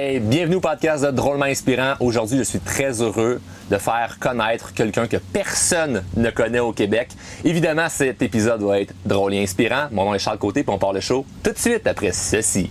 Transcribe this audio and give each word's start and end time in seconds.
Bienvenue 0.00 0.54
au 0.54 0.60
podcast 0.60 1.04
de 1.04 1.10
Drôlement 1.10 1.44
Inspirant. 1.44 1.92
Aujourd'hui, 2.00 2.38
je 2.38 2.42
suis 2.42 2.58
très 2.58 3.02
heureux 3.02 3.38
de 3.70 3.76
faire 3.76 4.16
connaître 4.18 4.72
quelqu'un 4.72 5.06
que 5.06 5.18
personne 5.18 6.02
ne 6.16 6.30
connaît 6.30 6.58
au 6.58 6.72
Québec. 6.72 7.10
Évidemment, 7.44 7.86
cet 7.90 8.22
épisode 8.22 8.62
va 8.62 8.80
être 8.80 8.94
drôle 9.04 9.34
et 9.34 9.42
inspirant. 9.42 9.88
Mon 9.92 10.06
nom 10.06 10.14
est 10.14 10.18
Charles 10.18 10.38
Côté, 10.38 10.62
puis 10.62 10.72
on 10.72 10.78
part 10.78 10.94
le 10.94 11.00
show 11.00 11.26
tout 11.42 11.52
de 11.52 11.58
suite 11.58 11.86
après 11.86 12.12
ceci. 12.12 12.70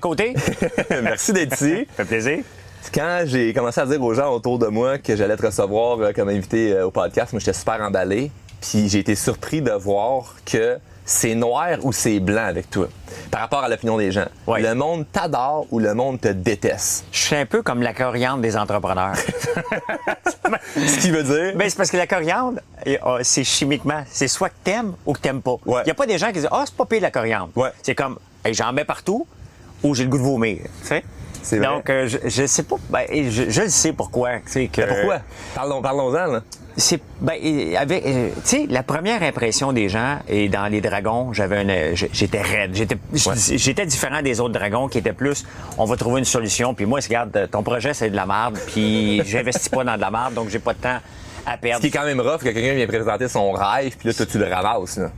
Côté, 0.00 0.34
merci 1.02 1.32
d'être 1.32 1.54
ici. 1.54 1.86
ça 1.96 2.04
fait 2.04 2.08
plaisir. 2.08 2.38
Quand 2.94 3.22
j'ai 3.24 3.52
commencé 3.52 3.80
à 3.80 3.86
dire 3.86 4.00
aux 4.02 4.14
gens 4.14 4.32
autour 4.32 4.58
de 4.58 4.66
moi 4.68 4.98
que 4.98 5.16
j'allais 5.16 5.36
te 5.36 5.44
recevoir 5.46 5.98
euh, 6.00 6.12
comme 6.12 6.28
invité 6.28 6.72
euh, 6.72 6.86
au 6.86 6.90
podcast, 6.90 7.32
moi 7.32 7.40
j'étais 7.40 7.52
super 7.52 7.80
emballé. 7.80 8.30
Puis 8.60 8.88
j'ai 8.88 9.00
été 9.00 9.14
surpris 9.14 9.60
de 9.60 9.72
voir 9.72 10.34
que 10.44 10.78
c'est 11.04 11.34
noir 11.34 11.78
ou 11.82 11.92
c'est 11.92 12.18
blanc 12.20 12.44
avec 12.46 12.68
toi 12.70 12.88
par 13.30 13.40
rapport 13.40 13.62
à 13.62 13.68
l'opinion 13.68 13.96
des 13.96 14.10
gens. 14.12 14.26
Le 14.48 14.72
monde 14.74 15.04
t'adore 15.12 15.66
ou 15.70 15.78
le 15.78 15.94
monde 15.94 16.20
te 16.20 16.28
déteste? 16.28 17.04
Je 17.12 17.18
suis 17.18 17.36
un 17.36 17.46
peu 17.46 17.62
comme 17.62 17.82
la 17.82 17.92
coriandre 17.92 18.40
des 18.40 18.56
entrepreneurs. 18.56 19.14
Ce 20.76 20.98
qui 21.00 21.10
veut 21.10 21.22
dire? 21.22 21.52
Ben, 21.56 21.68
c'est 21.68 21.76
parce 21.76 21.90
que 21.90 21.96
la 21.96 22.06
coriandre, 22.06 22.60
ah, 23.02 23.18
c'est 23.22 23.44
chimiquement, 23.44 24.02
c'est 24.10 24.28
soit 24.28 24.48
que 24.48 24.54
t'aimes 24.64 24.94
ou 25.04 25.12
que 25.12 25.18
t'aimes 25.20 25.42
pas. 25.42 25.56
Il 25.66 25.72
Ouais. 25.72 25.84
n'y 25.84 25.90
a 25.90 25.94
pas 25.94 26.06
des 26.06 26.18
gens 26.18 26.28
qui 26.28 26.34
disent 26.34 26.48
Ah, 26.50 26.62
c'est 26.66 26.74
pas 26.76 26.86
pire 26.86 27.02
la 27.02 27.10
coriandre. 27.10 27.50
Ouais. 27.56 27.70
C'est 27.82 27.94
comme 27.94 28.18
hey, 28.44 28.54
j'en 28.54 28.72
mets 28.72 28.84
partout 28.84 29.26
ou 29.82 29.94
j'ai 29.94 30.04
le 30.04 30.10
goût 30.10 30.18
de 30.18 30.22
vomir. 30.22 30.58
Tu 30.82 30.88
sais? 30.88 31.04
C'est 31.42 31.58
vrai. 31.58 31.66
Donc, 31.68 31.88
euh, 31.90 32.08
je, 32.08 32.18
je 32.24 32.46
sais 32.46 32.64
pas. 32.64 32.76
Ben, 32.90 33.06
je, 33.10 33.48
je 33.48 33.62
le 33.62 33.68
sais 33.68 33.92
pourquoi. 33.92 34.38
que, 34.40 34.58
Mais 34.58 34.68
pourquoi? 34.68 35.18
Parlons, 35.54 35.80
parlons-en, 35.80 36.32
là. 36.32 36.42
C'est 36.78 37.00
ben 37.22 37.36
avec 37.78 38.04
euh, 38.04 38.28
tu 38.34 38.40
sais 38.44 38.66
la 38.68 38.82
première 38.82 39.22
impression 39.22 39.72
des 39.72 39.88
gens 39.88 40.18
et 40.28 40.50
dans 40.50 40.66
les 40.66 40.82
dragons 40.82 41.32
j'avais 41.32 41.64
euh, 41.64 41.94
j'étais 42.12 42.42
raide 42.42 42.76
j'étais 43.54 43.86
différent 43.86 44.20
des 44.20 44.40
autres 44.40 44.52
dragons 44.52 44.86
qui 44.86 44.98
étaient 44.98 45.14
plus 45.14 45.46
on 45.78 45.86
va 45.86 45.96
trouver 45.96 46.18
une 46.18 46.26
solution 46.26 46.74
puis 46.74 46.84
moi 46.84 47.00
regarde 47.02 47.48
ton 47.50 47.62
projet 47.62 47.94
c'est 47.94 48.10
de 48.10 48.16
la 48.16 48.26
merde 48.26 48.58
puis 48.66 49.22
j'investis 49.26 49.70
pas 49.70 49.84
dans 49.84 49.96
de 49.96 50.02
la 50.02 50.10
merde 50.10 50.34
donc 50.34 50.50
j'ai 50.50 50.58
pas 50.58 50.74
de 50.74 50.80
temps 50.80 50.98
à 51.46 51.54
Ce 51.54 51.60
perdre 51.60 51.80
qui 51.80 51.86
est 51.86 51.90
quand 51.90 52.04
même 52.04 52.20
rough 52.20 52.40
que 52.40 52.50
quelqu'un 52.50 52.74
vient 52.74 52.86
présenter 52.86 53.28
son 53.28 53.52
rêve, 53.52 53.96
puis 53.96 54.08
là, 54.08 54.14
toi, 54.14 54.26
tu 54.26 54.38
le 54.38 54.52
ramasses, 54.52 54.98
là. 54.98 55.10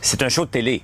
c'est 0.00 0.22
un 0.22 0.28
show 0.28 0.44
de 0.44 0.50
télé. 0.50 0.82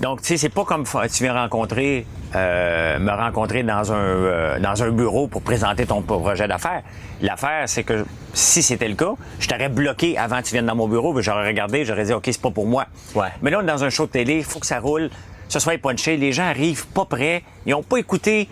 Donc, 0.00 0.22
tu 0.22 0.28
sais, 0.28 0.36
c'est 0.38 0.48
pas 0.48 0.64
comme 0.64 0.84
tu 0.84 1.22
viens 1.22 1.34
rencontrer, 1.34 2.06
euh, 2.34 2.98
me 2.98 3.10
rencontrer 3.10 3.62
dans 3.62 3.92
un, 3.92 3.96
euh, 3.96 4.58
dans 4.58 4.82
un 4.82 4.90
bureau 4.90 5.28
pour 5.28 5.42
présenter 5.42 5.84
ton 5.84 6.00
projet 6.00 6.48
d'affaires. 6.48 6.82
L'affaire, 7.20 7.68
c'est 7.68 7.82
que 7.82 8.06
si 8.32 8.62
c'était 8.62 8.88
le 8.88 8.94
cas, 8.94 9.12
je 9.38 9.46
t'aurais 9.46 9.68
bloqué 9.68 10.16
avant 10.16 10.40
que 10.40 10.46
tu 10.46 10.52
viennes 10.52 10.66
dans 10.66 10.74
mon 10.74 10.88
bureau, 10.88 11.12
puis 11.12 11.22
j'aurais 11.22 11.46
regardé, 11.46 11.84
j'aurais 11.84 12.04
dit, 12.04 12.14
OK, 12.14 12.22
c'est 12.24 12.40
pas 12.40 12.50
pour 12.50 12.66
moi. 12.66 12.86
Ouais. 13.14 13.28
Mais 13.42 13.50
là, 13.50 13.58
on 13.58 13.62
est 13.62 13.66
dans 13.66 13.84
un 13.84 13.90
show 13.90 14.06
de 14.06 14.12
télé, 14.12 14.38
il 14.38 14.44
faut 14.44 14.58
que 14.58 14.66
ça 14.66 14.80
roule, 14.80 15.10
que 15.10 15.52
ce 15.52 15.58
soit 15.58 15.76
punché. 15.76 16.16
Les 16.16 16.32
gens 16.32 16.44
arrivent 16.44 16.86
pas 16.86 17.04
prêts, 17.04 17.42
ils 17.66 17.74
ont 17.74 17.82
pas 17.82 17.98
écouté. 17.98 18.48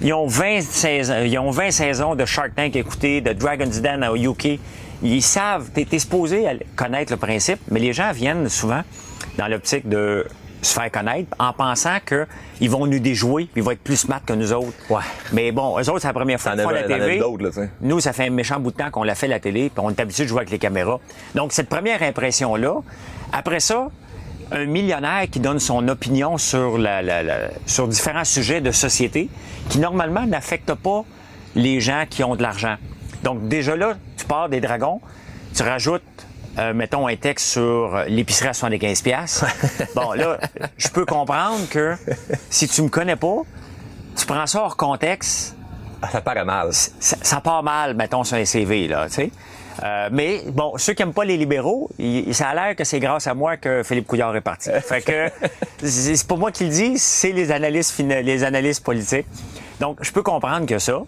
Ils 0.00 0.14
ont 0.14 0.26
20 0.28 0.62
saisons, 0.62 1.24
ils 1.24 1.38
ont 1.38 1.50
20 1.50 1.70
saisons 1.72 2.14
de 2.14 2.24
Shark 2.24 2.54
Tank 2.54 2.76
écouté, 2.76 3.20
de 3.20 3.32
Dragon's 3.32 3.80
Den 3.82 4.04
au 4.04 4.16
UK. 4.16 4.58
Ils 5.02 5.22
savent, 5.22 5.70
t'es, 5.70 5.84
t'es 5.84 5.98
supposé 5.98 6.48
à 6.48 6.52
connaître 6.76 7.12
le 7.12 7.18
principe, 7.18 7.58
mais 7.70 7.80
les 7.80 7.92
gens 7.92 8.12
viennent 8.12 8.48
souvent 8.48 8.82
dans 9.36 9.48
l'optique 9.48 9.88
de 9.88 10.24
se 10.62 10.74
faire 10.74 10.90
connaître 10.90 11.28
en 11.38 11.52
pensant 11.52 11.98
qu'ils 12.06 12.70
vont 12.70 12.86
nous 12.86 12.98
déjouer, 12.98 13.44
puis 13.44 13.60
ils 13.60 13.62
vont 13.62 13.70
être 13.70 13.82
plus 13.82 13.96
smart 13.96 14.20
que 14.24 14.32
nous 14.32 14.52
autres. 14.52 14.72
Ouais. 14.90 15.02
Mais 15.32 15.52
bon, 15.52 15.78
eux 15.78 15.88
autres, 15.90 16.00
c'est 16.00 16.08
la 16.08 16.12
première 16.14 16.40
fois 16.40 16.52
qu'ils 16.52 16.62
font 16.64 16.70
la 16.82 16.82
TV. 16.98 17.18
là. 17.18 17.24
Nous, 17.80 18.00
ça 18.00 18.12
fait 18.12 18.26
un 18.26 18.30
méchant 18.30 18.58
bout 18.58 18.70
de 18.72 18.76
temps 18.76 18.90
qu'on 18.90 19.04
l'a 19.04 19.14
fait 19.14 19.28
la 19.28 19.38
télé, 19.40 19.70
puis 19.70 19.84
on 19.84 19.90
est 19.90 20.00
habitué 20.00 20.24
de 20.24 20.28
jouer 20.28 20.38
avec 20.38 20.50
les 20.50 20.58
caméras. 20.58 20.98
Donc, 21.34 21.52
cette 21.52 21.68
première 21.68 22.02
impression-là, 22.02 22.74
après 23.32 23.60
ça, 23.60 23.88
un 24.50 24.64
millionnaire 24.64 25.26
qui 25.30 25.40
donne 25.40 25.58
son 25.60 25.86
opinion 25.88 26.38
sur, 26.38 26.78
la, 26.78 27.02
la- 27.02 27.22
la- 27.22 27.48
sur 27.66 27.86
différents 27.86 28.24
sujets 28.24 28.60
de 28.60 28.70
société 28.72 29.28
qui, 29.68 29.78
normalement, 29.78 30.26
n'affectent 30.26 30.74
pas 30.74 31.04
les 31.54 31.80
gens 31.80 32.04
qui 32.08 32.24
ont 32.24 32.34
de 32.34 32.42
l'argent. 32.42 32.76
Donc, 33.22 33.46
déjà 33.48 33.76
là, 33.76 33.94
tu 34.16 34.24
pars 34.24 34.48
des 34.48 34.60
dragons, 34.60 35.00
tu 35.54 35.62
rajoutes, 35.62 36.02
euh, 36.58 36.72
mettons, 36.74 37.06
un 37.06 37.16
texte 37.16 37.46
sur 37.48 38.04
l'épicerie 38.08 38.48
à 38.48 38.52
75 38.54 39.02
piastres. 39.02 39.46
Bon, 39.94 40.12
là, 40.12 40.38
je 40.76 40.88
peux 40.88 41.04
comprendre 41.04 41.68
que 41.70 41.96
si 42.50 42.68
tu 42.68 42.82
me 42.82 42.88
connais 42.88 43.16
pas, 43.16 43.42
tu 44.16 44.26
prends 44.26 44.46
ça 44.46 44.62
hors 44.62 44.76
contexte, 44.76 45.56
Ah, 46.02 46.08
ça 46.10 46.20
paraît 46.20 46.44
mal. 46.44 46.68
ça, 46.72 47.16
ça 47.22 47.40
part 47.40 47.62
mal, 47.62 47.94
mettons, 47.94 48.24
sur 48.24 48.36
un 48.36 48.44
CV, 48.44 48.88
là, 48.88 49.06
tu 49.08 49.14
sais. 49.14 49.30
Euh, 49.84 50.08
mais 50.10 50.42
bon, 50.48 50.72
ceux 50.76 50.92
qui 50.92 51.02
aiment 51.02 51.12
pas 51.12 51.24
les 51.24 51.36
libéraux, 51.36 51.88
il- 51.98 52.34
ça 52.34 52.48
a 52.48 52.54
l'air 52.54 52.74
que 52.76 52.82
c'est 52.82 52.98
grâce 52.98 53.28
à 53.28 53.34
moi 53.34 53.56
que 53.56 53.84
Philippe 53.84 54.08
Couillard 54.08 54.34
est 54.34 54.40
parti. 54.40 54.70
fait 54.82 55.02
que 55.02 55.30
c'est 55.86 56.26
pas 56.26 56.34
moi 56.34 56.50
qui 56.50 56.64
le 56.64 56.70
dis, 56.70 56.98
c'est 56.98 57.30
les 57.30 57.52
analystes 57.52 57.96
les 58.00 58.42
analystes 58.42 58.82
politiques. 58.82 59.26
Donc, 59.78 59.98
je 60.02 60.10
peux 60.10 60.22
comprendre 60.22 60.66
que 60.66 60.80
ça. 60.80 61.00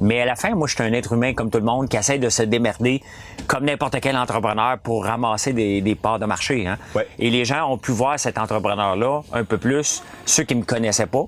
Mais 0.00 0.20
à 0.20 0.26
la 0.26 0.36
fin, 0.36 0.54
moi, 0.54 0.66
je 0.66 0.74
suis 0.74 0.82
un 0.82 0.92
être 0.92 1.12
humain 1.12 1.32
comme 1.34 1.50
tout 1.50 1.58
le 1.58 1.64
monde 1.64 1.88
qui 1.88 1.96
essaie 1.96 2.18
de 2.18 2.28
se 2.28 2.42
démerder 2.42 3.02
comme 3.46 3.64
n'importe 3.64 3.98
quel 4.00 4.16
entrepreneur 4.16 4.78
pour 4.78 5.04
ramasser 5.04 5.52
des, 5.52 5.80
des 5.80 5.94
parts 5.94 6.18
de 6.18 6.26
marché. 6.26 6.66
Hein. 6.66 6.76
Ouais. 6.94 7.06
Et 7.18 7.30
les 7.30 7.44
gens 7.44 7.70
ont 7.70 7.78
pu 7.78 7.92
voir 7.92 8.18
cet 8.18 8.38
entrepreneur-là 8.38 9.22
un 9.32 9.44
peu 9.44 9.58
plus, 9.58 10.02
ceux 10.24 10.42
qui 10.44 10.54
me 10.54 10.64
connaissaient 10.64 11.06
pas, 11.06 11.24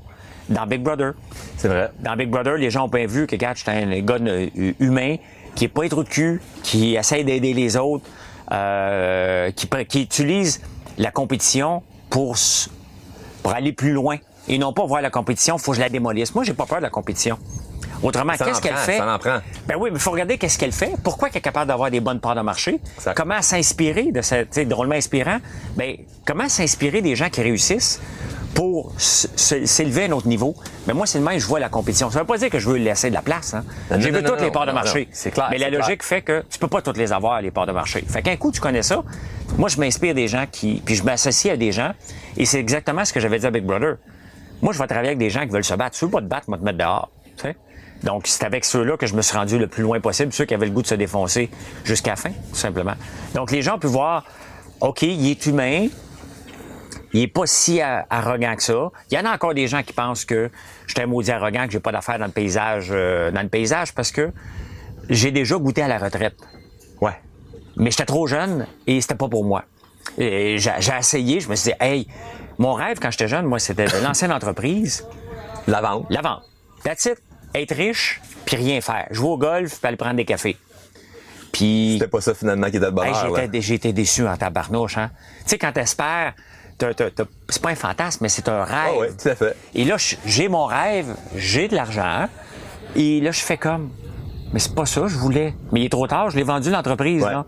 dans 0.48 0.66
Big 0.66 0.82
Brother 0.82 1.12
C'est 1.56 1.68
vrai. 1.68 1.90
dans 2.00 2.16
Big 2.16 2.28
Brother, 2.28 2.56
les 2.56 2.70
gens 2.70 2.86
ont 2.86 2.88
bien 2.88 3.06
vu 3.06 3.26
que, 3.26 3.34
regarde, 3.34 3.56
j'étais 3.56 3.70
un 3.70 4.00
gars 4.00 4.16
euh, 4.20 4.48
humain, 4.80 5.16
qui 5.54 5.64
est 5.64 5.68
pas 5.68 5.84
un 5.84 5.88
trou 5.88 6.04
de 6.04 6.08
cul, 6.08 6.40
qui 6.62 6.94
essaie 6.94 7.24
d'aider 7.24 7.52
les 7.52 7.76
autres, 7.76 8.04
euh, 8.52 9.50
qui, 9.50 9.68
qui 9.86 10.02
utilise 10.02 10.62
la 10.96 11.10
compétition 11.10 11.82
pour, 12.10 12.36
pour 13.42 13.52
aller 13.52 13.72
plus 13.72 13.92
loin. 13.92 14.16
Et 14.50 14.56
non 14.56 14.72
pas 14.72 14.86
voir 14.86 15.02
la 15.02 15.10
compétition, 15.10 15.58
faut 15.58 15.72
que 15.72 15.76
je 15.76 15.82
la 15.82 15.90
démolisse. 15.90 16.34
Moi, 16.34 16.44
j'ai 16.44 16.54
pas 16.54 16.64
peur 16.64 16.78
de 16.78 16.84
la 16.84 16.90
compétition. 16.90 17.38
Autrement, 18.02 18.34
qu'est-ce 18.34 18.60
qu'elle 18.60 18.76
fait? 18.76 18.98
ça 18.98 19.12
en 19.14 19.18
prend. 19.18 19.38
Ben 19.66 19.76
oui, 19.78 19.90
mais 19.90 19.96
il 19.98 20.00
faut 20.00 20.10
regarder 20.12 20.38
qu'est-ce 20.38 20.58
qu'elle 20.58 20.72
fait. 20.72 20.92
Pourquoi 21.02 21.28
elle 21.30 21.36
est 21.36 21.40
capable 21.40 21.66
d'avoir 21.68 21.90
des 21.90 22.00
bonnes 22.00 22.20
parts 22.20 22.36
de 22.36 22.40
marché? 22.42 22.80
Ça- 22.98 23.14
Comment 23.14 23.42
s'inspirer 23.42 24.12
de 24.12 24.22
sais, 24.22 24.46
drôlement 24.66 24.94
inspirant? 24.94 25.38
Ben, 25.76 25.96
comment 26.24 26.48
s'inspirer 26.48 27.02
des 27.02 27.16
gens 27.16 27.28
qui 27.28 27.42
réussissent 27.42 28.00
pour 28.54 28.92
s'élever 28.98 30.04
à 30.04 30.06
un 30.06 30.12
autre 30.12 30.28
niveau? 30.28 30.54
Mais 30.86 30.94
moi, 30.94 31.06
c'est 31.06 31.18
le 31.18 31.24
même, 31.24 31.38
je 31.38 31.46
vois 31.46 31.60
la 31.60 31.68
compétition. 31.68 32.10
Ça 32.10 32.20
veut 32.20 32.24
pas 32.24 32.38
dire 32.38 32.50
que 32.50 32.58
je 32.58 32.68
veux 32.68 32.76
laisser 32.76 33.08
de 33.10 33.14
la 33.14 33.22
place, 33.22 33.54
hein. 33.54 33.64
J'ai 33.98 34.10
vu 34.10 34.22
non, 34.22 34.28
toutes 34.30 34.40
les 34.42 34.50
parts 34.50 34.66
de 34.66 34.72
marché. 34.72 35.08
C'est 35.12 35.30
clair, 35.32 35.48
Mais 35.50 35.58
la 35.58 35.70
logique 35.70 36.02
fait 36.04 36.22
que 36.22 36.44
tu 36.48 36.58
peux 36.58 36.68
pas 36.68 36.82
toutes 36.82 36.96
les 36.98 37.12
avoir, 37.12 37.40
les 37.42 37.50
parts 37.50 37.66
de 37.66 37.72
marché. 37.72 38.04
Fait 38.08 38.22
qu'un 38.22 38.36
coup, 38.36 38.52
tu 38.52 38.60
connais 38.60 38.82
ça. 38.82 39.02
Moi, 39.56 39.68
je 39.68 39.78
m'inspire 39.78 40.14
des 40.14 40.28
gens 40.28 40.44
qui, 40.50 40.82
puis 40.84 40.94
je 40.94 41.02
m'associe 41.02 41.52
à 41.52 41.56
des 41.56 41.72
gens. 41.72 41.92
Et 42.36 42.44
c'est 42.46 42.58
exactement 42.60 43.04
ce 43.04 43.12
que 43.12 43.18
j'avais 43.20 43.38
dit 43.38 43.46
à 43.46 43.50
Big 43.50 43.64
Brother. 43.64 43.96
Moi, 44.62 44.72
je 44.72 44.78
vais 44.78 44.86
travailler 44.86 45.08
avec 45.08 45.18
des 45.18 45.30
gens 45.30 45.40
qui 45.42 45.48
veulent 45.48 45.64
se 45.64 45.74
battre. 45.74 45.96
Tu 45.96 46.04
veux 46.04 46.10
pas 46.10 46.20
te 46.20 46.26
battre, 46.26 46.44
moi, 46.48 46.58
te 46.58 46.64
mettre 46.64 46.78
dehors. 46.78 47.10
tu 47.36 47.42
sais. 47.42 47.56
Donc, 48.02 48.26
c'est 48.26 48.44
avec 48.44 48.64
ceux-là 48.64 48.96
que 48.96 49.06
je 49.06 49.14
me 49.14 49.22
suis 49.22 49.36
rendu 49.36 49.58
le 49.58 49.66
plus 49.66 49.82
loin 49.82 50.00
possible, 50.00 50.32
ceux 50.32 50.44
qui 50.44 50.54
avaient 50.54 50.66
le 50.66 50.72
goût 50.72 50.82
de 50.82 50.86
se 50.86 50.94
défoncer 50.94 51.50
jusqu'à 51.84 52.10
la 52.10 52.16
fin, 52.16 52.30
tout 52.30 52.54
simplement. 52.56 52.94
Donc, 53.34 53.50
les 53.50 53.60
gens 53.62 53.74
ont 53.76 53.78
pu 53.80 53.88
voir, 53.88 54.24
OK, 54.80 55.02
il 55.02 55.30
est 55.30 55.46
humain, 55.46 55.88
il 57.12 57.22
est 57.22 57.26
pas 57.28 57.46
si 57.46 57.80
arrogant 57.80 58.54
que 58.54 58.62
ça. 58.62 58.90
Il 59.10 59.18
y 59.18 59.20
en 59.20 59.24
a 59.24 59.34
encore 59.34 59.54
des 59.54 59.66
gens 59.66 59.82
qui 59.82 59.92
pensent 59.92 60.24
que 60.24 60.50
je 60.86 60.92
suis 60.94 61.02
un 61.02 61.06
maudit 61.06 61.32
arrogant, 61.32 61.66
que 61.66 61.72
j'ai 61.72 61.80
pas 61.80 61.90
d'affaires 61.92 62.18
dans 62.18 62.26
le 62.26 62.32
paysage, 62.32 62.88
euh, 62.90 63.30
dans 63.32 63.42
le 63.42 63.48
paysage, 63.48 63.92
parce 63.94 64.12
que 64.12 64.30
j'ai 65.08 65.30
déjà 65.32 65.56
goûté 65.56 65.82
à 65.82 65.88
la 65.88 65.98
retraite. 65.98 66.36
Ouais. 67.00 67.18
Mais 67.76 67.90
j'étais 67.90 68.04
trop 68.04 68.26
jeune 68.26 68.66
et 68.86 69.00
c'était 69.00 69.14
pas 69.14 69.28
pour 69.28 69.44
moi. 69.44 69.64
Et 70.18 70.58
J'ai 70.58 70.72
j'ai 70.80 70.92
essayé, 70.96 71.40
je 71.40 71.48
me 71.48 71.54
suis 71.56 71.70
dit, 71.72 71.76
hey, 71.80 72.06
mon 72.58 72.74
rêve 72.74 72.98
quand 73.00 73.10
j'étais 73.10 73.28
jeune, 73.28 73.46
moi, 73.46 73.58
c'était 73.58 73.86
de 73.86 74.02
lancer 74.04 74.26
une 74.26 74.32
entreprise, 74.32 75.06
La 75.66 75.80
vente. 75.80 76.06
la 76.10 76.20
vente. 76.22 76.42
That's 76.84 77.04
it. 77.06 77.18
Être 77.54 77.74
riche, 77.74 78.20
puis 78.44 78.56
rien 78.56 78.80
faire. 78.80 79.06
Jouer 79.10 79.28
au 79.30 79.38
golf, 79.38 79.78
puis 79.78 79.86
aller 79.88 79.96
prendre 79.96 80.16
des 80.16 80.24
cafés. 80.24 80.56
Puis 81.52 81.94
C'était 81.98 82.10
pas 82.10 82.20
ça 82.20 82.34
finalement 82.34 82.68
qui 82.70 82.76
était 82.76 82.80
le 82.80 82.88
Hey, 82.88 82.94
bonheur. 82.94 83.30
là. 83.32 83.42
j'étais, 83.42 83.60
j'ai 83.60 83.74
été 83.74 83.92
déçu 83.92 84.26
en 84.26 84.36
tabarnouche, 84.36 84.98
hein. 84.98 85.10
Tu 85.44 85.50
sais, 85.50 85.58
quand 85.58 85.72
t'espères, 85.72 86.34
c'est 87.48 87.62
pas 87.62 87.70
un 87.70 87.74
fantasme, 87.74 88.18
mais 88.22 88.28
c'est 88.28 88.48
un 88.48 88.64
rêve. 88.64 88.92
Ah 88.94 88.98
ouais, 88.98 89.10
tout 89.20 89.28
à 89.28 89.34
fait. 89.34 89.56
Et 89.74 89.84
là, 89.84 89.96
j'ai 90.26 90.48
mon 90.48 90.66
rêve, 90.66 91.14
j'ai 91.34 91.66
de 91.68 91.74
l'argent, 91.74 92.28
et 92.94 93.20
là, 93.20 93.30
je 93.32 93.40
fais 93.40 93.56
comme, 93.56 93.90
mais 94.52 94.60
c'est 94.60 94.74
pas 94.74 94.86
ça, 94.86 95.06
je 95.06 95.16
voulais. 95.16 95.54
Mais 95.72 95.80
il 95.80 95.86
est 95.86 95.90
trop 95.90 96.06
tard, 96.06 96.30
je 96.30 96.36
l'ai 96.36 96.42
vendu 96.44 96.70
l'entreprise, 96.70 97.22
Ouais. 97.24 97.30
là. 97.32 97.46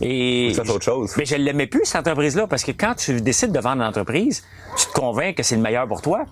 Et 0.00 0.52
fasses 0.54 0.68
autre 0.70 0.84
chose. 0.84 1.12
Mais 1.16 1.24
je 1.24 1.36
l'aimais 1.36 1.66
plus 1.68 1.84
cette 1.84 1.96
entreprise-là 2.08 2.46
parce 2.48 2.64
que 2.64 2.72
quand 2.72 2.94
tu 2.94 3.20
décides 3.20 3.52
de 3.52 3.60
vendre 3.60 3.82
l'entreprise, 3.82 4.42
tu 4.76 4.86
te 4.86 4.92
convaincs 4.92 5.36
que 5.36 5.42
c'est 5.44 5.54
le 5.54 5.62
meilleur 5.62 5.86
pour 5.86 6.02
toi. 6.02 6.24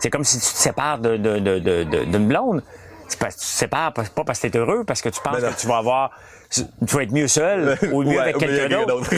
C'est 0.00 0.10
comme 0.10 0.24
si 0.24 0.38
tu 0.38 0.44
te 0.46 0.58
sépares 0.58 0.98
de- 0.98 1.16
de- 1.16 1.38
de- 1.38 1.58
de- 1.58 1.84
de- 1.84 2.04
d'une 2.04 2.28
blonde. 2.28 2.62
C'est 3.08 3.18
parce 3.20 3.36
que 3.36 3.40
tu 3.40 3.46
te 3.46 3.52
sépares, 3.52 3.92
pas 3.92 4.24
parce 4.24 4.40
que 4.40 4.48
t'es 4.48 4.58
heureux, 4.58 4.82
parce 4.84 5.00
que 5.00 5.08
tu 5.08 5.20
penses 5.20 5.40
que 5.40 5.60
tu 5.60 5.66
vas 5.68 5.76
avoir, 5.78 6.10
tu 6.50 6.64
vas 6.80 7.02
être 7.04 7.12
mieux 7.12 7.28
seul 7.28 7.78
ou 7.92 8.02
mieux 8.02 8.16
Ouais, 8.16 8.18
avec 8.18 8.38
quelqu'un 8.38 8.84
d'autre. 8.84 9.08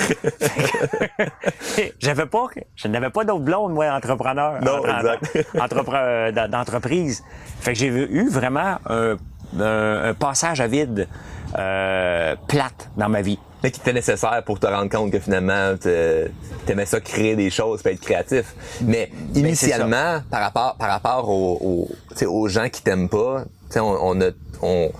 J'avais 1.99 2.27
pas, 2.27 2.47
je 2.77 2.89
n'avais 2.89 3.11
pas 3.11 3.25
d'autre 3.25 3.45
blonde, 3.45 3.73
moi, 3.73 3.87
entrepreneur. 3.91 4.61
Non, 4.63 4.85
exact. 4.85 5.47
entrepre- 5.59 6.49
d'entreprise. 6.49 7.23
Fait 7.61 7.73
que 7.73 7.79
j'ai 7.79 7.87
eu 7.87 8.29
vraiment 8.29 8.79
un, 8.89 9.17
un- 9.59 10.05
un 10.11 10.15
passage 10.15 10.61
à 10.61 10.67
vide 10.67 11.09
euh, 11.57 12.37
plate 12.47 12.91
dans 12.97 13.09
ma 13.09 13.23
vie. 13.23 13.39
Mais 13.63 13.71
qui 13.71 13.81
était 13.81 13.93
nécessaire 13.93 14.43
pour 14.45 14.61
te 14.61 14.67
rendre 14.67 14.89
compte 14.91 15.11
que 15.11 15.19
finalement, 15.19 15.75
t'aimais 16.67 16.87
ça 16.87 17.01
créer 17.01 17.37
des 17.37 17.51
choses, 17.51 17.83
puis 17.83 17.93
être 17.95 18.01
créatif. 18.01 18.55
Mais 18.83 19.11
Ben, 19.35 19.41
initialement, 19.47 20.21
par 20.31 20.41
rapport, 20.41 20.77
par 20.79 20.89
rapport 20.91 21.29
aux, 21.29 21.89
aux, 22.23 22.27
aux 22.27 22.49
gens 22.49 22.69
qui 22.69 22.83
t'aiment 22.83 23.09
pas, 23.09 23.45
tu 23.69 23.75
sais, 23.75 23.81
on, 23.81 23.91
on 24.07 24.21
a, 24.21 24.31
on, 24.63 24.91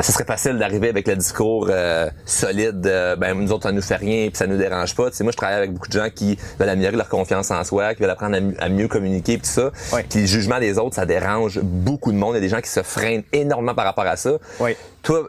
ça 0.00 0.12
serait 0.12 0.24
facile 0.24 0.58
d'arriver 0.58 0.88
avec 0.88 1.06
le 1.06 1.14
discours 1.16 1.68
euh, 1.70 2.08
solide, 2.24 2.80
de, 2.80 3.14
ben 3.16 3.34
nous 3.34 3.52
autres 3.52 3.64
ça 3.64 3.72
nous 3.72 3.82
fait 3.82 3.96
rien 3.96 4.28
puis 4.28 4.36
ça 4.36 4.46
nous 4.46 4.56
dérange 4.56 4.94
pas. 4.96 5.10
Tu 5.10 5.16
sais, 5.18 5.22
moi 5.22 5.32
je 5.32 5.36
travaille 5.36 5.58
avec 5.58 5.72
beaucoup 5.72 5.86
de 5.88 5.92
gens 5.92 6.08
qui 6.12 6.36
veulent 6.58 6.70
améliorer 6.70 6.96
leur 6.96 7.08
confiance 7.10 7.50
en 7.50 7.62
soi, 7.62 7.94
qui 7.94 8.00
veulent 8.00 8.10
apprendre 8.10 8.34
à, 8.36 8.40
mi- 8.40 8.56
à 8.58 8.68
mieux 8.68 8.88
communiquer 8.88 9.36
puis 9.38 9.46
tout 9.46 9.52
ça. 9.54 9.70
Oui. 9.92 10.00
Puis 10.08 10.20
le 10.22 10.26
jugement 10.26 10.58
des 10.58 10.78
autres, 10.78 10.96
ça 10.96 11.04
dérange 11.06 11.60
beaucoup 11.62 12.10
de 12.10 12.16
monde. 12.16 12.32
Il 12.32 12.36
y 12.36 12.38
a 12.38 12.40
des 12.40 12.48
gens 12.48 12.60
qui 12.62 12.70
se 12.70 12.82
freinent 12.82 13.22
énormément 13.32 13.74
par 13.74 13.84
rapport 13.84 14.06
à 14.06 14.16
ça. 14.16 14.32
Oui. 14.60 14.74
Toi, 15.02 15.28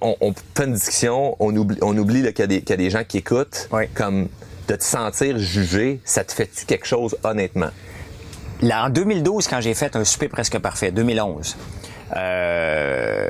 on, 0.00 0.16
on 0.20 0.32
fait 0.56 0.64
une 0.64 0.72
discussion, 0.74 1.36
on 1.40 1.54
oublie, 1.56 1.78
on 1.82 1.96
oublie 1.96 2.22
là, 2.22 2.32
qu'il 2.32 2.42
y, 2.42 2.44
a 2.44 2.46
des- 2.46 2.60
qu'il 2.62 2.70
y 2.70 2.72
a 2.74 2.76
des 2.76 2.90
gens 2.90 3.04
qui 3.06 3.18
écoutent. 3.18 3.68
Oui. 3.72 3.84
Comme 3.94 4.28
de 4.68 4.76
te 4.76 4.84
sentir 4.84 5.38
jugé, 5.38 6.00
ça 6.04 6.24
te 6.24 6.32
fait-tu 6.32 6.64
quelque 6.64 6.86
chose 6.86 7.16
honnêtement? 7.22 7.70
Là, 8.62 8.86
en 8.86 8.88
2012, 8.90 9.46
quand 9.48 9.60
j'ai 9.60 9.74
fait 9.74 9.94
un 9.96 10.04
souper 10.04 10.28
presque 10.28 10.58
parfait, 10.58 10.90
2011, 10.90 11.56
euh, 12.16 13.28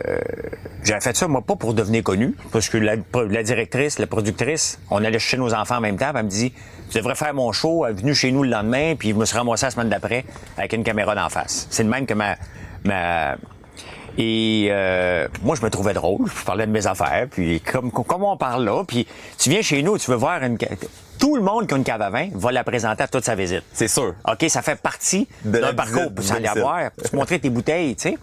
j'avais 0.82 1.00
fait 1.00 1.16
ça, 1.16 1.26
moi, 1.28 1.42
pas 1.42 1.56
pour 1.56 1.74
devenir 1.74 2.02
connu, 2.02 2.36
parce 2.52 2.68
que 2.68 2.76
la, 2.78 2.96
la 3.28 3.42
directrice, 3.42 3.98
la 3.98 4.06
productrice, 4.06 4.78
on 4.90 5.02
allait 5.02 5.18
chez 5.18 5.36
nos 5.36 5.54
enfants 5.54 5.76
en 5.76 5.80
même 5.80 5.96
temps, 5.96 6.10
puis 6.10 6.18
elle 6.18 6.24
me 6.26 6.30
dit, 6.30 6.52
tu 6.90 6.98
devrais 6.98 7.14
faire 7.14 7.34
mon 7.34 7.50
show, 7.52 7.84
elle 7.86 7.92
est 7.96 8.00
venue 8.00 8.14
chez 8.14 8.30
nous 8.30 8.42
le 8.42 8.50
lendemain, 8.50 8.94
puis 8.96 9.10
je 9.10 9.14
me 9.14 9.24
suis 9.24 9.36
ramassé 9.36 9.66
la 9.66 9.70
semaine 9.70 9.88
d'après 9.88 10.24
avec 10.56 10.72
une 10.74 10.84
caméra 10.84 11.14
d'en 11.14 11.28
face. 11.30 11.66
C'est 11.70 11.82
le 11.82 11.88
même 11.88 12.06
que 12.06 12.14
ma... 12.14 12.36
ma 12.84 13.36
et 14.18 14.68
euh, 14.70 15.26
moi, 15.42 15.56
je 15.56 15.62
me 15.62 15.70
trouvais 15.70 15.92
drôle. 15.94 16.28
Je 16.28 16.44
parlais 16.44 16.66
de 16.66 16.72
mes 16.72 16.86
affaires. 16.86 17.26
Puis 17.30 17.60
comme, 17.60 17.90
comme 17.90 18.22
on 18.22 18.36
parle 18.36 18.64
là, 18.64 18.84
puis 18.86 19.06
tu 19.38 19.50
viens 19.50 19.62
chez 19.62 19.82
nous, 19.82 19.98
tu 19.98 20.10
veux 20.10 20.16
voir 20.16 20.42
une... 20.42 20.56
Tout 21.18 21.36
le 21.36 21.42
monde 21.42 21.66
qui 21.66 21.74
a 21.74 21.76
une 21.76 21.84
cave 21.84 22.02
à 22.02 22.10
vin 22.10 22.28
va 22.34 22.52
la 22.52 22.64
présenter 22.64 23.02
à 23.04 23.08
toute 23.08 23.24
sa 23.24 23.34
visite. 23.34 23.62
C'est 23.72 23.88
sûr. 23.88 24.14
OK, 24.28 24.44
ça 24.48 24.62
fait 24.62 24.76
partie 24.80 25.26
d'un 25.44 25.72
parcours. 25.72 26.10
ça 26.20 26.34
allait 26.34 26.48
visite. 26.48 26.58
avoir, 26.58 26.90
tu 27.08 27.16
montrer 27.16 27.38
tes 27.38 27.50
bouteilles, 27.50 27.94
tu 27.96 28.10
sais. 28.10 28.18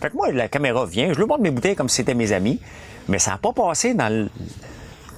Fait 0.00 0.10
que 0.10 0.16
moi, 0.16 0.30
la 0.32 0.48
caméra 0.48 0.84
vient, 0.86 1.12
je 1.12 1.18
lui 1.18 1.26
montre 1.26 1.42
mes 1.42 1.50
bouteilles 1.50 1.74
comme 1.76 1.88
si 1.88 1.96
c'était 1.96 2.14
mes 2.14 2.32
amis, 2.32 2.60
mais 3.08 3.18
ça 3.18 3.32
n'a 3.32 3.38
pas 3.38 3.52
passé 3.52 3.94
dans 3.94 4.08
le, 4.08 4.28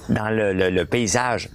dans 0.09 0.29
le, 0.29 0.53
le- 0.53 0.69
le 0.69 0.85
paysage. 0.85 1.49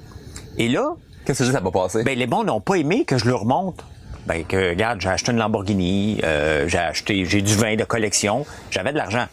Et 0.59 0.69
là, 0.69 0.95
Qu'est-ce 1.25 1.43
que 1.45 1.51
ça 1.51 1.61
va 1.61 1.71
passer? 1.71 2.03
ben, 2.05 2.19
les 2.19 2.27
bons 2.27 2.45
n'ont 2.45 2.61
pas 2.61 2.75
aimé 2.77 3.05
que 3.05 3.19
je 3.19 3.27
leur 3.29 3.45
montre. 3.45 3.85
Ben, 4.27 4.45
que, 4.45 4.71
regarde, 4.71 5.01
j'ai 5.01 5.09
acheté 5.11 5.33
une 5.33 5.39
Lamborghini, 5.39 6.21
euh, 6.25 6.65
j'ai 6.67 6.79
acheté, 6.79 7.25
j'ai 7.27 7.43
du 7.43 7.55
vin 7.57 7.77
de 7.77 7.85
collection, 7.85 8.47
j'avais 8.71 8.93
de 8.93 8.97
l'argent. 8.99 9.27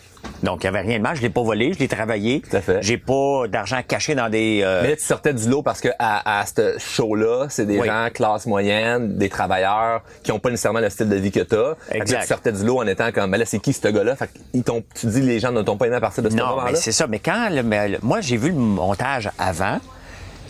Donc, 0.43 0.63
il 0.63 0.69
n'y 0.69 0.75
avait 0.77 0.88
rien 0.88 0.97
de 0.97 1.03
mal, 1.03 1.15
je 1.15 1.21
l'ai 1.21 1.29
pas 1.29 1.41
volé, 1.41 1.73
je 1.73 1.79
l'ai 1.79 1.88
travaillé. 1.88 2.41
Tout 2.41 2.55
à 2.57 2.61
fait. 2.61 2.77
J'ai 2.81 2.97
pas 2.97 3.47
d'argent 3.47 3.79
caché 3.88 4.15
dans 4.15 4.29
des... 4.29 4.61
euh, 4.63 4.81
Mais 4.83 4.89
là, 4.89 4.95
tu 4.95 5.03
sortais 5.03 5.33
du 5.33 5.47
lot 5.49 5.61
parce 5.63 5.81
que 5.81 5.89
à, 5.97 6.39
à 6.41 6.45
ce 6.45 6.77
show-là, 6.77 7.45
c'est 7.49 7.65
des 7.65 7.79
Oui. 7.79 7.88
gens 7.88 8.07
classe 8.13 8.45
moyenne, 8.47 9.17
des 9.17 9.29
travailleurs 9.29 10.01
qui 10.23 10.31
ont 10.31 10.39
pas 10.39 10.49
nécessairement 10.49 10.79
le 10.79 10.89
style 10.89 11.09
de 11.09 11.15
vie 11.15 11.31
que 11.31 11.39
t'as. 11.39 11.75
Fait 11.75 11.93
que 11.93 11.97
là, 11.97 12.01
Exact. 12.03 12.21
tu 12.21 12.27
sortais 12.27 12.51
du 12.51 12.63
lot 12.65 12.79
en 12.79 12.88
étant 12.88 13.11
comme, 13.11 13.29
mais 13.31 13.38
là, 13.38 13.45
c'est 13.45 13.59
qui 13.59 13.71
ce 13.73 13.88
gars-là? 13.88 14.15
Fait 14.15 14.29
t'ont, 14.63 14.83
tu 14.99 15.07
dis 15.07 15.21
les 15.21 15.39
gens 15.39 15.51
ne 15.51 15.61
t'ont 15.61 15.77
pas 15.77 15.88
aimé 15.88 15.95
à 15.95 16.01
partir 16.01 16.21
de 16.23 16.29
ce 16.29 16.35
Non, 16.35 16.47
moment-là? 16.49 16.71
mais 16.71 16.77
c'est 16.77 16.91
ça. 16.91 17.07
Mais 17.07 17.19
quand 17.19 17.49
le- 17.49 17.63
mais 17.63 17.88
le- 17.89 17.99
moi 18.01 18.21
j'ai 18.21 18.38
vu 18.38 18.49
le 18.49 18.55
montage 18.55 19.29
avant 19.39 19.79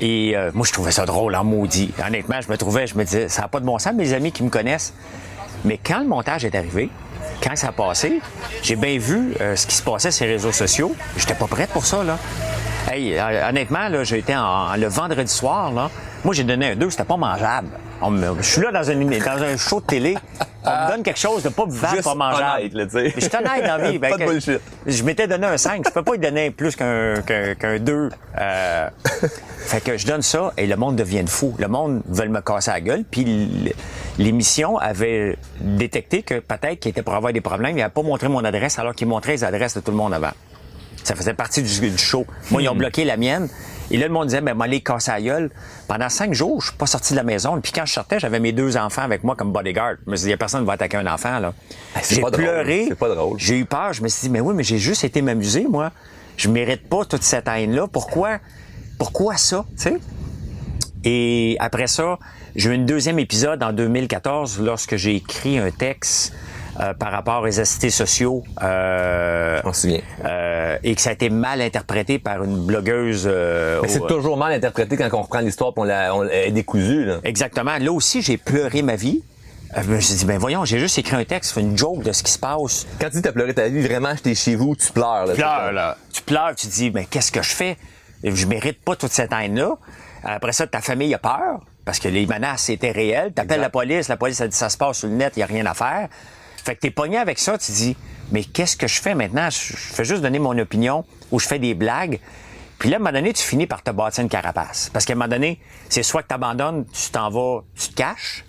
et 0.02 0.36
euh, 0.36 0.52
moi 0.54 0.66
je 0.68 0.74
trouvais 0.74 0.92
ça 0.92 1.06
drôle 1.06 1.36
en 1.36 1.44
maudit. 1.44 1.94
Honnêtement, 2.06 2.42
je 2.42 2.52
me 2.52 2.58
trouvais, 2.58 2.88
je 2.88 2.98
me 2.98 3.06
disais 3.06 3.30
ça 3.30 3.44
n'a 3.44 3.48
pas 3.48 3.60
de 3.60 3.66
bon 3.66 3.78
sens 3.80 3.94
mes 3.94 4.14
amis 4.14 4.32
qui 4.32 4.44
me 4.44 4.50
connaissent. 4.50 4.94
Mais 5.64 5.78
quand 5.78 6.00
le 6.00 6.08
montage 6.08 6.44
est 6.44 6.56
arrivé, 6.56 6.90
quand 7.44 7.56
ça 7.56 7.68
a 7.68 7.72
passé, 7.72 8.20
j'ai 8.64 8.76
bien 8.76 8.98
vu 8.98 9.36
euh, 9.40 9.56
ce 9.56 9.68
qui 9.68 9.76
se 9.76 9.84
passait 9.84 10.12
sur 10.12 10.26
les 10.26 10.34
réseaux 10.34 10.52
sociaux. 10.52 10.96
J'étais 11.16 11.36
pas 11.36 11.48
prête 11.48 11.70
pour 11.70 11.86
ça 11.86 12.04
là. 12.04 12.18
Hey, 12.92 13.18
euh, 13.18 13.50
honnêtement 13.50 13.88
là, 13.88 14.04
j'étais 14.04 14.36
en, 14.36 14.76
le 14.76 14.88
vendredi 14.88 15.32
soir 15.32 15.72
là. 15.72 15.90
Moi 16.26 16.34
j'ai 16.34 16.44
donné 16.44 16.72
un 16.72 16.76
2, 16.76 16.90
c'était 16.90 17.04
pas 17.04 17.18
mangeable. 17.18 17.70
On 18.02 18.10
me- 18.12 18.36
je 18.38 18.42
suis 18.42 18.62
là 18.62 18.72
dans, 18.72 18.84
une, 18.84 19.10
dans 19.20 19.44
un 19.44 19.58
show 19.58 19.80
de 19.82 19.86
télé. 19.86 20.18
On 20.64 20.70
me 20.70 20.92
donne 20.92 21.04
quelque 21.04 21.20
chose 21.20 21.44
de 21.44 21.50
pas 21.50 21.66
buvable, 21.66 22.02
pas 22.04 22.16
mangeable. 22.16 22.44
honnête, 22.62 22.74
là, 22.74 22.86
Je 23.16 23.20
suis 23.20 23.36
honnête 23.36 23.66
dans 23.68 23.78
la 23.78 23.92
vie. 23.92 24.00
Ben, 24.02 24.10
Pas 24.12 24.18
de 24.18 24.40
que- 24.40 24.60
je 24.88 25.04
m'étais 25.04 25.28
donné 25.28 25.48
un 25.48 25.58
5. 25.58 25.84
Je 25.88 25.92
peux 25.92 26.04
pas 26.04 26.12
lui 26.14 26.20
donner 26.20 26.52
plus 26.52 26.76
qu'un 26.76 27.22
qu'un 27.22 27.56
qu'un 27.56 27.78
2. 27.80 28.10
Euh, 28.40 28.90
fait 29.60 29.82
que 29.82 29.98
je 29.98 30.06
donne 30.08 30.22
ça 30.22 30.52
et 30.58 30.66
le 30.68 30.76
monde 30.76 30.96
devient 30.96 31.26
fou. 31.28 31.56
Le 31.60 31.68
monde 31.68 32.02
veut 32.08 32.28
me 32.28 32.42
casser 32.42 32.72
la 32.72 32.82
gueule. 32.82 33.04
Puis 33.10 33.74
l'émission 34.18 34.78
avait 34.78 35.38
détecté 35.60 36.24
que 36.24 36.40
peut-être 36.40 36.80
qu'il 36.80 36.90
était 36.92 37.04
pour 37.04 37.14
avoir 37.16 37.34
des 37.34 37.42
problèmes. 37.42 37.78
Il 37.78 37.82
n'avait 37.82 37.90
pas 37.92 38.04
montré 38.04 38.28
mon 38.28 38.44
adresse 38.44 38.80
alors 38.80 38.94
qu'il 38.96 39.08
montrait 39.08 39.34
les 39.34 39.44
adresses 39.44 39.76
de 39.76 39.80
tout 39.82 39.92
le 39.92 39.98
monde 39.98 40.14
avant. 40.14 40.32
Ça 41.04 41.16
faisait 41.16 41.34
partie 41.34 41.64
du, 41.64 41.90
du 41.90 41.98
show. 41.98 42.26
Moi, 42.52 42.62
ils 42.62 42.70
ont 42.70 42.76
bloqué 42.76 43.04
la 43.06 43.18
mienne. 43.18 43.48
Et 43.92 43.98
là, 43.98 44.08
le 44.08 44.14
monde 44.14 44.28
disait, 44.28 44.40
ben, 44.40 44.54
m'aller 44.54 44.80
casser 44.80 45.12
la 45.12 45.22
gueule. 45.22 45.52
Pendant 45.88 46.08
cinq 46.08 46.34
jours, 46.34 46.62
je 46.62 46.68
suis 46.68 46.78
pas 46.78 46.86
sorti 46.86 47.12
de 47.14 47.18
la 47.18 47.24
maison. 47.24 47.60
Puis 47.60 47.74
quand 47.74 47.86
je 47.86 47.92
sortais, 47.92 48.20
j'avais 48.20 48.40
mes 48.40 48.54
deux 48.54 48.78
enfants 48.78 49.02
avec 49.02 49.24
moi 49.24 49.36
comme 49.36 49.52
bodyguard. 49.52 49.96
Je 50.06 50.12
me 50.12 50.16
suis 50.16 50.26
dit, 50.26 50.30
y 50.30 50.34
a 50.34 50.38
personne 50.38 50.62
qui 50.62 50.68
va 50.68 50.74
attaquer 50.74 50.98
un 50.98 51.08
enfant, 51.08 51.40
là. 51.40 51.54
C'est 52.02 52.16
J'ai 52.16 52.22
pleuré. 52.22 52.86
C'est 52.88 52.96
pas 52.96 53.14
drôle. 53.14 53.38
J'ai 53.38 53.58
eu 53.58 53.66
peur. 53.66 53.92
Je 53.92 54.02
me 54.02 54.08
suis 54.08 54.28
dit, 54.28 54.30
mais 54.30 54.40
oui, 54.40 54.54
mais 54.56 54.64
j'ai 54.64 54.78
juste 54.78 55.04
été 55.04 55.22
m'amuser, 55.22 55.68
moi. 55.70 55.92
Je 56.38 56.48
mérite 56.48 56.88
pas 56.88 57.04
toute 57.04 57.24
cette 57.24 57.50
haine-là. 57.50 57.88
Pourquoi? 57.88 58.40
Pourquoi 58.98 59.36
ça, 59.36 59.66
tu 59.76 59.84
sais? 59.84 60.00
Et 61.04 61.58
après 61.60 61.88
ça, 61.88 62.18
j'ai 62.56 62.70
eu 62.70 62.76
un 62.76 62.86
deuxième 62.86 63.20
épisode 63.20 63.62
en 63.62 63.74
2014 63.74 64.62
lorsque 64.62 64.96
j'ai 64.96 65.16
écrit 65.16 65.58
un 65.58 65.72
texte 65.72 66.34
euh, 66.80 66.94
par 66.94 67.12
rapport 67.12 67.44
aux 67.44 67.60
assistés 67.60 67.90
sociaux 67.90 68.44
euh, 68.64 69.62
euh, 70.26 70.78
et 70.84 70.96
que 70.96 71.02
ça 71.02 71.10
a 71.10 71.14
été 71.14 71.30
mal 71.30 71.62
interprété 71.62 72.20
par 72.20 72.44
une 72.44 72.66
blogueuse. 72.66 73.24
euh, 73.28 73.80
Mais 73.82 73.88
c'est 73.88 74.00
au- 74.00 74.08
toujours 74.08 74.38
mal 74.38 74.54
interprété 74.54 74.96
quand 74.98 75.10
on 75.14 75.22
reprend 75.24 75.40
l'histoire 75.40 75.72
et 75.76 75.80
on 75.80 75.84
la, 75.84 76.16
on 76.16 76.24
est 76.28 76.52
décousue, 76.52 77.06
là. 77.06 77.18
Exactement. 77.24 77.78
Là 77.80 77.92
aussi, 77.92 78.22
j'ai 78.22 78.38
pleuré 78.38 78.82
ma 78.82 78.96
vie. 78.96 79.22
Euh, 79.78 79.82
Je 79.84 79.90
me 79.92 80.00
suis 80.00 80.16
dit, 80.16 80.26
ben 80.26 80.38
voyons, 80.38 80.66
j'ai 80.66 80.80
juste 80.80 80.98
écrit 80.98 81.16
un 81.16 81.24
texte, 81.26 81.56
une 81.58 81.78
joke 81.78 82.04
de 82.04 82.12
ce 82.12 82.24
qui 82.24 82.32
se 82.32 82.40
passe. 82.40 82.86
Quand 83.00 83.08
tu 83.10 83.18
dis 83.18 83.22
t'as 83.22 83.32
pleuré 83.32 83.54
ta 83.54 83.68
vie, 83.68 83.82
vraiment, 83.86 84.12
j'étais 84.16 84.36
chez 84.36 84.56
vous, 84.56 84.76
tu 84.76 84.92
pleures, 84.92 85.26
là. 85.26 85.34
Tu 85.34 85.40
pleures, 85.42 85.72
là. 85.72 85.98
Tu 86.14 86.22
pleures, 86.22 86.56
tu 86.56 86.68
dis, 86.68 86.92
mais 86.92 87.06
qu'est-ce 87.06 87.32
que 87.32 87.42
je 87.42 87.52
fais? 87.54 87.78
Je 88.24 88.46
mérite 88.46 88.82
pas 88.84 88.96
toute 88.96 89.12
cette 89.12 89.32
haine-là. 89.34 89.76
Après 90.24 90.52
ça, 90.52 90.68
ta 90.68 90.82
famille 90.82 91.14
a 91.14 91.18
peur, 91.18 91.62
parce 91.86 92.00
que 92.00 92.08
les 92.08 92.28
menaces 92.28 92.70
étaient 92.70 92.92
réelles. 92.92 93.34
T'appelles 93.34 93.62
la 93.62 93.70
police, 93.72 94.08
la 94.08 94.18
police 94.18 94.40
a 94.42 94.48
dit, 94.48 94.56
ça 94.56 94.70
se 94.70 94.78
passe 94.78 95.00
sur 95.00 95.08
le 95.08 95.16
net, 95.16 95.34
il 95.38 95.40
y 95.40 95.44
a 95.44 95.48
rien 95.48 95.66
à 95.66 95.74
faire. 95.74 96.08
Fait 96.64 96.76
que 96.76 96.82
t'es 96.82 96.92
pogné 96.92 97.18
avec 97.18 97.40
ça, 97.40 97.58
tu 97.58 97.72
dis, 97.72 97.96
mais 98.32 98.44
qu'est-ce 98.44 98.78
que 98.78 98.88
je 98.88 99.02
fais 99.02 99.16
maintenant? 99.16 99.50
Je 99.50 99.58
fais 99.76 100.04
juste 100.06 100.22
donner 100.22 100.40
mon 100.40 100.58
opinion 100.58 101.06
ou 101.32 101.40
je 101.40 101.48
fais 101.48 101.60
des 101.60 101.74
blagues. 101.74 102.20
Puis 102.80 102.90
là, 102.90 102.96
à 102.96 103.00
un 103.00 103.04
moment 103.04 103.12
donné, 103.14 103.34
tu 103.34 103.44
finis 103.44 103.68
par 103.68 103.84
te 103.84 103.92
bâtir 103.92 104.24
une 104.24 104.30
carapace. 104.30 104.90
Parce 104.92 105.06
qu'à 105.06 105.14
un 105.14 105.16
moment 105.16 105.28
donné, 105.28 105.60
c'est 105.90 106.04
soit 106.04 106.24
que 106.24 106.28
t'abandonnes, 106.30 106.86
tu 106.92 107.12
t'en 107.12 107.30
vas, 107.30 107.62
tu 107.78 107.90
te 107.90 107.96
caches, 107.96 108.44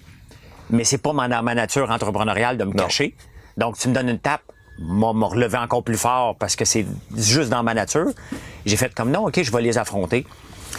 mais 0.71 0.85
c'est 0.85 0.99
pas 0.99 1.13
ma- 1.13 1.29
dans 1.29 1.43
ma 1.43 1.55
nature 1.55 1.91
entrepreneuriale 1.91 2.57
de 2.57 2.65
me 2.65 2.73
Non. 2.73 2.85
cacher. 2.85 3.15
Donc, 3.59 3.77
tu 3.79 3.89
me 3.89 3.95
donnes 3.95 4.09
une 4.09 4.19
tape, 4.19 4.43
m'a 4.79 5.13
me 5.13 5.25
relever 5.25 5.59
encore 5.59 5.83
plus 5.85 5.99
fort 5.99 6.37
parce 6.39 6.57
que 6.57 6.65
c'est 6.65 6.87
juste 7.15 7.51
dans 7.51 7.63
ma 7.63 7.75
nature. 7.75 8.07
J'ai 8.65 8.77
fait 8.79 8.95
comme 8.95 9.11
non, 9.11 9.27
OK, 9.27 9.43
je 9.43 9.53
vais 9.53 9.61
les 9.61 9.77
affronter. 9.77 10.27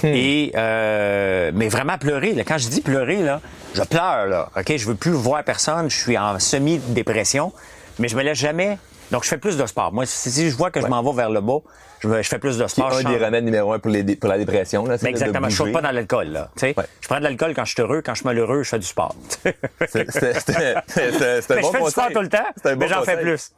Et 0.14 0.52
euh, 0.56 1.52
mais 1.54 1.68
vraiment 1.70 1.98
pleurer. 1.98 2.34
Là. 2.34 2.44
Quand 2.44 2.58
je 2.58 2.68
dis 2.70 2.82
pleurer, 2.82 3.22
là, 3.22 3.42
je 3.74 3.82
pleure. 3.84 4.26
Là. 4.28 4.50
OK, 4.58 4.76
je 4.76 4.86
veux 4.88 4.96
plus 4.96 5.12
voir 5.12 5.44
personne. 5.44 5.90
Je 5.90 5.98
suis 5.98 6.18
en 6.18 6.40
semi-dépression, 6.40 7.52
mais 8.00 8.08
je 8.08 8.16
me 8.18 8.24
laisse 8.24 8.38
jamais. 8.38 8.78
Donc, 9.12 9.24
je 9.24 9.30
fais 9.30 9.38
plus 9.38 9.58
de 9.58 9.66
sport. 9.66 9.94
Moi, 9.94 10.06
si 10.06 10.50
je 10.50 10.56
vois 10.56 10.72
que 10.72 10.82
je 10.82 10.88
m'en 10.88 11.04
vais 11.04 11.14
vers 11.16 11.30
le 11.30 11.42
bas, 11.42 11.60
je, 12.00 12.08
me- 12.08 12.22
je 12.22 12.28
fais 12.28 12.40
plus 12.40 12.58
de 12.58 12.68
sport. 12.68 12.92
je 13.00 13.06
un 13.08 13.12
des 13.12 13.24
remèdes 13.24 13.46
numéro 13.46 13.72
un 13.74 13.80
pour, 13.80 13.92
les, 13.92 14.02
dé- 14.04 14.16
pour 14.16 14.30
la 14.30 14.38
dépression, 14.38 14.86
là. 14.86 14.98
c'est 14.98 15.08
exactement. 15.08 15.48
Je 15.50 15.58
bouger. 15.58 15.72
pas 15.72 15.82
dans 15.82 15.92
l'alcool, 15.92 16.28
là. 16.30 16.50
Ouais. 16.62 16.74
Je 17.00 17.08
prends 17.08 17.20
de 17.20 17.24
l'alcool 17.24 17.54
quand 17.56 17.64
je 17.66 17.74
suis 17.74 17.82
heureux. 17.82 18.02
Quand 18.04 18.14
je 18.14 18.20
suis 18.22 18.26
malheureux, 18.28 18.64
je 18.64 18.70
fais 18.70 18.80
du 18.80 18.86
sport. 18.88 19.16
C'est- 19.44 19.56
c'est- 19.88 20.12
c'est- 20.12 20.34
c'est- 20.40 20.76
c'est- 20.88 21.42
c'est 21.42 21.52
un 21.52 21.56
Mais 21.56 21.62
bon 21.62 21.68
je 21.72 21.78
fais 21.78 21.84
du 21.84 21.90
sport 21.92 22.08
tout 22.14 22.22
le 22.22 22.30
temps, 22.30 22.44
C'est 22.64 22.74
bon 22.76 22.80
mais 22.80 22.88
j'en 22.88 23.04
fais 23.04 23.18
plus. 23.22 23.52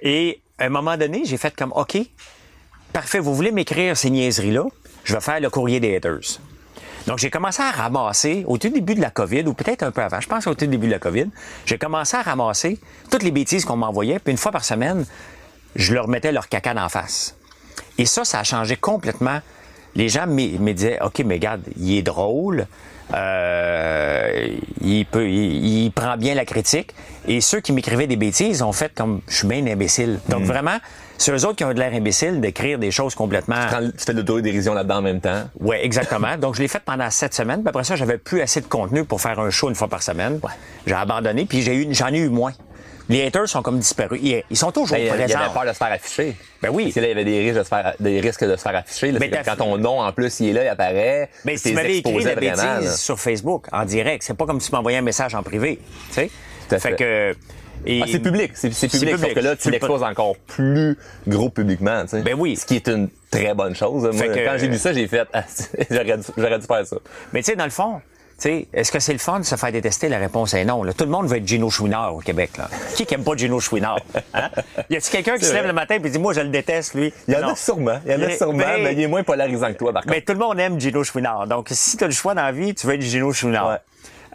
Et 0.00 0.40
à 0.58 0.64
un 0.64 0.68
moment 0.70 0.96
donné, 0.96 1.22
j'ai 1.24 1.36
fait 1.36 1.54
comme, 1.54 1.72
OK, 1.76 1.98
parfait, 2.92 3.18
vous 3.18 3.34
voulez 3.34 3.52
m'écrire 3.52 3.96
ces 3.96 4.10
niaiseries-là, 4.10 4.64
je 5.04 5.14
vais 5.14 5.20
faire 5.20 5.40
le 5.40 5.50
courrier 5.50 5.80
des 5.80 5.96
haters. 5.96 6.40
Donc, 7.06 7.18
j'ai 7.18 7.30
commencé 7.30 7.62
à 7.62 7.70
ramasser, 7.70 8.44
au 8.46 8.58
tout 8.58 8.68
début 8.68 8.94
de 8.94 9.00
la 9.00 9.10
COVID, 9.10 9.44
ou 9.44 9.54
peut-être 9.54 9.82
un 9.82 9.90
peu 9.90 10.02
avant, 10.02 10.20
je 10.20 10.28
pense 10.28 10.46
au 10.46 10.54
tout 10.54 10.66
début 10.66 10.86
de 10.86 10.92
la 10.92 10.98
COVID, 10.98 11.26
j'ai 11.64 11.78
commencé 11.78 12.16
à 12.16 12.22
ramasser 12.22 12.78
toutes 13.10 13.22
les 13.22 13.30
bêtises 13.30 13.64
qu'on 13.64 13.76
m'envoyait, 13.76 14.18
puis 14.18 14.30
une 14.30 14.38
fois 14.38 14.52
par 14.52 14.64
semaine, 14.64 15.06
je 15.76 15.94
leur 15.94 16.08
mettais 16.08 16.32
leur 16.32 16.48
caca 16.48 16.74
d'en 16.74 16.88
face. 16.88 17.36
Et 17.98 18.04
ça, 18.04 18.24
ça 18.24 18.40
a 18.40 18.44
changé 18.44 18.76
complètement. 18.76 19.40
Les 19.94 20.08
gens 20.08 20.26
me 20.26 20.72
disaient, 20.72 20.98
OK, 21.02 21.20
mais 21.24 21.34
regarde, 21.34 21.62
il 21.76 21.96
est 21.96 22.02
drôle, 22.02 22.66
euh, 23.14 24.56
il 24.80 25.04
peut, 25.06 25.28
il, 25.28 25.84
il 25.84 25.90
prend 25.90 26.16
bien 26.16 26.34
la 26.34 26.44
critique. 26.44 26.94
Et 27.26 27.40
ceux 27.40 27.60
qui 27.60 27.72
m'écrivaient 27.72 28.06
des 28.06 28.16
bêtises 28.16 28.62
ont 28.62 28.72
fait 28.72 28.92
comme 28.94 29.20
je 29.28 29.36
suis 29.36 29.48
bien 29.48 29.66
imbécile. 29.66 30.20
Donc 30.28 30.44
vraiment, 30.44 30.78
c'est 31.20 31.32
eux 31.32 31.44
autres 31.44 31.56
qui 31.56 31.64
ont 31.64 31.72
de 31.72 31.78
l'air 31.78 31.92
imbécile 31.92 32.40
d'écrire 32.40 32.78
des 32.78 32.90
choses 32.90 33.14
complètement. 33.14 33.66
Prends- 33.68 33.80
Tu 33.90 34.04
fais 34.04 34.12
de 34.12 34.18
l'autodérision 34.18 34.74
là-dedans 34.74 34.96
en 34.96 35.02
même 35.02 35.20
temps. 35.20 35.44
Ouais, 35.60 35.84
exactement. 35.84 36.36
Donc, 36.36 36.54
je 36.56 36.62
l'ai 36.62 36.68
fait 36.68 36.82
pendant 36.84 37.08
sept 37.10 37.34
semaines. 37.34 37.60
Puis 37.62 37.68
après 37.68 37.84
ça, 37.84 37.94
j'avais 37.96 38.18
plus 38.18 38.40
assez 38.40 38.60
de 38.60 38.66
contenu 38.66 39.04
pour 39.04 39.20
faire 39.20 39.38
un 39.38 39.50
show 39.50 39.68
une 39.68 39.74
fois 39.74 39.88
par 39.88 40.02
semaine. 40.02 40.40
J'ai 40.86 40.94
abandonné, 40.94 41.44
puis 41.46 41.62
j'ai 41.62 41.74
eu, 41.74 41.86
j'en 41.94 42.08
ai 42.08 42.18
eu 42.18 42.28
moins. 42.28 42.52
Les 43.08 43.26
haters 43.26 43.48
sont 43.48 43.60
comme 43.60 43.80
disparus. 43.80 44.20
Ils, 44.22 44.44
ils 44.50 44.56
sont 44.56 44.70
toujours 44.70 44.96
Ben, 44.96 45.08
présents. 45.12 45.38
avait 45.40 45.52
peur 45.52 45.64
de 45.64 45.68
se 45.72 45.74
faire 45.74 45.92
afficher. 45.92 46.36
Ben 46.62 46.68
oui. 46.72 46.84
Parce 46.84 46.94
que 46.94 47.00
là, 47.00 47.06
il 47.06 47.10
y 47.10 47.12
avait 47.12 47.24
des 47.24 47.40
risques 47.40 47.58
de 47.58 47.62
se 47.64 47.68
faire, 47.68 47.94
des 47.98 48.20
risques 48.20 48.44
de 48.44 48.56
se 48.56 48.62
faire 48.62 48.76
afficher. 48.76 49.10
là. 49.10 49.18
T'as- 49.18 49.42
quand 49.42 49.56
ton 49.56 49.76
nom, 49.78 50.00
en 50.00 50.12
plus, 50.12 50.38
il 50.38 50.50
est 50.50 50.52
là, 50.52 50.64
il 50.64 50.68
apparaît. 50.68 51.28
Mais 51.44 51.56
si 51.56 51.64
t'es 51.64 51.68
tu 51.70 51.74
m'avais 51.74 51.96
écrit 51.98 52.12
exposé 52.12 52.28
la 52.28 52.34
vraiment, 52.54 52.74
bêtise 52.78 52.90
là. 52.90 52.96
sur 52.96 53.18
Facebook, 53.18 53.66
en 53.72 53.84
direct, 53.84 54.22
c'est 54.22 54.34
pas 54.36 54.46
comme 54.46 54.60
si 54.60 54.70
tu 54.70 54.76
m'envoyais 54.76 54.98
un 54.98 55.02
message 55.02 55.34
en 55.34 55.42
privé. 55.42 55.80
Tu 56.10 56.14
sais? 56.14 56.30
À 56.70 56.78
fait. 56.78 56.94
que. 56.94 57.34
Et- 57.86 58.00
Ah, 58.02 58.06
c'est 58.10 58.18
public, 58.20 58.52
c'est 58.54 58.72
C'est 58.72 58.88
public. 58.88 59.10
Sauf 59.10 59.20
public. 59.20 59.34
que 59.34 59.40
là, 59.40 59.56
Tu 59.56 59.62
tu 59.62 59.68
le- 59.68 59.72
l'exposes 59.72 60.02
encore 60.02 60.36
plus 60.46 60.96
gros 61.26 61.48
publiquement, 61.50 62.02
tu 62.02 62.08
sais. 62.10 62.22
Ben 62.22 62.34
oui. 62.38 62.56
Ce 62.56 62.64
qui 62.66 62.76
est 62.76 62.88
une 62.88 63.08
très 63.30 63.54
bonne 63.54 63.74
chose. 63.74 64.02
Moi, 64.04 64.12
Fait 64.12 64.28
que- 64.28 64.44
quand 64.44 64.56
j'ai 64.58 64.68
vu 64.68 64.78
ça, 64.78 64.92
j'ai 64.92 65.06
fait, 65.08 65.26
ah, 65.32 65.44
j'aurais 65.90 66.16
dû, 66.58 66.66
faire 66.66 66.86
ça. 66.86 66.96
Mais 67.32 67.40
tu 67.42 67.50
sais, 67.50 67.56
dans 67.56 67.64
le 67.64 67.70
fond, 67.70 68.00
est-ce 68.42 68.90
que 68.90 69.00
c'est 69.00 69.12
le 69.12 69.18
fun 69.18 69.38
de 69.40 69.44
se 69.44 69.54
faire 69.56 69.70
détester? 69.70 70.08
La 70.08 70.16
réponse 70.18 70.54
est 70.54 70.64
non. 70.64 70.82
là. 70.82 70.94
Tout 70.94 71.04
le 71.04 71.10
monde 71.10 71.26
veut 71.28 71.36
être 71.36 71.46
Gino 71.46 71.68
Chouinard 71.68 72.14
au 72.16 72.20
Québec. 72.20 72.52
Là. 72.56 72.68
Qui 72.94 73.04
qui 73.04 73.12
aime 73.14 73.22
pas 73.22 73.36
Gino 73.36 73.60
Chouinard? 73.60 73.98
Hein? 74.32 74.48
Y 74.88 74.96
a-t-il 74.96 75.10
quelqu'un 75.10 75.36
qui 75.36 75.44
se 75.44 75.52
lève 75.52 75.66
le 75.66 75.74
matin 75.74 75.96
et 76.02 76.08
dit, 76.08 76.18
moi, 76.18 76.32
je 76.32 76.40
le 76.40 76.48
déteste, 76.48 76.94
lui? 76.94 77.12
Il 77.28 77.34
y 77.34 77.36
en 77.36 77.40
Non. 77.42 77.48
a 77.52 77.56
sûrement, 77.56 78.00
il 78.06 78.12
y 78.12 78.14
en 78.14 78.22
a 78.22 78.30
sûrement, 78.30 78.56
mais- 78.58 78.82
mais 78.82 78.92
il 78.94 79.00
est 79.02 79.06
moins 79.08 79.22
polarisant 79.24 79.68
que 79.68 79.78
toi, 79.78 79.92
par 79.92 80.02
contre. 80.04 80.14
Mais 80.14 80.22
tout 80.22 80.32
le 80.32 80.38
monde 80.38 80.58
aime 80.58 80.80
Gino 80.80 81.04
Chouinard. 81.04 81.46
Donc, 81.48 81.68
si 81.70 81.98
tu 81.98 82.04
as 82.04 82.06
le 82.06 82.12
choix 82.14 82.34
dans 82.34 82.42
la 82.44 82.52
vie, 82.52 82.74
tu 82.74 82.86
veux 82.86 82.94
être 82.94 83.02
Gino 83.02 83.30
Chouinard. 83.32 83.68
Ouais. 83.68 83.76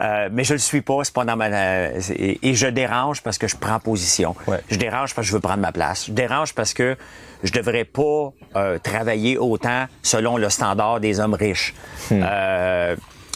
Euh, 0.02 0.30
mais 0.32 0.44
je 0.44 0.54
le 0.54 0.60
suis 0.60 0.82
pas, 0.82 1.04
c'est 1.04 1.14
pas 1.14 1.24
dans 1.24 1.38
ma 1.38 1.46
euh, 1.46 2.00
et, 2.10 2.50
et 2.50 2.54
je 2.54 2.68
dérange 2.68 3.22
parce 3.22 3.38
que 3.38 3.48
je 3.48 3.56
prends 3.56 3.80
position. 3.80 4.36
Ouais. 4.48 4.60
Je 4.70 4.76
dérange 4.76 5.16
parce 5.16 5.26
que 5.26 5.30
je 5.30 5.34
veux 5.34 5.42
prendre 5.42 5.62
ma 5.62 5.72
place. 5.72 6.08
Je 6.08 6.12
dérange 6.12 6.54
parce 6.54 6.74
que 6.74 6.98
je 7.44 7.52
devrais 7.52 7.86
pas 7.86 8.34
euh, 8.56 8.78
travailler 8.80 9.38
autant 9.38 9.86
selon 10.02 10.38
le 10.38 10.50
standard 10.50 11.00
des 11.00 11.20
hommes 11.20 11.34
riches. 11.34 11.74
Hmm. 12.12 12.22
Euh, 12.24 12.96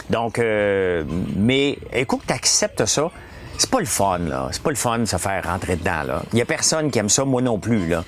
donc, 0.10 0.40
euh, 0.40 1.04
mais 1.36 1.78
écoute, 1.94 2.22
tu 2.28 2.34
acceptes 2.34 2.86
ça. 2.86 3.10
C'est 3.58 3.70
pas 3.70 3.80
le 3.80 3.86
fun, 3.86 4.20
là. 4.20 4.48
C'est 4.52 4.64
pas 4.64 4.70
le 4.70 4.76
fun 4.76 5.00
de 5.00 5.06
se 5.06 5.18
faire 5.18 5.44
rentrer 5.44 5.76
dedans, 5.76 6.04
là. 6.08 6.24
Il 6.32 6.40
y 6.40 6.42
a 6.42 6.46
personne 6.46 6.90
qui 6.92 7.00
aime 7.00 7.10
ça, 7.10 7.26
moi 7.26 7.42
non 7.42 7.60
plus, 7.60 7.88
là. 7.88 8.04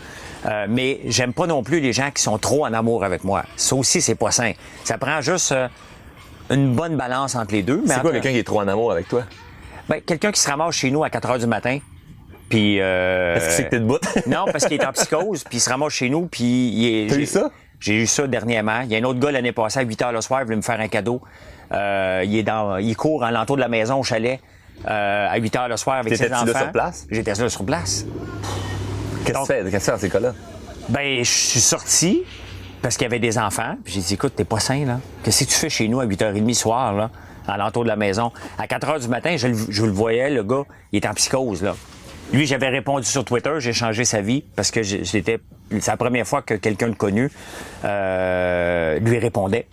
Euh, 0.45 0.65
mais 0.67 1.01
j'aime 1.05 1.33
pas 1.33 1.45
non 1.45 1.61
plus 1.61 1.81
les 1.81 1.93
gens 1.93 2.09
qui 2.09 2.23
sont 2.23 2.37
trop 2.37 2.65
en 2.65 2.73
amour 2.73 3.03
avec 3.03 3.23
moi. 3.23 3.43
Ça 3.57 3.75
aussi, 3.75 4.01
c'est 4.01 4.15
pas 4.15 4.31
sain. 4.31 4.53
Ça 4.83 4.97
prend 4.97 5.21
juste 5.21 5.51
euh, 5.51 5.67
une 6.51 6.73
bonne 6.75 6.97
balance 6.97 7.35
entre 7.35 7.53
les 7.53 7.63
deux. 7.63 7.81
C'est 7.85 8.01
quoi 8.01 8.11
quelqu'un 8.11 8.31
qui 8.31 8.37
est 8.37 8.43
trop 8.43 8.61
en 8.61 8.67
amour 8.67 8.91
avec 8.91 9.07
toi? 9.07 9.23
ben, 9.87 10.01
quelqu'un 10.01 10.31
qui 10.31 10.39
se 10.39 10.49
ramasse 10.49 10.75
chez 10.75 10.91
nous 10.91 11.03
à 11.03 11.09
4 11.09 11.29
heures 11.31 11.39
du 11.39 11.47
matin, 11.47 11.79
puis... 12.49 12.79
Euh, 12.79 13.35
Est-ce 13.35 13.45
que 13.45 13.51
c'est 13.51 13.63
que 13.65 13.69
t'es 13.71 13.79
debout? 13.79 13.97
non, 14.27 14.45
parce 14.51 14.65
qu'il 14.65 14.79
est 14.79 14.85
en 14.85 14.93
psychose, 14.93 15.43
puis 15.43 15.57
il 15.57 15.61
se 15.61 15.69
ramasse 15.69 15.93
chez 15.93 16.09
nous, 16.09 16.27
puis 16.27 16.43
il 16.43 16.85
est... 16.85 17.09
T'as 17.09 17.17
eu 17.17 17.25
ça? 17.25 17.51
J'ai 17.79 17.95
eu 17.95 18.07
ça 18.07 18.27
dernièrement. 18.27 18.81
Il 18.81 18.91
y 18.91 18.95
a 18.95 18.99
un 18.99 19.03
autre 19.03 19.19
gars 19.19 19.31
l'année 19.31 19.51
passée 19.51 19.79
à 19.79 19.83
8 19.83 20.01
heures 20.03 20.11
le 20.11 20.21
soir, 20.21 20.41
il 20.41 20.45
voulait 20.45 20.55
me 20.55 20.61
faire 20.61 20.79
un 20.79 20.87
cadeau. 20.87 21.21
Euh, 21.71 22.21
il 22.25 22.35
est 22.37 22.43
dans, 22.43 22.77
il 22.77 22.95
court 22.95 23.23
en 23.23 23.31
l'entour 23.31 23.55
de 23.55 23.61
la 23.61 23.69
maison 23.69 23.99
au 23.99 24.03
chalet 24.03 24.39
euh, 24.87 25.27
à 25.29 25.37
8 25.37 25.55
heures 25.55 25.67
le 25.67 25.77
soir 25.77 25.97
avec 25.97 26.15
ses 26.15 26.31
enfants. 26.31 26.45
là 26.45 26.59
sur 26.59 26.71
place? 26.71 27.07
J'étais 27.09 27.33
là 27.33 27.49
sur 27.49 27.65
place. 27.65 28.05
Qu'est-ce 29.25 29.37
que 29.37 29.41
tu 29.41 29.45
fais? 29.47 29.63
Qu'est-ce 29.63 29.71
que 29.71 29.77
tu 29.77 29.85
fais 29.85 29.91
dans 29.91 29.97
ces 29.97 30.09
cas-là? 30.09 30.33
Ben, 30.89 31.19
je 31.19 31.29
suis 31.29 31.59
sorti 31.59 32.23
parce 32.81 32.95
qu'il 32.97 33.03
y 33.05 33.07
avait 33.07 33.19
des 33.19 33.37
enfants. 33.37 33.75
Puis 33.83 33.93
j'ai 33.93 34.01
dit, 34.01 34.13
écoute, 34.15 34.33
t'es 34.35 34.43
pas 34.45 34.59
sain, 34.59 34.85
là. 34.85 34.99
Qu'est-ce 35.23 35.43
que 35.45 35.49
tu 35.49 35.55
fais 35.55 35.69
chez 35.69 35.87
nous 35.87 35.99
à 35.99 36.05
8h30 36.05 36.53
soir, 36.53 36.93
là, 36.93 37.09
à 37.47 37.57
l'entour 37.57 37.83
de 37.83 37.89
la 37.89 37.95
maison? 37.95 38.31
À 38.57 38.67
4 38.67 38.87
h 38.87 39.01
du 39.01 39.07
matin, 39.07 39.35
je, 39.37 39.47
le- 39.47 39.57
je 39.69 39.85
le 39.85 39.91
voyais, 39.91 40.29
le 40.29 40.43
gars, 40.43 40.63
il 40.91 40.97
était 40.97 41.07
en 41.07 41.13
psychose, 41.13 41.63
là. 41.63 41.75
Lui, 42.33 42.45
j'avais 42.47 42.69
répondu 42.69 43.05
sur 43.05 43.25
Twitter, 43.25 43.51
j'ai 43.59 43.73
changé 43.73 44.05
sa 44.05 44.21
vie 44.21 44.43
parce 44.55 44.71
que 44.71 44.81
j'étais. 44.83 45.39
C'est 45.69 45.87
la 45.91 45.97
première 45.97 46.25
fois 46.25 46.41
que 46.41 46.53
quelqu'un 46.53 46.87
de 46.87 46.95
connu 46.95 47.29
euh, 47.83 48.99
lui 48.99 49.17
répondait. 49.19 49.67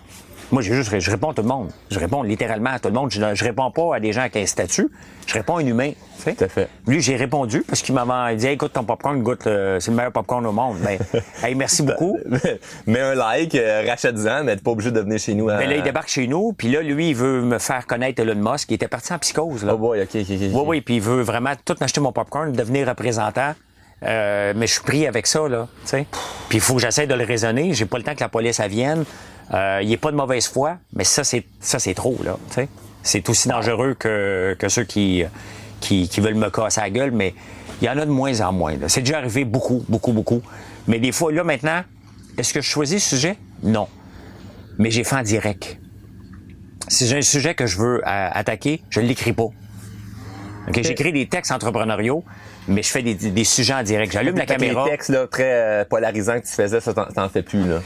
Moi, 0.51 0.63
j'ai 0.63 0.75
juste, 0.75 0.99
je 0.99 1.11
réponds 1.11 1.31
à 1.31 1.35
tout 1.35 1.43
le 1.43 1.49
monde. 1.49 1.71
Je 1.91 1.99
réponds 1.99 2.23
littéralement 2.23 2.71
à 2.71 2.79
tout 2.79 2.89
le 2.89 2.95
monde. 2.95 3.11
Je, 3.11 3.21
je 3.35 3.45
réponds 3.45 3.71
pas 3.71 3.97
à 3.97 4.01
des 4.01 4.13
gens 4.15 4.23
avec 4.23 4.37
un 4.37 4.47
statut. 4.47 4.89
Je 5.27 5.35
réponds 5.35 5.57
à 5.59 5.61
un 5.61 5.67
humain. 5.67 5.91
tu 6.17 6.23
sais. 6.23 6.35
Tout 6.35 6.45
à 6.45 6.49
fait. 6.49 6.69
Lui, 6.87 7.03
j'ai 7.03 7.17
répondu 7.17 7.63
parce 7.69 7.83
qu'il 7.83 7.95
m'avait 7.95 8.35
dit, 8.37 8.47
Hey, 8.47 8.55
écoute, 8.55 8.73
ton 8.73 8.83
popcorn, 8.85 9.21
goûte, 9.23 9.45
le- 9.45 9.77
c'est 9.79 9.91
le 9.91 9.97
meilleur 9.99 10.13
popcorn 10.13 10.47
au 10.47 10.53
monde. 10.53 10.79
Ben, 10.83 10.99
hey, 11.45 11.55
merci 11.55 11.83
beaucoup. 11.83 12.19
Mets 12.87 13.01
un 13.01 13.15
like, 13.15 13.55
euh, 13.55 13.85
rachète-en, 13.87 14.45
mais 14.45 14.57
t'es 14.57 14.63
pas 14.63 14.71
obligé 14.71 14.91
de 14.91 15.01
venir 15.01 15.19
chez 15.19 15.35
nous. 15.35 15.51
à- 15.51 15.59
Ben 15.59 15.69
là, 15.69 15.77
il 15.77 15.83
débarque 15.83 16.09
chez 16.09 16.27
nous, 16.27 16.55
puis 16.57 16.69
là, 16.71 16.81
lui, 16.81 17.11
il 17.11 17.15
veut 17.15 17.43
me 17.43 17.59
faire 17.59 17.87
connaître 17.87 18.23
Elon 18.23 18.35
Musk. 18.53 18.71
Il 18.71 18.75
était 18.75 18.89
parti 18.89 19.13
en 19.13 19.19
psychose, 19.19 19.65
là. 19.65 19.75
Oh 19.75 19.79
boy, 19.79 20.01
ok, 20.01 20.09
ok, 20.15 20.21
ok. 20.31 20.41
Oui, 20.41 20.63
oui, 20.67 20.81
puis 20.81 20.97
il 20.97 21.03
veut 21.03 21.21
vraiment 21.21 21.53
tout 21.63 21.75
m'acheter 21.81 22.01
mon 22.01 22.13
popcorn, 22.13 22.53
devenir 22.53 22.89
représentant. 22.89 23.55
Euh, 24.05 24.53
mais 24.57 24.67
je 24.69 24.73
suis 24.75 24.83
pris 24.83 25.07
avec 25.09 25.27
ça, 25.27 25.49
là, 25.49 25.67
tu 25.83 25.89
sais. 25.89 26.07
Puis 26.49 26.59
il 26.59 26.61
faut 26.61 26.75
que 26.77 26.81
j'essaie 26.81 27.09
de 27.09 27.15
le 27.15 27.25
raisonner. 27.25 27.75
J'ai 27.75 27.85
pas 27.85 27.99
le 27.99 28.05
temps 28.05 28.15
que 28.15 28.21
la 28.21 28.29
police 28.29 28.61
elle 28.61 28.71
vienne. 28.71 29.05
Euh, 29.55 29.81
il 29.83 29.91
est 29.93 29.97
pas 29.97 30.11
de 30.11 30.17
mauvaise 30.17 30.47
foi, 30.47 30.77
mais 30.93 31.05
ça, 31.05 31.25
c'est 31.25 31.45
ça, 31.61 31.79
c'est 31.79 31.95
trop, 31.95 32.17
là, 32.25 32.37
tu 32.49 32.55
sais. 32.55 32.69
C'est 33.03 33.29
aussi 33.31 33.49
dangereux 33.49 33.95
que, 33.95 34.55
que 34.59 34.69
ceux 34.69 34.85
qui, 34.85 35.25
qui, 35.81 36.09
qui 36.09 36.21
veulent 36.21 36.35
me 36.35 36.51
casser 36.51 36.81
la 36.81 36.91
gueule, 36.91 37.13
mais 37.13 37.35
il 37.81 37.87
y 37.87 37.89
en 37.89 37.97
a 37.97 38.05
de 38.05 38.11
moins 38.11 38.41
en 38.41 38.53
moins. 38.53 38.77
là. 38.77 38.89
C'est 38.89 39.01
déjà 39.01 39.19
arrivé 39.19 39.45
beaucoup, 39.45 39.85
beaucoup, 39.89 40.13
beaucoup. 40.13 40.43
Mais 40.87 40.99
des 40.99 41.13
fois, 41.13 41.33
là, 41.33 41.45
maintenant, 41.45 41.83
est-ce 42.37 42.53
que 42.53 42.61
je 42.61 42.69
choisis 42.69 43.03
ce 43.03 43.17
sujet? 43.17 43.37
Non. 43.63 43.89
Mais 44.79 44.91
j'ai 44.91 45.05
fait 45.05 45.17
en 45.17 45.23
direct. 45.23 45.79
Si 46.89 47.07
j'ai 47.07 47.19
un 47.19 47.23
sujet 47.23 47.55
que 47.55 47.67
je 47.67 47.79
veux 47.79 47.99
euh, 47.99 48.29
attaquer, 48.33 48.83
je 48.91 49.01
l'écris 49.01 49.33
pas. 49.33 49.45
OK, 50.69 50.83
J'écris 50.83 51.13
des 51.13 51.27
textes 51.29 51.53
entrepreneuriaux, 51.53 52.25
mais 52.67 52.83
je 52.83 52.91
fais 52.91 53.03
des, 53.03 53.15
des 53.15 53.45
sujets 53.45 53.75
en 53.75 53.83
direct. 53.83 54.13
J'allume 54.13 54.37
la 54.37 54.45
caméra. 54.47 54.85
Les 54.85 54.91
textes 54.91 55.09
là, 55.11 55.27
très 55.27 55.51
euh, 55.53 55.85
polarisants 55.85 56.41
que 56.41 56.47
tu 56.47 56.53
faisais, 56.53 56.81
ça, 56.81 56.93
t'en 56.93 57.07
t'en 57.07 57.29
fais 57.29 57.43
plus. 57.43 57.67
Là. 57.67 57.81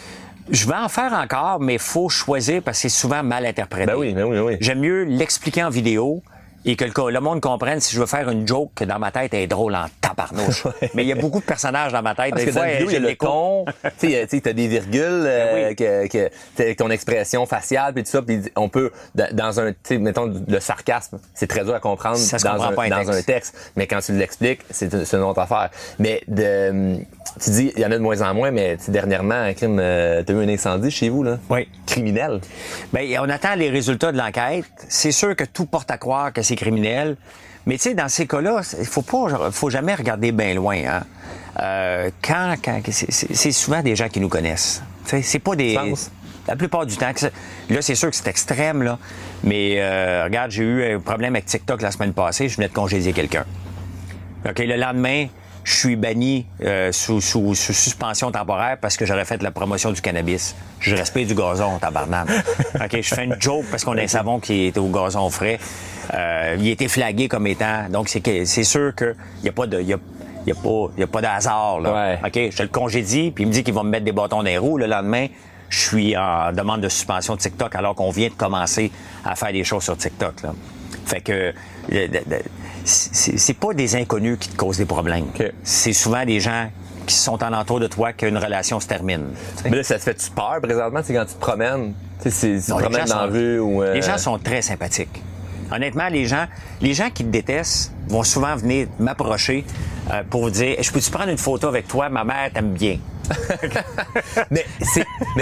Je 0.51 0.67
vais 0.67 0.75
en 0.75 0.89
faire 0.89 1.13
encore, 1.13 1.61
mais 1.61 1.79
faut 1.79 2.09
choisir 2.09 2.63
parce 2.63 2.79
que 2.79 2.83
c'est 2.83 3.01
souvent 3.01 3.23
mal 3.23 3.47
interprété. 3.47 3.87
Ben 3.87 3.97
oui, 3.97 4.13
ben 4.13 4.25
oui, 4.25 4.37
ben 4.37 4.43
oui. 4.43 4.57
J'aime 4.61 4.81
mieux 4.81 5.05
l'expliquer 5.05 5.63
en 5.65 5.71
vidéo 5.71 6.23
et 6.65 6.77
que 6.77 6.85
le, 6.85 7.11
le 7.11 7.21
monde 7.21 7.41
comprenne 7.41 7.81
si 7.81 7.95
je 7.95 8.01
veux 8.01 8.07
faire 8.07 8.29
une 8.31 8.47
joke 8.47 8.71
que 8.75 8.85
dans 8.85 8.99
ma 8.99 9.11
tête 9.11 9.35
elle 9.35 9.41
est 9.41 9.47
drôle 9.47 9.75
en 9.75 9.87
tabarnouche. 10.01 10.67
Mais 10.95 11.03
il 11.03 11.09
y 11.09 11.13
a 11.13 11.17
beaucoup 11.17 11.41
de 11.41 11.45
personnages 11.45 11.93
dans 11.93 12.03
ma 12.03 12.15
tête. 12.15 12.31
Parce 12.31 12.43
Des 12.45 12.51
que 12.51 12.55
dans 12.55 12.61
fois, 12.61 12.67
la 12.69 12.73
vidéo, 12.79 12.91
il 12.91 12.93
y 12.93 12.97
a 12.97 13.01
le 13.11 13.17
ton, 13.17 13.65
tu 13.99 14.11
sais, 14.11 14.27
tu 14.29 14.49
as 14.49 14.53
des 14.53 14.69
virgules, 14.69 15.03
euh, 15.27 15.55
Ben 15.55 15.69
oui. 15.71 15.77
que, 15.77 16.07
que, 16.09 16.31
t'as 16.57 16.75
ton 16.75 16.91
expression 16.91 17.47
faciale, 17.47 17.93
puis 17.95 18.05
tout 18.05 18.11
ça, 18.11 18.23
puis 18.23 18.41
on 18.57 18.69
peut, 18.69 18.91
dans- 19.15 19.35
dans 19.35 19.61
un, 19.61 19.73
tu 19.73 19.77
sais, 19.85 19.99
mettons, 19.99 20.33
le 20.47 20.61
sarcasme, 20.61 21.19
c'est 21.35 21.47
très 21.47 21.65
dur 21.65 21.75
à 21.75 21.81
comprendre 21.81 22.17
Ça 22.17 22.39
dans, 22.39 22.53
comprend 22.53 22.69
un, 22.71 22.73
pas 22.75 22.85
un 22.85 22.89
dans 22.91 22.97
texte. 22.99 23.13
un 23.19 23.23
texte, 23.23 23.73
mais 23.77 23.87
quand 23.87 24.01
tu 24.01 24.13
l'expliques, 24.13 24.61
c'est 24.71 24.93
une 24.95 25.23
autre 25.23 25.41
affaire. 25.41 25.71
Mais 25.99 26.23
de, 26.29 26.97
tu 27.43 27.51
dis, 27.51 27.73
il 27.77 27.81
y 27.83 27.87
en 27.87 27.91
a 27.91 27.95
de 27.95 28.03
moins 28.03 28.21
en 28.23 28.35
moins, 28.35 28.51
mais 28.51 28.77
dernièrement, 28.89 29.35
un 29.35 29.55
crime, 29.55 29.79
euh, 29.81 30.23
t'as 30.23 30.33
eu 30.33 30.37
un 30.45 30.49
incendie 30.49 30.91
chez 30.91 31.09
vous, 31.09 31.23
là? 31.23 31.39
Oui. 31.51 31.69
Criminel? 31.87 32.41
Ben, 32.93 33.07
on 33.21 33.29
attend 33.29 33.55
les 33.57 33.71
résultats 33.71 34.13
de 34.13 34.19
l'enquête. 34.19 34.65
C'est 34.89 35.13
sûr 35.13 35.35
que 35.37 35.45
tout 35.45 35.67
porte 35.67 35.91
à 35.91 35.99
croire 35.99 36.33
que 36.33 36.43
c'est 36.43 36.52
criminel. 36.57 37.17
Mais 37.67 37.77
tu 37.77 37.83
sais, 37.83 37.95
dans 37.95 38.09
ces 38.09 38.27
cas-là, 38.27 38.61
il 38.79 38.87
faut 38.87 39.03
pas, 39.03 39.51
faut 39.53 39.71
jamais 39.71 39.95
regarder 39.95 40.33
bien 40.33 40.55
loin. 40.55 40.77
Hein. 40.85 41.03
Euh, 41.61 42.11
quand, 42.23 42.55
quand 42.65 42.81
c'est- 42.91 43.53
souvent 43.53 43.83
des 43.83 43.95
gens 43.95 44.09
qui 44.09 44.21
nous 44.21 44.29
connaissent. 44.29 44.83
C'est 45.05 45.39
pas 45.39 45.55
des. 45.55 45.79
La 46.49 46.57
plupart 46.57 46.87
du 46.87 46.97
temps. 46.97 47.13
Là, 47.71 47.83
c'est 47.83 47.95
sûr 47.95 48.11
que 48.11 48.17
c'est 48.17 48.27
extrême, 48.27 48.83
là. 48.83 48.99
Mais 49.45 49.77
euh, 49.79 50.25
regarde, 50.25 50.51
j'ai 50.51 50.65
eu 50.65 50.95
un 50.95 50.99
problème 50.99 51.35
avec 51.37 51.47
TikTok 51.47 51.83
la 51.83 51.93
semaine 51.93 52.13
passée. 52.13 52.49
Je 52.49 52.57
venais 52.57 52.69
de 52.69 52.73
congédier 52.73 53.13
quelqu'un. 53.13 53.45
OK, 54.45 54.59
le 54.59 54.77
lendemain, 54.77 55.27
je 55.65 55.73
suis 55.75 55.97
banni 55.97 56.47
euh, 56.65 56.91
sous, 56.93 57.21
sous, 57.21 57.55
sous 57.55 57.73
suspension 57.73 58.31
temporaire 58.33 58.79
parce 58.81 58.97
que 58.97 59.07
j'aurais 59.07 59.25
fait 59.25 59.43
la 59.43 59.51
promotion 59.53 59.93
du 59.93 60.01
cannabis. 60.01 60.57
Je 60.81 60.97
respecte 60.97 61.29
du 61.29 61.35
gazon, 61.35 61.79
tabarnak. 61.79 62.29
OK, 62.75 63.01
je 63.01 63.15
fais 63.15 63.25
une 63.25 63.37
joke 63.39 63.65
parce 63.71 63.85
qu'on 63.85 63.97
a 63.97 64.03
un 64.03 64.09
savon 64.09 64.41
qui 64.41 64.65
était 64.67 64.81
au 64.81 64.89
gazon 64.89 65.31
frais. 65.31 65.59
Euh, 66.15 66.57
il 66.59 66.69
a 66.69 66.71
été 66.73 66.89
flagué 66.89 67.29
comme 67.29 67.47
étant... 67.47 67.89
Donc, 67.91 68.09
c'est 68.09 68.21
que- 68.21 68.45
c'est 68.45 68.65
sûr 68.65 68.93
qu'il 68.95 69.15
n'y 69.45 69.49
a 69.49 69.53
pas 69.53 69.67
de... 69.67 69.81
Y 69.81 69.93
a, 69.93 69.99
y 70.47 70.51
a 70.51 70.55
pas, 70.57 70.91
y 70.99 71.03
a 71.05 71.07
pas 71.07 71.21
de 71.21 71.27
hasard, 71.27 71.79
là. 71.81 71.93
Ouais. 71.95 72.19
OK, 72.27 72.53
je 72.57 72.63
le 72.63 72.69
congédie, 72.69 73.31
puis 73.31 73.45
il 73.45 73.47
me 73.47 73.53
dit 73.53 73.63
qu'il 73.63 73.75
va 73.75 73.85
me 73.85 73.91
mettre 73.91 74.05
des 74.05 74.11
bâtons 74.13 74.39
dans 74.39 74.43
les 74.43 74.59
roues. 74.59 74.79
Le 74.79 74.87
lendemain, 74.87 75.29
je 75.69 75.79
suis 75.79 76.17
en 76.17 76.53
demande 76.53 76.81
de 76.81 76.89
suspension 76.89 77.37
de 77.37 77.41
TikTok 77.41 77.75
alors 77.77 77.95
qu'on 77.95 78.11
vient 78.11 78.29
de 78.29 78.35
commencer 78.35 78.91
à 79.25 79.37
faire 79.37 79.53
des 79.53 79.63
choses 79.63 79.85
sur 79.85 79.97
TikTok, 79.97 80.43
là. 80.43 80.53
Fait 81.07 81.21
que 81.21 81.53
c'est 82.85 83.55
pas 83.55 83.73
des 83.75 83.97
inconnus 83.97 84.39
qui 84.41 84.49
te 84.49 84.57
causent 84.57 84.79
des 84.79 84.85
problèmes. 84.87 85.27
C'est 85.63 85.93
souvent 85.93 86.25
des 86.25 86.41
gens 86.41 86.71
qui 87.07 87.15
sont 87.15 87.43
alentour 87.43 87.81
de 87.81 87.87
toi 87.89 88.13
qu'une 88.13 88.37
relation 88.39 88.79
se 88.81 88.87
termine. 88.87 89.27
Mais 89.65 89.77
là, 89.79 89.83
ça 89.83 89.97
te 89.97 90.03
fait-tu 90.03 90.31
peur 90.31 90.61
présentement, 90.63 91.01
c'est 91.05 91.15
quand 91.15 91.25
tu 91.25 91.35
te 91.35 91.41
promènes? 91.41 91.95
Tu 92.23 92.31
sais, 92.31 92.31
c'est- 92.31 92.61
tu 92.61 92.67
te 92.67 92.71
Non, 92.71 92.79
promènes 92.79 93.07
gens 93.07 93.15
dans 93.15 93.21
la 93.23 93.27
sont- 93.29 93.33
rue 93.33 93.59
ou. 93.59 93.83
euh, 93.83 93.95
Les 93.95 94.03
gens 94.03 94.19
sont 94.19 94.39
très 94.39 94.63
sympathiques. 94.63 95.23
Honnêtement, 95.73 96.09
les 96.09 96.27
gens, 96.27 96.47
les 96.81 96.95
gens 96.95 97.09
qui 97.11 97.25
te 97.25 97.31
détestent 97.31 97.93
vont 98.09 98.23
souvent 98.23 98.55
venir 98.57 98.87
m'approcher 98.99 99.65
euh, 100.11 100.23
pour 100.29 100.51
dire 100.51 100.77
Je 100.81 100.91
peux-tu 100.91 101.11
prendre 101.11 101.31
une 101.31 101.39
photo 101.39 101.69
avec 101.69 101.89
toi? 101.89 102.09
Ma 102.09 102.25
mère 102.25 102.51
t'aime 102.53 102.73
bien. 102.73 102.99
mais, 104.51 104.65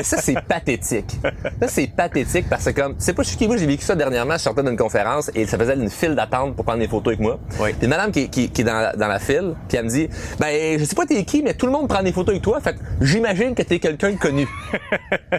ça, 0.03 0.19
c'est 0.21 0.41
pathétique. 0.43 1.19
Ça, 1.61 1.69
c'est 1.69 1.87
pathétique 1.89 2.49
parce 2.49 2.65
que 2.67 2.71
comme, 2.71 2.95
c'est 2.99 3.13
pas 3.13 3.23
chez 3.23 3.37
qui 3.37 3.47
moi, 3.47 3.57
j'ai 3.57 3.67
vécu 3.67 3.85
ça 3.85 3.95
dernièrement, 3.95 4.35
je 4.35 4.43
sortais 4.43 4.63
d'une 4.63 4.77
conférence 4.77 5.31
et 5.35 5.47
ça 5.47 5.59
faisait 5.59 5.75
une 5.75 5.91
file 5.91 6.15
d'attente 6.15 6.57
pour 6.57 6.65
prendre 6.65 6.81
des 6.81 6.89
photos 6.89 7.09
avec 7.09 7.21
moi. 7.21 7.39
Oui. 7.59 7.71
Puis 7.79 7.89
madame 7.89 8.13
qui, 8.13 8.29
qui, 8.29 8.51
qui 8.51 8.61
est 8.63 8.65
dans, 8.65 8.93
dans 8.97 9.09
la 9.09 9.19
file, 9.19 9.55
puis 9.69 9.79
elle 9.79 9.85
me 9.85 9.91
dit, 9.91 10.09
ben, 10.39 10.79
je 10.79 10.85
sais 10.85 10.95
pas 10.95 11.07
t'es 11.07 11.25
qui, 11.25 11.43
mais 11.43 11.55
tout 11.55 11.67
le 11.67 11.73
monde 11.73 11.89
prend 11.89 12.03
des 12.03 12.13
photos 12.13 12.31
avec 12.31 12.43
toi, 12.43 12.61
fait 12.61 12.75
que 12.75 12.79
j'imagine 13.01 13.55
que 13.55 13.63
t'es 13.63 13.79
quelqu'un 13.79 14.13
de 14.13 14.19
connu. 14.19 14.47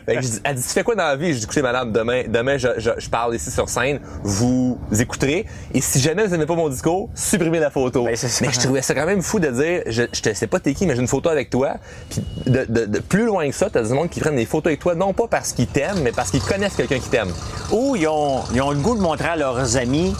fait 0.07 0.15
que 0.15 0.21
je 0.21 0.27
dis, 0.27 0.39
elle 0.43 0.55
dit, 0.55 0.63
tu 0.63 0.69
fais 0.69 0.83
quoi 0.83 0.95
dans 0.95 1.03
la 1.03 1.15
vie? 1.15 1.33
Je 1.33 1.39
dis, 1.39 1.43
écoutez, 1.43 1.61
madame, 1.61 1.91
demain, 1.91 2.23
demain, 2.27 2.57
je, 2.57 2.69
je, 2.77 2.91
je 2.97 3.09
parle 3.09 3.35
ici 3.35 3.51
sur 3.51 3.69
scène, 3.69 3.99
vous 4.23 4.79
écouterez, 4.99 5.45
et 5.73 5.81
si 5.81 5.99
jamais 5.99 6.25
vous 6.25 6.33
aimez 6.33 6.45
pas 6.45 6.55
mon 6.55 6.69
discours, 6.69 7.09
supprimez 7.13 7.59
la 7.59 7.69
photo. 7.69 8.03
Ben, 8.05 8.15
mais 8.41 8.51
je 8.51 8.59
trouvais 8.59 8.81
ça 8.81 8.93
quand 8.93 9.05
même 9.05 9.10
fou 9.19 9.39
de 9.39 9.49
dire, 9.49 9.81
je, 9.87 10.03
je 10.13 10.21
te 10.21 10.33
sais 10.33 10.47
pas 10.47 10.59
t'es 10.59 10.73
qui, 10.73 10.85
mais 10.85 10.95
j'ai 10.95 11.01
une 11.01 11.07
photo 11.07 11.27
avec 11.29 11.49
toi, 11.49 11.73
puis 12.09 12.21
de, 12.45 12.65
de, 12.69 12.85
de 12.85 12.99
plus 12.99 13.25
loin 13.25 13.49
que 13.49 13.55
ça, 13.55 13.69
t'as 13.69 13.83
du 13.83 13.91
monde 13.93 14.09
qui 14.09 14.19
prennent 14.21 14.37
des 14.37 14.45
photos 14.45 14.67
avec 14.67 14.79
toi, 14.79 14.95
non 14.95 15.11
pas 15.11 15.27
parce 15.29 15.51
qu'ils 15.51 15.67
t'aiment, 15.67 15.99
mais 16.01 16.13
parce 16.13 16.31
qu'ils 16.31 16.41
connaissent 16.41 16.75
quelqu'un 16.75 16.99
qui 16.99 17.09
t'aime, 17.09 17.31
Ou 17.71 17.95
ils 17.97 18.07
ont, 18.07 18.41
ils 18.53 18.61
ont 18.61 18.71
le 18.71 18.77
goût 18.77 18.95
de 18.95 19.01
montrer 19.01 19.27
à 19.27 19.35
leurs 19.35 19.75
amis 19.75 20.15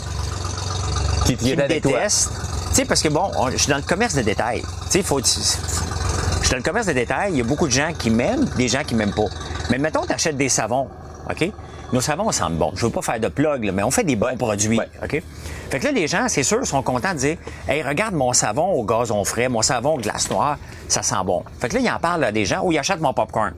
qui, 1.25 1.38
qui 1.38 1.55
me 1.55 1.62
avec 1.63 1.81
détestent. 1.83 2.31
Tu 2.69 2.75
sais, 2.75 2.86
parce 2.86 3.01
que 3.01 3.10
bon, 3.10 3.29
on- 3.38 3.50
je 3.51 3.57
suis 3.57 3.69
dans 3.69 3.77
le 3.77 3.83
commerce 3.83 4.15
de 4.15 4.21
détail. 4.21 4.62
Tu 4.86 4.91
sais, 4.91 5.03
faut. 5.03 5.19
Je 5.19 5.27
suis 5.29 6.51
dans 6.51 6.57
le 6.57 6.63
commerce 6.63 6.88
de 6.88 6.93
détail. 6.93 7.31
Il 7.33 7.38
y 7.38 7.41
a 7.41 7.43
beaucoup 7.43 7.67
de 7.67 7.71
gens 7.71 7.91
qui 7.98 8.10
m'aiment, 8.10 8.45
des 8.57 8.67
gens 8.67 8.83
qui 8.86 8.95
m'aiment 8.95 9.13
pas. 9.13 9.25
Mais 9.69 9.77
mettons, 9.77 10.05
tu 10.05 10.13
achètes 10.13 10.38
des 10.38 10.50
savons, 10.50 10.88
OK? 11.29 11.51
Nos 11.93 12.01
savons 12.01 12.31
sentent 12.31 12.57
bon. 12.57 12.71
Je 12.75 12.86
veux 12.86 12.91
pas 12.91 13.01
faire 13.01 13.19
de 13.19 13.27
plug, 13.27 13.63
là, 13.65 13.71
mais 13.71 13.83
on 13.83 13.91
fait 13.91 14.03
des 14.03 14.15
bons 14.15 14.38
produits, 14.38 14.79
Ouais. 14.79 14.89
OK? 15.03 15.21
Fait 15.69 15.79
que 15.79 15.86
là, 15.86 15.91
les 15.91 16.07
gens, 16.07 16.27
c'est 16.27 16.43
sûr, 16.43 16.65
sont 16.65 16.81
contents 16.81 17.13
de 17.13 17.17
dire 17.19 17.38
Hey, 17.67 17.81
regarde 17.83 18.13
mon 18.15 18.31
savon 18.33 18.71
au 18.74 18.83
gazon 18.83 19.24
frais, 19.25 19.50
mon 19.50 19.62
savon 19.62 19.98
glace 19.98 20.29
noire, 20.29 20.57
ça 20.88 21.03
sent 21.03 21.15
bon. 21.25 21.43
Fait 21.60 21.67
que 21.69 21.75
là, 21.75 21.79
ils 21.81 21.89
en 21.91 22.00
parlent 22.00 22.24
à 22.24 22.31
des 22.31 22.45
gens 22.45 22.62
ou 22.63 22.71
ils 22.71 22.77
achètent 22.79 23.01
mon 23.01 23.13
popcorn. 23.13 23.53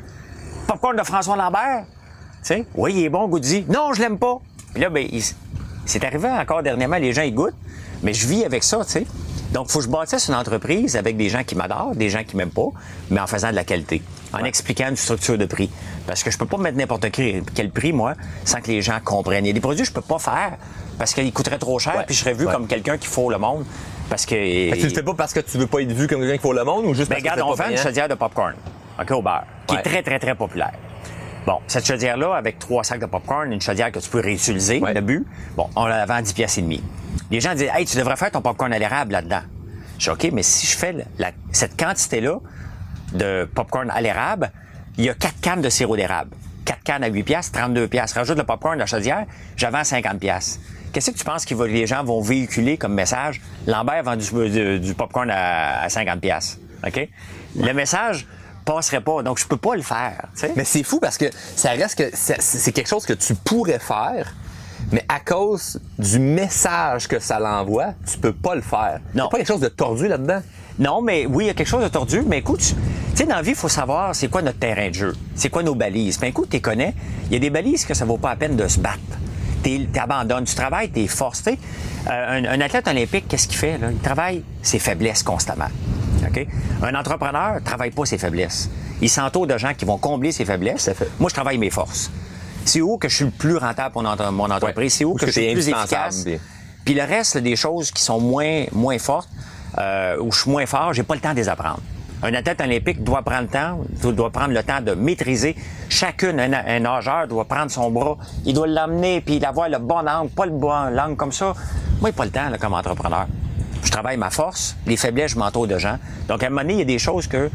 Popcorn 0.68 0.96
de 0.98 1.04
François 1.04 1.36
Lambert? 1.36 1.84
Tu 2.42 2.48
sais, 2.48 2.66
oui, 2.76 2.94
il 2.96 3.04
est 3.06 3.10
bon, 3.10 3.28
Goody. 3.28 3.66
Non, 3.70 3.94
je 3.94 4.02
l'aime 4.02 4.18
pas. 4.18 4.38
Puis 4.74 4.82
là, 4.82 4.90
ben, 4.90 5.08
il- 5.12 5.24
c'est 5.86 6.04
arrivé 6.04 6.28
encore 6.30 6.64
dernièrement, 6.64 6.98
les 6.98 7.14
gens, 7.14 7.22
ils 7.22 7.34
goûtent, 7.34 7.54
mais 8.02 8.14
je 8.14 8.28
vis 8.28 8.44
avec 8.46 8.64
ça, 8.64 8.80
tu 8.84 8.92
sais. 8.92 9.06
Donc, 9.52 9.70
faut 9.70 9.80
que 9.80 9.86
je 9.86 9.90
bâtisse 9.90 10.28
une 10.30 10.34
entreprise 10.36 10.96
avec 10.96 11.16
des 11.16 11.30
gens 11.30 11.44
qui 11.44 11.56
m'adorent, 11.56 11.96
des 11.96 12.10
gens 12.10 12.24
qui 12.24 12.36
m'aiment 12.36 12.50
pas, 12.50 12.70
mais 13.12 13.20
en 13.20 13.28
faisant 13.28 13.52
de 13.52 13.56
la 13.56 13.64
qualité, 13.64 14.02
en 14.34 14.40
expliquant 14.44 14.90
une 14.90 14.96
structure 14.96 15.38
de 15.38 15.46
prix. 15.46 15.70
Parce 16.06 16.22
que 16.24 16.32
je 16.32 16.38
peux 16.38 16.46
pas 16.46 16.58
mettre 16.58 16.78
n'importe 16.78 17.10
quel 17.12 17.44
quel 17.56 17.70
prix, 17.72 17.94
moi, 17.94 18.14
sans 18.44 18.60
que 18.62 18.68
les 18.68 18.82
gens 18.82 19.00
comprennent. 19.04 19.46
Il 19.46 19.48
y 19.48 19.52
a 19.52 19.54
des 19.54 19.62
produits 19.62 19.84
que 19.84 19.88
je 19.88 19.94
peux 19.94 20.02
pas 20.02 20.20
faire 20.20 20.58
parce 20.98 21.14
qu'ils 21.14 21.32
coûteraient 21.32 21.58
trop 21.58 21.80
cher, 21.80 21.96
Ouais. 21.98 22.04
puis 22.06 22.14
je 22.16 22.20
serais 22.22 22.34
vu 22.34 22.46
Ouais. 22.46 22.52
comme 22.52 22.68
quelqu'un 22.68 22.98
qui 22.98 23.08
faut 23.08 23.30
le 23.30 23.38
monde. 23.38 23.66
Parce 24.10 24.26
que. 24.26 24.36
Fait 24.36 24.72
que 24.74 24.82
tu 24.82 24.88
le 24.90 24.94
fais 24.94 25.04
pas 25.04 25.14
parce 25.14 25.34
que 25.34 25.40
tu 25.40 25.58
veux 25.58 25.68
pas 25.68 25.82
être 25.82 25.92
vu 25.92 26.08
comme 26.08 26.20
quelqu'un 26.20 26.38
qui 26.38 26.44
faut 26.44 26.54
le 26.54 26.64
monde 26.66 26.86
ou 26.86 26.94
juste 26.94 27.10
Ben, 27.10 27.16
parce 27.16 27.24
que 27.24 27.30
regarde, 27.30 27.40
c'est 27.40 27.54
on 27.54 27.56
pas 27.58 27.64
fait 27.66 27.72
une 27.72 27.78
chaudière 27.78 28.08
de 28.10 28.16
popcorn, 28.16 28.54
OK, 29.00 29.12
au 29.12 29.22
beurre, 29.22 29.44
qui 29.66 29.76
Ouais. 29.76 29.80
est 29.80 29.84
très, 29.84 30.04
très, 30.04 30.20
très 30.20 30.36
populaire. 30.36 30.74
Bon, 31.46 31.60
cette 31.68 31.86
chaudière-là, 31.88 32.36
avec 32.36 32.60
trois 32.60 32.84
sacs 32.84 33.00
de 33.00 33.06
popcorn, 33.06 33.52
une 33.52 33.62
chaudière 33.62 33.92
que 33.92 34.00
tu 34.00 34.10
peux 34.10 34.20
réutiliser, 34.22 34.80
le 34.82 35.02
but, 35.02 35.26
bon, 35.58 35.70
on 35.76 35.86
la 35.88 36.06
vend 36.06 36.16
à 36.16 36.22
10 36.22 36.34
pièces 36.34 36.58
et 36.58 36.62
demi. 36.62 36.84
Les 37.32 37.40
gens 37.42 37.54
disent, 37.56 37.70
hey, 37.74 37.86
tu 37.86 37.98
devrais 37.98 38.16
faire 38.18 38.32
ton 38.32 38.42
popcorn 38.42 38.72
à 38.74 38.80
l'érable 38.80 39.14
là-dedans. 39.14 39.42
Je 40.00 40.06
dis, 40.06 40.10
OK, 40.10 40.32
mais 40.34 40.44
si 40.44 40.68
je 40.68 40.78
fais 40.78 40.96
la- 41.18 41.32
cette 41.52 41.78
quantité-là 41.80 42.40
de 43.14 43.46
popcorn 43.56 43.90
à 43.90 44.02
l'érable, 44.02 44.52
il 44.98 45.06
y 45.06 45.10
a 45.10 45.14
quatre 45.14 45.40
cannes 45.42 45.62
de 45.62 45.70
sirop 45.70 45.96
d'érable. 45.96 46.32
Quatre 46.66 46.84
cannes 46.84 47.04
à 47.04 47.08
8 47.08 47.24
pièces, 47.24 47.52
32 47.52 47.88
pièces. 47.88 48.14
Rajoute 48.14 48.38
le 48.38 48.44
popcorn 48.44 48.76
de 48.76 48.80
la 48.80 48.86
chaudière, 48.86 49.26
j'avais 49.58 49.80
à 49.80 49.84
50 49.84 50.20
pièces. 50.20 50.60
Qu'est-ce 50.94 51.12
que 51.12 51.18
tu 51.18 51.26
penses 51.26 51.46
que 51.46 51.56
les 51.56 51.88
gens 51.88 52.04
vont 52.04 52.22
véhiculer 52.22 52.78
comme 52.78 52.94
message? 52.94 53.42
Lambert 53.68 54.04
vend 54.04 54.16
du, 54.16 54.50
du, 54.50 54.80
du 54.80 54.94
popcorn 54.94 55.30
à, 55.32 55.82
à 55.82 55.90
50 55.90 56.22
pièces. 56.22 56.60
OK? 56.86 57.10
Le 57.58 57.74
message 57.74 58.28
passerait 58.64 59.02
pas. 59.02 59.24
Donc, 59.24 59.40
je 59.40 59.46
peux 59.48 59.58
pas 59.58 59.76
le 59.76 59.82
faire. 59.82 60.28
tu 60.34 60.42
sais. 60.42 60.54
Mais 60.56 60.64
c'est 60.64 60.84
fou 60.84 61.00
parce 61.00 61.18
que 61.18 61.26
ça 61.56 61.72
reste 61.72 61.98
que 61.98 62.10
c'est 62.14 62.42
c'est 62.42 62.72
quelque 62.72 62.88
chose 62.88 63.06
que 63.06 63.14
tu 63.14 63.36
pourrais 63.36 63.80
faire, 63.80 64.34
mais 64.92 65.04
à 65.10 65.20
cause 65.20 65.82
du 65.98 66.20
message 66.20 67.08
que 67.08 67.20
ça 67.20 67.40
l'envoie, 67.40 67.94
tu 68.10 68.18
peux 68.18 68.34
pas 68.34 68.56
le 68.56 68.62
faire. 68.62 69.00
Non. 69.14 69.16
Il 69.16 69.18
y 69.18 69.22
a 69.22 69.28
pas 69.28 69.38
quelque 69.38 69.48
chose 69.48 69.62
de 69.62 69.68
tordu 69.70 70.08
là-dedans. 70.08 70.42
Non, 70.80 71.02
mais 71.02 71.26
oui, 71.26 71.46
il 71.46 71.48
y 71.48 71.50
a 71.50 71.54
quelque 71.54 71.68
chose 71.68 71.84
de 71.84 71.88
tordu. 71.90 72.24
Mais 72.26 72.40
écoute, 72.40 72.60
tu 72.62 72.76
sais, 73.16 73.26
dans 73.26 73.36
la 73.36 73.42
vie, 73.42 73.52
il 73.52 73.56
faut 73.56 73.70
savoir 73.70 74.16
c'est 74.16 74.28
quoi 74.28 74.42
notre 74.42 74.60
terrain 74.60 74.90
de 74.90 74.94
jeu. 74.96 75.14
C'est 75.36 75.50
quoi 75.50 75.62
nos 75.64 75.76
balises. 75.76 76.20
Mais 76.22 76.30
écoute, 76.30 76.50
tu 76.50 76.60
connais. 76.62 76.94
Il 77.28 77.34
y 77.34 77.36
a 77.36 77.40
des 77.40 77.50
balises 77.50 77.86
que 77.86 77.94
ça 77.94 78.06
vaut 78.06 78.18
pas 78.18 78.30
la 78.32 78.36
peine 78.36 78.56
de 78.56 78.68
se 78.68 78.80
battre. 78.80 78.98
Tu 79.64 79.88
abandonnes, 79.98 80.44
tu 80.44 80.56
travailles 80.56 80.90
tu 80.92 81.44
sais. 81.44 81.58
Euh, 82.10 82.42
un, 82.42 82.46
un 82.46 82.62
athlète 82.62 82.88
olympique, 82.88 83.26
qu'est-ce 83.30 83.48
qu'il 83.48 83.58
fait? 83.58 83.78
Là? 83.78 83.92
Il 83.92 84.00
travaille 84.00 84.44
ses 84.62 84.80
faiblesses 84.80 85.24
constamment. 85.24 85.70
Un 86.82 86.96
entrepreneur 86.96 87.62
travaille 87.64 87.92
pas 87.92 88.06
ses 88.06 88.18
faiblesses. 88.18 88.70
Il 89.02 89.10
s'entoure 89.10 89.48
de 89.48 89.58
gens 89.58 89.74
qui 89.74 89.86
vont 89.86 89.98
combler 89.98 90.32
ses 90.32 90.44
faiblesses. 90.46 90.90
Moi, 91.20 91.30
je 91.30 91.34
travaille 91.34 91.58
mes 91.58 91.70
forces. 91.70 92.10
C'est 92.66 92.82
où 92.82 92.98
que 92.98 93.08
je 93.10 93.16
suis 93.16 93.26
le 93.26 93.32
plus 93.32 93.58
rentable 93.58 93.92
pour 93.94 94.04
mon 94.04 94.10
entre- 94.10 94.32
mon 94.32 94.50
entreprise? 94.50 94.86
Ouais. 94.86 94.90
C'est 94.90 95.06
où 95.06 95.12
Où 95.12 95.16
que 95.16 95.22
que 95.22 95.28
je 95.28 95.32
suis 95.32 95.48
le 95.48 95.54
plus 95.54 95.70
efficace? 95.70 96.24
puis- 96.24 96.40
Puis 96.86 96.94
le 96.94 97.04
reste, 97.04 97.38
des 97.38 97.56
choses 97.56 97.92
qui 97.92 98.02
sont 98.02 98.20
moins, 98.20 98.64
moins 98.74 98.98
fortes, 99.00 99.30
euh, 99.80 100.18
où 100.20 100.32
je 100.32 100.42
suis 100.42 100.52
moins 100.52 100.66
fort, 100.66 100.94
j'ai 100.94 101.04
pas 101.04 101.16
le 101.16 101.22
temps 101.22 101.32
de 101.32 101.38
les 101.38 101.50
apprendre. 101.50 101.80
Un 102.26 102.34
athlète 102.36 102.62
olympique 102.62 103.04
doit 103.04 103.22
prendre 103.22 103.42
le 103.44 103.48
temps, 103.50 104.12
doit 104.14 104.30
prendre 104.30 104.54
le 104.54 104.64
temps 104.64 104.80
de 104.80 104.94
maîtriser 104.94 105.56
chacune. 105.90 106.40
Un, 106.40 106.80
nageur 106.80 107.28
doit 107.28 107.44
prendre 107.46 107.70
son 107.70 107.92
bras, 107.92 108.18
il 108.46 108.54
doit 108.54 108.68
l'amener, 108.68 109.20
puis 109.20 109.44
avoir 109.44 109.68
le 109.68 109.78
bon 109.80 110.08
angle, 110.08 110.30
pas 110.30 110.46
le 110.46 110.52
bon 110.54 110.72
angle 110.72 111.18
comme 111.18 111.34
ça. 111.34 111.54
Moi, 112.00 112.10
j'ai 112.12 112.16
pas 112.16 112.24
le 112.26 112.32
temps 112.32 112.50
comme 112.60 112.74
entrepreneur. 112.74 113.28
Je 113.84 113.92
travaille 113.92 114.16
ma 114.16 114.30
force, 114.30 114.78
les 114.88 114.96
faiblesses, 114.96 115.32
je 115.32 115.38
m'entoure 115.38 115.68
de 115.68 115.78
gens. 115.78 115.98
Donc, 116.30 116.42
à 116.44 116.48
un 116.48 116.50
moment 116.50 116.62
donné, 116.62 116.74
il 116.76 116.80
y 116.80 116.84
a 116.84 116.86
des 116.86 117.00
choses 117.00 117.28
que 117.28 117.50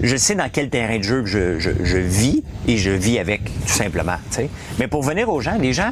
je 0.00 0.16
sais 0.16 0.36
dans 0.36 0.48
quel 0.52 0.70
terrain 0.70 0.98
de 0.98 1.02
jeu 1.02 1.24
je, 1.26 1.58
je- 1.58 1.82
je 1.82 1.96
vis 1.98 2.44
et 2.68 2.76
je 2.76 2.90
vis 2.90 3.18
avec, 3.18 3.44
tout 3.44 3.72
simplement. 3.72 4.16
Mais 4.78 4.86
pour 4.86 5.02
venir 5.02 5.28
aux 5.28 5.40
gens, 5.40 5.56
les 5.58 5.72
gens 5.72 5.90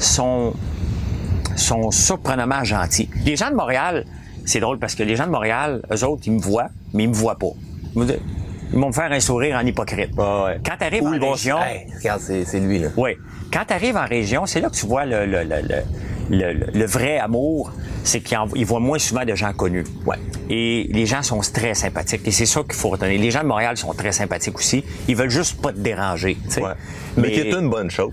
sont 0.00 0.54
sont 1.56 1.90
surprenamment 1.90 2.64
gentils. 2.64 3.10
Les 3.24 3.36
gens 3.36 3.50
de 3.50 3.54
Montréal, 3.56 4.04
c'est 4.44 4.60
drôle 4.60 4.78
parce 4.78 4.94
que 4.94 5.02
les 5.02 5.16
gens 5.16 5.26
de 5.26 5.32
Montréal, 5.32 5.82
eux 5.92 6.04
autres, 6.04 6.22
ils 6.26 6.32
me 6.32 6.40
voient, 6.40 6.68
mais 6.92 7.04
ils 7.04 7.08
me 7.08 7.14
voient 7.14 7.38
pas. 7.38 7.52
Ils 7.96 8.02
me- 8.02 8.18
Ils 8.72 8.78
vont 8.78 8.86
me 8.88 8.92
faire 8.92 9.10
un 9.10 9.18
sourire 9.18 9.56
en 9.60 9.66
hypocrite. 9.66 10.10
Quand 10.16 10.76
tu 10.78 10.84
arrives 10.84 11.02
Ou 11.02 11.08
en 11.08 11.18
région... 11.32 11.58
Hey, 11.60 11.86
regarde, 11.98 12.20
c'est 12.20 12.60
lui, 12.60 12.78
là. 12.78 12.88
Oui. 12.96 13.10
Quand 13.52 13.64
tu 13.66 13.74
arrives 13.74 13.96
en 13.96 14.06
région, 14.06 14.46
c'est 14.46 14.60
là 14.60 14.70
que 14.70 14.76
tu 14.76 14.86
vois 14.86 15.04
le, 15.06 15.26
le, 15.26 15.42
le, 15.42 15.60
le, 16.30 16.52
le- 16.52 16.66
le 16.72 16.84
vrai 16.86 17.18
amour, 17.18 17.72
c'est 18.04 18.20
qu'ils 18.20 18.38
en- 18.38 18.46
ils 18.54 18.64
voient 18.64 18.78
moins 18.78 19.00
souvent 19.00 19.24
de 19.24 19.34
gens 19.34 19.52
connus. 19.54 19.82
Ouais. 20.06 20.14
Et 20.48 20.88
les 20.92 21.04
gens 21.04 21.24
sont 21.24 21.40
très 21.40 21.74
sympathiques. 21.74 22.20
Et 22.26 22.30
c'est 22.30 22.46
ça 22.46 22.62
qu'il 22.62 22.74
faut 22.74 22.90
retenir. 22.90 23.20
Les 23.20 23.32
gens 23.32 23.42
de 23.42 23.48
Montréal 23.48 23.76
sont 23.76 23.92
très 23.92 24.12
sympathiques 24.12 24.56
aussi. 24.56 24.84
Ils 25.08 25.16
veulent 25.16 25.30
juste 25.30 25.60
pas 25.60 25.72
te 25.72 25.78
déranger. 25.80 26.36
Ouais. 26.56 26.62
Mais, 27.16 27.32
qui 27.32 27.40
est 27.40 27.50
une 27.52 27.68
bonne 27.70 27.90
chose. 27.90 28.12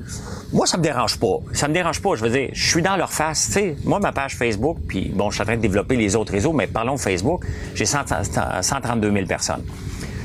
Moi, 0.53 0.65
ça 0.65 0.77
me 0.77 0.83
dérange 0.83 1.19
pas. 1.19 1.39
Ça 1.53 1.67
me 1.67 1.73
dérange 1.73 2.01
pas. 2.01 2.15
Je 2.15 2.23
veux 2.23 2.29
dire, 2.29 2.49
je 2.53 2.69
suis 2.69 2.81
dans 2.81 2.95
leur 2.95 3.11
face. 3.11 3.47
Tu 3.47 3.51
sais, 3.53 3.75
moi, 3.83 3.99
ma 3.99 4.11
page 4.11 4.35
Facebook, 4.35 4.77
puis 4.87 5.11
bon, 5.13 5.29
je 5.29 5.35
suis 5.35 5.41
en 5.41 5.45
train 5.45 5.57
de 5.57 5.61
développer 5.61 5.97
les 5.97 6.15
autres 6.15 6.31
réseaux, 6.31 6.53
mais 6.53 6.67
parlons 6.67 6.95
de 6.95 6.99
Facebook, 6.99 7.43
j'ai 7.75 7.85
100 7.85 8.05
132 8.61 9.11
000 9.11 9.25
personnes. 9.25 9.63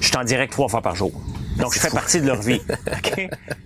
Je 0.00 0.08
suis 0.08 0.16
en 0.16 0.24
direct 0.24 0.52
trois 0.52 0.68
fois 0.68 0.80
par 0.80 0.94
jour. 0.94 1.12
Donc, 1.58 1.74
je 1.74 1.80
fais 1.80 1.90
partie 1.90 2.20
de 2.20 2.26
leur 2.26 2.40
vie. 2.40 2.60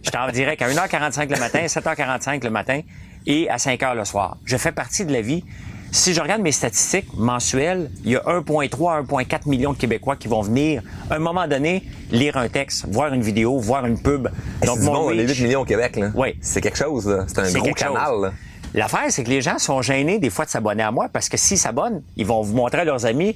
Je 0.02 0.10
suis 0.10 0.18
en 0.18 0.30
direct 0.30 0.62
à 0.62 0.68
1h45 0.68 1.30
le 1.30 1.38
matin, 1.38 1.66
7h45 1.66 2.42
le 2.44 2.50
matin 2.50 2.80
et 3.26 3.48
à 3.48 3.56
5h 3.56 3.94
le 3.94 4.04
soir. 4.04 4.38
Je 4.44 4.56
fais 4.56 4.72
partie 4.72 5.04
de 5.04 5.12
la 5.12 5.20
vie. 5.20 5.44
Si 5.92 6.12
je 6.12 6.20
regarde 6.20 6.42
mes 6.42 6.52
statistiques 6.52 7.06
mensuelles, 7.16 7.90
il 8.04 8.12
y 8.12 8.16
a 8.16 8.20
1,3, 8.20 9.06
1,4 9.06 9.48
millions 9.48 9.72
de 9.72 9.78
Québécois 9.78 10.16
qui 10.16 10.28
vont 10.28 10.42
venir, 10.42 10.82
à 11.10 11.14
un 11.14 11.18
moment 11.18 11.48
donné, 11.48 11.84
lire 12.10 12.36
un 12.36 12.48
texte, 12.48 12.86
voir 12.88 13.14
une 13.14 13.22
vidéo, 13.22 13.58
voir 13.58 13.86
une 13.86 13.98
pub. 13.98 14.28
Donc, 14.64 14.80
bon, 14.80 15.08
les 15.10 15.22
8 15.22 15.28
reach- 15.32 15.42
millions 15.42 15.60
au 15.62 15.64
Québec, 15.64 15.96
là. 15.96 16.10
Oui. 16.14 16.36
C'est 16.42 16.60
quelque 16.60 16.76
chose, 16.76 17.06
là. 17.08 17.24
C'est 17.26 17.38
un 17.38 17.50
gros 17.52 17.72
canal, 17.72 18.20
là. 18.20 18.32
L'affaire, 18.74 19.06
c'est 19.08 19.24
que 19.24 19.30
les 19.30 19.40
gens 19.40 19.58
sont 19.58 19.80
gênés 19.80 20.18
des 20.18 20.28
fois 20.28 20.44
de 20.44 20.50
s'abonner 20.50 20.82
à 20.82 20.90
moi 20.90 21.08
parce 21.10 21.28
que 21.30 21.38
s'ils 21.38 21.56
s'abonnent, 21.58 22.02
ils 22.16 22.26
vont 22.26 22.42
vous 22.42 22.54
montrer 22.54 22.80
à 22.80 22.84
leurs 22.84 23.06
amis 23.06 23.34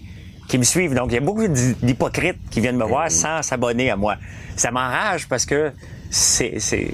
qui 0.49 0.59
me 0.59 0.65
suivent. 0.65 0.93
Donc, 0.95 1.07
il 1.13 1.15
y 1.15 1.19
a 1.19 1.21
beaucoup 1.23 1.47
d'hy- 1.49 1.77
d'hypocrites 1.83 2.37
qui 2.51 2.61
viennent 2.61 2.77
me 2.77 2.85
voir 2.85 3.11
sans 3.11 3.41
s'abonner 3.43 3.91
à 3.91 3.97
moi. 3.97 4.17
Ça 4.57 4.71
m'enrage 4.71 5.29
parce 5.29 5.47
que 5.47 5.73
c'est, 6.11 6.55
c'est, 6.59 6.91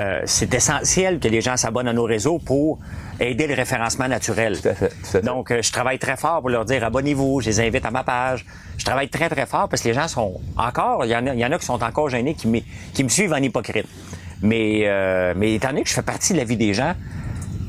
euh, 0.00 0.22
c'est 0.24 0.54
essentiel 0.54 1.18
que 1.18 1.28
les 1.28 1.42
gens 1.42 1.56
s'abonnent 1.58 1.88
à 1.88 1.92
nos 1.92 2.04
réseaux 2.04 2.38
pour 2.38 2.78
aider 3.20 3.46
le 3.46 3.54
référencement 3.54 4.08
naturel. 4.08 4.60
Tout 4.60 4.68
à 4.68 4.74
fait, 4.74 4.88
tout 4.88 4.94
à 5.04 5.06
fait. 5.06 5.22
Donc, 5.24 5.50
euh, 5.50 5.62
je 5.62 5.72
travaille 5.72 5.98
très 5.98 6.16
fort 6.16 6.40
pour 6.40 6.50
leur 6.50 6.64
dire 6.64 6.84
abonnez-vous, 6.84 7.40
je 7.40 7.46
les 7.50 7.60
invite 7.60 7.84
à 7.84 7.90
ma 7.90 8.04
page. 8.04 8.44
Je 8.76 8.84
travaille 8.84 9.08
très, 9.08 9.28
très 9.28 9.46
fort 9.46 9.68
parce 9.68 9.82
que 9.82 9.88
les 9.88 9.94
gens 9.94 10.08
sont 10.08 10.40
encore, 10.56 11.04
il 11.04 11.10
y 11.10 11.16
en 11.16 11.26
a, 11.26 11.34
il 11.34 11.40
y 11.40 11.44
en 11.46 11.52
a 11.52 11.58
qui 11.58 11.64
sont 11.66 11.82
encore 11.82 12.08
gênés, 12.10 12.34
qui 12.34 12.46
me, 12.48 12.60
qui 12.92 13.04
me 13.04 13.08
suivent 13.08 13.32
en 13.32 13.36
hypocrite. 13.36 13.86
Mais, 14.42 14.82
euh, 14.84 15.32
mais 15.36 15.54
étant 15.54 15.68
donné 15.68 15.82
que 15.82 15.88
je 15.88 15.94
fais 15.94 16.02
partie 16.02 16.32
de 16.34 16.38
la 16.38 16.44
vie 16.44 16.56
des 16.58 16.74
gens, 16.74 16.94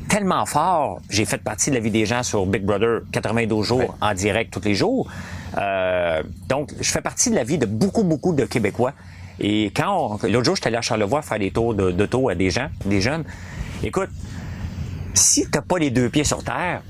tellement 0.08 0.44
fort, 0.46 1.00
j'ai 1.10 1.24
fait 1.24 1.38
partie 1.38 1.70
de 1.70 1.74
la 1.76 1.80
vie 1.80 1.90
des 1.90 2.06
gens 2.06 2.22
sur 2.22 2.44
Big 2.46 2.62
Brother 2.64 3.00
92 3.12 3.66
jours 3.66 3.78
Ouais. 3.80 3.88
en 4.00 4.14
direct 4.14 4.52
tous 4.52 4.62
les 4.64 4.74
jours. 4.74 5.08
Euh, 5.56 6.22
donc, 6.48 6.72
je 6.80 6.90
fais 6.90 7.00
partie 7.00 7.30
de 7.30 7.34
la 7.34 7.44
vie 7.44 7.58
de 7.58 7.66
beaucoup, 7.66 8.04
beaucoup 8.04 8.32
de 8.34 8.44
Québécois. 8.44 8.92
Et 9.40 9.66
quand 9.74 10.18
l'autre 10.24 10.44
jour, 10.44 10.56
j'étais 10.56 10.68
allé 10.68 10.76
à 10.76 10.82
Charlevoix 10.82 11.22
faire 11.22 11.38
des 11.38 11.50
tours 11.50 11.72
de- 11.74 11.90
d'auto 11.92 12.28
à 12.28 12.34
des 12.34 12.50
gens, 12.50 12.68
des 12.84 13.00
jeunes. 13.00 13.24
Écoute, 13.82 14.08
si 15.18 15.48
t'as 15.50 15.62
pas 15.62 15.78
les 15.78 15.90
deux 15.90 16.08
pieds 16.08 16.24
sur 16.24 16.42
terre, 16.42 16.82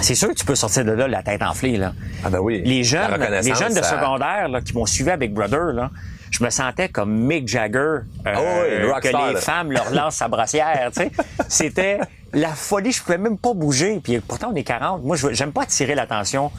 c'est 0.00 0.14
sûr 0.14 0.28
que 0.28 0.34
tu 0.34 0.44
peux 0.44 0.54
sortir 0.56 0.84
de 0.84 0.90
là 0.92 1.06
la 1.06 1.22
tête 1.22 1.42
enflée. 1.42 1.76
Là. 1.76 1.92
Ah 2.24 2.30
ben 2.30 2.40
oui. 2.40 2.62
Les 2.64 2.82
jeunes, 2.84 3.16
les 3.42 3.54
jeunes 3.54 3.74
de 3.74 3.82
ça- 3.82 3.90
secondaire 4.00 4.48
là, 4.48 4.60
qui 4.60 4.74
m'ont 4.74 4.86
suivi 4.86 5.10
avec 5.10 5.32
Brother, 5.32 5.72
là, 5.72 5.90
je 6.30 6.42
me 6.42 6.50
sentais 6.50 6.88
comme 6.88 7.12
Mick 7.14 7.46
Jagger, 7.46 7.78
euh, 7.78 8.00
Ah 8.26 8.32
oui, 8.40 8.78
le 8.80 9.00
que 9.00 9.06
les 9.06 9.34
là. 9.34 9.40
femmes 9.40 9.70
leur 9.70 9.90
lancent 9.92 10.16
sa 10.16 10.26
brassière. 10.28 10.90
tu 10.94 11.02
sais. 11.02 11.12
C'était 11.48 12.00
la 12.32 12.48
folie, 12.48 12.90
je 12.90 13.00
pouvais 13.02 13.18
même 13.18 13.38
pas 13.38 13.54
bouger. 13.54 14.00
Puis 14.02 14.18
pourtant, 14.18 14.50
on 14.52 14.56
est 14.56 14.64
40. 14.64 15.04
Moi, 15.04 15.16
j'aime 15.30 15.52
pas 15.52 15.62
attirer 15.62 15.94
l'attention 15.94 16.50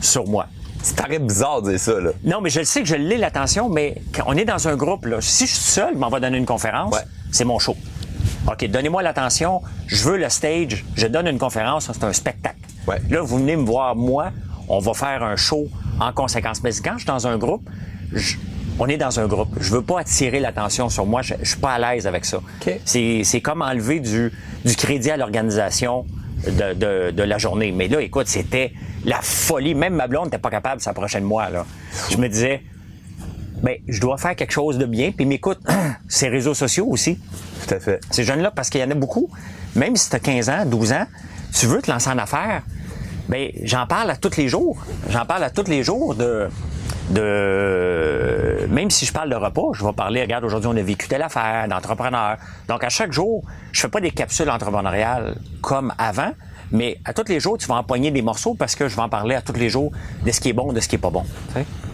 sur 0.00 0.26
moi. 0.26 0.46
C'est 0.82 0.96
paraît 0.96 1.18
bizarre 1.18 1.60
de 1.60 1.70
dire 1.72 1.80
ça, 1.80 2.00
là. 2.00 2.10
Non, 2.24 2.40
mais 2.40 2.48
je 2.50 2.60
le 2.60 2.64
sais 2.64 2.80
que 2.80 2.88
je 2.88 2.94
l'ai 2.94 3.18
l'attention, 3.18 3.68
mais 3.68 4.00
on 4.24 4.34
est 4.36 4.44
dans 4.46 4.66
un 4.68 4.76
groupe, 4.76 5.04
là, 5.06 5.20
si 5.20 5.46
je 5.46 5.52
suis 5.52 5.60
seul, 5.60 5.96
m'en 5.96 6.08
vais 6.08 6.20
donner 6.20 6.38
une 6.38 6.46
conférence, 6.46 6.94
Ouais. 6.94 7.02
c'est 7.32 7.44
mon 7.44 7.58
show. 7.58 7.76
OK, 8.50 8.64
donnez-moi 8.66 9.02
l'attention, 9.02 9.62
je 9.86 10.02
veux 10.08 10.16
le 10.18 10.28
stage, 10.28 10.84
je 10.96 11.06
donne 11.06 11.26
une 11.26 11.38
conférence, 11.38 11.90
c'est 11.92 12.04
un 12.04 12.12
spectacle. 12.12 12.56
Ouais. 12.86 13.00
Là, 13.10 13.20
vous 13.22 13.38
venez 13.38 13.56
me 13.56 13.64
voir, 13.64 13.94
moi, 13.96 14.30
on 14.68 14.78
va 14.78 14.94
faire 14.94 15.22
un 15.22 15.36
show 15.36 15.66
en 16.00 16.12
conséquence. 16.12 16.62
Mais 16.62 16.70
quand 16.82 16.92
je 16.94 16.98
suis 16.98 17.06
dans 17.06 17.26
un 17.26 17.36
groupe, 17.38 17.68
je- 18.12 18.36
on 18.78 18.86
est 18.86 18.96
dans 18.96 19.18
un 19.18 19.26
groupe. 19.26 19.48
Je 19.60 19.72
veux 19.72 19.82
pas 19.82 20.00
attirer 20.00 20.40
l'attention 20.40 20.88
sur 20.88 21.04
moi, 21.04 21.20
je, 21.22 21.34
je 21.42 21.48
suis 21.50 21.58
pas 21.58 21.72
à 21.74 21.78
l'aise 21.78 22.06
avec 22.06 22.24
ça. 22.24 22.38
C'est, 22.84 23.22
c'est 23.24 23.40
comme 23.40 23.60
enlever 23.60 24.00
du, 24.00 24.32
du 24.64 24.76
crédit 24.76 25.10
à 25.10 25.16
l'organisation 25.16 26.06
de, 26.46 26.74
de, 26.74 27.10
de 27.10 27.22
la 27.24 27.38
journée. 27.38 27.72
Mais 27.72 27.88
là, 27.88 28.00
écoute, 28.00 28.28
c'était 28.28 28.72
la 29.04 29.20
folie. 29.20 29.74
Même 29.74 29.94
ma 29.94 30.06
blonde 30.06 30.26
n'était 30.26 30.38
pas 30.38 30.50
capable 30.50 30.76
de 30.76 30.82
s'approcher 30.82 31.18
de 31.20 31.24
moi. 31.24 31.50
Là. 31.50 31.66
Je 32.10 32.16
me 32.18 32.28
disais, 32.28 32.62
ben, 33.62 33.76
je 33.88 34.00
dois 34.00 34.18
faire 34.18 34.36
quelque 34.36 34.52
chose 34.52 34.78
de 34.78 34.86
bien. 34.86 35.12
Puis 35.12 35.26
m'écoute, 35.26 35.60
ces 36.08 36.28
réseaux 36.28 36.54
sociaux 36.54 36.86
aussi. 36.86 37.18
Tout 37.66 37.74
à 37.74 37.80
fait. 37.80 38.00
Ces 38.10 38.24
jeunes-là, 38.24 38.50
parce 38.50 38.70
qu'il 38.70 38.80
y 38.80 38.84
en 38.84 38.90
a 38.90 38.94
beaucoup, 38.94 39.30
même 39.74 39.96
si 39.96 40.10
tu 40.10 40.16
as 40.16 40.20
15 40.20 40.48
ans, 40.48 40.66
12 40.66 40.92
ans, 40.92 41.06
tu 41.54 41.66
veux 41.66 41.82
te 41.82 41.90
lancer 41.90 42.10
en 42.10 42.18
affaires, 42.18 42.62
ben, 43.28 43.50
j'en 43.62 43.86
parle 43.86 44.10
à 44.10 44.16
tous 44.16 44.36
les 44.36 44.48
jours. 44.48 44.76
J'en 45.10 45.24
parle 45.24 45.44
à 45.44 45.50
tous 45.50 45.68
les 45.68 45.82
jours 45.82 46.14
de, 46.14 46.48
de, 47.10 48.66
même 48.70 48.90
si 48.90 49.06
je 49.06 49.12
parle 49.12 49.30
de 49.30 49.34
repas, 49.34 49.72
je 49.72 49.84
vais 49.84 49.92
parler, 49.92 50.22
regarde, 50.22 50.44
aujourd'hui, 50.44 50.70
on 50.72 50.76
a 50.76 50.82
vécu 50.82 51.08
telle 51.08 51.22
affaire, 51.22 51.68
d'entrepreneur. 51.68 52.36
Donc, 52.68 52.84
à 52.84 52.88
chaque 52.88 53.12
jour, 53.12 53.44
je 53.72 53.80
fais 53.80 53.88
pas 53.88 54.00
des 54.00 54.10
capsules 54.10 54.50
entrepreneuriales 54.50 55.36
comme 55.60 55.92
avant, 55.98 56.32
mais 56.70 56.98
à 57.04 57.14
tous 57.14 57.28
les 57.28 57.40
jours, 57.40 57.56
tu 57.58 57.66
vas 57.66 57.76
empoigner 57.76 58.10
des 58.10 58.22
morceaux 58.22 58.54
parce 58.54 58.74
que 58.74 58.88
je 58.88 58.96
vais 58.96 59.02
en 59.02 59.08
parler 59.08 59.34
à 59.34 59.42
tous 59.42 59.54
les 59.54 59.70
jours 59.70 59.90
de 60.24 60.30
ce 60.30 60.40
qui 60.40 60.50
est 60.50 60.54
bon, 60.54 60.72
de 60.72 60.80
ce 60.80 60.88
qui 60.88 60.96
est 60.96 60.98
pas 60.98 61.10
bon. 61.10 61.24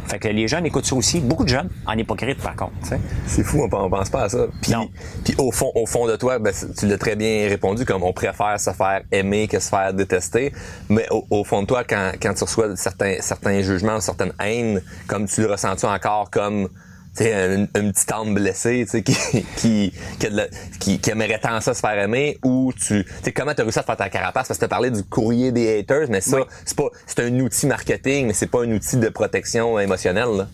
Fait 0.06 0.18
que 0.18 0.28
les 0.28 0.48
jeunes 0.48 0.66
écoutent 0.66 0.84
ça 0.86 0.94
aussi. 0.94 1.20
Beaucoup 1.20 1.44
de 1.44 1.48
jeunes, 1.48 1.68
en 1.86 1.96
hypocrite, 1.96 2.38
par 2.42 2.54
contre. 2.56 2.72
tu. 2.88 2.94
C'est 3.26 3.42
fou, 3.42 3.62
on, 3.70 3.76
on 3.76 3.90
pense 3.90 4.10
pas 4.10 4.22
à 4.24 4.28
ça. 4.28 4.46
Puis, 4.60 4.72
Non. 4.72 4.88
puis 5.24 5.34
au 5.38 5.50
fond, 5.50 5.70
au 5.74 5.86
fond 5.86 6.06
de 6.06 6.16
toi, 6.16 6.38
ben, 6.38 6.52
tu 6.78 6.86
l'as 6.86 6.98
très 6.98 7.16
bien 7.16 7.48
répondu, 7.48 7.84
comme 7.84 8.02
on 8.02 8.12
préfère 8.12 8.60
se 8.60 8.70
faire 8.70 9.02
aimer 9.10 9.48
que 9.48 9.58
se 9.58 9.68
faire 9.68 9.92
détester. 9.94 10.52
Mais 10.88 11.06
au, 11.10 11.24
au 11.30 11.44
fond 11.44 11.62
de 11.62 11.66
toi, 11.66 11.84
quand, 11.84 12.12
quand 12.20 12.34
tu 12.34 12.44
reçois 12.44 12.76
certains, 12.76 13.16
certains 13.20 13.62
jugements, 13.62 14.00
certaines 14.00 14.34
haines, 14.40 14.82
comme 15.06 15.26
tu 15.26 15.40
le 15.42 15.50
ressens-tu 15.50 15.86
encore 15.86 16.30
comme 16.30 16.68
tu 16.68 16.74
une, 17.20 17.68
une 17.76 17.92
petite 17.92 18.10
âme 18.12 18.34
blessée, 18.34 18.84
tu 18.84 18.90
sais, 18.90 19.02
qui, 19.02 19.14
qui, 19.56 19.92
qui, 20.18 20.26
a 20.26 20.30
de 20.30 20.36
la- 20.36 20.48
qui, 20.80 20.98
qui 20.98 21.10
aimerait 21.10 21.38
tant 21.38 21.60
ça 21.60 21.74
se 21.74 21.80
faire 21.80 21.98
aimer, 21.98 22.38
ou 22.44 22.72
tu, 22.72 23.04
sais, 23.22 23.32
comment 23.32 23.54
t'as 23.54 23.62
réussi 23.62 23.78
à 23.78 23.82
te 23.82 23.86
faire 23.86 23.96
ta 23.96 24.08
carapace, 24.08 24.48
parce 24.48 24.58
que 24.58 24.64
t'as 24.64 24.68
parlé 24.68 24.90
du 24.90 25.02
courrier 25.04 25.52
des 25.52 25.78
haters, 25.78 26.08
mais 26.08 26.20
ça, 26.20 26.38
c'est 26.64 26.76
pas, 26.76 26.88
c'est 27.06 27.20
un 27.20 27.40
outil 27.40 27.66
marketing, 27.66 28.26
mais 28.28 28.32
c'est 28.32 28.46
pas 28.48 28.62
un 28.64 28.70
outil 28.72 28.96
de 28.96 29.08
protection 29.08 29.78
émotionnelle, 29.78 30.36
là. 30.36 30.48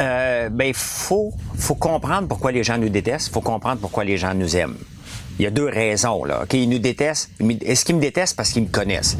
Euh, 0.00 0.48
ben, 0.48 0.72
faut, 0.74 1.32
faut 1.56 1.76
comprendre 1.76 2.26
pourquoi 2.26 2.50
les 2.50 2.64
gens 2.64 2.78
nous 2.78 2.88
détestent. 2.88 3.32
Faut 3.32 3.40
comprendre 3.40 3.80
pourquoi 3.80 4.02
les 4.02 4.16
gens 4.16 4.34
nous 4.34 4.56
aiment. 4.56 4.76
Il 5.38 5.44
y 5.44 5.46
a 5.46 5.50
deux 5.50 5.68
raisons, 5.68 6.24
là. 6.24 6.40
OK, 6.42 6.54
ils 6.54 6.68
nous 6.68 6.80
détestent. 6.80 7.30
Est-ce 7.64 7.84
qu'ils 7.84 7.94
me 7.94 8.00
détestent? 8.00 8.36
Parce 8.36 8.50
qu'ils 8.50 8.64
me 8.64 8.68
connaissent? 8.68 9.16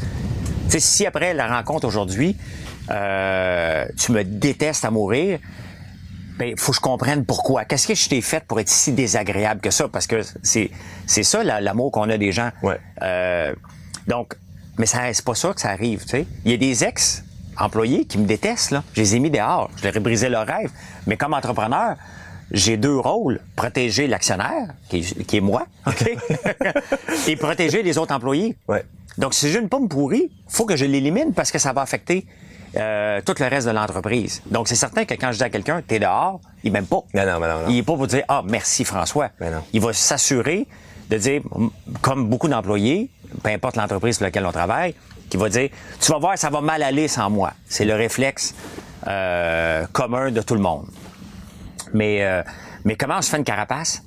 Sais, 0.67 0.81
si 0.81 1.05
après 1.05 1.33
la 1.33 1.47
rencontre 1.47 1.87
aujourd'hui, 1.87 2.35
euh, 2.91 3.85
tu 3.97 4.11
me 4.11 4.23
détestes 4.25 4.83
à 4.83 4.91
mourir, 4.91 5.39
ben, 6.37 6.53
faut 6.57 6.71
que 6.71 6.77
je 6.77 6.81
comprenne 6.81 7.25
pourquoi. 7.25 7.65
Qu'est-ce 7.65 7.87
que 7.87 7.95
je 7.95 8.09
t'ai 8.09 8.21
fait 8.21 8.43
pour 8.43 8.59
être 8.59 8.69
si 8.69 8.91
désagréable 8.91 9.61
que 9.61 9.71
ça? 9.71 9.87
Parce 9.87 10.07
que 10.07 10.21
c'est, 10.43 10.69
c'est 11.07 11.23
ça, 11.23 11.43
la- 11.43 11.61
l'amour 11.61 11.91
qu'on 11.91 12.09
a 12.09 12.17
des 12.17 12.31
gens. 12.31 12.49
Ouais. 12.61 12.79
Euh, 13.01 13.53
donc, 14.07 14.35
mais 14.77 14.85
ça, 14.85 14.99
c'est 15.13 15.23
pas 15.25 15.35
ça 15.35 15.53
que 15.53 15.61
ça 15.61 15.69
arrive, 15.69 16.01
tu 16.03 16.09
sais. 16.09 16.27
Il 16.43 16.51
y 16.51 16.53
a 16.53 16.57
des 16.57 16.83
ex 16.83 17.23
employés 17.57 18.05
qui 18.05 18.17
me 18.17 18.25
détestent, 18.25 18.71
là. 18.71 18.83
Je 18.93 19.01
les 19.01 19.15
ai 19.15 19.19
mis 19.19 19.29
dehors. 19.31 19.69
Je 19.77 19.83
leur 19.85 19.95
ai 19.95 19.99
brisé 20.01 20.27
leur 20.29 20.45
rêve. 20.45 20.69
Mais 21.07 21.15
comme 21.15 21.33
entrepreneur, 21.33 21.95
j'ai 22.51 22.75
deux 22.75 22.97
rôles. 22.97 23.39
Protéger 23.55 24.07
l'actionnaire, 24.07 24.73
qui 24.89 24.97
est, 24.97 25.23
qui 25.23 25.37
est 25.37 25.41
moi, 25.41 25.65
OK? 25.87 26.09
et 27.27 27.35
protéger 27.37 27.81
les 27.83 27.97
autres 27.97 28.13
employés. 28.13 28.57
Ouais. 28.67 28.83
Donc, 29.17 29.33
si 29.33 29.49
j'ai 29.49 29.59
une 29.59 29.69
pomme 29.69 29.87
pourrie, 29.87 30.29
faut 30.49 30.65
que 30.65 30.75
je 30.75 30.83
l'élimine 30.83 31.31
parce 31.33 31.51
que 31.51 31.57
ça 31.59 31.71
va 31.71 31.81
affecter 31.81 32.25
euh, 32.77 33.21
tout 33.25 33.35
le 33.39 33.47
reste 33.47 33.67
de 33.67 33.71
l'entreprise. 33.71 34.41
Donc, 34.47 34.67
c'est 34.67 34.75
certain 34.75 35.05
que 35.05 35.13
quand 35.13 35.31
je 35.31 35.37
dis 35.37 35.43
à 35.43 35.49
quelqu'un, 35.49 35.81
t'es 35.85 35.99
dehors, 35.99 36.41
il 36.63 36.71
m'aime 36.71 36.85
pas. 36.85 37.03
Non, 37.13 37.25
non, 37.25 37.39
mais 37.39 37.47
non, 37.47 37.61
non. 37.61 37.69
Il 37.69 37.77
est 37.77 37.83
pas 37.83 37.95
pour 37.95 38.07
dire, 38.07 38.23
ah, 38.27 38.43
merci 38.45 38.83
François. 38.83 39.29
Ben 39.39 39.53
non. 39.53 39.63
Il 39.73 39.81
va 39.81 39.93
s'assurer 39.93 40.67
de 41.09 41.17
dire, 41.17 41.41
comme 42.01 42.27
beaucoup 42.27 42.47
d'employés, 42.47 43.09
peu 43.43 43.49
importe 43.49 43.75
l'entreprise 43.75 44.17
pour 44.17 44.25
laquelle 44.25 44.45
on 44.45 44.51
travaille, 44.51 44.95
qui 45.29 45.37
va 45.37 45.49
dire, 45.49 45.69
tu 45.99 46.11
vas 46.11 46.17
voir, 46.17 46.37
ça 46.37 46.49
va 46.49 46.61
mal 46.61 46.83
aller 46.83 47.07
sans 47.07 47.29
moi. 47.29 47.53
C'est 47.67 47.85
le 47.85 47.95
réflexe 47.95 48.53
euh, 49.07 49.85
commun 49.91 50.31
de 50.31 50.41
tout 50.41 50.55
le 50.55 50.61
monde. 50.61 50.87
Mais, 51.93 52.23
euh, 52.23 52.43
mais 52.83 52.95
comment 52.95 53.17
on 53.17 53.21
se 53.21 53.29
fait 53.29 53.37
une 53.37 53.43
carapace? 53.43 54.03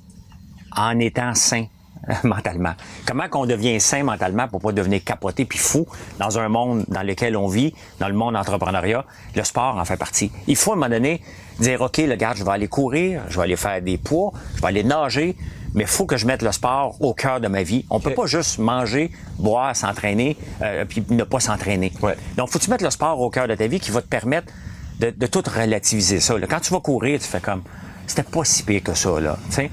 En 0.75 0.99
étant 0.99 1.33
sain 1.33 1.65
mentalement. 2.23 2.73
Comment 3.05 3.27
qu'on 3.29 3.45
devient 3.45 3.79
sain 3.79 4.03
mentalement 4.03 4.47
pour 4.47 4.61
pas 4.61 4.71
devenir 4.71 5.03
capoté 5.03 5.45
puis 5.45 5.59
fou 5.59 5.85
dans 6.19 6.39
un 6.39 6.49
monde 6.49 6.85
dans 6.87 7.03
lequel 7.03 7.35
on 7.37 7.47
vit, 7.47 7.73
dans 7.99 8.07
le 8.07 8.13
monde 8.13 8.35
entrepreneuriat? 8.35 9.05
Le 9.35 9.43
sport 9.43 9.77
en 9.77 9.85
fait 9.85 9.97
partie. 9.97 10.31
Il 10.47 10.55
faut 10.55 10.71
à 10.71 10.73
un 10.73 10.77
moment 10.77 10.89
donné 10.89 11.21
dire, 11.59 11.81
OK, 11.81 11.97
le 11.97 12.15
gars, 12.15 12.33
je 12.35 12.43
vais 12.43 12.51
aller 12.51 12.67
courir, 12.67 13.21
je 13.29 13.37
vais 13.37 13.43
aller 13.43 13.55
faire 13.57 13.81
des 13.81 13.97
poids, 13.97 14.31
je 14.55 14.61
vais 14.61 14.67
aller 14.67 14.83
nager, 14.83 15.35
mais 15.73 15.83
il 15.83 15.89
faut 15.89 16.05
que 16.05 16.15
je 16.17 16.25
mette 16.25 16.41
le 16.41 16.51
sport 16.53 16.95
au 17.01 17.13
cœur 17.13 17.41
de 17.41 17.47
ma 17.47 17.63
vie. 17.63 17.85
On 17.89 17.99
peut 17.99 18.09
Ok. 18.11 18.15
pas 18.15 18.25
juste 18.27 18.59
manger, 18.59 19.11
boire, 19.37 19.75
s'entraîner, 19.75 20.37
euh, 20.61 20.85
puis 20.85 21.03
ne 21.09 21.23
pas 21.23 21.39
s'entraîner. 21.41 21.91
Ouais. 22.01 22.15
Donc, 22.37 22.49
faut 22.49 22.59
que 22.59 22.63
tu 22.63 22.69
mettes 22.71 22.81
le 22.81 22.89
sport 22.89 23.19
au 23.19 23.29
cœur 23.29 23.47
de 23.47 23.55
ta 23.55 23.67
vie 23.67 23.79
qui 23.79 23.91
va 23.91 24.01
te 24.01 24.07
permettre 24.07 24.51
de, 24.99 25.09
de 25.11 25.27
tout 25.27 25.43
relativiser 25.45 26.19
ça. 26.21 26.37
là. 26.37 26.47
Quand 26.49 26.59
tu 26.61 26.73
vas 26.73 26.79
courir, 26.79 27.19
tu 27.19 27.27
fais 27.27 27.39
comme, 27.41 27.61
c'était 28.07 28.23
pas 28.23 28.43
si 28.45 28.63
pire 28.63 28.81
que 28.81 28.93
ça, 28.93 29.19
là. 29.19 29.37
tu 29.49 29.55
sais. 29.55 29.71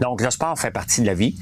Donc, 0.00 0.20
le 0.20 0.30
sport 0.30 0.58
fait 0.58 0.70
partie 0.70 1.00
de 1.00 1.06
la 1.06 1.14
vie. 1.14 1.36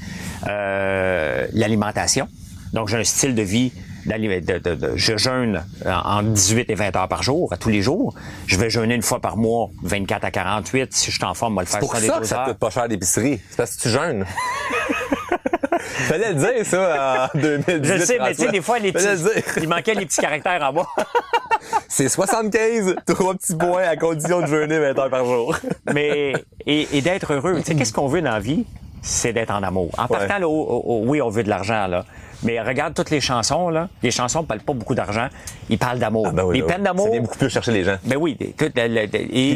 Euh, 0.47 1.47
L'alimentation. 1.53 2.27
Donc, 2.73 2.87
j'ai 2.89 2.97
un 2.97 3.03
style 3.03 3.35
de 3.35 3.41
vie. 3.41 3.71
d'ali- 4.05 4.41
De, 4.41 4.59
de- 4.59 4.75
de- 4.75 4.91
je 4.95 5.17
jeûne 5.17 5.63
en 5.85 6.19
en 6.19 6.23
18 6.23 6.69
et 6.69 6.75
20 6.75 6.95
heures 6.95 7.07
par 7.07 7.23
jour, 7.23 7.51
à 7.51 7.57
tous 7.57 7.69
les 7.69 7.81
jours. 7.81 8.13
Je 8.47 8.55
vais 8.57 8.69
jeûner 8.69 8.93
une 8.95 9.01
fois 9.01 9.19
par 9.19 9.35
mois, 9.37 9.69
24 9.83 10.23
à 10.25 10.31
48. 10.31 10.93
Si 10.93 11.09
je 11.09 11.15
suis 11.15 11.23
en 11.25 11.33
forme, 11.33 11.55
va 11.55 11.61
le 11.63 11.67
faire 11.67 11.79
Pour 11.79 11.91
ça 11.93 11.99
que 11.99 12.05
72 12.05 12.29
ça 12.29 12.43
coûte 12.47 12.57
pas 12.57 12.69
cher 12.69 12.87
d'épicerie. 12.87 13.39
C'est 13.49 13.57
parce 13.57 13.75
que 13.75 13.81
tu 13.81 13.89
jeûnes. 13.89 14.25
Fallait 16.07 16.33
le 16.33 16.35
dire, 16.35 16.65
ça, 16.65 17.29
en 17.33 17.37
2018. 17.37 17.83
Je 17.99 18.05
sais, 18.05 18.17
mais 18.19 18.35
tu 18.35 18.43
sais, 18.43 18.51
des 18.51 18.61
fois, 18.61 18.79
les 18.79 18.91
petits, 18.91 19.07
il 19.61 19.69
manquait 19.69 19.93
les 19.93 20.05
petits 20.05 20.21
caractères 20.21 20.61
en 20.63 20.73
bas. 20.73 20.87
C'est 21.87 22.09
75, 22.09 22.95
trois 23.05 23.33
petits 23.35 23.55
points 23.55 23.83
à 23.83 23.95
condition 23.95 24.41
de 24.41 24.47
jeûner 24.47 24.79
20 24.79 24.99
heures 24.99 25.09
par 25.09 25.25
jour. 25.25 25.55
mais 25.93 26.33
et, 26.65 26.87
et 26.97 27.01
d'être 27.01 27.33
heureux. 27.33 27.57
Tu 27.57 27.63
sais, 27.63 27.75
qu'est-ce 27.75 27.93
qu'on 27.93 28.07
veut 28.07 28.21
dans 28.21 28.31
la 28.31 28.39
vie? 28.39 28.65
C'est 29.01 29.33
d'être 29.33 29.51
en 29.51 29.63
amour. 29.63 29.91
En 29.97 30.07
partant, 30.07 30.39
là, 30.39 30.47
oui, 30.47 31.21
on 31.21 31.29
veut 31.29 31.43
de 31.43 31.49
l'argent, 31.49 31.87
là. 31.87 32.05
Mais 32.45 32.61
regarde 32.61 32.93
toutes 32.93 33.09
les 33.09 33.19
chansons, 33.19 33.69
là. 33.69 33.89
Les 34.03 34.11
chansons 34.11 34.41
ne 34.41 34.45
parlent 34.45 34.61
pas 34.61 34.73
beaucoup 34.73 34.95
d'argent. 34.95 35.27
Ils 35.69 35.77
parlent 35.77 35.99
d'amour. 35.99 36.27
Ah 36.29 36.31
ben 36.31 36.43
oui, 36.45 36.55
les 36.57 36.61
ben 36.61 36.67
peines 36.67 36.77
oui. 36.79 36.83
d'amour. 36.85 37.05
Ça 37.07 37.11
vient 37.11 37.21
beaucoup 37.21 37.37
plus 37.37 37.49
chercher 37.49 37.71
les 37.71 37.83
gens. 37.83 37.97
Ben 38.03 38.17
oui, 38.17 38.37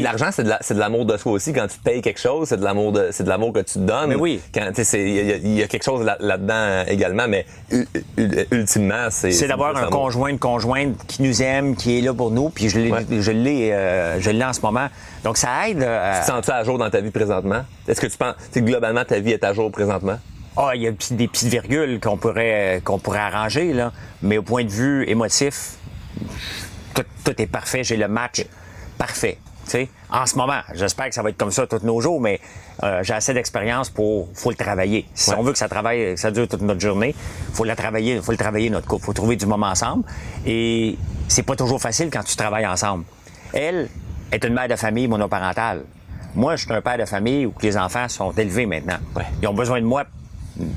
l'argent, 0.01 0.29
c'est 0.31 0.43
de, 0.43 0.49
la- 0.49 0.57
c'est 0.61 0.73
de 0.73 0.79
l'amour 0.79 1.05
de 1.05 1.15
soi 1.17 1.31
aussi. 1.33 1.53
Quand 1.53 1.67
tu 1.67 1.77
payes 1.79 2.01
quelque 2.01 2.19
chose, 2.19 2.49
c'est 2.49 2.57
de 2.57 2.63
l'amour 2.63 2.91
de, 2.91 3.09
c'est 3.11 3.23
de 3.23 3.29
l'amour 3.29 3.53
que 3.53 3.59
tu 3.59 3.73
te 3.75 3.79
donnes. 3.79 4.09
Mais 4.09 4.15
oui. 4.15 4.41
Quand, 4.53 4.69
il 4.93 5.09
y, 5.09 5.19
a- 5.31 5.35
il 5.37 5.53
y 5.55 5.63
a 5.63 5.67
quelque 5.67 5.83
chose 5.83 6.03
là- 6.03 6.17
là-dedans 6.19 6.83
également, 6.87 7.27
mais 7.27 7.45
ultimement, 8.51 9.07
c'est. 9.09 9.31
c'est 9.31 9.47
d'avoir 9.47 9.75
un 9.77 9.87
conjoint, 9.87 10.29
une 10.29 10.39
conjointe 10.39 10.95
qui 11.07 11.21
nous 11.21 11.41
aime, 11.41 11.75
qui 11.75 11.97
est 11.97 12.01
là 12.01 12.13
pour 12.13 12.31
nous, 12.31 12.49
puis 12.49 12.69
je 12.69 12.79
l'ai, 12.79 12.91
Ouais. 12.91 13.05
je 13.09 13.31
l'ai, 13.31 13.71
euh, 13.71 14.19
je 14.19 14.29
l'ai 14.31 14.43
en 14.43 14.53
ce 14.53 14.61
moment. 14.61 14.87
Donc 15.23 15.37
ça 15.37 15.69
aide. 15.69 15.81
euh, 15.83 16.13
Tu 16.15 16.21
te 16.21 16.25
sens-tu 16.27 16.51
à 16.51 16.63
jour 16.63 16.77
dans 16.77 16.89
ta 16.89 17.01
vie 17.01 17.11
présentement? 17.11 17.61
Est-ce 17.87 18.01
que 18.01 18.07
tu 18.07 18.17
penses, 18.17 18.35
sais, 18.51 18.61
globalement, 18.61 19.03
ta 19.05 19.19
vie 19.19 19.31
est 19.31 19.43
à 19.43 19.53
jour 19.53 19.71
présentement? 19.71 20.17
Ah, 20.61 20.71
il 20.75 20.81
y 20.81 20.87
a 20.87 20.91
des 20.91 21.27
petites 21.29 21.47
virgules 21.47 22.01
qu'on 22.01 22.17
pourrait 22.17 22.81
qu'on 22.83 22.99
pourrait 22.99 23.19
arranger 23.19 23.71
là, 23.71 23.93
mais 24.21 24.37
au 24.37 24.41
point 24.41 24.65
de 24.65 24.69
vue 24.69 25.07
émotif, 25.09 25.75
tout, 26.93 27.03
tout 27.23 27.41
est 27.41 27.47
parfait. 27.47 27.81
J'ai 27.85 27.95
le 27.95 28.09
match 28.09 28.43
parfait. 28.97 29.37
Tu 29.63 29.71
sais, 29.71 29.89
en 30.11 30.25
ce 30.25 30.35
moment, 30.35 30.59
j'espère 30.73 31.07
que 31.07 31.15
ça 31.15 31.21
va 31.21 31.29
être 31.29 31.37
comme 31.37 31.51
ça 31.51 31.65
tous 31.65 31.83
nos 31.85 32.01
jours, 32.01 32.19
mais 32.19 32.41
euh, 32.83 33.01
j'ai 33.03 33.13
assez 33.13 33.33
d'expérience 33.33 33.89
pour 33.89 34.27
faut 34.33 34.49
le 34.49 34.55
travailler. 34.57 35.05
Si 35.13 35.29
Ouais. 35.29 35.37
on 35.39 35.43
veut 35.43 35.53
que 35.53 35.57
ça 35.57 35.69
travaille, 35.69 36.15
que 36.15 36.19
ça 36.19 36.29
dure 36.31 36.47
toute 36.47 36.61
notre 36.63 36.81
journée, 36.81 37.15
faut 37.53 37.63
la 37.63 37.77
travailler, 37.77 38.19
faut 38.21 38.31
le 38.31 38.37
travailler 38.37 38.69
notre 38.69 38.87
couple, 38.87 39.05
faut 39.05 39.13
trouver 39.13 39.37
du 39.37 39.45
moment 39.45 39.67
ensemble. 39.67 40.03
Et 40.45 40.97
c'est 41.29 41.43
pas 41.43 41.55
toujours 41.55 41.79
facile 41.79 42.09
quand 42.11 42.23
tu 42.23 42.35
travailles 42.35 42.67
ensemble. 42.67 43.05
Elle 43.53 43.87
est 44.33 44.43
une 44.43 44.53
mère 44.55 44.67
de 44.67 44.75
famille 44.75 45.07
monoparentale. 45.07 45.83
Moi, 46.35 46.57
je 46.57 46.65
suis 46.65 46.73
un 46.73 46.81
père 46.81 46.97
de 46.97 47.05
famille 47.05 47.45
où 47.45 47.53
les 47.61 47.77
enfants 47.77 48.09
sont 48.09 48.31
élevés 48.31 48.65
maintenant. 48.65 48.97
Ouais. 49.15 49.23
Ils 49.41 49.47
ont 49.47 49.53
besoin 49.53 49.79
de 49.79 49.85
moi 49.85 50.03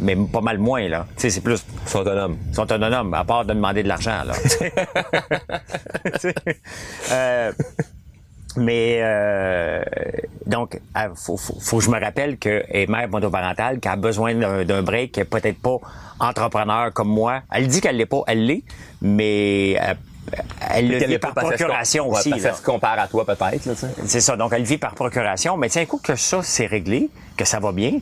mais 0.01 0.17
pas 0.17 0.41
mal 0.41 0.59
moins, 0.59 0.89
là. 0.89 1.07
Tu 1.17 1.23
sais, 1.23 1.31
c'est 1.31 1.41
plus. 1.41 1.65
Ils 1.85 1.89
sont 1.89 2.01
autonomes. 2.01 2.37
Ils 2.49 2.55
sont 2.55 2.63
autonomes, 2.63 3.15
à 3.15 3.25
part 3.25 3.45
de 3.45 3.55
demander 3.55 3.83
de 3.83 3.89
l'argent, 3.89 4.23
là. 4.25 4.35
euh, 7.13 7.53
mais 8.57 8.99
euh, 9.01 9.83
donc, 10.47 10.79
il 10.95 11.11
faut, 11.15 11.37
faut, 11.37 11.59
faut, 11.59 11.79
que 11.79 11.85
je 11.85 11.91
me 11.91 11.99
rappelle 11.99 12.39
que 12.39 12.65
est 12.69 12.89
mère 12.89 13.09
monoparentale, 13.09 13.81
qui 13.81 13.89
a 13.89 13.97
besoin 13.97 14.35
d'un 14.65 14.83
break, 14.83 15.13
qui 15.13 15.21
est 15.21 15.25
peut-être 15.25 15.59
pas 15.61 15.79
entrepreneur 16.21 16.93
comme 16.93 17.09
moi. 17.09 17.43
Elle 17.51 17.69
dit 17.69 17.81
qu'elle 17.81 17.97
l'est 17.97 18.07
pas, 18.07 18.23
elle 18.27 18.47
l'est, 18.47 18.63
mais 19.01 19.77
euh, 19.81 19.95
elle 20.71 20.89
le 20.89 20.99
vit 20.99 21.19
par 21.19 21.35
procuration 21.35 22.09
aussi. 22.11 22.39
Ça 22.41 22.55
se 22.55 22.63
compare 22.63 22.99
à 22.99 23.09
toi 23.09 23.25
peut-être. 23.25 23.69
C'est 24.05 24.21
ça, 24.21 24.37
donc 24.37 24.53
elle 24.53 24.65
vit 24.65 24.79
par 24.79 24.95
procuration. 24.95 25.57
Mais 25.57 25.69
tiens, 25.69 25.83
un 25.83 25.87
coup 25.87 26.01
que 26.03 26.17
ça, 26.17 26.41
c'est 26.43 26.67
réglé, 26.67 27.09
que 27.37 27.45
ça 27.45 27.59
va 27.59 27.73
bien, 27.73 27.99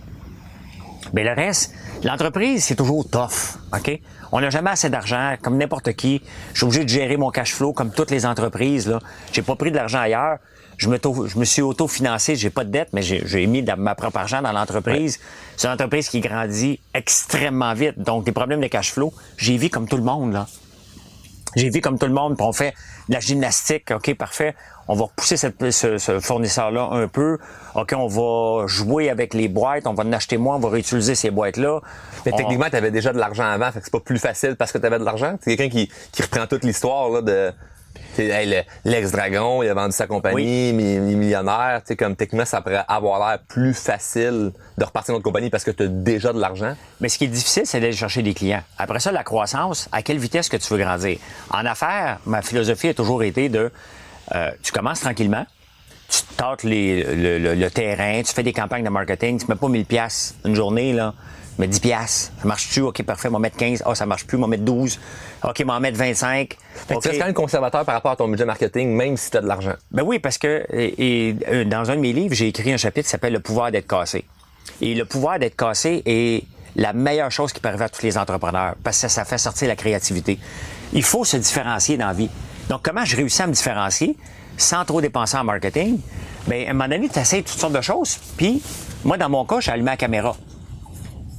mais 1.12 1.24
le 1.24 1.32
reste, 1.32 1.74
l'entreprise, 2.04 2.64
c'est 2.64 2.76
toujours 2.76 3.08
tough, 3.08 3.58
OK? 3.72 4.00
On 4.32 4.40
n'a 4.40 4.50
jamais 4.50 4.70
assez 4.70 4.90
d'argent, 4.90 5.34
comme 5.42 5.56
n'importe 5.56 5.92
qui. 5.94 6.22
Je 6.52 6.58
suis 6.58 6.64
obligé 6.64 6.84
de 6.84 6.88
gérer 6.88 7.16
mon 7.16 7.30
cash 7.30 7.54
flow 7.54 7.72
comme 7.72 7.90
toutes 7.90 8.10
les 8.10 8.26
entreprises. 8.26 8.88
Là. 8.88 9.00
J'ai 9.32 9.42
pas 9.42 9.56
pris 9.56 9.70
de 9.70 9.76
l'argent 9.76 9.98
ailleurs. 9.98 10.38
Je 10.76 10.88
me, 10.88 10.98
je 11.26 11.38
me 11.38 11.44
suis 11.44 11.60
auto-financé, 11.60 12.36
j'ai 12.36 12.48
pas 12.48 12.64
de 12.64 12.70
dette, 12.70 12.90
mais 12.92 13.02
j'ai 13.02 13.46
mis 13.46 13.62
de 13.62 13.72
ma 13.72 13.94
propre 13.94 14.18
argent 14.18 14.40
dans 14.40 14.52
l'entreprise. 14.52 15.18
C'est 15.56 15.66
une 15.66 15.74
entreprise 15.74 16.08
qui 16.08 16.20
grandit 16.20 16.80
extrêmement 16.94 17.74
vite. 17.74 17.98
Donc, 17.98 18.24
des 18.24 18.32
problèmes 18.32 18.60
de 18.60 18.66
cash 18.66 18.92
flow, 18.92 19.12
j'ai 19.36 19.58
vu 19.58 19.68
comme 19.68 19.88
tout 19.88 19.98
le 19.98 20.04
monde, 20.04 20.32
là. 20.32 20.46
J'ai 21.56 21.68
vu 21.68 21.80
comme 21.80 21.98
tout 21.98 22.06
le 22.06 22.12
monde, 22.12 22.36
puis 22.36 22.46
on 22.46 22.52
fait 22.52 22.72
de 23.08 23.14
la 23.14 23.20
gymnastique, 23.20 23.90
OK, 23.90 24.14
parfait. 24.14 24.54
On 24.92 24.94
va 24.96 25.04
repousser 25.04 25.36
cette, 25.36 25.70
ce, 25.70 26.18
fournisseur-là 26.18 26.88
un 26.90 27.06
peu. 27.06 27.38
OK, 27.76 27.94
on 27.96 28.08
va 28.08 28.66
jouer 28.66 29.08
avec 29.08 29.34
les 29.34 29.46
boîtes, 29.46 29.86
on 29.86 29.94
va 29.94 30.02
en 30.02 30.12
acheter 30.12 30.36
moins, 30.36 30.56
on 30.56 30.58
va 30.58 30.68
réutiliser 30.68 31.14
ces 31.14 31.30
boîtes-là. 31.30 31.80
Mais 32.26 32.32
techniquement, 32.32 32.68
tu 32.68 32.74
avais 32.74 32.90
déjà 32.90 33.12
de 33.12 33.18
l'argent 33.18 33.44
avant, 33.44 33.70
fait 33.70 33.78
que 33.78 33.84
c'est 33.84 33.92
pas 33.92 34.00
plus 34.00 34.18
facile 34.18 34.56
parce 34.56 34.72
que 34.72 34.78
tu 34.78 34.86
avais 34.86 34.98
de 34.98 35.04
l'argent. 35.04 35.36
C'est 35.42 35.56
quelqu'un 35.56 35.72
qui, 35.72 35.88
qui 36.10 36.22
reprend 36.22 36.44
toute 36.48 36.64
l'histoire 36.64 37.08
là, 37.08 37.22
de 37.22 37.52
l'ex-dragon, 38.84 39.62
il 39.62 39.68
a 39.68 39.74
vendu 39.74 39.92
sa 39.92 40.08
compagnie, 40.08 40.70
il 40.70 40.80
est 40.80 40.98
millionnaire. 40.98 41.82
Comme 41.96 42.16
techniquement, 42.16 42.44
ça 42.44 42.60
pourrait 42.60 42.84
avoir 42.88 43.20
l'air 43.30 43.38
plus 43.46 43.74
facile 43.74 44.50
de 44.76 44.84
repartir 44.84 45.12
dans 45.12 45.18
notre 45.18 45.24
compagnie 45.24 45.50
parce 45.50 45.62
que 45.62 45.70
tu 45.70 45.84
as 45.84 45.86
déjà 45.86 46.32
de 46.32 46.40
l'argent. 46.40 46.74
Mais 47.00 47.08
ce 47.08 47.16
qui 47.16 47.26
est 47.26 47.28
difficile, 47.28 47.62
c'est 47.64 47.78
d'aller 47.78 47.92
chercher 47.92 48.22
des 48.22 48.34
clients. 48.34 48.62
Après 48.76 48.98
ça, 48.98 49.12
la 49.12 49.22
croissance, 49.22 49.88
à 49.92 50.02
quelle 50.02 50.18
vitesse 50.18 50.48
que 50.48 50.56
tu 50.56 50.74
veux 50.74 50.82
grandir? 50.82 51.18
En 51.52 51.64
affaires, 51.64 52.18
ma 52.26 52.42
philosophie 52.42 52.88
a 52.88 52.94
toujours 52.94 53.22
été 53.22 53.48
de 53.48 53.70
euh, 54.34 54.50
tu 54.62 54.72
commences 54.72 55.00
tranquillement, 55.00 55.46
tu 56.08 56.22
tâtes 56.36 56.64
le, 56.64 57.68
terrain, 57.68 58.22
tu 58.22 58.32
fais 58.32 58.42
des 58.42 58.52
campagnes 58.52 58.84
de 58.84 58.90
marketing, 58.90 59.38
tu 59.38 59.46
mets 59.48 59.56
pas 59.56 59.68
1000 59.68 59.84
pièces 59.84 60.34
une 60.44 60.54
journée, 60.54 60.92
là 60.92 61.14
mais 61.60 61.68
10 61.68 61.80
pièces. 61.80 62.32
Ça 62.40 62.48
marche-tu? 62.48 62.80
OK, 62.80 63.02
parfait, 63.02 63.28
on 63.28 63.32
va 63.32 63.38
mettre 63.38 63.58
15. 63.58 63.82
Ah, 63.84 63.90
oh, 63.90 63.94
ça 63.94 64.06
marche 64.06 64.26
plus, 64.26 64.38
on 64.38 64.40
va 64.40 64.46
mettre 64.48 64.64
12. 64.64 64.98
OK, 65.44 65.62
on 65.62 65.66
va 65.66 65.78
mettre 65.78 65.98
25. 65.98 66.56
tu 66.88 66.94
restes 66.94 67.18
quand 67.18 67.26
même 67.26 67.34
conservateur 67.34 67.84
par 67.84 67.94
rapport 67.94 68.12
à 68.12 68.16
ton 68.16 68.28
budget 68.28 68.46
marketing, 68.46 68.96
même 68.96 69.16
si 69.16 69.30
tu 69.30 69.36
as 69.36 69.42
de 69.42 69.46
l'argent. 69.46 69.74
Ben 69.92 70.02
oui, 70.02 70.18
parce 70.18 70.38
que 70.38 70.64
et, 70.72 71.36
euh, 71.48 71.64
dans 71.64 71.90
un 71.90 71.96
de 71.96 72.00
mes 72.00 72.12
livres, 72.12 72.34
j'ai 72.34 72.48
écrit 72.48 72.72
un 72.72 72.78
chapitre 72.78 73.06
qui 73.06 73.10
s'appelle 73.10 73.34
Le 73.34 73.40
pouvoir 73.40 73.70
d'être 73.70 73.86
cassé. 73.86 74.24
Et 74.80 74.94
le 74.94 75.04
pouvoir 75.04 75.38
d'être 75.38 75.56
cassé 75.56 76.02
est 76.06 76.44
la 76.76 76.92
meilleure 76.92 77.30
chose 77.30 77.52
qui 77.52 77.60
peut 77.60 77.68
arriver 77.68 77.84
à 77.84 77.88
tous 77.88 78.02
les 78.02 78.16
entrepreneurs 78.16 78.74
parce 78.82 79.00
que 79.00 79.08
ça 79.08 79.24
fait 79.24 79.38
sortir 79.38 79.68
la 79.68 79.76
créativité. 79.76 80.38
Il 80.92 81.02
faut 81.02 81.24
se 81.24 81.36
différencier 81.36 81.98
dans 81.98 82.06
la 82.06 82.12
vie. 82.14 82.30
Donc, 82.70 82.82
comment 82.84 83.04
je 83.04 83.16
réussis 83.16 83.42
à 83.42 83.48
me 83.48 83.52
différencier 83.52 84.16
sans 84.56 84.84
trop 84.84 85.00
dépenser 85.00 85.36
en 85.36 85.42
marketing? 85.42 85.98
Bien, 86.46 86.68
à 86.68 86.70
un 86.70 86.72
moment 86.72 86.88
donné, 86.88 87.08
tu 87.08 87.18
essaies 87.18 87.42
toutes 87.42 87.58
sortes 87.58 87.72
de 87.72 87.80
choses. 87.80 88.16
Puis, 88.36 88.62
moi, 89.04 89.18
dans 89.18 89.28
mon 89.28 89.44
cas, 89.44 89.58
j'ai 89.58 89.72
allumé 89.72 89.90
la 89.90 89.96
caméra. 89.96 90.36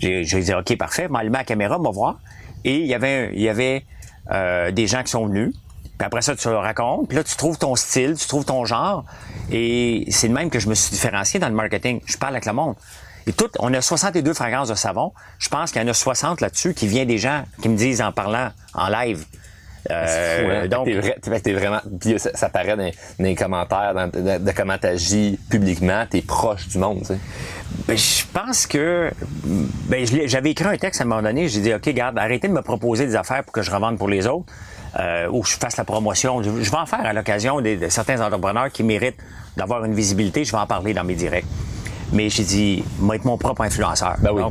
J'ai 0.02 0.24
dit, 0.24 0.54
OK, 0.54 0.78
parfait, 0.78 1.08
m'a 1.08 1.20
allumé 1.20 1.38
la 1.38 1.44
caméra, 1.46 1.80
m'a 1.80 1.90
voir. 1.90 2.20
Et 2.66 2.80
il 2.80 2.86
y 2.86 2.94
avait, 2.94 3.32
il 3.34 3.42
y 3.42 3.48
avait 3.48 3.86
euh, 4.30 4.72
des 4.72 4.88
gens 4.88 5.04
qui 5.04 5.12
sont 5.12 5.26
venus. 5.26 5.54
Puis 5.98 6.06
après 6.06 6.22
ça, 6.22 6.36
tu 6.36 6.50
le 6.50 6.58
racontes. 6.58 7.08
Puis 7.08 7.16
là, 7.16 7.24
tu 7.24 7.38
trouves 7.38 7.58
ton 7.58 7.78
style, 7.78 8.18
tu 8.18 8.28
trouves 8.28 8.44
ton 8.44 8.66
genre. 8.66 9.06
Et 9.54 10.04
c'est 10.10 10.28
de 10.28 10.34
même 10.34 10.50
que 10.50 10.60
je 10.60 10.68
me 10.68 10.76
suis 10.76 10.92
différencié 10.92 11.40
dans 11.40 11.48
le 11.48 11.56
marketing. 11.56 12.02
Je 12.08 12.18
parle 12.18 12.34
avec 12.34 12.46
le 12.46 12.52
monde. 12.52 12.76
Et 13.26 13.32
tout, 13.32 13.50
on 13.60 13.74
a 13.74 13.82
62 13.82 14.34
fragrances 14.34 14.68
de 14.68 14.76
savon. 14.76 15.14
Je 15.40 15.48
pense 15.48 15.72
qu'il 15.72 15.82
y 15.82 15.86
en 15.86 15.88
a 15.88 15.94
60 15.94 16.42
là-dessus 16.42 16.74
qui 16.74 16.88
viennent 16.88 17.08
des 17.08 17.20
gens 17.20 17.46
qui 17.62 17.70
me 17.70 17.78
disent 17.78 18.02
en 18.02 18.12
parlant 18.12 18.50
en 18.74 18.90
live. 18.90 19.26
Euh, 19.90 20.64
hein? 20.64 20.68
donc, 20.68 20.86
t'es, 20.86 21.54
vraiment, 21.54 21.80
ça, 22.18 22.50
paraît 22.50 22.78
dans, 22.78 22.92
les 23.20 23.36
commentaires 23.36 23.94
de, 24.14 24.52
comment 24.52 24.78
t'agis 24.78 25.40
publiquement, 25.50 26.06
t'es 26.10 26.22
proche 26.22 26.68
du 26.68 26.78
monde. 26.78 27.00
Tu 27.00 27.06
sais. 27.06 27.18
Ben, 27.88 27.98
je 27.98 28.24
pense 28.32 28.68
que, 28.68 29.12
ben, 29.90 30.06
j'avais 30.26 30.52
écrit 30.52 30.68
un 30.68 30.78
texte 30.78 31.02
à 31.02 31.04
un 31.04 31.08
moment 31.08 31.22
donné. 31.22 31.48
J'ai 31.48 31.62
dit, 31.62 31.74
ok, 31.74 31.90
garde, 31.90 32.18
arrêtez 32.18 32.48
de 32.48 32.54
me 32.54 32.62
proposer 32.62 33.06
des 33.06 33.16
affaires 33.16 33.44
pour 33.44 33.54
que 33.54 33.62
je 33.62 33.72
revende 33.72 33.98
pour 33.98 34.10
les 34.10 34.28
autres. 34.28 34.46
Euh, 35.00 35.30
ou 35.32 35.44
je 35.46 35.56
fasse 35.56 35.78
la 35.78 35.86
promotion. 35.86 36.44
Je, 36.44 36.50
vais 36.50 36.78
en 36.78 36.86
faire 36.86 37.06
à 37.06 37.14
l'occasion 37.14 37.62
de 37.62 37.88
certains 37.90 38.20
entrepreneurs 38.20 38.70
qui 38.72 38.84
méritent 38.84 39.20
d'avoir 39.56 39.86
une 39.86 39.94
visibilité. 39.94 40.44
Je 40.44 40.52
vais 40.52 40.58
en 40.58 40.68
parler 40.68 40.94
dans 40.94 41.04
mes 41.04 41.16
directs. 41.16 41.46
Mais 42.14 42.30
j'ai 42.30 42.44
dit, 42.44 42.84
moi, 43.00 43.16
être 43.16 43.26
mon 43.26 43.38
propre 43.38 43.62
influenceur. 43.62 44.16
Ben 44.20 44.32
oui. 44.34 44.44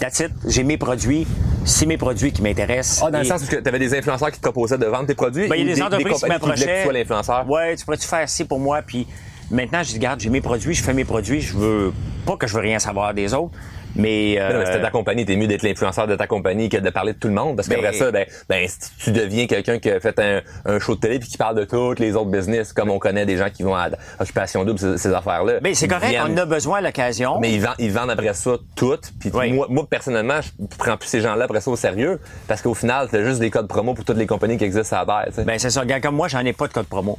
that's 0.00 0.20
it. 0.20 0.30
J'ai 0.46 0.64
mes 0.64 0.76
produits. 0.76 1.26
C'est 1.64 1.86
mes 1.86 1.96
produits 1.96 2.32
qui 2.32 2.42
m'intéressent. 2.42 3.04
Ah, 3.06 3.10
dans 3.10 3.18
le 3.18 3.24
sens 3.24 3.42
où 3.42 3.46
tu 3.46 3.56
avais 3.56 3.78
des 3.78 3.96
influenceurs 3.96 4.30
qui 4.30 4.38
te 4.38 4.42
proposaient 4.42 4.78
de 4.78 4.86
vendre 4.86 5.06
tes 5.06 5.14
produits. 5.14 5.48
Ben, 5.48 5.56
il 5.56 5.66
y 5.66 5.72
a 5.72 5.74
des, 5.74 5.82
entreprises 5.82 6.20
qui 6.20 6.28
m'approchaient. 6.28 6.84
Tu 6.86 6.92
l'influenceur? 6.92 7.48
Ouais, 7.48 7.76
tu 7.76 7.84
pourrais-tu 7.84 8.06
faire 8.06 8.28
ci 8.28 8.44
pour 8.44 8.58
moi? 8.58 8.82
Puis 8.82 9.06
maintenant, 9.50 9.82
je 9.82 9.90
dis, 9.90 9.94
regarde, 9.94 10.20
j'ai 10.20 10.30
mes 10.30 10.40
produits, 10.40 10.74
je 10.74 10.82
fais 10.82 10.92
mes 10.92 11.04
produits. 11.04 11.40
Je 11.40 11.56
veux 11.56 11.92
pas 12.26 12.36
que 12.36 12.46
je 12.46 12.54
veux 12.54 12.60
rien 12.60 12.78
savoir 12.78 13.14
des 13.14 13.32
autres. 13.32 13.54
Mais, 13.96 14.36
euh... 14.38 14.64
c'était 14.66 14.80
ta 14.80 14.90
compagnie, 14.90 15.24
t'es 15.24 15.36
mieux 15.36 15.46
d'être 15.46 15.62
l'influenceur 15.62 16.06
de 16.06 16.16
ta 16.16 16.26
compagnie 16.26 16.68
que 16.68 16.76
de 16.76 16.90
parler 16.90 17.12
de 17.12 17.18
tout 17.18 17.28
le 17.28 17.34
monde. 17.34 17.56
Parce 17.56 17.68
qu'après 17.68 17.92
ben, 17.92 17.98
ça, 17.98 18.10
ben, 18.10 18.26
ben, 18.48 18.68
si 18.68 18.90
tu 18.98 19.12
deviens 19.12 19.46
quelqu'un 19.46 19.78
qui 19.78 19.90
a 19.90 20.00
fait 20.00 20.18
un, 20.18 20.40
un, 20.64 20.78
show 20.78 20.94
de 20.94 21.00
télé 21.00 21.18
puis 21.18 21.28
qui 21.28 21.36
parle 21.36 21.56
de 21.56 21.64
toutes 21.64 22.00
les 22.00 22.16
autres 22.16 22.30
business, 22.30 22.72
comme 22.72 22.90
on 22.90 22.98
connaît 22.98 23.26
des 23.26 23.36
gens 23.36 23.50
qui 23.50 23.62
vont 23.62 23.76
à 23.76 23.88
Occupation 24.18 24.64
Double, 24.64 24.78
ces, 24.78 24.98
ces 24.98 25.12
affaires-là. 25.12 25.54
Mais 25.54 25.70
ben, 25.70 25.74
c'est 25.74 25.88
correct, 25.88 26.18
on 26.26 26.36
a 26.36 26.44
besoin 26.44 26.78
à 26.78 26.80
l'occasion. 26.80 27.38
Mais 27.40 27.52
ils 27.52 27.60
vendent, 27.60 27.76
ils 27.78 27.92
vendent 27.92 28.10
après 28.10 28.34
ça 28.34 28.56
toutes. 28.76 29.12
Puis 29.20 29.30
moi, 29.30 29.66
moi, 29.68 29.86
personnellement, 29.88 30.40
je 30.40 30.76
prends 30.76 30.96
plus 30.96 31.08
ces 31.08 31.20
gens-là 31.20 31.44
après 31.44 31.60
ça 31.60 31.70
au 31.70 31.76
sérieux 31.76 32.18
parce 32.48 32.62
qu'au 32.62 32.74
final, 32.74 33.08
c'est 33.10 33.24
juste 33.24 33.40
des 33.40 33.50
codes 33.50 33.68
promo 33.68 33.94
pour 33.94 34.04
toutes 34.04 34.18
les 34.18 34.26
compagnies 34.26 34.58
qui 34.58 34.64
existent 34.64 34.96
à 34.96 35.04
la 35.04 35.30
terre. 35.30 35.44
Ben 35.44 35.58
c'est 35.58 35.70
ça. 35.70 35.82
Comme 36.02 36.16
moi, 36.16 36.28
j'en 36.28 36.40
ai 36.40 36.52
pas 36.52 36.66
de 36.66 36.72
code 36.72 36.86
promo. 36.86 37.18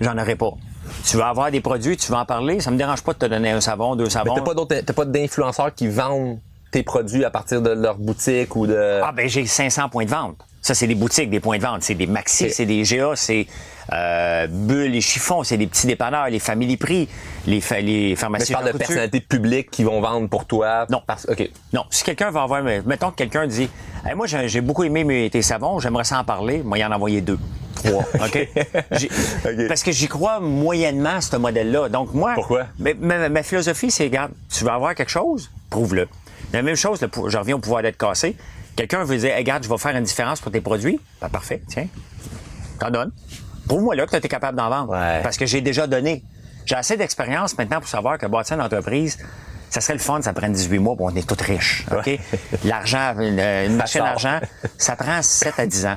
J'en 0.00 0.16
aurais 0.16 0.36
pas. 0.36 0.52
Tu 1.04 1.16
veux 1.16 1.22
avoir 1.22 1.50
des 1.50 1.60
produits, 1.60 1.96
tu 1.96 2.10
veux 2.10 2.18
en 2.18 2.24
parler, 2.24 2.60
ça 2.60 2.70
me 2.70 2.76
dérange 2.76 3.02
pas 3.02 3.12
de 3.12 3.18
te 3.18 3.26
donner 3.26 3.50
un 3.50 3.60
savon, 3.60 3.96
deux 3.96 4.10
savons. 4.10 4.34
Mais 4.34 4.40
t'as 4.40 4.46
pas 4.46 4.54
d'autres, 4.54 4.76
t'as 4.84 4.92
pas 4.92 5.04
d'influenceurs 5.04 5.74
qui 5.74 5.88
vendent 5.88 6.38
tes 6.70 6.82
produits 6.82 7.24
à 7.24 7.30
partir 7.30 7.62
de 7.62 7.70
leur 7.70 7.96
boutique 7.96 8.54
ou 8.56 8.66
de... 8.66 9.00
Ah 9.02 9.12
ben 9.12 9.28
j'ai 9.28 9.46
500 9.46 9.88
points 9.88 10.04
de 10.04 10.10
vente. 10.10 10.36
Ça, 10.62 10.74
c'est 10.74 10.86
des 10.86 10.94
boutiques, 10.94 11.30
des 11.30 11.40
points 11.40 11.56
de 11.56 11.62
vente. 11.62 11.82
C'est 11.82 11.94
des 11.94 12.06
Maxi, 12.06 12.50
c'est 12.50 12.66
des 12.66 12.82
GA, 12.82 13.12
c'est 13.16 13.46
euh, 13.92 14.46
Bulles 14.46 14.94
et 14.94 15.00
Chiffons, 15.00 15.42
c'est 15.42 15.56
des 15.56 15.66
petits 15.66 15.86
dépanneurs, 15.86 16.28
les 16.28 16.38
familles 16.38 16.76
prix, 16.76 17.08
les, 17.46 17.60
fa 17.62 17.80
les 17.80 18.14
pharmacies. 18.14 18.52
Mais 18.52 18.58
tu 18.58 18.62
parles 18.62 18.72
de 18.72 18.78
personnalités 18.78 19.20
publiques 19.20 19.70
qui 19.70 19.84
vont 19.84 20.00
vendre 20.00 20.28
pour 20.28 20.44
toi? 20.44 20.86
Non. 20.90 21.02
Parce... 21.06 21.26
OK. 21.28 21.48
Non. 21.72 21.84
Si 21.90 22.04
quelqu'un 22.04 22.30
va 22.30 22.42
avoir... 22.42 22.62
Mettons 22.62 23.10
que 23.10 23.16
quelqu'un 23.16 23.46
dit 23.46 23.70
Moi, 24.14 24.26
j'ai 24.26 24.60
beaucoup 24.60 24.84
aimé 24.84 25.02
mes, 25.02 25.30
tes 25.30 25.42
savons, 25.42 25.78
j'aimerais 25.78 26.04
ça 26.04 26.20
en 26.20 26.24
parler. 26.24 26.62
Moi, 26.62 26.78
il 26.78 26.84
en 26.84 26.92
envoyé 26.92 27.22
deux. 27.22 27.38
OK? 28.14 28.48
Parce 29.68 29.82
que 29.82 29.92
j'y 29.92 30.08
crois 30.08 30.40
moyennement 30.40 31.16
à 31.16 31.20
ce 31.20 31.36
modèle-là. 31.36 31.88
Donc, 31.88 32.14
moi... 32.14 32.34
Pourquoi? 32.34 32.66
Ma, 32.78 33.28
ma 33.28 33.42
philosophie, 33.42 33.90
c'est, 33.90 34.04
regarde, 34.04 34.32
tu 34.52 34.64
veux 34.64 34.70
avoir 34.70 34.94
quelque 34.94 35.10
chose? 35.10 35.50
Prouve-le. 35.70 36.08
La 36.52 36.62
même 36.62 36.76
chose, 36.76 36.98
je 37.00 37.36
reviens 37.38 37.56
au 37.56 37.60
pouvoir 37.60 37.82
d'être 37.82 37.98
cassé. 37.98 38.36
Quelqu'un 38.76 39.04
veut 39.04 39.18
dire, 39.18 39.34
regarde, 39.36 39.62
je 39.64 39.68
vais 39.68 39.78
faire 39.78 39.96
une 39.96 40.04
différence 40.04 40.40
pour 40.40 40.50
tes 40.50 40.60
produits. 40.60 41.00
Ben, 41.20 41.28
parfait, 41.28 41.62
tiens. 41.68 41.86
T'en 42.78 42.90
donnes. 42.90 43.12
Prouve-moi 43.68 43.94
là 43.94 44.06
que 44.06 44.16
tu 44.16 44.24
es 44.24 44.28
capable 44.28 44.56
d'en 44.56 44.68
vendre. 44.68 44.92
Parce 45.22 45.36
que 45.36 45.46
j'ai 45.46 45.60
déjà 45.60 45.86
donné. 45.86 46.24
J'ai 46.66 46.74
assez 46.74 46.96
d'expérience 46.96 47.56
maintenant 47.56 47.80
pour 47.80 47.88
savoir 47.88 48.18
que 48.18 48.26
bâtir 48.26 48.56
une 48.56 48.62
entreprise, 48.62 49.18
ça 49.70 49.80
serait 49.80 49.94
le 49.94 50.00
fun, 50.00 50.20
ça 50.22 50.32
prend 50.32 50.48
18 50.48 50.78
mois, 50.78 50.96
on 50.98 51.14
est 51.14 51.26
tous 51.26 51.42
riches. 51.44 51.86
OK? 51.90 52.18
L'argent, 52.64 53.14
une, 53.18 53.76
machine 53.76 54.00
d'argent, 54.00 54.40
ça 54.76 54.96
prend 54.96 55.22
7 55.22 55.54
à 55.58 55.66
10 55.66 55.86
ans. 55.86 55.96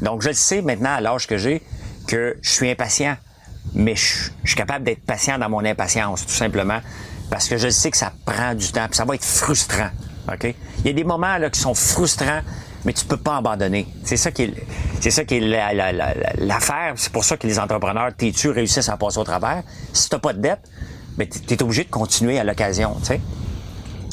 Donc, 0.00 0.22
je 0.22 0.32
sais 0.32 0.62
maintenant, 0.62 0.94
à 0.94 1.00
l'âge 1.00 1.26
que 1.26 1.36
j'ai, 1.36 1.62
que 2.06 2.36
je 2.40 2.50
suis 2.50 2.70
impatient. 2.70 3.16
Mais 3.74 3.94
je, 3.94 4.30
je 4.42 4.48
suis 4.48 4.56
capable 4.56 4.84
d'être 4.84 5.04
patient 5.04 5.38
dans 5.38 5.48
mon 5.48 5.64
impatience, 5.64 6.26
tout 6.26 6.32
simplement 6.32 6.80
parce 7.32 7.48
que 7.48 7.56
je 7.56 7.70
sais 7.70 7.90
que 7.90 7.96
ça 7.96 8.12
prend 8.26 8.54
du 8.54 8.70
temps, 8.72 8.86
puis 8.88 8.96
ça 8.96 9.06
va 9.06 9.14
être 9.14 9.24
frustrant. 9.24 9.88
OK? 10.30 10.54
Il 10.80 10.86
y 10.86 10.90
a 10.90 10.92
des 10.92 11.02
moments 11.02 11.38
là 11.38 11.48
qui 11.48 11.58
sont 11.58 11.72
frustrants, 11.72 12.42
mais 12.84 12.92
tu 12.92 13.06
peux 13.06 13.16
pas 13.16 13.38
abandonner. 13.38 13.88
C'est 14.04 14.18
ça 14.18 14.30
qui 14.30 14.42
est, 14.42 14.54
c'est 15.00 15.10
ça 15.10 15.24
qui 15.24 15.36
est 15.36 15.40
l'affaire. 16.36 16.92
c'est 16.96 17.10
pour 17.10 17.24
ça 17.24 17.38
que 17.38 17.46
les 17.46 17.58
entrepreneurs 17.58 18.14
têtus 18.14 18.50
réussissent 18.50 18.90
à 18.90 18.98
passer 18.98 19.16
au 19.16 19.24
travers. 19.24 19.62
Si 19.94 20.10
t'as 20.10 20.18
pas 20.18 20.34
de 20.34 20.42
dette, 20.42 20.60
mais 21.16 21.26
tu 21.26 21.54
es 21.54 21.62
obligé 21.62 21.84
de 21.84 21.88
continuer 21.88 22.38
à 22.38 22.44
l'occasion, 22.44 22.96
tu 23.00 23.06
sais. 23.06 23.20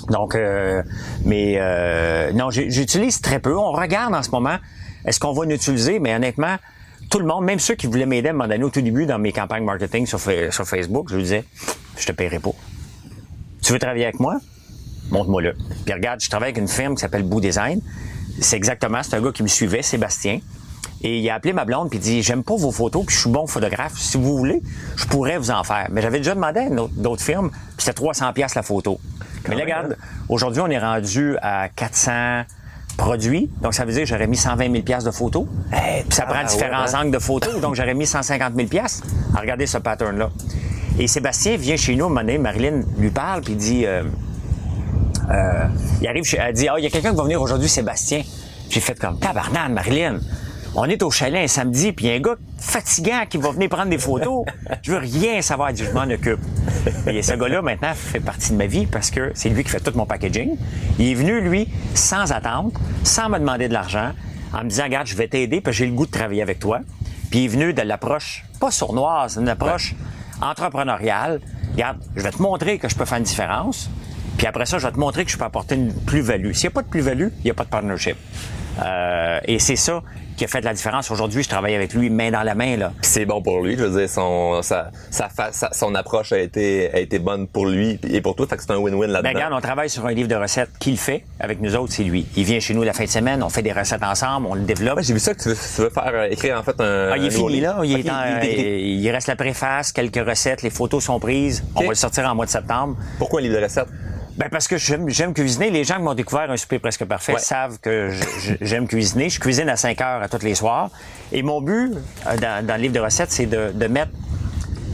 Donc, 0.09 0.33
euh, 0.33 0.81
mais 1.25 1.57
euh, 1.57 2.31
non, 2.31 2.51
j'utilise 2.51 3.19
très 3.19 3.39
peu. 3.39 3.57
On 3.57 3.73
regarde 3.73 4.15
en 4.15 4.23
ce 4.23 4.31
moment, 4.31 4.59
est-ce 5.05 5.19
qu'on 5.19 5.33
va 5.33 5.45
l'utiliser, 5.45 5.99
mais 5.99 6.15
honnêtement, 6.15 6.57
tout 7.09 7.19
le 7.19 7.25
monde, 7.25 7.43
même 7.45 7.59
ceux 7.59 7.75
qui 7.75 7.87
voulaient 7.87 8.05
m'aider 8.05 8.29
à 8.29 8.31
un 8.31 8.33
moment 8.33 8.47
donné 8.47 8.63
au 8.63 8.69
tout 8.69 8.81
début 8.81 9.05
dans 9.05 9.19
mes 9.19 9.31
campagnes 9.31 9.63
marketing 9.63 10.05
sur, 10.05 10.19
sur 10.19 10.67
Facebook, 10.67 11.07
je 11.09 11.15
leur 11.15 11.23
disais, 11.23 11.43
je 11.97 12.05
te 12.05 12.11
paierai 12.11 12.39
pas. 12.39 12.51
Tu 13.61 13.73
veux 13.73 13.79
travailler 13.79 14.05
avec 14.05 14.19
moi? 14.19 14.39
montre-moi 15.11 15.41
le. 15.41 15.55
Puis 15.85 15.93
regarde, 15.93 16.21
je 16.21 16.29
travaille 16.29 16.49
avec 16.49 16.57
une 16.57 16.67
firme 16.67 16.95
qui 16.95 17.01
s'appelle 17.01 17.23
Boo 17.23 17.41
Design. 17.41 17.81
C'est 18.41 18.55
exactement, 18.55 19.03
c'est 19.03 19.15
un 19.15 19.21
gars 19.21 19.31
qui 19.31 19.43
me 19.43 19.47
suivait, 19.47 19.81
Sébastien. 19.81 20.39
Et 21.01 21.19
il 21.19 21.29
a 21.29 21.35
appelé 21.35 21.53
ma 21.53 21.63
blonde 21.63 21.89
puis 21.89 21.97
il 21.97 22.01
dit 22.01 22.23
j'aime 22.23 22.43
pas 22.43 22.55
vos 22.55 22.71
photos 22.71 23.05
puis 23.05 23.15
je 23.15 23.21
suis 23.21 23.29
bon 23.29 23.47
photographe. 23.47 23.93
Si 23.97 24.17
vous 24.17 24.37
voulez, 24.37 24.61
je 24.97 25.05
pourrais 25.05 25.37
vous 25.37 25.49
en 25.51 25.63
faire. 25.63 25.87
Mais 25.91 26.01
j'avais 26.01 26.17
déjà 26.17 26.35
demandé 26.35 26.59
à 26.59 26.69
d'autres 26.69 27.23
firmes 27.23 27.51
puis 27.51 27.85
c'était 27.85 27.93
300 27.93 28.33
pièces 28.33 28.55
la 28.55 28.63
photo. 28.63 28.99
Mais 29.47 29.55
là, 29.55 29.63
regarde, 29.63 29.97
aujourd'hui 30.27 30.61
on 30.61 30.67
est 30.67 30.79
rendu 30.79 31.37
à 31.41 31.69
400 31.69 32.43
produits. 32.99 33.49
Donc 33.61 33.73
ça 33.73 33.85
veut 33.85 33.93
dire 33.93 34.01
que 34.01 34.07
j'aurais 34.07 34.27
mis 34.27 34.37
120 34.37 34.71
000 34.71 34.83
pièces 34.83 35.03
de 35.03 35.11
photos. 35.11 35.45
puis 35.71 36.15
ça 36.15 36.25
prend 36.25 36.43
différents 36.43 36.93
angles 36.93 37.11
de 37.11 37.19
photos. 37.19 37.59
Donc 37.61 37.75
j'aurais 37.75 37.95
mis 37.95 38.05
150 38.05 38.53
000 38.55 38.67
pièces 38.67 39.01
à 39.35 39.39
regarder 39.39 39.65
ce 39.65 39.77
pattern 39.77 40.17
là. 40.17 40.29
Et 40.99 41.07
Sébastien 41.07 41.55
vient 41.55 41.77
chez 41.77 41.95
nous, 41.95 42.05
à 42.05 42.09
Marilyn 42.09 42.81
lui 42.97 43.09
parle 43.09 43.41
puis 43.41 43.53
il 43.53 43.57
dit 43.57 43.85
euh, 43.85 44.03
euh, 45.31 45.67
il 46.01 46.07
arrive, 46.07 46.23
elle 46.37 46.53
dit, 46.53 46.67
ah, 46.67 46.75
il 46.77 46.83
y 46.83 46.87
a 46.87 46.89
quelqu'un 46.89 47.11
qui 47.11 47.17
va 47.17 47.23
venir 47.23 47.41
aujourd'hui, 47.41 47.69
Sébastien. 47.69 48.23
J'ai 48.69 48.79
fait 48.79 48.97
comme, 48.97 49.19
tabarnane, 49.19 49.73
Marilyn. 49.73 50.19
On 50.75 50.85
est 50.85 51.01
au 51.01 51.09
chalet 51.09 51.43
un 51.43 51.47
samedi, 51.47 51.91
puis 51.91 52.05
il 52.05 52.09
y 52.09 52.13
a 52.13 52.15
un 52.15 52.19
gars 52.19 52.35
fatigant 52.59 53.23
qui 53.27 53.37
va 53.37 53.49
venir 53.51 53.69
prendre 53.69 53.89
des 53.89 53.97
photos. 53.97 54.45
Je 54.83 54.91
veux 54.91 54.99
rien 54.99 55.41
savoir. 55.41 55.73
du 55.73 55.83
je 55.83 55.91
m'en 55.91 56.03
occupe. 56.03 56.39
Et 57.07 57.23
ce 57.23 57.33
gars-là, 57.33 57.61
maintenant, 57.61 57.93
fait 57.95 58.19
partie 58.19 58.51
de 58.51 58.57
ma 58.57 58.67
vie 58.67 58.85
parce 58.85 59.09
que 59.09 59.31
c'est 59.33 59.49
lui 59.49 59.63
qui 59.63 59.69
fait 59.69 59.79
tout 59.79 59.91
mon 59.95 60.05
packaging. 60.05 60.57
Il 60.99 61.07
est 61.07 61.13
venu, 61.15 61.41
lui, 61.41 61.67
sans 61.95 62.31
attendre, 62.31 62.71
sans 63.03 63.29
me 63.29 63.39
demander 63.39 63.67
de 63.67 63.73
l'argent, 63.73 64.11
en 64.53 64.63
me 64.63 64.69
disant, 64.69 64.83
regarde, 64.83 65.07
je 65.07 65.15
vais 65.15 65.27
t'aider, 65.27 65.59
parce 65.59 65.75
que 65.75 65.79
j'ai 65.79 65.89
le 65.89 65.95
goût 65.95 66.05
de 66.05 66.11
travailler 66.11 66.43
avec 66.43 66.59
toi. 66.59 66.81
Puis 67.31 67.41
il 67.41 67.45
est 67.45 67.47
venu 67.47 67.73
de 67.73 67.81
l'approche, 67.81 68.45
pas 68.59 68.71
sournoise, 68.71 69.37
une 69.37 69.49
approche 69.49 69.95
entrepreneuriale. 70.41 71.41
Regarde, 71.73 71.97
je 72.15 72.21
vais 72.21 72.31
te 72.31 72.41
montrer 72.41 72.77
que 72.77 72.87
je 72.87 72.95
peux 72.95 73.05
faire 73.05 73.17
une 73.17 73.23
différence. 73.23 73.89
Puis 74.37 74.47
après 74.47 74.65
ça, 74.65 74.77
je 74.77 74.85
vais 74.85 74.93
te 74.93 74.99
montrer 74.99 75.25
que 75.25 75.31
je 75.31 75.37
peux 75.37 75.45
apporter 75.45 75.75
une 75.75 75.93
plus-value. 75.93 76.53
S'il 76.53 76.69
n'y 76.69 76.73
a 76.73 76.75
pas 76.75 76.83
de 76.83 76.87
plus-value, 76.87 77.27
il 77.39 77.43
n'y 77.45 77.51
a 77.51 77.53
pas 77.53 77.65
de 77.65 77.69
partnership. 77.69 78.15
Euh, 78.83 79.39
et 79.45 79.59
c'est 79.59 79.75
ça 79.75 80.01
qui 80.39 80.45
a 80.45 80.47
fait 80.47 80.61
la 80.61 80.73
différence. 80.73 81.11
Aujourd'hui, 81.11 81.43
je 81.43 81.49
travaille 81.49 81.75
avec 81.75 81.93
lui 81.93 82.09
main 82.09 82.31
dans 82.31 82.43
la 82.43 82.55
main. 82.55 82.77
Là. 82.77 82.93
C'est 83.01 83.25
bon 83.25 83.41
pour 83.41 83.61
lui. 83.61 83.75
Je 83.77 83.83
veux 83.83 83.99
dire, 83.99 84.09
son, 84.09 84.61
sa, 84.61 84.89
sa, 85.11 85.73
son 85.73 85.95
approche 85.95 86.31
a 86.31 86.39
été, 86.39 86.89
a 86.93 86.99
été 86.99 87.19
bonne 87.19 87.45
pour 87.45 87.65
lui 87.65 87.99
et 88.09 88.21
pour 88.21 88.35
toi. 88.35 88.47
Fait 88.47 88.55
que 88.55 88.63
c'est 88.63 88.71
un 88.71 88.77
win-win 88.77 89.07
là-dedans. 89.07 89.29
Ben, 89.29 89.35
regarde, 89.35 89.53
on 89.53 89.59
travaille 89.59 89.89
sur 89.89 90.05
un 90.05 90.13
livre 90.13 90.29
de 90.29 90.35
recettes 90.35 90.69
qu'il 90.79 90.97
fait 90.97 91.25
avec 91.41 91.59
nous 91.59 91.75
autres, 91.75 91.91
c'est 91.91 92.05
lui. 92.05 92.25
Il 92.37 92.45
vient 92.45 92.61
chez 92.61 92.73
nous 92.73 92.83
la 92.83 92.93
fin 92.93 93.03
de 93.03 93.09
semaine, 93.09 93.43
on 93.43 93.49
fait 93.49 93.61
des 93.61 93.73
recettes 93.73 94.01
ensemble, 94.01 94.47
on 94.49 94.55
le 94.55 94.61
développe. 94.61 95.01
j'ai 95.01 95.13
vu 95.13 95.19
ça 95.19 95.33
que 95.33 95.43
tu 95.43 95.49
veux, 95.49 95.89
faire 95.89 96.11
euh, 96.13 96.29
écrire 96.29 96.57
en 96.57 96.63
fait 96.63 96.79
un. 96.79 97.09
Ah, 97.11 97.17
il 97.17 97.25
est 97.25 97.31
fini 97.31 97.59
là. 97.59 97.81
Il, 97.83 97.99
il, 97.99 99.11
reste 99.11 99.27
la 99.27 99.35
préface, 99.35 99.91
quelques 99.91 100.25
recettes, 100.25 100.61
les 100.61 100.69
photos 100.69 101.03
sont 101.03 101.19
prises. 101.19 101.65
On 101.75 101.81
va 101.81 101.89
le 101.89 101.95
sortir 101.95 102.25
en 102.25 102.35
mois 102.35 102.45
de 102.45 102.51
septembre. 102.51 102.95
Pourquoi 103.17 103.41
un 103.41 103.43
livre 103.43 103.57
de 103.57 103.63
recettes? 103.63 103.87
Ben 104.39 104.47
parce 104.49 104.69
que 104.69 104.77
j'aime 104.77 105.33
cuisiner. 105.33 105.69
Les 105.69 105.83
gens 105.83 105.95
qui 105.95 106.03
m'ont 106.03 106.13
découvert 106.13 106.49
un 106.49 106.55
souper 106.55 106.79
presque 106.79 107.03
parfait 107.03 107.37
savent 107.39 107.77
que 107.79 108.09
j'aime 108.61 108.87
cuisiner. 108.87 109.29
Je 109.29 109.37
cuisine 109.37 109.67
à 109.67 109.75
5 109.75 109.99
heures 109.99 110.21
à 110.23 110.29
tous 110.29 110.43
les 110.43 110.55
soirs. 110.55 110.91
Et 111.33 111.43
mon 111.43 111.59
but 111.59 111.91
euh, 112.25 112.37
dans, 112.37 112.65
dans 112.65 112.77
le 112.77 112.83
livre 112.83 112.93
de 112.93 113.01
recettes, 113.01 113.31
c'est 113.31 113.47
de, 113.47 113.73
de, 113.73 113.87
mettre 113.87 114.13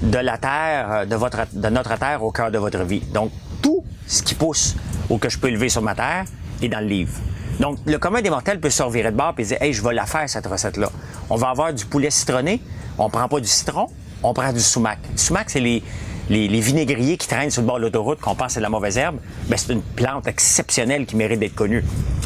de 0.01 0.17
la 0.17 0.39
terre, 0.39 0.91
euh, 0.91 1.05
de, 1.05 1.15
votre, 1.15 1.45
de 1.53 1.69
notre 1.69 1.95
terre 1.99 2.23
au 2.23 2.31
cœur 2.31 2.49
de 2.49 2.57
votre 2.57 2.79
vie. 2.85 3.01
Donc, 3.13 3.31
tout 3.61 3.83
ce 4.07 4.23
qui 4.23 4.33
pousse 4.33 4.75
ou 5.11 5.19
que 5.19 5.29
je 5.29 5.37
peux 5.37 5.49
élever 5.49 5.69
sur 5.69 5.83
ma 5.83 5.93
terre 5.93 6.25
est 6.63 6.67
dans 6.67 6.79
le 6.79 6.87
livre. 6.87 7.13
Donc, 7.59 7.77
le 7.85 7.99
commun 7.99 8.23
des 8.23 8.31
mortels 8.31 8.59
peut 8.59 8.71
se 8.71 8.81
revirer 8.81 9.11
de 9.11 9.17
bord 9.17 9.35
et 9.37 9.43
dire 9.43 9.61
Hey, 9.61 9.73
je 9.73 9.83
vais 9.83 9.93
la 9.93 10.07
faire, 10.07 10.27
cette 10.27 10.47
recette-là. 10.47 10.89
On 11.29 11.35
va 11.35 11.49
avoir 11.49 11.71
du 11.71 11.85
poulet 11.85 12.09
citronné. 12.09 12.63
On 12.97 13.11
prend 13.11 13.27
pas 13.27 13.39
du 13.39 13.47
citron, 13.47 13.89
on 14.23 14.33
prend 14.33 14.51
du 14.51 14.59
sumac. 14.59 14.97
Le 15.11 15.17
sumac, 15.19 15.51
c'est 15.51 15.59
les, 15.59 15.83
les, 16.29 16.47
vinaigriers 16.59 17.17
qui 17.17 17.27
traînent 17.27 17.51
sur 17.51 17.61
le 17.61 17.67
bord 17.67 17.77
de 17.77 17.83
l'autoroute, 17.83 18.19
qu'on 18.19 18.35
pense 18.35 18.53
c'est 18.53 18.59
de 18.59 18.63
la 18.63 18.69
mauvaise 18.69 18.97
herbe, 18.97 19.17
ben 19.47 19.57
c'est 19.57 19.73
une 19.73 19.81
plante 19.81 20.27
exceptionnelle 20.27 21.05
qui 21.05 21.15
mérite 21.15 21.39
d'être 21.39 21.55
connue. 21.55 21.83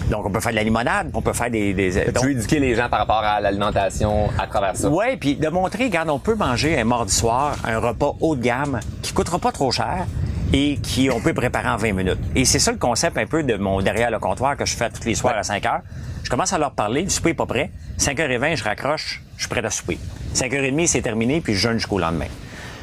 Donc, 0.10 0.26
on 0.26 0.32
peut 0.32 0.40
faire 0.40 0.52
de 0.52 0.58
la 0.58 0.64
limonade, 0.64 1.12
on 1.14 1.22
peut 1.22 1.34
faire 1.34 1.52
des... 1.52 1.74
des 1.74 1.92
tu 1.92 2.26
veux 2.26 2.32
éduquer 2.32 2.60
les 2.60 2.76
gens 2.76 2.90
par 2.90 3.00
rapport 3.00 3.24
à 3.24 3.40
l'alimentation 3.40 4.30
à 4.40 4.48
travers 4.48 4.76
ça? 4.76 4.90
Oui, 4.90 5.18
puis 5.18 5.36
de 5.36 5.50
montrer, 5.50 5.86
regarde, 5.86 6.10
on 6.10 6.20
peut 6.20 6.36
manger 6.36 6.80
un 6.80 6.84
mardi 6.84 7.14
soir 7.14 7.56
un 7.64 7.78
repas 7.78 8.16
haut 8.20 8.36
de 8.36 8.42
gamme 8.42 8.80
qui 9.02 9.14
coûtera 9.14 9.38
pas 9.38 9.52
trop 9.52 9.72
cher 9.72 10.06
et 10.52 10.78
qui 10.78 11.10
on 11.12 11.20
peut 11.20 11.34
préparer 11.34 11.70
en 11.70 11.78
20 11.78 11.94
minutes. 11.94 12.20
Et 12.36 12.46
c'est 12.46 12.60
ça 12.60 12.72
le 12.72 12.78
concept 12.78 13.18
un 13.18 13.28
peu 13.28 13.44
de 13.44 13.56
mon 13.56 13.82
derrière 13.82 14.10
le 14.10 14.20
comptoir 14.20 14.58
que 14.58 14.66
je 14.66 14.76
fais 14.76 14.90
tous 14.90 15.06
les 15.06 15.16
soirs 15.16 15.38
à 15.38 15.44
5 15.44 15.66
heures. 15.66 15.82
Je 16.24 16.30
commence 16.30 16.54
à 16.54 16.58
leur 16.58 16.72
parler, 16.72 17.04
le 17.04 17.10
souper 17.10 17.30
est 17.30 17.34
pas 17.36 17.46
prêt. 17.46 17.72
5h20, 18.00 18.58
je 18.58 18.64
raccroche, 18.64 19.22
je 19.36 19.42
suis 19.42 19.50
prêt 19.50 19.64
à 19.64 19.70
souper. 19.70 20.00
5h30, 20.34 20.88
c'est 20.88 21.02
terminé, 21.02 21.42
puis 21.42 21.54
je 21.54 21.60
jeûne 21.60 21.78
jusqu'au 21.78 22.00
lendemain. 22.00 22.28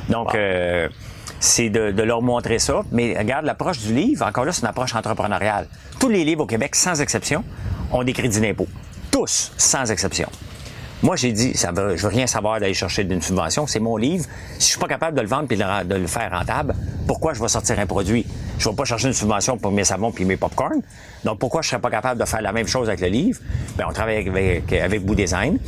Donc, 0.08 0.34
euh, 0.34 0.88
c'est 1.40 1.68
de, 1.70 2.02
leur 2.02 2.22
montrer 2.22 2.58
ça. 2.58 2.82
Mais 2.92 3.16
regarde, 3.18 3.44
l'approche 3.44 3.78
du 3.78 3.94
livre, 3.94 4.24
encore 4.26 4.44
là, 4.44 4.52
c'est 4.52 4.62
une 4.62 4.68
approche 4.68 4.94
entrepreneuriale. 4.94 5.66
Tous 5.98 6.08
les 6.08 6.24
livres 6.24 6.42
au 6.42 6.46
Québec, 6.46 6.74
sans 6.74 7.00
exception, 7.00 7.44
ont 7.92 8.02
des 8.02 8.12
crédits 8.12 8.40
d'impôt. 8.40 8.66
Tous, 9.10 9.52
sans 9.56 9.90
exception. 9.90 10.28
Moi, 11.02 11.16
j'ai 11.16 11.32
dit, 11.32 11.54
ça 11.54 11.72
veut, 11.72 11.94
je 11.94 12.02
veux 12.02 12.08
rien 12.08 12.26
savoir 12.26 12.58
d'aller 12.58 12.72
chercher 12.72 13.04
d'une 13.04 13.20
subvention. 13.20 13.66
C'est 13.66 13.80
mon 13.80 13.98
livre. 13.98 14.24
Si 14.58 14.60
je 14.60 14.70
suis 14.70 14.78
pas 14.78 14.88
capable 14.88 15.16
de 15.16 15.20
le 15.20 15.28
vendre 15.28 15.46
et 15.50 15.56
de, 15.56 15.94
le 15.94 16.06
faire 16.06 16.30
rentable, 16.30 16.74
pourquoi 17.06 17.34
je 17.34 17.42
vais 17.42 17.48
sortir 17.48 17.78
un 17.78 17.86
produit? 17.86 18.24
Je 18.58 18.68
vais 18.68 18.74
pas 18.74 18.86
chercher 18.86 19.08
une 19.08 19.12
subvention 19.12 19.58
pour 19.58 19.72
mes 19.72 19.84
savons 19.84 20.10
puis 20.10 20.24
mes 20.24 20.38
popcorn. 20.38 20.80
Donc, 21.22 21.38
pourquoi 21.38 21.60
je 21.60 21.68
serais 21.68 21.80
pas 21.80 21.90
capable 21.90 22.18
de 22.18 22.24
faire 22.24 22.40
la 22.40 22.52
même 22.52 22.66
chose 22.66 22.88
avec 22.88 23.02
le 23.02 23.08
livre? 23.08 23.40
Bien, 23.76 23.86
on 23.90 23.92
travaille 23.92 24.26
avec, 24.26 24.72
avec, 24.72 25.04
Boo 25.04 25.14
Design. 25.14 25.58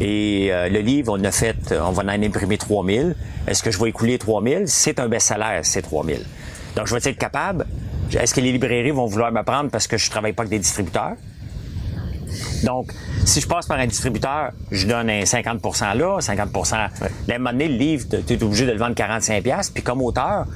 Et 0.00 0.48
euh, 0.50 0.68
le 0.68 0.80
livre, 0.80 1.16
on 1.18 1.24
a 1.24 1.30
fait, 1.30 1.56
on 1.72 1.92
va 1.92 2.02
en 2.02 2.22
imprimer 2.22 2.58
3000. 2.58 3.16
Est-ce 3.46 3.62
que 3.62 3.70
je 3.70 3.78
vais 3.80 3.88
écouler 3.88 4.18
3000? 4.18 4.64
C'est 4.66 5.00
un 5.00 5.08
best-seller, 5.08 5.60
c'est 5.62 5.82
3000. 5.82 6.20
Donc, 6.76 6.88
je 6.88 6.94
vais 6.94 7.10
être 7.10 7.18
capable. 7.18 7.64
Est-ce 8.12 8.34
que 8.34 8.40
les 8.40 8.52
librairies 8.52 8.90
vont 8.90 9.06
vouloir 9.06 9.32
me 9.32 9.42
prendre 9.42 9.70
parce 9.70 9.86
que 9.86 9.96
je 9.96 10.10
travaille 10.10 10.34
pas 10.34 10.42
avec 10.42 10.50
des 10.50 10.58
distributeurs? 10.58 11.14
Donc, 12.64 12.92
si 13.24 13.40
je 13.40 13.46
passe 13.46 13.66
par 13.66 13.78
un 13.78 13.86
distributeur, 13.86 14.50
je 14.70 14.86
donne 14.86 15.10
un 15.10 15.22
50% 15.22 15.96
là, 15.96 16.20
50 16.20 16.48
ouais. 16.54 16.62
Là, 16.72 16.88
à 17.30 17.34
un 17.34 17.38
moment 17.38 17.52
donné, 17.52 17.68
le 17.68 17.76
livre, 17.76 18.06
tu 18.26 18.34
es 18.34 18.42
obligé 18.42 18.66
de 18.66 18.72
le 18.72 18.78
vendre 18.78 18.94
45 18.94 19.42
Puis 19.72 19.82
comme 19.82 20.02
auteur, 20.02 20.46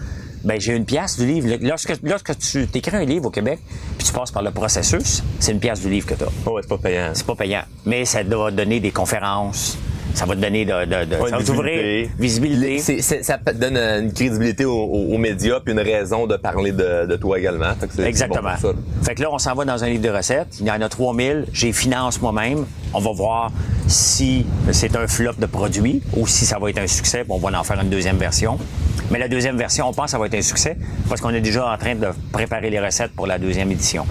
ben 0.45 0.61
j'ai 0.61 0.75
une 0.75 0.85
pièce 0.85 1.19
du 1.19 1.27
livre. 1.27 1.57
Lorsque, 1.62 1.95
lorsque 2.03 2.38
tu 2.38 2.69
écris 2.75 2.97
un 2.97 3.05
livre 3.05 3.27
au 3.27 3.31
Québec, 3.31 3.61
puis 3.97 4.07
tu 4.07 4.12
passes 4.12 4.31
par 4.31 4.43
le 4.43 4.51
processus, 4.51 5.23
c'est 5.38 5.53
une 5.53 5.61
pièce 5.61 5.81
du 5.81 5.91
livre 5.91 6.07
que 6.07 6.14
tu 6.14 6.25
as. 6.25 6.29
Oh, 6.47 6.59
c'est 6.61 6.69
pas 6.69 6.79
payant. 6.79 7.11
C'est 7.12 7.27
pas 7.27 7.35
payant. 7.35 7.62
Mais 7.85 8.05
ça 8.05 8.23
doit 8.23 8.51
donner 8.51 8.81
des 8.81 8.91
conférences, 8.91 9.77
ça 10.14 10.27
va 10.27 10.35
te 10.35 10.40
donner 10.40 10.64
de, 10.64 10.73
de, 10.85 11.05
de 11.05 11.29
ça 11.29 11.38
va 11.38 11.44
t'ouvrir 11.44 12.09
visibilité. 12.18 13.03
ça 13.03 13.38
donne 13.55 13.77
une 13.77 14.12
crédibilité 14.12 14.64
aux, 14.64 15.18
médias 15.18 15.61
puis 15.61 15.73
une 15.73 15.81
raison 15.81 16.27
de 16.27 16.37
parler 16.37 16.73
de, 16.73 17.16
toi 17.16 17.38
également. 17.38 17.73
Exactement. 18.05 18.55
fait 19.03 19.14
que 19.14 19.23
là, 19.23 19.29
on 19.33 19.38
s'en 19.38 19.55
va 19.55 19.64
dans 19.64 19.83
un 19.83 19.88
livre 19.88 20.03
de 20.03 20.11
recettes. 20.11 20.57
Il 20.61 20.66
y 20.66 20.71
en 20.71 20.81
a 20.81 20.88
3000. 20.88 21.47
J'ai 21.53 21.73
finance 21.73 22.21
moi-même. 22.21 22.66
On 22.94 23.01
va 23.01 23.12
voir 23.12 23.53
si 23.87 24.47
c'est 24.73 24.97
un 24.97 25.07
flop 25.07 25.35
de 25.38 25.47
produit 25.47 26.03
ou 26.16 26.27
si 26.27 26.47
ça 26.47 26.59
va 26.59 26.71
être 26.71 26.79
un 26.79 26.87
succès. 26.87 27.25
On 27.29 27.38
va 27.38 27.59
en 27.59 27.64
faire 27.64 27.81
une 27.81 27.90
deuxième 27.90 28.16
version. 28.16 28.59
Mais 29.11 29.18
la 29.18 29.29
deuxième 29.29 29.57
version, 29.57 29.88
on 29.88 29.92
pense 29.92 30.07
que 30.07 30.11
ça 30.12 30.18
va 30.18 30.27
être 30.27 30.35
un 30.35 30.42
succès 30.42 30.77
parce 31.09 31.21
qu'on 31.21 31.31
est 31.31 31.40
déjà 31.40 31.71
en 31.71 31.79
train 31.79 31.94
de 31.94 32.09
préparer 32.33 32.71
les 32.71 32.81
recettes 32.81 33.12
pour 33.12 33.27
la 33.27 33.38
deuxième 33.38 33.71
édition. 33.73 34.07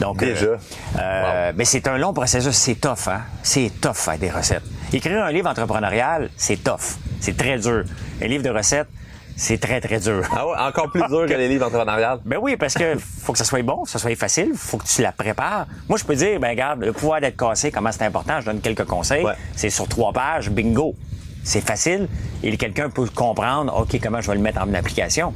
Donc, 0.00 0.20
déjà? 0.20 0.46
Euh, 0.46 0.58
euh, 0.98 1.52
Mais 1.56 1.64
c'est 1.64 1.86
un 1.88 1.98
long 1.98 2.12
processus. 2.12 2.54
C'est 2.54 2.76
tough, 2.76 3.08
hein? 3.08 3.22
C'est 3.42 3.70
tough 3.80 3.94
faire 3.94 4.18
des 4.18 4.30
recettes. 4.30 4.62
Écrire 4.92 5.22
un 5.22 5.32
livre 5.32 5.50
entrepreneurial, 5.50 6.30
c'est 6.36 6.62
tough. 6.64 6.96
C'est 7.20 7.36
très 7.36 7.58
dur. 7.58 7.84
Un 8.22 8.26
livre 8.26 8.42
de 8.42 8.48
recettes, 8.48 8.88
c'est 9.36 9.58
très, 9.60 9.80
très 9.80 10.00
dur. 10.00 10.26
Ah 10.34 10.46
ouais, 10.46 10.56
encore 10.58 10.90
plus 10.90 11.06
dur 11.08 11.26
que 11.26 11.34
les 11.34 11.46
livres 11.46 11.66
entrepreneuriales? 11.66 12.20
Ben 12.24 12.38
oui, 12.40 12.56
parce 12.56 12.72
que 12.72 12.96
faut 12.96 13.32
que 13.32 13.38
ça 13.38 13.44
soit 13.44 13.62
bon, 13.62 13.84
que 13.84 13.90
ça 13.90 13.98
soit 13.98 14.16
facile, 14.16 14.52
faut 14.54 14.78
que 14.78 14.86
tu 14.86 15.02
la 15.02 15.12
prépares. 15.12 15.66
Moi, 15.88 15.98
je 15.98 16.04
peux 16.04 16.14
dire, 16.14 16.40
ben 16.40 16.48
regarde, 16.48 16.80
le 16.80 16.92
pouvoir 16.94 17.20
d'être 17.20 17.36
cassé, 17.36 17.70
comment 17.70 17.92
c'est 17.92 18.04
important, 18.04 18.40
je 18.40 18.46
donne 18.46 18.60
quelques 18.60 18.84
conseils. 18.84 19.26
C'est 19.54 19.70
sur 19.70 19.86
trois 19.88 20.12
pages, 20.12 20.50
bingo. 20.50 20.94
C'est 21.44 21.60
facile 21.60 22.08
et 22.42 22.56
quelqu'un 22.56 22.88
peut 22.88 23.06
comprendre, 23.14 23.74
OK, 23.78 23.98
comment 24.02 24.20
je 24.20 24.28
vais 24.28 24.36
le 24.36 24.42
mettre 24.42 24.60
en 24.60 24.72
application. 24.74 25.34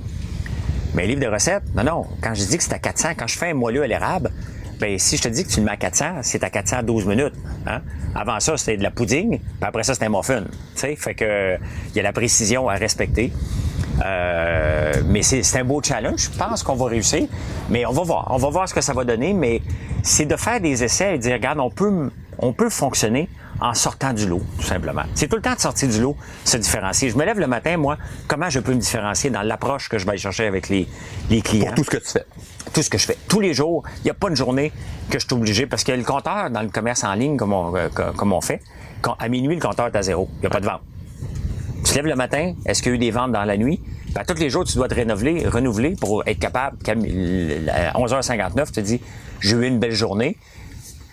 Mais 0.94 1.04
un 1.04 1.06
livre 1.06 1.20
de 1.20 1.28
recettes, 1.28 1.62
non, 1.74 1.84
non. 1.84 2.06
Quand 2.22 2.34
je 2.34 2.44
dis 2.44 2.56
que 2.56 2.64
c'est 2.64 2.74
à 2.74 2.78
400, 2.78 3.10
quand 3.18 3.26
je 3.26 3.38
fais 3.38 3.50
un 3.50 3.54
moelleux 3.54 3.82
à 3.82 3.86
l'érable, 3.86 4.30
ben, 4.82 4.98
si 4.98 5.16
je 5.16 5.22
te 5.22 5.28
dis 5.28 5.44
que 5.44 5.48
tu 5.48 5.60
le 5.60 5.66
mets 5.66 5.70
à 5.70 5.76
400, 5.76 6.04
c'est 6.22 6.42
à 6.42 6.50
412 6.50 7.06
minutes. 7.06 7.34
Hein? 7.68 7.82
Avant 8.16 8.40
ça, 8.40 8.56
c'était 8.56 8.76
de 8.76 8.82
la 8.82 8.90
pudding, 8.90 9.38
puis 9.38 9.48
après 9.60 9.84
ça, 9.84 9.94
c'était 9.94 10.06
un 10.06 10.08
muffin. 10.08 10.42
sais, 10.74 10.96
Fait 10.96 11.14
que 11.14 11.56
il 11.90 11.96
y 11.96 12.00
a 12.00 12.02
la 12.02 12.12
précision 12.12 12.68
à 12.68 12.74
respecter. 12.74 13.32
Euh, 14.04 14.92
mais 15.06 15.22
c'est 15.22 15.56
un 15.56 15.64
beau 15.64 15.80
challenge. 15.80 16.30
Je 16.32 16.36
pense 16.36 16.64
qu'on 16.64 16.74
va 16.74 16.86
réussir. 16.86 17.28
Mais 17.70 17.86
on 17.86 17.92
va 17.92 18.02
voir. 18.02 18.26
On 18.30 18.38
va 18.38 18.50
voir 18.50 18.68
ce 18.68 18.74
que 18.74 18.80
ça 18.80 18.92
va 18.92 19.04
donner. 19.04 19.32
Mais 19.34 19.62
c'est 20.02 20.24
de 20.24 20.34
faire 20.34 20.60
des 20.60 20.82
essais 20.82 21.14
et 21.14 21.18
de 21.18 21.22
dire, 21.22 21.34
regarde, 21.34 21.60
on 21.60 21.70
peut, 21.70 22.10
on 22.38 22.52
peut 22.52 22.70
fonctionner 22.70 23.28
en 23.62 23.74
sortant 23.74 24.12
du 24.12 24.26
lot, 24.28 24.42
tout 24.58 24.66
simplement. 24.66 25.02
C'est 25.14 25.28
tout 25.28 25.36
le 25.36 25.42
temps 25.42 25.54
de 25.54 25.60
sortir 25.60 25.88
du 25.88 26.00
lot, 26.00 26.16
se 26.44 26.56
différencier. 26.56 27.10
Je 27.10 27.16
me 27.16 27.24
lève 27.24 27.38
le 27.38 27.46
matin, 27.46 27.76
moi, 27.76 27.96
comment 28.26 28.50
je 28.50 28.58
peux 28.58 28.72
me 28.74 28.80
différencier 28.80 29.30
dans 29.30 29.42
l'approche 29.42 29.88
que 29.88 29.98
je 29.98 30.06
vais 30.06 30.18
chercher 30.18 30.46
avec 30.46 30.68
les, 30.68 30.88
les 31.30 31.40
clients? 31.40 31.66
Pour 31.66 31.76
tout 31.76 31.84
ce 31.84 31.90
que 31.90 31.96
tu 31.98 32.08
fais. 32.08 32.26
Tout 32.72 32.82
ce 32.82 32.90
que 32.90 32.98
je 32.98 33.06
fais. 33.06 33.16
Tous 33.28 33.40
les 33.40 33.54
jours, 33.54 33.84
il 33.98 34.04
n'y 34.04 34.10
a 34.10 34.14
pas 34.14 34.28
une 34.28 34.36
journée 34.36 34.72
que 35.10 35.18
je 35.18 35.26
suis 35.26 35.34
obligé, 35.34 35.66
parce 35.66 35.84
que 35.84 35.92
le 35.92 36.02
compteur 36.02 36.50
dans 36.50 36.62
le 36.62 36.68
commerce 36.68 37.04
en 37.04 37.14
ligne, 37.14 37.36
comme 37.36 37.52
on, 37.52 37.76
euh, 37.76 37.88
comme 37.88 38.32
on 38.32 38.40
fait, 38.40 38.60
quand, 39.00 39.14
à 39.18 39.28
minuit, 39.28 39.54
le 39.54 39.60
compteur 39.60 39.86
est 39.86 39.96
à 39.96 40.02
zéro. 40.02 40.28
Il 40.38 40.40
n'y 40.40 40.46
a 40.46 40.50
pas 40.50 40.60
de 40.60 40.66
vente. 40.66 40.80
Tu 41.84 41.90
te 41.92 41.94
lèves 41.94 42.06
le 42.06 42.16
matin, 42.16 42.54
est-ce 42.66 42.82
qu'il 42.82 42.90
y 42.90 42.92
a 42.92 42.96
eu 42.96 42.98
des 42.98 43.10
ventes 43.10 43.32
dans 43.32 43.44
la 43.44 43.56
nuit? 43.56 43.80
Ben, 44.14 44.22
tous 44.26 44.38
les 44.38 44.50
jours, 44.50 44.64
tu 44.64 44.74
dois 44.76 44.88
te 44.88 44.94
renouveler, 44.94 45.46
renouveler 45.46 45.96
pour 45.98 46.22
être 46.26 46.38
capable, 46.38 46.76
à 46.88 47.98
11h59, 47.98 48.66
tu 48.66 48.72
te 48.72 48.80
dis, 48.80 49.00
j'ai 49.40 49.56
eu 49.56 49.66
une 49.66 49.78
belle 49.78 49.92
journée. 49.92 50.36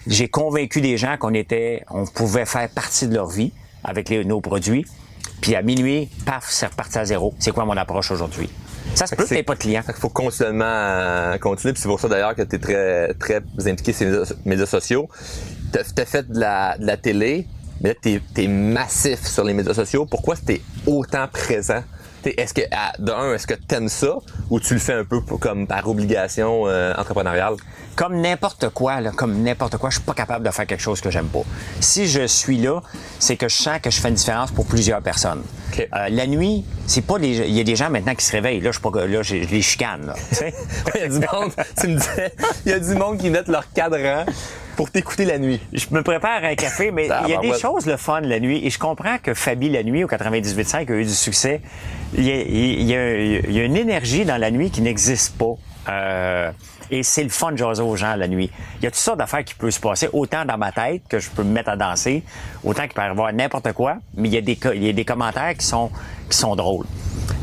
J'ai 0.09 0.27
convaincu 0.27 0.81
des 0.81 0.97
gens 0.97 1.17
qu'on 1.17 1.35
était, 1.35 1.83
on 1.91 2.05
pouvait 2.05 2.47
faire 2.47 2.67
partie 2.69 3.07
de 3.07 3.13
leur 3.13 3.29
vie 3.29 3.51
avec 3.83 4.09
les, 4.09 4.25
nos 4.25 4.41
produits. 4.41 4.85
Puis 5.39 5.55
à 5.55 5.61
minuit, 5.61 6.09
paf, 6.25 6.47
c'est 6.49 6.65
reparti 6.65 6.97
à 6.97 7.05
zéro. 7.05 7.35
C'est 7.37 7.51
quoi 7.51 7.63
mon 7.63 7.77
approche 7.77 8.09
aujourd'hui? 8.09 8.49
Ça 8.95 9.05
se 9.05 9.13
peut 9.13 9.23
que 9.23 9.41
pas 9.43 9.53
de 9.53 9.59
clients. 9.59 9.83
Il 9.87 9.93
faut 9.93 10.09
continuellement 10.09 10.65
euh, 10.65 11.37
continuer. 11.37 11.73
Puis 11.73 11.83
c'est 11.83 11.87
pour 11.87 11.99
ça 11.99 12.07
d'ailleurs 12.07 12.33
que 12.33 12.41
tu 12.41 12.55
es 12.55 12.59
très, 12.59 13.13
très 13.13 13.43
impliqué 13.67 13.93
sur 13.93 14.07
les 14.07 14.25
médias, 14.45 14.65
sociaux. 14.65 15.07
Tu 15.71 15.79
as, 15.79 16.05
fait 16.05 16.27
de 16.27 16.39
la, 16.39 16.75
de 16.79 16.87
la 16.87 16.97
télé, 16.97 17.45
mais 17.81 17.89
là, 17.89 17.95
tu 18.01 18.19
es, 18.41 18.47
massif 18.47 19.23
sur 19.27 19.43
les 19.43 19.53
médias 19.53 19.75
sociaux. 19.75 20.07
Pourquoi 20.07 20.35
tu 20.35 20.59
autant 20.87 21.27
présent 21.27 21.83
est-ce 22.25 22.53
que, 22.53 22.61
d'un, 22.99 23.33
est-ce 23.33 23.47
que 23.47 23.53
t'aimes 23.53 23.89
ça 23.89 24.17
ou 24.49 24.59
tu 24.59 24.73
le 24.73 24.79
fais 24.79 24.93
un 24.93 25.05
peu 25.05 25.21
comme 25.21 25.67
par 25.67 25.87
obligation 25.87 26.67
euh, 26.67 26.93
entrepreneuriale? 26.97 27.55
Comme 27.95 28.21
n'importe 28.21 28.69
quoi, 28.69 29.01
là, 29.01 29.11
comme 29.11 29.43
n'importe 29.43 29.77
quoi, 29.77 29.89
je 29.89 29.95
suis 29.95 30.05
pas 30.05 30.13
capable 30.13 30.45
de 30.45 30.51
faire 30.51 30.65
quelque 30.65 30.81
chose 30.81 31.01
que 31.01 31.11
j'aime 31.11 31.27
pas. 31.27 31.41
Si 31.81 32.07
je 32.07 32.27
suis 32.27 32.57
là, 32.57 32.81
c'est 33.19 33.35
que 33.35 33.49
je 33.49 33.55
sens 33.55 33.79
que 33.81 33.89
je 33.89 33.99
fais 33.99 34.09
une 34.09 34.15
différence 34.15 34.51
pour 34.51 34.65
plusieurs 34.65 35.01
personnes. 35.01 35.43
Euh, 35.77 36.09
la 36.09 36.27
nuit, 36.27 36.65
c'est 36.87 37.01
pas 37.05 37.19
des, 37.19 37.37
il 37.49 37.53
y 37.53 37.59
a 37.59 37.63
des 37.63 37.75
gens 37.75 37.89
maintenant 37.89 38.15
qui 38.15 38.25
se 38.25 38.31
réveillent. 38.31 38.61
Là, 38.61 38.71
je 38.71 38.79
pas, 38.79 38.89
là, 39.05 39.21
je, 39.21 39.35
les 39.35 39.61
chicane. 39.61 40.13
il 40.95 41.01
y 41.01 41.03
a 41.03 41.07
du 41.07 41.19
monde, 41.19 41.51
tu 41.79 41.87
me 41.87 41.97
disais, 41.97 42.33
il 42.65 42.71
y 42.71 42.75
a 42.75 42.79
du 42.79 42.95
monde 42.95 43.17
qui 43.17 43.29
met 43.29 43.43
leur 43.47 43.71
cadran 43.73 44.25
pour 44.79 44.91
t'écouter 44.91 45.25
la 45.25 45.39
nuit. 45.39 45.59
Je 45.73 45.87
me 45.91 46.03
prépare 46.03 46.41
un 46.41 46.55
café, 46.55 46.89
mais 46.89 47.09
il 47.25 47.31
y 47.31 47.35
a 47.35 47.41
des 47.41 47.51
choses 47.59 47.85
le 47.85 47.97
fun 47.97 48.21
la 48.21 48.39
nuit. 48.39 48.65
Et 48.65 48.69
je 48.69 48.79
comprends 48.79 49.17
que 49.21 49.33
Fabi 49.33 49.67
la 49.67 49.83
nuit 49.83 50.05
au 50.05 50.07
98.5 50.07 50.89
a 50.89 50.95
eu 50.95 51.03
du 51.03 51.13
succès. 51.13 51.59
Il 52.13 52.23
y, 52.23 52.95
a, 52.95 53.65
une 53.65 53.75
énergie 53.75 54.23
dans 54.23 54.37
la 54.37 54.51
nuit 54.51 54.71
qui 54.71 54.81
n'existe 54.81 55.37
pas. 55.37 55.55
Euh, 55.89 56.51
et 56.91 57.03
c'est 57.03 57.23
le 57.23 57.29
fun 57.29 57.51
de 57.51 57.57
jaser 57.57 57.83
aux 57.83 57.97
gens 57.97 58.15
la 58.15 58.29
nuit. 58.29 58.49
Il 58.77 58.85
y 58.85 58.87
a 58.87 58.91
toutes 58.91 59.01
sortes 59.01 59.17
d'affaires 59.17 59.43
qui 59.43 59.53
peuvent 59.53 59.69
se 59.69 59.81
passer, 59.81 60.07
autant 60.13 60.45
dans 60.45 60.57
ma 60.57 60.71
tête 60.71 61.01
que 61.09 61.19
je 61.19 61.29
peux 61.29 61.43
me 61.43 61.51
mettre 61.51 61.71
à 61.71 61.75
danser, 61.75 62.23
autant 62.63 62.83
qu'il 62.83 62.93
peut 62.93 63.01
y 63.01 63.03
avoir 63.03 63.33
n'importe 63.33 63.73
quoi, 63.73 63.97
mais 64.15 64.29
il 64.29 64.33
y 64.33 64.37
a 64.37 64.41
des, 64.41 64.57
il 64.75 64.85
y 64.85 64.89
a 64.89 64.93
des 64.93 65.03
commentaires 65.03 65.57
qui 65.57 65.65
sont, 65.65 65.91
qui 66.29 66.37
sont 66.37 66.55
drôles. 66.55 66.85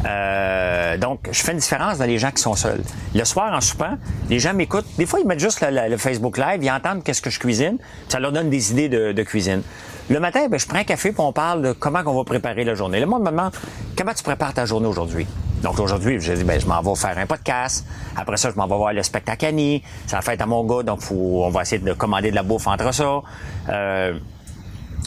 Euh, 0.07 0.97
donc, 0.99 1.29
je 1.31 1.43
fais 1.43 1.53
une 1.53 1.59
différence 1.59 1.99
dans 1.99 2.05
les 2.05 2.19
gens 2.19 2.31
qui 2.31 2.43
sont 2.43 2.55
seuls. 2.55 2.83
Le 3.15 3.25
soir, 3.25 3.53
en 3.53 3.61
soupant, 3.61 3.97
les 4.29 4.39
gens 4.39 4.55
m'écoutent. 4.55 4.87
Des 4.99 5.07
fois, 5.07 5.21
ils 5.21 5.27
mettent 5.27 5.41
juste 5.41 5.65
le, 5.69 5.97
Facebook 5.97 6.39
Live, 6.39 6.63
ils 6.63 6.71
entendent 6.71 7.03
qu'est-ce 7.03 7.23
que 7.23 7.31
je 7.31 7.41
cuisine, 7.41 7.79
ça 8.09 8.21
leur 8.21 8.33
donne 8.33 8.51
des 8.51 8.73
idées 8.73 8.89
de, 8.89 9.23
cuisine. 9.23 9.63
Le 10.09 10.21
matin, 10.21 10.47
ben, 10.49 10.59
je 10.59 10.67
prends 10.67 10.79
un 10.79 10.85
café 10.85 11.11
puis 11.11 11.21
on 11.21 11.33
parle 11.33 11.63
de 11.63 11.73
comment 11.73 12.01
on 12.07 12.15
va 12.15 12.25
préparer 12.25 12.63
la 12.63 12.75
journée. 12.75 13.01
Le 13.01 13.07
monde 13.07 13.23
me 13.23 13.31
demande 13.31 13.53
comment 13.97 14.15
tu 14.15 14.23
prépares 14.23 14.55
ta 14.55 14.65
journée 14.65 14.87
aujourd'hui? 14.87 15.27
Donc 15.63 15.81
aujourd'hui, 15.81 16.21
je 16.21 16.33
dis 16.33 16.45
ben, 16.45 16.61
je 16.61 16.67
m'en 16.67 16.81
vais 16.81 16.95
faire 16.95 17.19
un 17.19 17.27
podcast. 17.27 17.85
Après 18.17 18.37
ça, 18.37 18.51
je 18.51 18.55
m'en 18.55 18.69
vais 18.69 18.77
voir 18.77 18.93
le 18.93 19.03
spectacle 19.03 19.47
Annie. 19.47 19.83
Ça 20.07 20.17
va 20.17 20.23
faire 20.23 20.37
à 20.39 20.47
mon 20.47 20.63
gars, 20.65 20.85
donc 20.85 21.01
faut, 21.01 21.43
on 21.45 21.51
va 21.51 21.63
essayer 21.63 21.83
de 21.83 21.93
commander 21.93 22.31
de 22.31 22.37
la 22.37 22.45
bouffe 22.45 22.69
entre 22.69 22.95
ça. 22.95 23.21
Euh, 23.69 24.17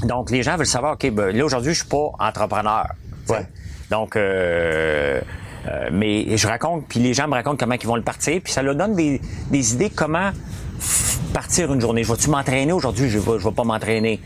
donc 0.03 0.31
les 0.31 0.43
gens 0.43 0.57
veulent 0.57 0.65
savoir, 0.65 0.95
ok, 0.95 1.11
ben, 1.11 1.29
là 1.33 1.45
aujourd'hui, 1.45 1.73
je 1.73 1.79
suis 1.79 1.87
pas 1.87 2.11
entrepreneur. 2.19 2.87
Ouais. 3.29 3.47
Donc, 3.89 4.15
euh, 4.15 5.19
euh, 5.67 5.89
mais 5.91 6.37
je 6.37 6.47
raconte, 6.47 6.85
puis 6.87 6.99
les 6.99 7.13
gens 7.13 7.27
me 7.27 7.33
racontent 7.33 7.57
comment 7.57 7.75
ils 7.75 7.87
vont 7.87 7.95
le 7.95 8.01
partir, 8.01 8.39
puis 8.41 8.53
ça 8.53 8.61
leur 8.61 8.75
donne 8.75 8.95
des, 8.95 9.19
des 9.49 9.73
idées 9.73 9.89
comment 9.89 10.31
partir 11.33 11.73
une 11.73 11.81
journée. 11.81 12.03
Je 12.03 12.11
vais-tu 12.11 12.29
m'entraîner 12.29 12.71
aujourd'hui? 12.71 13.09
Je 13.09 13.19
vais, 13.19 13.39
je 13.39 13.43
vais 13.43 13.53
pas 13.53 13.63
m'entraîner. 13.63 14.19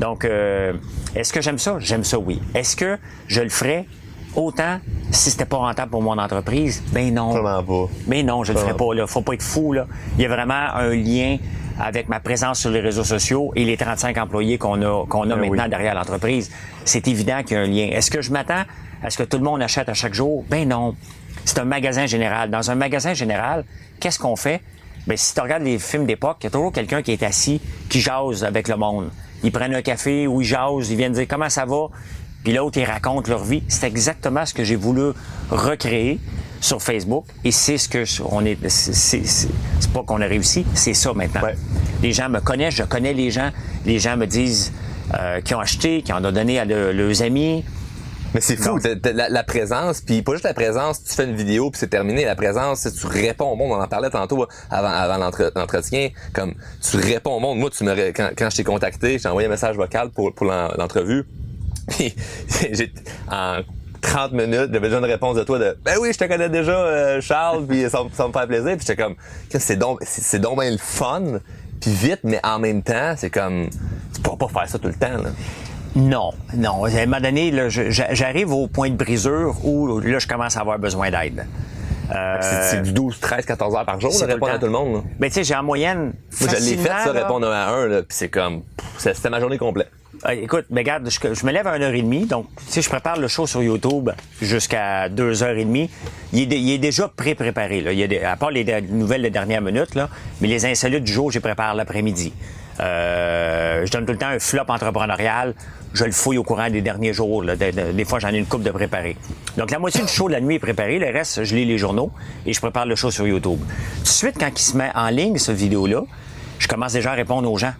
Donc, 0.00 0.24
euh, 0.24 0.72
est-ce 1.14 1.32
que 1.32 1.40
j'aime 1.40 1.58
ça? 1.58 1.76
J'aime 1.80 2.04
ça, 2.04 2.18
oui. 2.18 2.40
Est-ce 2.54 2.76
que 2.76 2.98
je 3.26 3.40
le 3.40 3.48
ferais 3.48 3.86
autant 4.34 4.78
si 5.10 5.30
c'était 5.30 5.44
pas 5.44 5.56
rentable 5.58 5.90
pour 5.90 6.02
mon 6.02 6.18
entreprise? 6.18 6.82
Ben 6.92 7.12
non. 7.12 7.30
Vraiment 7.30 7.62
pas. 7.62 7.92
Ben 8.06 8.26
non, 8.26 8.44
je 8.44 8.52
le 8.52 8.58
ferais 8.58 8.76
pas. 8.76 8.94
Là. 8.94 9.06
Faut 9.06 9.22
pas 9.22 9.34
être 9.34 9.42
fou. 9.42 9.72
Là. 9.72 9.86
Il 10.16 10.22
y 10.22 10.26
a 10.26 10.28
vraiment 10.28 10.74
un 10.74 10.94
lien 10.94 11.38
avec 11.80 12.08
ma 12.08 12.20
présence 12.20 12.60
sur 12.60 12.70
les 12.70 12.80
réseaux 12.80 13.04
sociaux 13.04 13.52
et 13.54 13.64
les 13.64 13.76
35 13.76 14.16
employés 14.18 14.58
qu'on 14.58 14.82
a, 14.82 15.06
qu'on 15.06 15.30
a 15.30 15.36
ben 15.36 15.40
maintenant 15.40 15.68
derrière 15.68 15.94
l'entreprise. 15.94 16.50
C'est 16.84 17.06
évident 17.06 17.42
qu'il 17.44 17.56
y 17.56 17.60
a 17.60 17.62
un 17.62 17.66
lien. 17.66 17.88
Est-ce 17.92 18.10
que 18.10 18.20
je 18.20 18.32
m'attends 18.32 18.64
est-ce 19.04 19.18
que 19.18 19.22
tout 19.22 19.38
le 19.38 19.44
monde 19.44 19.62
achète 19.62 19.88
à 19.88 19.94
chaque 19.94 20.14
jour? 20.14 20.44
Ben 20.48 20.68
non. 20.68 20.94
C'est 21.44 21.58
un 21.58 21.64
magasin 21.64 22.06
général. 22.06 22.50
Dans 22.50 22.70
un 22.70 22.74
magasin 22.74 23.14
général, 23.14 23.64
qu'est-ce 24.00 24.18
qu'on 24.18 24.36
fait? 24.36 24.60
Ben, 25.06 25.16
si 25.16 25.34
tu 25.34 25.40
regardes 25.40 25.62
les 25.62 25.78
films 25.78 26.04
d'époque, 26.04 26.38
il 26.40 26.44
y 26.44 26.46
a 26.48 26.50
toujours 26.50 26.72
quelqu'un 26.72 27.02
qui 27.02 27.12
est 27.12 27.22
assis, 27.22 27.60
qui 27.88 28.00
jase 28.00 28.44
avec 28.44 28.68
le 28.68 28.76
monde. 28.76 29.10
Ils 29.42 29.52
prennent 29.52 29.74
un 29.74 29.82
café 29.82 30.26
ou 30.26 30.42
ils 30.42 30.46
jasent, 30.46 30.90
ils 30.90 30.96
viennent 30.96 31.12
dire 31.12 31.26
comment 31.28 31.48
ça 31.48 31.64
va, 31.64 31.86
puis 32.44 32.52
l'autre, 32.52 32.78
ils 32.78 32.84
racontent 32.84 33.30
leur 33.30 33.44
vie. 33.44 33.62
C'est 33.68 33.86
exactement 33.86 34.44
ce 34.44 34.52
que 34.52 34.64
j'ai 34.64 34.76
voulu 34.76 35.12
recréer 35.50 36.20
sur 36.60 36.82
Facebook 36.82 37.24
et 37.44 37.52
c'est 37.52 37.78
ce 37.78 37.88
que 37.88 38.04
on 38.24 38.44
est 38.44 38.58
c'est 38.68 39.22
pas 39.92 40.02
qu'on 40.02 40.20
a 40.20 40.26
réussi 40.26 40.66
c'est 40.74 40.94
ça 40.94 41.12
maintenant 41.12 41.42
les 42.02 42.12
gens 42.12 42.28
me 42.28 42.40
connaissent 42.40 42.74
je 42.74 42.82
connais 42.82 43.12
les 43.12 43.30
gens 43.30 43.50
les 43.86 43.98
gens 43.98 44.16
me 44.16 44.26
disent 44.26 44.72
euh, 45.14 45.40
qui 45.40 45.54
ont 45.54 45.60
acheté 45.60 46.02
qui 46.02 46.12
en 46.12 46.24
ont 46.24 46.32
donné 46.32 46.58
à 46.58 46.64
leurs 46.64 47.22
amis 47.22 47.64
mais 48.34 48.40
c'est 48.40 48.56
fou, 48.56 48.78
la, 49.14 49.44
présence, 49.44 50.00
puis 50.00 50.22
pas 50.22 50.32
juste 50.32 50.44
la 50.44 50.54
présence, 50.54 51.02
tu 51.02 51.14
fais 51.14 51.24
une 51.24 51.36
vidéo 51.36 51.70
puis 51.70 51.78
c'est 51.80 51.88
terminé. 51.88 52.24
La 52.24 52.36
présence, 52.36 52.86
tu 52.98 53.06
réponds 53.06 53.52
au 53.52 53.56
monde. 53.56 53.72
On 53.72 53.82
en 53.82 53.88
parlait 53.88 54.10
tantôt 54.10 54.46
avant, 54.70 54.88
avant 54.88 55.30
l'entretien. 55.56 56.10
Comme 56.32 56.54
tu 56.82 56.96
réponds 56.98 57.36
au 57.36 57.40
monde. 57.40 57.58
Moi, 57.58 57.70
tu 57.70 57.84
me 57.84 58.10
quand, 58.12 58.30
quand 58.36 58.50
je 58.50 58.56
t'ai 58.56 58.64
contacté, 58.64 59.18
j'ai 59.18 59.28
envoyé 59.28 59.46
un 59.46 59.50
message 59.50 59.76
vocal 59.76 60.10
pour, 60.10 60.34
pour 60.34 60.46
l'entrevue. 60.46 61.24
Puis 61.88 62.14
j'ai 62.72 62.92
en 63.30 63.60
30 64.02 64.32
minutes, 64.32 64.70
j'avais 64.72 64.88
déjà 64.88 64.98
une 64.98 65.04
réponse 65.04 65.36
de 65.36 65.44
toi 65.44 65.58
de 65.58 65.76
Ben 65.84 65.96
oui, 66.00 66.10
je 66.12 66.18
te 66.18 66.24
connais 66.24 66.48
déjà, 66.48 66.72
euh, 66.72 67.20
Charles, 67.20 67.66
puis 67.66 67.82
ça, 67.88 68.00
ça, 68.12 68.28
me 68.28 68.32
fait 68.32 68.46
plaisir. 68.46 68.76
Puis 68.76 68.86
j'étais 68.86 69.02
comme 69.02 69.16
c'est 69.48 69.76
donc 69.76 70.00
c'est 70.04 70.38
donc 70.38 70.60
bien 70.60 70.70
le 70.70 70.78
fun, 70.78 71.40
puis 71.80 71.90
vite, 71.90 72.20
mais 72.24 72.40
en 72.44 72.58
même 72.58 72.82
temps, 72.82 73.14
c'est 73.16 73.30
comme 73.30 73.68
tu 74.14 74.20
pourras 74.20 74.36
pas 74.36 74.48
faire 74.48 74.68
ça 74.68 74.78
tout 74.78 74.88
le 74.88 74.94
temps. 74.94 75.22
Là. 75.22 75.30
Non, 75.98 76.32
non. 76.54 76.84
À 76.84 76.88
un 76.88 77.06
moment 77.06 77.20
donné, 77.20 77.52
j'arrive 77.68 78.52
au 78.52 78.68
point 78.68 78.90
de 78.90 78.96
brisure 78.96 79.56
où 79.64 80.00
là, 80.00 80.18
je 80.18 80.28
commence 80.28 80.56
à 80.56 80.60
avoir 80.60 80.78
besoin 80.78 81.10
d'aide. 81.10 81.46
Euh, 82.14 82.38
c'est 82.40 82.82
du 82.82 82.92
12, 82.92 83.20
13, 83.20 83.44
14 83.44 83.74
heures 83.74 83.84
par 83.84 84.00
jour 84.00 84.10
de 84.10 84.24
répondre 84.24 84.52
à 84.52 84.58
tout 84.58 84.66
le 84.66 84.72
monde. 84.72 85.02
Mais 85.18 85.28
tu 85.28 85.34
sais, 85.34 85.44
j'ai 85.44 85.54
en 85.54 85.62
moyenne. 85.62 86.14
Moi, 86.40 86.50
je 86.50 86.64
l'ai 86.64 86.76
fait, 86.76 86.88
ça, 86.88 87.12
répondre 87.12 87.48
à 87.48 87.68
un, 87.68 87.88
puis 87.88 88.06
c'est 88.10 88.28
comme. 88.28 88.62
C'était 88.96 89.28
ma 89.28 89.40
journée 89.40 89.58
complète. 89.58 89.90
Euh, 90.26 90.30
écoute, 90.30 90.64
mais 90.70 90.80
regarde, 90.80 91.08
je, 91.08 91.46
me 91.46 91.52
lève 91.52 91.66
à 91.66 91.78
1h30, 91.78 92.28
donc 92.28 92.46
si 92.66 92.80
je 92.80 92.88
prépare 92.88 93.18
le 93.18 93.28
show 93.28 93.46
sur 93.46 93.62
YouTube 93.62 94.10
jusqu'à 94.40 95.08
2h30, 95.08 95.90
il 96.32 96.52
est, 96.52 96.60
il 96.60 96.72
est 96.72 96.78
déjà 96.78 97.08
pré-préparé. 97.08 97.78
Il 97.78 97.98
y 97.98 98.18
a 98.18 98.32
à 98.32 98.36
part 98.36 98.50
les, 98.50 98.80
nouvelles 98.82 99.22
de 99.22 99.28
dernière 99.28 99.60
minute, 99.60 99.94
là, 99.94 100.08
mais 100.40 100.48
les 100.48 100.64
insolites 100.64 101.04
du 101.04 101.12
jour, 101.12 101.30
je 101.30 101.38
prépare 101.40 101.74
l'après-midi. 101.74 102.32
Euh, 102.80 103.84
je 103.84 103.90
donne 103.90 104.06
tout 104.06 104.12
le 104.12 104.18
temps 104.18 104.28
un 104.28 104.38
flop 104.38 104.64
entrepreneurial. 104.68 105.54
Je 105.94 106.04
le 106.04 106.12
fouille 106.12 106.38
au 106.38 106.42
courant 106.42 106.68
des 106.70 106.82
derniers 106.82 107.12
jours. 107.12 107.44
Des, 107.44 108.04
fois, 108.04 108.18
j'en 108.18 108.28
ai 108.28 108.38
une 108.38 108.46
coupe 108.46 108.62
de 108.62 108.70
préparer. 108.70 109.16
Donc, 109.56 109.70
la 109.70 109.78
moitié 109.78 110.02
du 110.02 110.08
show 110.08 110.28
de 110.28 110.34
la 110.34 110.40
nuit 110.40 110.56
est 110.56 110.60
préparée. 110.60 110.98
Le 110.98 111.06
reste, 111.06 111.44
je 111.44 111.54
lis 111.54 111.64
les 111.64 111.78
journaux 111.78 112.10
et 112.44 112.52
je 112.52 112.60
prépare 112.60 112.86
le 112.86 112.94
show 112.94 113.10
sur 113.10 113.26
YouTube. 113.26 113.58
Suite, 114.04 114.36
quand 114.38 114.50
il 114.54 114.62
se 114.62 114.76
met 114.76 114.90
en 114.94 115.08
ligne, 115.08 115.38
cette 115.38 115.56
vidéo-là, 115.56 116.02
je 116.58 116.68
commence 116.68 116.92
déjà 116.92 117.12
à 117.12 117.14
répondre 117.14 117.50
aux 117.50 117.58
gens 117.58 117.72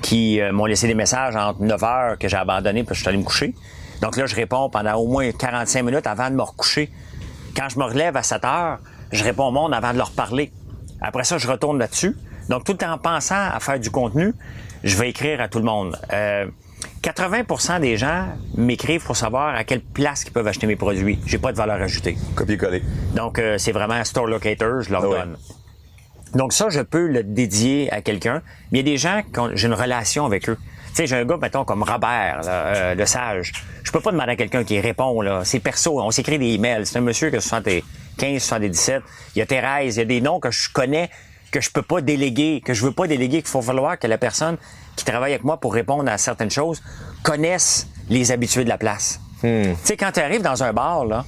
qui 0.00 0.40
euh, 0.40 0.52
m'ont 0.52 0.66
laissé 0.66 0.86
des 0.86 0.94
messages 0.94 1.34
entre 1.34 1.62
9 1.62 1.84
heures 1.84 2.18
que 2.18 2.28
j'ai 2.28 2.36
abandonné 2.36 2.84
parce 2.84 2.90
que 2.90 2.94
je 2.96 3.00
suis 3.00 3.08
allé 3.08 3.18
me 3.18 3.24
coucher. 3.24 3.54
Donc 4.02 4.16
là, 4.16 4.26
je 4.26 4.34
réponds 4.34 4.68
pendant 4.68 4.94
au 4.96 5.06
moins 5.06 5.30
45 5.32 5.82
minutes 5.82 6.06
avant 6.06 6.30
de 6.30 6.34
me 6.34 6.42
recoucher. 6.42 6.90
Quand 7.56 7.68
je 7.70 7.78
me 7.78 7.84
relève 7.84 8.16
à 8.16 8.22
7 8.22 8.44
heures, 8.44 8.78
je 9.12 9.24
réponds 9.24 9.46
au 9.46 9.50
monde 9.50 9.72
avant 9.72 9.92
de 9.92 9.98
leur 9.98 10.10
parler. 10.10 10.52
Après 11.00 11.24
ça, 11.24 11.38
je 11.38 11.48
retourne 11.48 11.78
là-dessus. 11.78 12.16
Donc, 12.48 12.64
tout 12.64 12.82
en 12.84 12.98
pensant 12.98 13.48
à 13.52 13.58
faire 13.60 13.80
du 13.80 13.90
contenu, 13.90 14.34
je 14.82 14.96
vais 14.96 15.08
écrire 15.08 15.40
à 15.40 15.48
tout 15.48 15.58
le 15.58 15.64
monde. 15.64 15.98
Euh, 16.12 16.46
80% 17.02 17.80
des 17.80 17.96
gens 17.96 18.28
m'écrivent 18.56 19.04
pour 19.04 19.16
savoir 19.16 19.54
à 19.54 19.64
quelle 19.64 19.80
place 19.80 20.24
ils 20.26 20.32
peuvent 20.32 20.46
acheter 20.46 20.66
mes 20.66 20.76
produits. 20.76 21.18
J'ai 21.26 21.38
pas 21.38 21.52
de 21.52 21.56
valeur 21.56 21.80
ajoutée. 21.80 22.16
Copier-coller. 22.34 22.82
Donc, 23.14 23.38
euh, 23.38 23.58
c'est 23.58 23.72
vraiment 23.72 23.94
un 23.94 24.04
store 24.04 24.26
locator, 24.26 24.82
je 24.82 24.90
leur 24.90 25.04
ah 25.04 25.08
donne. 25.08 25.36
Donc 26.34 26.52
ça, 26.52 26.68
je 26.68 26.80
peux 26.80 27.06
le 27.06 27.22
dédier 27.22 27.92
à 27.92 28.00
quelqu'un. 28.00 28.42
Mais 28.72 28.80
il 28.80 28.86
y 28.86 28.90
a 28.90 28.92
des 28.92 28.98
gens 28.98 29.22
qui 29.22 29.40
j'ai 29.54 29.68
une 29.68 29.74
relation 29.74 30.26
avec 30.26 30.48
eux. 30.48 30.58
Tu 30.88 30.94
sais, 30.94 31.06
j'ai 31.06 31.16
un 31.16 31.24
gars, 31.24 31.36
mettons, 31.40 31.64
comme 31.64 31.82
Robert, 31.82 32.40
euh, 32.44 32.94
le 32.94 33.06
sage. 33.06 33.52
Je 33.82 33.92
peux 33.92 34.00
pas 34.00 34.12
demander 34.12 34.32
à 34.32 34.36
quelqu'un 34.36 34.64
qui 34.64 34.80
répond, 34.80 35.20
là. 35.20 35.42
C'est 35.44 35.60
perso. 35.60 36.00
On 36.00 36.10
s'écrit 36.10 36.38
des 36.38 36.54
emails. 36.54 36.86
C'est 36.86 36.98
un 36.98 37.02
monsieur 37.02 37.30
qui 37.30 37.36
a 37.36 37.40
75, 37.40 38.42
77. 38.42 39.02
Il 39.34 39.38
y 39.40 39.42
a 39.42 39.46
Thérèse. 39.46 39.96
Il 39.96 39.98
y 40.00 40.02
a 40.02 40.04
des 40.04 40.20
noms 40.20 40.40
que 40.40 40.50
je 40.50 40.70
connais 40.72 41.10
que 41.54 41.60
je 41.60 41.70
peux 41.70 41.82
pas 41.82 42.00
déléguer, 42.00 42.60
que 42.64 42.74
je 42.74 42.84
veux 42.84 42.90
pas 42.90 43.06
déléguer, 43.06 43.38
qu'il 43.38 43.48
faut 43.48 43.62
falloir 43.62 43.96
que 43.96 44.08
la 44.08 44.18
personne 44.18 44.56
qui 44.96 45.04
travaille 45.04 45.32
avec 45.32 45.44
moi 45.44 45.58
pour 45.58 45.74
répondre 45.74 46.10
à 46.10 46.18
certaines 46.18 46.50
choses 46.50 46.82
connaisse 47.22 47.88
les 48.08 48.32
habitués 48.32 48.64
de 48.64 48.68
la 48.68 48.78
place. 48.78 49.20
Hmm. 49.42 49.62
Tu 49.62 49.76
sais, 49.84 49.96
quand 49.96 50.12
tu 50.12 50.20
arrives 50.20 50.42
dans 50.42 50.62
un 50.62 50.72
bar, 50.72 51.04
là, 51.04 51.24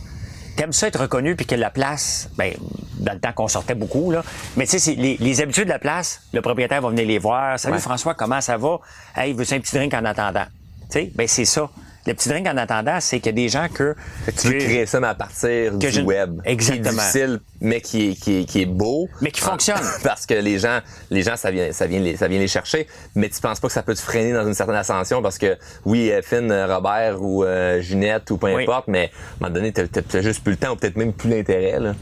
t'aimes 0.56 0.72
ça 0.72 0.88
être 0.88 1.00
reconnu 1.00 1.36
puis 1.36 1.46
que 1.46 1.54
la 1.54 1.70
place, 1.70 2.28
ben, 2.36 2.54
dans 2.98 3.12
le 3.12 3.20
temps 3.20 3.32
qu'on 3.32 3.48
sortait 3.48 3.74
beaucoup, 3.74 4.10
là. 4.10 4.22
Mais 4.56 4.66
tu 4.66 4.78
sais, 4.78 4.94
les, 4.94 5.16
les 5.18 5.40
habitués 5.40 5.64
de 5.64 5.70
la 5.70 5.78
place, 5.78 6.22
le 6.32 6.40
propriétaire 6.40 6.80
va 6.80 6.88
venir 6.90 7.06
les 7.06 7.18
voir. 7.18 7.58
Salut 7.58 7.78
François, 7.78 8.14
comment 8.14 8.40
ça 8.40 8.56
va? 8.56 8.78
Hey, 9.14 9.32
veux 9.32 9.42
un 9.52 9.60
petit 9.60 9.76
drink 9.76 9.94
en 9.94 10.04
attendant? 10.04 10.46
Tu 10.90 10.98
sais, 10.98 11.12
ben, 11.14 11.26
c'est 11.26 11.44
ça. 11.44 11.68
Le 12.06 12.14
petit 12.14 12.28
drink 12.28 12.46
en 12.46 12.56
attendant, 12.56 12.98
c'est 13.00 13.18
qu'il 13.18 13.26
y 13.26 13.28
a 13.30 13.32
des 13.32 13.48
gens 13.48 13.66
que. 13.72 13.94
tu 14.38 14.48
veux 14.48 14.58
créer 14.58 14.86
ça, 14.86 15.00
mais 15.00 15.08
à 15.08 15.14
partir 15.14 15.72
du 15.72 15.90
je- 15.90 16.00
web. 16.00 16.40
Exactement. 16.44 16.82
Qui 16.82 16.88
est 16.88 17.00
difficile, 17.00 17.40
mais 17.60 17.80
qui 17.80 18.10
est, 18.10 18.14
qui 18.14 18.40
est, 18.40 18.44
qui 18.44 18.62
est 18.62 18.66
beau. 18.66 19.08
Mais 19.20 19.30
qui 19.30 19.40
fonctionne. 19.40 19.80
Parce 20.04 20.26
que 20.26 20.34
les 20.34 20.58
gens, 20.58 20.80
les 21.10 21.22
gens, 21.22 21.36
ça 21.36 21.50
vient, 21.50 21.72
ça 21.72 21.86
vient, 21.86 22.00
les, 22.00 22.16
ça 22.16 22.28
vient 22.28 22.38
les 22.38 22.48
chercher. 22.48 22.86
Mais 23.14 23.28
tu 23.28 23.40
penses 23.40 23.60
pas 23.60 23.66
que 23.68 23.74
ça 23.74 23.82
peut 23.82 23.94
te 23.94 24.00
freiner 24.00 24.32
dans 24.32 24.46
une 24.46 24.54
certaine 24.54 24.76
ascension 24.76 25.22
parce 25.22 25.38
que, 25.38 25.56
oui, 25.84 26.10
euh, 26.10 26.22
Finn, 26.22 26.50
euh, 26.50 26.66
Robert 26.72 27.20
ou 27.22 27.44
euh, 27.44 27.80
Ginette 27.80 28.30
ou 28.30 28.36
peu 28.36 28.54
Oui. 28.54 28.62
importe, 28.62 28.88
mais 28.88 29.04
à 29.40 29.46
un 29.46 29.48
moment 29.48 29.54
donné, 29.54 29.72
t'as, 29.72 30.20
juste 30.20 30.42
plus 30.42 30.52
le 30.52 30.58
temps 30.58 30.72
ou 30.72 30.76
peut-être 30.76 30.96
même 30.96 31.12
plus 31.12 31.30
l'intérêt, 31.30 31.80
là. 31.80 31.94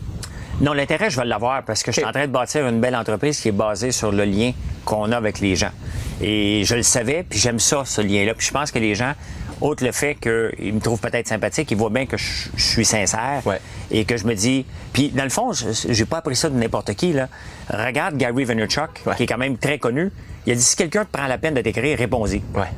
Non, 0.60 0.72
l'intérêt, 0.72 1.10
je 1.10 1.18
vais 1.18 1.24
l'avoir 1.26 1.64
parce 1.64 1.82
que 1.82 1.90
je 1.90 1.96
suis 1.96 2.04
en 2.06 2.12
train 2.12 2.26
de 2.28 2.32
bâtir 2.32 2.66
une 2.68 2.80
belle 2.80 2.94
entreprise 2.94 3.40
qui 3.40 3.48
est 3.48 3.52
basée 3.52 3.90
sur 3.90 4.12
le 4.12 4.24
lien 4.24 4.52
qu'on 4.84 5.10
a 5.10 5.16
avec 5.16 5.40
les 5.40 5.56
gens. 5.56 5.72
Et 6.20 6.62
je 6.64 6.76
le 6.76 6.84
savais, 6.84 7.24
puis 7.28 7.40
j'aime 7.40 7.58
ça, 7.58 7.82
ce 7.84 8.00
lien-là. 8.00 8.34
Puis 8.34 8.46
je 8.46 8.52
pense 8.52 8.70
que 8.70 8.78
les 8.78 8.94
gens, 8.94 9.14
outre 9.60 9.84
le 9.84 9.92
fait 9.92 10.14
qu'ils 10.16 10.74
me 10.74 10.80
trouvent 10.80 11.00
peut-être 11.00 11.28
sympathique, 11.28 11.70
ils 11.70 11.76
voient 11.76 11.90
bien 11.90 12.06
que 12.06 12.16
je, 12.16 12.48
je 12.56 12.62
suis 12.64 12.84
sincère 12.84 13.42
Ouais. 13.46 13.60
et 13.90 14.04
que 14.04 14.16
je 14.16 14.26
me 14.26 14.34
dis... 14.34 14.64
Puis 14.92 15.10
dans 15.10 15.24
le 15.24 15.30
fond, 15.30 15.52
je- 15.52 15.92
j'ai 15.92 16.04
pas 16.04 16.18
appris 16.18 16.36
ça 16.36 16.48
de 16.50 16.54
n'importe 16.56 16.94
qui. 16.94 17.12
Là. 17.12 17.28
Regarde 17.70 18.16
Gary 18.16 18.44
Vaynerchuk, 18.44 19.02
Ouais. 19.06 19.14
qui 19.16 19.22
est 19.24 19.26
quand 19.26 19.38
même 19.38 19.56
très 19.58 19.78
connu. 19.78 20.10
Il 20.46 20.52
a 20.52 20.56
dit, 20.56 20.62
si 20.62 20.76
quelqu'un 20.76 21.04
te 21.04 21.10
prend 21.10 21.26
la 21.26 21.38
peine 21.38 21.54
de 21.54 21.60
t'écrire, 21.60 21.96
réponds-y. 21.98 22.42
Ouais. 22.54 22.68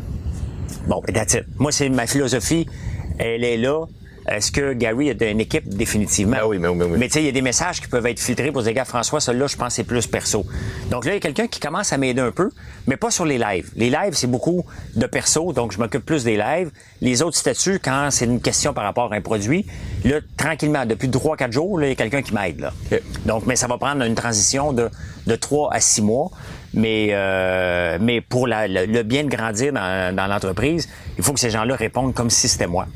Bon, 0.86 1.02
that's 1.12 1.34
it. 1.34 1.44
Moi, 1.58 1.72
c'est 1.72 1.88
ma 1.88 2.06
philosophie. 2.06 2.66
Elle 3.18 3.42
est 3.44 3.56
là. 3.56 3.84
Est-ce 4.28 4.50
que 4.50 4.72
Gary 4.72 5.10
a 5.10 5.24
une 5.30 5.40
équipe 5.40 5.68
définitivement? 5.68 6.36
Ben 6.38 6.46
oui, 6.46 6.58
ben 6.58 6.70
oui, 6.70 6.84
oui. 6.90 6.98
Mais 6.98 7.06
tu 7.06 7.14
sais, 7.14 7.22
il 7.22 7.26
y 7.26 7.28
a 7.28 7.32
des 7.32 7.42
messages 7.42 7.80
qui 7.80 7.86
peuvent 7.86 8.06
être 8.06 8.18
filtrés 8.18 8.50
pour 8.50 8.62
dire, 8.62 8.72
gars, 8.72 8.84
François, 8.84 9.20
celui-là, 9.20 9.46
je 9.46 9.56
pense 9.56 9.74
c'est 9.74 9.84
plus 9.84 10.06
perso. 10.08 10.44
Donc 10.90 11.04
là, 11.04 11.12
il 11.12 11.14
y 11.14 11.18
a 11.18 11.20
quelqu'un 11.20 11.46
qui 11.46 11.60
commence 11.60 11.92
à 11.92 11.98
m'aider 11.98 12.20
un 12.22 12.32
peu, 12.32 12.50
mais 12.88 12.96
pas 12.96 13.10
sur 13.12 13.24
les 13.24 13.38
lives. 13.38 13.70
Les 13.76 13.88
lives, 13.88 14.14
c'est 14.14 14.26
beaucoup 14.26 14.64
de 14.96 15.06
perso, 15.06 15.52
donc 15.52 15.72
je 15.72 15.78
m'occupe 15.78 16.04
plus 16.04 16.24
des 16.24 16.36
lives. 16.36 16.70
Les 17.00 17.22
autres 17.22 17.36
statuts, 17.36 17.78
quand 17.78 18.08
c'est 18.10 18.24
une 18.24 18.40
question 18.40 18.72
par 18.74 18.82
rapport 18.84 19.12
à 19.12 19.16
un 19.16 19.20
produit, 19.20 19.64
là, 20.04 20.16
tranquillement, 20.36 20.86
depuis 20.86 21.08
3-4 21.08 21.52
jours, 21.52 21.78
là, 21.78 21.86
il 21.86 21.90
y 21.90 21.92
a 21.92 21.96
quelqu'un 21.96 22.22
qui 22.22 22.34
m'aide. 22.34 22.58
là. 22.60 22.72
Donc, 23.26 23.46
mais 23.46 23.54
ça 23.56 23.68
va 23.68 23.78
prendre 23.78 24.02
une 24.04 24.14
transition 24.16 24.72
de, 24.72 24.90
de 25.26 25.36
3 25.36 25.72
à 25.72 25.78
6 25.80 26.02
mois. 26.02 26.30
Mais, 26.74 27.08
euh, 27.12 27.96
mais 28.00 28.20
pour 28.20 28.46
la- 28.46 28.68
le, 28.68 28.84
le 28.86 29.02
bien 29.02 29.24
de 29.24 29.28
grandir 29.30 29.72
dans, 29.72 30.14
dans 30.14 30.26
l'entreprise, 30.26 30.88
il 31.16 31.24
faut 31.24 31.32
que 31.32 31.40
ces 31.40 31.48
gens-là 31.48 31.74
répondent 31.74 32.12
comme 32.12 32.28
si 32.28 32.48
c'était 32.48 32.66
moi 32.66 32.86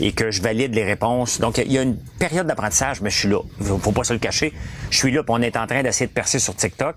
et 0.00 0.12
que 0.12 0.30
je 0.30 0.42
valide 0.42 0.74
les 0.74 0.84
réponses. 0.84 1.40
Donc, 1.40 1.58
il 1.58 1.70
y 1.70 1.78
a 1.78 1.82
une 1.82 1.96
période 2.18 2.46
d'apprentissage, 2.46 3.00
mais 3.00 3.10
je 3.10 3.18
suis 3.18 3.28
là. 3.28 3.40
Faut, 3.60 3.78
faut 3.78 3.92
pas 3.92 4.04
se 4.04 4.12
le 4.12 4.18
cacher. 4.18 4.52
Je 4.90 4.96
suis 4.96 5.12
là, 5.12 5.22
puis 5.22 5.32
on 5.36 5.42
est 5.42 5.56
en 5.56 5.66
train 5.66 5.82
d'essayer 5.82 6.06
de 6.06 6.12
percer 6.12 6.38
sur 6.38 6.54
TikTok. 6.56 6.96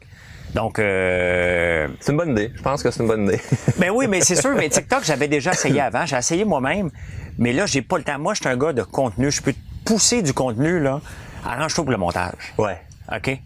Donc, 0.56 0.80
euh, 0.80 1.88
C'est 1.99 2.12
une 2.12 2.18
bonne 2.18 2.32
idée. 2.32 2.51
Je 2.56 2.62
pense 2.62 2.84
que 2.84 2.91
c'est 2.91 3.01
une 3.01 3.08
bonne 3.08 3.26
idée. 3.26 3.41
ben 3.78 3.89
oui, 3.91 4.08
mais 4.08 4.22
c'est 4.22 4.36
sûr, 4.36 4.56
mais 4.56 4.70
TikTok, 4.78 5.04
j'avais 5.04 5.28
déjà 5.28 5.51
essayé 5.51 5.82
avant. 5.82 6.06
J'ai 6.06 6.16
essayé 6.16 6.45
moi-même, 6.45 6.89
mais 7.38 7.54
là, 7.54 7.66
j'ai 7.66 7.82
pas 7.82 7.97
le 7.97 8.04
temps. 8.04 8.20
Moi, 8.20 8.34
je 8.36 8.41
suis 8.41 8.49
un 8.49 8.58
gars 8.58 8.74
de 8.74 8.84
contenu. 8.84 9.32
Je 9.32 9.41
peux 9.41 9.54
pousser 9.84 10.22
du 10.22 10.34
contenu, 10.34 10.80
là. 10.80 11.01
Arrange-toi 11.45 11.84
pour 11.84 11.91
le 11.91 11.97
montage. 11.97 12.54
ouais. 12.58 12.78
OK? 13.14 13.38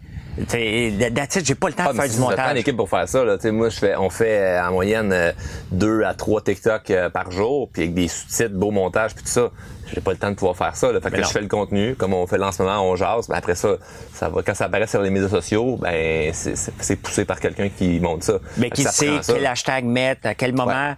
J'ai 0.52 1.54
pas 1.54 1.68
le 1.68 1.74
temps 1.74 1.84
Ah, 1.86 1.92
de 1.92 1.96
mais 1.96 2.02
faire 2.02 2.10
si 2.10 2.16
du 2.16 2.20
montage. 2.22 2.50
une 2.52 2.56
équipe 2.58 2.76
pour 2.76 2.88
faire 2.88 3.08
ça. 3.08 3.24
Là. 3.24 3.36
Moi, 3.50 3.68
je 3.70 3.78
fais, 3.78 3.96
on 3.96 4.10
fait 4.10 4.38
euh, 4.38 4.62
en 4.66 4.72
moyenne 4.72 5.12
euh, 5.12 5.32
deux 5.72 6.02
à 6.04 6.14
trois 6.14 6.40
TikTok 6.40 6.90
euh, 6.90 7.10
par 7.10 7.30
jour, 7.30 7.68
puis 7.72 7.82
avec 7.82 7.94
des 7.94 8.08
sous-titres, 8.08 8.54
beau 8.54 8.70
montage, 8.70 9.14
puis 9.14 9.24
tout 9.24 9.30
ça. 9.30 9.50
J'ai 9.94 10.00
pas 10.02 10.10
le 10.12 10.18
temps 10.18 10.30
de 10.30 10.34
pouvoir 10.36 10.56
faire 10.56 10.76
ça. 10.76 10.92
Là. 10.92 11.00
Fait 11.00 11.10
que 11.10 11.22
je 11.22 11.28
fais 11.28 11.40
le 11.40 11.48
contenu, 11.48 11.94
comme 11.94 12.12
on 12.12 12.26
fait 12.26 12.36
là 12.36 12.48
en 12.48 12.52
ce 12.52 12.62
moment, 12.62 12.82
on 12.82 12.94
jase. 12.94 13.26
Ben, 13.28 13.36
après 13.36 13.54
ça, 13.54 13.70
ça 14.12 14.28
va, 14.28 14.42
quand 14.42 14.54
ça 14.54 14.66
apparaît 14.66 14.86
sur 14.86 15.00
les 15.00 15.08
médias 15.10 15.30
sociaux, 15.30 15.78
ben 15.80 16.30
c'est- 16.34 16.96
poussé 16.96 17.24
par 17.24 17.40
quelqu'un 17.40 17.68
qui 17.70 17.98
monte 17.98 18.22
ça. 18.22 18.34
Mais 18.58 18.70
qui 18.70 18.82
sait 18.84 19.20
quel 19.26 19.46
hashtag 19.46 19.84
mettre, 19.84 20.26
à 20.26 20.34
quel 20.34 20.52
moment 20.52 20.94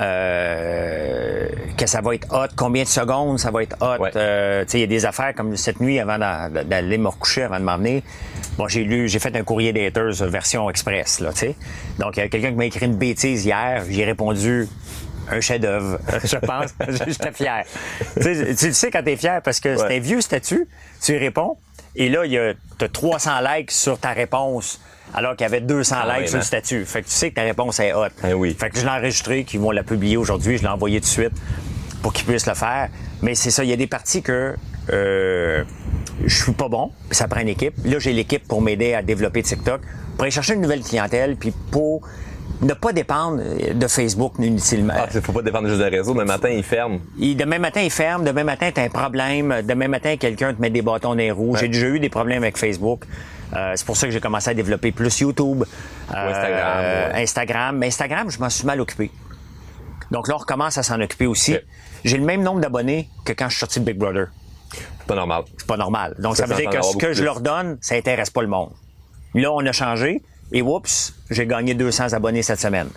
euh, 0.00 1.48
que 1.76 1.86
ça 1.86 2.00
va 2.00 2.14
être 2.14 2.26
hot, 2.32 2.48
combien 2.56 2.82
de 2.84 2.88
secondes 2.88 3.38
ça 3.38 3.50
va 3.50 3.62
être 3.62 3.76
hot? 3.80 4.00
Ouais. 4.02 4.10
Euh, 4.16 4.64
tu 4.64 4.70
sais, 4.72 4.78
il 4.78 4.80
y 4.82 4.84
a 4.84 4.88
des 4.88 5.04
affaires 5.06 5.34
comme 5.34 5.56
cette 5.56 5.80
nuit 5.80 5.98
avant 6.00 6.18
d'a- 6.18 6.48
d'aller 6.48 6.98
me 6.98 7.08
recoucher, 7.08 7.42
avant 7.42 7.58
de 7.58 7.64
m'en 7.64 7.76
venir. 7.78 8.02
Bon, 8.58 8.68
j'ai 8.68 8.84
lu, 8.84 9.08
j'ai 9.08 9.18
fait 9.18 9.34
un 9.36 9.42
courrier 9.42 9.72
d'haters 9.72 10.22
euh, 10.22 10.28
version 10.28 10.68
express, 10.70 11.20
là, 11.20 11.32
tu 11.32 11.38
sais. 11.40 11.56
Donc, 11.98 12.16
il 12.16 12.20
y 12.20 12.22
a 12.22 12.28
quelqu'un 12.28 12.50
qui 12.50 12.56
m'a 12.56 12.66
écrit 12.66 12.86
une 12.86 12.96
bêtise 12.96 13.44
hier, 13.44 13.82
j'ai 13.88 14.04
répondu 14.04 14.68
un 15.30 15.40
chef-d'œuvre, 15.40 15.98
je 16.24 16.36
pense. 16.36 16.70
J'étais 17.06 17.32
fier. 17.32 17.64
tu, 18.16 18.22
sais, 18.22 18.54
tu 18.54 18.66
le 18.68 18.72
sais 18.72 18.90
quand 18.90 19.02
t'es 19.02 19.16
fier 19.16 19.40
parce 19.42 19.58
que 19.60 19.76
c'est 19.76 19.84
Ouais. 19.84 19.96
un 19.96 20.00
vieux 20.00 20.20
statut, 20.20 20.66
tu 21.02 21.12
y 21.14 21.18
réponds, 21.18 21.56
et 21.96 22.08
là, 22.08 22.24
il 22.26 22.32
y 22.32 22.38
a 22.38 22.52
t'as 22.78 22.88
300 22.88 23.30
likes 23.40 23.70
sur 23.70 23.98
ta 23.98 24.10
réponse, 24.10 24.80
alors 25.14 25.36
qu'il 25.36 25.44
y 25.44 25.46
avait 25.46 25.60
200 25.60 25.96
Ah 25.98 26.18
likes 26.18 26.28
sur 26.28 26.36
le 26.36 26.42
hein? 26.42 26.44
statut. 26.44 26.84
Fait 26.84 27.02
que 27.02 27.06
tu 27.06 27.14
sais 27.14 27.30
que 27.30 27.36
ta 27.36 27.42
réponse 27.42 27.78
est 27.80 27.92
hot. 27.92 28.08
Eh 28.28 28.34
oui. 28.34 28.56
Fait 28.58 28.68
que 28.70 28.78
je 28.78 28.82
l'ai 28.82 28.90
enregistré, 28.90 29.44
qu'ils 29.44 29.60
vont 29.60 29.70
la 29.70 29.82
publier 29.82 30.16
aujourd'hui, 30.16 30.58
je 30.58 30.62
l'ai 30.62 30.68
envoyé 30.68 31.00
tout 31.00 31.06
de 31.06 31.10
suite 31.10 31.32
pour 32.02 32.12
qu'ils 32.12 32.26
puissent 32.26 32.46
le 32.46 32.54
faire. 32.54 32.88
Mais 33.22 33.34
c'est 33.34 33.50
ça, 33.50 33.64
il 33.64 33.70
y 33.70 33.72
a 33.72 33.76
des 33.76 33.86
parties 33.86 34.22
que 34.22 34.54
euh, 34.92 35.64
je 36.24 36.42
suis 36.42 36.52
pas 36.52 36.68
bon, 36.68 36.90
ça 37.10 37.28
prend 37.28 37.40
une 37.40 37.48
équipe. 37.48 37.74
Là, 37.84 37.98
j'ai 37.98 38.12
l'équipe 38.12 38.46
pour 38.46 38.60
m'aider 38.60 38.94
à 38.94 39.02
développer 39.02 39.42
TikTok, 39.42 39.80
pour 40.14 40.22
aller 40.22 40.30
chercher 40.30 40.54
une 40.54 40.60
nouvelle 40.60 40.82
clientèle, 40.82 41.36
puis 41.36 41.52
pour 41.70 42.02
ne 42.64 42.74
pas 42.74 42.92
dépendre 42.92 43.40
de 43.74 43.86
Facebook 43.86 44.34
inutilement. 44.38 44.94
Ah, 44.96 45.06
faut 45.20 45.32
pas 45.32 45.42
dépendre 45.42 45.68
juste 45.68 45.80
des 45.80 45.88
réseaux. 45.96 46.12
Demain 46.12 46.24
matin, 46.24 46.48
ils 46.48 46.62
ferment. 46.64 46.98
Il- 47.18 47.36
demain 47.36 47.58
matin, 47.58 47.80
il 47.82 47.90
ferme. 47.90 48.24
Demain 48.24 48.44
matin, 48.44 48.70
t'as 48.72 48.82
un 48.84 48.88
problème. 48.88 49.62
Demain 49.62 49.88
matin, 49.88 50.16
quelqu'un 50.16 50.54
te 50.54 50.60
met 50.60 50.70
des 50.70 50.82
bâtons 50.82 51.10
dans 51.10 51.14
les 51.14 51.30
roues. 51.30 51.56
J'ai 51.56 51.68
déjà 51.68 51.86
eu 51.88 52.00
des 52.00 52.08
problèmes 52.08 52.42
avec 52.42 52.56
Facebook. 52.56 53.04
Euh, 53.54 53.72
c'est 53.76 53.86
pour 53.86 53.96
ça 53.96 54.06
que 54.06 54.12
j'ai 54.12 54.20
commencé 54.20 54.50
à 54.50 54.54
développer 54.54 54.90
plus 54.92 55.20
YouTube. 55.20 55.64
euh, 56.14 56.14
Instagram, 56.30 57.12
ouais. 57.14 57.22
Instagram. 57.22 57.78
Mais 57.78 57.86
Instagram, 57.88 58.30
je 58.30 58.38
m'en 58.38 58.50
suis 58.50 58.66
mal 58.66 58.80
occupé. 58.80 59.10
Donc 60.10 60.28
là, 60.28 60.34
on 60.34 60.38
recommence 60.38 60.78
à 60.78 60.82
s'en 60.82 61.00
occuper 61.00 61.26
aussi. 61.26 61.56
J'ai 62.04 62.18
le 62.18 62.24
même 62.24 62.42
nombre 62.42 62.60
d'abonnés 62.60 63.08
que 63.24 63.32
quand 63.32 63.46
je 63.48 63.52
suis 63.56 63.60
sorti 63.60 63.80
de 63.80 63.84
Big 63.84 63.96
Brother. 63.98 64.26
C'est 64.72 65.06
pas 65.06 65.14
normal. 65.14 65.44
C'est 65.56 65.66
pas 65.66 65.76
normal. 65.76 66.14
Donc, 66.18 66.36
Ça 66.36 66.46
ça, 66.46 66.54
veut 66.54 66.60
dire 66.60 66.70
que 66.70 66.82
ce 66.82 66.96
que 66.96 67.12
je 67.12 67.22
leur 67.22 67.40
donne, 67.40 67.78
ça 67.80 67.94
intéresse 67.94 68.30
pas 68.30 68.42
le 68.42 68.48
monde. 68.48 68.70
Là, 69.34 69.52
on 69.52 69.64
a 69.64 69.72
changé. 69.72 70.22
Et 70.56 70.62
oups, 70.62 71.12
j'ai 71.30 71.46
gagné 71.46 71.74
200 71.74 72.12
abonnés 72.12 72.42
cette 72.44 72.60
semaine. 72.60 72.88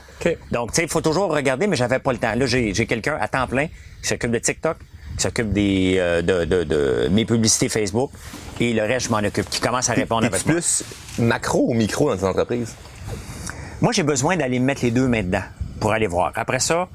Donc, 0.52 0.70
tu 0.70 0.76
sais, 0.76 0.84
il 0.84 0.90
faut 0.90 1.02
toujours 1.02 1.34
regarder, 1.34 1.66
mais 1.66 1.76
j'avais 1.76 1.98
pas 1.98 2.12
le 2.14 2.20
temps. 2.20 2.36
Là, 2.36 2.46
j'ai 2.46 2.72
j'ai 2.72 2.86
quelqu'un 2.86 3.18
à 3.20 3.28
temps 3.28 3.48
plein 3.48 3.66
qui 4.02 4.08
s'occupe 4.08 4.30
de 4.30 4.38
TikTok, 4.38 4.78
qui 5.18 5.24
s'occupe 5.24 5.52
des 5.52 5.96
euh, 5.98 6.22
de, 6.22 6.46
de, 6.46 6.64
de 6.64 7.08
mes 7.12 7.26
publicités 7.26 7.68
Facebook, 7.68 8.12
et 8.60 8.74
le 8.74 8.84
reste, 8.84 9.08
je 9.08 9.12
m'en 9.12 9.18
occupe, 9.18 9.50
qui 9.50 9.60
commence 9.60 9.90
à 9.90 9.94
répondre 9.94 10.28
avec 10.28 10.46
moi. 10.46 10.54
plus 10.54 10.84
macro 11.18 11.66
ou 11.70 11.74
micro 11.74 12.12
dans 12.12 12.18
tes 12.18 12.26
entreprises? 12.26 12.76
Moi, 13.82 13.92
j'ai 13.92 14.04
besoin 14.04 14.38
d'aller 14.38 14.60
me 14.60 14.66
mettre 14.66 14.84
les 14.84 14.92
deux 14.92 15.08
mains 15.08 15.24
dedans 15.24 15.44
pour 15.80 15.92
aller 15.94 16.08
voir. 16.08 16.32
Après 16.36 16.60
ça, 16.60 16.88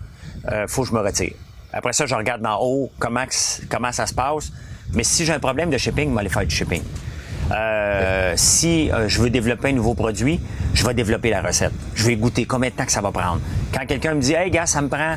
euh, 0.51 0.67
faut 0.69 0.83
que 0.83 0.89
je 0.91 0.95
me 0.95 1.01
retire. 1.01 1.35
Après 1.73 1.93
ça, 1.93 2.07
je 2.07 2.15
regarde 2.15 2.41
d'en 2.41 2.59
haut 2.61 2.89
comment, 3.01 3.25
comment 3.69 3.91
ça 3.91 4.07
se 4.07 4.15
passe. 4.15 4.53
Mais 4.93 5.03
si 5.03 5.25
j'ai 5.25 5.33
un 5.33 5.41
problème 5.41 5.71
de 5.71 5.79
shipping, 5.79 6.11
je 6.11 6.15
vais 6.15 6.21
aller 6.21 6.29
faire 6.29 6.47
du 6.47 6.55
shipping. 6.55 6.83
Euh, 7.51 8.33
si 8.37 8.91
euh, 8.91 9.09
je 9.09 9.21
veux 9.21 9.31
développer 9.31 9.71
un 9.71 9.73
nouveau 9.73 9.95
produit, 9.95 10.41
je 10.75 10.87
vais 10.87 10.95
développer 10.95 11.31
la 11.31 11.43
recette. 11.43 11.73
Je 11.95 12.07
vais 12.07 12.17
goûter 12.17 12.45
combien 12.45 12.71
de 12.71 12.75
temps 12.75 12.87
que 12.87 12.93
ça 12.93 13.01
va 13.01 13.11
prendre. 13.11 13.41
Quand 13.73 13.85
quelqu'un 13.87 14.15
me 14.15 14.21
dit, 14.21 14.35
hey 14.35 14.51
gars, 14.51 14.67
ça 14.67 14.81
me 14.81 14.89
prend, 14.89 15.17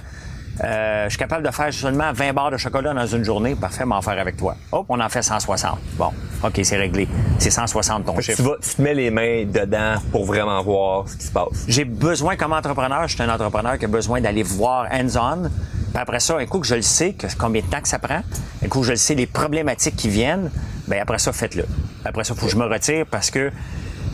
euh, 0.63 1.03
je 1.05 1.09
suis 1.09 1.17
capable 1.17 1.45
de 1.45 1.51
faire 1.51 1.73
seulement 1.73 2.13
20 2.13 2.33
barres 2.33 2.51
de 2.51 2.57
chocolat 2.57 2.93
dans 2.93 3.05
une 3.05 3.23
journée, 3.23 3.55
parfait, 3.55 3.85
m'en 3.85 4.01
faire 4.01 4.19
avec 4.19 4.37
toi. 4.37 4.55
Hop, 4.71 4.85
on 4.89 4.99
en 4.99 5.09
fait 5.09 5.21
160. 5.21 5.77
Bon, 5.97 6.11
ok, 6.43 6.59
c'est 6.63 6.77
réglé. 6.77 7.07
C'est 7.39 7.51
160 7.51 8.05
ton 8.05 8.19
chiffre. 8.21 8.37
tu, 8.37 8.43
vas, 8.43 8.55
tu 8.61 8.75
te 8.75 8.81
mets 8.81 8.93
les 8.93 9.11
mains 9.11 9.43
dedans 9.45 9.95
pour 10.11 10.25
vraiment 10.25 10.61
voir 10.63 11.09
ce 11.09 11.17
qui 11.17 11.25
se 11.25 11.31
passe. 11.31 11.65
J'ai 11.67 11.83
besoin, 11.85 12.37
comme 12.37 12.53
entrepreneur, 12.53 13.07
je 13.07 13.15
suis 13.15 13.23
un 13.23 13.33
entrepreneur 13.33 13.77
qui 13.77 13.85
a 13.85 13.89
besoin 13.89 14.21
d'aller 14.21 14.43
voir 14.43 14.87
hands-on. 14.91 15.49
Puis 15.95 16.01
après 16.01 16.19
ça, 16.19 16.37
un 16.37 16.45
coup 16.45 16.59
que 16.59 16.67
je 16.67 16.75
le 16.75 16.81
sais, 16.81 17.13
que 17.13 17.27
combien 17.37 17.61
de 17.61 17.67
temps 17.67 17.81
que 17.81 17.87
ça 17.87 17.99
prend, 17.99 18.21
un 18.63 18.67
coup 18.67 18.79
que 18.79 18.85
je 18.85 18.91
le 18.91 18.97
sais, 18.97 19.15
les 19.15 19.27
problématiques 19.27 19.95
qui 19.95 20.09
viennent, 20.09 20.51
ben 20.87 21.01
après 21.01 21.19
ça, 21.19 21.33
faites-le. 21.33 21.65
Après 22.05 22.23
ça, 22.23 22.33
il 22.33 22.39
faut 22.39 22.45
que 22.45 22.51
je 22.51 22.57
me 22.57 22.65
retire 22.65 23.05
parce 23.09 23.29
que 23.29 23.51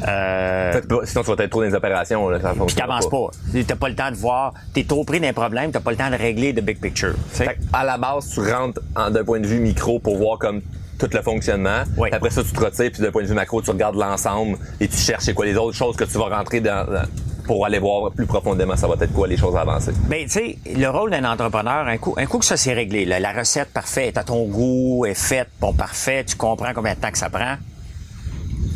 euh, 0.07 0.81
pas, 0.81 1.05
Sinon, 1.05 1.23
tu 1.23 1.33
vas 1.35 1.43
être 1.43 1.49
trop 1.49 1.61
dans 1.61 1.67
les 1.67 1.73
opérations. 1.75 2.29
Là, 2.29 2.39
ça 2.41 2.53
puis 2.65 2.75
t'avances 2.75 3.09
pas. 3.09 3.27
T'as 3.67 3.75
pas 3.75 3.89
le 3.89 3.95
temps 3.95 4.11
de 4.11 4.15
voir, 4.15 4.53
t'es 4.73 4.83
trop 4.83 5.03
pris 5.03 5.19
d'un 5.19 5.33
problème, 5.33 5.71
t'as 5.71 5.79
pas 5.79 5.91
le 5.91 5.97
temps 5.97 6.09
de 6.09 6.15
régler 6.15 6.53
de 6.53 6.61
big 6.61 6.79
picture. 6.79 7.13
Fait 7.31 7.57
à 7.73 7.83
la 7.83 7.97
base, 7.97 8.29
tu 8.33 8.39
rentres 8.41 8.79
en- 8.95 9.09
d'un 9.11 9.23
point 9.23 9.39
de 9.39 9.47
vue 9.47 9.59
micro 9.59 9.99
pour 9.99 10.17
voir 10.17 10.37
comme 10.39 10.61
tout 10.99 11.09
le 11.11 11.21
fonctionnement. 11.21 11.83
Oui. 11.97 12.09
Après 12.11 12.29
ça, 12.29 12.43
tu 12.43 12.51
te 12.51 12.59
retires, 12.63 12.91
puis 12.91 13.01
d'un 13.01 13.11
point 13.11 13.23
de 13.23 13.27
vue 13.27 13.33
macro, 13.33 13.61
tu 13.61 13.71
regardes 13.71 13.95
l'ensemble 13.95 14.57
et 14.79 14.87
tu 14.87 14.97
cherches 14.97 15.23
c'est 15.23 15.33
quoi 15.33 15.45
les 15.45 15.55
autres 15.55 15.75
choses 15.75 15.95
que 15.95 16.03
tu 16.03 16.17
vas 16.17 16.35
rentrer 16.35 16.59
dans, 16.61 16.85
dans- 16.85 17.05
pour 17.45 17.65
aller 17.65 17.79
voir 17.79 18.11
plus 18.11 18.27
profondément 18.27 18.77
ça 18.77 18.87
va 18.87 18.93
être 19.01 19.11
quoi 19.11 19.27
les 19.27 19.35
choses 19.35 19.55
à 19.55 19.61
avancer. 19.61 19.91
Ben, 20.07 20.23
tu 20.25 20.29
sais, 20.29 20.57
le 20.75 20.87
rôle 20.89 21.09
d'un 21.09 21.25
entrepreneur, 21.25 21.87
un 21.87 21.97
coup, 21.97 22.13
un 22.17 22.25
coup 22.27 22.37
que 22.37 22.45
ça 22.45 22.55
c'est 22.55 22.71
réglé, 22.73 23.03
là, 23.03 23.19
la 23.19 23.33
recette 23.33 23.73
parfaite 23.73 24.15
est 24.15 24.17
à 24.19 24.23
ton 24.23 24.45
goût, 24.45 25.05
est 25.07 25.15
faite, 25.15 25.49
bon, 25.59 25.73
parfait, 25.73 26.23
tu 26.23 26.35
comprends 26.35 26.71
combien 26.73 26.93
de 26.93 26.99
temps 26.99 27.11
que 27.11 27.17
ça 27.17 27.29
prend. 27.31 27.55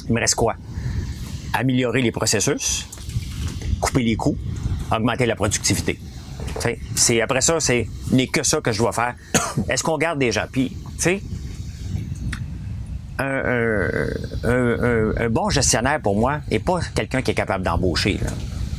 Il 0.10 0.14
me 0.16 0.20
reste 0.20 0.36
quoi? 0.36 0.56
Améliorer 1.58 2.02
les 2.02 2.12
processus, 2.12 2.86
couper 3.80 4.04
les 4.04 4.16
coûts, 4.16 4.38
augmenter 4.92 5.26
la 5.26 5.36
productivité. 5.36 6.00
C'est, 6.96 7.22
après 7.22 7.42
ça, 7.42 7.60
c'est 7.60 7.88
n'est 8.12 8.28
que 8.28 8.44
ça 8.44 8.60
que 8.62 8.72
je 8.72 8.78
dois 8.80 8.92
faire. 8.92 9.16
Est-ce 9.70 9.84
qu'on 9.84 9.98
garde 9.98 10.20
des 10.20 10.32
gens? 10.32 10.46
Puis, 10.52 10.76
un- 14.44 15.14
un 15.18 15.30
bon 15.30 15.50
gestionnaire, 15.50 16.02
pour 16.02 16.18
moi, 16.20 16.40
n'est 16.52 16.60
pas 16.60 16.80
quelqu'un 16.94 17.22
qui 17.22 17.32
est 17.32 17.36
capable 17.36 17.64
d'embaucher. 17.64 18.20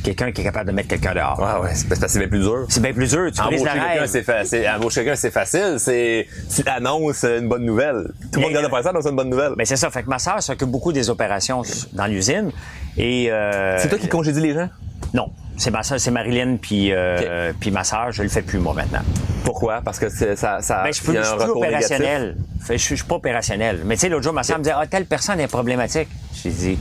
Quelqu'un 0.07 0.31
qui 0.31 0.41
est 0.41 0.43
capable 0.45 0.69
de 0.69 0.75
mettre 0.75 0.87
quelqu'un 0.87 1.13
dehors. 1.13 1.39
Ouais, 1.39 1.67
ouais, 1.67 1.75
c'est 1.75 1.87
parce 1.87 1.99
que 1.99 2.07
c'est 2.07 2.19
bien 2.19 2.27
plus 2.29 2.39
dur. 2.39 2.65
C'est 2.69 2.81
bien 2.81 2.93
plus 2.93 3.09
dur. 3.09 3.29
Tu 3.31 3.41
brises 3.41 3.63
la 3.63 3.73
règle. 3.73 4.07
c'est 4.07 4.23
facile. 4.23 4.67
Embaucher 4.75 5.01
quelqu'un, 5.01 5.15
c'est 5.15 5.31
facile. 5.31 5.75
C'est, 5.79 6.27
tu 6.53 6.63
annonces 6.69 7.23
une 7.25 7.47
bonne 7.47 7.65
nouvelle. 7.65 8.11
Tout 8.31 8.39
le 8.39 8.41
monde 8.41 8.51
Mais, 8.51 8.57
regarde 8.57 8.73
faire 8.73 8.83
ça, 8.83 8.93
donc 8.93 9.03
c'est 9.03 9.09
une 9.09 9.15
bonne 9.15 9.29
nouvelle. 9.29 9.53
Ben, 9.57 9.65
c'est 9.65 9.75
ça. 9.75 9.89
Fait 9.89 10.03
que 10.03 10.09
ma 10.09 10.19
sœur 10.19 10.41
s'occupe 10.41 10.69
beaucoup 10.69 10.93
des 10.93 11.09
opérations 11.09 11.61
dans 11.93 12.05
l'usine. 12.07 12.51
Et 12.97 13.31
euh, 13.31 13.77
c'est 13.79 13.89
toi 13.89 13.97
qui 13.97 14.07
congédie 14.07 14.39
les 14.39 14.53
gens? 14.53 14.69
Non, 15.13 15.31
c'est 15.57 15.71
ma 15.71 15.83
sœur, 15.83 15.99
c'est 15.99 16.11
Marilyn 16.11 16.57
puis 16.61 16.91
euh, 16.91 17.51
puis 17.59 17.71
ma 17.71 17.83
sœur. 17.83 18.11
Je 18.11 18.23
le 18.23 18.29
fais 18.29 18.41
plus 18.41 18.59
moi 18.59 18.73
maintenant. 18.73 19.01
Pourquoi? 19.43 19.81
Parce 19.83 19.99
que 19.99 20.09
ça, 20.09 20.61
ça, 20.61 20.83
Ben, 20.83 20.93
je 20.93 21.01
peux, 21.01 21.13
y 21.13 21.17
a 21.17 21.23
je 21.23 21.27
un 21.27 21.31
suis 21.31 21.43
plus 21.43 21.51
opérationnel. 21.51 22.37
Fait, 22.61 22.77
je, 22.77 22.89
je 22.89 22.95
suis 22.95 23.03
pas 23.03 23.15
opérationnel. 23.15 23.81
Mais 23.85 23.95
tu 23.95 24.01
sais, 24.01 24.09
l'autre 24.09 24.23
jour, 24.23 24.33
ma 24.33 24.43
sœur 24.43 24.57
me 24.57 24.63
disait, 24.63 24.75
ah, 24.77 24.85
telle 24.87 25.05
personne 25.05 25.39
est 25.39 25.47
problématique. 25.47 26.09
J'ai 26.33 26.49
dit, 26.49 26.77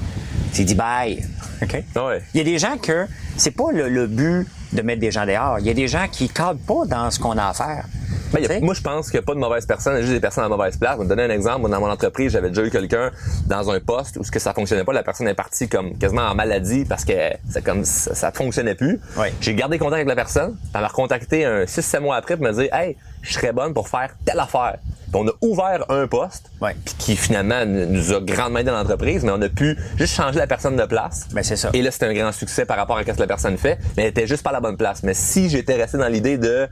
j'ai 0.57 0.65
dit 0.65 0.75
bye. 0.75 1.23
OK? 1.63 1.83
Ah 1.95 2.07
ouais. 2.07 2.23
Il 2.35 2.39
y 2.39 2.41
a 2.41 2.45
des 2.45 2.59
gens 2.59 2.77
que 2.79 3.07
c'est 3.37 3.51
pas 3.53 3.71
le, 3.73 3.89
le 3.89 4.07
but 4.07 4.47
de 4.73 4.83
mettre 4.83 5.01
des 5.01 5.11
gens 5.11 5.27
dehors. 5.27 5.59
Il 5.61 5.67
y 5.67 5.71
a 5.71 5.75
des 5.75 5.89
gens 5.89 6.07
qui 6.11 6.29
cadrent 6.29 6.59
pas 6.67 6.85
dans 6.87 7.11
ce 7.11 7.19
qu'on 7.19 7.37
a 7.39 7.47
à 7.49 7.55
faire. 7.55 7.85
Ben, 8.33 8.45
a- 8.51 8.61
moi, 8.61 8.75
je 8.75 8.81
pense 8.83 9.07
qu'il 9.09 9.19
n'y 9.21 9.23
a 9.25 9.27
pas 9.27 9.35
de 9.35 9.39
mauvaise 9.39 9.65
personne, 9.65 9.93
il 9.95 9.97
y 9.97 9.99
a 9.99 10.03
juste 10.03 10.13
des 10.15 10.21
personnes 10.21 10.45
à 10.45 10.49
mauvaise 10.49 10.77
place. 10.77 10.95
Je 10.95 10.99
vais 10.99 11.05
te 11.05 11.09
donner 11.09 11.23
un 11.23 11.31
exemple. 11.31 11.61
Moi, 11.61 11.71
dans 11.71 11.81
mon 11.81 11.91
entreprise, 11.91 12.33
j'avais 12.33 12.49
déjà 12.49 12.65
eu 12.65 12.71
quelqu'un 12.71 13.11
dans 13.47 13.71
un 13.71 13.79
poste 13.79 14.17
où 14.17 14.25
ce 14.25 14.31
que 14.33 14.41
ça 14.41 14.53
fonctionnait 14.53 14.83
pas. 14.85 14.93
La 14.93 15.05
personne 15.05 15.29
est 15.29 15.35
partie 15.35 15.69
comme 15.69 15.97
quasiment 15.97 16.23
en 16.23 16.35
maladie 16.35 16.85
parce 16.85 17.05
que 17.05 17.13
ça 17.49 17.61
comme 17.61 17.85
ça, 17.85 18.15
ça 18.17 18.33
fonctionnait 18.33 18.75
plus. 18.75 18.99
Ouais. 19.17 19.33
J'ai 19.41 19.55
gardé 19.55 19.79
contact 19.79 19.95
avec 19.95 20.09
la 20.09 20.17
personne. 20.17 20.57
Elle 20.75 20.81
m'a 20.81 20.89
recontacté 20.89 21.45
un 21.45 21.63
6-7 21.65 22.01
mois 22.01 22.17
après 22.17 22.37
pour 22.37 22.45
me 22.47 22.53
dire 22.53 22.69
Hey, 22.75 22.97
je 23.23 23.33
serais 23.33 23.53
bonne 23.53 23.75
pour 23.75 23.89
faire 23.89 24.11
telle 24.25 24.39
affaire. 24.41 24.79
Puis 25.12 25.14
on 25.23 25.29
a 25.29 25.33
ouvert 25.41 25.85
un 25.91 26.07
poste 26.09 26.51
Ouais. 26.61 26.75
puis 26.85 26.95
qui 26.99 27.17
finalement 27.17 27.64
nous 27.64 28.12
a 28.12 28.21
grandement 28.21 28.59
aidé 28.59 28.71
dans 28.71 28.77
l'entreprise, 28.77 29.23
mais 29.23 29.31
on 29.31 29.41
a 29.41 29.49
pu 29.49 29.77
juste 29.97 30.14
changer 30.14 30.39
la 30.39 30.47
personne 30.49 30.77
de 30.77 30.85
place. 30.85 31.29
Ben, 31.33 31.43
c'est 31.45 31.57
ça. 31.57 31.71
Et 31.73 31.83
là, 31.83 31.91
c'était 31.91 32.07
un 32.07 32.14
grand 32.14 32.33
succès 32.33 32.64
par 32.64 32.77
rapport 32.77 32.99
à 32.99 33.03
ce 33.03 33.07
que 33.12 33.19
la 33.21 33.27
personne 33.27 33.57
fait, 33.57 33.79
mais 33.97 34.03
elle 34.05 34.09
était 34.11 34.27
juste 34.27 34.43
pas 34.43 34.51
à 34.51 34.55
la 34.55 34.61
bonne 34.61 34.77
place. 34.77 35.03
Mais 35.05 35.14
si 35.14 35.49
j'étais 35.49 35.75
resté 35.75 35.97
dans 35.99 36.09
l'idée 36.09 36.39
de 36.39 36.69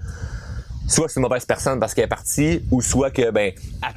soit 0.89 1.09
c'est 1.09 1.17
une 1.17 1.23
mauvaise 1.23 1.45
personne 1.47 1.81
parce 1.81 1.95
qu'elle 1.95 2.05
est 2.05 2.09
partie, 2.09 2.63
ou 2.71 2.83
soit 2.83 3.11
que 3.11 3.31
ben 3.31 3.53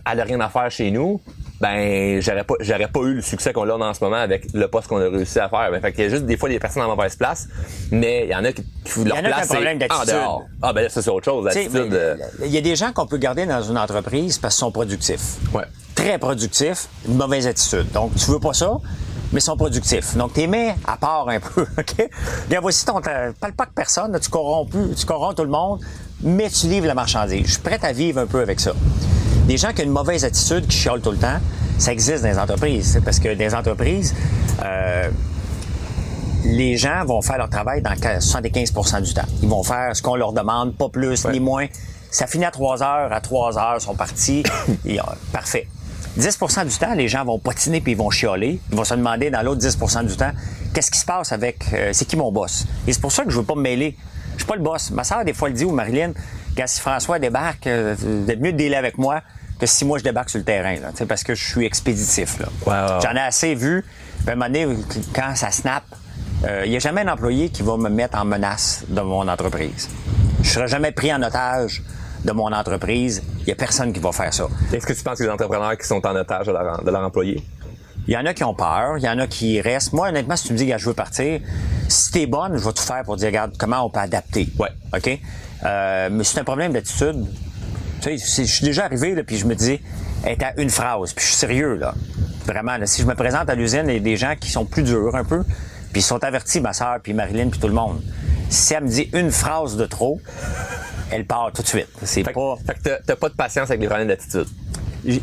elle 0.09 0.19
a 0.19 0.23
rien 0.23 0.39
à 0.39 0.49
faire 0.49 0.69
chez 0.71 0.91
nous, 0.91 1.19
ben 1.59 2.21
j'aurais 2.21 2.43
pas 2.43 2.53
j'aurais 2.59 2.87
pas 2.87 2.99
eu 3.01 3.15
le 3.15 3.21
succès 3.21 3.51
qu'on 3.53 3.67
a 3.69 3.73
en 3.73 3.93
ce 3.93 4.03
moment 4.03 4.17
avec 4.17 4.47
le 4.53 4.67
poste 4.67 4.87
qu'on 4.87 4.97
a 5.01 5.09
réussi 5.09 5.39
à 5.39 5.49
faire. 5.49 5.69
Ben, 5.71 5.81
fait 5.81 5.91
qu'il 5.93 6.03
y 6.03 6.07
a 6.07 6.09
juste 6.09 6.25
des 6.25 6.37
fois 6.37 6.49
des 6.49 6.59
personnes 6.59 6.83
en 6.83 6.95
mauvaise 6.95 7.15
place, 7.15 7.47
mais 7.91 8.25
il 8.25 8.29
y 8.31 8.35
en 8.35 8.43
a 8.45 8.51
qui, 8.53 8.63
qui 8.85 9.03
leur 9.03 9.17
en 9.17 9.19
a 9.19 9.23
place 9.23 9.47
problème 9.47 9.79
en 9.89 10.05
dehors. 10.05 10.43
Ah 10.61 10.73
ben 10.73 10.83
là 10.83 10.89
ça 10.89 11.01
c'est 11.01 11.09
autre 11.09 11.25
chose, 11.25 11.45
l'attitude. 11.45 11.93
euh, 11.93 12.15
Il 12.45 12.51
y 12.51 12.57
a 12.57 12.61
des 12.61 12.75
gens 12.75 12.91
qu'on 12.93 13.07
peut 13.07 13.17
garder 13.17 13.45
dans 13.45 13.61
une 13.63 13.77
entreprise 13.77 14.37
parce 14.37 14.55
qu'ils 14.55 14.59
sont 14.61 14.71
productifs. 14.71 15.37
Ouais. 15.53 15.63
Très 15.95 16.19
productifs, 16.19 16.87
une 17.07 17.15
mauvaise 17.17 17.47
attitude. 17.47 17.91
Donc, 17.91 18.13
tu 18.13 18.29
veux 18.29 18.39
pas 18.39 18.53
ça, 18.53 18.77
mais 19.33 19.39
ils 19.39 19.43
sont 19.43 19.57
productifs. 19.57 20.15
Donc, 20.15 20.33
t'es 20.33 20.45
mets 20.45 20.75
à 20.85 20.95
part 20.95 21.27
un 21.27 21.39
peu, 21.55 21.63
OK? 21.75 22.09
Bien, 22.47 22.59
voici 22.61 22.85
ton... 22.85 23.01
Parle 23.01 23.53
pas 23.57 23.65
que 23.65 23.73
personne, 23.73 24.15
tu 24.21 24.29
corromps 24.29 24.69
plus, 24.69 24.93
tu 24.95 25.05
corromps 25.07 25.33
tout 25.33 25.41
le 25.43 25.49
monde, 25.49 25.79
mais 26.21 26.51
tu 26.51 26.67
livres 26.67 26.85
la 26.85 26.93
marchandise. 26.93 27.47
Je 27.47 27.51
suis 27.53 27.61
prêt 27.61 27.79
à 27.81 27.93
vivre 27.93 28.19
un 28.19 28.27
peu 28.27 28.41
avec 28.41 28.59
ça. 28.59 28.73
Des 29.47 29.55
gens 29.55 29.71
qui 29.71 29.81
ont 29.81 29.85
une 29.85 29.91
mauvaise 29.91 30.25
attitude, 30.25 30.67
qui 30.67 30.75
chiolent 30.77 31.01
tout 31.01 31.11
le 31.11 31.17
temps, 31.17 31.39
ça 31.77 31.93
existe 31.93 32.21
dans 32.21 32.29
les 32.29 32.37
entreprises. 32.37 32.99
Parce 33.03 33.17
que 33.19 33.29
dans 33.29 33.39
les 33.39 33.55
entreprises, 33.55 34.13
euh, 34.63 35.09
les 36.43 36.75
gens 36.75 37.05
vont 37.05 37.21
faire 37.21 37.37
leur 37.37 37.49
travail 37.49 37.81
dans 37.81 37.91
75% 37.91 39.01
du 39.01 39.13
temps. 39.13 39.21
Ils 39.41 39.47
vont 39.47 39.63
faire 39.63 39.95
ce 39.95 40.01
qu'on 40.01 40.15
leur 40.15 40.33
demande, 40.33 40.75
pas 40.75 40.89
plus 40.89 41.25
ni 41.27 41.39
moins. 41.39 41.67
Ça 42.11 42.27
finit 42.27 42.43
à 42.43 42.51
3 42.51 42.83
heures, 42.83 43.13
à 43.13 43.21
3 43.21 43.57
heures, 43.57 43.75
ils 43.77 43.81
sont 43.81 43.95
partis. 43.95 44.43
Et, 44.85 44.99
euh, 44.99 45.03
parfait. 45.31 45.67
10% 46.19 46.65
du 46.67 46.75
temps, 46.75 46.93
les 46.93 47.07
gens 47.07 47.23
vont 47.23 47.39
patiner 47.39 47.79
puis 47.79 47.93
ils 47.93 47.97
vont 47.97 48.09
chialer. 48.09 48.59
Ils 48.71 48.77
vont 48.77 48.83
se 48.83 48.95
demander 48.95 49.29
dans 49.29 49.43
l'autre 49.43 49.61
10% 49.61 50.07
du 50.07 50.17
temps, 50.17 50.31
qu'est-ce 50.73 50.91
qui 50.91 50.99
se 50.99 51.05
passe 51.05 51.31
avec... 51.31 51.63
euh, 51.73 51.91
c'est 51.93 52.05
qui 52.05 52.17
mon 52.17 52.33
boss? 52.33 52.65
Et 52.85 52.91
c'est 52.91 53.01
pour 53.01 53.11
ça 53.13 53.23
que 53.23 53.29
je 53.29 53.37
veux 53.37 53.45
pas 53.45 53.55
me 53.55 53.61
mêler. 53.61 53.95
Je 54.33 54.39
suis 54.39 54.47
pas 54.47 54.55
le 54.55 54.61
boss. 54.61 54.91
Ma 54.91 55.03
sœur, 55.05 55.23
des 55.23 55.33
fois, 55.33 55.47
elle 55.47 55.55
dit, 55.55 55.65
ou 55.65 55.71
Marilyn, 55.71 56.11
quand 56.57 56.67
si 56.67 56.81
François 56.81 57.19
débarque, 57.19 57.67
euh, 57.67 57.95
vous 57.97 58.29
êtes 58.29 58.41
mieux 58.41 58.51
de 58.51 58.57
dealer 58.57 58.77
avec 58.77 58.97
moi 58.97 59.21
que 59.59 59.65
si 59.65 59.85
moi 59.85 59.97
je 59.97 60.03
débarque 60.03 60.29
sur 60.29 60.39
le 60.39 60.45
terrain, 60.45 60.75
là, 60.75 60.91
parce 61.07 61.23
que 61.23 61.33
je 61.33 61.43
suis 61.43 61.65
expéditif. 61.65 62.39
Là. 62.39 62.99
J'en 63.01 63.15
ai 63.15 63.21
assez 63.21 63.55
vu. 63.55 63.83
À 64.27 64.31
un 64.31 64.35
moment 64.35 64.47
donné, 64.47 64.67
quand 65.15 65.35
ça 65.35 65.51
snap, 65.51 65.83
euh, 66.43 66.63
il 66.65 66.71
n'y 66.71 66.75
a 66.75 66.79
jamais 66.79 67.01
un 67.01 67.07
employé 67.07 67.49
qui 67.49 67.63
va 67.63 67.77
me 67.77 67.89
mettre 67.89 68.17
en 68.19 68.25
menace 68.25 68.83
de 68.87 69.01
mon 69.01 69.27
entreprise. 69.27 69.89
Je 70.41 70.47
ne 70.47 70.53
serai 70.53 70.67
jamais 70.67 70.91
pris 70.91 71.13
en 71.13 71.21
otage 71.23 71.81
de 72.23 72.31
mon 72.31 72.51
entreprise. 72.51 73.23
Il 73.39 73.45
n'y 73.45 73.53
a 73.53 73.55
personne 73.55 73.93
qui 73.93 73.99
va 73.99 74.11
faire 74.11 74.33
ça. 74.33 74.47
Est-ce 74.71 74.85
que 74.85 74.93
tu 74.93 75.01
penses 75.01 75.17
que 75.17 75.23
les 75.23 75.29
entrepreneurs 75.29 75.77
qui 75.77 75.87
sont 75.87 76.05
en 76.05 76.15
otage 76.15 76.47
de 76.47 76.51
leur, 76.51 76.83
de 76.83 76.91
leur 76.91 77.01
employé? 77.01 77.43
Il 78.07 78.13
y 78.13 78.17
en 78.17 78.25
a 78.25 78.33
qui 78.33 78.43
ont 78.43 78.53
peur, 78.53 78.97
il 78.97 79.03
y 79.03 79.09
en 79.09 79.19
a 79.19 79.27
qui 79.27 79.59
restent. 79.59 79.91
Moi, 79.91 80.07
honnêtement, 80.07 80.37
si 80.37 80.47
tu 80.47 80.53
me 80.53 80.57
dis, 80.57 80.67
que 80.67 80.77
je 80.77 80.85
veux 80.85 80.93
partir, 80.93 81.41
si 81.89 82.11
t'es 82.11 82.25
bonne, 82.25 82.57
je 82.57 82.63
vais 82.63 82.73
tout 82.73 82.83
faire 82.83 83.03
pour 83.03 83.17
dire, 83.17 83.27
regarde, 83.27 83.57
comment 83.57 83.85
on 83.85 83.89
peut 83.89 83.99
adapter? 83.99 84.47
Ouais. 84.57 84.69
OK? 84.95 85.19
Euh, 85.65 86.09
mais 86.11 86.23
c'est 86.23 86.39
un 86.39 86.43
problème 86.43 86.73
d'attitude. 86.73 87.25
Tu 88.01 88.17
sais, 88.19 88.45
je 88.45 88.51
suis 88.51 88.65
déjà 88.65 88.85
arrivé, 88.85 89.15
là, 89.15 89.23
puis 89.23 89.37
je 89.37 89.45
me 89.45 89.55
dis, 89.55 89.79
être 90.25 90.43
à 90.43 90.53
une 90.61 90.69
phrase, 90.69 91.13
puis 91.13 91.23
je 91.25 91.29
suis 91.31 91.37
sérieux, 91.37 91.75
là. 91.75 91.93
Vraiment, 92.45 92.77
là, 92.77 92.85
si 92.85 93.01
je 93.01 93.07
me 93.07 93.15
présente 93.15 93.49
à 93.49 93.55
l'usine, 93.55 93.83
il 93.87 93.93
y 93.93 93.97
a 93.97 93.99
des 93.99 94.17
gens 94.17 94.35
qui 94.39 94.49
sont 94.51 94.65
plus 94.65 94.83
durs 94.83 95.15
un 95.15 95.23
peu, 95.23 95.43
puis 95.91 96.01
ils 96.01 96.03
sont 96.03 96.23
avertis, 96.23 96.61
ma 96.61 96.73
sœur, 96.73 96.99
puis 97.01 97.13
Marilyn, 97.13 97.49
puis 97.49 97.59
tout 97.59 97.67
le 97.67 97.73
monde. 97.73 98.01
Si 98.49 98.73
elle 98.73 98.83
me 98.83 98.89
dit 98.89 99.09
une 99.13 99.31
phrase 99.31 99.75
de 99.75 99.85
trop, 99.85 100.21
elle 101.11 101.25
part 101.25 101.51
tout 101.53 101.61
de 101.63 101.67
suite. 101.67 101.87
C'est 102.03 102.23
Fait, 102.23 102.31
pas... 102.33 102.55
fait 102.65 102.73
que 102.75 103.03
t'as- 103.05 103.15
pas 103.15 103.29
de 103.29 103.33
patience 103.33 103.69
avec 103.69 103.81
les 103.81 103.87
problèmes 103.87 104.07
d'attitude. 104.07 104.47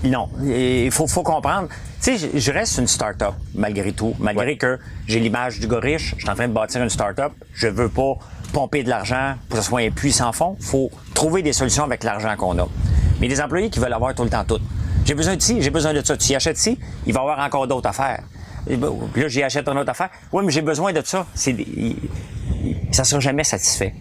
Non, 0.05 0.29
il 0.45 0.91
faut, 0.91 1.07
faut 1.07 1.23
comprendre. 1.23 1.69
Tu 2.03 2.19
sais, 2.19 2.29
je- 2.33 2.39
je 2.39 2.53
reste 2.53 2.79
une 2.79 2.87
start-up 2.87 3.35
malgré 3.55 3.93
tout, 3.93 4.15
malgré 4.19 4.47
Ouais. 4.47 4.57
que 4.57 4.79
j'ai 5.07 5.21
l'image 5.21 5.61
du 5.61 5.67
gars 5.69 5.81
riche. 5.81 6.15
Je 6.17 6.23
suis 6.23 6.31
en 6.31 6.35
train 6.35 6.49
de 6.49 6.53
bâtir 6.53 6.83
une 6.83 6.89
start-up. 6.91 7.33
Je 7.55 7.69
veux 7.69 7.89
pas 7.89 8.15
pomper 8.55 8.85
de 8.85 8.89
l'argent 8.89 9.35
pour 9.49 9.59
que 9.59 9.65
ce 9.65 9.69
soit 9.69 9.81
un 9.81 9.91
puits 9.91 10.13
sans 10.13 10.33
fond. 10.33 10.57
faut 10.61 10.91
trouver 11.13 11.43
des 11.43 11.53
solutions 11.53 11.85
avec 11.85 12.05
l'argent 12.05 12.35
qu'on 12.37 12.57
a. 12.59 12.69
Mais 13.21 13.29
des 13.29 13.41
employés 13.41 13.69
qui 13.69 13.81
veulent 13.81 13.93
avoir 13.93 14.15
tout 14.15 14.23
le 14.23 14.31
temps 14.31 14.45
tout. 14.45 14.61
J'ai 15.05 15.15
besoin 15.15 15.37
de 15.37 15.43
ci, 15.43 15.61
j'ai 15.61 15.71
besoin 15.71 15.93
de 15.93 16.03
ça. 16.03 16.17
Tu 16.17 16.33
y 16.33 16.37
achètes 16.37 16.57
ci, 16.57 16.79
il 17.05 17.13
va 17.13 17.21
y 17.21 17.23
avoir 17.23 17.39
encore 17.41 17.67
d'autres 17.67 17.89
affaires. 17.89 18.23
Ben, 18.67 18.91
là, 19.17 19.29
j'y 19.29 19.43
achète 19.43 19.69
une 19.69 19.77
autre 19.77 19.91
affaire. 19.91 20.09
Oui, 20.33 20.45
mais 20.47 20.53
j'ai 20.53 20.63
besoin 20.63 20.93
de 20.93 21.03
ça. 21.05 21.27
C'est 21.35 21.55
ça 22.93 23.05
sera 23.05 23.21
jamais 23.21 23.45
satisfait. 23.45 23.93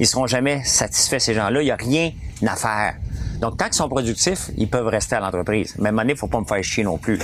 Ils 0.00 0.06
seront 0.06 0.26
jamais 0.26 0.64
satisfaits, 0.64 1.18
ces 1.18 1.34
gens-là. 1.34 1.60
Il 1.60 1.66
n'y 1.66 1.70
a 1.70 1.76
rien 1.76 2.10
à 2.46 2.56
faire. 2.56 2.94
Donc, 3.40 3.58
tant 3.58 3.66
qu'ils 3.66 3.74
sont 3.74 3.88
productifs, 3.88 4.50
ils 4.56 4.68
peuvent 4.68 4.86
rester 4.86 5.16
à 5.16 5.20
l'entreprise. 5.20 5.74
Mais 5.78 5.86
à 5.86 5.88
un 5.88 5.92
moment 5.92 6.02
donné, 6.02 6.14
il 6.14 6.18
faut 6.18 6.28
pas 6.28 6.40
me 6.40 6.46
faire 6.46 6.62
chier 6.64 6.82
non 6.82 6.98
plus. 6.98 7.18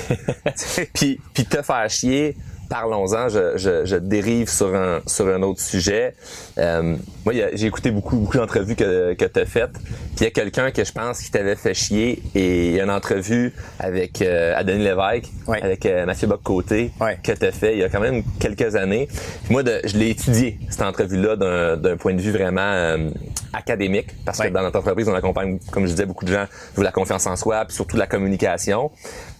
puis, 0.95 1.18
puis 1.32 1.45
te 1.45 1.62
faire 1.62 1.89
chier, 1.89 2.37
parlons-en, 2.69 3.29
je, 3.29 3.57
je, 3.57 3.85
je 3.85 3.97
dérive 3.97 4.49
sur 4.49 4.75
un, 4.75 5.01
sur 5.07 5.27
un 5.29 5.43
autre 5.43 5.61
sujet. 5.61 6.15
Euh, 6.59 6.97
moi, 7.25 7.35
j'ai 7.55 7.67
écouté 7.67 7.91
beaucoup, 7.91 8.17
beaucoup 8.17 8.37
d'entrevues 8.37 8.77
que, 8.77 9.15
que 9.15 9.25
tu 9.25 9.41
as 9.41 9.47
faites. 9.47 9.73
Puis 9.73 10.21
il 10.21 10.25
y 10.25 10.27
a 10.27 10.31
quelqu'un 10.31 10.71
que 10.71 10.85
je 10.85 10.93
pense 10.93 11.21
qui 11.21 11.31
t'avait 11.31 11.57
fait 11.57 11.75
chier 11.75 12.23
et 12.35 12.69
il 12.69 12.75
y 12.75 12.81
a 12.81 12.85
une 12.85 12.91
entrevue 12.91 13.53
avec 13.79 14.23
euh, 14.23 14.55
à 14.57 14.65
Denis 14.65 14.85
Lévesque, 14.85 15.31
Ouais. 15.47 15.62
avec 15.62 15.85
euh, 15.87 16.07
Mathieu 16.07 16.27
Bock-Côté, 16.27 16.91
Ouais. 17.01 17.19
que 17.23 17.33
tu 17.33 17.45
as 17.45 17.53
fait 17.53 17.75
il 17.75 17.79
y 17.81 17.85
a 17.85 17.89
quand 17.89 18.01
même 18.01 18.23
quelques 18.39 18.77
années. 18.77 19.09
Puis 19.45 19.53
moi, 19.53 19.62
de, 19.62 19.81
je 19.85 19.97
l'ai 19.99 20.11
étudié, 20.11 20.59
cette 20.71 20.83
entrevue-là, 20.83 21.37
d'un, 21.37 21.77
d'un 21.77 21.97
point 21.97 22.15
de 22.15 22.21
vue 22.21 22.33
vraiment 22.33 22.61
euh, 22.62 23.11
académique, 23.53 24.09
parce 24.25 24.39
Ouais. 24.39 24.49
que 24.49 24.53
dans 24.55 24.62
notre 24.62 24.79
entreprise, 24.79 25.09
on 25.09 25.15
accompagne, 25.15 25.59
comme 25.71 25.85
je 25.87 25.91
disais, 25.91 26.07
beaucoup 26.07 26.25
de 26.25 26.33
gens 26.33 26.47
veulent 26.77 26.85
la 26.85 26.93
confiance 26.93 27.27
en 27.27 27.37
soi, 27.37 27.65
puis 27.67 27.75
surtout 27.75 27.97
la 27.97 28.07
communication. 28.07 28.91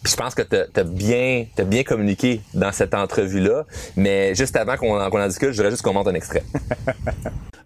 Puis 0.05 0.13
je 0.13 0.17
pense 0.17 0.35
que 0.35 0.43
tu 0.43 0.57
as 0.57 0.85
bien, 0.85 1.47
t'as 1.57 1.65
bien 1.65 1.83
communiqué 1.83 2.43
dans 2.53 2.71
cette 2.73 2.95
entrevue-là. 2.95 3.65
Mais 3.97 4.35
juste 4.35 4.55
avant 4.55 4.77
qu'on 4.77 5.01
en, 5.01 5.27
discute, 5.27 5.51
je 5.51 5.57
voudrais 5.57 5.71
juste 5.71 5.83
qu'on 5.83 5.95
monte 5.95 6.09
un 6.09 6.15
extrait. 6.15 6.45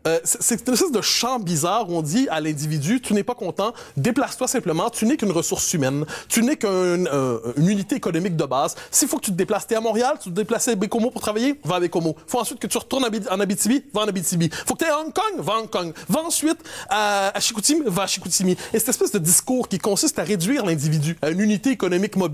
Euh, 0.06 0.20
c'est 0.24 0.66
une 0.66 0.74
espèce 0.74 0.92
de 0.92 1.02
champ 1.02 1.38
bizarre 1.38 1.90
où 1.90 1.96
on 1.96 2.02
dit 2.02 2.28
à 2.30 2.40
l'individu, 2.40 3.00
tu 3.00 3.12
n'es 3.14 3.24
pas 3.24 3.34
content, 3.34 3.74
déplace-toi 3.96 4.46
simplement, 4.46 4.88
tu 4.90 5.04
n'es 5.04 5.16
qu'une 5.16 5.32
ressource 5.32 5.74
humaine, 5.74 6.06
tu 6.28 6.42
n'es 6.42 6.56
qu'une 6.56 7.08
euh, 7.12 7.52
unité 7.56 7.96
économique 7.96 8.36
de 8.36 8.44
base. 8.44 8.74
S'il 8.90 9.08
faut 9.08 9.18
que 9.18 9.24
tu 9.24 9.32
te 9.32 9.36
déplaces, 9.36 9.66
t'es 9.66 9.74
à 9.74 9.80
Montréal, 9.80 10.14
tu 10.22 10.30
te 10.30 10.34
déplaces 10.34 10.68
à 10.68 10.74
Bécomo 10.76 11.10
pour 11.10 11.20
travailler, 11.20 11.60
va 11.64 11.76
à 11.76 11.80
Bécomo. 11.80 12.16
Faut 12.26 12.38
ensuite 12.38 12.60
que 12.60 12.68
tu 12.68 12.78
retournes 12.78 13.04
en 13.04 13.40
Abitibi, 13.40 13.84
va 13.92 14.02
en 14.02 14.08
Abitibi. 14.08 14.48
Faut 14.66 14.74
que 14.74 14.84
tu 14.84 14.90
à 14.90 14.98
Hong 14.98 15.12
Kong, 15.12 15.44
va 15.44 15.54
à 15.54 15.56
Hong 15.58 15.70
Kong. 15.70 15.92
Va 16.08 16.20
ensuite 16.20 16.58
à, 16.88 17.28
à 17.28 17.40
va 17.86 18.02
à 18.02 18.06
Chicoutimi. 18.06 18.52
Et 18.72 18.78
cette 18.78 18.90
espèce 18.90 19.12
de 19.12 19.18
discours 19.18 19.68
qui 19.68 19.78
consiste 19.78 20.18
à 20.18 20.22
réduire 20.22 20.64
l'individu 20.64 21.18
à 21.20 21.30
une 21.30 21.40
unité 21.40 21.70
économique 21.70 22.16
mobile, 22.16 22.27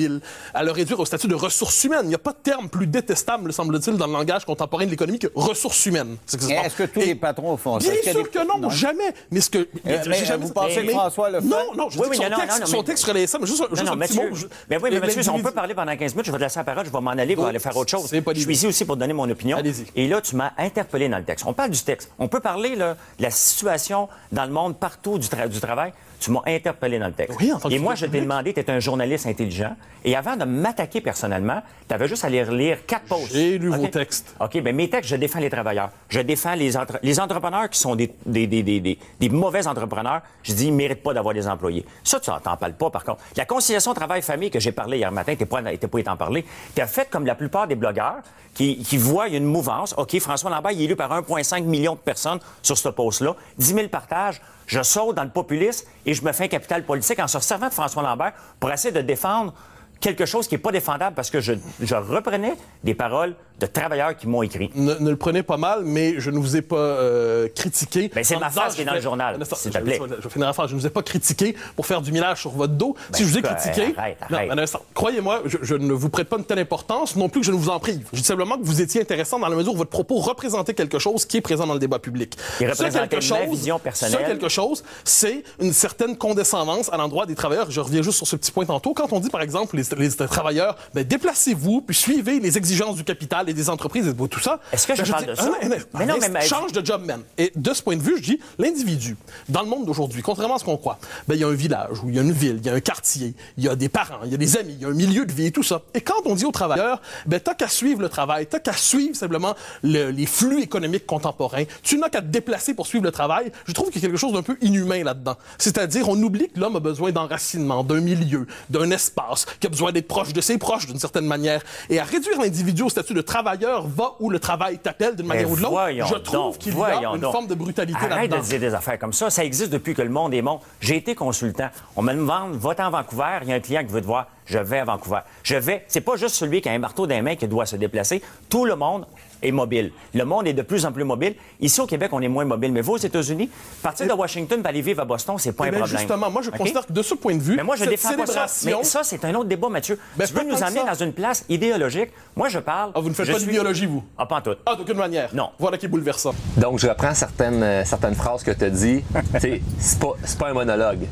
à 0.52 0.62
le 0.62 0.70
réduire 0.70 1.00
au 1.00 1.04
statut 1.04 1.28
de 1.28 1.34
ressource 1.34 1.82
humaine. 1.84 2.00
Il 2.04 2.08
n'y 2.08 2.14
a 2.14 2.18
pas 2.18 2.32
de 2.32 2.38
terme 2.42 2.68
plus 2.68 2.86
détestable, 2.86 3.52
semble-t-il, 3.52 3.96
dans 3.96 4.06
le 4.06 4.12
langage 4.12 4.44
contemporain 4.44 4.84
de 4.84 4.90
l'économie 4.90 5.18
que 5.18 5.28
ressources 5.34 5.86
humaines. 5.86 6.16
C'est 6.26 6.38
que 6.38 6.44
c'est- 6.44 6.52
Est-ce 6.54 6.76
que 6.76 6.82
tous 6.84 7.00
Et- 7.00 7.06
les 7.06 7.14
patrons 7.14 7.52
au 7.52 7.56
fond. 7.56 7.78
Bien 7.78 7.90
a 7.92 8.10
sûr 8.12 8.22
des- 8.24 8.28
que 8.28 8.38
non, 8.60 8.68
jamais. 8.70 9.14
Mais 9.30 9.40
ce 9.40 9.50
que. 9.50 9.68
mais 9.84 10.00
j'ai 10.12 10.24
jamais- 10.24 10.44
vous 10.46 10.52
pensez 10.52 10.76
que 10.82 10.86
mais- 10.86 10.92
François 10.92 11.30
le 11.30 11.40
fait? 11.40 11.46
Non, 11.46 11.56
non, 11.76 11.90
je 11.90 11.98
Oui, 11.98 12.04
dis 12.04 12.10
oui, 12.10 12.10
que 12.10 12.16
son 12.16 12.22
non, 12.24 12.30
non, 12.30 12.36
texte, 12.42 12.60
non, 12.60 12.66
son 12.66 12.76
mais- 12.78 12.84
texte 12.84 13.04
relayait 13.04 13.26
ça, 13.26 13.38
mais 13.38 13.46
juste, 13.46 13.62
juste 13.70 13.82
Non, 13.84 13.90
non, 13.96 14.02
un 14.02 14.06
petit 14.06 14.14
Mathieu, 14.16 14.30
mot. 14.30 14.36
je- 14.36 14.46
mais 14.70 14.76
oui, 14.76 14.88
mais 14.92 15.00
Mathieu, 15.00 15.22
si 15.22 15.28
on 15.30 15.40
peut 15.42 15.50
parler 15.50 15.74
pendant 15.74 15.96
15 15.96 16.12
minutes, 16.12 16.26
je 16.26 16.32
vais 16.32 16.38
te 16.38 16.42
laisser 16.42 16.58
la 16.58 16.64
parole, 16.64 16.84
je 16.86 16.90
vais 16.90 17.00
m'en 17.00 17.10
aller 17.10 17.34
pour 17.34 17.44
Oui, 17.44 17.50
aller 17.50 17.58
faire 17.58 17.76
autre 17.76 17.90
chose. 17.90 18.10
je 18.12 18.40
suis 18.40 18.52
ici 18.52 18.66
aussi 18.66 18.84
pour 18.84 18.96
donner 18.96 19.12
mon 19.12 19.28
opinion. 19.28 19.58
Et 19.96 20.08
là, 20.08 20.20
tu 20.20 20.36
m'as 20.36 20.52
interpellé 20.58 21.08
dans 21.08 21.18
le 21.18 21.24
texte. 21.24 21.44
On 21.46 21.52
parle 21.52 21.70
du 21.70 21.80
texte. 21.82 22.10
On 22.18 22.28
peut 22.28 22.40
parler 22.40 22.76
de 22.76 22.94
la 23.18 23.30
situation 23.30 24.08
dans 24.32 24.44
le 24.44 24.50
monde 24.52 24.76
partout 24.76 25.18
du 25.18 25.28
travail. 25.28 25.92
Tu 26.20 26.30
m'as 26.30 26.40
interpellé 26.46 26.98
dans 26.98 27.06
le 27.08 27.12
texte. 27.12 27.36
Oui, 27.40 27.52
en 27.52 27.58
tant 27.58 27.68
que 27.68 27.74
Et 27.74 27.78
moi, 27.78 27.94
je 27.94 28.06
t'ai 28.06 28.20
demandé, 28.20 28.54
tu 28.54 28.60
es 28.60 28.70
un 28.70 28.78
journaliste 28.80 29.26
intelligent, 29.26 29.76
et 30.04 30.16
avant 30.16 30.36
de 30.36 30.44
m'attaquer 30.44 31.00
personnellement, 31.00 31.62
tu 31.88 31.94
avais 31.94 32.08
juste 32.08 32.24
à 32.24 32.28
aller 32.28 32.44
lire 32.44 32.86
quatre 32.86 33.04
posts. 33.06 33.32
J'ai 33.32 33.58
lu 33.58 33.68
vos 33.68 33.86
textes. 33.88 34.34
OK, 34.40 34.58
bien 34.58 34.72
mes 34.72 34.88
textes, 34.88 35.10
je 35.10 35.16
défends 35.16 35.40
les 35.40 35.50
travailleurs. 35.50 35.90
Je 36.08 36.20
défends 36.20 36.54
les, 36.54 36.76
entre- 36.76 36.98
les 37.02 37.20
entrepreneurs 37.20 37.68
qui 37.68 37.78
sont 37.78 37.94
des, 37.96 38.10
des, 38.24 38.46
des, 38.46 38.62
des, 38.62 38.80
des- 39.20 39.28
mauvais 39.28 39.66
entrepreneurs. 39.66 40.22
Je 40.42 40.52
dis, 40.54 40.66
ils 40.68 40.72
ne 40.72 40.76
méritent 40.76 41.02
pas 41.02 41.12
d'avoir 41.14 41.34
des 41.34 41.46
employés. 41.46 41.84
Ça, 42.02 42.20
tu 42.20 42.30
n'en 42.30 42.38
parles 42.56 42.72
pas, 42.74 42.90
par 42.90 43.04
contre. 43.04 43.20
La 43.36 43.44
conciliation 43.44 43.92
travail-famille 43.92 44.50
que 44.50 44.60
j'ai 44.60 44.72
parlé 44.72 44.98
hier 44.98 45.12
matin, 45.12 45.34
tu 45.36 45.44
pas, 45.46 45.62
t'es 45.62 45.88
pas 45.88 46.10
en 46.10 46.16
parler. 46.16 46.44
Tu 46.74 46.80
as 46.80 46.86
fait 46.86 47.08
comme 47.10 47.26
la 47.26 47.34
plupart 47.34 47.66
des 47.66 47.74
blogueurs 47.74 48.22
qui, 48.54 48.78
qui 48.78 48.96
voient 48.96 49.28
une 49.28 49.44
mouvance. 49.44 49.94
OK, 49.98 50.18
François 50.20 50.50
Lambert, 50.50 50.72
il 50.72 50.80
est 50.82 50.84
élu 50.84 50.96
par 50.96 51.10
1,5 51.10 51.64
million 51.64 51.94
de 51.94 51.98
personnes 52.00 52.38
sur 52.62 52.78
ce 52.78 52.88
poste-là. 52.88 53.34
10 53.58 53.74
000 53.74 53.88
partages. 53.88 54.40
Je 54.66 54.82
saute 54.82 55.16
dans 55.16 55.24
le 55.24 55.30
populisme 55.30 55.86
et 56.06 56.14
je 56.14 56.24
me 56.24 56.32
fais 56.32 56.44
un 56.44 56.48
capital 56.48 56.84
politique 56.84 57.18
en 57.18 57.28
se 57.28 57.38
servant 57.40 57.68
de 57.68 57.72
François 57.72 58.02
Lambert 58.02 58.32
pour 58.60 58.70
essayer 58.72 58.92
de 58.92 59.00
défendre 59.00 59.52
quelque 60.00 60.26
chose 60.26 60.46
qui 60.48 60.54
n'est 60.54 60.60
pas 60.60 60.72
défendable 60.72 61.14
parce 61.14 61.30
que 61.30 61.40
je, 61.40 61.54
je 61.80 61.94
reprenais 61.94 62.54
des 62.82 62.94
paroles 62.94 63.34
de 63.60 63.66
travailleurs 63.66 64.16
qui 64.16 64.26
m'ont 64.26 64.42
écrit. 64.42 64.70
Ne, 64.74 64.94
ne 64.94 65.10
le 65.10 65.16
prenez 65.16 65.42
pas 65.42 65.56
mal, 65.56 65.82
mais 65.84 66.14
je 66.18 66.30
ne 66.30 66.38
vous 66.38 66.56
ai 66.56 66.62
pas 66.62 66.76
euh, 66.76 67.48
critiqué. 67.54 68.10
Ben, 68.14 68.24
c'est 68.24 68.36
ma 68.36 68.48
disant, 68.48 68.62
face 68.62 68.74
qui 68.74 68.82
est 68.82 68.84
dans 68.84 68.94
le 68.94 69.00
journal, 69.00 69.38
s'il 69.54 69.72
je- 69.72 69.78
te 69.78 69.82
plaît. 69.84 70.00
Je, 70.18 70.22
vais 70.22 70.28
finir 70.30 70.46
la 70.48 70.52
phrase. 70.52 70.70
Je 70.70 70.74
ne 70.74 70.80
vous 70.80 70.86
ai 70.86 70.90
pas 70.90 71.02
critiqué 71.02 71.54
pour 71.76 71.86
faire 71.86 72.00
du 72.02 72.10
millage 72.12 72.40
sur 72.40 72.50
votre 72.50 72.72
dos. 72.74 72.96
si 73.12 73.22
je 73.22 73.28
vous 73.28 73.38
ai 73.38 73.42
ben, 73.42 73.54
critiqué. 73.54 73.94
arrête, 73.96 74.18
arrête. 74.28 74.76
Croyez-moi, 74.94 75.42
je, 75.46 75.58
je 75.62 75.74
ne 75.76 75.92
vous 75.92 76.08
prête 76.08 76.28
pas 76.28 76.36
une 76.36 76.44
telle 76.44 76.58
importance, 76.58 77.14
non 77.16 77.28
plus 77.28 77.40
que 77.40 77.46
je 77.46 77.52
ne 77.52 77.56
vous 77.56 77.68
en 77.70 77.78
prive. 77.78 78.06
Je 78.12 78.18
dis 78.18 78.24
simplement 78.24 78.58
que 78.58 78.64
vous 78.64 78.80
étiez 78.82 79.00
intéressant 79.00 79.38
dans 79.38 79.48
la 79.48 79.56
mesure 79.56 79.72
où 79.74 79.76
votre 79.76 79.90
propos 79.90 80.16
représentait 80.16 80.74
quelque 80.74 80.98
chose 80.98 81.24
qui 81.24 81.36
est 81.36 81.40
présent 81.40 81.66
dans 81.66 81.74
le 81.74 81.80
débat 81.80 81.98
public. 82.00 82.36
Il 82.60 82.74
Ce 82.74 82.82
quelque 82.82 83.14
ma 83.16 83.20
chose- 83.20 83.48
vision 83.50 83.78
personnelle. 83.78 84.20
Ce 84.20 84.26
quelque 84.26 84.48
chose, 84.48 84.82
c'est 85.04 85.44
une 85.60 85.72
certaine 85.72 86.16
condescendance 86.16 86.92
à 86.92 86.96
l'endroit 86.96 87.26
des 87.26 87.34
travailleurs. 87.34 87.70
Je 87.70 87.80
reviens 87.80 88.02
juste 88.02 88.18
sur 88.18 88.26
ce 88.26 88.36
petit 88.36 88.50
point 88.50 88.64
tantôt. 88.66 88.94
Quand 88.94 89.12
on 89.12 89.20
dit, 89.20 89.30
par 89.30 89.42
exemple, 89.42 89.76
les, 89.76 89.84
les 89.96 90.10
travailleurs, 90.10 90.76
ben, 90.92 91.04
déplacez-vous, 91.04 91.82
puis 91.82 91.94
suivez 91.94 92.40
les 92.40 92.58
exigences 92.58 92.96
du 92.96 93.04
capital 93.04 93.43
et 93.48 93.54
des 93.54 93.70
entreprises 93.70 94.06
et 94.08 94.28
tout 94.28 94.40
ça. 94.40 94.60
Est-ce 94.72 94.86
que 94.86 94.94
je 94.94 95.02
Ben, 95.02 95.10
parle 95.10 95.24
dis, 95.24 95.30
de 95.30 95.34
ça? 95.34 95.44
non, 95.46 95.52
Mais 95.94 96.06
non, 96.06 96.14
mais- 96.20 96.28
mais- 96.28 96.40
change 96.46 96.72
de 96.72 96.84
job, 96.84 97.04
man. 97.04 97.22
Et 97.38 97.52
de 97.54 97.72
ce 97.74 97.82
point 97.82 97.96
de 97.96 98.02
vue, 98.02 98.14
je 98.18 98.22
dis, 98.22 98.40
l'individu, 98.58 99.16
dans 99.48 99.62
le 99.62 99.68
monde 99.68 99.84
d'aujourd'hui, 99.86 100.22
contrairement 100.22 100.56
à 100.56 100.58
ce 100.58 100.64
qu'on 100.64 100.76
croit, 100.76 100.98
ben, 101.28 101.34
il 101.34 101.40
y 101.40 101.44
a 101.44 101.48
un 101.48 101.54
village, 101.54 102.02
ou 102.02 102.08
il 102.08 102.16
y 102.16 102.18
a 102.18 102.22
une 102.22 102.32
ville, 102.32 102.56
il 102.60 102.66
y 102.66 102.70
a 102.70 102.74
un 102.74 102.80
quartier, 102.80 103.34
il 103.56 103.64
y 103.64 103.68
a 103.68 103.76
des 103.76 103.88
parents, 103.88 104.20
il 104.24 104.30
y 104.30 104.34
a 104.34 104.38
des 104.38 104.56
amis, 104.56 104.74
il 104.78 104.82
y 104.82 104.84
a 104.84 104.88
un 104.88 104.94
milieu 104.94 105.24
de 105.26 105.32
vie 105.32 105.46
et 105.46 105.52
tout 105.52 105.62
ça. 105.62 105.82
Et 105.94 106.00
quand 106.00 106.14
on 106.24 106.34
dit 106.34 106.44
aux 106.44 106.52
travailleurs, 106.52 107.00
ben, 107.26 107.40
t'as 107.40 107.54
qu'à 107.54 107.68
suivre 107.68 108.00
le 108.00 108.08
travail, 108.08 108.46
t'as 108.46 108.58
qu'à 108.60 108.72
suivre 108.72 109.16
simplement 109.16 109.54
le- 109.82 110.10
les 110.10 110.26
flux 110.26 110.60
économiques 110.62 111.06
contemporains, 111.06 111.64
tu 111.82 111.98
n'as 111.98 112.08
qu'à 112.08 112.20
te 112.20 112.26
déplacer 112.26 112.74
pour 112.74 112.86
suivre 112.86 113.04
le 113.04 113.12
travail, 113.12 113.50
je 113.66 113.72
trouve 113.72 113.90
qu'il 113.90 114.02
y 114.02 114.04
a 114.04 114.08
quelque 114.08 114.18
chose 114.20 114.32
d'un 114.32 114.42
peu 114.42 114.56
inhumain 114.60 115.02
là-dedans. 115.04 115.36
C'est-à-dire, 115.58 116.08
on 116.08 116.20
oublie 116.22 116.48
que 116.48 116.58
l'homme 116.60 116.76
a 116.76 116.80
besoin 116.80 117.12
d'enracinement, 117.12 117.84
d'un 117.84 118.00
milieu, 118.00 118.46
d'un 118.70 118.90
espace, 118.90 119.46
qu'il 119.60 119.66
a 119.66 119.70
besoin 119.70 119.92
d'être 119.92 120.08
proche 120.08 120.32
de 120.32 120.40
ses 120.40 120.58
proches 120.58 120.86
d'une 120.86 120.98
certaine 120.98 121.26
manière. 121.26 121.62
Et 121.90 121.98
à 121.98 122.04
réduire 122.04 122.40
l'individu 122.40 122.82
au 122.82 122.88
statut 122.88 123.14
de 123.14 123.20
travailleur, 123.34 123.88
va 123.88 124.12
où 124.20 124.30
le 124.30 124.38
travail 124.38 124.78
t'appelle 124.78 125.16
d'une 125.16 125.26
manière 125.26 125.50
ou 125.50 125.56
de 125.56 125.62
l'autre, 125.62 125.90
je 126.06 126.14
trouve 126.14 126.56
qu'il 126.56 126.72
y 126.78 126.82
a 126.82 127.00
une 127.14 127.20
donc. 127.20 127.32
forme 127.32 127.46
de 127.48 127.54
brutalité 127.54 127.98
Arrête 127.98 128.30
là-dedans. 128.30 128.38
de 128.38 128.42
dire 128.42 128.60
des 128.60 128.74
affaires 128.74 128.98
comme 128.98 129.12
ça. 129.12 129.28
Ça 129.28 129.44
existe 129.44 129.72
depuis 129.72 129.92
que 129.92 130.02
le 130.02 130.08
monde 130.08 130.32
est 130.34 130.42
monde. 130.42 130.60
J'ai 130.80 130.96
été 130.96 131.16
consultant. 131.16 131.68
On 131.96 132.02
me 132.02 132.12
demande, 132.12 132.54
va-t'en 132.54 132.86
à 132.86 132.90
Vancouver? 132.90 133.38
Il 133.42 133.48
y 133.48 133.52
a 133.52 133.56
un 133.56 133.60
client 133.60 133.80
qui 133.84 133.92
veut 133.92 134.00
te 134.00 134.06
voir. 134.06 134.28
Je 134.46 134.58
vais 134.58 134.78
à 134.78 134.84
Vancouver. 134.84 135.20
Je 135.42 135.56
vais. 135.56 135.84
C'est 135.88 136.02
pas 136.02 136.14
juste 136.16 136.36
celui 136.36 136.60
qui 136.60 136.68
a 136.68 136.72
un 136.72 136.78
marteau 136.78 137.08
dans 137.08 137.14
les 137.16 137.22
mains 137.22 137.34
qui 137.34 137.48
doit 137.48 137.66
se 137.66 137.74
déplacer. 137.74 138.22
Tout 138.48 138.66
le 138.66 138.76
monde 138.76 139.04
est 139.44 139.52
mobile. 139.52 139.92
Le 140.14 140.24
monde 140.24 140.46
est 140.46 140.52
de 140.52 140.62
plus 140.62 140.84
en 140.86 140.92
plus 140.92 141.04
mobile. 141.04 141.34
Ici, 141.60 141.80
au 141.80 141.86
Québec, 141.86 142.10
on 142.12 142.20
est 142.20 142.28
moins 142.28 142.44
mobile. 142.44 142.72
Mais 142.72 142.80
vous, 142.80 142.92
aux 142.94 142.96
États-Unis, 142.98 143.50
partir 143.82 144.06
de 144.06 144.12
Washington 144.12 144.60
pour 144.60 144.68
aller 144.68 144.80
vivre 144.82 145.02
à 145.02 145.04
Boston, 145.04 145.36
c'est 145.38 145.52
pas 145.52 145.64
Eh 145.64 145.68
un 145.68 145.72
ben, 145.72 145.78
problème. 145.80 145.98
justement, 146.00 146.30
moi, 146.30 146.42
je 146.42 146.50
OK? 146.50 146.56
considère 146.56 146.86
que 146.86 146.92
de 146.92 147.02
ce 147.02 147.14
point 147.14 147.34
de 147.36 147.42
vue, 147.42 147.56
Mais 147.56 147.62
moi, 147.62 147.76
je 147.76 147.80
cette 147.82 147.90
défends 147.90 148.08
pas 148.16 148.26
ça. 148.26 148.46
célébration... 148.48 148.78
Mais 148.78 148.84
ça, 148.84 149.00
c'est 149.04 149.24
un 149.24 149.34
autre 149.34 149.48
débat, 149.48 149.68
Mathieu. 149.68 149.98
Ben, 150.16 150.26
tu 150.26 150.34
veux 150.34 150.44
nous 150.44 150.62
amener 150.62 150.82
dans 150.84 150.94
une 150.94 151.12
place 151.12 151.44
idéologique? 151.48 152.10
Moi, 152.36 152.48
je 152.48 152.58
parle. 152.58 152.92
Ah, 152.94 153.00
vous 153.00 153.08
ne 153.08 153.14
faites 153.14 153.26
je 153.26 153.32
pas 153.32 153.38
suis- 153.38 153.46
d'idéologie, 153.48 153.86
vous? 153.86 154.02
Ah, 154.18 154.26
pas 154.26 154.36
en 154.36 154.40
tout. 154.40 154.54
Ah, 154.66 154.74
d'aucune 154.76 154.96
manière. 154.96 155.30
Non. 155.34 155.50
Voilà 155.58 155.78
qui 155.78 155.86
est 155.86 155.88
bouleversant. 155.88 156.34
Donc, 156.56 156.78
je 156.78 156.86
reprends 156.88 157.14
certaines, 157.14 157.62
euh, 157.62 157.84
certaines 157.84 158.14
phrases 158.14 158.42
que 158.42 158.50
tu 158.50 158.64
as 158.64 158.70
dit. 158.70 159.02
Tu 159.34 159.40
sais, 159.40 159.62
c'est 159.78 159.98
pas, 159.98 160.12
pas 160.38 160.48
un 160.50 160.54
monologue. 160.54 161.06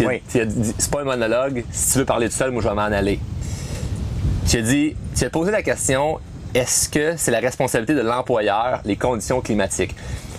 Oui. 0.00 0.22
tu 0.30 0.40
as 0.40 0.44
dit, 0.44 0.74
c'est 0.78 0.90
pas 0.90 1.00
un 1.00 1.04
monologue. 1.04 1.64
Si 1.72 1.92
tu 1.92 1.98
veux 1.98 2.04
parler 2.04 2.28
tout 2.28 2.34
seul, 2.36 2.50
moi, 2.52 2.62
je 2.62 2.68
vais 2.68 2.74
m'en 2.74 2.82
aller. 2.82 3.18
Tu 4.48 4.56
as 4.58 4.62
dit, 4.62 4.96
tu 5.16 5.24
as 5.24 5.30
posé 5.30 5.50
la 5.50 5.62
question 5.62 6.18
est-ce 6.54 6.88
que 6.88 7.14
c'est 7.16 7.30
la 7.30 7.40
responsabilité 7.40 7.94
de 7.94 8.00
l'employeur, 8.06 8.80
les 8.84 8.96
conditions 8.96 9.40
climatiques? 9.40 9.94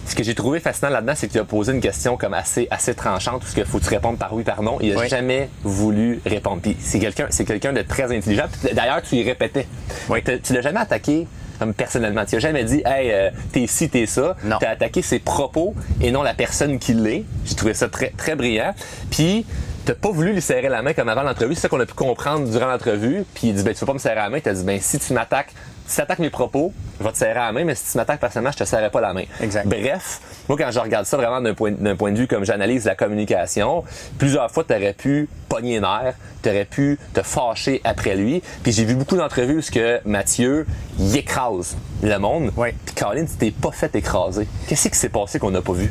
Ce 0.05 0.16
que 0.16 0.24
j'ai 0.24 0.36
trouvé 0.36 0.59
fascinant 0.59 0.89
là-dedans, 0.91 1.14
c'est 1.16 1.28
que 1.28 1.34
tu 1.34 1.39
as 1.39 1.43
posé 1.45 1.72
une 1.72 1.80
question 1.80 2.18
comme 2.18 2.34
assez, 2.34 2.68
assez 2.72 2.93
tranchante, 2.93 3.41
parce 3.41 3.53
qu'il 3.53 3.64
faut 3.66 3.78
que 3.80 3.84
tu 3.84 3.89
répondes 3.91 4.18
par 4.18 4.34
oui, 4.34 4.43
par 4.43 4.62
non. 4.62 4.78
Il 4.82 4.93
n'a 4.93 5.01
Oui. 5.01 5.07
jamais 5.09 5.47
voulu 5.64 6.20
répondre. 6.26 6.62
Puis 6.62 6.76
c'est 6.80 6.99
quelqu'un, 6.99 7.28
c'est 7.30 7.45
quelqu'un 7.45 7.72
de 7.72 7.82
très 7.84 8.03
intelligent. 8.16 8.45
D'ailleurs, 8.74 9.01
tu 9.03 9.16
y 9.16 9.24
répétais. 9.24 9.68
Oui. 10.09 10.22
Tu 10.24 10.41
tu 10.41 10.53
l'as 10.53 10.62
jamais 10.62 10.80
attaqué 10.80 11.28
comme 11.59 11.74
personnellement. 11.76 12.26
Tu 12.26 12.36
n'as 12.36 12.39
jamais 12.41 12.64
dit, 12.64 12.82
hey, 12.86 13.12
euh, 13.12 13.30
t'es 13.51 13.68
ci, 13.68 13.88
t'es 13.89 14.07
ça. 14.07 14.36
Non. 14.43 14.57
Tu 14.59 14.66
as 14.66 14.72
attaqué 14.72 15.01
ses 15.03 15.20
propos 15.20 15.76
et 16.01 16.09
non 16.12 16.24
la 16.24 16.34
personne 16.34 16.80
qui 16.80 16.93
l'est. 16.95 17.24
J'ai 17.45 17.55
trouvé 17.55 17.76
ça 17.76 17.88
très, 17.88 18.09
très 18.18 18.36
brillant. 18.36 18.74
Puis, 19.12 19.45
t'as 19.86 19.93
pas 19.93 20.09
voulu 20.09 20.34
lui 20.34 20.41
serrer 20.41 20.70
la 20.70 20.82
main 20.82 20.93
comme 20.93 21.07
avant 21.09 21.22
l'entrevue. 21.24 21.53
C'est 21.53 21.62
ça 21.62 21.70
qu'on 21.70 21.80
a 21.80 21.86
pu 21.86 21.93
comprendre 21.93 22.49
durant 22.49 22.66
l'entrevue. 22.66 23.24
Puis 23.36 23.49
il 23.49 23.53
dit, 23.53 23.64
ben, 23.64 23.74
tu 23.76 23.80
veux 23.80 23.86
pas 23.86 23.93
me 23.93 23.99
serrer 23.99 24.16
la 24.16 24.30
main? 24.30 24.39
T'as 24.39 24.53
dit, 24.53 24.64
ben, 24.64 24.80
si 24.82 24.97
tu 24.97 25.14
m'attaques, 25.14 25.53
si 25.91 25.97
tu 25.97 26.01
attaques 26.03 26.19
mes 26.19 26.29
propos, 26.29 26.71
je 26.99 27.03
vais 27.03 27.11
te 27.11 27.17
serrer 27.17 27.33
la 27.33 27.51
main, 27.51 27.65
mais 27.65 27.75
si 27.75 27.91
tu 27.91 27.97
m'attaques 27.97 28.21
personnellement, 28.21 28.53
je 28.53 28.59
te 28.59 28.63
serrerai 28.63 28.89
pas 28.89 29.01
la 29.01 29.13
main. 29.13 29.25
Exact. 29.41 29.67
Bref, 29.67 30.21
moi, 30.47 30.57
quand 30.57 30.71
je 30.71 30.79
regarde 30.79 31.05
ça 31.05 31.17
vraiment 31.17 31.41
d'un 31.41 31.53
point, 31.53 31.71
d'un 31.71 31.97
point 31.97 32.13
de 32.13 32.17
vue 32.17 32.27
comme 32.27 32.45
j'analyse 32.45 32.85
la 32.85 32.95
communication, 32.95 33.83
plusieurs 34.17 34.49
fois, 34.49 34.63
tu 34.63 34.73
aurais 34.73 34.93
pu 34.93 35.27
pogner 35.49 35.73
les 35.75 35.79
nerfs, 35.81 36.13
tu 36.41 36.47
aurais 36.49 36.63
pu 36.63 36.97
te 37.13 37.21
fâcher 37.21 37.81
après 37.83 38.15
lui. 38.15 38.41
Puis 38.63 38.71
j'ai 38.71 38.85
vu 38.85 38.95
beaucoup 38.95 39.17
d'entrevues 39.17 39.57
où 39.57 39.61
ce 39.61 39.71
que 39.71 39.99
Mathieu, 40.05 40.65
il 40.97 41.17
écrase 41.17 41.75
le 42.01 42.17
monde. 42.17 42.51
Oui. 42.55 42.69
Puis 42.85 42.95
Colin, 42.95 43.25
tu 43.25 43.35
t'es 43.37 43.51
pas 43.51 43.71
fait 43.71 43.93
écraser. 43.93 44.47
Qu'est-ce 44.67 44.87
qui 44.87 44.97
s'est 44.97 45.09
passé 45.09 45.39
qu'on 45.39 45.51
n'a 45.51 45.61
pas 45.61 45.73
vu? 45.73 45.89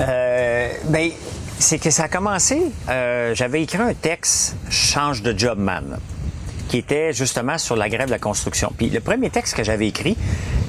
Euh, 0.00 0.68
ben, 0.88 1.10
c'est 1.58 1.78
que 1.78 1.90
ça 1.90 2.04
a 2.04 2.08
commencé. 2.08 2.60
euh, 2.90 3.34
J'avais 3.34 3.62
écrit 3.62 3.78
un 3.80 3.94
texte, 3.94 4.56
Change 4.68 5.22
de 5.22 5.36
job 5.38 5.58
man, 5.58 5.98
qui 6.72 6.78
était 6.78 7.12
justement 7.12 7.58
sur 7.58 7.76
la 7.76 7.90
grève 7.90 8.06
de 8.06 8.12
la 8.12 8.18
construction. 8.18 8.72
Puis 8.74 8.88
le 8.88 9.00
premier 9.00 9.28
texte 9.28 9.54
que 9.54 9.62
j'avais 9.62 9.88
écrit, 9.88 10.16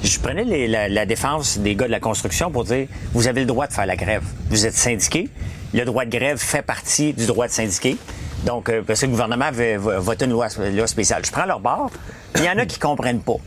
je 0.02 0.20
prenais 0.20 0.44
la, 0.68 1.06
défense 1.06 1.56
des 1.56 1.74
gars 1.76 1.86
de 1.86 1.90
la 1.92 1.98
construction 1.98 2.50
pour 2.50 2.64
dire 2.64 2.88
vous 3.14 3.26
avez 3.26 3.40
le 3.40 3.46
droit 3.46 3.66
de 3.66 3.72
faire 3.72 3.86
la 3.86 3.96
grève. 3.96 4.22
Vous 4.50 4.66
êtes 4.66 4.74
syndiqué. 4.74 5.30
Le 5.72 5.82
droit 5.86 6.04
de 6.04 6.10
grève 6.10 6.36
fait 6.36 6.60
partie 6.60 7.14
du 7.14 7.24
droit 7.24 7.46
de 7.46 7.52
syndiquer. 7.52 7.96
Donc, 8.44 8.68
euh, 8.68 8.82
parce 8.86 9.00
que 9.00 9.06
le 9.06 9.12
gouvernement 9.12 9.46
avait 9.46 9.78
vo- 9.78 9.98
voté 9.98 10.26
une 10.26 10.32
loi, 10.32 10.48
loi 10.74 10.86
spéciale. 10.86 11.24
Je 11.24 11.32
prends 11.32 11.46
leur 11.46 11.62
puis 11.62 12.42
Il 12.42 12.44
y 12.44 12.50
en 12.50 12.58
a 12.58 12.66
qui 12.66 12.78
comprennent 12.78 13.22
pas. 13.22 13.38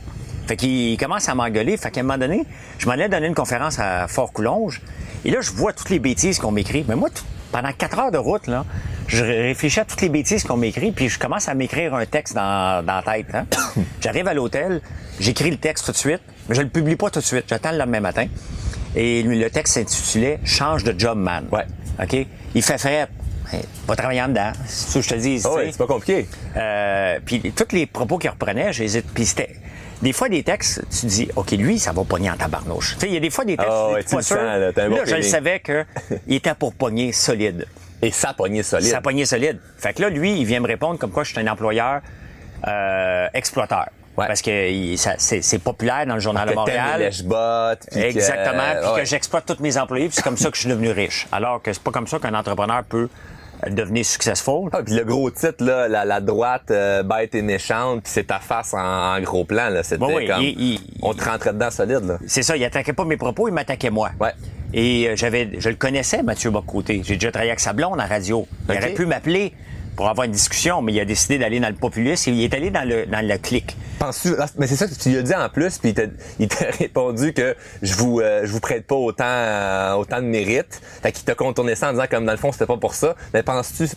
Fait 0.47 0.58
qu'ils 0.58 0.97
commencent 0.97 1.30
à 1.30 1.36
m'engueuler. 1.36 1.78
Fait 1.78 1.91
qu'à 1.91 1.99
un 1.99 2.03
moment 2.05 2.18
donné, 2.18 2.43
je 2.80 2.88
m'en 2.88 2.93
allais 2.93 3.08
donner 3.08 3.28
une 3.28 3.36
conférence 3.36 3.78
à 3.78 4.08
Fort-Coulonge. 4.08 4.82
Et 5.26 5.30
là, 5.30 5.41
je 5.41 5.51
vois 5.51 5.74
toutes 5.74 5.91
les 5.91 5.99
bêtises 5.99 6.39
qu'on 6.39 6.49
m'écrit. 6.51 6.84
Mais 6.88 6.95
moi, 6.95 7.10
pendant 7.52 7.72
quatre 7.72 8.00
heures 8.00 8.12
de 8.12 8.18
route, 8.18 8.48
là, 8.48 8.66
je 9.08 9.24
réfléchis 9.24 9.80
à 9.80 9.86
toutes 9.86 10.02
les 10.02 10.10
bêtises 10.10 10.43
qu'on 10.43 10.58
m'écrit, 10.58 10.91
puis 10.91 11.10
je 11.10 11.18
commence 11.18 11.48
à 11.48 11.54
m'écrire 11.54 11.93
un 11.95 12.06
texte 12.06 12.34
dans, 12.36 12.86
dans 12.86 13.02
la 13.06 13.14
tête. 13.14 13.28
hein. 13.34 13.45
J'arrive 14.02 14.28
à 14.28 14.34
l'hôtel, 14.34 14.82
j'écris 15.20 15.52
le 15.52 15.58
texte 15.58 15.86
tout 15.86 15.91
de 15.91 15.98
suite, 15.98 16.22
mais 16.50 16.56
je 16.56 16.62
le 16.62 16.70
publie 16.70 16.95
pas 16.95 17.10
tout 17.10 17.20
de 17.20 17.26
suite. 17.26 17.45
J'attends 17.48 17.72
le 17.72 17.78
lendemain 17.78 18.02
matin. 18.02 18.28
Et 18.95 19.22
le 19.24 19.50
texte 19.50 19.76
s'intitulait 19.76 20.39
Change 20.43 20.84
de 20.84 20.98
job, 20.98 21.18
man. 21.18 21.45
Ouais. 21.52 21.66
OK? 22.02 22.26
Il 22.56 22.62
fait 22.64 22.78
frais. 22.78 23.08
Va 23.88 23.95
travailler 23.95 24.22
en 24.22 24.28
dedans. 24.28 24.52
C'est 24.66 24.88
ce 24.89 24.93
que 24.95 25.02
je 25.02 25.10
te 25.10 25.16
dis. 25.16 25.36
tu 25.38 25.41
sais. 25.41 25.72
c'est 25.72 25.78
pas 25.78 25.88
compliqué. 25.88 26.28
Euh, 26.58 27.20
puis 27.26 27.39
tous 27.56 27.74
les 27.74 27.86
propos 27.86 28.18
qu'il 28.18 28.30
reprenait, 28.30 28.74
j'hésite. 28.74 29.06
Puis 29.14 29.26
c'était. 29.26 29.56
Des 30.02 30.14
fois, 30.14 30.30
des 30.30 30.43
textes, 30.43 30.84
tu 31.00 31.06
dis, 31.08 31.28
OK, 31.36 31.52
lui, 31.52 31.80
ça 31.80 31.91
va 31.91 32.04
pogner 32.04 32.30
en 32.30 32.38
tabarnouche. 32.38 32.93
Tu 32.95 33.00
sais, 33.02 33.08
il 33.08 33.14
y 33.14 33.18
a 33.18 33.20
des 33.20 33.30
fois 33.32 33.45
des 33.45 33.58
textes, 33.58 33.72
Ah 33.74 33.89
tu 34.08 34.16
pas 34.16 34.22
sûr. 34.22 34.36
sens, 34.38 34.45
là, 34.45 34.72
bon 34.89 35.00
je 35.06 35.16
le 35.16 35.22
savais 35.24 35.60
qu'il 35.60 35.86
était 36.36 36.54
pour 36.54 36.74
pogner 36.76 37.12
solide. 37.12 37.66
Et 38.02 38.12
ça 38.12 38.34
pogné 38.34 38.62
solide. 38.62 38.89
Ça 38.91 39.02
pogné 39.02 39.26
solide. 39.26 39.60
Fait 39.78 39.93
que 39.93 40.04
là, 40.04 40.10
lui, 40.10 40.39
il 40.39 40.45
vient 40.45 40.60
me 40.60 40.68
répondre 40.68 41.00
comme 41.00 41.10
quoi 41.12 41.24
je 41.24 41.32
suis 41.32 41.39
un 41.39 41.48
employeur 41.52 42.02
euh, 42.68 43.28
exploiteur. 43.34 43.88
Ouais. 44.18 44.26
Parce 44.28 44.41
que 44.41 44.70
il- 44.72 44.98
ça- 44.98 45.16
c'est 45.20 45.41
c'est 45.43 45.60
populaire 45.60 46.06
dans 46.08 46.16
le 46.16 46.20
Journal 46.20 46.45
de 46.45 46.50
les 46.52 46.56
Montréal. 46.56 47.00
que- 47.91 48.00
Exactement. 48.00 48.64
Puis 48.82 48.89
ouais. 48.91 49.00
que 49.02 49.06
j'exploite 49.06 49.45
tous 49.45 49.62
mes 49.62 49.78
employés, 49.78 50.08
puis 50.08 50.16
c'est 50.16 50.24
comme 50.24 50.38
ça 50.38 50.50
que 50.50 50.56
je 50.56 50.62
suis 50.62 50.70
devenu 50.70 50.89
riche. 50.91 51.28
Alors 51.32 51.62
que 51.62 51.72
c'est 51.72 51.82
pas 51.84 51.91
comme 51.91 52.08
ça 52.08 52.18
qu'un 52.18 52.34
entrepreneur 52.34 52.84
peut 52.84 53.10
devenir 53.70 54.05
successful. 54.05 54.70
Ah, 54.72 54.80
puis 54.84 54.93
le 54.95 55.03
gros 55.03 55.30
titre, 55.32 55.64
là, 55.64 55.88
la, 55.88 56.05
la 56.05 56.22
droite 56.22 56.70
euh, 56.72 57.03
bête 57.03 57.34
et 57.36 57.41
méchante, 57.41 58.03
puis 58.03 58.12
c'est 58.14 58.28
ta 58.28 58.39
face 58.39 58.74
en, 58.74 58.80
en 58.80 59.20
gros 59.22 59.45
plan. 59.45 59.70
Là, 59.70 59.84
c'était 59.84 60.03
oui, 60.03 60.28
comme... 60.28 60.41
il- 60.41 60.60
il- 60.60 60.80
on 61.01 61.14
te 61.14 61.24
rentrait 61.24 61.53
dedans 61.53 61.72
solide. 61.72 62.03
Là. 62.03 62.18
C'est 62.28 62.43
ça, 62.43 62.55
il 62.55 62.64
attaquait 62.64 62.93
pas 62.93 63.05
mes 63.05 63.18
propos, 63.18 63.47
il 63.47 63.53
m'attaquait 63.53 63.89
moi. 63.89 64.12
Ouais. 64.20 64.32
Et 64.74 65.08
euh, 65.08 65.16
j'avais, 65.16 65.49
je 65.60 65.70
le 65.70 65.76
connaissais, 65.76 66.24
Mathieu 66.24 66.51
Bocoté. 66.51 67.01
J'ai 67.03 67.16
déjà 67.16 67.32
travaillé 67.32 67.51
avec 67.51 67.60
sa 67.60 67.74
blonde 67.74 67.99
en 67.99 68.05
radio. 68.08 68.47
Il 68.70 68.76
aurait 68.78 68.93
pu 68.93 69.05
m'appeler 69.05 69.53
pour 69.98 70.08
avoir 70.08 70.26
une 70.26 70.32
discussion, 70.32 70.82
mais 70.82 70.93
il 70.93 71.00
a 71.02 71.06
décidé 71.06 71.38
d'aller 71.38 71.60
dans 71.60 71.68
le 71.68 71.76
populiste 71.76 72.28
et 72.30 72.32
il 72.32 72.41
est 72.43 72.54
allé 72.54 72.70
dans 72.70 72.88
le, 72.88 73.06
dans 73.08 73.28
le 73.28 73.38
clic. 73.38 73.76
Penses-tu, 74.00 74.36
ah, 74.39 74.45
mais 74.58 74.68
c'est 74.68 74.76
ça 74.78 74.88
que 74.88 74.93
tu 74.93 75.10
lui 75.10 75.18
as 75.18 75.24
dit 75.24 75.34
en 75.36 75.50
plus, 75.50 75.80
puis 75.80 75.93
il 76.39 76.48
t'a- 76.48 76.66
répondu 76.70 77.34
que 77.34 77.56
je 77.82 77.93
vous, 77.95 78.20
euh, 78.22 78.41
je 78.45 78.52
vous 78.52 78.60
prête 78.62 78.86
pas 78.88 78.95
autant, 78.95 79.26
euh, 79.26 79.93
autant 79.95 80.18
de 80.22 80.28
mérite. 80.28 80.80
Fait 81.02 81.12
qu'il 81.12 81.26
t'a 81.26 81.36
contourné 81.36 81.76
ça 81.76 81.89
en 81.89 81.91
disant 81.93 82.06
comme 82.10 82.26
dans 82.26 82.32
le 82.32 82.38
fond 82.38 82.52
c'était 82.54 82.68
pas 82.68 82.78
pour 82.78 82.93
ça. 82.93 83.16
Mais 83.34 83.43
penses-tu 83.43 83.88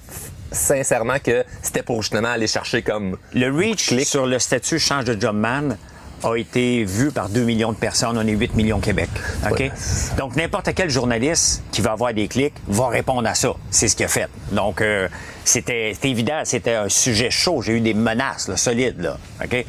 sincèrement 0.52 1.18
que 1.22 1.44
c'était 1.62 1.82
pour 1.82 2.02
justement 2.02 2.28
aller 2.28 2.46
chercher 2.48 2.82
comme 2.82 3.16
Le 3.34 3.50
reach 3.54 3.88
Clic? 3.88 4.06
sur 4.06 4.26
le 4.26 4.38
statut 4.38 4.78
change 4.78 5.04
de 5.04 5.20
jobman 5.20 5.76
a 6.22 6.36
été 6.36 6.84
vu 6.84 7.10
par 7.10 7.28
2 7.28 7.42
millions 7.44 7.72
de 7.72 7.76
personnes. 7.76 8.16
On 8.18 8.26
est 8.26 8.32
8 8.32 8.54
millions 8.54 8.78
au 8.78 8.80
Québec. 8.80 9.08
OK? 9.50 9.58
Ouais. 9.58 9.72
Donc, 10.16 10.36
n'importe 10.36 10.70
quel 10.74 10.90
journaliste 10.90 11.62
qui 11.72 11.80
va 11.80 11.92
avoir 11.92 12.12
des 12.14 12.28
clics 12.28 12.54
va 12.68 12.88
répondre 12.88 13.28
à 13.28 13.34
ça. 13.34 13.54
C'est 13.70 13.88
ce 13.88 13.96
qu'il 13.96 14.06
a 14.06 14.08
fait. 14.08 14.28
Donc, 14.52 14.80
euh, 14.80 15.08
c'était 15.44 15.92
c'était 15.94 16.10
évident. 16.10 16.40
C'était 16.44 16.74
un 16.74 16.88
sujet 16.88 17.30
chaud. 17.30 17.62
J'ai 17.62 17.76
eu 17.76 17.80
des 17.80 17.94
menaces 17.94 18.48
là, 18.48 18.56
solides. 18.56 19.00
Là. 19.00 19.16
OK? 19.42 19.64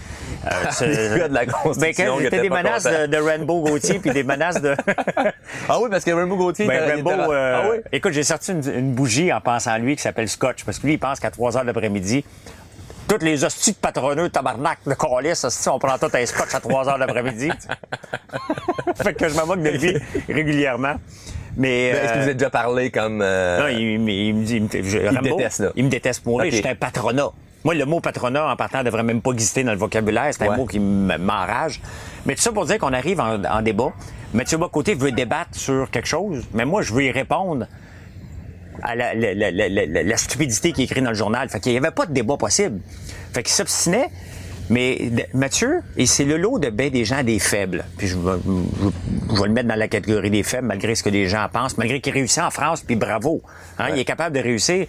Euh, 0.46 1.18
gars 1.18 1.28
de 1.28 1.34
la 1.34 1.46
Constitution 1.46 2.18
Ben, 2.18 2.24
C'était 2.24 2.42
des 2.42 2.50
menaces 2.50 2.84
de, 2.84 3.06
de 3.06 3.18
Rainbow 3.18 3.62
Gauthier 3.62 4.00
puis 4.00 4.12
des 4.12 4.24
menaces 4.24 4.62
de... 4.62 4.76
Ah 5.70 5.80
oui, 5.80 5.90
parce 5.90 6.04
que 6.04 6.12
Rainbow 6.12 6.36
Gauthier, 6.36 6.66
Ben, 6.66 6.84
Rainbow, 6.84 7.12
euh, 7.12 7.62
ah 7.64 7.70
oui. 7.72 7.78
écoute, 7.92 8.14
j'ai 8.14 8.24
sorti 8.24 8.52
une, 8.52 8.68
une 8.68 8.94
bougie 8.94 9.32
en 9.32 9.42
pensant 9.42 9.72
à 9.72 9.78
lui 9.78 9.96
qui 9.96 10.02
s'appelle 10.02 10.28
Scotch, 10.28 10.64
parce 10.64 10.80
que 10.80 10.88
lui, 10.88 10.94
il 10.94 11.00
pense 11.00 11.20
qu'à 11.20 11.30
3 11.30 11.58
heures 11.58 11.66
d'après-midi, 11.66 12.24
toutes 13.12 13.24
les 13.24 13.44
hosties 13.44 13.74
de 13.74 13.78
patroneux, 13.78 14.30
tabarnak, 14.30 14.80
de 14.88 14.94
hosties, 15.44 15.68
on 15.68 15.80
prend 15.80 15.98
tout 15.98 16.08
un 16.14 16.26
Scotch 16.26 16.56
à 16.56 16.62
3 16.62 16.88
heures 16.88 16.98
d'après-midi. 16.98 17.50
fait 19.04 19.14
que 19.14 19.28
je 19.28 19.36
me 19.36 19.46
moque 19.46 19.62
de 19.62 19.70
lui 19.70 19.98
régulièrement. 20.30 20.96
Mais, 21.58 21.92
Ben, 21.92 21.98
Est-ce 22.06 22.14
que 22.14 22.18
euh, 22.18 22.22
vous 22.22 22.24
avez 22.24 22.34
déjà 22.36 22.50
parlé 22.50 22.90
comme 22.90 23.22
euh, 23.22 23.60
non, 23.60 23.68
il, 23.68 23.82
il- 23.82 24.10
il 24.10 24.34
me 24.36 24.46
dit, 24.46 24.56
il 24.56 24.64
me, 24.64 24.70
je- 24.88 25.14
Rambo, 25.14 25.36
déteste, 25.36 25.60
là. 25.60 25.72
il 25.76 25.84
me 25.84 25.90
déteste 25.90 26.24
pour 26.24 26.34
mourir. 26.34 26.48
Ok. 26.48 26.56
J'étais 26.56 26.70
un 26.70 26.76
patronat. 26.76 27.32
Moi, 27.66 27.74
le 27.76 27.84
mot 27.86 28.00
patronat, 28.00 28.50
en 28.50 28.56
partant, 28.56 28.82
devrait 28.84 29.04
même 29.04 29.22
pas 29.22 29.32
exister 29.32 29.66
dans 29.66 29.74
le 29.74 29.78
vocabulaire. 29.78 30.30
C'est 30.32 30.44
un 30.46 30.52
Ouais. 30.52 30.56
mot 30.58 30.66
qui 30.66 30.80
m'enrage. 30.80 31.82
Mais 32.26 32.36
tout 32.36 32.42
ça 32.42 32.54
pour 32.54 32.66
dire 32.66 32.78
qu'on 32.80 32.94
arrive 32.94 33.20
en, 33.20 33.44
en 33.44 33.62
débat. 33.62 33.92
Mathieu 34.34 34.58
Bocoté 34.58 34.94
veut 34.96 35.12
débattre 35.12 35.50
sur 35.54 35.92
quelque 35.92 36.08
chose, 36.08 36.46
mais 36.54 36.64
moi, 36.64 36.82
je 36.82 36.94
veux 36.94 37.04
y 37.04 37.12
répondre 37.12 37.68
à 38.84 38.96
la, 38.96 39.14
la- 39.14 39.34
la- 39.34 39.52
la- 39.52 39.70
la- 39.70 40.04
la 40.04 40.18
stupidité 40.18 40.72
qui 40.72 40.82
est 40.82 40.86
écrite 40.86 41.04
dans 41.04 41.10
le 41.12 41.16
journal. 41.16 41.48
Fait 41.50 41.60
qu'il 41.60 41.72
n'y 41.72 41.78
avait 41.78 41.92
pas 41.92 42.06
de 42.06 42.14
débat 42.14 42.38
possible. 42.38 42.80
Fait 43.34 43.44
qu'il 43.44 43.54
s'obstinait. 43.54 44.10
Mais 44.70 45.12
Mathieu, 45.34 45.82
et 45.98 46.06
c'est 46.06 46.24
le 46.24 46.38
lot 46.38 46.58
de 46.58 46.70
ben 46.70 46.90
des 46.90 47.04
gens 47.04 47.24
des 47.24 47.40
faibles. 47.40 47.84
Puis 47.98 48.08
je 48.08 48.18
vais, 48.18 48.38
je, 48.46 49.36
je 49.36 49.42
vais 49.42 49.48
le 49.48 49.54
mettre 49.54 49.68
dans 49.68 49.76
la 49.76 49.90
catégorie 49.90 50.30
des 50.30 50.44
faibles, 50.44 50.68
malgré 50.68 50.96
ce 50.96 51.04
que 51.04 51.10
les 51.10 51.28
gens 51.28 51.46
pensent, 51.52 51.78
malgré 51.78 52.00
qu'il 52.00 52.14
réussit 52.14 52.40
en 52.42 52.52
France, 52.52 52.82
puis 52.82 52.96
bravo. 52.96 53.42
Hein, 53.80 53.90
Il 53.94 54.00
est 54.00 54.06
capable 54.06 54.36
de 54.38 54.42
réussir. 54.42 54.86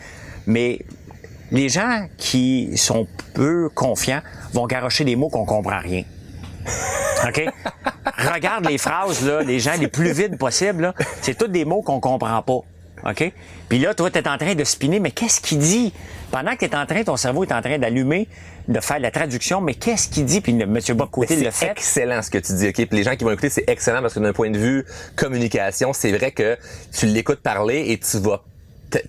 Mais 0.47 0.78
les 1.51 1.68
gens 1.68 2.07
qui 2.16 2.76
sont 2.76 3.09
peu 3.34 3.68
confiants 3.74 4.20
vont 4.53 4.66
garocher 4.66 5.03
des 5.05 5.16
mots 5.16 5.30
qu'on 5.30 5.45
comprend 5.47 5.80
rien. 5.80 6.05
OK? 7.26 7.43
Regarde 8.32 8.68
les 8.68 8.78
phrases, 8.78 9.26
là, 9.26 9.43
les 9.43 9.59
gens 9.59 9.72
les 9.80 9.88
plus 9.88 10.12
vides 10.12 10.38
possibles. 10.38 10.95
C'est 11.22 11.36
tous 11.36 11.49
des 11.49 11.64
mots 11.64 11.82
qu'on 11.82 11.99
comprend 11.99 12.40
pas. 12.43 12.61
OK? 13.09 13.32
Puis 13.68 13.78
là, 13.78 13.94
toi, 13.94 14.11
tu 14.11 14.18
es 14.18 14.28
en 14.28 14.38
train 14.38 14.55
de 14.55 14.64
spinner, 14.64 15.00
mais 15.00 15.11
qu'est-ce 15.11 15.40
qu'il 15.40 15.59
dit? 15.59 15.92
Pendant 16.30 16.53
que 16.55 16.59
tu 16.59 16.64
es 16.66 16.76
en 16.76 16.86
train, 16.86 17.03
ton 17.03 17.16
cerveau 17.16 17.44
est 17.44 17.53
en 17.53 17.61
train 17.61 17.78
d'allumer, 17.78 18.28
de 18.68 18.80
faire 18.80 18.98
la 19.00 19.11
traduction, 19.11 19.61
mais 19.61 19.74
qu'est-ce 19.74 20.09
qu'il 20.09 20.24
dit? 20.24 20.40
Puis 20.40 20.53
le- 20.53 20.62
M. 20.64 20.78
Bocoté 20.96 21.36
le 21.36 21.44
C'est 21.46 21.50
fait. 21.66 21.70
excellent 21.72 22.22
ce 22.22 22.30
que 22.30 22.38
tu 22.38 22.53
dis, 22.55 22.68
OK? 22.68 22.74
Puis 22.74 22.88
les 22.92 23.03
gens 23.03 23.16
qui 23.16 23.24
vont 23.24 23.30
écouter, 23.32 23.50
c'est 23.50 23.64
excellent 23.68 24.00
parce 24.03 24.14
que 24.14 24.20
d'un 24.20 24.32
point 24.32 24.50
de 24.50 24.59
vue 24.59 24.84
communication, 25.16 25.92
c'est 25.92 26.12
vrai 26.12 26.30
que 26.30 26.57
tu 26.96 27.07
l'écoutes 27.07 27.40
parler 27.40 27.86
et 27.88 27.98
tu 27.98 28.18
vas 28.18 28.42
t'es- 28.90 29.03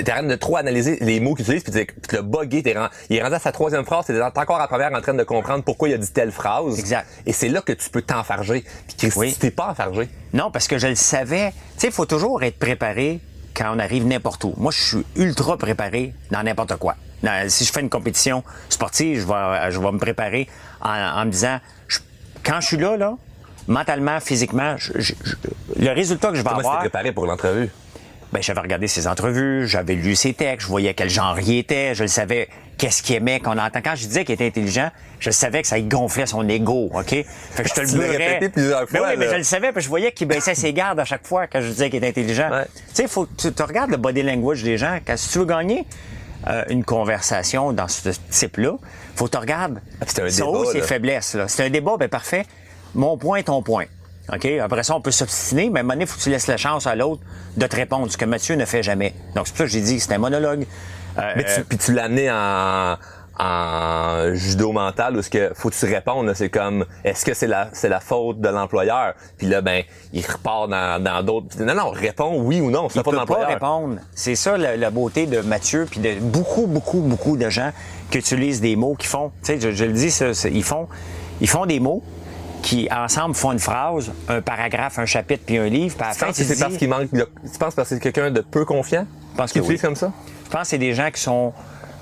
en 0.00 0.02
train 0.04 0.22
de 0.24 0.34
trop 0.34 0.56
analyser 0.56 0.98
les 1.00 1.20
mots 1.20 1.34
qu'il 1.36 1.44
utilise 1.44 1.62
puis 1.62 1.72
tu 2.08 2.14
l'as 2.16 2.22
buggé, 2.22 2.64
t'es 2.64 2.74
il 3.10 3.16
est 3.16 3.22
rendu 3.22 3.34
à 3.36 3.38
sa 3.38 3.52
troisième 3.52 3.84
phrase, 3.84 4.06
t'es 4.06 4.20
encore 4.20 4.56
à 4.56 4.58
la 4.58 4.66
première 4.66 4.92
en 4.92 5.00
train 5.00 5.14
de 5.14 5.22
comprendre 5.22 5.62
pourquoi 5.62 5.88
il 5.88 5.94
a 5.94 5.98
dit 5.98 6.10
telle 6.10 6.32
phrase. 6.32 6.78
Exact. 6.80 7.06
Et 7.26 7.32
c'est 7.32 7.48
là 7.48 7.60
que 7.62 7.72
tu 7.72 7.88
peux 7.90 8.02
t'enfarger. 8.02 8.64
Puis 8.88 8.96
Christy, 8.98 9.18
Oui. 9.18 9.32
tu 9.32 9.38
t'es 9.38 9.50
pas 9.52 9.68
enfargé. 9.70 10.08
Non, 10.32 10.50
parce 10.50 10.66
que 10.66 10.78
je 10.78 10.88
le 10.88 10.94
savais. 10.96 11.50
Tu 11.74 11.82
sais, 11.82 11.86
il 11.88 11.92
faut 11.92 12.06
toujours 12.06 12.42
être 12.42 12.58
préparé 12.58 13.20
quand 13.60 13.70
on 13.74 13.78
arrive 13.78 14.06
n'importe 14.06 14.44
où. 14.44 14.54
Moi, 14.56 14.72
je 14.72 14.80
suis 14.80 15.06
ultra 15.16 15.58
préparé 15.58 16.14
dans 16.30 16.42
n'importe 16.42 16.76
quoi. 16.76 16.94
Dans- 17.22 17.48
si 17.50 17.66
je 17.66 17.72
fais 17.72 17.80
une 17.82 17.90
compétition 17.90 18.42
sportive, 18.70 19.20
je 19.20 19.26
vais, 19.26 19.70
je 19.70 19.78
vais 19.78 19.92
me 19.92 19.98
préparer 19.98 20.48
en, 20.80 20.88
en 21.20 21.24
me 21.26 21.30
disant, 21.30 21.58
je- 21.86 21.98
quand 22.42 22.60
je 22.62 22.66
suis 22.68 22.76
là, 22.78 22.96
là, 22.96 23.16
mentalement, 23.68 24.18
physiquement, 24.20 24.76
je- 24.78 24.92
je- 24.96 25.12
je- 25.22 25.36
le 25.84 25.90
résultat 25.92 26.28
que 26.30 26.36
je 26.36 26.40
vais 26.40 26.48
Comment 26.48 26.60
avoir, 26.60 26.78
préparé 26.78 27.12
pour 27.12 27.26
l'entrevue? 27.26 27.68
Ben, 28.32 28.42
j'avais 28.42 28.60
regardé 28.60 28.86
ses 28.86 29.06
entrevues, 29.06 29.66
j'avais 29.66 29.94
lu 29.94 30.14
ses 30.14 30.34
textes, 30.34 30.66
je 30.66 30.70
voyais 30.70 30.94
quel 30.94 31.10
genre 31.10 31.38
il 31.40 31.58
était, 31.58 31.94
je 31.94 32.02
le 32.04 32.08
savais 32.08 32.48
qu'est-ce 32.78 33.02
qu'il 33.02 33.16
aimait 33.16 33.40
qu'on 33.40 33.58
entend. 33.58 33.80
Quand 33.84 33.94
je 33.96 34.06
disais 34.06 34.24
qu'il 34.24 34.34
était 34.34 34.46
intelligent, 34.46 34.90
je 35.18 35.30
savais 35.30 35.62
que 35.62 35.68
ça 35.68 35.80
gonflait 35.80 36.26
son 36.26 36.48
ego, 36.48 36.90
OK? 36.94 37.08
Fait 37.08 37.24
que 37.62 37.68
je 37.68 37.74
te 37.74 37.80
le 37.80 37.86
Tu 37.88 37.98
répété 37.98 38.48
plusieurs 38.48 38.86
Ben 38.86 38.98
fois, 38.98 39.08
oui, 39.10 39.14
mais 39.18 39.28
je 39.28 39.34
le 39.36 39.42
savais, 39.42 39.72
puis 39.72 39.82
je 39.82 39.88
voyais 39.88 40.12
qu'il 40.12 40.28
baissait 40.28 40.54
ses 40.54 40.72
gardes 40.72 40.98
à 41.00 41.04
chaque 41.04 41.26
fois 41.26 41.46
quand 41.46 41.60
je 41.60 41.68
disais 41.68 41.90
qu'il 41.90 41.98
était 41.98 42.08
intelligent. 42.08 42.50
Ouais. 42.50 42.64
Tu 42.88 42.94
sais, 42.94 43.08
faut 43.08 43.26
tu, 43.26 43.52
tu 43.52 43.62
regardes 43.62 43.90
le 43.90 43.96
body 43.96 44.22
language 44.22 44.62
des 44.62 44.78
gens. 44.78 44.98
Quand, 45.06 45.16
si 45.16 45.28
tu 45.30 45.38
veux 45.40 45.44
gagner 45.44 45.84
euh, 46.48 46.64
une 46.70 46.84
conversation 46.84 47.72
dans 47.72 47.88
ce 47.88 48.10
type-là, 48.30 48.76
faut 49.16 49.26
que 49.26 49.32
tu 49.32 49.38
regardes 49.38 49.80
Ah, 50.00 50.04
un 50.22 50.28
débat, 50.28 50.46
haut, 50.46 50.64
ses 50.70 50.78
là. 50.78 50.84
faiblesses. 50.84 51.36
C'est 51.48 51.64
un 51.64 51.70
débat, 51.70 51.96
ben 51.98 52.08
parfait. 52.08 52.46
Mon 52.94 53.18
point, 53.18 53.42
ton 53.42 53.60
point. 53.62 53.84
OK? 54.32 54.46
Après 54.62 54.82
ça, 54.82 54.94
on 54.96 55.00
peut 55.00 55.10
s'obstiner, 55.10 55.70
mais 55.70 55.78
à 55.78 55.80
un 55.80 55.82
moment 55.84 55.94
donné, 55.94 56.04
il 56.04 56.08
faut 56.08 56.16
que 56.18 56.22
tu 56.22 56.30
laisses 56.30 56.46
la 56.46 56.56
chance 56.56 56.86
à 56.86 56.94
l'autre 56.94 57.22
de 57.56 57.66
te 57.66 57.76
répondre, 57.76 58.10
ce 58.10 58.16
que 58.16 58.24
Mathieu 58.24 58.54
ne 58.54 58.64
fait 58.64 58.82
jamais. 58.82 59.14
Donc, 59.34 59.46
c'est 59.46 59.52
pour 59.52 59.58
ça 59.58 59.64
que 59.64 59.70
j'ai 59.70 59.80
dit 59.80 59.96
que 59.96 60.02
c'était 60.02 60.14
un 60.14 60.18
monologue. 60.18 60.66
Euh, 61.18 61.32
Mais 61.36 61.44
tu, 61.44 61.64
puis 61.64 61.78
tu 61.78 61.92
l'as 61.92 62.04
amené 62.04 62.30
en, 62.30 62.96
en 63.38 64.34
judo 64.34 64.70
mental 64.72 65.16
où 65.16 65.22
ce 65.22 65.30
que 65.30 65.50
faut 65.54 65.70
que 65.70 65.74
tu 65.74 65.86
répondes, 65.86 66.26
là, 66.26 66.34
c'est 66.34 66.50
comme 66.50 66.84
est-ce 67.04 67.24
que 67.24 67.34
c'est 67.34 67.46
la 67.46 67.68
c'est 67.72 67.88
la 67.88 67.98
faute 68.00 68.40
de 68.40 68.48
l'employeur? 68.48 69.14
Puis 69.38 69.46
là 69.48 69.60
ben 69.60 69.82
il 70.12 70.24
repart 70.24 70.68
dans 70.68 71.02
dans 71.02 71.22
d'autres 71.22 71.60
non 71.62 71.74
non 71.74 71.90
réponds 71.90 72.40
oui 72.42 72.60
ou 72.60 72.70
non, 72.70 72.88
c'est 72.88 73.02
pas 73.02 73.12
l'employeur. 73.12 73.48
répondre. 73.48 73.96
C'est 74.14 74.36
ça 74.36 74.56
la, 74.56 74.76
la 74.76 74.90
beauté 74.90 75.26
de 75.26 75.40
Mathieu 75.40 75.86
puis 75.90 76.00
de 76.00 76.20
beaucoup 76.20 76.66
beaucoup 76.66 77.00
beaucoup 77.00 77.36
de 77.36 77.48
gens 77.48 77.72
qui 78.10 78.18
utilisent 78.18 78.60
des 78.60 78.76
mots 78.76 78.94
qui 78.94 79.06
font, 79.06 79.30
tu 79.42 79.54
sais, 79.54 79.60
je, 79.60 79.70
je 79.70 79.84
le 79.84 79.92
dis, 79.92 80.10
ça, 80.10 80.26
ils 80.50 80.64
font, 80.64 80.88
ils 81.40 81.48
font 81.48 81.64
des 81.64 81.80
mots 81.80 82.02
qui 82.62 82.88
ensemble 82.90 83.34
font 83.34 83.52
une 83.52 83.58
phrase, 83.58 84.12
un 84.28 84.40
paragraphe, 84.42 84.98
un 84.98 85.06
chapitre 85.06 85.44
puis 85.46 85.56
un 85.58 85.66
livre. 85.68 85.94
Puis 85.96 86.04
à 86.04 86.08
la 86.08 86.14
Tu 86.14 86.20
fin, 86.20 86.26
penses 86.26 86.36
tu 86.36 86.42
que 86.42 86.48
c'est 86.48 86.54
dis- 86.54 86.60
parce 86.60 86.76
qu'il 86.76 86.88
manque 86.88 87.10
de- 87.12 87.28
tu 87.52 87.58
penses 87.58 87.74
parce 87.74 87.88
que 87.88 87.94
c'est 87.96 88.00
quelqu'un 88.00 88.30
de 88.30 88.40
peu 88.40 88.64
confiant 88.64 89.06
Je 89.32 89.36
pense 89.38 89.52
qui 89.52 89.60
que 89.60 89.64
oui. 89.64 89.78
comme 89.78 89.96
ça? 89.96 90.12
Je 90.44 90.50
pense 90.50 90.62
que 90.62 90.66
c'est 90.68 90.78
des 90.78 90.94
gens 90.94 91.10
qui 91.10 91.20
sont 91.20 91.52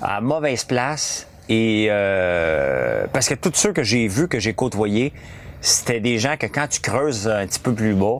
à 0.01 0.21
mauvaise 0.21 0.63
place 0.65 1.27
et 1.49 1.87
euh, 1.89 3.05
parce 3.13 3.27
que 3.29 3.35
tous 3.35 3.51
ceux 3.55 3.73
que 3.73 3.83
j'ai 3.83 4.07
vus, 4.07 4.27
que 4.27 4.39
j'ai 4.39 4.53
côtoyés, 4.53 5.13
c'était 5.61 5.99
des 5.99 6.17
gens 6.19 6.35
que 6.37 6.45
quand 6.47 6.67
tu 6.67 6.79
creuses 6.81 7.27
un 7.27 7.45
petit 7.47 7.59
peu 7.59 7.73
plus 7.73 7.93
bas, 7.93 8.17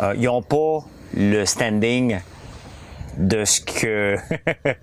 euh, 0.00 0.14
ils 0.18 0.28
ont 0.28 0.42
pas 0.42 0.78
le 1.16 1.44
standing 1.44 2.18
de 3.18 3.44
ce 3.44 3.60
que 3.60 4.16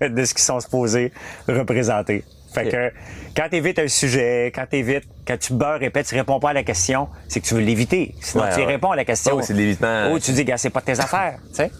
de 0.08 0.24
ce 0.24 0.34
qu'ils 0.34 0.44
sont 0.44 0.60
supposés 0.60 1.12
représenter. 1.48 2.24
Fait 2.52 2.68
que 2.68 2.90
quand 3.36 3.48
tu 3.50 3.56
évites 3.56 3.78
un 3.78 3.88
sujet, 3.88 4.50
quand 4.54 4.64
tu 4.68 4.76
évites, 4.76 5.04
quand 5.26 5.38
tu 5.38 5.52
beurres 5.52 5.82
et 5.82 5.90
tu 6.02 6.14
réponds 6.14 6.40
pas 6.40 6.50
à 6.50 6.52
la 6.52 6.62
question, 6.64 7.08
c'est 7.28 7.40
que 7.40 7.46
tu 7.46 7.54
veux 7.54 7.60
l'éviter. 7.60 8.14
Sinon, 8.20 8.44
Ouais, 8.44 8.50
tu 8.54 8.60
y 8.60 8.62
ouais. 8.62 8.72
réponds 8.72 8.90
à 8.90 8.96
la 8.96 9.04
question. 9.04 9.36
Oui, 9.36 9.44
c'est 9.46 9.54
l'évitement. 9.54 10.10
Oh, 10.12 10.18
tu 10.18 10.32
dis, 10.32 10.44
gars, 10.44 10.56
c'est 10.56 10.70
pas 10.70 10.80
de 10.80 10.86
tes 10.86 11.00
affaires, 11.00 11.38
tu 11.50 11.54
sais. 11.56 11.70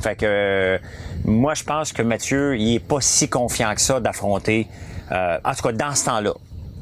Fait 0.00 0.14
que 0.16 0.26
euh, 0.26 0.78
moi, 1.24 1.54
je 1.54 1.64
pense 1.64 1.92
que 1.92 2.02
Mathieu, 2.02 2.56
il 2.56 2.74
est 2.76 2.80
pas 2.80 3.00
si 3.00 3.28
confiant 3.28 3.74
que 3.74 3.80
ça 3.80 3.98
d'affronter, 4.00 4.66
euh, 5.12 5.38
en 5.44 5.54
tout 5.54 5.62
cas, 5.62 5.72
dans 5.72 5.94
ce 5.94 6.04
temps-là. 6.06 6.32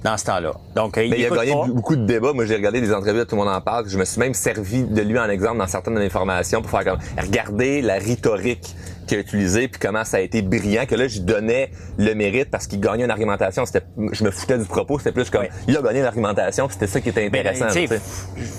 Dans 0.02 0.18
ce 0.18 0.24
temps-là. 0.26 0.52
Donc, 0.76 0.98
euh, 0.98 1.04
il, 1.04 1.10
Mais 1.12 1.20
il 1.20 1.26
a 1.26 1.30
gagné 1.30 1.52
pas. 1.52 1.66
beaucoup 1.66 1.96
de 1.96 2.04
débats. 2.04 2.32
Moi, 2.34 2.44
j'ai 2.44 2.56
regardé 2.56 2.80
des 2.80 2.92
entrevues, 2.92 3.24
tout 3.24 3.36
le 3.36 3.42
monde 3.44 3.54
en 3.54 3.60
parle. 3.62 3.88
Je 3.88 3.96
me 3.96 4.04
suis 4.04 4.20
même 4.20 4.34
servi 4.34 4.82
de 4.84 5.00
lui 5.00 5.18
en 5.18 5.30
exemple 5.30 5.56
dans 5.58 5.66
certaines 5.66 5.94
de 5.94 6.00
mes 6.00 6.10
formations 6.10 6.60
pour 6.60 6.70
faire 6.70 6.84
comme 6.84 6.98
regarder 7.18 7.80
la 7.80 7.94
rhétorique 7.94 8.74
qu'il 9.06 9.18
a 9.18 9.20
utilisée 9.20 9.68
puis 9.68 9.78
comment 9.80 10.04
ça 10.04 10.18
a 10.18 10.20
été 10.20 10.42
brillant. 10.42 10.86
Que 10.86 10.94
là, 10.94 11.08
je 11.08 11.20
donnais 11.20 11.70
le 11.98 12.14
mérite 12.14 12.50
parce 12.50 12.66
qu'il 12.66 12.80
gagnait 12.80 13.04
une 13.04 13.10
argumentation. 13.10 13.64
C'était, 13.66 13.82
je 14.12 14.24
me 14.24 14.30
foutais 14.30 14.58
du 14.58 14.64
propos. 14.64 14.98
C'était 14.98 15.12
plus 15.12 15.30
comme 15.30 15.42
Ouais. 15.42 15.50
il 15.68 15.76
a 15.76 15.82
gagné 15.82 16.02
l'argumentation. 16.02 16.66
puis 16.66 16.74
C'était 16.74 16.86
ça 16.86 17.00
qui 17.00 17.08
était 17.10 17.28
Ben, 17.30 17.46
intéressant. 17.46 17.66
tu 17.78 17.86
sais. 17.86 18.00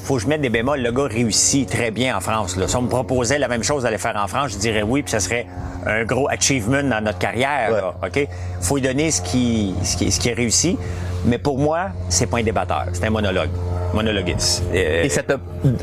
faut 0.03 0.15
que 0.15 0.21
je 0.21 0.27
mette 0.27 0.41
des 0.41 0.49
bémols. 0.49 0.81
Le 0.81 0.91
gars 0.91 1.05
réussit 1.07 1.69
très 1.69 1.91
bien 1.91 2.15
en 2.15 2.19
France. 2.19 2.57
Là. 2.57 2.67
Si 2.67 2.75
on 2.75 2.81
me 2.83 2.89
proposait 2.89 3.39
la 3.39 3.47
même 3.47 3.63
chose 3.63 3.83
d'aller 3.83 3.97
faire 3.97 4.15
en 4.21 4.27
France, 4.27 4.51
je 4.53 4.57
dirais 4.57 4.83
oui, 4.83 5.01
puis 5.03 5.11
ça 5.11 5.19
serait 5.19 5.45
un 5.85 6.03
gros 6.05 6.27
achievement 6.29 6.83
dans 6.83 7.03
notre 7.03 7.19
carrière. 7.19 7.69
Ouais. 7.71 7.81
Là, 7.81 7.95
OK? 8.05 8.27
Faut 8.61 8.75
lui 8.75 8.81
donner 8.83 9.11
ce 9.11 9.21
qui, 9.21 9.73
ce 9.83 9.97
qui, 9.97 10.11
ce 10.11 10.19
qui 10.19 10.29
est 10.29 10.33
réussi. 10.33 10.77
Mais 11.25 11.37
pour 11.39 11.57
moi, 11.57 11.87
c'est 12.09 12.27
pas 12.27 12.37
un 12.37 12.43
débatteur. 12.43 12.85
C'est 12.93 13.05
un 13.05 13.09
monologue. 13.09 13.49
Monologuiste. 13.95 14.61
Euh, 14.73 15.03
Et 15.03 15.09
ça 15.09 15.23
t'a, 15.23 15.37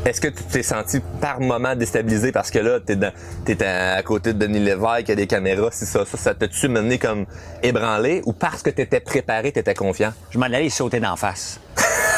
est-ce 0.05 0.21
que 0.21 0.27
tu 0.27 0.43
t'es 0.43 0.61
senti 0.63 0.99
par 1.19 1.39
moment 1.39 1.75
déstabilisé 1.75 2.31
parce 2.31 2.51
que 2.51 2.59
là, 2.59 2.79
t'es 2.79 2.95
dans, 2.95 3.11
t'es 3.43 3.61
à 3.65 4.01
côté 4.03 4.33
de 4.33 4.37
Denis 4.45 4.59
Lévesque, 4.59 5.05
il 5.07 5.09
y 5.09 5.11
a 5.13 5.15
des 5.15 5.27
caméras, 5.27 5.69
si 5.71 5.85
ça, 5.87 6.05
ça, 6.05 6.17
ça 6.17 6.33
t'a-tu 6.35 6.67
mené 6.67 6.99
comme 6.99 7.25
ébranlé 7.63 8.21
ou 8.25 8.33
parce 8.33 8.61
que 8.61 8.69
t'étais 8.69 8.99
préparé, 8.99 9.51
t'étais 9.51 9.73
confiant? 9.73 10.13
je 10.29 10.37
m'en 10.37 10.45
allais 10.45 10.69
sauter 10.69 10.99
d'en 10.99 11.15
face. 11.15 11.59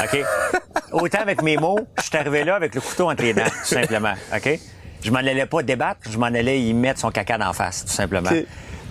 OK? 0.03 0.19
Autant 0.91 1.21
avec 1.21 1.41
mes 1.41 1.55
mots, 1.57 1.79
je 1.97 2.03
suis 2.03 2.17
arrivé 2.17 2.43
là 2.43 2.55
avec 2.55 2.75
le 2.75 2.81
couteau 2.81 3.09
entre 3.09 3.23
les 3.23 3.33
dents, 3.33 3.43
tout 3.45 3.73
simplement. 3.73 4.13
OK? 4.35 4.59
Je 5.01 5.11
m'en 5.11 5.19
allais 5.19 5.45
pas 5.45 5.63
débattre, 5.63 6.01
je 6.09 6.17
m'en 6.17 6.25
allais 6.25 6.61
y 6.61 6.73
mettre 6.73 6.99
son 6.99 7.11
caca 7.11 7.37
d'en 7.37 7.53
face, 7.53 7.85
tout 7.85 7.91
simplement. 7.93 8.31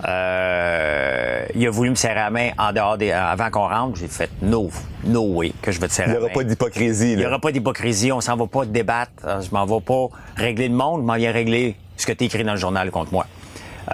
Euh, 0.07 1.45
il 1.55 1.65
a 1.65 1.69
voulu 1.69 1.89
me 1.89 1.95
serrer 1.95 2.15
la 2.15 2.29
main 2.29 2.49
en 2.57 2.71
dehors 2.73 2.97
des, 2.97 3.11
avant 3.11 3.49
qu'on 3.49 3.67
rentre. 3.67 3.97
J'ai 3.97 4.07
fait 4.07 4.29
no, 4.41 4.69
no 5.05 5.21
way 5.23 5.53
que 5.61 5.71
je 5.71 5.79
vais 5.79 5.87
te 5.87 5.93
serrer 5.93 6.09
Il 6.09 6.13
n'y 6.13 6.15
la 6.17 6.21
aura 6.21 6.27
main. 6.29 6.33
pas 6.33 6.43
d'hypocrisie. 6.43 7.11
Il 7.13 7.17
n'y 7.17 7.25
aura 7.25 7.39
pas 7.39 7.51
d'hypocrisie, 7.51 8.11
on 8.11 8.21
s'en 8.21 8.35
va 8.35 8.47
pas 8.47 8.65
débattre, 8.65 9.11
euh, 9.25 9.41
je 9.41 9.49
m'en 9.51 9.65
vais 9.65 9.81
pas 9.81 10.07
régler 10.35 10.67
le 10.67 10.75
monde, 10.75 11.01
je 11.01 11.05
m'en 11.05 11.15
viens 11.15 11.31
régler 11.31 11.75
ce 11.97 12.05
que 12.05 12.11
tu 12.11 12.25
écrit 12.25 12.43
dans 12.43 12.53
le 12.53 12.57
journal 12.59 12.91
contre 12.91 13.13
moi. 13.13 13.25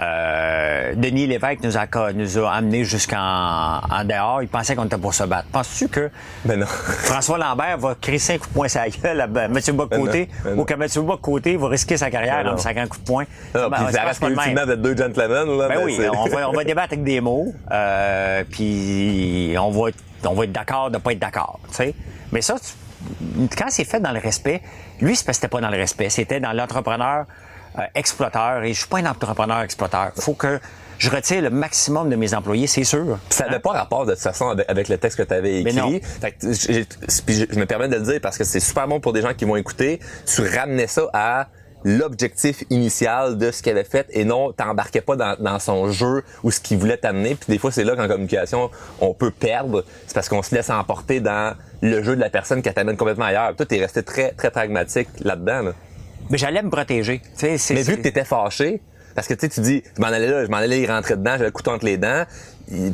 Euh, 0.00 0.94
Denis 0.96 1.26
Lévesque 1.26 1.62
nous 1.62 1.76
a, 1.76 2.12
nous 2.14 2.38
a 2.38 2.50
amenés 2.52 2.84
jusqu'en 2.84 3.18
en 3.18 4.04
dehors. 4.04 4.42
Il 4.42 4.48
pensait 4.48 4.74
qu'on 4.74 4.84
était 4.86 4.96
pour 4.96 5.12
se 5.12 5.24
battre. 5.24 5.48
Penses-tu 5.52 5.88
que 5.88 6.10
Ben 6.44 6.58
non. 6.60 6.66
François 6.66 7.36
Lambert 7.38 7.76
va 7.78 7.94
crisser 8.00 8.34
un 8.34 8.38
coup 8.38 8.48
de 8.48 8.52
poing 8.54 8.66
la 8.74 8.88
gueule 8.88 9.20
à 9.20 9.24
M. 9.44 9.58
Bocoté 9.74 10.28
Ben 10.44 10.50
non, 10.50 10.56
ben 10.56 10.58
ou 10.60 10.64
que 10.64 10.74
M. 10.74 11.04
Bocoté 11.04 11.56
va 11.56 11.68
risquer 11.68 11.96
sa 11.96 12.10
carrière 12.10 12.42
Ben 12.44 12.50
en 12.50 12.52
me 12.54 12.58
sacrant 12.58 12.82
un 12.82 12.86
coup 12.88 12.98
de 12.98 13.04
poing? 13.04 13.24
Non, 13.54 13.68
Ben, 13.68 13.84
puis 13.84 13.92
ça 13.94 14.28
ultimement 14.28 14.66
d'être 14.66 14.82
deux 14.82 14.96
gentlemen. 14.96 15.58
Là, 15.58 15.68
Ben 15.68 15.80
oui, 15.84 15.98
on 16.14 16.26
va, 16.26 16.48
on 16.48 16.52
va 16.52 16.64
débattre 16.72 16.92
avec 16.94 17.04
des 17.04 17.20
mots, 17.20 17.52
euh, 17.70 18.44
puis 18.50 19.54
on 19.60 19.70
va, 19.70 19.88
être- 19.90 19.98
on 20.24 20.34
va 20.34 20.44
être 20.44 20.52
d'accord 20.52 20.90
de 20.90 20.98
pas 20.98 21.12
être 21.12 21.18
d'accord, 21.18 21.60
tu 21.68 21.74
sais. 21.76 21.94
Mais 22.32 22.40
ça, 22.40 22.54
tu- 22.58 23.48
quand 23.58 23.66
c'est 23.68 23.84
fait 23.84 24.00
dans 24.00 24.12
le 24.12 24.20
respect, 24.20 24.62
lui, 25.00 25.16
c'est 25.16 25.26
parce 25.26 25.38
que 25.38 25.42
c'était 25.42 25.48
pas 25.48 25.60
dans 25.60 25.70
le 25.70 25.76
respect, 25.76 26.08
c'était 26.08 26.40
dans 26.40 26.52
l'entrepreneur 26.52 27.24
euh, 27.78 27.82
exploiteur, 27.94 28.62
et 28.62 28.72
je 28.72 28.78
suis 28.78 28.88
pas 28.88 28.98
un 28.98 29.06
entrepreneur 29.06 29.60
exploiteur. 29.60 30.12
Faut 30.16 30.34
que 30.34 30.60
je 30.98 31.10
retire 31.10 31.42
le 31.42 31.50
maximum 31.50 32.10
de 32.10 32.16
mes 32.16 32.32
employés, 32.32 32.68
c'est 32.68 32.84
sûr. 32.84 33.18
Ça 33.30 33.46
n'avait 33.46 33.58
pas 33.58 33.72
rapport 33.72 34.06
de 34.06 34.12
toute 34.12 34.22
façon 34.22 34.56
avec, 34.68 34.88
le 34.88 34.98
texte 34.98 35.18
que 35.18 35.24
tu 35.24 35.34
avais 35.34 35.62
Mais 35.64 35.72
non. 35.72 35.88
écrit. 35.88 36.00
Fait 36.02 36.32
que 36.32 36.52
je, 36.52 36.84
je 37.52 37.58
me 37.58 37.66
permets 37.66 37.88
de 37.88 37.96
le 37.96 38.02
dire 38.02 38.20
parce 38.22 38.38
que 38.38 38.44
c'est 38.44 38.60
super 38.60 38.86
bon 38.86 39.00
pour 39.00 39.12
des 39.12 39.20
gens 39.20 39.34
qui 39.34 39.44
vont 39.44 39.56
écouter. 39.56 39.98
Tu 40.26 40.42
ramenais 40.46 40.86
ça 40.86 41.08
à 41.12 41.48
l'objectif 41.84 42.62
initial 42.70 43.38
de 43.38 43.50
ce 43.50 43.62
qu'il 43.62 43.72
avait 43.72 43.84
fait 43.84 44.06
et 44.10 44.24
non 44.24 44.52
t'embarquais 44.52 45.00
pas 45.00 45.16
dans, 45.16 45.36
dans 45.40 45.58
son 45.58 45.90
jeu 45.90 46.22
ou 46.44 46.50
ce 46.50 46.60
qu'il 46.60 46.78
voulait 46.78 46.96
t'amener 46.96 47.34
puis 47.34 47.46
des 47.48 47.58
fois 47.58 47.72
c'est 47.72 47.84
là 47.84 47.96
qu'en 47.96 48.06
communication 48.06 48.70
on 49.00 49.14
peut 49.14 49.30
perdre 49.30 49.84
c'est 50.06 50.14
parce 50.14 50.28
qu'on 50.28 50.42
se 50.42 50.54
laisse 50.54 50.70
emporter 50.70 51.20
dans 51.20 51.56
le 51.80 52.02
jeu 52.02 52.14
de 52.14 52.20
la 52.20 52.30
personne 52.30 52.62
qui 52.62 52.72
t'amène 52.72 52.96
complètement 52.96 53.24
ailleurs 53.24 53.56
toi 53.56 53.66
t'es 53.66 53.80
resté 53.80 54.02
très 54.02 54.30
très 54.30 54.50
pragmatique 54.50 55.08
là-dedans 55.20 55.62
là. 55.62 55.72
Mais 56.32 56.38
j'allais 56.38 56.62
me 56.62 56.70
protéger. 56.70 57.20
Tu 57.38 57.58
c'est- 57.58 57.74
Mais 57.74 57.82
vu 57.82 57.96
que 57.98 58.02
t'étais 58.02 58.24
fâché, 58.24 58.80
parce 59.14 59.28
que 59.28 59.34
tu 59.34 59.48
tu 59.50 59.60
dis, 59.60 59.82
je 59.94 60.00
m'en 60.00 60.08
allais 60.08 60.26
là, 60.26 60.44
je 60.44 60.50
m'en 60.50 60.56
allais 60.56 60.80
y 60.80 60.86
rentrer 60.86 61.14
dedans, 61.16 61.32
j'avais 61.32 61.44
le 61.44 61.50
couteau 61.50 61.70
entre 61.70 61.84
les 61.84 61.98
dents. 61.98 62.24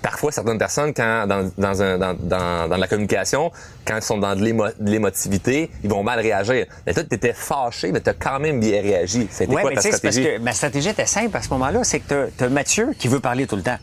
Parfois, 0.02 0.32
certaines 0.32 0.58
personnes, 0.58 0.92
quand 0.92 1.26
dans, 1.28 1.48
dans, 1.56 1.82
un, 1.82 1.98
dans, 1.98 2.14
dans, 2.14 2.68
dans 2.68 2.76
la 2.76 2.88
communication, 2.88 3.52
quand 3.86 3.96
ils 3.96 4.02
sont 4.02 4.18
dans 4.18 4.34
de 4.34 4.42
l'émo- 4.42 4.66
de 4.80 4.90
l'émotivité, 4.90 5.70
ils 5.84 5.88
vont 5.90 6.02
mal 6.02 6.18
réagir. 6.18 6.66
Mais 6.84 6.92
toi, 6.94 7.04
t'étais 7.04 7.32
fâché, 7.32 7.92
mais 7.92 8.00
t'as 8.00 8.14
quand 8.14 8.40
même 8.40 8.58
bien 8.58 8.82
réagi. 8.82 9.28
C'était 9.30 9.54
Ouais, 9.54 9.60
quoi 9.62 9.70
mais 9.70 9.76
ta 9.76 9.82
tu 9.82 9.88
sais, 9.90 9.94
c'est 9.96 10.02
parce 10.02 10.14
stratégie? 10.16 10.38
que 10.38 10.42
ma 10.42 10.52
stratégie 10.52 10.88
était 10.88 11.06
simple 11.06 11.36
à 11.36 11.42
ce 11.42 11.48
moment-là, 11.50 11.84
c'est 11.84 12.00
que 12.00 12.08
t'as- 12.08 12.30
t'as 12.36 12.48
Mathieu 12.48 12.90
qui 12.98 13.06
veut 13.06 13.20
parler 13.20 13.46
tout 13.46 13.54
le 13.56 13.62
temps. 13.62 13.78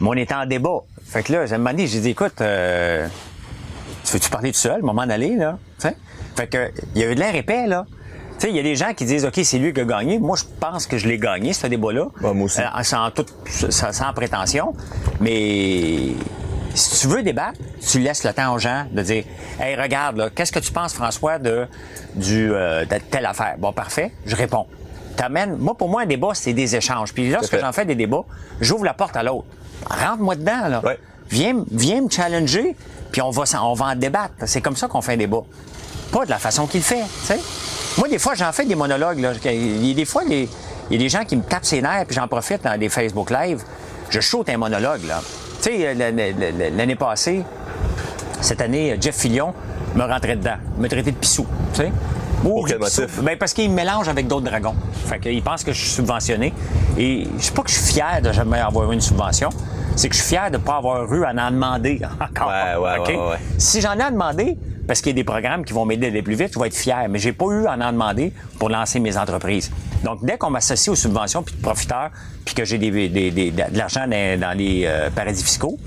Mais 0.00 0.08
on 0.08 0.14
était 0.14 0.34
en 0.34 0.46
débat. 0.46 0.78
Fait 1.04 1.22
que 1.22 1.32
là, 1.32 1.40
à 1.42 1.42
un 1.54 1.58
moment 1.58 1.70
donné, 1.72 1.86
j'ai 1.86 2.00
dit, 2.00 2.10
écoute, 2.10 2.40
euh, 2.40 3.06
tu 4.04 4.12
veux-tu 4.14 4.30
parler 4.30 4.50
tout 4.52 4.58
seul, 4.58 4.80
moment 4.82 5.06
d'aller, 5.06 5.36
là? 5.36 5.58
Tu? 5.78 5.88
Fait 6.36 6.46
que, 6.46 6.70
il 6.94 7.02
y 7.02 7.04
a 7.04 7.10
eu 7.10 7.14
de 7.14 7.20
l'air 7.20 7.34
épais, 7.34 7.66
là. 7.66 7.84
Tu 8.38 8.46
sais, 8.46 8.50
il 8.50 8.56
y 8.56 8.60
a 8.60 8.62
des 8.62 8.76
gens 8.76 8.92
qui 8.94 9.04
disent, 9.04 9.24
OK, 9.24 9.40
c'est 9.42 9.58
lui 9.58 9.72
qui 9.72 9.80
a 9.80 9.84
gagné. 9.84 10.18
Moi, 10.18 10.36
je 10.36 10.44
pense 10.58 10.86
que 10.86 10.98
je 10.98 11.06
l'ai 11.08 11.18
gagné, 11.18 11.52
ce 11.52 11.66
débat-là. 11.66 12.06
Ouais, 12.22 12.34
moi 12.34 12.46
aussi. 12.46 12.60
Euh, 12.60 12.82
sans, 12.82 13.10
toute, 13.10 13.32
sans, 13.48 13.92
sans 13.92 14.12
prétention. 14.12 14.74
Mais 15.20 16.14
si 16.74 17.00
tu 17.00 17.06
veux 17.06 17.22
débattre, 17.22 17.58
tu 17.86 18.00
laisses 18.00 18.24
le 18.24 18.32
temps 18.32 18.54
aux 18.54 18.58
gens 18.58 18.86
de 18.90 19.02
dire 19.02 19.24
Hey, 19.60 19.76
regarde, 19.76 20.16
là, 20.16 20.30
qu'est-ce 20.30 20.52
que 20.52 20.58
tu 20.58 20.72
penses, 20.72 20.94
François, 20.94 21.38
de, 21.38 21.66
du, 22.14 22.52
euh, 22.52 22.84
de 22.84 22.96
telle 23.10 23.26
affaire? 23.26 23.56
Bon, 23.58 23.72
parfait, 23.72 24.12
je 24.26 24.34
réponds. 24.34 24.66
T'amènes. 25.16 25.56
Moi, 25.56 25.74
pour 25.76 25.88
moi, 25.88 26.02
un 26.02 26.06
débat, 26.06 26.30
c'est 26.32 26.54
des 26.54 26.74
échanges. 26.74 27.12
Puis 27.12 27.30
lorsque 27.30 27.58
j'en 27.58 27.72
fais 27.72 27.84
des 27.84 27.94
débats, 27.94 28.24
j'ouvre 28.60 28.84
la 28.84 28.94
porte 28.94 29.16
à 29.16 29.22
l'autre. 29.22 29.46
Rentre-moi 29.86 30.36
dedans, 30.36 30.68
là. 30.68 30.80
Ouais. 30.84 30.98
Viens, 31.28 31.64
viens 31.70 32.02
me 32.02 32.10
challenger, 32.10 32.76
puis 33.10 33.22
on 33.22 33.30
va, 33.30 33.44
on 33.62 33.74
va 33.74 33.86
en 33.86 33.94
débattre. 33.94 34.34
C'est 34.46 34.60
comme 34.60 34.76
ça 34.76 34.88
qu'on 34.88 35.00
fait 35.02 35.14
un 35.14 35.16
débat. 35.16 35.42
Pas 36.10 36.24
de 36.24 36.30
la 36.30 36.38
façon 36.38 36.66
qu'il 36.66 36.82
fait, 36.82 37.02
tu 37.02 37.26
sais. 37.26 37.38
Moi, 37.98 38.08
des 38.08 38.18
fois, 38.18 38.34
j'en 38.34 38.52
fais 38.52 38.64
des 38.64 38.74
monologues, 38.74 39.18
là. 39.20 39.32
Des 39.34 40.04
fois, 40.04 40.22
il 40.28 40.48
y 40.90 40.94
a 40.94 40.98
des 40.98 41.08
gens 41.08 41.24
qui 41.24 41.36
me 41.36 41.42
tapent 41.42 41.64
ses 41.66 41.82
nerfs, 41.82 42.04
puis 42.06 42.14
j'en 42.16 42.26
profite 42.28 42.62
dans 42.64 42.78
des 42.78 42.88
Facebook 42.88 43.30
Live. 43.30 43.62
Je 44.10 44.20
shoot 44.20 44.48
un 44.48 44.56
monologue, 44.56 45.04
là. 45.06 45.20
Tu 45.62 45.70
sais, 45.70 45.94
l'année- 45.94 46.34
l'année 46.76 46.96
passée, 46.96 47.42
cette 48.40 48.60
année, 48.60 48.96
Jeff 49.00 49.16
Fillion 49.16 49.54
me 49.94 50.02
rentrait 50.04 50.36
dedans, 50.36 50.56
me 50.78 50.88
traitait 50.88 51.12
de 51.12 51.16
pissou, 51.16 51.46
tu 51.74 51.82
sais. 51.82 51.92
Pour 52.42 52.66
quel 52.66 52.78
motif? 52.78 53.20
Ben 53.22 53.36
parce 53.38 53.52
qu'il 53.52 53.70
me 53.70 53.74
mélange 53.76 54.08
avec 54.08 54.26
d'autres 54.26 54.44
dragons. 54.46 54.74
Fait 55.06 55.18
qu'il 55.18 55.42
pense 55.42 55.62
que 55.64 55.72
je 55.72 55.80
suis 55.80 55.90
subventionné. 55.90 56.52
Et 56.98 57.26
je 57.38 57.42
sais 57.42 57.52
pas 57.52 57.62
que 57.62 57.70
je 57.70 57.76
suis 57.76 57.92
fier 57.94 58.20
de 58.22 58.32
jamais 58.32 58.58
avoir 58.58 58.90
eu 58.90 58.94
une 58.94 59.00
subvention. 59.00 59.48
C'est 59.96 60.08
que 60.08 60.14
je 60.14 60.20
suis 60.20 60.30
fier 60.30 60.50
de 60.50 60.56
pas 60.58 60.76
avoir 60.76 61.12
eu 61.12 61.24
à 61.24 61.30
en 61.30 61.50
demander 61.50 62.00
encore. 62.20 62.48
Ouais, 62.48 62.76
ouais, 62.76 62.98
OK? 62.98 63.08
ouais, 63.08 63.16
ouais. 63.16 63.36
Si 63.58 63.80
j'en 63.80 63.94
ai 63.98 64.02
à 64.02 64.10
demander, 64.10 64.56
parce 64.88 65.00
qu'il 65.00 65.10
y 65.10 65.14
a 65.14 65.16
des 65.16 65.24
programmes 65.24 65.64
qui 65.64 65.72
vont 65.72 65.84
m'aider 65.84 66.06
à 66.06 66.10
aller 66.10 66.22
plus 66.22 66.34
vite, 66.34 66.50
je 66.54 66.58
vais 66.58 66.66
être 66.66 66.76
fier. 66.76 67.06
Mais 67.08 67.18
j'ai 67.18 67.32
pas 67.32 67.46
eu 67.46 67.66
à 67.66 67.74
en 67.74 67.92
demander 67.92 68.32
pour 68.58 68.68
lancer 68.70 68.98
mes 69.00 69.16
entreprises. 69.16 69.70
Donc, 70.02 70.24
dès 70.24 70.36
qu'on 70.38 70.50
m'associe 70.50 70.88
aux 70.88 70.96
subventions 70.96 71.42
puis 71.42 71.54
de 71.54 71.62
profiteurs, 71.62 72.10
puis 72.44 72.54
que 72.54 72.64
j'ai 72.64 72.78
des, 72.78 72.90
des- 73.08 73.30
des- 73.30 73.50
de 73.52 73.62
l'argent 73.78 74.06
dans, 74.08 74.40
dans 74.40 74.56
les 74.58 74.84
euh, 74.86 75.10
paradis 75.14 75.44
fiscaux, 75.44 75.78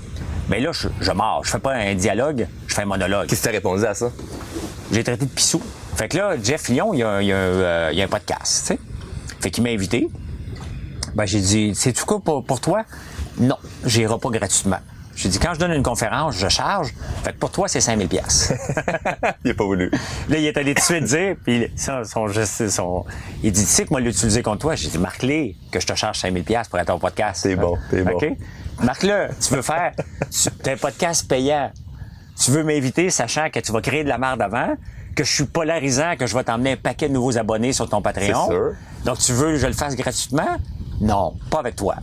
ben 0.48 0.62
là, 0.62 0.70
je, 0.72 0.88
je 1.00 1.10
mords. 1.12 1.42
Je 1.44 1.50
fais 1.50 1.58
pas 1.58 1.74
un 1.74 1.94
dialogue, 1.94 2.46
je 2.68 2.74
fais 2.74 2.82
un 2.82 2.86
monologue. 2.86 3.26
Qu'est-ce 3.26 3.40
que 3.42 3.46
t'as 3.46 3.52
répondu 3.52 3.84
à 3.84 3.94
ça? 3.94 4.10
J'ai 4.92 5.02
traité 5.04 5.26
de 5.26 5.30
pissou. 5.30 5.60
Fait 5.96 6.08
que 6.08 6.16
là, 6.18 6.36
Jeff 6.42 6.68
Lyon, 6.68 6.92
il 6.94 7.00
y 7.00 7.02
a, 7.02 7.22
il 7.22 7.28
y 7.28 7.32
a, 7.32 7.36
euh, 7.36 7.88
il 7.92 7.98
y 7.98 8.02
a 8.02 8.04
un 8.04 8.08
podcast, 8.08 8.66
tu 8.66 8.74
sais. 8.74 8.78
Fait 9.40 9.50
qu'il 9.50 9.62
m'a 9.64 9.70
invité. 9.70 10.08
Ben, 11.14 11.24
j'ai 11.26 11.40
dit, 11.40 11.72
c'est 11.74 11.92
tout 11.92 12.04
quoi 12.04 12.20
pour, 12.20 12.44
pour 12.44 12.60
toi? 12.60 12.84
Non, 13.38 13.56
j'irai 13.84 14.18
pas 14.18 14.28
gratuitement. 14.30 14.78
J'ai 15.14 15.30
dit, 15.30 15.38
quand 15.38 15.54
je 15.54 15.58
donne 15.58 15.72
une 15.72 15.82
conférence, 15.82 16.36
je 16.36 16.48
charge. 16.48 16.92
Fait 17.24 17.32
que 17.32 17.38
pour 17.38 17.50
toi, 17.50 17.68
c'est 17.68 17.80
5000 17.80 18.06
pièces. 18.08 18.52
Il 19.44 19.52
a 19.52 19.54
pas 19.54 19.64
voulu. 19.64 19.90
Là, 20.28 20.36
il 20.38 20.44
est 20.44 20.56
allé 20.58 20.74
tout 20.74 20.80
de 20.80 20.84
suite 20.84 21.04
dire, 21.04 21.36
puis 21.42 21.70
son, 21.74 22.04
son, 22.04 22.26
son- 22.68 23.04
il 23.42 23.50
dit, 23.50 23.62
tu 23.62 23.66
sais 23.66 23.84
que 23.86 23.90
moi, 23.90 24.00
l'utiliser 24.00 24.42
contre 24.42 24.58
toi. 24.58 24.74
J'ai 24.74 24.88
dit, 24.88 24.98
marque-les 24.98 25.56
que 25.72 25.80
je 25.80 25.86
te 25.86 25.94
charge 25.94 26.18
5000 26.18 26.44
pièces 26.44 26.68
pour 26.68 26.78
être 26.78 26.90
au 26.92 26.98
podcast. 26.98 27.40
C'est 27.44 27.56
bon, 27.56 27.78
c'est 27.90 28.02
bon. 28.02 28.10
OK? 28.10 28.26
Marque-le. 28.82 29.28
Tu 29.40 29.54
veux 29.54 29.62
faire, 29.62 29.92
tu 30.30 30.68
as 30.68 30.72
un 30.72 30.76
podcast 30.76 31.26
payant. 31.26 31.70
Tu 32.38 32.50
veux 32.50 32.62
m'inviter 32.62 33.08
sachant 33.08 33.48
que 33.48 33.60
tu 33.60 33.72
vas 33.72 33.80
créer 33.80 34.04
de 34.04 34.10
la 34.10 34.18
merde 34.18 34.42
avant, 34.42 34.74
que 35.16 35.24
je 35.24 35.32
suis 35.32 35.44
polarisant, 35.44 36.14
que 36.16 36.26
je 36.26 36.36
vais 36.36 36.44
t'emmener 36.44 36.72
un 36.72 36.76
paquet 36.76 37.08
de 37.08 37.14
nouveaux 37.14 37.36
abonnés 37.38 37.72
sur 37.72 37.88
ton 37.88 38.02
Patreon. 38.02 38.48
Sûr. 38.48 38.72
Donc, 39.04 39.18
tu 39.18 39.32
veux 39.32 39.52
que 39.52 39.56
je 39.56 39.66
le 39.66 39.72
fasse 39.72 39.96
gratuitement? 39.96 40.56
Non, 41.00 41.34
pas 41.50 41.60
avec 41.60 41.74
toi. 41.74 41.96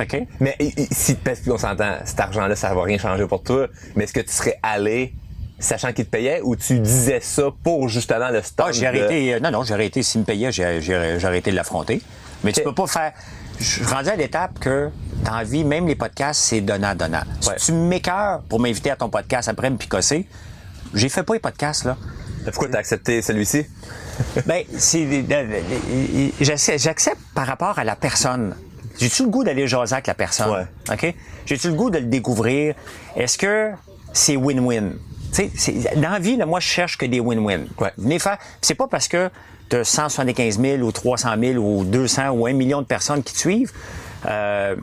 OK? 0.00 0.22
Mais 0.38 0.56
si, 0.92 1.14
parce 1.14 1.40
qu'on 1.40 1.58
s'entend, 1.58 1.94
cet 2.04 2.20
argent-là, 2.20 2.54
ça 2.54 2.72
va 2.74 2.82
rien 2.82 2.98
changer 2.98 3.26
pour 3.26 3.42
toi. 3.42 3.66
Mais 3.96 4.04
est-ce 4.04 4.12
que 4.12 4.20
tu 4.20 4.30
serais 4.30 4.58
allé 4.62 5.14
sachant 5.58 5.92
qu'il 5.92 6.04
te 6.04 6.10
payait 6.10 6.40
ou 6.42 6.54
tu 6.54 6.78
disais 6.78 7.18
ça 7.20 7.48
pour 7.64 7.88
justement 7.88 8.28
le 8.28 8.42
stop? 8.42 8.66
Ah, 8.68 8.72
j'ai 8.72 8.86
arrêté. 8.86 9.40
non, 9.40 9.50
non, 9.50 9.64
j'ai 9.64 9.74
arrêté. 9.74 10.02
S'il 10.02 10.20
me 10.20 10.26
payait, 10.26 10.52
j'ai, 10.52 11.24
arrêté 11.24 11.50
de 11.50 11.56
l'affronter. 11.56 12.02
Mais 12.44 12.52
tu 12.52 12.62
peux 12.62 12.74
pas 12.74 12.86
faire. 12.86 13.12
Je 13.58 13.64
suis 13.64 13.84
rendu 13.84 14.08
à 14.08 14.14
l'étape 14.14 14.60
que 14.60 14.90
dans 15.24 15.34
la 15.34 15.42
vie, 15.42 15.64
même 15.64 15.88
les 15.88 15.96
podcasts, 15.96 16.42
c'est 16.42 16.60
donnant-donnant. 16.60 17.22
Ouais. 17.44 17.54
Si 17.56 17.66
tu 17.66 17.72
m'écœures 17.72 18.42
pour 18.48 18.60
m'inviter 18.60 18.92
à 18.92 18.96
ton 18.96 19.08
podcast 19.08 19.48
après 19.48 19.68
me 19.68 19.76
picosser, 19.76 20.28
j'ai 20.94 21.08
fait 21.08 21.24
pas 21.24 21.32
les 21.32 21.40
podcasts, 21.40 21.84
là. 21.84 21.96
Pourquoi 22.52 22.68
t'as 22.70 22.78
accepté 22.78 23.22
celui-ci? 23.22 23.66
Ben, 24.46 24.64
c'est. 24.76 25.06
j'accepte- 26.40 26.82
J'accepte 26.82 27.20
par 27.34 27.46
rapport 27.46 27.78
à 27.78 27.84
la 27.84 27.94
personne. 27.96 28.54
J'ai-tu 28.98 29.22
le 29.22 29.28
goût 29.28 29.44
d'aller 29.44 29.68
jaser 29.68 29.92
avec 29.94 30.08
la 30.08 30.14
personne? 30.14 30.50
Ouais. 30.50 30.66
OK? 30.92 31.14
J'ai-tu 31.46 31.68
le 31.68 31.74
goût 31.74 31.88
de 31.90 31.98
le 31.98 32.06
découvrir? 32.06 32.74
Est-ce 33.16 33.38
que 33.38 33.70
c'est 34.12 34.36
win-win? 34.36 34.92
Tu 35.32 35.50
sais, 35.56 35.72
dans 35.96 36.10
la 36.10 36.18
vie, 36.18 36.36
là, 36.36 36.46
moi, 36.46 36.58
je 36.58 36.66
cherche 36.66 36.98
que 36.98 37.06
des 37.06 37.20
win-win. 37.20 37.66
Ouais. 37.78 37.92
Venez 37.96 38.18
faire. 38.18 38.38
C'est 38.60 38.74
pas 38.74 38.88
parce 38.88 39.06
que 39.06 39.30
tu 39.70 39.76
as 39.76 39.84
175 39.84 40.58
000 40.60 40.82
ou 40.82 40.90
300 40.90 41.28
000 41.38 41.62
ou 41.62 41.84
200 41.84 42.30
ou 42.30 42.46
1 42.46 42.54
million 42.54 42.80
de 42.80 42.86
personnes 42.86 43.22
qui 43.22 43.34
te 43.34 43.38
suivent. 43.38 43.72
euh, 44.26 44.74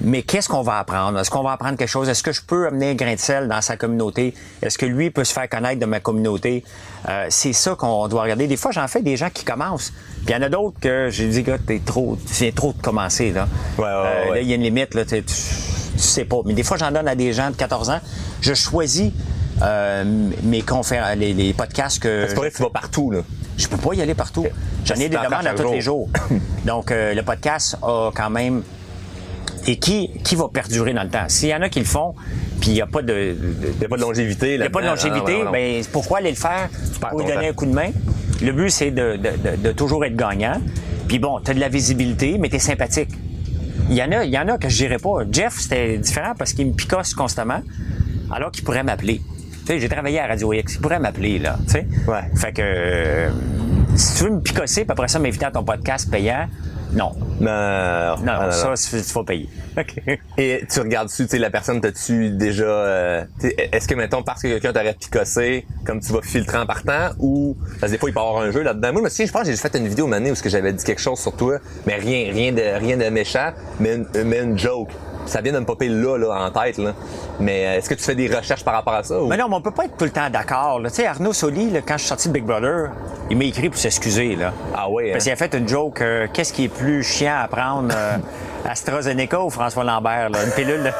mais 0.00 0.22
qu'est-ce 0.22 0.48
qu'on 0.48 0.62
va 0.62 0.78
apprendre? 0.78 1.18
Est-ce 1.18 1.30
qu'on 1.30 1.42
va 1.42 1.52
apprendre 1.52 1.76
quelque 1.76 1.88
chose? 1.88 2.08
Est-ce 2.08 2.22
que 2.22 2.32
je 2.32 2.40
peux 2.42 2.66
amener 2.66 2.90
un 2.90 2.94
grain 2.94 3.14
de 3.14 3.20
sel 3.20 3.48
dans 3.48 3.60
sa 3.60 3.76
communauté? 3.76 4.34
Est-ce 4.62 4.78
que 4.78 4.86
lui 4.86 5.10
peut 5.10 5.24
se 5.24 5.32
faire 5.32 5.48
connaître 5.48 5.80
de 5.80 5.86
ma 5.86 6.00
communauté? 6.00 6.64
Euh, 7.08 7.26
c'est 7.30 7.52
ça 7.52 7.74
qu'on 7.74 8.08
doit 8.08 8.22
regarder. 8.22 8.46
Des 8.46 8.56
fois, 8.56 8.70
j'en 8.70 8.88
fais 8.88 9.02
des 9.02 9.16
gens 9.16 9.30
qui 9.30 9.44
commencent. 9.44 9.92
Puis 10.24 10.28
il 10.28 10.32
y 10.32 10.36
en 10.36 10.42
a 10.42 10.48
d'autres 10.48 10.78
que 10.80 11.08
j'ai 11.10 11.28
dit, 11.28 11.42
gars, 11.42 11.58
t'es 11.58 11.80
trop, 11.84 12.16
tu 12.26 12.34
viens 12.44 12.52
trop 12.52 12.72
de 12.72 12.80
commencer, 12.80 13.32
là. 13.32 13.48
Ouais, 13.78 13.84
ouais, 13.84 13.90
Euh, 13.90 14.24
ouais. 14.30 14.34
Là, 14.36 14.40
il 14.40 14.48
y 14.48 14.52
a 14.52 14.56
une 14.56 14.62
limite, 14.62 14.94
là. 14.94 15.04
Tu, 15.04 15.22
sais 15.96 16.24
pas. 16.24 16.38
Mais 16.44 16.54
des 16.54 16.62
fois, 16.62 16.76
j'en 16.76 16.90
donne 16.90 17.08
à 17.08 17.14
des 17.14 17.32
gens 17.32 17.50
de 17.50 17.56
14 17.56 17.90
ans. 17.90 18.00
Je 18.40 18.54
choisis 18.54 19.12
euh, 19.62 20.04
mes 20.42 20.62
conférences, 20.62 21.16
les, 21.16 21.32
les 21.34 21.52
podcasts 21.52 22.02
que. 22.02 22.26
C'est 22.28 22.34
pas 22.34 22.40
vrai 22.40 22.50
que 22.50 22.56
tu 22.56 22.62
vas 22.62 22.70
partout, 22.70 23.10
là. 23.10 23.20
Je 23.58 23.68
peux 23.68 23.76
pas 23.76 23.94
y 23.94 24.00
aller 24.02 24.14
partout. 24.14 24.46
J'en 24.84 24.94
ai 24.94 25.08
des 25.08 25.16
demandes 25.16 25.46
à 25.46 25.54
tous 25.54 25.70
les 25.72 25.80
jour. 25.80 26.08
jours. 26.28 26.38
Donc, 26.64 26.90
le 26.90 27.20
podcast 27.22 27.76
a 27.82 28.10
quand 28.14 28.30
même... 28.30 28.62
Et 29.66 29.76
qui, 29.78 30.10
qui 30.24 30.34
va 30.34 30.48
perdurer 30.52 30.92
dans 30.92 31.04
le 31.04 31.08
temps? 31.08 31.28
S'il 31.28 31.48
y 31.48 31.54
en 31.54 31.62
a 31.62 31.68
qui 31.68 31.78
le 31.78 31.84
font, 31.84 32.14
puis 32.60 32.70
il 32.70 32.74
n'y 32.74 32.80
a 32.80 32.86
pas 32.86 33.00
de... 33.02 33.08
de- 33.08 33.36
Il 33.74 33.78
n'y 33.78 33.84
a 33.84 33.88
pas 33.88 33.96
de 33.96 34.02
longévité, 34.02 34.54
il 34.54 34.60
n'y 34.60 34.66
a 34.66 34.70
pas 34.70 34.82
de 34.82 34.86
longévité, 34.88 35.44
ben 35.44 35.50
ben 35.52 35.84
pourquoi 35.92 36.18
aller 36.18 36.30
le 36.30 36.36
faire? 36.36 36.68
Pour 37.10 37.20
donner 37.20 37.34
temps. 37.34 37.40
un 37.48 37.52
coup 37.52 37.66
de 37.66 37.72
main? 37.72 37.90
Le 38.42 38.52
but, 38.52 38.70
c'est 38.70 38.90
de, 38.90 39.16
de- 39.16 39.56
de- 39.56 39.56
de 39.62 39.72
toujours 39.72 40.04
être 40.04 40.16
gagnant. 40.16 40.60
Puis 41.06 41.18
bon, 41.20 41.38
tu 41.44 41.50
as 41.52 41.54
de 41.54 41.60
la 41.60 41.68
visibilité, 41.68 42.38
mais 42.38 42.48
tu 42.48 42.56
es 42.56 42.58
sympathique. 42.58 43.10
Il 43.88 43.94
y 43.96 44.02
en 44.02 44.10
a, 44.10 44.24
il 44.24 44.30
y 44.32 44.38
en 44.38 44.48
a 44.48 44.58
que 44.58 44.68
je 44.68 44.76
dirais 44.76 44.98
pas. 44.98 45.18
Jeff, 45.30 45.54
c'était 45.58 45.98
différent 45.98 46.32
parce 46.36 46.52
qu'il 46.54 46.66
me 46.66 46.72
picosse 46.72 47.14
constamment, 47.14 47.62
alors 48.32 48.50
qu'il 48.50 48.64
pourrait 48.64 48.82
m'appeler. 48.82 49.20
Tu 49.60 49.66
sais, 49.66 49.78
j'ai 49.78 49.88
travaillé 49.88 50.18
à 50.18 50.26
Radio 50.26 50.52
X, 50.52 50.74
il 50.74 50.80
pourrait 50.80 50.98
m'appeler, 50.98 51.38
là, 51.38 51.56
tu 51.66 51.72
sais. 51.72 51.86
Ouais. 52.08 52.22
Fait 52.34 52.52
que, 52.52 52.62
euh, 52.64 53.30
si 53.94 54.16
tu 54.18 54.24
veux 54.24 54.30
me 54.30 54.40
picosser, 54.40 54.82
puis 54.84 54.90
après 54.92 55.06
ça, 55.06 55.20
m'inviter 55.20 55.44
à 55.44 55.50
ton 55.52 55.62
podcast 55.62 56.10
payant, 56.10 56.48
non. 56.92 57.12
Non, 57.40 57.46
Non, 58.20 58.32
Ah, 58.32 58.44
non, 58.46 58.50
ça, 58.52 58.68
non. 58.68 58.76
c'est- 58.76 59.02
tu 59.02 59.12
vas 59.14 59.24
payer. 59.24 59.48
OK. 59.78 59.94
Et 60.38 60.64
tu 60.70 60.80
regardes-tu, 60.80 61.24
tu 61.24 61.28
sais, 61.30 61.38
la 61.38 61.50
personne 61.50 61.80
t'as-tu 61.80 62.30
déjà... 62.30 62.64
euh, 62.64 63.24
Est-ce 63.42 63.88
que, 63.88 63.94
mettons, 63.94 64.22
parce 64.22 64.42
que 64.42 64.48
quelqu'un 64.48 64.72
t'aurait 64.72 64.94
picossé, 64.94 65.66
comme 65.84 66.00
tu 66.00 66.12
vas 66.12 66.20
filtrer 66.22 66.58
en 66.58 66.66
partant, 66.66 67.10
ou... 67.18 67.56
Parce 67.80 67.90
que 67.90 67.96
des 67.96 67.98
fois, 67.98 68.10
il 68.10 68.12
peut 68.12 68.20
y 68.20 68.22
avoir 68.22 68.42
un 68.42 68.50
jeu 68.50 68.62
là-dedans. 68.62 68.92
Moi, 68.92 69.00
je 69.00 69.04
me 69.04 69.08
souviens, 69.10 69.26
je 69.26 69.32
pense 69.32 69.42
que 69.44 69.50
j'ai 69.50 69.56
fait 69.56 69.74
une 69.76 69.88
vidéo 69.88 70.06
une 70.06 70.30
où 70.32 70.34
j'avais 70.48 70.72
dit 70.72 70.84
quelque 70.84 71.00
chose 71.00 71.18
sur 71.18 71.32
toi, 71.34 71.58
mais 71.86 71.94
rien, 71.96 72.32
rien 72.32 72.52
de, 72.52 72.78
rien 72.78 72.96
de 72.96 73.08
méchant, 73.08 73.52
mais 73.80 73.94
une, 73.96 74.06
mais 74.24 74.40
une 74.40 74.58
joke. 74.58 74.90
Ça 75.26 75.40
vient 75.40 75.52
de 75.52 75.60
me 75.60 75.64
popper 75.64 75.88
là, 75.88 76.16
là, 76.18 76.28
en 76.46 76.50
tête, 76.50 76.78
là. 76.78 76.92
Mais 77.40 77.64
euh, 77.66 77.78
est-ce 77.78 77.88
que 77.88 77.94
tu 77.94 78.02
fais 78.02 78.14
des 78.14 78.26
recherches 78.34 78.64
par 78.64 78.74
rapport 78.74 78.94
à 78.94 79.02
ça? 79.02 79.20
Ou... 79.20 79.26
Mais 79.28 79.36
non, 79.36 79.48
mais 79.48 79.56
on 79.56 79.60
peut 79.60 79.70
pas 79.70 79.84
être 79.84 79.96
tout 79.96 80.04
le 80.04 80.10
temps 80.10 80.28
d'accord. 80.30 80.80
Tu 80.84 80.90
sais, 80.90 81.06
Arnaud 81.06 81.32
Soli, 81.32 81.70
là, 81.70 81.80
quand 81.86 81.94
je 81.94 82.00
suis 82.00 82.08
sorti 82.08 82.28
de 82.28 82.32
Big 82.34 82.44
Brother, 82.44 82.90
il 83.30 83.36
m'a 83.38 83.44
écrit 83.44 83.68
pour 83.70 83.78
s'excuser. 83.78 84.34
Là. 84.36 84.52
Ah 84.76 84.90
ouais, 84.90 85.08
hein? 85.08 85.12
Parce 85.12 85.24
qu'il 85.24 85.32
a 85.32 85.36
fait 85.36 85.54
une 85.54 85.68
joke. 85.68 86.00
euh, 86.00 86.26
Qu'est-ce 86.32 86.52
qui 86.52 86.64
est 86.64 86.68
plus 86.68 87.02
chiant 87.02 87.38
à 87.42 87.48
prendre, 87.48 87.94
euh, 87.96 88.16
AstraZeneca 88.68 89.40
ou 89.42 89.50
François 89.50 89.84
Lambert? 89.84 90.30
Là? 90.30 90.44
Une 90.44 90.50
pilule 90.52 90.92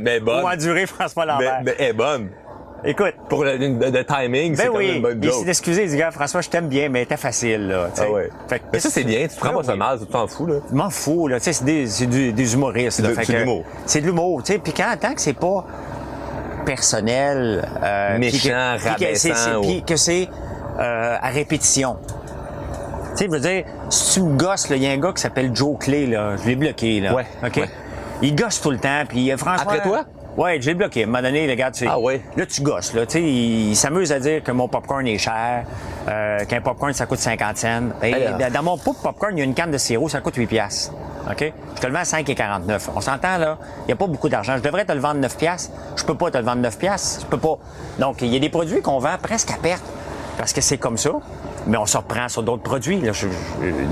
mais 0.00 0.20
bonne. 0.20 0.44
ou 0.44 0.48
endurer 0.48 0.86
François 0.86 1.24
mais, 1.26 1.32
Lambert. 1.32 1.60
mais 1.64 1.74
elle 1.78 1.86
est 1.86 1.92
bonne. 1.92 2.28
Écoute, 2.84 3.14
Pour 3.28 3.44
le, 3.44 3.56
timing, 3.58 4.56
c'est 4.56 4.64
ben 4.64 4.72
même 4.72 4.76
oui, 4.76 4.96
une 4.96 5.02
bonne 5.02 5.20
il 5.22 5.28
joke. 5.30 5.44
s'est 5.44 5.48
excusé. 5.50 5.84
Il 5.84 5.90
dit, 5.90 5.96
gars, 5.96 6.10
François, 6.10 6.40
je 6.40 6.48
t'aime 6.48 6.66
bien, 6.68 6.88
mais 6.88 7.06
t'es 7.06 7.16
facile. 7.16 7.68
Là, 7.68 7.88
tu 7.94 8.00
sais. 8.00 8.06
Ah 8.08 8.12
ouais. 8.12 8.28
Fait 8.48 8.58
que- 8.58 8.64
mais 8.72 8.80
ça, 8.80 8.90
c'est 8.90 9.04
bien. 9.04 9.28
Tu 9.28 9.36
prends 9.36 9.50
Ben 9.50 9.58
pas 9.58 9.62
ça 9.62 9.76
mal, 9.76 10.00
tu 10.00 10.06
t'en 10.06 10.26
fous, 10.26 10.46
là. 10.46 10.54
Je 10.68 10.74
m'en 10.74 10.90
fous, 10.90 11.28
là. 11.28 11.38
Tu 11.38 11.44
sais, 11.44 11.52
c'est 11.52 11.64
des, 11.64 11.86
c'est 11.86 12.04
humoristes. 12.54 12.98
là. 13.00 13.10
c'est 13.22 13.32
de 13.32 13.38
l'humour. 13.38 13.64
C'est 13.86 14.00
de 14.00 14.06
l'humour, 14.06 14.42
tu 14.42 14.52
sais. 14.52 14.58
Puis 14.58 14.72
quand, 14.72 14.92
tant 15.00 15.14
que 15.14 15.20
c'est 15.20 15.32
pas 15.32 15.64
personnel, 16.66 17.62
euh, 17.82 18.18
puis 18.18 18.30
que- 18.30 18.34
Méchant, 18.48 18.76
c'est- 18.78 18.88
rabaissant 18.90 19.34
c'est- 19.34 19.60
puis 19.68 19.82
que 19.84 19.96
c'est 19.96 20.28
euh, 20.80 21.16
à 21.20 21.28
répétition. 21.28 21.96
Tu 23.12 23.18
sais, 23.18 23.24
je 23.26 23.30
veux 23.30 23.40
dire, 23.40 23.64
si 23.90 24.14
tu 24.14 24.22
me 24.26 24.36
gosses, 24.36 24.68
là, 24.70 24.76
il 24.76 24.82
y 24.82 24.86
a 24.86 24.90
un 24.90 24.96
gars 24.98 25.12
qui 25.12 25.20
s'appelle 25.20 25.54
Joe 25.54 25.76
Clay, 25.78 26.06
là. 26.06 26.36
Je 26.42 26.48
l'ai 26.48 26.56
bloqué, 26.56 27.00
là. 27.00 27.14
Ouais, 27.14 27.26
OK? 27.44 27.56
ouais. 27.58 27.68
Il 28.22 28.34
gosse 28.34 28.60
tout 28.60 28.70
le 28.70 28.78
temps, 28.78 29.02
puis 29.08 29.30
euh, 29.30 29.36
François... 29.36 29.70
Après 29.72 29.82
toi? 29.82 30.04
Ouais, 30.36 30.58
je 30.60 30.68
l'ai 30.68 30.74
bloqué. 30.74 31.00
À 31.02 31.04
un 31.04 31.06
moment 31.06 31.22
donné, 31.22 31.46
le 31.46 31.54
gars, 31.54 31.70
tu 31.70 31.80
sais, 31.80 31.86
Ah 31.88 31.98
ouais? 31.98 32.22
Là, 32.36 32.46
tu 32.46 32.62
gosses, 32.62 32.94
là. 32.94 33.02
Il, 33.14 33.68
il 33.70 33.76
s'amuse 33.76 34.12
à 34.12 34.18
dire 34.20 34.42
que 34.42 34.50
mon 34.50 34.66
popcorn 34.68 35.06
est 35.06 35.18
cher, 35.18 35.64
euh, 36.08 36.44
qu'un 36.46 36.60
popcorn, 36.60 36.92
ça 36.94 37.04
coûte 37.06 37.18
50 37.18 37.56
cents. 37.58 37.82
Alors. 38.26 38.38
dans- 38.38 38.52
dans 38.52 38.62
mon 38.62 38.78
pot 38.78 38.92
de 38.92 38.98
popcorn, 39.02 39.32
il 39.36 39.38
y 39.38 39.42
a 39.42 39.44
une 39.44 39.54
canne 39.54 39.70
de 39.70 39.78
sirop, 39.78 40.08
ça 40.08 40.20
coûte 40.20 40.36
8 40.36 40.46
piastres. 40.46 40.92
OK? 41.30 41.52
Je 41.76 41.80
te 41.80 41.86
le 41.86 41.92
vends 41.92 42.00
à 42.00 42.04
5,49. 42.04 42.90
On 42.96 43.00
s'entend, 43.00 43.36
là? 43.38 43.58
Il 43.82 43.86
n'y 43.88 43.92
a 43.92 43.96
pas 43.96 44.06
beaucoup 44.06 44.28
d'argent. 44.28 44.54
Je 44.56 44.62
devrais 44.62 44.84
te 44.84 44.92
le 44.92 45.00
vendre 45.00 45.20
9 45.20 45.36
piastres. 45.36 45.70
Je 45.96 46.04
peux 46.04 46.14
pas 46.16 46.30
te 46.30 46.38
le 46.38 46.44
vendre 46.44 46.62
9 46.62 46.78
piastres. 46.78 47.20
Je 47.22 47.26
peux 47.26 47.38
pas. 47.38 47.58
Donc, 47.98 48.22
il 48.22 48.28
y 48.28 48.36
a 48.36 48.40
des 48.40 48.48
produits 48.48 48.80
qu'on 48.80 48.98
vend 48.98 49.16
presque 49.22 49.50
à 49.50 49.56
perte. 49.62 49.84
Parce 50.38 50.52
que 50.54 50.60
c'est 50.62 50.78
comme 50.78 50.96
ça. 50.96 51.10
Mais 51.66 51.76
on 51.76 51.86
se 51.86 51.96
reprend 51.96 52.28
sur 52.28 52.42
d'autres 52.42 52.62
produits. 52.62 53.00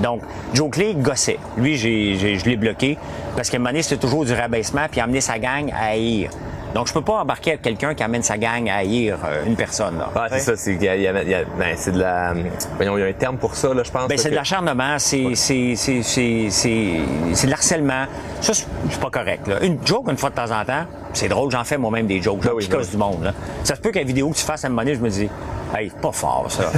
Donc, 0.03 0.23
Joe 0.55 0.71
Clay 0.71 0.95
gossait. 0.95 1.39
Lui, 1.57 1.77
je 1.77 2.45
l'ai 2.45 2.57
bloqué. 2.57 2.99
Parce 3.37 3.49
qu'à 3.49 3.57
un 3.57 3.61
moment 3.61 3.79
c'était 3.81 3.97
toujours 3.97 4.25
du 4.25 4.33
rabaissement 4.33 4.87
puis 4.91 5.01
amener 5.01 5.21
sa 5.21 5.39
gang 5.39 5.71
à 5.73 5.91
haïr. 5.91 6.31
Donc, 6.75 6.87
je 6.87 6.93
peux 6.93 7.01
pas 7.03 7.21
embarquer 7.21 7.51
avec 7.51 7.63
quelqu'un 7.63 7.95
qui 7.95 8.03
amène 8.03 8.23
sa 8.23 8.39
gang 8.39 8.69
à 8.69 8.77
haïr 8.77 9.19
euh, 9.25 9.45
une 9.47 9.57
personne. 9.57 9.99
Là. 9.99 10.09
Ah, 10.15 10.27
c'est 10.31 10.39
ça, 10.41 10.57
c'est 10.57 10.75
y 10.75 10.89
a- 10.89 10.97
il 10.97 11.03
y 11.03 11.09
a- 11.09 11.23
il 11.23 11.29
y 11.29 11.35
a- 11.35 11.45
ben, 11.59 11.75
c'est 11.77 11.91
de 11.93 11.99
la. 11.99 12.33
Voyons, 12.77 12.97
il 12.97 13.01
y 13.01 13.05
a 13.05 13.07
un 13.09 13.13
terme 13.13 13.37
pour 13.39 13.57
ça, 13.57 13.75
là, 13.75 13.83
je 13.85 13.91
pense. 13.91 14.09
Ben, 14.09 14.17
c'est 14.17 14.31
de 14.31 14.35
l'acharnement, 14.37 14.99
c'est, 14.99 15.35
c'est, 15.35 15.75
c'est, 15.77 16.03
c'est, 16.03 16.47
c'est, 16.51 17.01
c'est 17.35 17.47
de 17.47 17.51
l'harcèlement. 17.51 18.05
Ça, 18.41 18.53
c'est 18.55 19.01
pas 19.01 19.11
correct. 19.11 19.49
Là. 19.49 19.63
Une 19.65 19.79
joke, 19.85 20.09
une 20.11 20.17
fois 20.17 20.31
de 20.31 20.37
temps 20.37 20.51
en 20.53 20.65
temps, 20.65 20.85
c'est 21.13 21.29
drôle, 21.29 21.51
j'en 21.51 21.65
fais 21.65 21.77
moi-même 21.77 22.07
des 22.07 22.23
jokes. 22.23 22.41
J'en 22.43 22.51
Ben 22.51 22.57
oui, 22.57 22.65
picosse 22.65 22.87
ben 22.87 22.93
du 22.93 22.97
monde. 22.99 23.25
Là. 23.25 23.33
Ça 23.65 23.75
se 23.75 23.81
peut 23.81 23.91
qu'à 23.91 24.01
la 24.01 24.07
vidéo 24.07 24.31
que 24.31 24.37
tu 24.37 24.45
fasses 24.45 24.65
à 24.65 24.69
un 24.69 24.71
moment 24.71 24.83
donné, 24.83 24.95
je 24.95 25.01
me 25.01 25.11
dis, 25.11 25.29
hey, 25.77 25.91
c'est 25.93 26.01
pas 26.01 26.13
fort, 26.13 26.47
ça. 26.51 26.71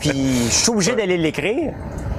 Puis, 0.00 0.46
je 0.48 0.52
suis 0.52 0.70
obligé 0.70 0.94
d'aller 0.94 1.18
l'écrire. 1.18 1.72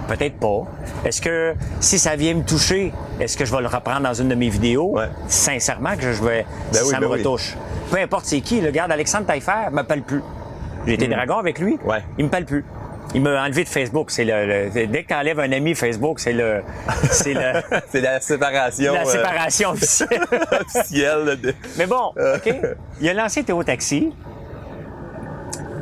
Peut-être 0.08 0.38
pas. 0.40 0.64
Est-ce 1.06 1.22
que 1.22 1.54
si 1.80 1.98
ça 1.98 2.16
vient 2.16 2.34
me 2.34 2.44
toucher, 2.44 2.92
est-ce 3.20 3.38
que 3.38 3.46
je 3.46 3.56
vais 3.56 3.62
le 3.62 3.68
reprendre 3.68 4.02
dans 4.02 4.14
une 4.14 4.28
de 4.30 4.36
mes 4.36 4.50
vidéos? 4.50 4.92
Ouais. 4.98 5.08
Sincèrement 5.28 5.96
que 5.96 6.12
je 6.12 6.24
vais, 6.24 6.46
Ben 6.72 6.80
si 6.80 6.84
oui, 6.84 6.90
ça 6.92 7.00
ben 7.00 7.08
me 7.08 7.14
oui. 7.14 7.20
retouche. 7.20 7.56
Peu 7.90 7.98
importe 8.00 8.26
c'est 8.26 8.42
qui, 8.42 8.60
le 8.62 8.72
garde 8.72 8.92
Alexandre 8.92 9.26
Taillefer 9.26 9.70
m'appelle 9.72 10.02
plus. 10.02 10.22
J'ai 10.86 10.94
été 10.96 11.08
dragon 11.08 11.38
avec 11.38 11.60
lui. 11.60 11.76
Hmm. 11.84 11.88
Ouais. 11.90 12.04
Il 12.18 12.26
me 12.26 12.30
parle 12.30 12.46
plus. 12.46 12.66
Il 13.16 13.22
m'a 13.22 13.44
enlevé 13.44 13.64
de 13.64 13.70
Facebook. 13.70 14.10
C'est 14.12 14.26
le, 14.26 14.70
le- 14.74 14.88
dès 14.88 15.04
que 15.04 15.08
tu 15.10 15.14
enlèves 15.14 15.40
un 15.40 15.52
ami 15.52 15.76
Facebook, 15.76 16.20
c'est 16.20 16.34
le, 16.34 16.64
c'est 17.12 17.34
le, 17.34 17.62
C'est 17.92 18.02
la 18.02 18.20
séparation. 18.20 18.94
la 18.94 19.02
euh, 19.02 19.06
séparation 19.06 19.70
officielle. 19.70 20.22
officielle. 20.62 21.40
de- 21.42 21.54
Mais 21.78 21.86
bon, 21.86 22.12
OK. 22.18 22.54
Il 23.00 23.10
a 23.10 23.14
lancé 23.14 23.44
Théo 23.44 23.64
Taxi. 23.64 24.12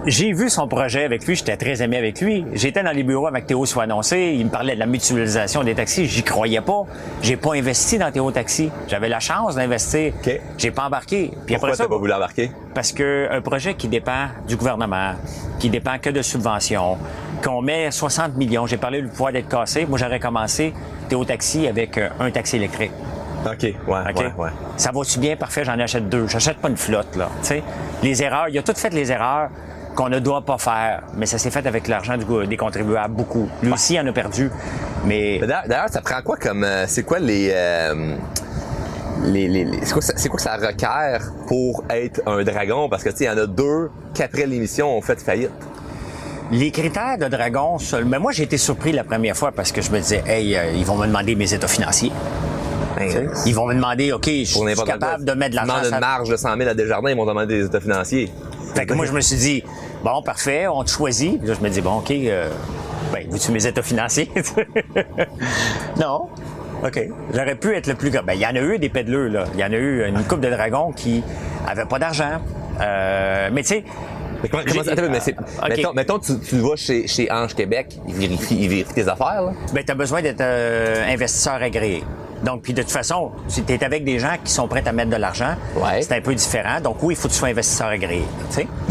J'ai 0.07 0.33
vu 0.33 0.49
son 0.49 0.67
projet 0.67 1.03
avec 1.03 1.27
lui, 1.27 1.35
j'étais 1.35 1.57
très 1.57 1.83
aimé 1.83 1.95
avec 1.95 2.21
lui. 2.21 2.43
J'étais 2.53 2.81
dans 2.81 2.91
les 2.91 3.03
bureaux 3.03 3.27
avec 3.27 3.45
Théo 3.45 3.67
soit 3.67 3.83
annoncé, 3.83 4.35
il 4.35 4.45
me 4.45 4.49
parlait 4.49 4.73
de 4.73 4.79
la 4.79 4.87
mutualisation 4.87 5.63
des 5.63 5.75
taxis, 5.75 6.07
j'y 6.07 6.23
croyais 6.23 6.61
pas. 6.61 6.85
J'ai 7.21 7.37
pas 7.37 7.53
investi 7.53 7.99
dans 7.99 8.11
Théo 8.11 8.31
Taxi. 8.31 8.71
J'avais 8.87 9.09
la 9.09 9.19
chance 9.19 9.55
d'investir. 9.55 10.13
OK. 10.25 10.39
J'ai 10.57 10.71
pas 10.71 10.85
embarqué. 10.87 11.29
Puis 11.45 11.55
Pourquoi 11.55 11.77
t'as 11.77 11.87
pas 11.87 11.97
voulu 11.97 12.11
embarquer? 12.13 12.49
parce 12.73 12.91
que 12.93 13.27
un 13.29 13.41
projet 13.41 13.75
qui 13.75 13.87
dépend 13.89 14.27
du 14.47 14.55
gouvernement, 14.55 15.13
qui 15.59 15.69
dépend 15.69 15.99
que 15.99 16.09
de 16.09 16.21
subventions, 16.23 16.97
qu'on 17.43 17.61
met 17.61 17.91
60 17.91 18.35
millions, 18.37 18.65
j'ai 18.65 18.77
parlé 18.77 19.01
du 19.03 19.07
pouvoir 19.07 19.33
d'être 19.33 19.49
cassé. 19.49 19.85
Moi, 19.85 19.99
j'aurais 19.99 20.19
commencé 20.19 20.73
Théo 21.09 21.25
Taxi 21.25 21.67
avec 21.67 21.97
euh, 21.99 22.09
un 22.19 22.31
taxi 22.31 22.55
électrique. 22.55 22.91
OK, 23.45 23.61
ouais, 23.63 23.73
OK? 23.87 24.17
ouais, 24.17 24.33
ouais. 24.37 24.49
Ça 24.77 24.91
va-tu 24.91 25.19
bien? 25.19 25.35
Parfait, 25.35 25.63
j'en 25.63 25.77
achète 25.79 26.09
deux. 26.09 26.27
J'achète 26.27 26.57
pas 26.57 26.69
une 26.69 26.77
flotte, 26.77 27.15
là. 27.15 27.29
Tu 27.41 27.47
sais, 27.49 27.63
les 28.01 28.23
erreurs, 28.23 28.47
il 28.49 28.57
a 28.57 28.63
tout 28.63 28.73
fait 28.75 28.93
les 28.93 29.11
erreurs 29.11 29.49
qu'on 29.95 30.09
ne 30.09 30.19
doit 30.19 30.41
pas 30.41 30.57
faire, 30.57 31.03
mais 31.15 31.25
ça 31.25 31.37
s'est 31.37 31.51
fait 31.51 31.65
avec 31.67 31.87
l'argent 31.87 32.15
des 32.17 32.57
contribuables, 32.57 33.13
beaucoup. 33.13 33.49
Lui 33.61 33.71
aussi, 33.73 33.95
il 33.95 33.99
en 33.99 34.07
a 34.07 34.11
perdu. 34.13 34.49
Mais 35.05 35.37
Mais 35.41 35.47
D'ailleurs, 35.47 35.89
ça 35.89 36.01
prend 36.01 36.21
quoi 36.23 36.37
comme. 36.37 36.63
euh, 36.63 36.85
c'est 36.87 37.03
quoi 37.03 37.19
les. 37.19 37.51
euh, 37.53 38.15
les, 39.23 39.47
les- 39.47 39.65
les- 39.65 39.79
c'est, 39.85 39.91
quoi, 39.93 39.99
que 39.99 40.05
ça- 40.05 40.13
c'est 40.15 40.29
quoi 40.29 40.37
que 40.37 40.41
ça 40.43 40.55
requiert 40.57 41.21
pour 41.47 41.83
être 41.89 42.21
un 42.25 42.43
dragon? 42.43 42.89
Parce 42.89 43.03
que, 43.03 43.09
tu 43.09 43.17
sais, 43.17 43.23
il 43.25 43.27
y 43.27 43.29
en 43.29 43.37
a 43.37 43.45
deux 43.45 43.89
qu'après 44.15 44.45
l'émission 44.47 44.97
ont 44.97 45.01
fait 45.01 45.19
faillite. 45.21 45.51
les 46.53 46.69
critères 46.71 47.17
de 47.17 47.27
Dragon, 47.29 47.77
seul- 47.79 48.03
mais 48.03 48.19
moi, 48.19 48.31
j'ai 48.33 48.43
été 48.43 48.57
surpris 48.57 48.91
la 48.91 49.03
première 49.05 49.37
fois 49.37 49.51
parce 49.53 49.71
que 49.71 49.81
je 49.81 49.89
me 49.91 49.99
disais, 49.99 50.21
hey, 50.27 50.55
euh, 50.57 50.71
ils 50.75 50.83
vont 50.85 50.97
me 50.97 51.07
demander 51.07 51.33
mes 51.35 51.53
états 51.53 51.67
financiers. 51.69 52.11
Sais, 52.97 53.25
Ils 53.45 53.55
vont 53.55 53.65
me 53.67 53.73
demander, 53.73 54.11
OK, 54.11 54.25
je 54.27 54.43
suis 54.43 54.59
capable 54.85 55.23
de 55.23 55.31
mettre 55.31 55.51
de 55.51 55.55
l'argent. 55.55 55.73
demandes 55.73 55.85
sur 55.85 55.93
une 55.95 56.01
la- 56.01 56.07
marge 56.07 56.29
de 56.29 56.35
100 56.35 56.57
000 56.57 56.69
à 56.69 56.73
Desjardins, 56.73 57.09
ils 57.09 57.15
vont 57.15 57.25
demander 57.25 57.57
des 57.59 57.65
états 57.67 57.79
financiers. 57.79 58.29
Fait 58.75 58.85
que 58.85 58.93
moi, 58.93 59.05
je 59.05 59.11
me 59.11 59.21
suis 59.21 59.37
dit, 59.37 59.63
bon, 60.03 60.21
parfait, 60.21 60.67
on 60.67 60.83
te 60.83 60.89
choisit. 60.89 61.39
Puis 61.39 61.47
là, 61.47 61.53
je 61.53 61.63
me 61.63 61.69
dis, 61.69 61.81
bon, 61.81 61.97
OK, 61.97 62.11
euh, 62.11 62.49
ben, 63.11 63.27
veux-tu 63.29 63.51
mes 63.51 63.65
états 63.65 63.81
financiers? 63.81 64.29
non. 65.99 66.29
OK. 66.83 66.99
J'aurais 67.33 67.55
pu 67.55 67.75
être 67.75 67.87
le 67.87 67.95
plus 67.95 68.09
grand. 68.09 68.23
Ben, 68.23 68.33
il 68.33 68.41
y 68.41 68.45
en 68.45 68.55
a 68.55 68.61
eu 68.61 68.79
des 68.79 68.89
pédaleux, 68.89 69.27
là. 69.27 69.43
Il 69.53 69.59
y 69.59 69.63
en 69.63 69.71
a 69.71 69.77
eu 69.77 70.07
une 70.07 70.23
coupe 70.23 70.41
de 70.41 70.49
dragons 70.49 70.91
qui 70.91 71.23
avaient 71.67 71.85
pas 71.85 71.99
d'argent. 71.99 72.41
Euh, 72.79 73.49
mais 73.51 73.61
tu 73.61 73.69
sais. 73.69 73.83
Mais 74.41 74.49
comment, 74.49 74.63
comment 74.67 74.81
attends, 74.81 75.09
mais 75.11 75.19
c'est, 75.19 75.37
OK. 75.37 75.69
mettons, 75.69 75.93
mettons, 75.93 76.19
tu, 76.19 76.39
tu 76.39 76.55
vas 76.57 76.75
chez, 76.75 77.07
chez 77.07 77.31
Ange 77.31 77.53
Québec, 77.53 77.95
ils 78.07 78.15
vérifient, 78.15 78.57
ils 78.59 78.69
vérifient 78.69 78.93
tes 78.93 79.07
affaires, 79.07 79.43
là. 79.43 79.53
Ben, 79.71 79.83
tu 79.83 79.91
as 79.91 79.95
besoin 79.95 80.23
d'être 80.23 80.41
euh, 80.41 81.13
investisseur 81.13 81.61
agréé. 81.61 82.03
Donc, 82.43 82.63
puis 82.63 82.73
de 82.73 82.81
toute 82.81 82.91
façon, 82.91 83.31
si 83.47 83.63
tu 83.63 83.73
es 83.73 83.83
avec 83.83 84.03
des 84.03 84.17
gens 84.19 84.35
qui 84.43 84.51
sont 84.51 84.67
prêts 84.67 84.87
à 84.87 84.91
mettre 84.91 85.11
de 85.11 85.15
l'argent, 85.15 85.53
Ouais. 85.75 86.01
c'est 86.01 86.15
un 86.15 86.21
peu 86.21 86.33
différent. 86.33 86.81
Donc, 86.81 86.97
oui, 87.03 87.13
il 87.13 87.17
faut 87.17 87.27
que 87.27 87.33
tu 87.33 87.39
sois 87.39 87.49
investisseur 87.49 87.87
agréé. 87.87 88.23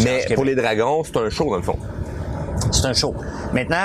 Mais 0.04 0.24
pour 0.34 0.44
les 0.44 0.54
dragons, 0.54 1.02
c'est 1.04 1.16
un 1.16 1.28
show, 1.30 1.50
dans 1.50 1.56
le 1.56 1.62
fond. 1.62 1.78
C'est 2.70 2.86
un 2.86 2.92
show. 2.92 3.14
Maintenant, 3.52 3.76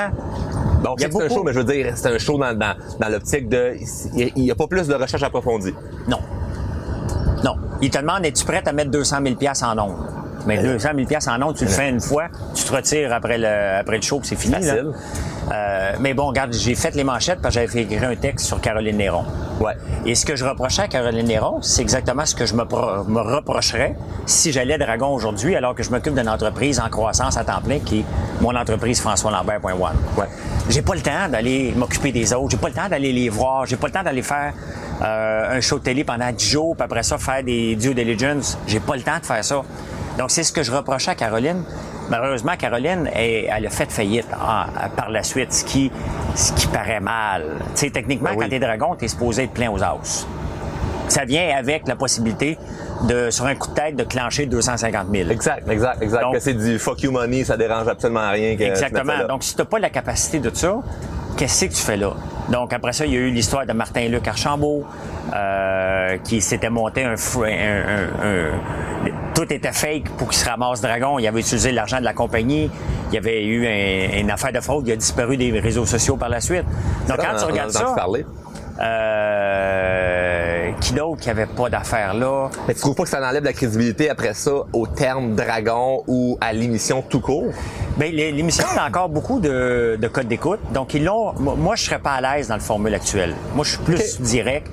a 0.85 0.93
c'est 0.99 1.05
un 1.23 1.29
show, 1.29 1.43
mais 1.43 1.53
je 1.53 1.59
veux 1.59 1.63
dire, 1.65 1.93
c'est 1.95 2.07
un 2.13 2.17
show 2.19 2.37
dans, 2.37 2.53
dans, 2.57 2.75
dans 2.99 3.09
l'optique 3.09 3.49
de. 3.49 3.75
Il 4.15 4.31
n'y 4.35 4.51
a 4.51 4.55
pas 4.55 4.67
plus 4.67 4.87
de 4.87 4.93
recherche 4.93 5.23
approfondie. 5.23 5.73
Non. 6.07 6.19
Non. 7.43 7.55
Il 7.81 7.89
te 7.89 7.97
demande, 7.97 8.25
es-tu 8.25 8.45
prête 8.45 8.67
à 8.67 8.73
mettre 8.73 8.91
200 8.91 9.17
000 9.39 9.53
en 9.63 9.77
ondes? 9.79 9.95
Mais 10.45 10.61
200 10.61 10.89
000 10.95 11.21
en 11.27 11.41
ondes, 11.41 11.55
tu 11.55 11.65
le 11.65 11.69
fais 11.69 11.89
une 11.89 11.99
fois, 11.99 12.27
tu 12.53 12.63
te 12.63 12.73
retires 12.73 13.13
après 13.13 13.37
le, 13.37 13.79
après 13.79 13.97
le 13.97 14.01
show, 14.01 14.19
puis 14.19 14.29
c'est 14.29 14.35
fini. 14.35 14.53
là. 14.53 14.59
Facile. 14.59 14.91
Euh, 15.51 15.91
mais 15.99 16.13
bon, 16.13 16.27
regarde, 16.27 16.53
j'ai 16.53 16.75
fait 16.75 16.95
les 16.95 17.03
manchettes 17.03 17.39
parce 17.41 17.53
que 17.53 17.61
j'avais 17.61 17.71
fait 17.71 17.81
écrire 17.83 18.09
un 18.09 18.15
texte 18.15 18.47
sur 18.47 18.59
Caroline 18.61 18.97
Néron. 18.97 19.25
Ouais. 19.59 19.73
Et 20.05 20.15
ce 20.15 20.25
que 20.25 20.35
je 20.35 20.43
reprochais 20.43 20.83
à 20.83 20.87
Caroline 20.87 21.27
Néron, 21.27 21.61
c'est 21.61 21.81
exactement 21.81 22.25
ce 22.25 22.33
que 22.35 22.45
je 22.45 22.55
me 22.55 22.63
reprocherais 22.63 23.95
si 24.25 24.51
j'allais 24.51 24.77
Dragon 24.77 25.13
aujourd'hui, 25.13 25.55
alors 25.55 25.75
que 25.75 25.83
je 25.83 25.91
m'occupe 25.91 26.15
d'une 26.15 26.29
entreprise 26.29 26.79
en 26.79 26.89
croissance 26.89 27.37
à 27.37 27.43
temps 27.43 27.61
plein 27.63 27.79
qui 27.79 27.99
est 27.99 28.05
mon 28.41 28.55
entreprise 28.55 28.99
François 28.99 29.31
Lambert.one. 29.31 29.95
Ouais. 30.17 30.25
J'ai 30.69 30.81
pas 30.81 30.95
le 30.95 31.01
temps 31.01 31.29
d'aller 31.29 31.73
m'occuper 31.75 32.11
des 32.11 32.33
autres, 32.33 32.49
j'ai 32.51 32.57
pas 32.57 32.69
le 32.69 32.73
temps 32.73 32.89
d'aller 32.89 33.13
les 33.13 33.29
voir, 33.29 33.65
j'ai 33.65 33.75
pas 33.77 33.87
le 33.87 33.93
temps 33.93 34.03
d'aller 34.03 34.23
faire 34.23 34.53
euh, 35.01 35.57
un 35.57 35.61
show 35.61 35.77
de 35.77 35.83
télé 35.83 36.03
pendant 36.03 36.31
10 36.31 36.49
jours, 36.49 36.75
puis 36.75 36.83
après 36.83 37.03
ça 37.03 37.17
faire 37.17 37.43
des 37.43 37.75
due 37.75 37.93
diligence. 37.93 38.57
J'ai 38.67 38.79
pas 38.79 38.95
le 38.95 39.03
temps 39.03 39.19
de 39.19 39.25
faire 39.25 39.43
ça. 39.43 39.61
Donc, 40.17 40.31
c'est 40.31 40.43
ce 40.43 40.51
que 40.53 40.63
je 40.63 40.71
reprochais 40.71 41.11
à 41.11 41.15
Caroline. 41.15 41.63
Malheureusement, 42.09 42.53
Caroline, 42.57 43.09
elle, 43.13 43.49
elle 43.53 43.65
a 43.67 43.69
fait 43.69 43.91
faillite 43.91 44.27
ah, 44.33 44.67
par 44.95 45.09
la 45.09 45.23
suite, 45.23 45.51
ce 45.51 45.65
qui, 45.65 45.91
ce 46.35 46.53
qui 46.53 46.67
paraît 46.67 46.99
mal. 46.99 47.43
Tu 47.73 47.81
sais, 47.85 47.89
techniquement, 47.89 48.29
Ben 48.29 48.35
oui. 48.37 48.43
quand 48.45 48.49
t'es 48.49 48.59
dragon, 48.59 48.95
t'es 48.95 49.07
supposé 49.07 49.43
être 49.43 49.51
plein 49.53 49.69
aux 49.71 49.81
os. 49.83 50.27
Ça 51.07 51.25
vient 51.25 51.55
avec 51.57 51.87
la 51.87 51.95
possibilité 51.95 52.57
de, 53.07 53.29
sur 53.29 53.45
un 53.45 53.55
coup 53.55 53.69
de 53.69 53.73
tête, 53.75 53.95
de 53.95 54.03
clencher 54.03 54.45
250 54.45 55.07
000. 55.11 55.29
Exact, 55.29 55.69
exact, 55.69 56.01
exact. 56.01 56.21
Donc- 56.21 56.33
que 56.35 56.39
c'est 56.39 56.53
du 56.53 56.79
fuck 56.79 57.01
you 57.03 57.11
money, 57.11 57.43
ça 57.43 57.57
dérange 57.57 57.87
absolument 57.87 58.29
rien. 58.31 58.55
Que 58.55 58.63
Exactement. 58.63 59.27
Donc, 59.27 59.43
si 59.43 59.53
tu 59.55 59.61
n'as 59.61 59.65
pas 59.65 59.79
la 59.79 59.89
capacité 59.89 60.39
de 60.39 60.49
ça, 60.55 60.77
qu'est-ce 61.37 61.65
que 61.65 61.71
tu 61.73 61.81
fais 61.81 61.97
là? 61.97 62.13
Donc, 62.49 62.71
après 62.73 62.93
ça, 62.93 63.05
il 63.05 63.13
y 63.13 63.17
a 63.17 63.19
eu 63.19 63.29
l'histoire 63.31 63.65
de 63.65 63.73
Martin-Luc 63.73 64.27
Archambault, 64.27 64.83
euh, 65.35 66.17
qui 66.23 66.41
s'était 66.41 66.69
monté 66.69 67.03
un, 67.03 67.17
fou- 67.17 67.43
un- 67.43 67.47
un- 67.49 68.25
un- 68.27 69.11
Tout 69.35 69.51
était 69.53 69.73
fake 69.73 70.09
pour 70.17 70.29
qu'il 70.29 70.37
se 70.37 70.45
ramasse 70.49 70.79
Dragon. 70.81 71.19
Il 71.19 71.27
avait 71.27 71.41
utilisé 71.41 71.71
l'argent 71.73 71.99
de 71.99 72.05
la 72.05 72.13
compagnie. 72.13 72.71
Il 73.11 73.15
y 73.15 73.17
avait 73.17 73.43
eu 73.45 73.67
un- 73.67 74.19
une 74.21 74.31
affaire 74.31 74.53
de 74.53 74.61
fraude. 74.61 74.87
Il 74.87 74.93
a 74.93 74.95
disparu 74.95 75.35
des 75.37 75.51
réseaux 75.59 75.85
sociaux 75.85 76.15
par 76.15 76.29
la 76.29 76.39
suite. 76.41 76.63
Donc, 77.07 77.17
quand 77.17 77.33
on- 77.35 77.37
tu 77.37 77.43
on 77.43 77.47
regardes 77.47 77.69
entendu 77.75 77.85
ça... 77.89 77.93
parler. 77.95 78.25
Euh, 79.45 80.71
qui 80.81 80.93
d'autre 80.93 81.21
qui 81.21 81.29
avait 81.29 81.45
pas 81.45 81.69
d'affaires 81.69 82.13
là? 82.13 82.49
Mais 82.67 82.73
tu 82.73 82.81
trouves 82.81 82.95
pas 82.95 83.03
que 83.03 83.09
ça 83.09 83.25
enlève 83.25 83.43
la 83.43 83.53
crédibilité 83.53 84.09
après 84.09 84.33
ça 84.33 84.51
au 84.73 84.85
terme 84.87 85.33
dragon 85.35 86.03
ou 86.07 86.37
à 86.41 86.51
l'émission 86.51 87.01
tout 87.01 87.21
court? 87.21 87.45
Bien, 87.97 88.09
l'é- 88.11 88.31
l'émission 88.33 88.65
a 88.77 88.87
encore 88.87 89.07
beaucoup 89.09 89.39
de, 89.39 89.97
de 90.01 90.07
codes 90.09 90.27
d'écoute. 90.27 90.59
Donc, 90.73 90.93
ils 90.93 91.03
l'ont. 91.05 91.33
mo- 91.39 91.55
Moi, 91.55 91.75
je 91.75 91.83
serais 91.85 91.99
pas 91.99 92.13
à 92.13 92.21
l'aise 92.35 92.47
dans 92.49 92.55
le 92.55 92.61
formule 92.61 92.93
actuel. 92.93 93.33
Moi, 93.55 93.63
je 93.63 93.69
suis 93.71 93.83
plus 93.83 94.19
direct. 94.21 94.67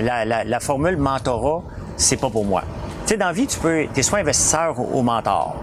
La, 0.00 0.24
la, 0.26 0.44
la 0.44 0.60
formule 0.60 0.96
mentorat, 0.98 1.62
c'est 1.96 2.20
pas 2.20 2.28
pour 2.28 2.44
moi. 2.44 2.62
Tu 3.06 3.12
sais, 3.12 3.16
dans 3.16 3.26
la 3.26 3.32
vie, 3.32 3.46
tu 3.46 3.58
peux. 3.58 3.86
T'es 3.94 4.02
soit 4.02 4.18
investisseur 4.18 4.78
ou, 4.78 4.98
ou 4.98 5.02
mentor. 5.02 5.56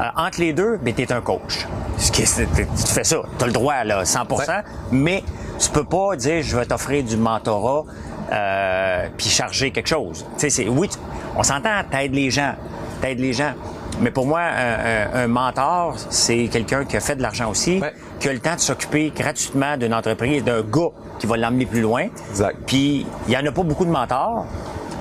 Euh, 0.00 0.04
entre 0.16 0.40
les 0.40 0.52
deux, 0.52 0.76
ben, 0.82 0.92
t'es 0.92 1.12
un 1.12 1.20
coach. 1.20 1.66
Ce 1.98 2.10
qui 2.10 2.22
est- 2.22 2.26
c'est- 2.26 2.46
tu 2.52 2.92
fais 2.92 3.04
ça. 3.04 3.18
T'as 3.38 3.46
le 3.46 3.52
droit, 3.52 3.84
là, 3.84 4.04
100 4.04 4.22
Ouais. 4.30 4.44
mais 4.90 5.22
tu 5.58 5.68
peux 5.70 5.84
pas 5.84 6.16
dire 6.16 6.42
je 6.42 6.56
vais 6.56 6.64
t'offrir 6.66 7.04
du 7.04 7.16
mentorat 7.16 7.84
euh, 8.32 9.08
puis 9.16 9.28
charger 9.28 9.70
quelque 9.70 9.88
chose. 9.88 10.24
Tu 10.34 10.40
sais, 10.40 10.50
c'est 10.50 10.68
oui, 10.68 10.88
tu- 10.88 10.98
on 11.36 11.42
s'entend, 11.42 11.70
t'aides 11.90 12.14
les 12.14 12.30
gens, 12.30 12.54
t'aides 13.00 13.18
les 13.20 13.32
gens. 13.32 13.52
Mais 14.00 14.10
pour 14.10 14.26
moi, 14.26 14.40
un, 14.40 15.18
un- 15.18 15.24
un 15.24 15.26
mentor, 15.26 15.94
c'est 16.10 16.48
quelqu'un 16.48 16.84
qui 16.84 16.96
a 16.96 17.00
fait 17.00 17.16
de 17.16 17.22
l'argent 17.22 17.50
aussi, 17.50 17.80
Ouais. 17.80 17.92
qui 18.18 18.28
a 18.28 18.32
le 18.32 18.38
temps 18.38 18.54
de 18.54 18.60
s'occuper 18.60 19.12
gratuitement 19.14 19.76
d'une 19.76 19.92
entreprise, 19.92 20.42
d'un 20.44 20.62
gars 20.62 20.88
qui 21.18 21.26
va 21.26 21.36
l'emmener 21.36 21.66
plus 21.66 21.82
loin. 21.82 22.06
Exact. 22.30 22.56
Puis 22.66 23.04
il 23.28 23.32
y 23.34 23.36
en 23.36 23.44
a 23.44 23.52
pas 23.52 23.62
beaucoup 23.62 23.84
de 23.84 23.90
mentors. 23.90 24.46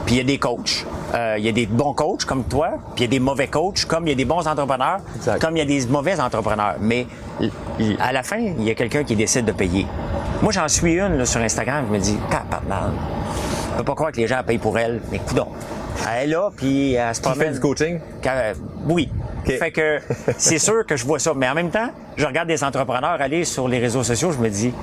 Puis 0.10 0.16
il 0.16 0.18
y 0.18 0.22
a 0.22 0.24
des 0.24 0.40
coachs. 0.40 0.88
Euh, 1.14 1.36
il 1.38 1.46
y 1.46 1.50
a 1.50 1.52
des 1.52 1.68
bons 1.68 1.94
coachs 1.94 2.26
comme 2.26 2.44
toi, 2.46 2.70
puis 2.96 2.98
il 2.98 3.02
y 3.04 3.04
a 3.04 3.08
des 3.12 3.20
mauvais 3.20 3.46
coachs, 3.48 3.86
comme 3.86 4.08
il 4.08 4.10
y 4.10 4.14
a 4.14 4.16
des 4.16 4.26
bons 4.26 4.48
entrepreneurs, 4.48 4.98
Exact. 5.16 5.40
comme 5.40 5.56
il 5.56 5.60
y 5.60 5.62
a 5.62 5.66
des 5.66 5.86
mauvais 5.86 6.20
entrepreneurs. 6.20 6.78
Mais 6.82 7.06
à 8.00 8.12
la 8.12 8.24
fin, 8.24 8.40
il 8.40 8.64
y 8.64 8.72
a 8.72 8.74
quelqu'un 8.74 9.04
qui 9.04 9.16
décide 9.16 9.46
de 9.46 9.52
payer. 9.52 9.86
Moi, 10.42 10.52
j'en 10.52 10.68
suis 10.68 10.94
une 10.94 11.16
là, 11.16 11.26
sur 11.28 11.40
Instagram, 11.42 11.86
je 11.88 11.94
me 11.94 12.00
dis, 12.00 12.18
tabarnak. 12.32 12.92
Je 13.74 13.78
peux 13.78 13.84
pas 13.84 13.94
croire 13.94 14.12
que 14.12 14.18
les 14.18 14.26
gens 14.26 14.42
payent 14.44 14.58
pour 14.58 14.80
elle, 14.80 15.00
mais 15.12 15.20
coudon. 15.20 15.50
Elle 16.12 16.24
est 16.24 16.34
là, 16.34 16.50
puis 16.56 16.94
elle 16.96 17.14
se 17.14 17.22
Tu 17.22 17.28
fais 17.28 17.36
promène. 17.36 17.54
du 17.54 17.60
coaching? 17.60 18.00
Quand- 18.24 18.54
oui. 18.88 19.12
OK. 19.46 19.58
Fait 19.60 19.72
que 19.72 20.00
c'est 20.40 20.58
sûr 20.58 20.88
que 20.88 20.96
je 20.98 21.06
vois 21.06 21.20
ça. 21.20 21.34
Mais 21.36 21.48
en 21.48 21.54
même 21.54 21.70
temps, 21.70 21.92
je 22.18 22.26
regarde 22.26 22.48
des 22.48 22.64
entrepreneurs 22.64 23.22
aller 23.22 23.46
sur 23.46 23.68
les 23.68 23.78
réseaux 23.78 24.04
sociaux, 24.04 24.32
je 24.32 24.40
me 24.40 24.50
dis, 24.50 24.74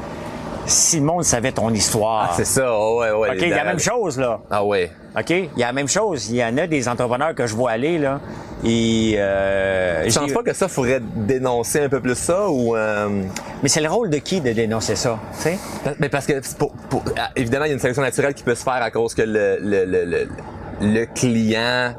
si 0.66 1.00
le 1.00 1.04
monde 1.06 1.24
savait 1.24 1.50
ton 1.52 1.70
histoire. 1.70 2.32
C'est 2.36 2.44
ça, 2.44 2.72
oh, 2.72 3.00
ouais, 3.00 3.10
ouais. 3.10 3.30
OK, 3.30 3.36
il 3.42 3.48
y 3.48 3.52
a 3.52 3.56
la 3.56 3.64
même 3.64 3.78
chose, 3.80 4.18
là. 4.20 4.38
Ah 4.52 4.64
ouais. 4.64 4.90
OK? 5.18 5.30
Il 5.30 5.48
y 5.56 5.62
a 5.62 5.66
la 5.68 5.72
même 5.72 5.88
chose. 5.88 6.28
Il 6.30 6.36
y 6.36 6.44
en 6.44 6.56
a 6.58 6.66
des 6.66 6.88
entrepreneurs 6.88 7.34
que 7.34 7.46
je 7.46 7.54
vois 7.54 7.70
aller, 7.70 7.98
là. 7.98 8.20
Et. 8.64 9.14
Euh, 9.16 10.04
Tu 10.08 10.18
penses 10.18 10.32
pas 10.32 10.42
que 10.42 10.52
ça 10.52 10.68
faudrait 10.68 11.00
dénoncer 11.00 11.80
un 11.80 11.88
peu 11.88 12.00
plus 12.00 12.14
ça 12.16 12.48
ou... 12.50 12.76
euh, 12.76 13.22
Mais 13.62 13.68
c'est 13.68 13.80
le 13.80 13.88
rôle 13.88 14.10
de 14.10 14.18
qui 14.18 14.40
de 14.40 14.52
dénoncer 14.52 14.94
ça? 14.96 15.18
Tu 15.36 15.42
sais? 15.42 15.58
Mais 16.00 16.08
parce 16.08 16.26
que, 16.26 16.34
pour- 16.58 16.72
pour- 16.90 17.02
ah, 17.18 17.30
évidemment, 17.34 17.64
il 17.64 17.68
y 17.68 17.70
a 17.70 17.74
une 17.74 17.80
sélection 17.80 18.02
naturelle 18.02 18.34
qui 18.34 18.42
peut 18.42 18.54
se 18.54 18.62
faire 18.62 18.74
à 18.82 18.90
cause 18.90 19.14
que 19.14 19.22
le, 19.22 19.58
le, 19.60 19.84
le, 19.84 20.04
le, 20.04 20.28
le 20.80 21.06
client 21.06 21.94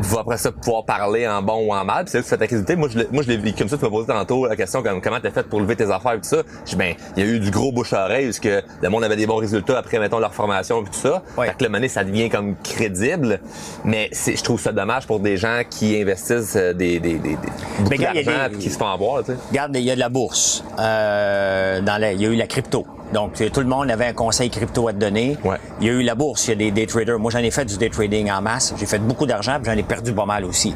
va 0.00 0.20
après 0.20 0.36
ça 0.38 0.52
pouvoir 0.52 0.84
parler 0.84 1.26
en 1.28 1.42
bon 1.42 1.66
ou 1.66 1.72
en 1.72 1.84
mal. 1.84 2.04
Puis 2.04 2.12
c'est 2.12 2.18
là 2.18 2.22
que 2.22 2.26
tu 2.26 2.30
fais 2.30 2.38
ta 2.38 2.46
crédibilité. 2.46 2.76
Moi, 2.76 2.88
je, 2.92 2.98
l'ai- 2.98 3.08
moi, 3.10 3.22
je 3.22 3.32
l'ai 3.32 3.52
comme 3.52 3.68
ça. 3.68 3.76
Tu 3.76 3.84
m'as 3.84 3.90
posé 3.90 4.06
tantôt 4.06 4.46
la 4.46 4.56
question 4.56 4.82
comme 4.82 5.00
comment 5.00 5.18
t'as 5.22 5.30
fait 5.30 5.42
pour 5.48 5.60
lever 5.60 5.76
tes 5.76 5.90
affaires 5.90 6.12
et 6.12 6.18
tout 6.20 6.28
ça. 6.28 6.42
Je 6.64 6.70
dis, 6.70 6.76
ben, 6.76 6.94
il 7.16 7.24
y 7.24 7.26
a 7.26 7.30
eu 7.30 7.40
du 7.40 7.50
gros 7.50 7.72
bouche 7.72 7.92
à 7.92 8.04
oreille 8.04 8.26
parce 8.26 8.40
que 8.40 8.62
le 8.82 8.88
monde 8.88 9.04
avait 9.04 9.16
des 9.16 9.26
bons 9.26 9.36
résultats 9.36 9.78
après, 9.78 9.98
mettons, 9.98 10.18
leur 10.18 10.34
formation 10.34 10.80
et 10.82 10.84
tout 10.84 10.92
ça. 10.92 11.22
Ouais. 11.36 11.48
Fait 11.48 11.54
que 11.56 11.64
le 11.64 11.70
money, 11.70 11.88
ça 11.88 12.04
devient 12.04 12.28
comme 12.30 12.54
crédible. 12.62 13.40
Mais 13.84 14.08
c'est, 14.12 14.36
je 14.36 14.42
trouve 14.44 14.60
ça 14.60 14.72
dommage 14.72 15.06
pour 15.06 15.20
des 15.20 15.36
gens 15.36 15.62
qui 15.68 16.00
investissent 16.00 16.56
euh, 16.56 16.72
des, 16.72 17.00
des, 17.00 17.14
des, 17.18 17.30
des 17.30 17.36
beaucoup 17.80 17.96
d'argent 17.96 18.48
des- 18.50 18.58
qui 18.58 18.70
se 18.70 18.78
font 18.78 18.88
avoir, 18.88 19.24
tu 19.24 19.32
sais. 19.32 19.38
Regarde, 19.50 19.76
il 19.76 19.82
y 19.82 19.90
a 19.90 19.94
de 19.94 20.00
la 20.00 20.08
bourse. 20.08 20.64
Euh, 20.78 21.80
dans 21.80 21.98
la- 22.00 22.12
il 22.12 22.20
y 22.22 22.26
a 22.26 22.28
eu 22.28 22.36
la 22.36 22.46
crypto. 22.46 22.86
Donc, 23.12 23.40
euh, 23.40 23.48
tout 23.48 23.60
le 23.60 23.66
monde 23.66 23.90
avait 23.90 24.06
un 24.06 24.12
conseil 24.12 24.50
crypto 24.50 24.88
à 24.88 24.92
te 24.92 24.98
donner. 24.98 25.36
Ouais. 25.44 25.56
Il 25.80 25.86
y 25.86 25.90
a 25.90 25.92
eu 25.94 26.02
la 26.02 26.14
bourse, 26.14 26.46
il 26.46 26.50
y 26.50 26.52
a 26.52 26.56
des 26.56 26.70
day 26.70 26.86
traders. 26.86 27.18
Moi, 27.18 27.30
j'en 27.30 27.38
ai 27.38 27.50
fait 27.50 27.64
du 27.64 27.76
day 27.78 27.88
trading 27.88 28.30
en 28.30 28.42
masse. 28.42 28.74
J'ai 28.78 28.86
fait 28.86 28.98
beaucoup 28.98 29.24
d'argent, 29.26 29.58
puis 29.62 29.70
j'en 29.72 29.78
ai 29.78 29.82
perdu 29.82 30.12
pas 30.12 30.26
mal 30.26 30.44
aussi. 30.44 30.74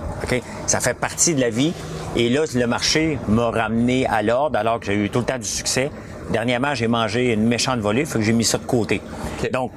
Ça 0.66 0.80
fait 0.80 0.94
partie 0.94 1.34
de 1.34 1.40
la 1.40 1.50
vie. 1.50 1.72
Et 2.16 2.28
là, 2.28 2.44
le 2.54 2.66
marché 2.66 3.18
m'a 3.28 3.50
ramené 3.50 4.06
à 4.06 4.22
l'ordre 4.22 4.58
alors 4.58 4.80
que 4.80 4.86
j'ai 4.86 4.94
eu 4.94 5.10
tout 5.10 5.18
le 5.20 5.24
temps 5.24 5.38
du 5.38 5.46
succès. 5.46 5.90
Dernièrement, 6.30 6.74
j'ai 6.74 6.88
mangé 6.88 7.32
une 7.32 7.46
méchante 7.46 7.80
volée, 7.80 8.04
fait 8.06 8.18
que 8.18 8.24
j'ai 8.24 8.32
mis 8.32 8.44
ça 8.44 8.58
de 8.58 8.64
côté. 8.64 9.00
Donc, 9.52 9.70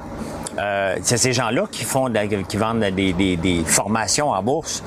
euh, 0.57 0.95
c'est 1.01 1.17
ces 1.17 1.33
gens-là 1.33 1.65
qui 1.69 1.83
font, 1.83 2.07
de 2.07 2.13
la- 2.13 2.27
qui 2.27 2.55
vendent 2.57 2.79
des, 2.95 3.11
des- 3.13 3.35
des 3.35 3.63
formations 3.65 4.29
en 4.29 4.41
bourse. 4.41 4.81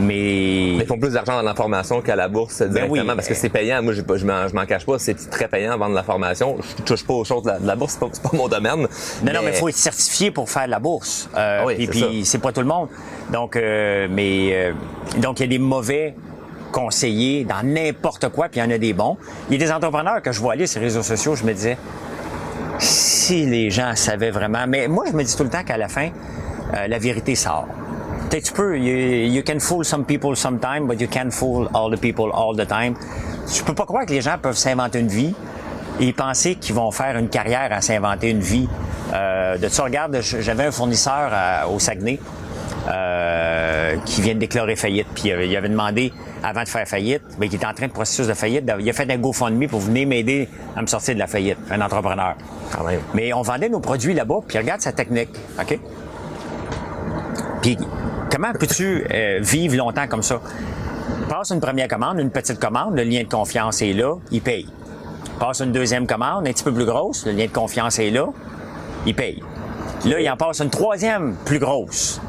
Mais 0.00 0.74
Mais 0.76 0.84
ils 0.84 0.86
font 0.86 0.98
plus 0.98 1.12
d'argent 1.14 1.34
dans 1.36 1.42
la 1.42 1.54
formation 1.54 2.00
qu'à 2.00 2.14
la 2.14 2.28
bourse 2.28 2.62
directement 2.62 2.94
Ben 2.94 3.08
oui. 3.10 3.16
parce 3.16 3.28
que 3.28 3.34
c'est 3.34 3.48
payant. 3.48 3.82
Moi, 3.82 3.94
pas- 4.06 4.16
je 4.16 4.24
m'en 4.54 4.66
cache 4.66 4.86
pas, 4.86 4.98
c'est 4.98 5.14
très 5.30 5.48
payant 5.48 5.76
vendre 5.76 5.94
la 5.94 6.02
formation. 6.04 6.56
Je 6.78 6.82
touche 6.84 7.04
pas 7.04 7.14
aux 7.14 7.24
choses 7.24 7.42
de 7.42 7.48
la, 7.50 7.58
de 7.58 7.66
la 7.66 7.74
bourse, 7.76 7.98
c'est 8.00 8.22
pas, 8.22 8.28
pas 8.30 8.36
mon 8.36 8.48
domaine. 8.48 8.86
Non, 9.24 9.32
non, 9.32 9.40
mais 9.44 9.50
il 9.50 9.54
faut 9.54 9.68
être 9.68 9.76
certifié 9.76 10.30
pour 10.30 10.48
faire 10.48 10.66
de 10.66 10.70
la 10.70 10.78
bourse. 10.78 11.28
Euh, 11.36 11.60
Ah 11.62 11.66
oui, 11.66 11.74
puis 11.86 11.98
c'est 11.98 12.06
puis 12.06 12.24
c'est 12.24 12.38
pas 12.38 12.52
tout 12.52 12.60
le 12.60 12.66
monde. 12.66 12.88
Donc, 13.32 13.56
euh, 13.56 14.06
mais 14.10 14.50
euh, 14.52 14.72
donc 15.18 15.40
il 15.40 15.42
y 15.42 15.46
a 15.46 15.48
des 15.48 15.58
mauvais 15.58 16.14
conseillers 16.70 17.44
dans 17.44 17.62
n'importe 17.64 18.28
quoi, 18.28 18.48
puis 18.48 18.60
il 18.60 18.64
y 18.64 18.66
en 18.66 18.70
a 18.70 18.78
des 18.78 18.92
bons. 18.92 19.16
Il 19.50 19.58
y 19.60 19.62
a 19.62 19.66
des 19.66 19.72
entrepreneurs 19.72 20.22
que 20.22 20.30
je 20.32 20.40
vois 20.40 20.52
aller 20.52 20.66
sur 20.66 20.80
les 20.80 20.86
réseaux 20.86 21.02
sociaux, 21.02 21.34
je 21.34 21.44
me 21.44 21.52
disais, 21.52 21.76
si 22.78 23.46
les 23.46 23.70
gens 23.70 23.92
savaient 23.96 24.30
vraiment. 24.30 24.66
Mais 24.68 24.86
moi, 24.86 25.04
je 25.10 25.16
me 25.16 25.24
dis 25.24 25.36
tout 25.36 25.44
le 25.44 25.50
temps 25.50 25.64
qu'à 25.64 25.76
la 25.76 25.88
fin, 25.88 26.10
la 26.86 26.98
vérité 26.98 27.34
sort. 27.34 27.66
Tu 28.30 28.52
peux, 28.52 28.78
you, 28.78 29.32
you 29.34 29.42
can 29.42 29.58
fool 29.58 29.84
some 29.84 30.04
people 30.04 30.36
sometime, 30.36 30.86
but 30.86 31.00
you 31.00 31.08
can't 31.08 31.30
fool 31.32 31.68
all 31.74 31.90
the 31.90 31.98
people 32.00 32.30
all 32.32 32.54
the 32.54 32.66
time. 32.66 32.94
Je 33.52 33.62
peux 33.62 33.74
pas 33.74 33.86
croire 33.86 34.04
que 34.06 34.12
les 34.12 34.20
gens 34.20 34.36
peuvent 34.40 34.56
s'inventer 34.56 35.00
une 35.00 35.08
vie 35.08 35.34
et 35.98 36.12
penser 36.12 36.54
qu'ils 36.56 36.74
vont 36.74 36.90
faire 36.90 37.16
une 37.16 37.28
carrière 37.28 37.72
à 37.72 37.80
s'inventer 37.80 38.30
une 38.30 38.40
vie. 38.40 38.68
Euh, 39.14 39.56
de 39.56 39.68
ça, 39.68 39.84
regarde, 39.84 40.18
j'avais 40.20 40.66
un 40.66 40.70
fournisseur 40.70 41.30
à- 41.32 41.68
au 41.68 41.78
Saguenay 41.78 42.20
euh, 42.88 43.96
qui 44.04 44.20
vient 44.20 44.34
de 44.34 44.38
déclarer 44.40 44.76
faillite. 44.76 45.06
Puis 45.14 45.28
il 45.30 45.56
avait 45.56 45.68
demandé, 45.68 46.12
avant 46.44 46.62
de 46.62 46.68
faire 46.68 46.86
faillite, 46.86 47.22
ben, 47.38 47.48
il 47.50 47.54
était 47.54 47.66
en 47.66 47.72
train 47.74 47.86
de 47.86 47.92
processus 47.92 48.26
de 48.26 48.34
faillite, 48.34 48.70
il 48.78 48.88
a 48.88 48.92
fait 48.92 49.10
un 49.10 49.16
GoFundMe 49.18 49.66
pour 49.68 49.80
venir 49.80 50.06
m'aider 50.06 50.48
à 50.76 50.82
me 50.82 50.86
sortir 50.86 51.14
de 51.14 51.18
la 51.18 51.26
faillite, 51.26 51.58
un 51.70 51.80
entrepreneur. 51.80 52.34
Quand 52.76 52.84
même. 52.84 53.00
Mais 53.14 53.32
on 53.32 53.42
vendait 53.42 53.70
nos 53.70 53.80
produits 53.80 54.14
là-bas, 54.14 54.40
puis 54.46 54.58
regarde 54.58 54.82
sa 54.82 54.92
technique, 54.92 55.30
OK? 55.58 55.78
Puis 57.62 57.76
comment 58.30 58.52
peux-tu 58.52 59.04
euh, 59.10 59.38
vivre 59.40 59.76
longtemps 59.76 60.06
comme 60.06 60.22
ça? 60.22 60.40
Passe 61.28 61.50
une 61.50 61.60
première 61.60 61.88
commande, 61.88 62.18
une 62.18 62.30
petite 62.30 62.58
commande, 62.58 62.94
le 62.94 63.04
lien 63.04 63.22
de 63.22 63.28
confiance 63.28 63.82
est 63.82 63.92
là, 63.92 64.14
il 64.30 64.40
paye. 64.40 64.68
Passe 65.38 65.60
une 65.60 65.72
deuxième 65.72 66.06
commande, 66.06 66.46
un 66.46 66.52
petit 66.52 66.64
peu 66.64 66.72
plus 66.72 66.84
grosse, 66.84 67.26
le 67.26 67.32
lien 67.32 67.46
de 67.46 67.52
confiance 67.52 67.98
est 67.98 68.10
là, 68.10 68.26
il 69.06 69.14
paye. 69.14 69.42
Là, 70.04 70.20
il 70.20 70.30
en 70.30 70.36
passe 70.36 70.60
une 70.60 70.70
troisième 70.70 71.36
plus 71.44 71.58
grosse. 71.58 72.20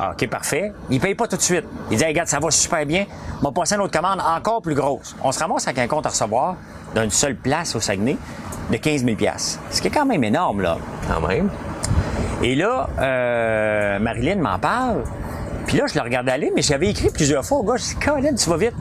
Ah, 0.00 0.12
OK, 0.12 0.28
parfait. 0.28 0.72
Il 0.88 0.98
paye 0.98 1.14
pas 1.14 1.26
tout 1.26 1.36
de 1.36 1.42
suite. 1.42 1.64
Il 1.90 1.98
dit, 1.98 2.04
regarde, 2.04 2.28
ça 2.28 2.38
va 2.38 2.50
super 2.50 2.86
bien. 2.86 3.04
On 3.40 3.44
va 3.44 3.52
passer 3.52 3.74
une 3.74 3.82
autre 3.82 3.98
commande 3.98 4.20
encore 4.20 4.62
plus 4.62 4.74
grosse. 4.74 5.14
On 5.22 5.30
se 5.30 5.38
ramasse 5.38 5.66
avec 5.66 5.78
un 5.78 5.88
compte 5.88 6.06
à 6.06 6.08
recevoir 6.08 6.56
d'une 6.94 7.10
seule 7.10 7.36
place 7.36 7.76
au 7.76 7.80
Saguenay 7.80 8.16
de 8.70 8.76
15 8.76 9.04
000 9.04 9.16
Ce 9.70 9.80
qui 9.80 9.88
est 9.88 9.90
quand 9.90 10.06
même 10.06 10.24
énorme, 10.24 10.62
là. 10.62 10.78
Quand 11.06 11.26
même. 11.26 11.50
Et 12.42 12.54
là, 12.54 12.88
euh, 12.98 13.98
Marilyn 13.98 14.36
m'en 14.36 14.58
parle. 14.58 15.04
Puis 15.66 15.76
là, 15.76 15.84
je 15.86 15.94
le 15.98 16.02
regarde 16.02 16.28
aller, 16.28 16.50
mais 16.54 16.62
j'avais 16.62 16.88
écrit 16.88 17.10
plusieurs 17.10 17.44
fois 17.44 17.58
au 17.58 17.62
gars, 17.62 17.76
je 17.76 17.84
dis, 17.84 17.94
Colin, 17.96 18.34
tu 18.34 18.48
vas 18.48 18.56
vite. 18.56 18.74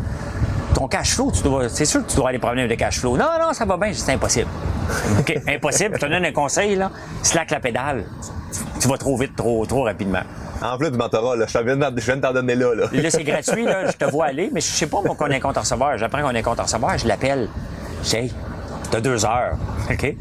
Ton 0.73 0.87
cash 0.87 1.15
flow, 1.15 1.31
tu 1.31 1.43
dois, 1.43 1.67
c'est 1.67 1.85
sûr 1.85 2.05
que 2.05 2.09
tu 2.09 2.15
dois 2.15 2.29
avoir 2.29 2.31
des 2.31 2.39
problèmes 2.39 2.67
de 2.67 2.75
cash 2.75 2.99
flow. 2.99 3.17
Non, 3.17 3.25
non, 3.39 3.53
ça 3.53 3.65
va 3.65 3.75
bien. 3.75 3.91
C'est 3.93 4.13
impossible. 4.13 4.47
OK, 5.19 5.41
impossible. 5.47 5.95
Je 5.95 6.05
te 6.05 6.05
donne 6.05 6.25
un 6.25 6.31
conseil, 6.31 6.75
là. 6.75 6.89
Slack 7.21 7.51
la 7.51 7.59
pédale. 7.59 8.05
Tu 8.79 8.87
vas 8.87 8.97
trop 8.97 9.17
vite, 9.17 9.35
trop, 9.35 9.65
trop 9.65 9.83
rapidement. 9.83 10.21
En 10.61 10.77
plus 10.77 10.91
du 10.91 10.97
mentorat, 10.97 11.35
là, 11.35 11.45
je 11.47 11.57
viens 11.59 11.75
de 11.75 11.99
je 11.99 12.05
viens 12.05 12.15
de 12.17 12.21
t'en 12.21 12.33
donner 12.33 12.55
là. 12.55 12.73
là. 12.75 12.85
Là, 12.91 13.09
c'est 13.09 13.23
gratuit, 13.23 13.65
là. 13.65 13.87
Je 13.87 13.97
te 13.97 14.05
vois 14.05 14.27
aller, 14.27 14.49
mais 14.53 14.61
je 14.61 14.67
sais 14.67 14.87
pas, 14.87 15.01
moi, 15.01 15.15
qu'on 15.15 15.29
un 15.29 15.39
compte 15.39 15.57
à 15.57 15.61
recevoir. 15.61 15.97
J'apprends 15.97 16.21
qu'on 16.21 16.35
un 16.35 16.41
compte 16.41 16.59
à 16.59 16.63
recevoir, 16.63 16.97
je 16.97 17.07
l'appelle. 17.07 17.49
Je 18.03 18.09
dis, 18.09 18.15
hey, 18.15 18.33
t'as 18.91 19.01
deux 19.01 19.25
heures, 19.25 19.57
OK? 19.89 20.15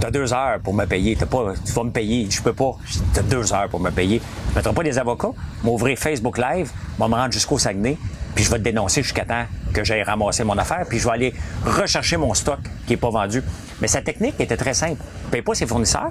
T'as 0.00 0.10
deux 0.10 0.32
heures 0.32 0.60
pour 0.62 0.74
me 0.74 0.84
payer. 0.84 1.16
T'as 1.16 1.26
pas, 1.26 1.54
tu 1.64 1.72
vas 1.72 1.84
me 1.84 1.90
payer. 1.90 2.28
Je 2.30 2.42
peux 2.42 2.52
pas. 2.52 2.76
T'as 3.14 3.22
deux 3.22 3.52
heures 3.52 3.68
pour 3.68 3.80
me 3.80 3.90
payer. 3.90 4.20
Je 4.50 4.54
mettrai 4.56 4.72
pas 4.72 4.82
des 4.82 4.98
avocats, 4.98 5.32
m'ouvrir 5.62 5.98
Facebook 5.98 6.38
Live, 6.38 6.70
va 6.98 7.08
me 7.08 7.14
rendre 7.14 7.32
jusqu'au 7.32 7.58
Saguenay, 7.58 7.96
puis 8.34 8.44
je 8.44 8.50
vais 8.50 8.58
te 8.58 8.62
dénoncer 8.62 9.02
jusqu'à 9.02 9.24
temps 9.24 9.44
que 9.72 9.82
j'aille 9.82 10.02
ramasser 10.02 10.44
mon 10.44 10.56
affaire, 10.58 10.84
puis 10.88 10.98
je 10.98 11.04
vais 11.06 11.14
aller 11.14 11.34
rechercher 11.64 12.16
mon 12.16 12.34
stock 12.34 12.60
qui 12.86 12.92
est 12.92 12.98
pas 12.98 13.10
vendu. 13.10 13.42
Mais 13.80 13.88
sa 13.88 14.02
technique 14.02 14.38
était 14.38 14.56
très 14.56 14.74
simple. 14.74 15.02
Il 15.24 15.30
paye 15.30 15.42
pas 15.42 15.54
ses 15.54 15.66
fournisseurs. 15.66 16.10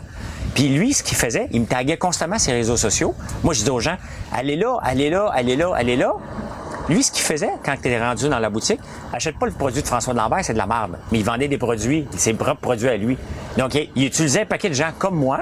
Puis 0.53 0.69
lui, 0.69 0.93
ce 0.93 1.01
qu'il 1.01 1.17
faisait, 1.17 1.47
il 1.51 1.61
me 1.61 1.65
taguait 1.65 1.97
constamment 1.97 2.37
ses 2.37 2.51
réseaux 2.51 2.77
sociaux. 2.77 3.15
Moi, 3.43 3.53
je 3.53 3.59
disais 3.59 3.71
aux 3.71 3.79
gens, 3.79 3.95
allez 4.31 4.55
là, 4.55 4.77
allez 4.83 5.09
là, 5.09 5.29
allez 5.33 5.55
là, 5.55 5.73
allez 5.75 5.95
là. 5.95 6.13
Lui, 6.89 7.03
ce 7.03 7.11
qu'il 7.11 7.23
faisait 7.23 7.49
quand 7.63 7.75
tu 7.81 7.89
es 7.89 7.99
rendu 7.99 8.27
dans 8.29 8.39
la 8.39 8.49
boutique, 8.49 8.79
achète 9.13 9.37
pas 9.39 9.45
le 9.45 9.51
produit 9.53 9.81
de 9.81 9.87
François 9.87 10.13
de 10.13 10.17
Lambert, 10.19 10.43
c'est 10.43 10.53
de 10.53 10.57
la 10.57 10.67
merde. 10.67 10.97
Mais 11.11 11.19
il 11.19 11.25
vendait 11.25 11.47
des 11.47 11.57
produits, 11.57 12.07
ses 12.17 12.33
propres 12.33 12.59
produits 12.61 12.89
à 12.89 12.97
lui. 12.97 13.17
Donc, 13.57 13.73
il 13.75 14.05
utilisait 14.05 14.41
un 14.41 14.45
paquet 14.45 14.69
de 14.69 14.73
gens 14.75 14.91
comme 14.99 15.15
moi, 15.15 15.39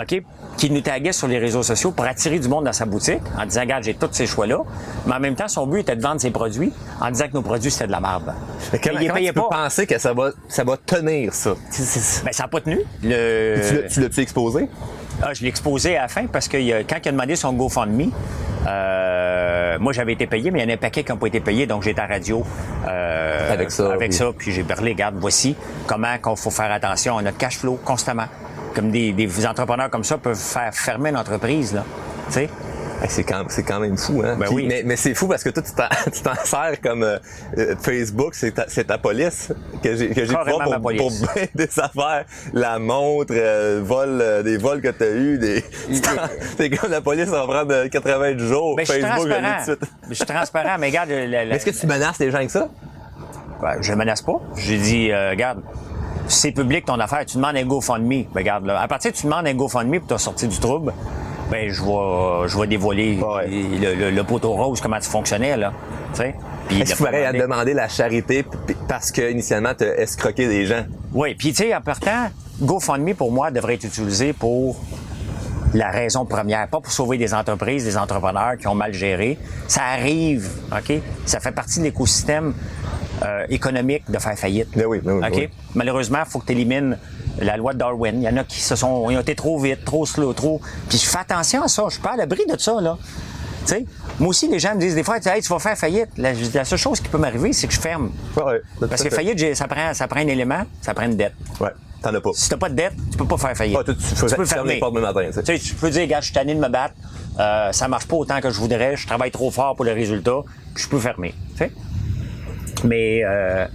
OK, 0.00 0.22
qui 0.56 0.70
nous 0.70 0.82
taguaient 0.82 1.12
sur 1.12 1.26
les 1.26 1.38
réseaux 1.38 1.62
sociaux 1.64 1.90
pour 1.92 2.04
attirer 2.04 2.38
du 2.38 2.48
monde 2.48 2.64
dans 2.64 2.72
sa 2.72 2.84
boutique 2.84 3.20
en 3.38 3.44
disant, 3.46 3.62
regarde, 3.62 3.82
j'ai 3.84 3.94
tous 3.94 4.08
ces 4.12 4.26
choix-là. 4.26 4.58
Mais 5.06 5.14
en 5.14 5.20
même 5.20 5.34
temps, 5.34 5.48
son 5.48 5.66
but 5.66 5.80
était 5.80 5.96
de 5.96 6.02
vendre 6.02 6.20
ses 6.20 6.30
produits 6.30 6.72
en 7.00 7.10
disant 7.10 7.26
que 7.28 7.32
nos 7.34 7.42
produits, 7.42 7.70
c'était 7.70 7.86
de 7.86 7.92
la 7.92 8.00
merde. 8.00 8.32
Mais 8.72 8.78
comment, 8.78 8.98
il 9.00 9.08
comment 9.08 9.20
tu 9.20 9.32
peux 9.32 9.40
pas. 9.40 9.64
penser 9.64 9.86
que 9.86 9.98
ça 9.98 10.12
va, 10.12 10.30
ça 10.48 10.62
va 10.62 10.76
tenir, 10.76 11.32
ça? 11.34 11.54
C'est- 11.70 12.24
Ben, 12.24 12.32
ça 12.32 12.44
n'a 12.44 12.48
pas 12.48 12.60
tenu. 12.60 12.78
Le... 13.02 13.56
Tu 13.68 13.74
l'as- 13.74 13.88
Tu 13.88 14.00
l'as-tu 14.00 14.20
exposé? 14.20 14.68
Ah, 15.22 15.32
je 15.32 15.42
l'ai 15.42 15.48
exposé 15.48 15.96
à 15.96 16.02
la 16.02 16.08
fin 16.08 16.26
parce 16.26 16.48
que 16.48 16.56
il 16.56 16.70
quand 16.88 16.96
il 17.04 17.08
a 17.08 17.12
demandé 17.12 17.34
son 17.36 17.52
GoFundMe, 17.52 18.10
euh, 18.66 19.63
moi 19.78 19.92
j'avais 19.92 20.12
été 20.12 20.26
payé, 20.26 20.50
mais 20.50 20.60
il 20.60 20.62
y 20.62 20.66
en 20.66 20.70
a 20.70 20.74
un 20.74 20.78
paquet 20.78 21.02
qui 21.04 21.12
n'ont 21.12 21.18
pas 21.18 21.26
été 21.26 21.40
payés, 21.40 21.66
donc 21.66 21.82
j'étais 21.82 22.00
à 22.00 22.06
radio 22.06 22.42
euh, 22.86 23.52
Avec 23.52 23.70
ça, 23.70 23.92
Avec 23.92 24.10
oui. 24.10 24.16
ça, 24.16 24.26
puis 24.36 24.52
j'ai 24.52 24.62
parlé, 24.64 24.92
regarde, 24.92 25.16
voici 25.18 25.56
comment 25.86 26.16
qu'on 26.20 26.36
faut 26.36 26.50
faire 26.50 26.70
attention 26.72 27.18
à 27.18 27.22
notre 27.22 27.38
cash 27.38 27.58
flow 27.58 27.78
constamment. 27.84 28.26
Comme 28.74 28.90
des, 28.90 29.12
des 29.12 29.46
entrepreneurs 29.46 29.88
comme 29.90 30.04
ça 30.04 30.18
peuvent 30.18 30.36
faire 30.36 30.74
fermer 30.74 31.10
une 31.10 31.16
entreprise, 31.16 31.74
là. 31.74 31.84
Tu 32.26 32.32
sais? 32.32 32.42
Hey, 32.42 32.48
C'est 33.08 33.24
quand, 33.24 33.44
c'est 33.48 33.62
quand 33.62 33.80
même 33.80 33.96
fou, 33.96 34.22
hein? 34.24 34.36
Ben 34.38 34.46
Puis- 34.46 34.54
oui. 34.54 34.66
Mais, 34.68 34.82
mais 34.84 34.96
c'est 34.96 35.14
fou 35.14 35.26
parce 35.26 35.42
que 35.44 35.50
toi, 35.50 35.62
tu 35.62 36.22
t'en, 36.22 36.34
sers 36.44 36.80
comme 36.80 37.02
euh, 37.02 37.18
euh, 37.58 37.74
Facebook, 37.80 38.34
c'est 38.34 38.52
ta, 38.52 38.98
police 38.98 39.52
que 39.82 39.96
j'ai, 39.96 40.08
que 40.10 40.32
pour, 40.32 40.96
pour 40.96 41.10
bien 41.10 41.46
des 41.54 41.68
affaires. 41.78 42.24
La 42.52 42.78
montre, 42.78 43.32
euh, 43.36 43.80
vol, 43.82 44.18
euh, 44.20 44.42
des 44.42 44.56
vols 44.56 44.80
que 44.80 44.88
t'as 44.88 45.10
eu, 45.10 45.38
des. 45.38 45.64
C'est 46.56 46.70
comme 46.70 46.90
la 46.90 47.00
police 47.00 47.28
va 47.28 47.44
prendre 47.44 47.72
euh, 47.72 47.88
80 47.88 48.38
jours. 48.38 48.76
Ben, 48.76 48.86
je 48.86 48.92
suis 48.92 49.00
Facebook, 49.02 49.28
tout 49.28 49.34
de 49.34 49.64
suite. 49.64 49.90
Je 50.08 50.14
suis 50.14 50.24
transparent, 50.26 50.76
mais 50.78 50.88
regarde, 50.88 51.10
Est-ce 51.10 51.66
que 51.66 51.70
tu 51.70 51.86
menaces 51.86 52.18
les 52.18 52.30
gens 52.30 52.38
avec 52.38 52.50
ça? 52.50 52.68
Ben, 53.60 53.80
je 53.80 53.92
menace 53.94 54.22
pas. 54.22 54.40
J'ai 54.56 54.78
dit, 54.78 55.10
euh, 55.10 55.30
regarde, 55.30 55.60
c'est 56.28 56.52
public 56.52 56.84
ton 56.84 56.98
affaire, 57.00 57.24
tu 57.26 57.36
demandes 57.36 57.56
un 57.56 57.64
GoFundMe. 57.64 58.08
Ben, 58.08 58.26
regarde, 58.34 58.66
là, 58.66 58.80
à 58.80 58.88
partir 58.88 59.12
que 59.12 59.16
tu 59.16 59.24
demandes 59.24 59.46
un 59.46 59.54
GoFundMe 59.54 60.00
pour 60.00 60.16
te 60.16 60.20
sortir 60.20 60.48
du 60.48 60.58
trouble, 60.58 60.92
ben, 61.50 61.68
je 61.70 61.82
vais, 61.82 62.48
je 62.48 62.58
vais 62.58 62.66
dévoiler 62.66 63.18
Ouais. 63.20 63.46
le, 63.48 63.94
le- 63.94 64.10
le 64.10 64.24
poteau 64.24 64.52
rose, 64.52 64.80
comment 64.80 64.98
tu 64.98 65.08
fonctionnais, 65.08 65.56
là. 65.56 65.72
Tu 66.12 66.18
sais? 66.22 66.34
Puis 66.68 66.80
Est-ce 66.80 66.92
il 66.92 66.96
qu'il 66.96 67.06
faudrait 67.06 67.20
demandé. 67.32 67.38
demander 67.40 67.74
la 67.74 67.88
charité 67.88 68.44
parce 68.88 69.12
que 69.12 69.30
initialement 69.30 69.74
tu 69.76 69.84
as 69.84 69.98
escroqué 70.00 70.48
des 70.48 70.64
gens? 70.66 70.84
Oui, 71.12 71.34
puis 71.34 71.48
tu 71.50 71.56
sais, 71.64 71.74
en 71.74 71.80
partant, 71.82 72.28
GoFundMe, 72.60 73.14
pour 73.14 73.30
moi, 73.32 73.50
devrait 73.50 73.74
être 73.74 73.84
utilisé 73.84 74.32
pour 74.32 74.76
la 75.74 75.90
raison 75.90 76.24
première, 76.24 76.68
pas 76.68 76.80
pour 76.80 76.92
sauver 76.92 77.18
des 77.18 77.34
entreprises, 77.34 77.84
des 77.84 77.96
entrepreneurs 77.96 78.56
qui 78.58 78.66
ont 78.68 78.74
mal 78.74 78.94
géré. 78.94 79.38
Ça 79.66 79.82
arrive, 79.82 80.48
OK? 80.72 81.00
Ça 81.26 81.40
fait 81.40 81.52
partie 81.52 81.80
de 81.80 81.84
l'écosystème 81.84 82.54
euh, 83.22 83.44
économique 83.50 84.08
de 84.08 84.18
faire 84.18 84.38
faillite. 84.38 84.68
Ben 84.76 84.86
oui, 84.86 85.00
ben 85.02 85.14
oui, 85.14 85.20
ben 85.20 85.28
OK? 85.28 85.36
oui. 85.36 85.48
Malheureusement, 85.74 86.20
il 86.24 86.30
faut 86.30 86.38
que 86.38 86.46
tu 86.46 86.52
élimines 86.52 86.96
la 87.40 87.56
loi 87.56 87.72
de 87.72 87.78
Darwin. 87.78 88.14
Il 88.16 88.22
y 88.22 88.28
en 88.28 88.36
a 88.36 88.44
qui 88.44 88.60
se 88.60 88.76
sont, 88.76 89.10
ils 89.10 89.16
ont 89.16 89.20
été 89.20 89.34
trop 89.34 89.58
vite, 89.58 89.84
trop 89.84 90.06
slow, 90.06 90.32
trop. 90.32 90.60
Puis 90.88 90.98
je 90.98 91.06
fais 91.06 91.18
attention 91.18 91.62
à 91.64 91.68
ça. 91.68 91.82
Je 91.88 91.94
suis 91.94 92.02
pas 92.02 92.12
à 92.12 92.16
l'abri 92.16 92.42
de 92.46 92.58
ça, 92.58 92.80
là. 92.80 92.96
Tu 93.66 93.74
sais, 93.74 93.86
moi 94.20 94.28
aussi, 94.28 94.46
les 94.46 94.58
gens 94.58 94.74
me 94.74 94.80
disent 94.80 94.94
des 94.94 95.02
fois, 95.02 95.16
hey, 95.24 95.42
tu 95.42 95.48
vas 95.48 95.58
faire 95.58 95.76
faillite. 95.76 96.10
La, 96.18 96.32
la 96.52 96.64
seule 96.64 96.78
chose 96.78 97.00
qui 97.00 97.08
peut 97.08 97.18
m'arriver, 97.18 97.52
c'est 97.52 97.66
que 97.66 97.72
je 97.72 97.80
ferme. 97.80 98.12
Ouais, 98.36 98.60
Parce 98.88 99.02
que 99.02 99.10
faillite, 99.10 99.56
ça 99.56 99.66
prend, 99.66 99.92
ça 99.94 100.06
prend 100.06 100.20
un 100.20 100.28
élément, 100.28 100.64
ça 100.82 100.92
prend 100.94 101.06
une 101.06 101.16
dette. 101.16 101.32
Ouais, 101.60 101.70
t'en 102.04 102.14
as 102.14 102.20
pas. 102.20 102.30
Si 102.34 102.48
t'as 102.48 102.56
pas 102.56 102.68
de 102.68 102.74
dette, 102.74 102.92
tu 103.10 103.16
peux 103.18 103.26
pas 103.26 103.36
faire 103.38 103.56
faillite. 103.56 103.78
Ah, 103.80 103.84
tu- 103.84 103.94
peux 103.94 104.26
tu 104.42 104.46
fermes 104.46 104.68
les 104.68 104.80
le 104.80 105.00
matin, 105.00 105.28
tu 105.44 105.58
sais. 105.58 105.74
Peux 105.80 105.90
dire, 105.90 106.02
regarde, 106.02 106.22
je 106.22 106.26
suis 106.26 106.34
tanné 106.34 106.54
de 106.54 106.60
me 106.60 106.68
battre, 106.68 106.94
euh, 107.40 107.72
ça 107.72 107.88
marche 107.88 108.06
pas 108.06 108.16
autant 108.16 108.40
que 108.40 108.50
je 108.50 108.58
voudrais, 108.58 108.96
je 108.96 109.06
travaille 109.06 109.30
trop 109.30 109.50
fort 109.50 109.74
pour 109.74 109.84
le 109.84 109.92
résultat, 109.92 110.40
puis 110.74 110.84
je 110.84 110.88
peux 110.88 110.98
fermer. 110.98 111.34
Tu 111.56 111.64
sais? 111.64 111.72
Mais, 112.84 113.22
euh, 113.24 113.66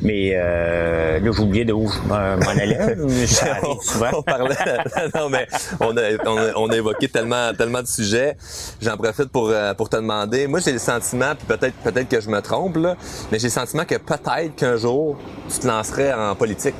mais 0.00 0.30
euh, 0.34 1.20
là, 1.20 1.30
j'ai 1.36 1.42
oublié 1.42 1.64
de 1.66 1.72
où 1.74 1.86
je 1.90 1.98
m'en 2.08 2.14
allais. 2.14 2.96
Ça 3.26 3.56
arrive 3.56 3.80
souvent. 3.82 4.08
on 4.18 4.22
parlait, 4.22 4.54
non 5.14 5.28
mais 5.28 5.46
on 5.80 5.96
a, 5.96 6.02
on 6.26 6.36
a, 6.38 6.52
on 6.56 6.68
a 6.70 6.76
évoqué 6.76 7.08
tellement, 7.08 7.52
tellement 7.52 7.82
de 7.82 7.86
sujets. 7.86 8.36
J'en 8.80 8.96
profite 8.96 9.28
pour, 9.30 9.48
euh, 9.50 9.74
pour 9.74 9.88
te 9.90 9.96
demander. 9.96 10.46
Moi, 10.46 10.60
j'ai 10.60 10.72
le 10.72 10.78
sentiment, 10.78 11.34
puis 11.36 11.46
peut-être, 11.46 11.74
peut-être 11.84 12.08
que 12.08 12.20
je 12.20 12.28
me 12.30 12.40
trompe 12.40 12.76
là, 12.76 12.96
mais 13.30 13.38
j'ai 13.38 13.48
le 13.48 13.52
sentiment 13.52 13.84
que 13.84 13.96
peut-être 13.96 14.54
qu'un 14.56 14.76
jour 14.76 15.18
tu 15.52 15.58
te 15.58 15.66
lancerais 15.66 16.12
en 16.14 16.34
politique. 16.34 16.74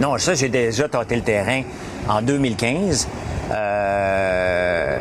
Non, 0.00 0.18
ça, 0.18 0.34
j'ai 0.34 0.48
déjà 0.48 0.88
tâté 0.88 1.16
le 1.16 1.22
terrain 1.22 1.62
en 2.08 2.20
2015. 2.22 3.08
Euh, 3.52 4.98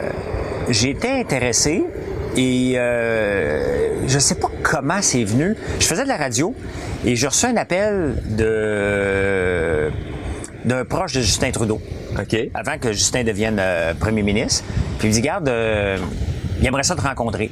j'ai 0.70 0.92
été 0.92 1.10
intéressé 1.10 1.84
et 2.38 2.74
euh, 2.78 4.08
je 4.08 4.20
sais 4.20 4.36
pas 4.36 4.50
comment 4.64 5.02
c'est 5.02 5.24
venu. 5.24 5.56
Je 5.80 5.86
faisais 5.86 6.04
de 6.04 6.08
la 6.08 6.18
radio 6.18 6.56
et 7.06 7.16
j'ai 7.16 7.28
reçu 7.28 7.46
un 7.46 7.58
appel 7.58 8.22
de 8.38 9.92
d'un 10.64 10.84
proche 10.84 11.14
de 11.14 11.22
Justin 11.22 11.52
Trudeau 11.52 11.80
Ok. 12.20 12.36
avant 12.56 12.80
que 12.80 12.92
Justin 12.92 13.24
devienne 13.24 13.58
euh, 13.60 13.94
premier 13.94 14.24
ministre. 14.24 14.64
Puis 14.98 15.08
il 15.08 15.12
me 15.12 15.14
dit, 15.14 15.22
garde, 15.22 15.48
euh, 15.48 15.98
il 16.60 16.66
aimerait 16.66 16.82
ça 16.82 16.96
te 16.96 17.02
rencontrer. 17.02 17.52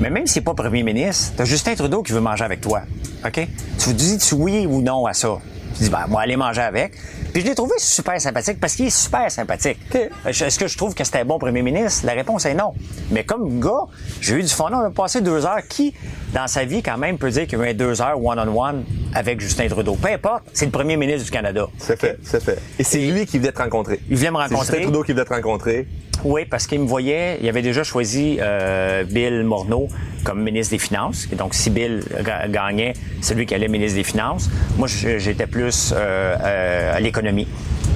Mais 0.00 0.08
même 0.10 0.24
si 0.28 0.34
c'est 0.34 0.40
pas 0.42 0.54
premier 0.54 0.84
ministre, 0.84 1.32
t'as 1.36 1.44
Justin 1.44 1.74
Trudeau 1.74 2.02
qui 2.04 2.12
veut 2.12 2.20
manger 2.20 2.44
avec 2.44 2.60
toi. 2.60 2.82
OK? 3.26 3.48
Tu 3.78 3.92
dis 3.94 4.18
tu 4.18 4.34
oui 4.36 4.66
ou 4.68 4.80
non 4.82 5.06
à 5.06 5.14
ça? 5.14 5.38
Tu 5.76 5.84
dis, 5.84 5.90
ben, 5.90 6.06
moi, 6.08 6.22
aller 6.22 6.36
manger 6.36 6.62
avec. 6.62 6.92
Puis 7.32 7.42
je 7.42 7.46
l'ai 7.46 7.54
trouvé 7.54 7.74
super 7.78 8.20
sympathique 8.20 8.58
parce 8.60 8.74
qu'il 8.74 8.86
est 8.86 8.90
super 8.90 9.30
sympathique. 9.30 9.78
Est-ce 10.24 10.58
que 10.58 10.66
je 10.66 10.76
trouve 10.76 10.94
que 10.94 11.04
c'était 11.04 11.20
un 11.20 11.24
bon 11.24 11.38
premier 11.38 11.62
ministre? 11.62 12.06
La 12.06 12.14
réponse 12.14 12.46
est 12.46 12.54
non. 12.54 12.72
Mais 13.10 13.24
comme 13.24 13.60
gars, 13.60 13.84
j'ai 14.20 14.36
eu 14.36 14.42
du 14.42 14.48
fun. 14.48 14.70
On 14.72 14.86
a 14.86 14.90
passé 14.90 15.20
deux 15.20 15.44
heures. 15.44 15.62
Qui, 15.68 15.94
dans 16.32 16.46
sa 16.46 16.64
vie, 16.64 16.82
quand 16.82 16.98
même, 16.98 17.18
peut 17.18 17.30
dire 17.30 17.46
qu'il 17.46 17.58
y 17.58 17.62
a 17.62 17.70
eu 17.70 17.74
deux 17.74 18.00
heures 18.00 18.22
one-on-one 18.22 18.84
avec 19.14 19.40
Justin 19.40 19.68
Trudeau? 19.68 19.94
Peu 19.94 20.08
importe, 20.08 20.44
c'est 20.52 20.64
le 20.64 20.70
premier 20.72 20.96
ministre 20.96 21.24
du 21.24 21.30
Canada. 21.30 21.66
C'est 21.78 21.98
fait, 22.00 22.18
c'est 22.22 22.42
fait. 22.42 22.58
Et 22.78 22.84
c'est 22.84 23.00
lui 23.00 23.26
qui 23.26 23.38
voulait 23.38 23.52
te 23.52 23.62
rencontrer. 23.62 24.00
Il 24.08 24.16
voulait 24.16 24.30
me 24.30 24.36
C'est 24.36 24.42
rencontrer. 24.42 24.66
Justin 24.66 24.82
Trudeau 24.82 25.02
qui 25.02 25.12
voulait 25.12 25.24
te 25.24 25.34
rencontrer. 25.34 25.86
Oui, 26.24 26.44
parce 26.44 26.66
qu'il 26.66 26.80
me 26.80 26.86
voyait, 26.86 27.38
il 27.40 27.48
avait 27.48 27.62
déjà 27.62 27.84
choisi 27.84 28.38
euh, 28.40 29.04
Bill 29.04 29.44
Morneau 29.44 29.88
comme 30.24 30.42
ministre 30.42 30.72
des 30.72 30.78
Finances. 30.78 31.28
Et 31.32 31.36
donc, 31.36 31.54
si 31.54 31.70
Bill 31.70 32.02
ga- 32.22 32.48
gagnait, 32.48 32.94
c'est 33.20 33.34
lui 33.34 33.46
qui 33.46 33.54
allait 33.54 33.68
ministre 33.68 33.96
des 33.96 34.04
Finances. 34.04 34.50
Moi, 34.76 34.88
j'étais 34.88 35.46
plus 35.46 35.92
euh, 35.94 36.36
euh, 36.40 36.96
à 36.96 37.00
l'économie 37.00 37.46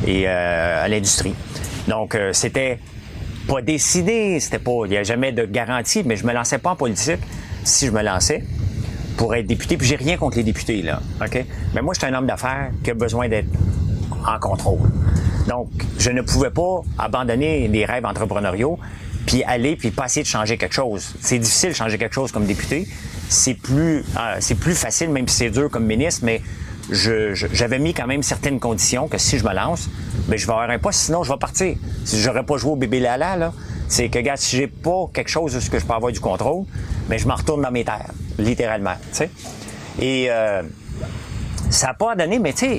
et 0.07 0.27
à 0.29 0.87
l'industrie. 0.89 1.35
Donc, 1.89 2.17
c'était 2.33 2.79
pas 3.49 3.61
décidé, 3.61 4.39
c'était 4.39 4.61
pas, 4.61 4.83
il 4.85 4.91
n'y 4.91 4.97
a 4.97 5.03
jamais 5.03 5.33
de 5.33 5.45
garantie, 5.45 6.03
mais 6.05 6.17
je 6.17 6.25
me 6.25 6.33
lançais 6.33 6.59
pas 6.59 6.71
en 6.71 6.77
politique 6.77 7.19
si 7.65 7.87
je 7.87 7.91
me 7.91 8.03
lançais 8.03 8.45
pour 9.17 9.35
être 9.35 9.47
député. 9.47 9.77
Puis 9.77 9.87
j'ai 9.89 9.97
rien 9.97 10.17
contre 10.17 10.37
les 10.37 10.45
députés, 10.45 10.81
là. 10.83 11.01
OK? 11.21 11.45
Mais 11.75 11.83
moi, 11.83 11.93
je 11.95 11.99
suis 12.01 12.09
un 12.09 12.17
homme 12.17 12.27
d'affaires 12.27 12.71
qui 12.85 12.93
a 12.93 12.95
besoin 12.95 13.29
d'être 13.29 13.49
en 14.27 14.39
contrôle. 14.39 14.91
Donc, 15.49 15.69
je 15.99 16.11
ne 16.11 16.23
pouvais 16.23 16.51
pas 16.51 16.83
abandonner 16.99 17.69
des 17.69 17.85
rêves 17.85 18.05
entrepreneuriaux 18.07 18.79
puis 19.27 19.43
aller 19.45 19.77
puis 19.77 19.91
pas 19.91 20.07
essayer 20.07 20.23
de 20.23 20.29
changer 20.29 20.57
quelque 20.59 20.75
chose. 20.75 21.15
C'est 21.21 21.39
difficile 21.39 21.71
de 21.71 21.75
changer 21.75 21.99
quelque 21.99 22.15
chose 22.15 22.33
comme 22.33 22.45
député. 22.47 22.87
C'est 23.29 23.55
plus, 23.55 24.05
euh, 24.19 24.55
plus 24.61 24.75
facile, 24.75 25.11
même 25.11 25.29
si 25.29 25.37
c'est 25.37 25.51
dur 25.51 25.71
comme 25.71 25.85
ministre, 25.87 26.23
mais 26.25 26.43
je- 26.91 27.35
je- 27.35 27.47
j'avais 27.53 27.79
mis 27.79 27.95
quand 27.95 28.07
même 28.07 28.23
certaines 28.23 28.59
conditions 28.61 29.09
que 29.09 29.19
si 29.19 29.39
je 29.39 29.45
me 29.45 29.55
lance, 29.55 29.89
ben, 30.29 30.37
je 30.37 30.47
vais 30.47 30.53
avoir 30.53 30.69
un 30.71 30.79
poste, 30.79 31.01
sinon 31.01 31.23
je 31.23 31.33
vais 31.33 31.39
partir. 31.39 31.77
Si 32.05 32.21
j'aurais 32.21 32.45
pas 32.45 32.57
joué 32.57 32.73
au 32.73 32.77
bébé 32.77 33.01
Lala, 33.01 33.37
là, 33.37 33.53
c'est 33.89 34.09
que, 34.09 34.19
gars, 34.19 34.37
si 34.37 34.57
j'ai 34.57 34.67
pas 34.67 35.09
quelque 35.13 35.31
chose 35.31 35.59
ce 35.59 35.71
que 35.71 35.79
je 35.79 35.85
peux 35.87 35.95
avoir 35.95 36.13
du 36.13 36.21
contrôle, 36.21 36.65
ben, 37.09 37.19
je 37.19 37.27
m'en 37.29 37.35
retourne 37.37 37.63
dans 37.63 37.71
mes 37.71 37.85
terres, 37.85 38.11
littéralement. 38.39 38.95
Et, 40.01 40.27
euh, 40.31 40.63
ça 41.71 41.89
n'a 41.89 41.95
pas 41.95 42.15
donné, 42.17 42.39
mais 42.39 42.53
tu 42.53 42.67
sais, 42.67 42.77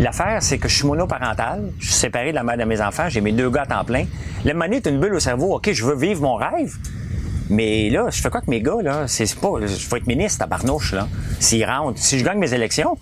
l'affaire, 0.00 0.42
c'est 0.42 0.58
que 0.58 0.68
je 0.68 0.76
suis 0.76 0.86
monoparental, 0.86 1.70
je 1.78 1.86
suis 1.86 1.94
séparé 1.94 2.30
de 2.30 2.34
la 2.34 2.42
mère 2.42 2.56
de 2.56 2.64
mes 2.64 2.80
enfants, 2.80 3.08
j'ai 3.08 3.20
mes 3.20 3.32
deux 3.32 3.50
gars 3.50 3.62
à 3.62 3.66
temps 3.66 3.84
plein. 3.84 4.06
La 4.44 4.54
manette 4.54 4.86
une 4.86 4.98
bulle 4.98 5.14
au 5.14 5.20
cerveau, 5.20 5.54
OK, 5.54 5.70
je 5.72 5.84
veux 5.84 5.94
vivre 5.94 6.22
mon 6.22 6.36
rêve, 6.36 6.74
mais 7.50 7.90
là, 7.90 8.06
je 8.10 8.20
fais 8.20 8.30
quoi 8.30 8.40
que 8.40 8.50
mes 8.50 8.62
gars, 8.62 8.80
là? 8.82 9.04
C'est 9.06 9.34
pas, 9.38 9.50
je 9.60 9.88
vais 9.90 9.98
être 9.98 10.06
ministre 10.06 10.42
à 10.42 10.46
Barnouche, 10.46 10.92
là. 10.92 11.06
S'ils 11.38 11.64
rentrent, 11.64 11.98
si 11.98 12.18
je 12.18 12.24
gagne 12.24 12.38
mes 12.38 12.54
élections, 12.54 12.96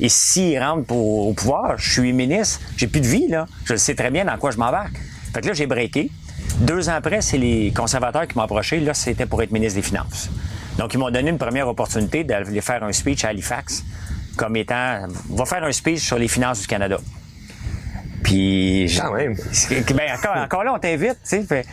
et 0.00 0.08
s'ils 0.08 0.58
rentrent 0.58 0.94
au 0.94 1.32
pouvoir, 1.32 1.74
je 1.78 1.90
suis 1.90 2.12
ministre, 2.12 2.60
j'ai 2.76 2.86
plus 2.86 3.00
de 3.00 3.06
vie, 3.06 3.28
là. 3.28 3.46
Je 3.64 3.76
sais 3.76 3.94
très 3.94 4.10
bien 4.10 4.24
dans 4.24 4.36
quoi 4.36 4.50
je 4.50 4.58
m'embarque. 4.58 5.00
Fait 5.32 5.40
que 5.40 5.48
là, 5.48 5.52
j'ai 5.54 5.66
breaké. 5.66 6.10
Deux 6.60 6.88
ans 6.88 6.94
après, 6.94 7.20
c'est 7.20 7.38
les 7.38 7.72
conservateurs 7.74 8.28
qui 8.28 8.36
m'ont 8.36 8.44
approché. 8.44 8.78
Là, 8.78 8.94
c'était 8.94 9.26
pour 9.26 9.42
être 9.42 9.50
ministre 9.50 9.76
des 9.76 9.82
Finances. 9.82 10.28
Donc, 10.78 10.92
ils 10.94 10.98
m'ont 10.98 11.10
donné 11.10 11.30
une 11.30 11.38
première 11.38 11.66
opportunité 11.66 12.24
d'aller 12.24 12.60
faire 12.60 12.84
un 12.84 12.92
speech 12.92 13.24
à 13.24 13.28
Halifax 13.28 13.84
comme 14.36 14.56
étant, 14.56 15.06
va 15.30 15.44
faire 15.44 15.64
un 15.64 15.72
speech 15.72 16.00
sur 16.00 16.18
les 16.18 16.28
finances 16.28 16.60
du 16.62 16.66
Canada. 16.66 16.98
Puis, 18.22 18.92
Quand 19.00 19.12
même. 19.14 19.34
ben, 19.94 20.12
encore, 20.18 20.36
encore 20.36 20.64
là, 20.64 20.72
on 20.74 20.78
t'invite, 20.78 21.18
tu 21.22 21.28
sais. 21.28 21.42
fait- 21.42 21.66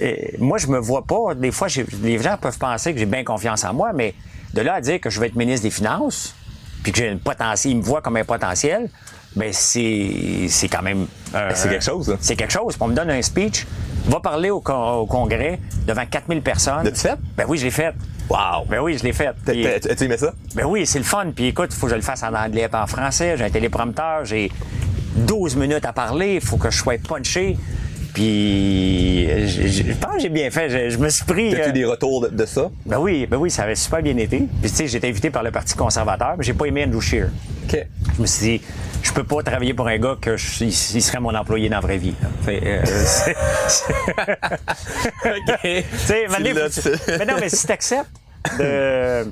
euh, 0.00 0.14
moi, 0.38 0.58
je 0.58 0.66
me 0.66 0.78
vois 0.78 1.04
pas. 1.06 1.34
Des 1.36 1.52
fois, 1.52 1.68
les 2.02 2.18
gens 2.20 2.36
peuvent 2.40 2.58
penser 2.58 2.92
que 2.92 2.98
j'ai 2.98 3.06
bien 3.06 3.22
confiance 3.22 3.62
en 3.64 3.72
moi, 3.72 3.92
mais 3.94 4.14
de 4.52 4.60
là 4.60 4.74
à 4.74 4.80
dire 4.80 5.00
que 5.00 5.08
je 5.08 5.20
vais 5.20 5.28
être 5.28 5.36
ministre 5.36 5.62
des 5.62 5.70
Finances, 5.70 6.34
puis 6.82 6.90
que 6.92 6.98
j'ai 6.98 7.08
un 7.10 7.16
potentiel, 7.16 7.72
ils 7.74 7.76
me 7.78 7.82
voient 7.82 8.02
comme 8.02 8.16
un 8.16 8.24
potentiel, 8.24 8.90
ben 9.36 9.52
c'est 9.52 10.46
c'est 10.48 10.68
quand 10.68 10.82
même. 10.82 11.06
euh, 11.34 11.50
C'est 11.54 11.68
quelque 11.70 11.84
chose. 11.84 12.16
C'est 12.20 12.36
quelque 12.36 12.52
chose. 12.52 12.76
On 12.80 12.88
me 12.88 12.94
donne 12.94 13.10
un 13.10 13.22
speech, 13.22 13.66
va 14.06 14.18
parler 14.20 14.50
au 14.50 14.60
Congrès 14.60 15.60
devant 15.86 16.04
4000 16.06 16.42
personnes. 16.42 16.84
L'as-tu 16.84 17.00
fait? 17.00 17.16
Ben 17.36 17.44
oui, 17.48 17.56
je 17.58 17.64
l'ai 17.64 17.70
fait. 17.70 17.94
Wow! 18.28 18.64
Ben 18.68 18.80
oui, 18.80 18.96
je 18.98 19.04
l'ai 19.04 19.12
fait. 19.12 19.28
As-tu 19.28 20.04
aimé 20.04 20.16
ça? 20.16 20.32
ben 20.54 20.64
oui, 20.66 20.86
c'est 20.86 20.98
le 20.98 21.04
fun. 21.04 21.26
Puis 21.34 21.46
écoute, 21.48 21.68
il 21.70 21.76
faut 21.76 21.86
que 21.86 21.90
je 21.92 21.96
le 21.96 22.02
fasse 22.02 22.22
en 22.22 22.34
anglais 22.34 22.68
et 22.72 22.76
en 22.76 22.86
français. 22.86 23.36
J'ai 23.36 23.44
un 23.44 23.50
téléprompteur, 23.50 24.24
j'ai 24.24 24.50
12 25.16 25.56
minutes 25.56 25.84
à 25.84 25.92
parler, 25.92 26.36
il 26.36 26.40
faut 26.40 26.56
que 26.56 26.70
je 26.70 26.78
sois 26.78 26.98
punché. 26.98 27.56
Puis 28.14 29.26
je, 29.28 29.66
je- 29.66 29.82
je 29.88 29.92
pense 29.94 30.14
que 30.14 30.20
j'ai 30.20 30.28
bien 30.28 30.50
fait. 30.50 30.70
Je, 30.70 30.90
je 30.90 30.98
me 30.98 31.08
suis 31.08 31.24
pris. 31.24 31.50
T'as 31.52 31.64
euh, 31.64 31.68
eu 31.70 31.72
des 31.72 31.84
retours 31.84 32.20
de, 32.22 32.28
de 32.28 32.46
ça? 32.46 32.70
ben 32.86 32.98
oui, 32.98 33.26
ben 33.26 33.36
oui, 33.36 33.50
ça 33.50 33.64
avait 33.64 33.74
super 33.74 34.02
bien 34.02 34.16
été. 34.16 34.46
Puis 34.62 34.70
tu 34.70 34.88
sais, 34.88 34.96
été 34.96 35.08
invité 35.08 35.30
par 35.30 35.42
le 35.42 35.50
Parti 35.50 35.74
conservateur, 35.74 36.34
mais 36.38 36.44
j'ai 36.44 36.54
pas 36.54 36.66
aimé 36.66 36.84
Andrew 36.86 37.00
Scheer. 37.00 37.28
OK. 37.68 37.76
Je 38.16 38.22
me 38.22 38.26
suis 38.26 38.58
dit, 38.58 38.62
je 39.02 39.12
peux 39.12 39.24
pas 39.24 39.42
travailler 39.42 39.74
pour 39.74 39.88
un 39.88 39.98
gars 39.98 40.16
que 40.20 40.36
je- 40.36 40.64
il, 40.64 40.68
il 40.68 41.02
serait 41.02 41.20
mon 41.20 41.34
employé 41.34 41.68
dans 41.68 41.76
la 41.76 41.80
vraie 41.80 41.98
vie. 41.98 42.14
Fait, 42.44 42.60
euh, 42.64 42.82
c'est- 43.06 43.34
Tu 45.62 45.82
sais, 45.98 46.26
mais 47.18 47.26
non, 47.26 47.34
mais 47.40 47.48
si 47.48 47.66
tu 47.66 47.72
acceptes 47.72 48.10
de, 48.58 49.24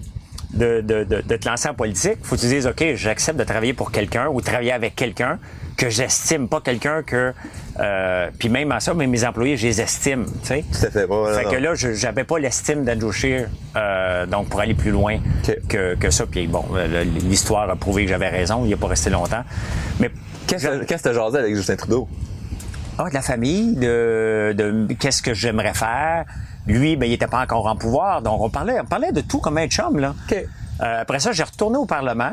de, 0.53 0.81
de, 0.81 1.05
de- 1.05 1.21
de 1.23 1.37
te 1.37 1.49
lancer 1.49 1.69
en 1.69 1.75
politique, 1.75 2.19
faut 2.23 2.37
que 2.37 2.41
tu 2.41 2.47
dises, 2.49 2.67
OK, 2.67 2.85
j'accepte 2.95 3.39
de 3.39 3.45
travailler 3.45 3.73
pour 3.73 3.91
quelqu'un 3.91 4.29
ou 4.29 4.41
de 4.41 4.47
travailler 4.47 4.73
avec 4.73 4.95
quelqu'un 4.97 5.39
que 5.77 5.89
j'estime, 5.89 6.49
pas 6.49 6.61
quelqu'un 6.61 7.03
que... 7.03 7.33
euh, 7.81 8.31
puis 8.39 8.49
même 8.51 8.71
à 8.73 8.81
ça, 8.81 8.93
même 8.93 9.11
mes 9.11 9.25
employés, 9.25 9.57
je 9.57 9.67
les 9.67 9.81
estime, 9.81 10.27
tu 10.43 10.49
sais. 10.49 10.65
Tout 10.71 10.87
à 10.87 10.91
fait. 10.91 11.05
Ouais, 11.07 11.35
Fait 11.35 11.45
non. 11.45 11.51
que 11.51 11.57
là, 11.57 11.75
je 11.75 11.93
j'avais 11.95 12.25
pas 12.25 12.39
l'estime 12.39 12.85
d'Andrew 12.85 13.11
Scheer, 13.13 13.49
euh, 13.77 14.27
donc 14.27 14.49
pour 14.51 14.61
aller 14.61 14.75
plus 14.75 14.91
loin 14.91 15.19
que, 15.69 15.95
que 15.95 16.11
ça. 16.11 16.27
Puis 16.27 16.47
bon, 16.47 16.65
l'histoire 17.29 17.69
a 17.71 17.77
prouvé 17.77 18.05
que 18.05 18.11
j'avais 18.11 18.29
raison, 18.29 18.65
il 18.67 18.73
a 18.75 18.77
pas 18.77 18.89
resté 18.89 19.09
longtemps. 19.11 19.45
Mais 20.01 20.11
Qu'est-ce 20.47 20.67
que 20.67 20.85
que 20.85 20.95
t'as 20.95 21.13
jasé 21.15 21.39
avec 21.39 21.55
Justin 21.55 21.77
Trudeau? 21.77 22.09
ah, 22.99 23.09
de 23.09 23.15
la 23.15 23.23
famille, 23.23 23.75
de, 23.75 24.55
de 24.57 24.93
qu'est-ce 25.01 25.23
que 25.23 25.33
j'aimerais 25.33 25.73
faire? 25.73 26.27
Lui, 26.67 26.97
ben, 26.97 27.07
il 27.07 27.13
était 27.13 27.27
pas 27.27 27.41
encore 27.41 27.67
en 27.67 27.77
pouvoir, 27.77 28.23
donc 28.23 28.41
on 28.41 28.51
parlait, 28.51 28.81
on 28.81 28.85
parlait 28.85 29.13
de 29.13 29.21
tout 29.21 29.39
comme 29.39 29.59
un 29.59 29.67
chum, 29.67 29.99
là. 29.99 30.15
Euh, 30.33 31.01
après 31.01 31.21
ça, 31.21 31.33
j'ai 31.33 31.43
retourné 31.43 31.77
au 31.77 31.87
Parlement 31.87 32.33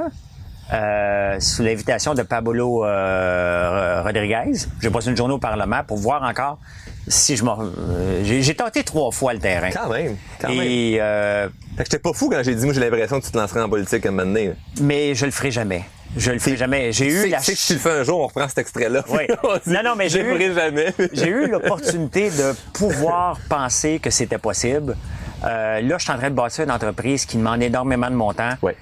euh, 0.72 1.40
sous 1.40 1.64
l'invitation 1.64 2.14
de 2.14 2.22
Pablo 2.22 2.86
euh, 2.86 4.02
Rodriguez. 4.04 4.68
J'ai 4.82 4.90
passé 4.90 5.10
une 5.10 5.18
journée 5.18 5.34
au 5.34 5.40
Parlement 5.40 5.84
pour 5.86 5.98
voir 5.98 6.24
encore 6.24 6.60
si 7.08 7.36
je 7.36 7.44
m'en... 7.44 7.58
euh, 7.60 8.22
j'ai, 8.24 8.56
tenté 8.56 8.84
trois 8.84 9.12
fois 9.12 9.34
le 9.34 9.40
terrain. 9.40 9.70
Quand 9.72 9.90
même. 9.90 10.16
Quand 10.40 10.50
même. 10.50 10.62
Et, 10.62 10.98
euh, 11.00 11.50
Fait 11.76 11.84
que 11.84 11.90
j'étais 11.92 12.00
pas 12.00 12.14
fou 12.14 12.30
quand 12.30 12.42
j'ai 12.44 12.54
dit, 12.54 12.66
moi, 12.66 12.74
j'ai 12.74 12.82
l'impression 12.82 13.20
que 13.20 13.26
tu 13.26 13.32
te 13.32 13.38
lancerais 13.38 13.62
en 13.62 13.70
politique 13.70 14.06
un 14.06 14.12
moment 14.12 14.28
donné. 14.28 14.54
mais 14.82 15.16
je 15.16 15.26
le 15.26 15.32
ferai 15.32 15.50
jamais. 15.50 15.86
Je 16.18 16.32
le 16.32 16.40
ferai 16.40 16.58
jamais. 16.58 16.92
J'ai 16.92 17.08
eu 17.08 17.22
sais, 17.22 17.30
la 17.30 17.38
tu 17.38 17.44
sais 17.46 17.54
que 17.54 17.58
si 17.60 17.68
tu 17.68 17.74
le 17.74 17.80
fais 17.80 18.00
un 18.00 18.04
jour, 18.04 18.20
on 18.22 18.28
reprend 18.28 18.48
cet 18.48 18.58
extrait-là. 18.60 19.04
Oui. 19.10 19.28
Dit, 19.28 19.72
Non, 19.74 19.80
non, 19.84 19.96
mais 19.96 20.10
je 20.10 20.18
j'ai 20.18 20.24
le 20.24 20.34
ferai 20.34 20.46
eu- 20.48 20.54
jamais. 20.56 20.94
J'ai 21.14 21.28
eu 21.30 21.48
l'opportunité 21.48 22.30
de 22.32 22.54
pouvoir 22.74 23.38
penser 23.50 24.00
que 24.00 24.10
c'était 24.10 24.38
possible. 24.40 24.96
Euh, 25.44 25.80
là, 25.82 25.98
je 25.98 26.04
suis 26.04 26.12
en 26.12 26.18
train 26.18 26.30
de 26.30 26.36
bâtir 26.36 26.64
une 26.66 26.72
entreprise 26.72 27.26
qui 27.26 27.38
demande 27.38 27.62
énormément 27.62 28.10
de 28.10 28.16
mon 28.16 28.34
temps. 28.34 28.54
Ouais. 28.62 28.76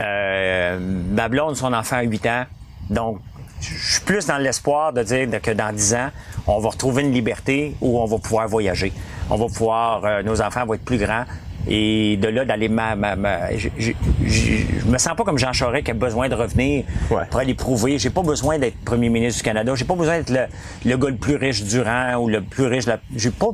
Euh, 0.00 0.78
ma 0.80 1.28
blonde, 1.28 1.56
son 1.56 1.72
enfant 1.72 1.96
a 1.96 2.02
8 2.02 2.26
ans. 2.26 2.44
Donc, 2.90 3.20
je 3.60 3.92
suis 3.92 4.00
plus 4.00 4.26
dans 4.26 4.38
l'espoir 4.38 4.92
de 4.92 5.02
dire 5.02 5.28
que 5.40 5.50
dans 5.52 5.72
10 5.72 5.94
ans, 5.94 6.10
on 6.46 6.58
va 6.58 6.70
retrouver 6.70 7.02
une 7.02 7.12
liberté 7.12 7.76
où 7.80 8.00
on 8.00 8.06
va 8.06 8.18
pouvoir 8.18 8.48
voyager. 8.48 8.92
On 9.30 9.36
va 9.36 9.46
pouvoir, 9.46 10.04
euh, 10.04 10.22
nos 10.22 10.40
enfants 10.40 10.64
vont 10.66 10.74
être 10.74 10.84
plus 10.84 10.98
grands. 10.98 11.24
Et 11.68 12.16
de 12.16 12.28
là, 12.28 12.44
d'aller 12.44 12.68
ma, 12.68 12.96
ma, 12.96 13.14
ma- 13.16 13.56
je, 13.56 13.68
je, 13.78 13.92
je- 14.24 14.52
je 14.80 14.86
me 14.86 14.98
sens 14.98 15.14
pas 15.16 15.22
comme 15.24 15.38
Jean 15.38 15.52
Charest 15.52 15.84
qui 15.84 15.90
a 15.92 15.94
besoin 15.94 16.28
de 16.28 16.34
revenir 16.34 16.84
Ouais. 17.10 17.22
pour 17.30 17.40
aller 17.40 17.54
prouver. 17.54 17.98
J'ai 17.98 18.10
pas 18.10 18.22
besoin 18.22 18.58
d'être 18.58 18.76
premier 18.84 19.08
ministre 19.08 19.38
du 19.38 19.44
Canada. 19.44 19.72
J'ai 19.76 19.84
pas 19.84 19.94
besoin 19.94 20.18
d'être 20.18 20.30
le, 20.30 20.46
le 20.90 20.96
gars 20.96 21.08
le 21.10 21.16
plus 21.16 21.36
riche 21.36 21.62
du 21.62 21.80
rang 21.80 22.16
ou 22.16 22.28
le 22.28 22.40
plus 22.40 22.66
riche. 22.66 22.84
de 22.86 22.90
la- 22.90 23.00
J'ai 23.16 23.30
pas, 23.30 23.48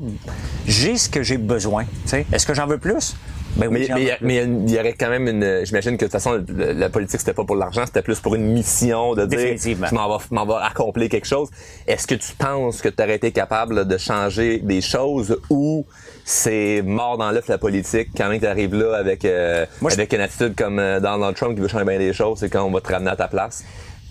j'ai 0.66 0.96
ce 0.96 1.08
que 1.08 1.22
j'ai 1.22 1.36
besoin. 1.38 1.84
Est-ce 2.32 2.46
que 2.46 2.54
j'en 2.54 2.66
veux 2.66 2.78
plus? 2.78 3.14
Ben 3.58 3.68
oui, 3.68 3.88
Mais 4.20 4.44
il 4.44 4.70
y 4.70 4.78
aurait 4.78 4.92
quand 4.94 5.10
même 5.10 5.26
une. 5.28 5.64
J'imagine 5.64 5.96
que 5.96 6.04
de 6.04 6.10
toute 6.10 6.12
façon, 6.12 6.42
la 6.56 6.88
politique, 6.88 7.20
c'était 7.20 7.34
pas 7.34 7.44
pour 7.44 7.56
l'argent, 7.56 7.84
c'était 7.86 8.02
plus 8.02 8.20
pour 8.20 8.34
une 8.36 8.52
mission 8.52 9.14
de 9.14 9.26
dire 9.26 9.38
je 9.58 9.94
m'en 9.94 10.16
vais, 10.16 10.24
m'en 10.30 10.46
vais 10.46 10.54
accomplir 10.62 11.08
quelque 11.08 11.26
chose. 11.26 11.48
Est-ce 11.86 12.06
que 12.06 12.14
tu 12.14 12.32
penses 12.38 12.80
que 12.80 12.88
tu 12.88 13.02
aurais 13.02 13.16
été 13.16 13.32
capable 13.32 13.86
de 13.86 13.98
changer 13.98 14.58
des 14.58 14.80
choses 14.80 15.38
ou 15.50 15.84
c'est 16.24 16.82
mort 16.84 17.18
dans 17.18 17.30
l'œuf 17.30 17.48
la 17.48 17.58
politique? 17.58 18.10
Quand 18.16 18.28
même 18.28 18.40
tu 18.40 18.46
arrives 18.46 18.74
là 18.74 18.96
avec, 18.96 19.24
euh, 19.24 19.66
Moi, 19.80 19.90
je- 19.90 19.96
avec 19.96 20.12
une 20.12 20.20
attitude 20.20 20.54
comme 20.54 20.78
euh, 20.78 21.00
Donald 21.00 21.34
Trump 21.36 21.54
qui 21.54 21.60
veut 21.60 21.68
changer 21.68 21.84
bien 21.84 21.98
des 21.98 22.12
choses, 22.12 22.38
c'est 22.38 22.48
quand 22.48 22.62
on 22.62 22.70
va 22.70 22.80
te 22.80 22.92
ramener 22.92 23.10
à 23.10 23.16
ta 23.16 23.28
place? 23.28 23.64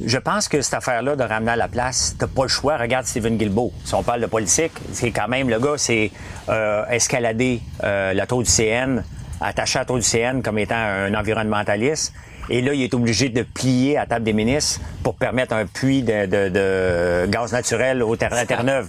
Je 0.05 0.17
pense 0.19 0.47
que 0.47 0.61
cette 0.61 0.75
affaire-là 0.75 1.15
de 1.15 1.23
ramener 1.23 1.51
à 1.51 1.55
la 1.55 1.67
place, 1.67 2.15
t'as 2.19 2.27
pas 2.27 2.43
le 2.43 2.49
choix. 2.49 2.77
Regarde 2.77 3.07
Stephen 3.07 3.35
Guilbeault. 3.35 3.71
Si 3.83 3.95
on 3.95 4.03
parle 4.03 4.21
de 4.21 4.27
politique, 4.27 4.73
c'est 4.93 5.09
quand 5.09 5.27
même 5.27 5.49
le 5.49 5.57
gars, 5.59 5.73
c'est 5.77 6.11
euh, 6.49 6.85
escalader 6.91 7.61
euh, 7.83 8.13
la 8.13 8.27
tour 8.27 8.43
du 8.43 8.49
CN, 8.49 9.03
attaché 9.41 9.79
à 9.79 9.85
la 9.87 9.95
du 9.95 10.01
CN 10.01 10.41
comme 10.43 10.57
étant 10.59 10.75
un 10.75 11.13
environnementaliste. 11.13 12.13
Et 12.49 12.61
là, 12.61 12.73
il 12.73 12.81
est 12.81 12.93
obligé 12.93 13.27
de 13.27 13.41
plier 13.43 13.97
à 13.97 14.01
la 14.01 14.05
table 14.05 14.23
des 14.25 14.31
ministres 14.33 14.79
pour 15.03 15.15
permettre 15.15 15.53
un 15.53 15.65
puits 15.65 16.01
de, 16.01 16.25
de- 16.25 16.47
de 16.49 17.25
gaz 17.29 17.51
naturel 17.51 18.01
au 18.01 18.15
terre, 18.15 18.33
à 18.33 18.45
Terre-Neuve. 18.45 18.87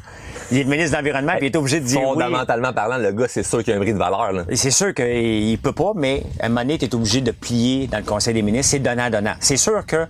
Il 0.53 0.59
est 0.59 0.63
le 0.63 0.71
ministre 0.71 0.93
de 0.93 0.97
l'Environnement, 0.97 1.33
puis 1.39 1.47
il 1.49 1.53
est 1.53 1.57
obligé 1.57 1.81
de 1.81 1.85
dire 1.85 1.99
oui. 2.01 2.07
Fondamentalement 2.07 2.73
parlant, 2.73 2.99
le 2.99 3.11
gars, 3.13 3.27
c'est 3.29 3.43
sûr 3.43 3.65
qu'il 3.65 3.73
a 3.73 3.77
un 3.77 3.81
bris 3.81 3.93
de 3.93 3.99
valeur. 3.99 4.45
C'est 4.55 4.71
sûr 4.71 4.95
qu'il 4.95 5.59
peut 5.59 5.73
pas, 5.73 5.91
mais 5.97 6.23
à 6.41 6.47
un 6.47 6.49
moment 6.51 6.61
donné, 6.61 6.79
tu 6.79 6.85
es 6.87 6.95
obligé 6.95 7.21
de 7.21 7.33
plier 7.33 7.89
dans 7.89 7.99
le 7.99 8.05
Conseil 8.05 8.33
des 8.33 8.43
ministres. 8.43 8.71
C'est 8.71 8.79
donnant-donnant. 8.79 9.35
C'est 9.41 9.57
sûr 9.57 9.85
que 9.85 10.07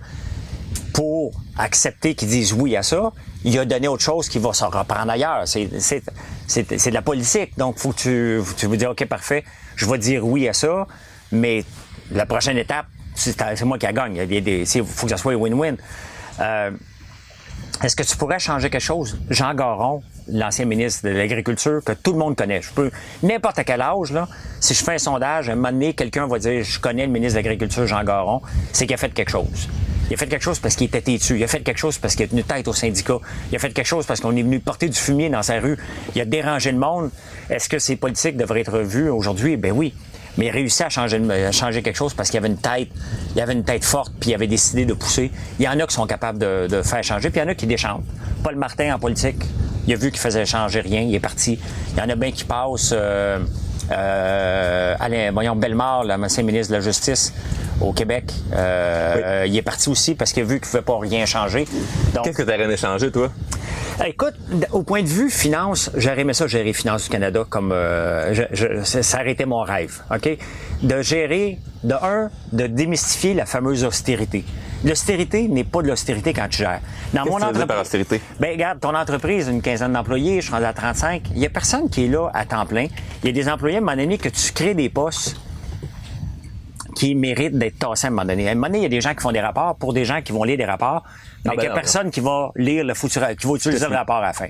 pour 0.99 1.31
accepter 1.57 2.13
qu'ils 2.13 2.27
disent 2.27 2.51
oui 2.51 2.75
à 2.75 2.83
ça, 2.83 3.13
il 3.45 3.57
a 3.57 3.63
donné 3.63 3.87
autre 3.87 4.03
chose 4.03 4.27
qui 4.27 4.37
va 4.37 4.51
se 4.51 4.65
reprendre 4.65 5.09
ailleurs. 5.09 5.43
C'est, 5.47 5.69
c'est, 5.79 6.03
de 6.89 6.93
la 6.93 7.01
politique. 7.01 7.57
Donc, 7.57 7.77
faut 7.77 7.93
tu, 7.93 8.41
faut 8.43 8.53
que 8.53 8.59
tu 8.59 8.67
veux 8.67 8.75
dire, 8.75 8.91
OK, 8.91 9.05
parfait, 9.05 9.45
je 9.77 9.85
vais 9.85 9.97
dire 9.97 10.27
oui 10.27 10.49
à 10.49 10.51
ça, 10.51 10.87
mais 11.31 11.63
la 12.11 12.25
prochaine 12.25 12.57
étape, 12.57 12.87
c'est, 13.15 13.63
moi 13.63 13.77
qui 13.77 13.85
la 13.85 13.93
gagne. 13.93 14.27
Il 14.29 14.65
faut 14.65 15.05
que 15.05 15.11
ça 15.11 15.15
soit 15.15 15.35
win-win. 15.35 15.77
Euh, 16.41 16.71
est-ce 17.81 17.95
que 17.95 18.03
tu 18.03 18.17
pourrais 18.17 18.39
changer 18.39 18.69
quelque 18.69 18.81
chose? 18.81 19.17
Jean 19.29 19.53
Garon, 19.53 20.03
l'ancien 20.27 20.65
ministre 20.65 21.07
de 21.07 21.13
l'Agriculture, 21.13 21.81
que 21.81 21.93
tout 21.93 22.11
le 22.11 22.19
monde 22.19 22.35
connaît. 22.35 22.61
Je 22.61 22.71
peux, 22.71 22.91
n'importe 23.23 23.61
quel 23.65 23.79
âge, 23.79 24.11
là, 24.11 24.27
si 24.59 24.73
je 24.73 24.83
fais 24.83 24.95
un 24.95 24.97
sondage, 24.97 25.47
à 25.47 25.53
un 25.53 25.55
moment 25.55 25.71
donné, 25.71 25.93
quelqu'un 25.93 26.27
va 26.27 26.39
dire, 26.39 26.61
je 26.61 26.77
connais 26.77 27.05
le 27.05 27.11
ministre 27.13 27.39
de 27.39 27.43
l'Agriculture, 27.45 27.87
Jean 27.87 28.03
Garon, 28.03 28.41
c'est 28.73 28.85
qu'il 28.85 28.95
a 28.95 28.97
fait 28.97 29.13
quelque 29.13 29.31
chose. 29.31 29.69
Il 30.09 30.15
a 30.15 30.17
fait 30.17 30.27
quelque 30.27 30.43
chose 30.43 30.59
parce 30.59 30.75
qu'il 30.75 30.87
était 30.87 31.01
têtu. 31.01 31.37
Il 31.37 31.43
a 31.43 31.47
fait 31.47 31.61
quelque 31.61 31.77
chose 31.77 31.97
parce 31.97 32.15
qu'il 32.15 32.25
a 32.25 32.27
tenu 32.27 32.43
tête 32.43 32.67
au 32.67 32.73
syndicat. 32.73 33.19
Il 33.51 33.55
a 33.55 33.59
fait 33.59 33.71
quelque 33.71 33.85
chose 33.85 34.05
parce 34.05 34.19
qu'on 34.19 34.35
est 34.35 34.41
venu 34.41 34.59
porter 34.59 34.89
du 34.89 34.97
fumier 34.97 35.29
dans 35.29 35.43
sa 35.43 35.59
rue. 35.59 35.77
Il 36.15 36.21
a 36.21 36.25
dérangé 36.25 36.71
le 36.71 36.79
monde. 36.79 37.11
Est-ce 37.49 37.69
que 37.69 37.77
ces 37.77 37.95
politiques 37.95 38.35
devraient 38.35 38.61
être 38.61 38.79
vues 38.79 39.09
aujourd'hui? 39.09 39.55
Ben 39.55 39.71
oui. 39.71 39.93
Mais 40.37 40.45
il 40.45 40.49
a 40.49 40.53
réussi 40.53 40.83
à 40.83 40.89
changer, 40.89 41.81
quelque 41.81 41.95
chose 41.95 42.13
parce 42.13 42.29
qu'il 42.29 42.37
avait 42.37 42.47
une 42.47 42.57
tête, 42.57 42.87
il 43.35 43.41
avait 43.41 43.53
une 43.53 43.65
tête 43.65 43.83
forte, 43.83 44.13
puis 44.19 44.29
il 44.29 44.33
avait 44.33 44.47
décidé 44.47 44.85
de 44.85 44.93
pousser. 44.93 45.31
Il 45.59 45.65
y 45.65 45.67
en 45.67 45.77
a 45.79 45.85
qui 45.85 45.93
sont 45.93 46.07
capables 46.07 46.37
de, 46.37 46.67
de 46.67 46.81
faire 46.81 47.03
changer, 47.03 47.29
puis 47.29 47.41
il 47.41 47.43
y 47.43 47.45
en 47.45 47.49
a 47.49 47.55
qui 47.55 47.67
déchantent. 47.67 48.05
Paul 48.43 48.55
Martin 48.55 48.95
en 48.95 48.99
politique, 48.99 49.43
il 49.85 49.93
a 49.93 49.97
vu 49.97 50.11
qu'il 50.11 50.19
faisait 50.19 50.45
changer 50.45 50.81
rien, 50.81 51.01
il 51.01 51.13
est 51.13 51.19
parti. 51.19 51.59
Il 51.93 51.99
y 51.99 52.01
en 52.01 52.09
a 52.09 52.15
bien 52.15 52.31
qui 52.31 52.45
passent. 52.45 52.93
Euh, 52.93 53.39
euh, 53.91 54.95
Alain, 54.99 55.31
voyons, 55.31 55.55
Bellemare, 55.55 56.03
l'ancien 56.03 56.43
ministre 56.43 56.71
de 56.73 56.77
la 56.77 56.81
Justice 56.83 57.33
au 57.81 57.93
Québec, 57.93 58.25
euh, 58.53 59.43
Oui. 59.43 59.49
il 59.51 59.57
est 59.57 59.61
parti 59.61 59.89
aussi 59.89 60.15
parce 60.15 60.33
qu'il 60.33 60.43
a 60.43 60.45
vu 60.45 60.59
qu'il 60.59 60.67
ne 60.67 60.71
pouvait 60.71 60.81
pas 60.83 60.99
rien 60.99 61.25
changer. 61.25 61.65
Qu'est-ce 62.23 62.37
que 62.37 62.43
tu 62.43 62.49
aurais 62.53 62.77
changer, 62.77 63.11
toi? 63.11 63.29
Écoute, 64.05 64.33
au 64.71 64.83
point 64.83 65.01
de 65.01 65.07
vue 65.07 65.29
finance, 65.29 65.91
j'aurais 65.95 66.21
aimé 66.21 66.33
ça 66.33 66.47
gérer 66.47 66.71
Finance 66.73 67.03
du 67.05 67.09
Canada 67.09 67.43
comme 67.49 67.71
euh, 67.73 68.33
je, 68.33 68.43
je- 68.51 68.83
ça 68.83 69.03
ça 69.03 69.19
aurait 69.21 69.31
été 69.31 69.45
mon 69.45 69.61
rêve, 69.61 70.01
ok? 70.13 70.37
De 70.83 71.01
gérer, 71.01 71.59
de 71.83 71.93
un, 72.01 72.29
de 72.53 72.67
démystifier 72.67 73.33
la 73.33 73.45
fameuse 73.45 73.83
austérité. 73.83 74.45
L'austérité 74.83 75.47
n'est 75.47 75.63
pas 75.63 75.81
de 75.81 75.87
l'austérité 75.87 76.33
quand 76.33 76.47
tu 76.49 76.59
gères. 76.59 76.79
Dans 77.13 77.23
veux 77.23 77.53
dire 77.53 77.67
par 77.67 77.81
austérité? 77.81 78.21
Ben 78.39 78.51
regarde, 78.51 78.79
ton 78.79 78.95
entreprise, 78.95 79.47
une 79.47 79.61
quinzaine 79.61 79.93
d'employés, 79.93 80.37
je 80.37 80.45
suis 80.45 80.53
rendu 80.53 80.65
à 80.65 80.73
35. 80.73 81.23
Il 81.31 81.39
y 81.39 81.45
a 81.45 81.49
personne 81.49 81.89
qui 81.89 82.05
est 82.05 82.07
là 82.07 82.29
à 82.33 82.45
temps 82.45 82.65
plein. 82.65 82.87
Il 83.23 83.27
y 83.27 83.29
a 83.29 83.31
des 83.33 83.49
employés 83.49 83.75
à 83.75 83.79
un 83.79 83.81
moment 83.81 83.97
donné 83.97 84.17
que 84.17 84.29
tu 84.29 84.51
crées 84.53 84.73
des 84.73 84.89
postes 84.89 85.35
qui 86.95 87.15
méritent 87.15 87.57
d'être 87.57 87.79
tassés 87.79 88.07
à 88.07 88.09
un 88.09 88.11
moment 88.11 88.25
donné. 88.25 88.47
À 88.47 88.51
un 88.51 88.55
moment 88.55 88.67
donné, 88.67 88.79
il 88.79 88.83
y 88.83 88.85
a 88.85 88.89
des 88.89 89.01
gens 89.01 89.13
qui 89.13 89.21
font 89.21 89.31
des 89.31 89.41
rapports 89.41 89.75
pour 89.75 89.93
des 89.93 90.05
gens 90.05 90.21
qui 90.21 90.31
vont 90.31 90.43
lire 90.43 90.57
des 90.57 90.65
rapports, 90.65 91.03
mais 91.45 91.51
ben 91.51 91.51
qu'il 91.51 91.61
n'y 91.61 91.67
a 91.67 91.69
non, 91.69 91.75
personne 91.75 92.11
qui 92.11 92.19
va 92.19 92.51
lire 92.55 92.83
le 92.83 92.93
foutu, 92.93 93.19
qui 93.37 93.47
va 93.47 93.53
utiliser 93.55 93.87
le 93.87 93.95
rapport 93.95 94.17
à 94.17 94.21
la 94.21 94.33
fin. 94.33 94.47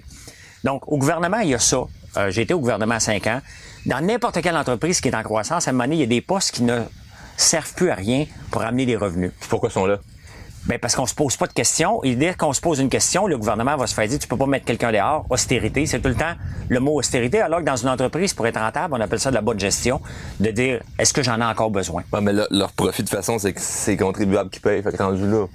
Donc, 0.63 0.87
au 0.87 0.97
gouvernement, 0.97 1.39
il 1.39 1.49
y 1.49 1.53
a 1.55 1.59
ça. 1.59 1.83
Euh, 2.17 2.31
J'ai 2.31 2.41
été 2.41 2.53
au 2.53 2.59
gouvernement 2.59 2.95
à 2.95 2.99
cinq 2.99 3.27
ans. 3.27 3.41
Dans 3.85 4.03
n'importe 4.05 4.41
quelle 4.41 4.57
entreprise 4.57 4.99
qui 4.99 5.07
est 5.07 5.15
en 5.15 5.23
croissance, 5.23 5.67
à 5.67 5.71
un 5.71 5.73
moment 5.73 5.85
donné, 5.85 5.97
il 5.97 5.99
y 6.01 6.03
a 6.03 6.07
des 6.07 6.21
postes 6.21 6.51
qui 6.51 6.63
ne 6.63 6.81
servent 7.37 7.73
plus 7.73 7.91
à 7.91 7.95
rien 7.95 8.25
pour 8.51 8.61
amener 8.63 8.85
des 8.85 8.95
revenus. 8.95 9.31
Pourquoi 9.49 9.69
ils 9.69 9.73
sont 9.73 9.85
là? 9.85 9.99
Ben 10.67 10.77
parce 10.77 10.95
qu'on 10.95 11.05
se 11.07 11.15
pose 11.15 11.35
pas 11.37 11.47
de 11.47 11.53
questions. 11.53 12.03
Et 12.03 12.15
dès 12.15 12.33
qu'on 12.35 12.53
se 12.53 12.61
pose 12.61 12.79
une 12.79 12.89
question, 12.89 13.25
le 13.27 13.37
gouvernement 13.37 13.75
va 13.77 13.87
se 13.87 13.93
faire 13.95 14.07
dire 14.07 14.19
tu 14.19 14.27
peux 14.27 14.37
pas 14.37 14.45
mettre 14.45 14.65
quelqu'un 14.65 14.91
dehors. 14.91 15.25
Austérité, 15.29 15.85
c'est 15.85 15.99
tout 15.99 16.09
le 16.09 16.15
temps 16.15 16.33
le 16.67 16.79
mot 16.79 16.93
austérité. 16.99 17.41
Alors 17.41 17.59
que 17.59 17.65
dans 17.65 17.75
une 17.77 17.89
entreprise, 17.89 18.33
pour 18.33 18.45
être 18.45 18.59
rentable, 18.59 18.93
on 18.95 19.01
appelle 19.01 19.19
ça 19.19 19.29
de 19.31 19.35
la 19.35 19.41
bonne 19.41 19.59
gestion, 19.59 19.99
de 20.39 20.51
dire 20.51 20.81
est-ce 20.99 21.13
que 21.13 21.23
j'en 21.23 21.39
ai 21.41 21.45
encore 21.45 21.71
besoin? 21.71 22.03
Ouais, 22.13 22.21
mais 22.21 22.33
le- 22.33 22.47
leur 22.51 22.71
profit 22.73 23.03
de 23.03 23.07
toute 23.07 23.15
façon, 23.17 23.39
c'est 23.39 23.53
que 23.53 23.61
c'est 23.61 23.91
les 23.91 23.97
contribuables 23.97 24.49
qui 24.49 24.59
payent. 24.59 24.83
Fait 24.83 24.91
que 24.95 25.01
rendu 25.01 25.25
là. 25.27 25.45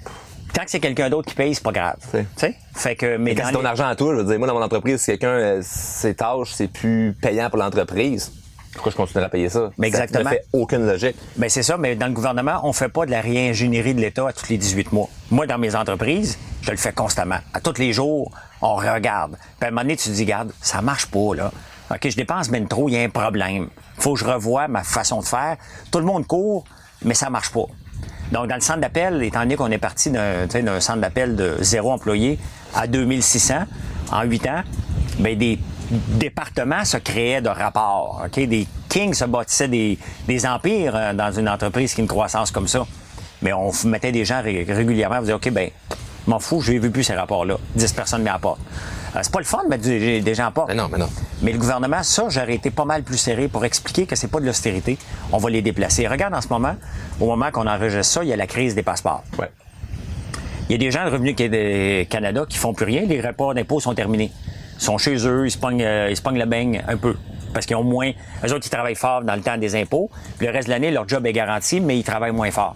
Tant 0.53 0.63
que 0.63 0.71
c'est 0.71 0.79
quelqu'un 0.79 1.09
d'autre 1.09 1.27
qui 1.29 1.35
paye, 1.35 1.53
c'est 1.53 1.63
pas 1.63 1.71
grave. 1.73 1.97
C'est- 2.11 2.23
Tu 2.23 2.27
sais? 2.37 2.55
Fait 2.73 2.95
que 2.95 3.17
mais 3.17 3.35
Quand 3.35 3.43
c'est 3.47 3.51
ton 3.53 3.59
les- 3.59 3.65
argent 3.67 3.87
à 3.87 3.95
toi, 3.95 4.13
je 4.15 4.21
veux 4.21 4.25
dire, 4.25 4.39
moi 4.39 4.47
dans 4.47 4.53
mon 4.55 4.61
entreprise, 4.63 4.99
si 5.01 5.05
quelqu'un, 5.11 5.27
euh, 5.27 5.61
ses 5.63 6.15
tâches, 6.15 6.51
c'est 6.53 6.67
plus 6.69 7.13
payant 7.21 7.49
pour 7.49 7.59
l'entreprise, 7.59 8.31
pourquoi 8.75 8.91
je 8.91 8.97
continuerais 8.97 9.25
à 9.25 9.29
payer 9.29 9.49
ça? 9.49 9.71
Mais 9.77 9.87
exactement. 9.87 10.25
Ça 10.25 10.29
ne 10.31 10.35
fait 10.35 10.45
aucune 10.53 10.85
logique. 10.85 11.15
Ben 11.37 11.49
c'est 11.49 11.63
ça, 11.63 11.77
mais 11.77 11.95
dans 11.95 12.07
le 12.07 12.13
gouvernement, 12.13 12.59
on 12.63 12.73
fait 12.73 12.89
pas 12.89 13.05
de 13.05 13.11
la 13.11 13.21
réingénierie 13.21 13.95
de 13.95 14.01
l'État 14.01 14.27
à 14.27 14.33
tous 14.33 14.49
les 14.49 14.57
18 14.57 14.91
mois. 14.91 15.09
Moi, 15.31 15.47
dans 15.47 15.57
mes 15.57 15.75
entreprises, 15.75 16.37
je 16.61 16.71
le 16.71 16.77
fais 16.77 16.91
constamment. 16.93 17.39
À 17.53 17.59
tous 17.59 17.79
les 17.79 17.93
jours, 17.93 18.31
on 18.61 18.75
regarde. 18.75 19.37
Puis 19.59 19.65
à 19.65 19.67
un 19.67 19.71
moment 19.71 19.81
donné, 19.81 19.95
tu 19.95 20.09
te 20.09 20.13
dis, 20.13 20.25
garde, 20.25 20.51
ça 20.61 20.81
marche 20.81 21.07
pas, 21.07 21.35
là. 21.35 21.51
OK, 21.91 22.09
je 22.09 22.15
dépense 22.15 22.49
bien 22.49 22.65
trop, 22.65 22.89
il 22.89 22.95
y 22.95 22.97
a 22.97 23.01
un 23.01 23.09
problème. 23.09 23.69
Faut 23.97 24.13
que 24.13 24.19
je 24.19 24.25
revoie 24.25 24.67
ma 24.67 24.83
façon 24.83 25.19
de 25.19 25.25
faire. 25.25 25.57
Tout 25.91 25.99
le 25.99 26.05
monde 26.05 26.25
court, 26.25 26.63
mais 27.03 27.13
ça 27.13 27.29
marche 27.29 27.51
pas. 27.51 27.65
Donc, 28.31 28.47
dans 28.47 28.55
le 28.55 28.61
centre 28.61 28.79
d'appel, 28.79 29.21
étant 29.21 29.41
donné 29.41 29.55
qu'on 29.55 29.69
est 29.69 29.77
parti 29.77 30.09
d'un 30.09 30.79
centre 30.79 30.99
d'appel 30.99 31.35
de 31.35 31.57
zéro 31.61 31.91
employé 31.91 32.39
à 32.73 32.87
2600 32.87 33.65
en 34.11 34.23
huit 34.23 34.47
ans, 34.47 34.63
ben 35.19 35.37
des 35.37 35.59
départements 35.91 36.85
se 36.85 36.97
créaient 36.97 37.41
de 37.41 37.49
rapports. 37.49 38.23
OK? 38.25 38.39
Des 38.47 38.67
kings 38.89 39.13
se 39.13 39.25
bâtissaient 39.25 39.67
des, 39.67 39.97
des 40.27 40.45
empires 40.45 40.95
euh, 40.95 41.13
dans 41.13 41.31
une 41.31 41.49
entreprise 41.49 41.93
qui 41.93 42.01
a 42.01 42.03
une 42.03 42.07
croissance 42.09 42.51
comme 42.51 42.67
ça. 42.67 42.85
Mais 43.41 43.53
on 43.53 43.71
mettait 43.85 44.11
des 44.11 44.25
gens 44.25 44.41
ré- 44.41 44.65
régulièrement, 44.67 45.17
on 45.17 45.21
disait, 45.21 45.33
OK, 45.33 45.49
ben, 45.51 45.69
m'en 46.27 46.39
fous, 46.39 46.61
je 46.61 46.71
n'ai 46.71 46.79
vu 46.79 46.89
plus 46.89 47.03
ces 47.03 47.13
rapports-là. 47.13 47.57
10 47.75 47.93
personnes 47.93 48.23
la 48.23 48.39
porte. 48.39 48.59
Euh, 49.15 49.19
c'est 49.21 49.31
pas 49.31 49.39
le 49.39 49.45
fun 49.45 49.63
de 49.63 49.69
mettre 49.69 49.83
des, 49.83 50.21
des 50.21 50.35
gens 50.35 50.47
à 50.47 50.51
porte. 50.51 50.69
Mais 50.69 50.75
non, 50.75 50.87
mais 50.91 50.97
non. 50.97 51.09
Mais 51.41 51.51
le 51.51 51.59
gouvernement, 51.59 52.01
ça, 52.03 52.25
j'aurais 52.29 52.55
été 52.55 52.71
pas 52.71 52.85
mal 52.85 53.03
plus 53.03 53.17
serré 53.17 53.47
pour 53.47 53.63
expliquer 53.65 54.05
que 54.05 54.15
c'est 54.15 54.27
pas 54.29 54.39
de 54.39 54.45
l'austérité. 54.45 54.97
On 55.31 55.37
va 55.37 55.49
les 55.49 55.61
déplacer. 55.61 56.07
Regarde 56.07 56.33
en 56.33 56.41
ce 56.41 56.47
moment, 56.49 56.75
au 57.19 57.27
moment 57.27 57.51
qu'on 57.51 57.67
enregistre 57.67 58.13
ça, 58.13 58.23
il 58.23 58.29
y 58.29 58.33
a 58.33 58.37
la 58.37 58.47
crise 58.47 58.73
des 58.75 58.83
passeports. 58.83 59.23
Ouais. 59.37 59.51
Il 60.67 60.71
y 60.71 60.75
a 60.75 60.77
des 60.79 60.89
gens 60.89 61.05
de 61.05 61.11
Revenu 61.11 61.35
Qué- 61.35 62.07
Canada 62.09 62.43
qui 62.49 62.57
font 62.57 62.73
plus 62.73 62.85
rien. 62.87 63.03
Les 63.05 63.21
rapports 63.21 63.53
d'impôts 63.53 63.79
sont 63.79 63.93
terminés. 63.93 64.31
Ils 64.77 64.83
sont 64.83 64.97
chez 64.97 65.15
eux, 65.27 65.45
ils 65.45 65.51
se 65.51 65.57
pognent, 65.57 65.83
euh, 65.83 66.09
ils 66.09 66.17
se 66.17 66.21
pognent 66.21 66.39
le 66.39 66.45
beigne 66.45 66.83
un 66.87 66.97
peu. 66.97 67.15
Parce 67.53 67.65
qu'ils 67.65 67.75
ont 67.75 67.83
moins. 67.83 68.11
Eux 68.43 68.53
autres, 68.53 68.65
ils 68.65 68.69
travaillent 68.69 68.95
fort 68.95 69.21
dans 69.23 69.35
le 69.35 69.41
temps 69.41 69.57
des 69.57 69.75
impôts. 69.75 70.09
Puis 70.37 70.47
le 70.47 70.53
reste 70.53 70.67
de 70.67 70.73
l'année, 70.73 70.91
leur 70.91 71.07
job 71.07 71.25
est 71.25 71.33
garanti, 71.33 71.79
mais 71.79 71.97
ils 71.97 72.03
travaillent 72.03 72.33
moins 72.33 72.51
fort. 72.51 72.75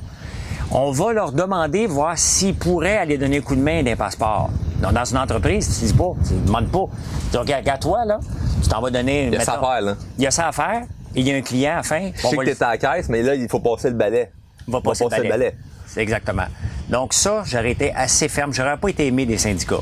On 0.72 0.92
va 0.92 1.14
leur 1.14 1.32
demander, 1.32 1.88
voir 1.88 2.18
s'ils 2.18 2.56
pourraient 2.56 2.98
aller 2.98 3.18
donner 3.18 3.40
un 3.40 3.42
coup 3.42 3.56
de 3.56 3.62
main 3.62 3.84
d'un 3.84 3.96
passeport. 3.96 4.50
Donc, 4.82 4.94
dans 4.94 5.04
une 5.04 5.18
entreprise, 5.18 5.80
tu 5.80 5.86
dis 5.88 5.94
pas, 5.94 6.12
tu 6.26 6.36
demandes 6.46 6.70
pas. 6.72 6.86
Tu 7.32 7.32
dis, 7.32 7.38
OK, 7.38 7.58
regarde 7.58 7.82
toi, 7.82 8.06
là, 8.06 8.20
tu 8.62 8.70
t'en 8.70 8.80
vas 8.80 8.90
donner. 8.90 9.26
Il 9.28 9.34
y 9.34 9.38
a 9.38 9.42
ça 9.42 9.54
à 9.56 9.60
faire, 9.60 9.82
là. 9.82 9.96
Il 10.18 10.24
y 10.24 10.28
a 10.28 10.32
ça 10.32 10.48
à 10.48 10.52
faire. 10.52 10.84
Et 11.16 11.22
il 11.22 11.28
y 11.28 11.34
a 11.34 11.36
un 11.36 11.42
client 11.42 11.74
à 11.74 11.76
la 11.78 11.84
fin. 11.84 12.12
Je 12.16 12.22
sais 12.22 12.38
que 12.38 12.44
t'es 12.44 12.64
à 12.64 12.70
la 12.70 12.78
caisse, 12.78 13.10
mais 13.10 13.24
là, 13.24 13.34
il 13.36 13.50
faut 13.50 13.60
passer 13.60 13.90
le 13.90 13.96
balai. 13.96 14.32
va 14.68 14.80
passer, 14.80 15.04
passer 15.06 15.24
le 15.24 15.30
balai. 15.30 15.56
C'est 15.88 16.02
exactement. 16.02 16.46
Donc 16.88 17.14
ça, 17.14 17.44
j'aurais 17.46 17.72
été 17.72 17.92
assez 17.94 18.30
ferme. 18.30 18.54
J'aurais 18.54 18.78
pas 18.78 18.90
été 18.90 19.08
aimé 19.08 19.26
des 19.26 19.40
syndicats. 19.40 19.82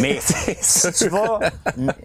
Mais 0.00 0.18
si 0.60 0.92
tu 0.92 1.08
vas 1.08 1.40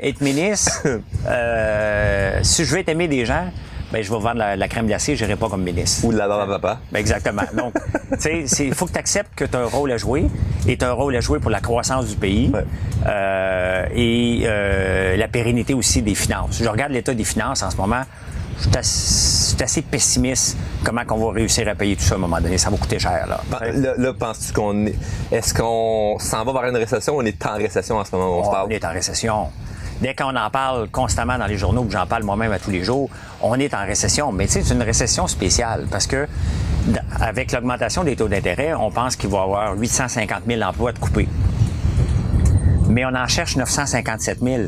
être 0.02 0.22
ministre, 0.22 0.88
euh, 1.28 2.40
si 2.44 2.66
je 2.66 2.72
veux 2.74 2.80
être 2.80 2.90
aimé 2.90 3.08
des 3.08 3.26
gens, 3.26 3.46
ben 3.92 4.04
je 4.04 4.10
vais 4.12 4.20
vendre 4.20 4.38
la, 4.38 4.56
la 4.56 4.68
crème 4.68 4.88
glacée, 4.88 5.16
j'irai 5.16 5.36
pas 5.36 5.48
comme 5.48 5.64
ministre. 5.64 6.06
Ou 6.06 6.12
de 6.12 6.18
la 6.18 6.28
barbe 6.28 6.50
à 6.50 6.60
papa. 6.60 6.80
Ben, 6.92 7.00
exactement. 7.00 7.44
Donc, 7.56 7.74
tu 8.22 8.48
sais, 8.48 8.66
il 8.66 8.74
faut 8.74 8.88
que 8.88 8.94
tu 8.94 8.98
acceptes 9.00 9.32
que 9.36 9.46
tu 9.46 9.56
as 9.56 9.60
un 9.60 9.66
rôle 9.66 9.92
à 9.92 9.98
jouer 9.98 10.26
et 10.68 10.76
tu 10.78 10.84
as 10.84 10.90
un 10.90 10.94
rôle 10.94 11.16
à 11.16 11.22
jouer 11.22 11.40
pour 11.40 11.52
la 11.52 11.60
croissance 11.60 12.08
du 12.08 12.16
pays 12.16 12.52
Ouais. 12.54 12.66
euh, 13.08 13.86
et 13.94 14.44
euh, 14.46 15.16
la 15.18 15.28
pérennité 15.28 15.74
aussi 15.74 16.02
des 16.02 16.16
finances. 16.16 16.60
Je 16.62 16.68
regarde 16.68 16.92
l'état 16.92 17.14
des 17.14 17.24
finances 17.24 17.62
en 17.64 17.70
ce 17.70 17.78
moment. 17.78 18.02
Je 18.58 18.82
suis 18.82 19.64
assez, 19.64 19.82
pessimiste 19.82 20.58
comment 20.84 21.02
on 21.10 21.28
va 21.28 21.34
réussir 21.34 21.68
à 21.68 21.76
payer 21.76 21.96
tout 21.96 22.04
ça 22.04 22.16
à 22.16 22.18
un 22.18 22.22
moment 22.22 22.40
donné. 22.40 22.58
Ça 22.58 22.70
va 22.70 22.78
coûter 22.78 23.00
cher. 23.00 23.28
Là. 23.28 23.42
Là, 23.74 23.94
là, 23.98 24.14
penses-tu 24.14 24.54
qu'on 24.54 24.86
est. 24.86 24.96
Est-ce 25.32 25.54
qu'on 25.54 26.18
s'en 26.20 26.44
va 26.46 26.54
vers 26.54 26.70
une 26.70 26.78
récession 26.78 27.16
ou 27.16 27.22
on 27.22 27.26
est 27.26 27.46
en 27.46 27.56
récession 27.56 27.98
en 27.98 28.06
ce 28.06 28.16
moment 28.16 28.38
où 28.38 28.42
on 28.42 28.46
se 28.46 28.50
parle? 28.50 28.68
on 28.68 28.72
est 28.72 28.86
en 28.86 28.92
récession. 28.92 29.48
Dès 30.02 30.14
qu'on 30.14 30.36
en 30.36 30.50
parle 30.50 30.90
constamment 30.90 31.38
dans 31.38 31.46
les 31.46 31.58
journaux, 31.58 31.84
que 31.84 31.92
j'en 31.92 32.06
parle 32.06 32.24
moi-même 32.24 32.52
à 32.52 32.60
tous 32.60 32.72
les 32.72 32.84
jours, 32.84 33.10
on 33.42 33.56
est 33.56 33.74
en 33.74 33.86
récession. 33.86 34.32
Mais 34.32 34.46
tu 34.46 34.54
sais, 34.54 34.64
c'est 34.64 34.74
une 34.74 34.84
récession 34.84 35.28
spéciale 35.28 35.88
parce 35.90 36.06
que 36.06 36.28
avec 37.20 37.52
l'augmentation 37.52 38.04
des 38.04 38.16
taux 38.16 38.28
d'intérêt, 38.28 38.74
on 38.74 38.92
pense 38.92 39.16
qu'il 39.16 39.30
va 39.30 39.40
y 39.40 39.42
avoir 39.42 39.74
850 39.76 40.44
000 40.48 40.62
emplois 40.62 40.92
de 40.92 41.00
coupés. 41.00 41.30
Mais 42.90 43.06
on 43.06 43.16
en 43.16 43.28
cherche 43.28 43.56
957 43.56 44.40
000. 44.42 44.64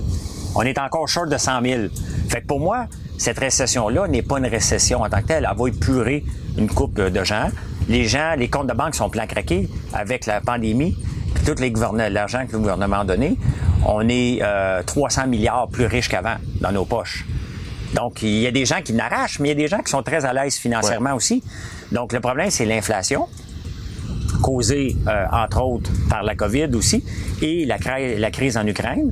On 0.56 0.62
est 0.62 0.80
encore 0.80 1.08
short 1.08 1.30
de 1.30 1.38
100 1.38 1.62
000. 1.62 1.82
Fait 2.30 2.42
que 2.42 2.48
pour 2.48 2.60
moi, 2.60 2.88
cette 3.18 3.40
récession-là 3.40 4.08
n'est 4.08 4.22
pas 4.22 4.38
une 4.38 4.46
récession 4.46 5.02
en 5.02 5.10
tant 5.10 5.22
que 5.22 5.28
telle. 5.28 5.48
Elle 5.50 5.58
va 5.58 5.68
épurer 5.68 6.24
une 6.58 6.68
coupe 6.68 6.96
de 6.96 7.24
gens. 7.24 7.50
Les 7.90 8.06
gens, 8.06 8.36
les 8.38 8.50
comptes 8.50 8.68
de 8.68 8.74
banque 8.74 8.96
sont 8.96 9.10
plein 9.10 9.26
craqués 9.26 9.70
avec 9.94 10.26
la 10.26 10.42
pandémie, 10.42 10.96
puis 11.34 11.44
tout 11.46 11.56
l'argent 11.60 12.46
que 12.48 12.54
le 12.54 12.60
gouvernement 12.60 13.00
a 13.00 13.06
donné. 13.06 13.38
On 13.86 14.08
est 14.08 14.40
euh, 14.42 14.84
300 14.84 15.28
milliards 15.28 15.68
plus 15.70 15.86
riches 15.86 16.10
qu'avant 16.10 16.36
dans 16.62 16.72
nos 16.72 16.86
poches. 16.86 17.26
Donc, 17.94 18.22
il 18.22 18.40
y 18.40 18.48
a 18.48 18.52
des 18.52 18.66
gens 18.66 18.82
qui 18.84 18.94
n'arrachent, 18.94 19.40
mais 19.40 19.50
il 19.50 19.52
y 19.52 19.56
a 19.56 19.64
des 19.64 19.68
gens 19.68 19.80
qui 19.80 19.90
sont 19.92 20.04
très 20.04 20.26
à 20.26 20.34
l'aise 20.34 20.56
financièrement 20.56 21.14
aussi. 21.14 21.42
Donc, 21.92 22.12
le 22.12 22.20
problème, 22.20 22.50
c'est 22.52 22.66
l'inflation 22.66 23.28
causée, 24.42 24.96
euh, 25.08 25.26
entre 25.32 25.62
autres, 25.64 25.90
par 26.10 26.24
la 26.24 26.36
COVID 26.36 26.70
aussi, 26.76 27.04
et 27.42 27.66
la 27.66 28.32
crise 28.32 28.58
en 28.58 28.68
Ukraine. 28.68 29.12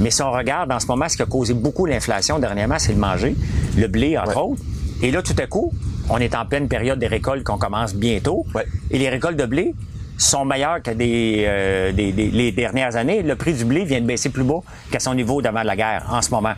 Mais 0.00 0.10
si 0.10 0.22
on 0.22 0.30
regarde 0.32 0.72
en 0.72 0.80
ce 0.80 0.86
moment, 0.86 1.08
ce 1.08 1.16
qui 1.16 1.22
a 1.22 1.26
causé 1.26 1.54
beaucoup 1.54 1.86
l'inflation 1.86 2.38
dernièrement, 2.38 2.78
c'est 2.78 2.92
le 2.92 2.98
manger, 2.98 3.34
le 3.76 3.86
blé, 3.86 4.16
entre 4.18 4.36
autres. 4.42 4.62
Et 5.02 5.10
là, 5.10 5.22
tout 5.22 5.36
à 5.38 5.46
coup, 5.46 5.72
on 6.08 6.18
est 6.18 6.34
en 6.34 6.44
pleine 6.46 6.68
période 6.68 6.98
des 6.98 7.06
récoltes 7.06 7.44
qu'on 7.44 7.58
commence 7.58 7.94
bientôt. 7.94 8.44
Ouais. 8.54 8.66
Et 8.90 8.98
les 8.98 9.08
récoltes 9.08 9.36
de 9.36 9.46
blé 9.46 9.74
sont 10.18 10.44
meilleures 10.44 10.82
que 10.82 10.90
des, 10.90 11.44
euh, 11.46 11.92
des- 11.92 12.12
des- 12.12 12.30
les 12.30 12.52
dernières 12.52 12.96
années. 12.96 13.22
Le 13.22 13.36
prix 13.36 13.54
du 13.54 13.64
blé 13.64 13.84
vient 13.84 14.00
de 14.00 14.06
baisser 14.06 14.28
plus 14.28 14.42
bas 14.44 14.60
qu'à 14.90 15.00
son 15.00 15.14
niveau 15.14 15.40
d'avant 15.40 15.62
la 15.62 15.76
guerre 15.76 16.06
en 16.10 16.20
ce 16.20 16.30
moment. 16.30 16.52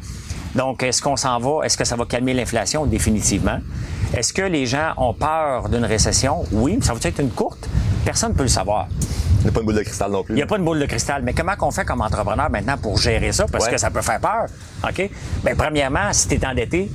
Donc, 0.55 0.83
est-ce 0.83 1.01
qu'on 1.01 1.17
s'en 1.17 1.39
va? 1.39 1.65
Est-ce 1.65 1.77
que 1.79 1.85
ça 1.85 1.97
va 1.97 2.05
calmer 2.05 2.35
l'inflation? 2.35 2.85
Définitivement. 2.87 3.59
Est-ce 4.15 4.33
que 4.33 4.43
les 4.43 4.67
gens 4.67 4.93
ont 4.99 5.15
peur 5.15 5.69
d'une 5.71 5.85
récession? 5.85 6.45
Oui. 6.53 6.79
Ça 6.83 6.93
va 6.93 7.01
être 7.03 7.21
une 7.21 7.31
courte? 7.31 7.69
Personne 8.05 8.33
ne 8.33 8.37
peut 8.37 8.43
le 8.43 8.49
savoir. 8.49 8.89
Il 9.41 9.45
n'y 9.45 9.49
a 9.49 9.53
pas 9.53 9.61
une 9.61 9.67
boule 9.67 9.75
de 9.77 9.83
cristal 9.83 10.11
non 10.13 10.23
plus. 10.23 10.35
Il 10.35 10.37
n'y 10.37 10.43
a 10.43 10.47
pas 10.47 10.59
de 10.59 10.63
boule 10.63 10.79
de 10.79 10.87
cristal. 10.87 11.23
Mais 11.23 11.33
comment 11.33 11.57
qu'on 11.57 11.71
fait 11.71 11.85
comme 11.85 12.01
entrepreneur 12.03 12.51
maintenant 12.51 12.77
pour 12.77 12.99
gérer 12.99 13.33
ça? 13.33 13.47
Parce 13.51 13.65
Ouais. 13.67 13.73
que 13.73 13.79
ça 13.79 13.91
peut 13.91 14.03
faire 14.03 14.21
peur. 14.21 14.47
OK? 14.87 15.11
Bien, 15.43 15.55
premièrement, 15.57 16.13
si 16.13 16.29
tu 16.29 16.35
es 16.35 16.47
endetté, 16.47 16.91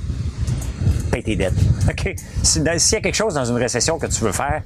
paye 1.10 1.22
tes 1.24 1.36
dettes. 1.36 1.54
OK? 1.90 2.14
Si- 2.42 2.62
S'il 2.78 2.94
y 2.94 2.96
a 2.96 3.00
quelque 3.00 3.14
chose 3.14 3.34
dans 3.34 3.44
une 3.44 3.56
récession 3.56 3.98
que 3.98 4.06
tu 4.06 4.22
veux 4.22 4.32
faire, 4.32 4.62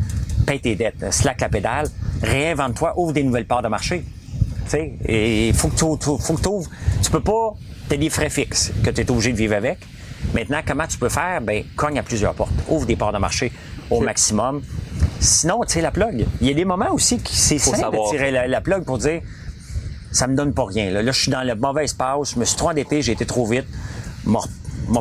paye 0.46 0.60
tes 0.60 0.74
dettes. 0.76 1.06
Slack 1.12 1.40
la 1.40 1.48
pédale, 1.48 1.88
réinvente-toi, 2.22 2.92
ouvre 2.96 3.12
des 3.12 3.22
nouvelles 3.22 3.46
parts 3.46 3.62
de 3.62 3.68
marché. 3.68 4.04
Tu 4.64 4.70
sais, 4.70 4.92
et 5.06 5.48
il 5.48 5.54
faut 5.54 5.68
que 5.68 5.76
tu 5.76 5.84
ouvres- 5.84 6.20
faut 6.20 6.34
que 6.34 6.42
tu 6.42 6.48
ouvres. 6.48 6.70
Tu 7.02 7.10
peux 7.10 7.20
pas, 7.20 7.54
tu 7.88 7.94
as 7.94 7.98
des 7.98 8.10
frais 8.10 8.30
fixes 8.30 8.72
que 8.84 8.90
tu 8.90 9.00
es 9.00 9.10
obligé 9.10 9.32
de 9.32 9.36
vivre 9.36 9.54
avec. 9.54 9.78
Maintenant, 10.34 10.60
comment 10.66 10.86
tu 10.86 10.98
peux 10.98 11.08
faire? 11.08 11.40
Ben, 11.40 11.64
cogne 11.76 11.98
à 11.98 12.02
plusieurs 12.02 12.34
portes. 12.34 12.52
Ouvre 12.68 12.86
des 12.86 12.96
parts 12.96 13.12
de 13.12 13.18
marché 13.18 13.52
au 13.90 14.00
maximum. 14.00 14.62
Sinon, 15.20 15.60
tu 15.66 15.74
sais, 15.74 15.80
la 15.80 15.90
plug. 15.90 16.26
Il 16.40 16.46
y 16.46 16.50
a 16.50 16.54
des 16.54 16.64
moments 16.64 16.92
aussi 16.92 17.18
qui 17.18 17.36
c'est 17.36 17.58
simple 17.58 17.78
savoir. 17.78 18.10
de 18.10 18.16
tirer 18.16 18.30
la, 18.30 18.46
la 18.46 18.60
plug 18.60 18.84
pour 18.84 18.98
dire 18.98 19.20
ça 20.12 20.26
me 20.26 20.36
donne 20.36 20.52
pas 20.52 20.66
rien. 20.66 20.90
Là, 20.90 21.02
Là, 21.02 21.10
je 21.12 21.20
suis 21.20 21.30
dans 21.30 21.42
le 21.42 21.54
mauvais 21.54 21.84
espace, 21.84 22.34
je 22.34 22.38
me 22.38 22.44
suis 22.44 22.56
trop 22.56 22.70
endetté, 22.70 23.02
j'ai 23.02 23.12
été 23.12 23.26
trop 23.26 23.46
vite. 23.46 23.66
M'a 24.24 24.40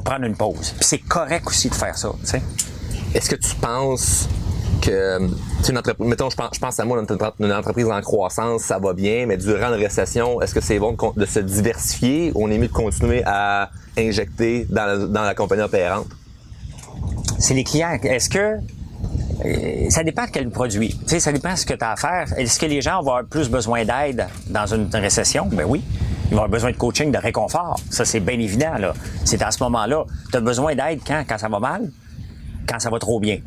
prendre 0.02 0.26
une 0.26 0.36
pause. 0.36 0.74
Puis 0.78 0.86
c'est 0.88 0.99
correct 0.99 1.45
aussi 1.48 1.70
de 1.70 1.76
faire 1.76 1.98
ça, 1.98 2.12
tu 2.22 2.28
sais. 2.28 2.41
Est-ce 3.14 3.30
que 3.30 3.36
tu 3.36 3.56
penses 3.56 4.30
que, 4.82 5.20
sais, 5.62 5.72
une 5.72 5.78
entreprise, 5.78 6.08
mettons, 6.08 6.30
je 6.30 6.60
pense, 6.60 6.80
à 6.80 6.86
moi, 6.86 7.03
une 7.40 7.52
entreprise 7.53 7.88
en 7.88 8.02
croissance, 8.02 8.64
ça 8.64 8.80
va 8.80 8.94
bien, 8.94 9.26
mais 9.26 9.38
durant 9.38 9.74
une 9.74 9.82
récession, 9.82 10.41
est-ce 10.41 10.53
que 10.53 10.62
c'est 10.62 10.80
bon 10.80 10.98
de, 11.16 11.26
se 11.26 11.40
diversifier 11.40 12.32
ou 12.36 12.45
on 12.45 12.52
est 12.52 12.58
mieux 12.58 12.68
de 12.68 12.74
continuer 12.74 13.24
à 13.26 13.70
injecter 13.98 14.66
dans 14.70 15.12
la, 15.14 15.26
la 15.26 15.36
compagnie 15.36 15.64
opérante? 15.64 16.08
c'est 17.41 17.53
les 17.53 17.64
clients. 17.64 17.98
Est-ce 18.03 18.30
que 18.30 18.58
euh, 19.45 19.90
ça 19.90 20.03
dépend 20.03 20.26
de 20.26 20.30
quel 20.32 20.49
produit. 20.49 20.90
Tu 20.90 21.08
sais, 21.08 21.20
ça 21.20 21.32
dépend 21.32 21.53
de 21.53 21.58
ce 21.58 21.66
que 21.66 21.74
tu 21.74 21.84
as 21.84 21.91
à 21.91 21.95
faire. 21.95 22.32
Est-ce 22.38 22.60
que 22.60 22.68
les 22.68 22.82
gens 22.82 23.02
vont 23.02 23.12
avoir 23.12 23.26
plus 23.26 23.49
besoin 23.49 23.84
d'aide 23.84 24.28
dans 24.48 24.68
une 24.68 24.88
récession? 24.94 25.48
Ben 25.52 25.66
oui. 25.68 25.84
Ils 26.26 26.36
vont 26.36 26.44
avoir 26.44 26.49
besoin 26.49 26.72
de 26.72 26.78
coaching, 26.78 27.12
de 27.12 27.18
réconfort. 27.18 27.80
Ça, 27.90 28.06
c'est 28.06 28.20
bien 28.20 28.40
évident, 28.40 28.78
là. 28.78 28.94
C'est 29.26 29.41
à 29.41 29.52
ce 29.52 29.62
moment-là. 29.64 30.06
Tu 30.32 30.38
as 30.38 30.41
besoin 30.41 30.76
d'aide? 30.76 30.99
Quand 31.06 31.38
ça 31.38 31.49
va 31.49 31.60
mal? 31.60 31.91
Quand 32.68 32.80
ça 32.80 32.90
va 32.90 32.99
trop 32.99 33.20
bien? 33.20 33.40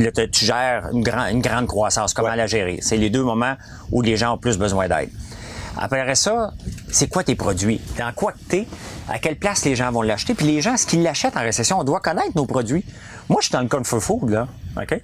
Puis 0.00 0.10
là, 0.10 0.26
tu- 0.28 0.44
gères 0.46 0.88
une, 0.94 1.02
grand- 1.02 1.26
une 1.26 1.42
grande 1.42 1.66
croissance. 1.66 2.14
Comment 2.14 2.34
la 2.34 2.46
gérer? 2.46 2.78
C'est 2.80 2.96
les 2.96 3.10
deux 3.10 3.22
moments 3.22 3.54
où 3.92 4.00
les 4.00 4.16
gens 4.16 4.34
ont 4.34 4.38
plus 4.38 4.56
besoin 4.56 4.88
d'aide. 4.88 5.10
Après 5.76 6.14
ça, 6.14 6.52
c'est 6.90 7.08
quoi 7.08 7.22
tes 7.22 7.34
produits? 7.34 7.80
Dans 7.98 8.10
quoi 8.14 8.32
que 8.32 8.38
t'es? 8.48 8.66
À 9.10 9.18
quelle 9.18 9.36
place 9.36 9.64
les 9.66 9.76
gens 9.76 9.90
vont 9.92 10.00
l'acheter? 10.02 10.32
Puis 10.34 10.46
les 10.46 10.62
gens, 10.62 10.76
ce 10.78 10.86
qu'ils 10.86 11.02
l'achètent 11.02 11.36
en 11.36 11.42
récession, 11.42 11.78
on 11.80 11.84
doit 11.84 12.00
connaître 12.00 12.32
nos 12.34 12.46
produits. 12.46 12.84
Moi, 13.28 13.38
je 13.42 13.48
suis 13.48 13.52
dans 13.52 13.60
le 13.60 13.68
comfort 13.68 14.00
food, 14.02 14.30
là. 14.30 14.48
OK? 14.80 15.00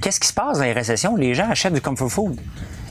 Qu'est-ce 0.00 0.18
qui 0.18 0.26
se 0.28 0.32
passe 0.34 0.58
dans 0.58 0.64
les 0.64 0.72
récessions? 0.72 1.14
Les 1.14 1.34
gens 1.34 1.48
achètent 1.48 1.74
du 1.74 1.80
comfort 1.80 2.10
food. 2.10 2.36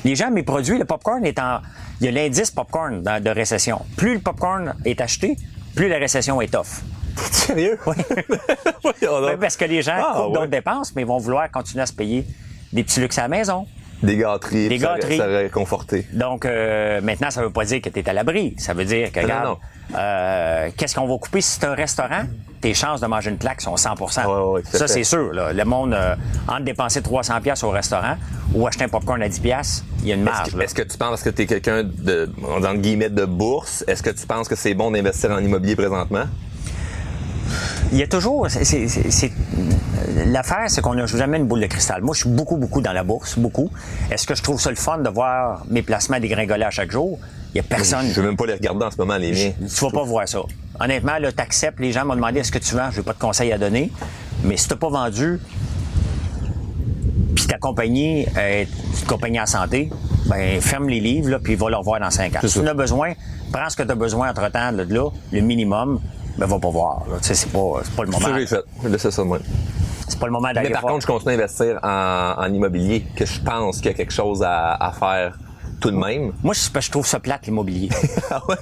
Les 0.06 0.16
gens, 0.16 0.32
mes 0.32 0.44
produits, 0.44 0.78
le 0.78 0.86
popcorn 0.86 1.26
est 1.26 1.38
en. 1.38 1.60
Il 2.00 2.06
y 2.06 2.08
a 2.08 2.12
l'indice 2.12 2.50
popcorn 2.50 3.04
de 3.04 3.30
récession. 3.30 3.82
Plus 3.98 4.14
le 4.16 4.20
popcorn 4.22 4.74
est 4.86 5.02
acheté, 5.02 5.38
plus 5.76 5.90
la 5.90 5.98
récession 5.98 6.40
est 6.42 6.56
off. 6.56 6.82
Sérieux? 7.32 7.78
Oui. 7.86 7.96
Ben, 9.02 9.38
parce 9.40 9.58
que 9.58 9.66
les 9.66 9.82
gens 9.82 9.94
Ah, 9.98 10.14
coupent 10.16 10.28
ouais. 10.28 10.34
d'autres 10.34 10.46
dépenses, 10.52 10.94
mais 10.96 11.02
ils 11.04 11.08
vont 11.08 11.18
vouloir 11.18 11.50
continuer 11.52 11.84
à 11.84 11.86
se 11.86 11.94
payer 11.94 12.26
des 12.74 12.84
petits 12.84 13.00
luxes 13.00 13.18
à 13.18 13.24
la 13.24 13.28
maison. 13.28 13.66
Des 14.02 14.18
gâteries. 14.18 14.68
Des 14.70 14.80
ça- 14.80 14.96
gâteries. 14.96 15.18
Ça 15.18 15.28
aurait 15.28 15.50
conforté. 15.50 16.08
Donc, 16.14 16.46
euh, 16.46 17.02
maintenant, 17.02 17.30
ça 17.30 17.42
veut 17.42 17.52
pas 17.52 17.66
dire 17.66 17.82
que 17.82 17.90
tu 17.90 18.00
es 18.00 18.10
à 18.10 18.14
l'abri. 18.14 18.56
Ça 18.58 18.74
veut 18.74 18.86
dire 18.86 19.12
que, 19.12 19.20
Non, 19.20 19.26
regarde, 19.26 19.58
euh, 19.96 20.70
qu'est-ce 20.76 20.96
qu'on 20.96 21.08
va 21.08 21.18
couper 21.20 21.42
si 21.42 21.60
c'est 21.60 21.66
un 21.66 21.76
restaurant? 21.76 22.24
Tes 22.62 22.74
chances 22.74 23.02
de 23.02 23.08
manger 23.08 23.30
une 23.32 23.38
claque 23.38 23.62
sont 23.62 23.76
100 23.78 23.96
Ouais, 24.00 24.52
ouais, 24.54 24.62
Ça, 24.66 24.88
c'est 24.88 25.04
sûr. 25.04 25.34
Là. 25.34 25.52
Le 25.54 25.66
monde, 25.66 25.94
euh, 25.94 26.16
entre 26.48 26.64
dépenser 26.64 27.02
300 27.02 27.42
pièces 27.42 27.64
au 27.64 27.70
restaurant 27.70 28.16
ou 28.54 28.66
acheter 28.68 28.84
un 28.86 28.90
popcorn 28.90 29.22
à 29.22 29.30
10 29.30 29.40
pièces, 29.40 29.84
il 30.02 30.10
y 30.10 30.12
a 30.12 30.16
une 30.16 30.24
marge. 30.24 30.56
Est-ce 30.60 30.74
que, 30.76 30.82
tu 30.84 30.98
penses 30.98 31.22
que 31.24 31.30
tu 31.30 31.44
es 31.44 31.46
quelqu'un 31.46 31.84
de, 31.84 32.30
dans 32.62 32.72
le 32.72 32.78
guillemets, 32.78 33.10
de 33.10 33.26
bourse? 33.26 33.84
Est-ce 33.88 34.02
que 34.04 34.10
tu 34.12 34.26
penses 34.26 34.48
que 34.48 34.56
c'est 34.56 34.74
bon 34.74 34.92
d'investir 34.92 35.32
en 35.32 35.40
immobilier 35.40 35.76
présentement? 35.76 36.26
Il 37.92 37.98
y 37.98 38.04
a 38.04 38.08
toujours. 38.08 38.48
L'affaire, 40.28 40.66
c'est 40.68 40.82
qu'on 40.82 40.96
n'a 40.96 41.06
jamais 41.06 41.38
une 41.38 41.48
boule 41.48 41.62
de 41.62 41.68
cristal. 41.68 42.02
Moi, 42.02 42.14
je 42.14 42.22
suis 42.22 42.30
beaucoup, 42.30 42.58
beaucoup 42.58 42.82
dans 42.82 42.94
la 42.94 43.04
bourse, 43.04 43.38
beaucoup. 43.38 43.70
Est-ce 44.10 44.26
que 44.28 44.36
je 44.36 44.44
trouve 44.44 44.60
ça 44.60 44.70
le 44.70 44.76
fun 44.76 45.00
de 45.00 45.10
voir 45.10 45.64
mes 45.70 45.82
placements 45.82 46.20
dégringoler 46.20 46.66
à 46.66 46.72
chaque 46.72 46.92
jour? 46.92 47.20
Il 47.54 47.56
n'y 47.56 47.60
a 47.60 47.64
personne. 47.64 48.08
Je 48.08 48.22
veux 48.22 48.28
même 48.28 48.38
pas 48.38 48.46
les 48.46 48.54
regarder 48.54 48.86
en 48.86 48.92
ce 48.92 48.98
moment, 48.98 49.18
les 49.18 49.32
miens. 49.32 49.52
Tu 49.60 49.86
vas 49.86 49.92
pas 49.92 50.04
voir 50.04 50.28
ça. 50.28 50.40
Honnêtement, 50.80 51.18
là, 51.20 51.32
t'acceptes. 51.32 51.80
Les 51.80 51.92
gens 51.92 52.06
m'ont 52.06 52.16
demandé 52.16 52.40
est-ce 52.40 52.52
que 52.52 52.60
tu 52.60 52.76
vends? 52.76 52.92
Je 52.92 52.98
n'ai 52.98 53.04
pas 53.04 53.14
de 53.14 53.20
conseils 53.20 53.52
à 53.52 53.58
donner. 53.58 53.92
Mais 54.44 54.58
si 54.58 54.68
t'as 54.68 54.78
pas 54.78 54.90
vendu, 54.90 55.40
puis 57.36 57.46
ta 57.46 57.58
compagnie 57.58 58.26
est 58.38 58.68
une 59.02 59.08
compagnie 59.08 59.40
en 59.40 59.46
santé, 59.46 59.90
ben 60.28 60.62
ferme 60.62 60.88
les 60.88 61.00
livres, 61.00 61.30
là, 61.30 61.40
puis 61.40 61.56
va 61.56 61.70
le 61.70 61.76
revoir 61.76 62.00
dans 62.00 62.10
5 62.10 62.36
ans. 62.36 62.40
Si 62.44 62.54
tu 62.54 62.60
en 62.60 62.68
as 62.68 62.74
besoin, 62.74 63.14
prends 63.52 63.70
ce 63.70 63.76
que 63.76 63.84
tu 63.84 63.92
as 63.92 63.96
besoin 63.96 64.30
entre-temps, 64.30 64.72
là, 64.72 64.84
le 65.32 65.42
minimum, 65.42 66.00
ben 66.38 66.46
va 66.48 66.60
pas 66.60 66.70
voir. 66.70 67.04
là. 67.10 67.18
Tu 67.22 67.28
sais, 67.28 67.34
c'est 67.36 67.52
pas, 67.52 67.82
c'est 67.84 67.96
pas 67.96 68.04
le 68.04 68.12
Ça, 68.12 68.20
moment. 68.20 68.40
j'ai 68.40 68.48
fait. 68.48 68.64
Je 68.84 68.88
laisse 68.90 69.10
ça 69.10 69.24
de. 69.24 69.40
C'est 70.08 70.20
pas 70.20 70.26
le 70.26 70.32
moment 70.32 70.48
Mais 70.50 70.54
d'aller 70.54 70.70
par 70.72 70.82
voir. 70.82 70.94
contre, 70.94 71.06
je 71.08 71.12
continue 71.12 71.32
à 71.34 71.38
investir 71.38 71.80
en, 71.84 72.34
en 72.38 72.54
immobilier, 72.54 73.06
que 73.16 73.26
je 73.26 73.40
pense 73.42 73.78
qu'il 73.78 73.88
y 73.88 73.90
a 73.90 73.94
quelque 73.94 74.12
chose 74.14 74.44
à, 74.44 74.74
à 74.76 74.92
faire 74.92 75.38
tout 75.82 75.92
de 75.92 75.98
même. 75.98 76.32
Moi, 76.44 76.54
je, 76.54 76.80
je 76.80 76.92
trouve 76.92 77.06
ça 77.06 77.20
plate, 77.20 77.46
l'immobilier. 77.48 77.90
Ah 78.34 78.42
ouais? 78.48 78.56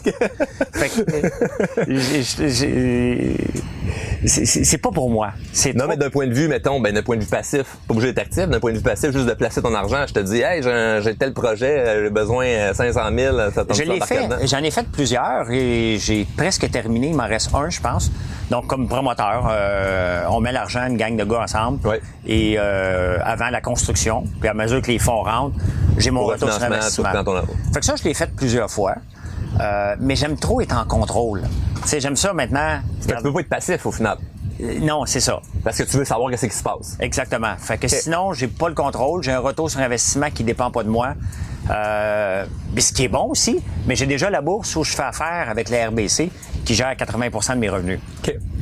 Fait 0.74 0.90
que, 0.90 1.02
euh, 1.12 1.30
c'est- 4.26 4.78
pas 4.78 4.92
pour 4.92 5.10
moi. 5.10 5.32
Non, 5.74 5.80
trop- 5.82 5.88
mais 5.90 5.98
d'un 5.98 6.10
point 6.10 6.28
de 6.28 6.34
vue, 6.34 6.48
mettons, 6.48 6.80
ben, 6.80 6.94
d'un 6.94 7.02
point 7.04 7.18
de 7.18 7.22
vue 7.24 7.30
passif, 7.30 7.64
pas 7.88 7.94
obligé 7.94 8.08
d'être 8.14 8.26
actif, 8.26 8.48
d'un 8.48 8.60
point 8.60 8.72
de 8.72 8.78
vue 8.78 8.84
passif, 8.84 9.12
juste 9.12 9.26
de 9.28 9.34
placer 9.34 9.62
ton 9.62 9.74
argent, 9.74 10.06
je 10.08 10.14
te 10.14 10.20
dis, 10.20 10.42
hey, 10.42 10.62
j'ai 11.04 11.16
tel 11.16 11.34
projet, 11.34 11.80
euh, 11.80 12.04
j'ai 12.06 12.10
besoin 12.10 12.46
de 12.70 12.74
500 12.74 13.00
000, 13.16 13.38
ça 13.54 13.66
tombe 13.66 13.74
Je 13.78 13.84
l'ai 13.84 14.00
fait. 14.02 14.28
J'en 14.48 14.64
ai 14.64 14.72
fait 14.72 14.88
plusieurs 14.92 15.50
et 15.52 15.98
j'ai 16.00 16.26
presque 16.38 16.70
terminé. 16.72 17.10
Il 17.10 17.16
m'en 17.16 17.28
reste 17.28 17.54
un, 17.54 17.70
je 17.70 17.80
pense. 17.82 18.12
Donc, 18.50 18.66
comme 18.68 18.88
promoteur, 18.88 19.48
euh, 19.52 20.24
on 20.30 20.40
met 20.40 20.52
l'argent, 20.52 20.88
une 20.88 20.98
gang 20.98 21.16
de 21.16 21.24
gars 21.24 21.42
ensemble. 21.44 21.80
Et 22.26 22.56
euh, 22.58 23.18
avant 23.24 23.50
la 23.50 23.62
construction, 23.62 24.24
puis 24.40 24.50
à 24.50 24.54
mesure 24.54 24.82
que 24.82 24.88
les 24.92 25.00
fonds 25.00 25.22
rentrent, 25.24 25.56
j'ai 25.98 26.12
mon 26.12 26.22
Pour 26.22 26.32
retour 26.32 26.52
sur 26.52 26.64
investissement. 26.64 27.09
Temps 27.14 27.24
ton. 27.24 27.42
Fait 27.74 27.80
que 27.80 27.86
ça, 27.86 27.96
je 27.96 28.04
l'ai 28.04 28.14
fait 28.14 28.34
plusieurs 28.36 28.70
fois. 28.70 28.96
Euh, 29.60 29.96
mais 30.00 30.16
j'aime 30.16 30.38
trop 30.38 30.62
être 30.62 30.78
en 30.78 30.86
contrôle. 30.86 31.42
Tu 31.82 31.88
sais, 31.90 32.00
j'aime 32.00 32.16
ça 32.16 32.34
maintenant. 32.34 32.80
Tu 33.02 33.08
peux 33.22 33.34
pas 33.34 33.40
être 33.42 33.50
passif 33.50 33.86
au 33.86 33.92
final, 33.92 34.18
Euh, 34.62 34.80
Non, 34.82 35.06
c'est 35.06 35.20
ça. 35.22 35.40
parce 35.64 35.78
que 35.78 35.84
tu 35.84 35.98
veux 35.98 36.06
savoir 36.06 36.30
qu'est-ce 36.30 36.46
qui 36.46 36.56
se 36.56 36.64
passe. 36.64 36.98
Exactement. 37.00 37.56
Fait 37.58 37.78
que 37.78 37.88
sinon, 37.88 38.34
j'ai 38.34 38.48
pas 38.48 38.70
le 38.70 38.76
contrôle, 38.76 39.24
j'ai 39.24 39.32
un 39.32 39.40
retour 39.40 39.70
sur 39.72 39.80
investissement 39.80 40.30
qui 40.30 40.44
dépend 40.44 40.70
pas 40.72 40.84
de 40.84 40.90
moi. 40.90 41.14
Euh, 41.70 42.46
mais 42.74 42.82
ce 42.82 42.94
qui 42.94 43.04
est 43.04 43.08
bon 43.10 43.26
aussi, 43.30 43.62
mais 43.86 43.96
j'ai 43.96 44.06
déjà 44.08 44.30
la 44.30 44.42
bourse 44.42 44.76
où 44.76 44.84
je 44.84 44.92
fais 44.92 45.04
affaire 45.04 45.48
avec 45.50 45.70
la 45.70 45.88
RBC 45.90 46.32
qui 46.66 46.74
gère 46.76 46.92
80% 46.96 47.56
de 47.56 47.60
mes 47.60 47.70
revenus. 47.70 48.00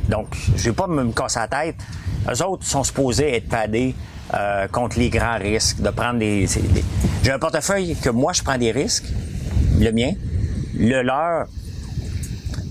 Donc, 0.08 0.26
je 0.56 0.64
vais 0.64 0.72
pas 0.72 0.86
me 0.86 1.04
me 1.04 1.12
casser 1.12 1.38
la 1.40 1.48
tête. 1.48 1.76
Eux 2.30 2.42
autres 2.44 2.64
sont 2.66 2.82
supposés 2.84 3.36
être 3.36 3.48
padés 3.48 3.94
euh, 4.34 4.66
contre 4.68 4.98
les 4.98 5.08
grands 5.10 5.38
risques, 5.38 5.80
de 5.80 5.90
prendre 5.90 6.18
des... 6.18 6.46
des- 6.46 6.84
J'ai 7.22 7.32
un 7.32 7.38
portefeuille 7.38 7.96
que 7.96 8.10
moi, 8.10 8.32
je 8.32 8.42
prends 8.42 8.58
des 8.58 8.70
risques, 8.72 9.06
le 9.78 9.90
mien. 9.92 10.12
Le 10.78 11.02
leur, 11.02 11.46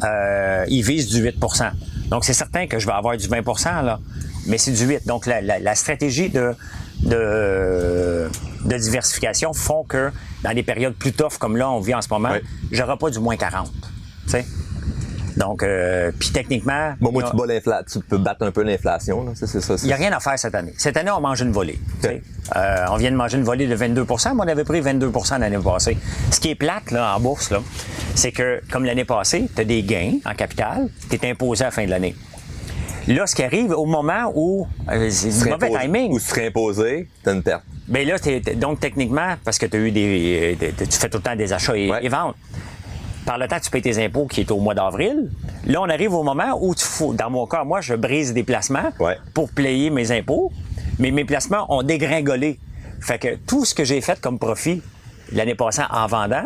euh, 0.04 0.66
ils 0.70 0.84
visent 0.84 1.08
du 1.10 1.24
8% 1.24 1.72
Donc, 2.10 2.24
c'est 2.26 2.34
certain 2.34 2.68
que 2.68 2.80
je 2.80 2.86
vais 2.86 2.94
avoir 2.94 3.18
du 3.18 3.28
20 3.28 3.42
là, 3.84 4.00
mais 4.46 4.58
c'est 4.58 4.72
du 4.72 4.86
8 4.86 5.08
Donc, 5.08 5.26
la, 5.26 5.42
la- 5.42 5.60
la 5.60 5.76
stratégie 5.76 6.30
de, 6.30 6.54
de, 7.04 8.30
de 8.66 8.78
diversification 8.78 9.54
font 9.54 9.84
que 9.84 10.12
dans 10.44 10.54
des 10.54 10.64
périodes 10.64 10.94
plus 10.94 11.12
tough 11.14 11.38
comme 11.40 11.58
là, 11.58 11.70
on 11.70 11.80
vit 11.80 11.96
en 11.96 12.02
ce 12.02 12.10
moment, 12.10 12.30
j'aurai 12.72 12.98
pas 12.98 13.10
du 13.10 13.20
moins 13.20 13.36
40. 13.36 13.70
Tu 14.26 14.32
sais? 14.32 14.46
Donc, 15.38 15.62
euh, 15.64 16.12
puis 16.18 16.32
techniquement... 16.32 16.94
Bon, 17.00 17.12
moi, 17.12 17.24
a- 17.24 17.30
tu, 17.30 17.38
bats 17.38 17.46
tu 17.84 18.00
peux 18.00 18.18
battre 18.18 18.44
un 18.46 18.52
peu 18.52 18.64
l'inflation, 18.64 19.24
c'est 19.36 19.46
ça. 19.48 19.74
il 19.74 19.80
c'est- 19.80 19.86
n'y 19.88 19.94
a 19.94 19.96
rien 19.96 20.12
à 20.12 20.20
faire 20.20 20.38
cette 20.38 20.56
année. 20.56 20.74
Cette 20.78 20.98
année, 20.98 21.12
on 21.12 21.22
mange 21.22 21.42
une 21.42 21.52
volée. 21.52 21.80
tu. 22.02 22.08
Euh, 22.56 22.86
on 22.90 22.98
vient 22.98 23.12
de 23.12 23.16
manger 23.16 23.38
une 23.38 23.44
volée 23.44 23.68
de 23.68 23.76
22 23.76 24.04
mais 24.04 24.42
on 24.44 24.48
avait 24.48 24.64
pris 24.64 24.82
22% 24.82 25.38
l'année 25.40 25.58
passée. 25.64 25.98
Ce 26.32 26.40
qui 26.40 26.50
est 26.50 26.56
plate 26.56 26.90
là, 26.92 27.16
en 27.16 27.20
bourse, 27.20 27.52
là, 27.52 27.60
c'est 28.16 28.32
que, 28.32 28.62
comme 28.72 28.84
l'année 28.86 29.06
passée, 29.06 29.48
tu 29.54 29.62
as 29.62 29.66
des 29.66 29.84
gains 29.84 30.14
en 30.26 30.34
capital, 30.34 30.90
tu 31.10 31.16
es 31.16 31.30
imposé 31.30 31.64
à 31.64 31.68
la 31.68 31.72
fin 31.72 31.86
de 31.86 31.92
l'année. 31.92 32.16
Là, 33.08 33.26
ce 33.28 33.36
qui 33.36 33.44
arrive 33.44 33.72
au 33.72 33.86
moment 33.86 34.32
où. 34.36 34.68
euh, 34.90 35.10
c'est 35.12 35.30
Tu 35.30 35.44
du 35.44 35.50
mauvais 35.50 35.68
imposé- 35.68 35.82
timing. 35.84 36.12
Ou 36.14 36.20
tu 36.20 36.26
serais 36.26 36.48
imposé, 36.48 37.08
t'as 37.24 37.34
une 37.34 37.44
perte. 37.44 37.64
Ben 37.88 38.06
là, 38.08 38.18
t'es- 38.20 38.42
donc 38.56 38.80
techniquement, 38.82 39.36
parce 39.46 39.58
que 39.58 39.66
as 39.78 39.80
eu 39.80 39.92
des, 39.92 40.56
des- 40.60 40.74
tu 40.74 40.98
fais 40.98 41.10
tout 41.10 41.18
le 41.20 41.24
temps 41.24 41.36
des 41.36 41.54
achats 41.54 41.78
et, 41.78 41.90
Ouais. 41.90 42.00
et 42.06 42.10
ventes. 42.10 42.36
Par 43.28 43.38
le 43.38 43.46
temps 43.50 43.58
que 43.60 43.66
tu 43.66 43.70
payes 43.72 43.82
tes 43.82 44.04
impôts, 44.06 44.26
qui 44.26 44.40
est 44.40 44.52
au 44.52 44.58
mois 44.60 44.74
d'avril, 44.74 45.30
là, 45.66 45.82
on 45.82 45.90
arrive 45.90 46.14
au 46.14 46.24
moment 46.24 46.58
où 46.62 46.74
tu 46.74 46.86
fous. 46.86 47.14
Dans 47.14 47.30
mon 47.30 47.46
cas, 47.46 47.66
moi, 47.66 47.82
je 47.82 47.94
brise 47.94 48.34
des 48.34 48.44
placements 48.44 48.90
Ouais. 49.02 49.18
pour 49.34 49.50
payer 49.52 49.90
mes 49.90 50.12
impôts, 50.14 50.50
mais 50.98 51.12
mes 51.12 51.26
placements 51.26 51.66
ont 51.68 51.84
dégringolé. 51.84 52.58
Fait 53.02 53.20
que 53.20 53.36
tout 53.36 53.66
ce 53.66 53.76
que 53.76 53.84
j'ai 53.84 54.00
fait 54.00 54.20
comme 54.22 54.40
profit 54.40 54.82
l'année 55.34 55.56
passée 55.56 55.82
en 55.92 56.08
vendant, 56.08 56.44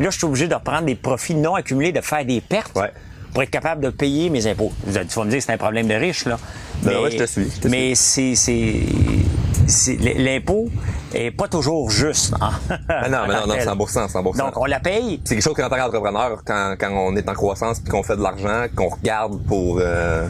là, 0.00 0.10
je 0.10 0.10
suis 0.10 0.24
obligé 0.24 0.48
de 0.48 0.54
reprendre 0.56 0.86
des 0.86 0.96
profits 0.96 1.36
non 1.36 1.54
accumulés, 1.54 1.92
de 1.92 2.00
faire 2.00 2.24
des 2.24 2.40
pertes. 2.40 2.76
Ouais. 2.76 2.90
Pour 3.34 3.42
être 3.42 3.50
capable 3.50 3.82
de 3.82 3.90
payer 3.90 4.30
mes 4.30 4.46
impôts. 4.46 4.72
Tu 4.86 4.90
vas 4.92 5.24
me 5.24 5.30
dire 5.30 5.38
que 5.40 5.44
c'est 5.44 5.52
un 5.52 5.58
problème 5.58 5.86
de 5.88 5.94
riche, 5.94 6.24
là. 6.24 6.38
Non, 6.84 7.02
ouais, 7.02 7.10
je 7.10 7.18
te 7.18 7.26
suis, 7.26 7.50
je 7.50 7.60
te 7.60 7.68
mais 7.68 7.94
c'est, 7.94 8.34
l'impôt 10.16 10.68
est 11.12 11.30
pas 11.30 11.48
toujours 11.48 11.90
juste. 11.90 12.34
hein. 12.40 12.50
Ah 12.88 13.08
non, 13.08 13.18
mais 13.26 13.34
non, 13.34 13.46
non, 13.46 13.54
En 13.54 13.76
tant 13.76 13.76
que 13.84 13.90
100%, 13.90 14.12
100%. 14.12 14.36
Donc, 14.38 14.56
on 14.56 14.64
la 14.66 14.80
paye. 14.80 15.20
C'est 15.24 15.34
quelque 15.34 15.44
chose 15.44 15.54
qu'en 15.54 15.68
tant 15.68 15.76
qu'entrepreneur, 15.76 16.42
quand, 16.44 16.76
quand 16.78 16.90
on 16.92 17.16
est 17.16 17.28
en 17.28 17.34
croissance 17.34 17.80
puis 17.80 17.90
qu'on 17.90 18.02
fait 18.02 18.16
de 18.16 18.22
l'argent, 18.22 18.66
qu'on 18.74 18.88
regarde 18.88 19.42
pour, 19.44 19.78
euh, 19.80 20.26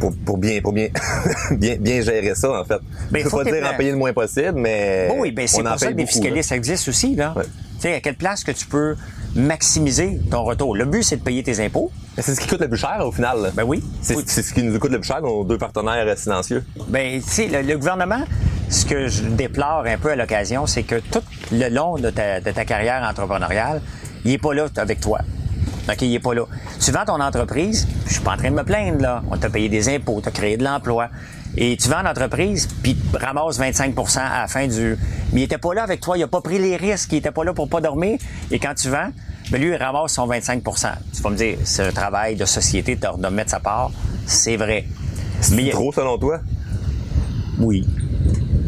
pour, 0.00 0.12
pour 0.24 0.38
bien, 0.38 0.60
pour 0.60 0.72
bien, 0.72 0.88
bien, 1.52 1.76
bien 1.78 2.00
gérer 2.02 2.34
ça, 2.34 2.60
en 2.60 2.64
fait. 2.64 2.78
Ben, 3.10 3.22
Je 3.24 3.28
faut 3.28 3.38
pas 3.38 3.44
dire 3.44 3.68
en 3.72 3.76
payer 3.76 3.90
le 3.92 3.96
moins 3.96 4.12
possible, 4.12 4.54
mais. 4.54 5.08
Bon, 5.08 5.20
oui, 5.20 5.30
ben 5.32 5.46
c'est 5.46 5.62
on 5.62 5.66
en 5.66 5.70
pour 5.70 5.80
ça 5.80 5.92
que 5.92 6.06
fiscalistes 6.06 6.52
existent 6.52 6.90
aussi, 6.90 7.14
là. 7.14 7.32
Ouais. 7.36 7.44
Tu 7.44 7.50
sais, 7.90 7.94
à 7.94 8.00
quelle 8.00 8.14
place 8.16 8.44
que 8.44 8.52
tu 8.52 8.66
peux 8.66 8.96
maximiser 9.34 10.18
ton 10.30 10.44
retour? 10.44 10.76
Le 10.76 10.84
but, 10.84 11.02
c'est 11.02 11.16
de 11.16 11.22
payer 11.22 11.42
tes 11.42 11.60
impôts. 11.64 11.90
C'est 12.18 12.34
ce 12.34 12.40
qui 12.40 12.46
coûte 12.48 12.60
le 12.60 12.68
plus 12.68 12.78
cher, 12.78 12.98
au 13.04 13.10
final. 13.12 13.42
là. 13.42 13.50
Ben 13.54 13.64
oui. 13.64 13.82
C'est 14.00 14.14
Oui. 14.16 14.24
ce 14.26 14.40
qui 14.54 14.62
nous 14.62 14.78
coûte 14.78 14.92
le 14.92 15.00
plus 15.00 15.08
cher, 15.08 15.20
nos 15.20 15.44
deux 15.44 15.58
partenaires 15.58 16.16
silencieux. 16.16 16.64
Ben, 16.88 17.20
tu 17.20 17.28
sais, 17.28 17.48
le, 17.48 17.62
le 17.62 17.76
gouvernement, 17.76 18.24
ce 18.70 18.86
que 18.86 19.08
je 19.08 19.22
déplore 19.24 19.84
un 19.86 19.98
peu 19.98 20.10
à 20.10 20.16
l'occasion, 20.16 20.66
c'est 20.66 20.84
que 20.84 20.96
tout 21.10 21.22
le 21.52 21.68
long 21.68 21.96
de 21.96 22.10
ta, 22.10 22.40
de 22.40 22.50
ta 22.52 22.64
carrière 22.64 23.02
entrepreneuriale, 23.08 23.80
il 24.24 24.32
est 24.32 24.38
pas 24.38 24.54
là 24.54 24.66
avec 24.76 25.00
toi. 25.00 25.18
OK, 25.88 26.02
il 26.02 26.14
est 26.14 26.18
pas 26.20 26.34
là. 26.34 26.44
Tu 26.80 26.90
vends 26.92 27.04
ton 27.04 27.20
entreprise, 27.20 27.86
je 28.06 28.14
suis 28.14 28.22
pas 28.22 28.32
en 28.34 28.36
train 28.36 28.50
de 28.50 28.56
me 28.56 28.64
plaindre, 28.64 29.02
là. 29.02 29.22
On 29.30 29.36
t'a 29.36 29.50
payé 29.50 29.68
des 29.68 29.88
impôts, 29.88 30.20
t'as 30.22 30.30
créé 30.30 30.56
de 30.56 30.64
l'emploi. 30.64 31.08
Et 31.56 31.76
tu 31.76 31.88
vends 31.88 32.02
l'entreprise, 32.02 32.68
puis 32.82 32.96
ramasse 33.12 33.60
25% 33.60 34.18
à 34.18 34.40
la 34.40 34.46
fin 34.48 34.66
du... 34.66 34.96
Mais 35.32 35.42
il 35.42 35.44
était 35.44 35.58
pas 35.58 35.72
là 35.74 35.82
avec 35.84 36.00
toi, 36.00 36.18
il 36.18 36.22
a 36.22 36.26
pas 36.26 36.40
pris 36.40 36.58
les 36.58 36.76
risques, 36.76 37.12
il 37.12 37.18
était 37.18 37.30
pas 37.30 37.44
là 37.44 37.52
pour 37.52 37.68
pas 37.68 37.80
dormir. 37.80 38.18
Et 38.50 38.58
quand 38.58 38.74
tu 38.74 38.88
vends, 38.88 39.10
ben 39.50 39.60
lui, 39.60 39.68
il 39.68 39.76
ramasse 39.76 40.12
son 40.14 40.26
25% 40.26 40.92
Tu 41.14 41.22
vas 41.22 41.30
me 41.30 41.36
dire, 41.36 41.58
c'est 41.64 41.82
un 41.86 41.92
travail 41.92 42.34
de 42.36 42.44
société 42.44 42.96
de 42.96 43.06
de 43.16 43.28
mettre 43.28 43.50
sa 43.50 43.60
part. 43.60 43.90
C'est 44.26 44.56
vrai. 44.56 44.86
Mais 45.52 45.70
Trop, 45.70 45.92
selon 45.92 46.18
toi? 46.18 46.40
oui. 47.60 47.86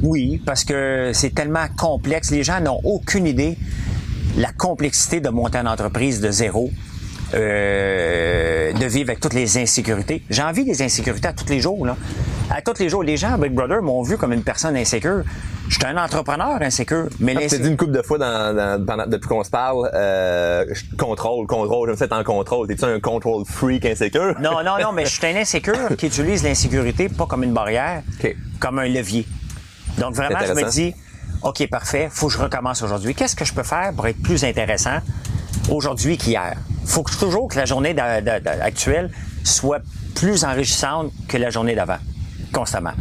Oui, 0.03 0.41
parce 0.45 0.63
que 0.63 1.11
c'est 1.15 1.35
tellement 1.35 1.67
complexe. 1.77 2.31
Les 2.31 2.45
gens 2.45 2.61
n'ont 2.61 2.81
aucune 2.85 3.27
idée 3.27 3.57
la 4.37 4.53
complexité 4.53 5.21
de 5.21 5.31
monter 5.31 5.59
une 5.59 5.67
entreprise 5.69 6.21
de 6.21 6.31
zéro, 6.31 6.71
euh, 7.35 8.73
de 8.73 8.87
vivre 8.87 9.11
avec 9.11 9.21
toutes 9.21 9.35
les 9.35 9.59
insécurités. 9.59 10.23
J'en 10.31 10.53
vis 10.53 10.65
des 10.65 10.83
insécurités 10.83 11.29
à 11.29 11.33
tous 11.33 11.49
les 11.49 11.61
jours. 11.61 11.85
Là. 11.87 11.97
À 12.51 12.63
tous 12.63 12.79
les 12.79 12.89
jours, 12.89 13.03
les 13.03 13.17
gens 13.17 13.35
à 13.35 13.37
Big 13.37 13.53
Brother 13.53 13.83
m'ont 13.83 14.03
vu 14.03 14.17
comme 14.17 14.33
une 14.33 14.43
personne 14.43 14.77
insécure. 14.77 15.23
Je 15.69 15.75
suis 15.75 15.85
un 15.85 15.97
entrepreneur 15.97 16.63
insécure, 16.63 17.07
mais 17.19 17.35
Tu 17.35 17.41
l'insé- 17.41 17.59
dit 17.59 17.69
une 17.69 17.77
couple 17.77 17.91
de 17.93 18.03
fois 18.03 18.19
dans, 18.19 18.55
dans- 18.55 18.85
pendant- 18.87 19.07
depuis 19.07 19.27
qu'on 19.29 19.43
se 19.43 19.51
parle, 19.51 19.91
euh, 19.95 20.65
je- 20.73 20.97
contrôle, 20.97 21.47
contrôle, 21.49 21.89
j'aime 21.89 21.97
ça 21.97 22.05
être 22.05 22.13
en 22.13 22.23
contrôle. 22.23 22.69
T'es-tu 22.69 22.85
un 22.85 23.01
control 23.01 23.43
freak 23.45 23.85
insécure? 23.85 24.35
Non, 24.41 24.63
non, 24.65 24.79
non, 24.81 24.93
mais 24.93 25.05
je 25.07 25.11
suis 25.11 25.27
un 25.27 25.35
insécure 25.37 25.97
qui 25.99 26.07
utilise 26.07 26.45
l'insécurité 26.45 27.09
pas 27.09 27.27
comme 27.27 27.43
une 27.43 27.53
barrière, 27.53 28.03
comme 28.61 28.79
un 28.79 28.87
levier. 28.87 29.27
Donc 29.99 30.15
vraiment, 30.15 30.39
je 30.47 30.53
me 30.53 30.71
dis, 30.71 30.95
OK, 31.43 31.67
parfait, 31.69 32.09
faut 32.13 32.29
que 32.29 32.35
je 32.35 32.39
recommence 32.39 32.83
aujourd'hui. 32.83 33.15
Qu'est-ce 33.17 33.35
que 33.35 33.45
je 33.45 33.53
peux 33.53 33.65
faire 33.65 33.93
pour 33.95 34.07
être 34.07 34.23
plus 34.23 34.45
intéressant 34.45 34.99
aujourd'hui 35.69 36.17
qu'hier? 36.17 36.55
Faut 36.87 37.03
toujours 37.03 37.49
que 37.49 37.57
la 37.57 37.67
journée 37.67 37.95
actuelle 38.61 39.11
soit 39.45 39.83
plus 40.15 40.45
enrichissante 40.45 41.13
que 41.29 41.37
la 41.37 41.51
journée 41.51 41.75
d'avant, 41.75 41.99
constamment. 42.53 42.95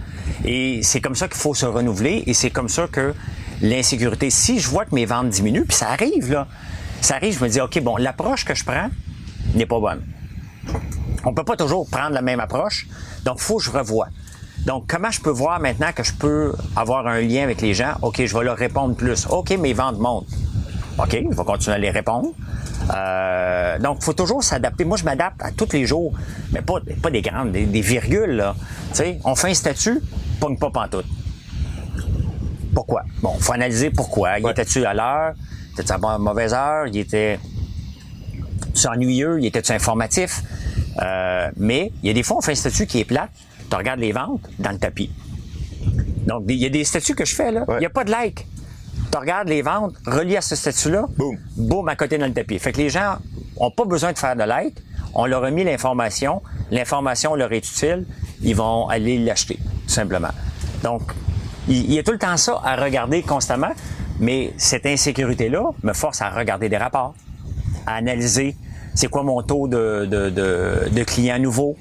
Et 0.44 0.82
c'est 0.84 1.02
comme 1.02 1.16
ça 1.16 1.28
qu'il 1.28 1.38
faut 1.38 1.53
se 1.53 1.66
renouveler 1.66 2.24
et 2.28 2.34
c'est 2.34 2.49
comme 2.49 2.70
ça 2.70 2.88
que 2.91 3.14
l'insécurité, 3.62 4.30
si 4.30 4.60
je 4.60 4.68
vois 4.68 4.86
que 4.86 4.94
mes 4.94 5.06
ventes 5.06 5.30
diminuent, 5.30 5.66
puis 5.66 5.78
ça 5.78 5.90
arrive, 5.90 6.32
là, 6.32 6.48
ça 7.02 7.16
arrive, 7.16 7.38
je 7.38 7.44
me 7.44 7.49
dis, 7.49 7.62
OK, 7.62 7.80
bon, 7.82 7.95
l'approche 7.98 8.44
que 8.44 8.53
je 8.53 8.66
prends 8.66 8.90
n'est 9.53 9.66
pas 9.66 9.80
bonne 9.80 10.02
on 11.26 11.34
peut 11.34 11.44
pas 11.44 11.57
toujours 11.57 11.90
prendre 11.90 12.12
la 12.12 12.22
même 12.22 12.40
approche. 12.40 12.88
Donc, 13.26 13.40
faut 13.40 13.57
que 13.57 13.64
je 13.64 13.72
revoie. 13.72 14.07
Donc, 14.66 14.86
comment 14.88 15.12
je 15.12 15.20
peux 15.20 15.32
voir 15.32 15.60
maintenant 15.60 15.91
que 15.94 16.03
je 16.03 16.14
peux 16.14 16.53
avoir 16.76 17.07
un 17.07 17.20
lien 17.20 17.44
avec 17.44 17.62
les 17.62 17.74
gens? 17.74 17.95
OK, 18.02 18.24
je 18.24 18.38
vais 18.38 18.44
leur 18.44 18.57
répondre 18.57 18.95
plus. 18.95 19.28
OK, 19.30 19.52
mes 19.52 19.74
ventes 19.74 19.99
montent. 19.99 20.28
OK, 20.98 21.12
je 21.32 21.36
vais 21.36 21.44
continuer 21.44 21.76
à 21.76 21.80
les 21.80 21.90
répondre. 21.90 22.30
Euh, 22.96 23.80
donc, 23.80 24.02
faut 24.04 24.14
toujours 24.14 24.44
s'adapter. 24.44 24.86
Moi, 24.86 24.98
je 24.98 25.04
m'adapte 25.04 25.42
à 25.44 25.52
tous 25.52 25.74
les 25.74 25.86
jours, 25.86 26.14
mais 26.54 26.62
pas, 26.62 26.76
pas 27.02 27.10
des 27.12 27.22
grandes, 27.22 27.52
des, 27.52 27.66
des 27.66 27.82
virgules, 27.82 28.32
là. 28.38 28.56
Tu 28.92 28.96
sais, 28.98 29.20
on 29.26 29.36
fait 29.36 29.50
un 29.50 29.54
statut, 29.54 30.00
pogne 30.40 30.58
pas 30.58 30.70
pantoute. 30.70 31.06
Pourquoi? 32.74 33.04
Bon, 33.22 33.34
faut 33.40 33.54
analyser 33.54 33.90
pourquoi. 33.90 34.40
Il 34.40 34.46
Ouais. 34.46 34.52
était-tu 34.52 34.86
à 34.86 34.94
l'heure? 34.94 35.34
Était-tu 35.74 35.92
à 35.92 35.98
ma- 35.98 36.18
mauvaise 36.18 36.54
heure? 36.54 36.88
Il 36.88 36.98
était 36.98 37.40
ennuyeux, 38.88 39.40
il 39.40 39.46
était 39.46 39.72
informatif? 39.72 40.42
Euh, 41.02 41.50
mais 41.58 41.92
il 42.04 42.08
y 42.08 42.10
a 42.10 42.14
des 42.14 42.24
fois, 42.24 42.38
on 42.38 42.42
fait 42.42 42.52
un 42.54 42.56
statut 42.56 42.86
qui 42.86 43.00
est 43.00 43.06
plat. 43.06 43.28
Tu 43.70 43.76
regardes 43.76 44.00
les 44.00 44.12
ventes 44.12 44.42
dans 44.60 44.72
le 44.72 44.78
tapis. 44.78 45.10
Donc, 46.28 46.44
il 46.48 46.56
y 46.58 46.66
a 46.66 46.70
des 46.70 46.84
statuts 46.84 47.16
que 47.16 47.26
je 47.26 47.36
fais, 47.36 47.52
là. 47.52 47.66
Il 47.68 47.74
Ouais. 47.74 47.80
n'y 47.80 47.86
a 47.86 47.90
pas 47.90 48.04
de 48.04 48.12
like. 48.12 48.48
Tu 49.11 49.18
regardes 49.18 49.48
les 49.48 49.61
ventes, 49.61 49.94
relié 50.06 50.38
à 50.38 50.41
ce 50.41 50.56
statut-là. 50.56 51.06
Boum. 51.18 51.38
Boum, 51.56 51.88
à 51.88 51.95
côté 51.95 52.18
dans 52.18 52.26
le 52.26 52.34
tapis. 52.34 52.60
Fait 52.60 52.72
que 52.72 52.77
les 52.77 52.90
gens 52.90 53.18
ont 53.57 53.72
pas 53.72 53.86
besoin 53.86 54.11
de 54.11 54.18
faire 54.18 54.36
de 54.36 54.44
like. 54.44 54.76
On 55.14 55.26
leur 55.26 55.44
a 55.44 55.52
mis 55.52 55.64
l'information. 55.64 56.41
L'information 56.72 57.36
leur 57.36 57.52
est 57.53 57.65
utile. 57.68 58.06
Ils 58.41 58.56
vont 58.56 58.88
aller 58.90 59.18
l'acheter, 59.18 59.57
tout 59.88 59.94
simplement. 59.94 60.32
Donc, 60.84 61.02
il 61.68 61.86
il 61.86 61.94
y 61.94 61.99
a 61.99 62.03
tout 62.03 62.11
le 62.11 62.19
temps 62.19 62.38
ça 62.38 62.60
à 62.64 62.76
regarder 62.76 63.22
constamment. 63.22 63.72
Mais 64.19 64.53
cette 64.57 64.86
insécurité-là 64.86 65.72
me 65.84 65.94
force 65.94 66.22
à 66.22 66.30
regarder 66.30 66.69
des 66.69 66.77
rapports, 66.77 67.14
à 67.86 67.95
analyser 67.95 68.56
c'est 68.94 69.10
quoi 69.10 69.23
mon 69.23 69.41
taux 69.41 69.68
de, 69.68 70.07
de, 70.10 70.30
de, 70.30 70.90
de 70.90 71.03
clients 71.03 71.38
nouveaux 71.38 71.76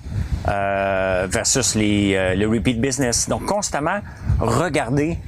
euh, 0.48 1.28
versus 1.30 1.76
les, 1.76 2.14
euh, 2.16 2.34
le 2.34 2.48
repeat 2.48 2.80
business. 2.80 3.28
Donc, 3.28 3.46
constamment, 3.46 4.01
regarder 4.40 5.18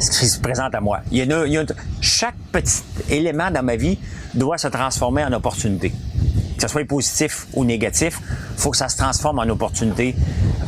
ce 0.00 0.10
qui 0.18 0.26
se 0.26 0.40
présente 0.40 0.74
à 0.74 0.80
moi. 0.80 1.00
Il 1.10 1.18
y 1.18 1.32
a, 1.32 1.40
a- 1.60 1.64
chaque 2.00 2.34
petit 2.52 2.82
élément 3.08 3.50
dans 3.50 3.62
ma 3.62 3.76
vie 3.76 3.98
doit 4.34 4.58
se 4.58 4.68
transformer 4.68 5.24
en 5.24 5.32
opportunité. 5.32 5.90
Que 5.90 6.62
ce 6.62 6.68
soit 6.68 6.84
positif 6.86 7.46
ou 7.54 7.64
négatif, 7.64 8.18
faut 8.56 8.70
que 8.70 8.76
ça 8.76 8.88
se 8.88 8.96
transforme 8.96 9.38
en 9.38 9.48
opportunité 9.48 10.14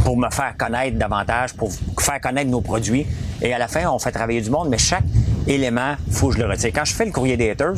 pour 0.05 0.17
me 0.17 0.29
faire 0.31 0.55
connaître 0.57 0.97
davantage, 0.99 1.55
pour 1.55 1.71
faire 2.01 2.21
connaître 2.21 2.51
nos 2.51 2.61
produits. 2.61 3.07
Et 3.43 3.53
à 3.53 3.59
la 3.59 3.69
fin, 3.69 3.89
on 3.91 3.99
fait 3.99 4.13
travailler 4.13 4.41
du 4.41 4.51
monde, 4.51 4.69
mais 4.71 4.79
chaque 4.79 5.05
élément, 5.47 5.95
faut 6.11 6.29
que 6.29 6.35
je 6.37 6.39
le 6.41 6.47
retire. 6.49 6.71
Quand 6.75 6.85
je 6.85 6.95
fais 6.95 7.05
le 7.05 7.13
courrier 7.13 7.37
des 7.37 7.51
haters, 7.51 7.75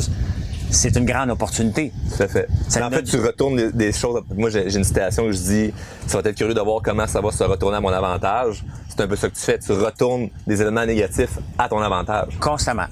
c'est 0.74 0.96
une 0.96 1.04
grande 1.04 1.30
opportunité. 1.30 1.92
Tout 2.16 2.22
à 2.22 2.28
fait. 2.28 2.48
Ça 2.68 2.86
en 2.86 2.90
fait, 2.90 3.02
tu 3.02 3.16
retournes 3.16 3.70
des, 3.70 3.92
choses. 3.92 4.22
Moi, 4.34 4.50
j'ai 4.50 4.76
une 4.76 4.84
citation 4.84 5.24
où 5.24 5.32
je 5.32 5.38
dis 5.38 5.74
Tu 6.06 6.12
vas 6.12 6.20
être 6.20 6.34
curieux 6.34 6.54
de 6.54 6.60
voir 6.60 6.80
comment 6.82 7.06
ça 7.06 7.20
va 7.20 7.30
se 7.30 7.44
retourner 7.44 7.78
à 7.78 7.80
mon 7.80 7.92
avantage. 7.92 8.64
C'est 8.88 9.00
un 9.00 9.08
peu 9.08 9.16
ça 9.16 9.28
que 9.28 9.34
tu 9.34 9.40
fais. 9.40 9.58
Tu 9.58 9.72
retournes 9.72 10.28
des 10.46 10.60
éléments 10.60 10.84
négatifs 10.84 11.38
à 11.58 11.68
ton 11.68 11.80
avantage. 11.80 12.38
Constamment. 12.40 12.86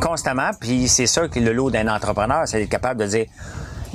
Constamment. 0.00 0.50
Puis 0.60 0.88
c'est 0.88 1.06
ça 1.06 1.28
que 1.28 1.40
le 1.40 1.52
lot 1.52 1.70
d'un 1.70 1.88
entrepreneur, 1.88 2.42
c'est 2.46 2.58
d'être 2.58 2.68
capable 2.68 3.00
de 3.00 3.06
dire, 3.06 3.26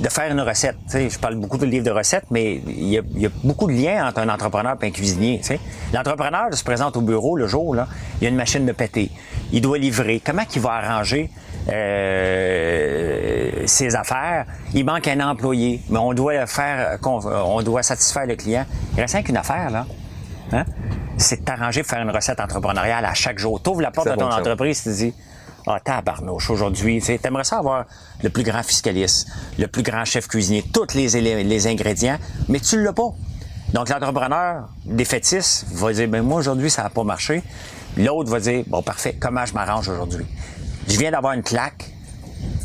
de 0.00 0.08
faire 0.08 0.30
une 0.30 0.40
recette. 0.40 0.76
Je 0.92 1.18
parle 1.18 1.36
beaucoup 1.36 1.58
de 1.58 1.66
livres 1.66 1.84
de 1.84 1.90
recettes, 1.90 2.26
mais 2.30 2.60
il 2.66 2.88
y, 2.88 2.98
a, 2.98 3.02
il 3.14 3.20
y 3.20 3.26
a 3.26 3.30
beaucoup 3.44 3.66
de 3.66 3.72
liens 3.72 4.06
entre 4.06 4.20
un 4.20 4.28
entrepreneur 4.28 4.76
et 4.80 4.86
un 4.86 4.90
cuisinier. 4.90 5.40
L'entrepreneur 5.92 6.52
se 6.52 6.64
présente 6.64 6.96
au 6.96 7.02
bureau 7.02 7.36
le 7.36 7.46
jour, 7.46 7.74
là, 7.74 7.86
il 8.20 8.24
y 8.24 8.26
a 8.26 8.30
une 8.30 8.36
machine 8.36 8.66
de 8.66 8.72
péter. 8.72 9.10
Il 9.52 9.60
doit 9.60 9.78
livrer. 9.78 10.20
Comment 10.24 10.42
il 10.54 10.60
va 10.60 10.72
arranger 10.72 11.30
euh, 11.68 13.62
ses 13.66 13.94
affaires? 13.94 14.46
Il 14.74 14.84
manque 14.84 15.06
un 15.08 15.20
employé, 15.20 15.82
mais 15.88 15.98
on 15.98 16.12
doit 16.14 16.46
faire, 16.46 16.98
on 17.04 17.62
doit 17.62 17.82
satisfaire 17.82 18.26
le 18.26 18.36
client. 18.36 18.64
Il 18.94 19.00
reste 19.00 19.14
rien 19.14 19.22
qu'une 19.22 19.36
affaire, 19.36 19.70
là. 19.70 19.86
Hein? 20.52 20.64
C'est 21.16 21.40
de 21.40 21.44
t'arranger 21.44 21.82
pour 21.82 21.90
faire 21.90 22.02
une 22.02 22.10
recette 22.10 22.40
entrepreneuriale 22.40 23.04
à 23.04 23.14
chaque 23.14 23.38
jour. 23.38 23.60
T'ouvres 23.60 23.82
la 23.82 23.90
porte 23.90 24.08
de 24.08 24.14
ton 24.14 24.30
entreprise, 24.30 24.82
tu 24.82 24.88
te 24.90 24.94
dis, 24.94 25.14
ah, 25.66 25.78
tabarnouche, 25.78 26.50
aujourd'hui, 26.50 26.98
tu 26.98 27.06
sais, 27.06 27.18
t'aimerais 27.18 27.44
ça 27.44 27.58
avoir 27.58 27.84
le 28.22 28.28
plus 28.30 28.42
grand 28.42 28.62
fiscaliste, 28.62 29.28
le 29.58 29.68
plus 29.68 29.82
grand 29.82 30.04
chef 30.04 30.26
cuisinier, 30.26 30.64
tous 30.72 30.94
les, 30.94 31.44
les 31.44 31.66
ingrédients, 31.68 32.18
mais 32.48 32.58
tu 32.58 32.82
l'as 32.82 32.92
pas. 32.92 33.10
Donc, 33.72 33.88
l'entrepreneur 33.88 34.68
défaitiste 34.84 35.66
va 35.72 35.92
dire, 35.92 36.08
ben 36.08 36.22
moi, 36.22 36.40
aujourd'hui, 36.40 36.68
ça 36.68 36.82
n'a 36.82 36.90
pas 36.90 37.04
marché. 37.04 37.42
L'autre 37.96 38.30
va 38.30 38.40
dire, 38.40 38.64
bon, 38.66 38.82
parfait, 38.82 39.16
comment 39.18 39.46
je 39.46 39.54
m'arrange 39.54 39.88
aujourd'hui? 39.88 40.26
Je 40.88 40.98
viens 40.98 41.10
d'avoir 41.10 41.32
une 41.34 41.42
claque, 41.42 41.90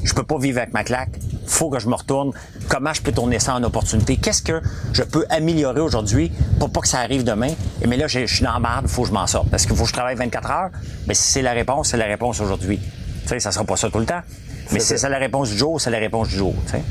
je 0.03 0.13
peux 0.13 0.23
pas 0.23 0.37
vivre 0.37 0.59
avec 0.59 0.73
ma 0.73 0.83
claque. 0.83 1.09
Faut 1.45 1.69
que 1.69 1.79
je 1.79 1.87
me 1.87 1.95
retourne. 1.95 2.31
Comment 2.67 2.93
je 2.93 3.01
peux 3.01 3.11
tourner 3.11 3.39
ça 3.39 3.55
en 3.55 3.63
opportunité? 3.63 4.17
Qu'est-ce 4.17 4.41
que 4.41 4.61
je 4.91 5.03
peux 5.03 5.25
améliorer 5.29 5.79
aujourd'hui 5.79 6.31
pour 6.59 6.71
pas 6.71 6.81
que 6.81 6.87
ça 6.87 6.99
arrive 6.99 7.23
demain? 7.23 7.51
Et 7.81 7.87
mais 7.87 7.95
là, 7.97 8.07
je 8.07 8.25
je 8.25 8.35
suis 8.35 8.43
dans 8.43 8.53
la 8.53 8.59
merde, 8.59 8.87
faut 8.87 9.03
que 9.03 9.07
je 9.07 9.13
m'en 9.13 9.27
sorte. 9.27 9.49
Parce 9.49 9.65
qu'il 9.65 9.75
faut 9.75 9.83
que 9.83 9.89
je 9.89 9.93
travaille 9.93 10.15
24 10.15 10.51
heures. 10.51 10.69
Mais 11.07 11.13
si 11.13 11.23
c'est 11.23 11.41
la 11.41 11.53
réponse, 11.53 11.89
c'est 11.89 11.97
la 11.97 12.05
réponse 12.05 12.39
aujourd'hui. 12.41 12.79
Tu 13.23 13.29
sais, 13.29 13.39
ça 13.39 13.51
sera 13.51 13.63
pas 13.63 13.77
ça 13.77 13.89
tout 13.89 13.99
le 13.99 14.05
temps. 14.05 14.21
Mais 14.71 14.79
si 14.79 14.97
C'est 14.97 15.09
la 15.09 15.17
réponse 15.17 15.49
du 15.49 15.57
jour, 15.57 15.79
c'est 15.79 15.89
la 15.89 15.99
réponse 15.99 16.27
du 16.27 16.35
jour. 16.35 16.53
tu 16.65 16.71
sais. 16.71 16.83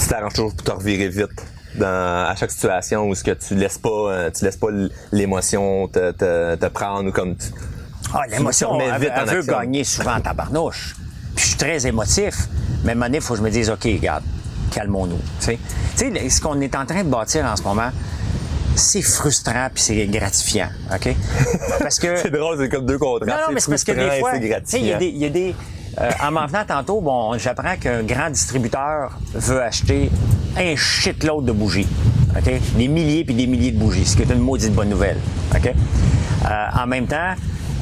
Tu 0.00 0.08
t'arranges 0.08 0.32
toujours 0.34 0.54
pour 0.54 0.64
te 0.64 0.72
revirer 0.72 1.08
vite 1.08 1.46
dans, 1.76 2.26
à 2.28 2.34
chaque 2.34 2.50
situation 2.50 3.08
où 3.08 3.14
ce 3.14 3.22
que 3.22 3.30
tu 3.30 3.54
laisses 3.54 3.78
pas, 3.78 3.88
euh, 3.88 4.30
tu 4.30 4.44
laisses 4.44 4.56
pas 4.56 4.68
l'émotion 5.12 5.86
te, 5.88 6.10
te, 6.12 6.56
te 6.56 6.66
prendre 6.66 7.08
ou 7.08 7.12
comme 7.12 7.36
tu, 7.36 7.46
Ah, 8.14 8.22
l'émotion, 8.28 8.78
elle, 8.80 9.00
vite 9.00 9.12
elle 9.14 9.28
veut 9.28 9.42
gagner 9.42 9.84
souvent 9.84 10.16
en 10.16 10.20
tabarnouche. 10.20 10.94
Puis 11.34 11.44
je 11.44 11.48
suis 11.50 11.58
très 11.58 11.86
émotif. 11.86 12.34
Mais 12.84 12.90
à 12.90 12.92
un 12.92 12.94
moment 12.94 13.06
donné, 13.06 13.18
il 13.18 13.22
faut 13.22 13.34
que 13.34 13.38
je 13.38 13.44
me 13.44 13.50
dise, 13.50 13.70
OK, 13.70 13.84
regarde, 13.84 14.24
calmons-nous. 14.70 15.20
Tu 15.40 15.58
sais, 15.96 16.28
ce 16.28 16.40
qu'on 16.40 16.60
est 16.60 16.74
en 16.74 16.84
train 16.84 17.04
de 17.04 17.08
bâtir 17.08 17.44
en 17.44 17.56
ce 17.56 17.62
moment, 17.62 17.90
c'est 18.74 19.02
frustrant 19.02 19.68
puis 19.72 19.82
c'est 19.82 20.06
gratifiant, 20.06 20.68
OK? 20.94 21.14
Parce 21.78 21.98
que... 21.98 22.16
C'est 22.22 22.30
drôle, 22.30 22.56
c'est 22.58 22.68
comme 22.68 22.86
deux 22.86 22.98
contrats. 22.98 23.26
Non, 23.26 23.34
non, 23.48 23.54
mais 23.54 23.60
c'est 23.60 23.70
parce 23.70 23.84
que 23.84 23.92
des 23.92 24.18
fois, 24.18 24.32
c'est 24.32 24.40
tu 24.40 24.62
sais, 24.64 24.80
il 24.80 24.86
y 24.86 24.92
a 24.92 24.98
des, 24.98 25.08
y 25.08 25.24
a 25.26 25.28
des 25.28 25.54
euh, 26.00 26.10
en 26.22 26.32
m'en 26.32 26.46
venant 26.46 26.64
tantôt, 26.66 27.00
bon, 27.02 27.36
j'apprends 27.36 27.76
qu'un 27.76 28.02
grand 28.02 28.30
distributeur 28.30 29.18
veut 29.34 29.60
acheter 29.62 30.10
un 30.56 30.74
shitload 30.74 31.44
de 31.44 31.52
bougies, 31.52 31.86
ok, 32.34 32.50
des 32.76 32.88
milliers 32.88 33.24
puis 33.24 33.34
des 33.34 33.46
milliers 33.46 33.72
de 33.72 33.78
bougies, 33.78 34.06
ce 34.06 34.16
qui 34.16 34.22
est 34.22 34.32
une 34.32 34.40
maudite 34.40 34.72
bonne 34.72 34.88
nouvelle, 34.88 35.18
ok? 35.54 35.66
Euh, 35.66 36.48
en 36.82 36.86
même 36.86 37.06
temps, 37.06 37.34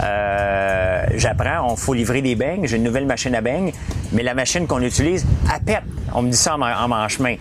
euh, 0.03 1.05
j'apprends, 1.17 1.71
on 1.73 1.77
faut 1.77 1.95
livrer 1.95 2.23
des 2.23 2.35
beignes. 2.35 2.67
J'ai 2.67 2.77
une 2.77 2.83
nouvelle 2.85 3.07
machine 3.07 3.35
à 3.35 3.41
beignes, 3.41 3.73
mais 4.13 4.23
la 4.23 4.35
machine 4.35 4.67
qu'on 4.67 4.81
utilise, 4.83 5.27
elle 5.53 5.63
pète. 5.63 5.83
On 6.15 6.23
me 6.23 6.31
dit 6.31 6.37
ça 6.37 6.57
en, 6.57 6.63
en, 6.63 6.91
en 6.91 7.09
chemin. 7.09 7.37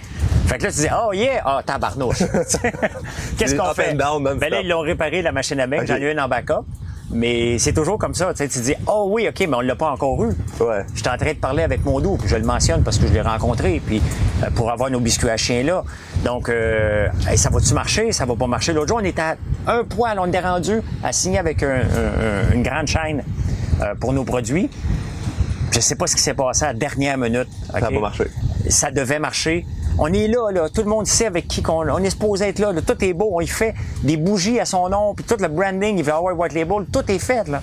Fait 0.47 0.57
que 0.57 0.63
là, 0.63 0.71
tu 0.71 0.79
dis, 0.79 0.87
oh 0.91 1.13
yeah, 1.13 1.43
oh 1.45 1.61
tabarnouche. 1.65 2.19
Qu'est-ce 3.37 3.55
qu'on 3.55 3.73
fait? 3.73 3.93
down. 3.93 4.23
Ben 4.37 4.49
là, 4.49 4.61
ils 4.61 4.67
l'ont 4.67 4.81
réparé, 4.81 5.21
la 5.21 5.31
machine 5.31 5.59
à 5.59 5.67
beignes. 5.67 5.85
J'en 5.85 5.95
ai 5.95 6.11
une 6.11 6.19
en 6.19 6.27
backup. 6.27 6.65
Mais 7.11 7.57
c'est 7.57 7.73
toujours 7.73 7.97
comme 7.97 8.13
ça. 8.13 8.33
Tu 8.35 8.47
dis, 8.47 8.75
oh 8.87 9.07
oui, 9.11 9.27
OK, 9.27 9.39
mais 9.47 9.55
on 9.55 9.61
l'a 9.61 9.75
pas 9.75 9.89
encore 9.91 10.23
eu. 10.23 10.29
Ouais. 10.59 10.85
J'étais 10.93 11.09
en 11.09 11.17
train 11.17 11.33
de 11.33 11.37
parler 11.39 11.63
avec 11.63 11.83
mon 11.83 11.99
dos, 11.99 12.17
puis 12.17 12.27
je 12.29 12.35
le 12.35 12.43
mentionne 12.43 12.83
parce 12.83 12.97
que 12.99 13.07
je 13.07 13.13
l'ai 13.13 13.21
rencontré, 13.21 13.81
puis 13.83 13.99
euh, 14.43 14.49
pour 14.53 14.69
avoir 14.71 14.91
nos 14.91 14.99
biscuits 14.99 15.29
à 15.29 15.37
chien 15.37 15.63
là. 15.63 15.83
Donc, 16.23 16.49
euh, 16.49 17.07
hey, 17.27 17.37
ça 17.37 17.49
va-tu 17.49 17.73
marcher? 17.73 18.11
Ça 18.11 18.25
va 18.25 18.35
pas 18.35 18.45
marcher. 18.47 18.73
L'autre 18.73 18.89
jour, 18.89 18.99
on 19.01 19.05
était 19.05 19.21
à 19.21 19.35
un 19.67 19.83
poil, 19.83 20.19
on 20.19 20.27
était 20.27 20.39
rendu 20.39 20.81
à 21.03 21.11
signer 21.11 21.39
avec 21.39 21.63
un- 21.63 21.67
un- 21.69 22.51
un- 22.51 22.53
une 22.53 22.61
grande 22.63 22.87
chaîne 22.87 23.23
euh, 23.81 23.95
pour 23.99 24.13
nos 24.13 24.23
produits. 24.23 24.69
Je 25.71 25.79
sais 25.79 25.95
pas 25.95 26.07
ce 26.07 26.15
qui 26.15 26.21
s'est 26.21 26.33
passé 26.33 26.65
à 26.65 26.67
la 26.67 26.73
dernière 26.73 27.17
minute. 27.17 27.47
Ça 27.71 27.77
a 27.77 27.87
OK? 27.87 27.93
pas 27.95 27.99
marché. 28.01 28.23
Ça 28.69 28.91
devait 28.91 29.19
marcher. 29.19 29.65
On 30.01 30.13
est 30.13 30.27
là, 30.27 30.49
là. 30.51 30.69
Tout 30.69 30.81
le 30.81 30.89
monde 30.89 31.05
sait 31.05 31.25
avec 31.25 31.47
qui 31.47 31.61
qu'on 31.61 31.87
on 31.89 31.97
est 31.97 32.09
supposé 32.09 32.47
être 32.47 32.59
là, 32.59 32.71
là. 32.71 32.81
Tout 32.81 33.03
est 33.03 33.13
beau. 33.13 33.29
On 33.33 33.41
y 33.41 33.47
fait 33.47 33.75
des 34.01 34.15
bougies 34.15 34.59
à 34.59 34.65
son 34.65 34.87
nom, 34.87 35.13
puis 35.13 35.25
tout 35.25 35.35
le 35.39 35.49
branding, 35.49 35.97
il 35.97 36.05
fait 36.05 36.13
ouais, 36.13 36.31
White 36.31 36.53
Label, 36.53 36.85
tout 36.91 37.11
est 37.11 37.19
fait, 37.19 37.47
là. 37.49 37.61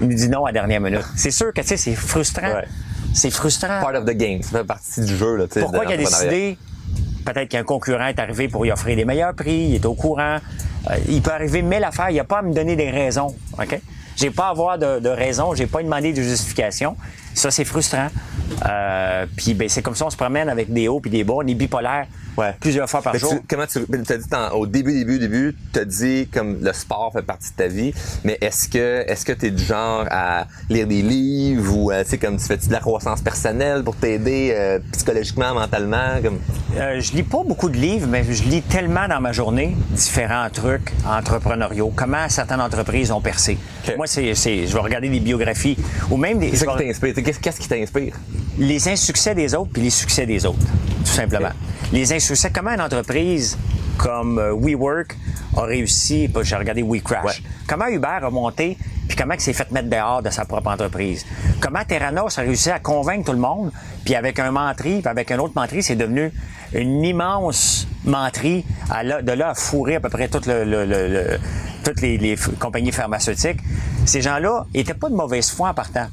Il 0.00 0.08
nous 0.08 0.14
dit 0.14 0.28
non 0.28 0.44
à 0.44 0.48
la 0.48 0.52
dernière 0.52 0.80
minute. 0.80 1.04
C'est 1.16 1.30
sûr 1.30 1.52
que, 1.54 1.62
tu 1.62 1.68
sais, 1.68 1.76
c'est 1.76 1.94
frustrant. 1.94 2.54
Ouais. 2.54 2.66
C'est 3.14 3.30
frustrant. 3.30 3.80
Part 3.80 3.94
of 3.94 4.04
the 4.04 4.16
game. 4.16 4.42
Ça 4.42 4.58
fait 4.58 4.64
partie 4.64 5.00
du 5.00 5.16
jeu, 5.16 5.36
là, 5.36 5.46
tu 5.46 5.54
sais. 5.54 5.60
Pourquoi 5.60 5.84
il 5.86 5.92
a 5.92 5.96
décidé, 5.96 6.58
peut-être 7.24 7.48
qu'un 7.48 7.64
concurrent 7.64 8.06
est 8.06 8.18
arrivé 8.18 8.48
pour 8.48 8.64
y 8.66 8.70
offrir 8.70 8.96
des 8.96 9.04
meilleurs 9.04 9.34
prix, 9.34 9.68
il 9.70 9.74
est 9.74 9.86
au 9.86 9.94
courant. 9.94 10.38
Euh, 10.90 10.96
il 11.08 11.22
peut 11.22 11.32
arriver 11.32 11.62
mille 11.62 11.84
affaires. 11.84 12.10
Il 12.10 12.14
n'y 12.14 12.20
a 12.20 12.24
pas 12.24 12.38
à 12.38 12.42
me 12.42 12.52
donner 12.52 12.76
des 12.76 12.90
raisons. 12.90 13.34
OK? 13.58 13.80
J'ai 14.16 14.30
pas 14.30 14.46
à 14.46 14.50
avoir 14.50 14.78
de, 14.78 15.00
de 15.00 15.08
raison. 15.08 15.54
J'ai 15.54 15.66
pas 15.66 15.80
à 15.80 15.82
demander 15.82 16.12
de 16.12 16.22
justification. 16.22 16.96
Ça, 17.34 17.50
c'est 17.50 17.64
frustrant. 17.64 18.08
Euh, 18.68 19.26
puis 19.36 19.54
ben, 19.54 19.68
c'est 19.68 19.82
comme 19.82 19.94
ça, 19.94 20.06
on 20.06 20.10
se 20.10 20.16
promène 20.16 20.48
avec 20.48 20.72
des 20.72 20.88
hauts 20.88 21.00
puis 21.00 21.10
des 21.10 21.24
bas. 21.24 21.34
On 21.36 21.46
est 21.46 21.54
bipolaire 21.54 22.06
Ouais. 22.40 22.54
plusieurs 22.60 22.88
fois 22.88 23.02
par 23.02 23.12
Mais 23.12 23.18
jour. 23.18 23.30
tu- 23.30 23.40
comment 23.48 23.66
tu 23.66 23.78
as 23.78 24.16
dit 24.16 24.24
au 24.54 24.66
début 24.66 24.92
début 24.94 25.18
début 25.18 25.56
tu 25.72 25.78
as 25.78 25.84
dit 25.84 26.28
comme 26.32 26.58
le 26.62 26.72
sport 26.72 27.10
fait 27.12 27.22
partie 27.22 27.50
de 27.50 27.56
ta 27.56 27.66
vie 27.68 27.92
mais 28.24 28.38
est-ce 28.40 28.68
que 28.68 29.04
est-ce 29.06 29.24
que 29.24 29.32
tu 29.32 29.46
es 29.46 29.50
du 29.50 29.62
genre 29.62 30.06
à 30.10 30.46
lire 30.68 30.86
des 30.86 31.02
livres 31.02 31.76
ou 31.76 31.90
euh, 31.92 32.02
tu 32.04 32.10
sais 32.10 32.18
comme 32.18 32.36
tu 32.38 32.44
fais 32.46 32.56
de 32.56 32.72
la 32.72 32.80
croissance 32.80 33.20
personnelle 33.20 33.82
pour 33.84 33.96
t'aider 33.96 34.52
euh, 34.56 34.78
psychologiquement 34.92 35.54
mentalement 35.54 36.20
comme? 36.22 36.38
Euh, 36.76 37.00
je 37.00 37.12
lis 37.12 37.22
pas 37.24 37.42
beaucoup 37.44 37.68
de 37.68 37.76
livres, 37.76 38.06
mais 38.08 38.22
je 38.30 38.44
lis 38.44 38.62
tellement 38.62 39.08
dans 39.08 39.20
ma 39.20 39.32
journée 39.32 39.76
différents 39.90 40.48
trucs 40.50 40.92
entrepreneuriaux. 41.04 41.92
Comment 41.94 42.28
certaines 42.28 42.60
entreprises 42.60 43.10
ont 43.10 43.20
percé. 43.20 43.58
Moi, 43.96 44.06
c'est, 44.06 44.34
je 44.34 44.72
vais 44.72 44.80
regarder 44.80 45.08
des 45.08 45.20
biographies 45.20 45.76
ou 46.10 46.16
même 46.16 46.38
des, 46.38 46.50
qui 46.50 46.58
t'inspire 46.64 47.14
qu'est-ce 47.14 47.60
qui 47.60 47.68
t'inspire? 47.68 48.14
Les 48.58 48.88
insuccès 48.88 49.34
des 49.34 49.54
autres 49.54 49.70
puis 49.72 49.82
les 49.82 49.90
succès 49.90 50.26
des 50.26 50.44
autres, 50.46 50.58
tout 51.04 51.10
simplement. 51.10 51.50
Les 51.92 52.12
insuccès, 52.12 52.29
comment 52.52 52.70
une 52.72 52.80
entreprise 52.80 53.56
comme 53.98 54.38
euh, 54.38 54.52
WeWork 54.54 55.16
a 55.56 55.62
réussi, 55.62 56.28
pas, 56.28 56.42
j'ai 56.42 56.56
regardé 56.56 56.82
WeCrash, 56.82 57.24
Ouais. 57.24 57.44
comment 57.68 57.86
Uber 57.86 58.18
a 58.22 58.30
monté 58.30 58.76
puis 59.08 59.16
comment 59.16 59.34
il 59.34 59.40
s'est 59.40 59.52
fait 59.52 59.70
mettre 59.72 59.88
dehors 59.88 60.22
de 60.22 60.30
sa 60.30 60.44
propre 60.44 60.68
entreprise. 60.70 61.26
Comment 61.60 61.84
Terranos 61.84 62.38
a 62.38 62.42
réussi 62.42 62.70
à 62.70 62.78
convaincre 62.78 63.24
tout 63.26 63.32
le 63.32 63.38
monde, 63.38 63.72
puis 64.04 64.14
avec 64.14 64.38
un 64.38 64.52
menterie, 64.52 65.00
puis 65.00 65.08
avec 65.08 65.30
un 65.32 65.38
autre 65.38 65.52
menterie, 65.56 65.82
c'est 65.82 65.96
devenu 65.96 66.30
une 66.72 67.04
immense 67.04 67.88
menterie 68.04 68.64
à 68.88 69.02
là- 69.02 69.20
de 69.20 69.32
là 69.32 69.48
à 69.50 69.54
fourrer 69.54 69.96
à 69.96 70.00
peu 70.00 70.08
près 70.08 70.28
tout 70.28 70.40
le- 70.46 70.62
le- 70.64 70.84
le- 70.86 71.08
le- 71.08 71.38
toutes 71.84 72.00
les, 72.00 72.36
compagnies 72.60 72.92
pharmaceutiques. 72.92 73.58
Ces 74.06 74.22
gens-là 74.22 74.64
étaient 74.74 74.94
pas 74.94 75.08
de 75.10 75.14
mauvaise 75.16 75.50
foi 75.50 75.70
en 75.70 75.74
partant. 75.74 76.06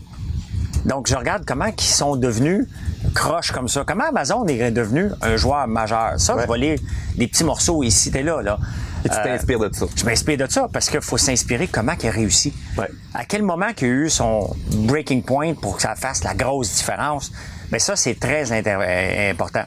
Donc, 0.88 1.08
je 1.08 1.16
regarde 1.16 1.44
comment 1.46 1.66
ils 1.66 1.82
sont 1.82 2.16
devenus 2.16 2.66
croches 3.14 3.52
comme 3.52 3.68
ça. 3.68 3.84
Comment 3.86 4.06
Amazon 4.06 4.46
est 4.48 4.72
devenu 4.72 5.10
un 5.22 5.36
joueur 5.36 5.68
majeur? 5.68 6.14
Ça, 6.18 6.36
je 6.42 6.52
vais 6.52 6.58
lire 6.58 6.80
des 7.18 7.28
petits 7.28 7.44
morceaux 7.44 7.84
ici 7.84 8.10
et 8.16 8.24
là. 8.24 8.42
là. 8.42 8.58
et 9.04 9.10
tu 9.10 9.16
Euh, 9.16 9.24
t'inspires 9.24 9.60
de 9.60 9.70
ça 9.76 9.86
je 9.96 10.06
m'inspire 10.06 10.38
de 10.38 10.48
ça 10.50 10.68
parce 10.72 10.90
qu'il 10.90 11.02
faut 11.02 11.18
s'inspirer 11.18 11.68
comment 11.68 11.92
il 12.02 12.08
a 12.08 12.12
réussi. 12.12 12.54
Ouais. 12.78 12.90
À 13.14 13.26
quel 13.26 13.44
moment 13.44 13.74
qu'il 13.76 13.88
a 13.88 13.92
eu 13.92 14.10
son 14.10 14.56
breaking 14.72 15.24
point 15.24 15.54
pour 15.56 15.76
que 15.76 15.82
ça 15.82 15.96
fasse 15.96 16.24
la 16.24 16.34
grosse 16.34 16.74
différence? 16.76 17.32
Mais 17.72 17.80
ça, 17.80 17.96
c'est 17.98 18.18
très 18.18 18.46
euh, 18.52 19.32
important. 19.32 19.64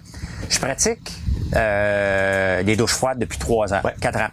Je 0.49 0.59
pratique 0.59 1.13
euh, 1.55 2.63
des 2.63 2.77
douches 2.77 2.93
froides 2.95 3.19
depuis 3.19 3.39
trois 3.39 3.75
ans, 3.75 3.81
Ouais. 3.85 3.95
quatre 4.01 4.19
ans. 4.21 4.31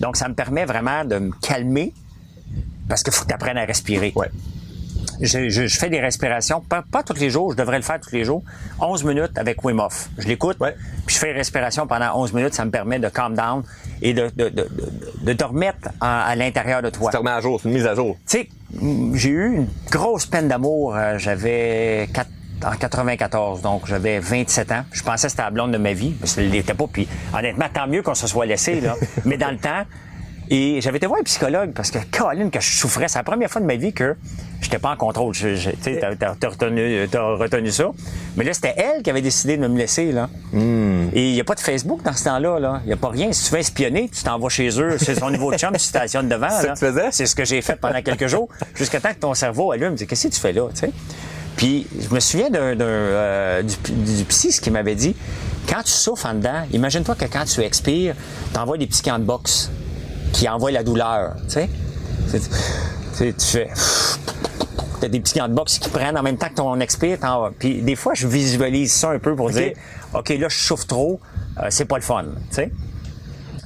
Donc, 0.00 0.16
ça 0.16 0.26
me 0.28 0.34
permet 0.34 0.64
vraiment 0.64 1.04
de 1.04 1.18
me 1.18 1.30
calmer 1.42 1.92
parce 2.88 3.02
qu'il 3.02 3.12
faut 3.12 3.24
que 3.24 3.28
tu 3.28 3.34
apprennes 3.34 3.58
à 3.58 3.66
respirer. 3.66 4.12
ouais 4.16 4.30
Je, 5.20 5.48
je- 5.50 5.66
je 5.66 5.78
fais 5.78 5.90
des 5.90 6.00
respirations, 6.00 6.60
pas, 6.60 6.82
pas 6.90 7.02
tous 7.02 7.18
les 7.18 7.30
jours, 7.30 7.52
je 7.52 7.56
devrais 7.56 7.76
le 7.76 7.82
faire 7.82 8.00
tous 8.00 8.12
les 8.14 8.24
jours. 8.24 8.42
11 8.80 9.04
minutes 9.04 9.36
avec 9.36 9.62
Wim 9.64 9.78
Hof. 9.80 10.08
Je 10.18 10.26
l'écoute, 10.28 10.56
Ouais. 10.60 10.74
puis 11.06 11.14
je 11.14 11.20
fais 11.20 11.30
une 11.30 11.36
respiration 11.36 11.86
pendant 11.86 12.16
11 12.18 12.32
minutes. 12.32 12.54
Ça 12.54 12.64
me 12.64 12.70
permet 12.70 12.98
de 12.98 13.08
calm 13.08 13.34
down 13.34 13.62
et 14.02 14.14
de, 14.14 14.30
de, 14.36 14.48
de, 14.48 14.62
de, 14.62 14.68
de 15.22 15.32
te 15.32 15.44
remettre 15.44 15.88
en- 16.00 16.06
à 16.06 16.34
l'intérieur 16.36 16.80
de 16.82 16.90
toi. 16.90 17.10
tu 17.10 17.12
te 17.12 17.18
remets 17.18 17.30
à 17.30 17.40
jour 17.40 17.60
c'est 17.62 17.68
une 17.68 17.74
mise 17.74 17.86
à 17.86 17.94
jour 17.94 18.16
Tu 18.26 18.38
sais, 18.38 18.48
mm, 18.74 19.14
j'ai 19.16 19.28
eu 19.30 19.46
une 19.56 19.68
grosse 19.90 20.26
peine 20.26 20.48
d'amour. 20.48 20.96
euh, 20.96 21.18
J'avais 21.18 22.08
quatre- 22.14 22.30
en 22.64 22.76
94, 22.76 23.62
donc 23.62 23.86
j'avais 23.86 24.18
27 24.20 24.70
ans. 24.72 24.84
Je 24.92 25.02
pensais 25.02 25.26
que 25.28 25.30
c'était 25.30 25.42
la 25.42 25.50
blonde 25.50 25.72
de 25.72 25.78
ma 25.78 25.92
vie, 25.94 26.14
mais 26.20 26.26
ça 26.26 26.42
ne 26.42 26.48
l'était 26.48 26.74
pas. 26.74 26.86
Puis 26.92 27.08
honnêtement, 27.36 27.66
tant 27.72 27.86
mieux 27.86 28.02
qu'on 28.02 28.14
se 28.14 28.26
soit 28.26 28.44
laissé, 28.46 28.80
là. 28.82 28.96
mais 29.24 29.36
dans 29.38 29.50
le 29.50 29.56
temps, 29.58 29.82
et 30.52 30.80
j'avais 30.80 30.96
été 30.96 31.06
voir 31.06 31.20
un 31.20 31.22
psychologue 31.22 31.70
parce 31.72 31.92
que, 31.92 31.98
Colin, 32.10 32.50
que 32.50 32.58
je 32.58 32.72
souffrais. 32.72 33.06
C'est 33.06 33.20
la 33.20 33.22
première 33.22 33.48
fois 33.48 33.60
de 33.60 33.66
ma 33.66 33.76
vie 33.76 33.92
que 33.92 34.16
j'étais 34.60 34.80
pas 34.80 34.90
en 34.90 34.96
contrôle. 34.96 35.32
Tu 35.32 35.56
t'as 35.80 36.48
retenu, 36.48 37.04
retenu 37.04 37.70
ça. 37.70 37.92
Mais 38.36 38.42
là, 38.42 38.52
c'était 38.52 38.74
elle 38.76 39.04
qui 39.04 39.10
avait 39.10 39.22
décidé 39.22 39.56
de 39.56 39.66
me 39.68 39.78
laisser, 39.78 40.10
là. 40.10 40.28
Et 40.52 41.28
il 41.28 41.34
n'y 41.34 41.40
a 41.40 41.44
pas 41.44 41.54
de 41.54 41.60
Facebook 41.60 42.02
dans 42.02 42.12
ce 42.12 42.24
temps-là, 42.24 42.58
là. 42.58 42.80
Il 42.82 42.88
n'y 42.88 42.92
a 42.92 42.96
pas 42.96 43.10
rien. 43.10 43.30
Si 43.30 43.44
tu 43.44 43.52
veux 43.52 43.60
espionner, 43.60 44.10
tu 44.12 44.24
t'en 44.24 44.40
vas 44.40 44.48
chez 44.48 44.68
eux. 44.80 44.98
C'est 44.98 45.14
son 45.14 45.30
nouveau 45.30 45.56
chum, 45.56 45.70
tu 45.74 45.78
stationnes 45.78 46.28
devant, 46.28 46.48
C'est 47.12 47.26
ce 47.26 47.36
que 47.36 47.44
j'ai 47.44 47.62
fait 47.62 47.76
pendant 47.76 48.02
quelques 48.02 48.26
jours, 48.26 48.48
jusqu'à 48.74 49.00
temps 49.00 49.14
que 49.14 49.20
ton 49.20 49.34
cerveau 49.34 49.70
allume. 49.70 49.94
Qu'est-ce 49.94 50.28
que 50.28 50.34
tu 50.34 50.40
fais 50.40 50.52
là? 50.52 50.66
Puis, 51.56 51.86
je 52.00 52.12
me 52.12 52.18
souviens 52.18 52.50
d'un, 52.50 52.80
euh, 52.80 53.62
du, 53.62 53.76
du 54.16 54.24
psy, 54.24 54.58
qui 54.60 54.70
m'avait 54.70 54.94
dit, 54.96 55.14
quand 55.68 55.82
tu 55.84 55.92
souffres 55.92 56.26
en 56.26 56.34
dedans, 56.34 56.64
imagine-toi 56.72 57.14
que 57.14 57.26
quand 57.26 57.44
tu 57.44 57.60
expires, 57.60 58.16
t'envoies 58.52 58.78
des 58.78 58.86
petits 58.86 59.02
camps 59.02 59.18
de 59.18 59.24
boxe 59.24 59.70
qui 60.32 60.48
envoient 60.48 60.70
la 60.70 60.82
douleur, 60.82 61.34
tu 61.48 61.50
sais? 61.50 61.68
Tu 63.16 63.34
tu 63.34 63.46
fais... 63.46 63.68
T'as 65.00 65.08
des 65.08 65.20
petits 65.20 65.38
gants 65.38 65.48
de 65.48 65.54
boxe 65.54 65.78
qui 65.78 65.88
prennent 65.88 66.16
en 66.18 66.22
même 66.22 66.36
temps 66.36 66.48
que 66.50 66.54
ton 66.54 66.78
expire. 66.80 67.18
t'en- 67.18 67.50
Puis 67.58 67.80
des 67.80 67.96
fois, 67.96 68.12
je 68.14 68.26
visualise 68.26 68.92
ça 68.92 69.10
un 69.10 69.18
peu 69.18 69.34
pour 69.34 69.50
dire, 69.50 69.72
OK, 70.12 70.28
là, 70.28 70.48
je 70.48 70.58
souffre 70.58 70.86
trop, 70.86 71.20
euh, 71.58 71.66
c'est 71.70 71.86
pas 71.86 71.96
le 71.96 72.02
fun, 72.02 72.24
tu 72.50 72.54
sais? 72.56 72.70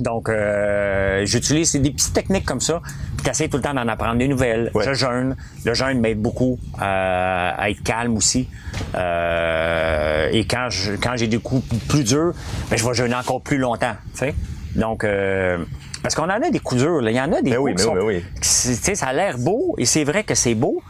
Donc, 0.00 0.28
euh, 0.28 1.24
j'utilise 1.24 1.72
des 1.72 1.90
petites 1.90 2.12
techniques 2.12 2.44
comme 2.44 2.60
ça. 2.60 2.80
Puis 3.16 3.24
t'essaies 3.26 3.48
tout 3.48 3.56
le 3.58 3.62
temps 3.62 3.74
d'en 3.74 3.86
apprendre 3.86 4.18
des 4.18 4.26
nouvelles. 4.28 4.70
Ouais. 4.74 4.84
Je 4.84 4.92
jeûne. 4.94 5.36
Le 5.64 5.72
jeûne 5.74 6.00
m'aide 6.00 6.20
beaucoup 6.20 6.58
euh, 6.80 7.50
à 7.56 7.70
être 7.70 7.82
calme 7.84 8.16
aussi. 8.16 8.48
Et 8.94 10.46
quand 10.50 10.68
je, 10.70 10.92
quand 10.94 11.12
j'ai 11.16 11.28
des 11.28 11.38
coups 11.38 11.64
plus 11.88 12.02
durs, 12.04 12.32
ben, 12.70 12.76
je 12.76 12.84
vais 12.86 12.94
jeûner 12.94 13.14
encore 13.14 13.40
plus 13.40 13.58
longtemps. 13.58 13.94
Sais? 14.14 14.34
Donc, 14.74 15.04
euh, 15.04 15.58
parce 16.04 16.14
qu'on 16.14 16.24
en 16.24 16.28
a 16.42 16.50
des 16.50 16.60
coups 16.60 16.82
durs. 16.82 17.00
là. 17.00 17.10
Il 17.10 17.16
y 17.16 17.20
en 17.20 17.32
a 17.32 17.40
des 17.42 17.50
Ben 17.50 17.56
coups 17.56 17.64
oui, 17.64 17.70
qui 17.74 17.76
ben 17.78 17.82
sont- 17.82 17.92
oui, 17.94 17.98
ben 17.98 18.06
oui. 18.06 18.40
qui- 18.40 18.48
c'est- 18.48 18.76
tu 18.76 18.82
sais, 18.84 18.94
ça 18.94 19.06
a 19.06 19.12
l'air 19.14 19.38
beau 19.38 19.74
et 19.78 19.86
c'est 19.86 20.04
vrai 20.04 20.22
que 20.22 20.34
c'est 20.34 20.54
beau, 20.54 20.82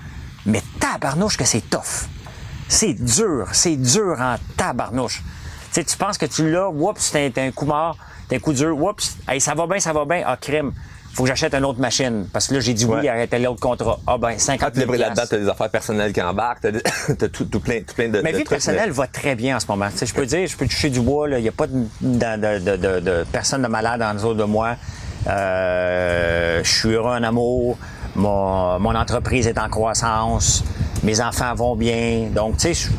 mais 0.45 0.61
tabarnouche 0.81 1.36
que 1.36 1.45
c'est 1.45 1.62
tough. 1.70 2.09
C'est 2.69 2.95
dur, 2.95 3.47
c'est 3.53 3.77
dur 3.77 4.16
en 4.20 4.35
tabarnouche. 4.57 5.23
Tu 5.73 5.81
sais, 5.81 5.85
tu 5.85 5.97
penses 5.97 6.19
que 6.19 6.27
tu 6.27 6.51
l'as, 6.51 6.69
oups, 6.69 7.12
t'as 7.12 7.43
un 7.43 7.51
coup 7.53 7.65
mort, 7.66 7.97
t'as 8.28 8.36
un 8.36 8.39
coup 8.41 8.53
dur, 8.53 8.77
oups, 8.77 9.16
hey, 9.28 9.41
ça 9.41 9.55
va 9.55 9.66
bien, 9.69 9.78
ça 9.78 9.93
va 9.93 10.05
bien, 10.05 10.23
ah, 10.27 10.36
crime. 10.36 10.73
Faut 11.16 11.23
que 11.23 11.28
j'achète 11.28 11.55
une 11.55 11.65
autre 11.65 11.78
machine. 11.78 12.27
Parce 12.32 12.49
que 12.49 12.55
là, 12.55 12.61
j'ai 12.61 12.74
dit 12.74 12.85
oui, 12.86 12.97
Ouais. 12.97 13.09
arrêtez 13.09 13.39
l'autre 13.39 13.61
contrat. 13.61 14.01
Ah, 14.05 14.19
ben, 14.19 14.36
50 14.36 14.66
ah 14.66 14.70
puis 14.73 14.81
000 14.81 14.91
après 14.95 14.99
là-dedans 14.99 15.23
t'as 15.31 15.39
des 15.39 15.49
affaires 15.49 15.70
personnelles 15.70 16.12
qui 16.12 16.20
embarquent 16.20 16.62
t'as, 16.62 16.73
des- 16.73 16.82
t'as 17.19 17.28
tout, 17.28 17.45
tout 17.45 17.61
plein 17.61 17.82
tout 17.86 17.95
plein 17.95 18.09
de 18.09 18.20
Ma 18.20 18.32
vie 18.32 18.43
personnelle 18.43 18.91
va 18.91 19.07
très 19.07 19.36
bien 19.36 19.57
en 19.57 19.61
ce 19.61 19.66
moment. 19.69 19.89
Tu 19.93 19.99
sais, 19.99 20.07
je 20.07 20.15
peux 20.15 20.27
dire, 20.27 20.45
je 20.49 20.57
peux 20.57 20.66
toucher 20.66 20.91
du 20.91 20.99
bois. 21.01 21.28
Il 21.28 21.41
n'y 21.41 21.49
a 21.49 21.53
pas 21.53 21.69
de, 21.69 21.85
de, 22.01 22.59
de, 22.59 22.77
de, 22.77 22.99
de 23.01 23.24
personne 23.31 23.62
de 23.62 23.69
malade 23.69 24.03
en 24.03 24.12
dessous 24.15 24.35
de 24.35 24.43
moi. 24.43 24.74
Euh, 25.26 26.60
je 26.62 26.70
suis 26.70 26.90
heureux 26.90 27.12
en 27.16 27.22
amour. 27.22 27.78
Mon, 28.16 28.78
mon 28.78 28.94
entreprise 28.94 29.46
est 29.46 29.59
en 29.59 29.68
croissance. 29.68 30.64
Mes 31.02 31.20
enfants 31.20 31.55
vont 31.55 31.76
bien. 31.76 32.28
Donc, 32.34 32.56
tu 32.59 32.74
sais, 32.74 32.90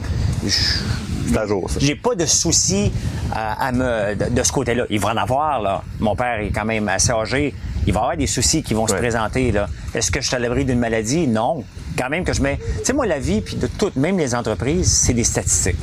je- 0.46 1.36
à 1.36 1.48
jour 1.48 1.68
j'ai 1.80 1.96
pas 1.96 2.14
de 2.14 2.28
soucis 2.28 2.92
à, 3.34 3.68
à 3.68 3.72
me, 3.72 4.14
de, 4.16 4.30
de 4.30 4.44
ce 4.44 4.52
côté-là. 4.52 4.84
Il 4.90 5.00
va 5.00 5.10
en 5.10 5.18
avoir, 5.18 5.60
là. 5.62 5.82
Mon 6.00 6.16
père 6.16 6.40
est 6.40 6.52
quand 6.52 6.66
même 6.66 6.88
assez 6.88 7.12
âgé. 7.12 7.54
Il 7.88 7.94
va 7.94 8.00
y 8.00 8.04
avoir 8.04 8.18
des 8.18 8.28
soucis 8.28 8.62
qui 8.64 8.74
vont 8.74 8.88
se 8.88 8.94
présenter, 8.94 9.52
là. 9.52 9.68
Est-ce 9.94 10.12
que 10.12 10.22
je 10.22 10.28
suis 10.28 10.36
à 10.36 10.40
l'abri 10.40 10.66
d'une 10.66 10.80
maladie? 10.80 11.28
Non. 11.28 11.64
Quand 11.98 12.10
même 12.10 12.24
que 12.26 12.34
je 12.34 12.42
mets... 12.42 12.58
Tu 12.80 12.86
sais, 12.86 12.94
moi, 12.94 13.06
la 13.06 13.20
vie, 13.20 13.42
puis 13.42 13.56
de 13.56 13.68
toutes, 13.68 13.96
même 13.96 14.18
les 14.18 14.36
entreprises, 14.36 14.92
c'est 14.92 15.14
des 15.14 15.24
statistiques. 15.24 15.78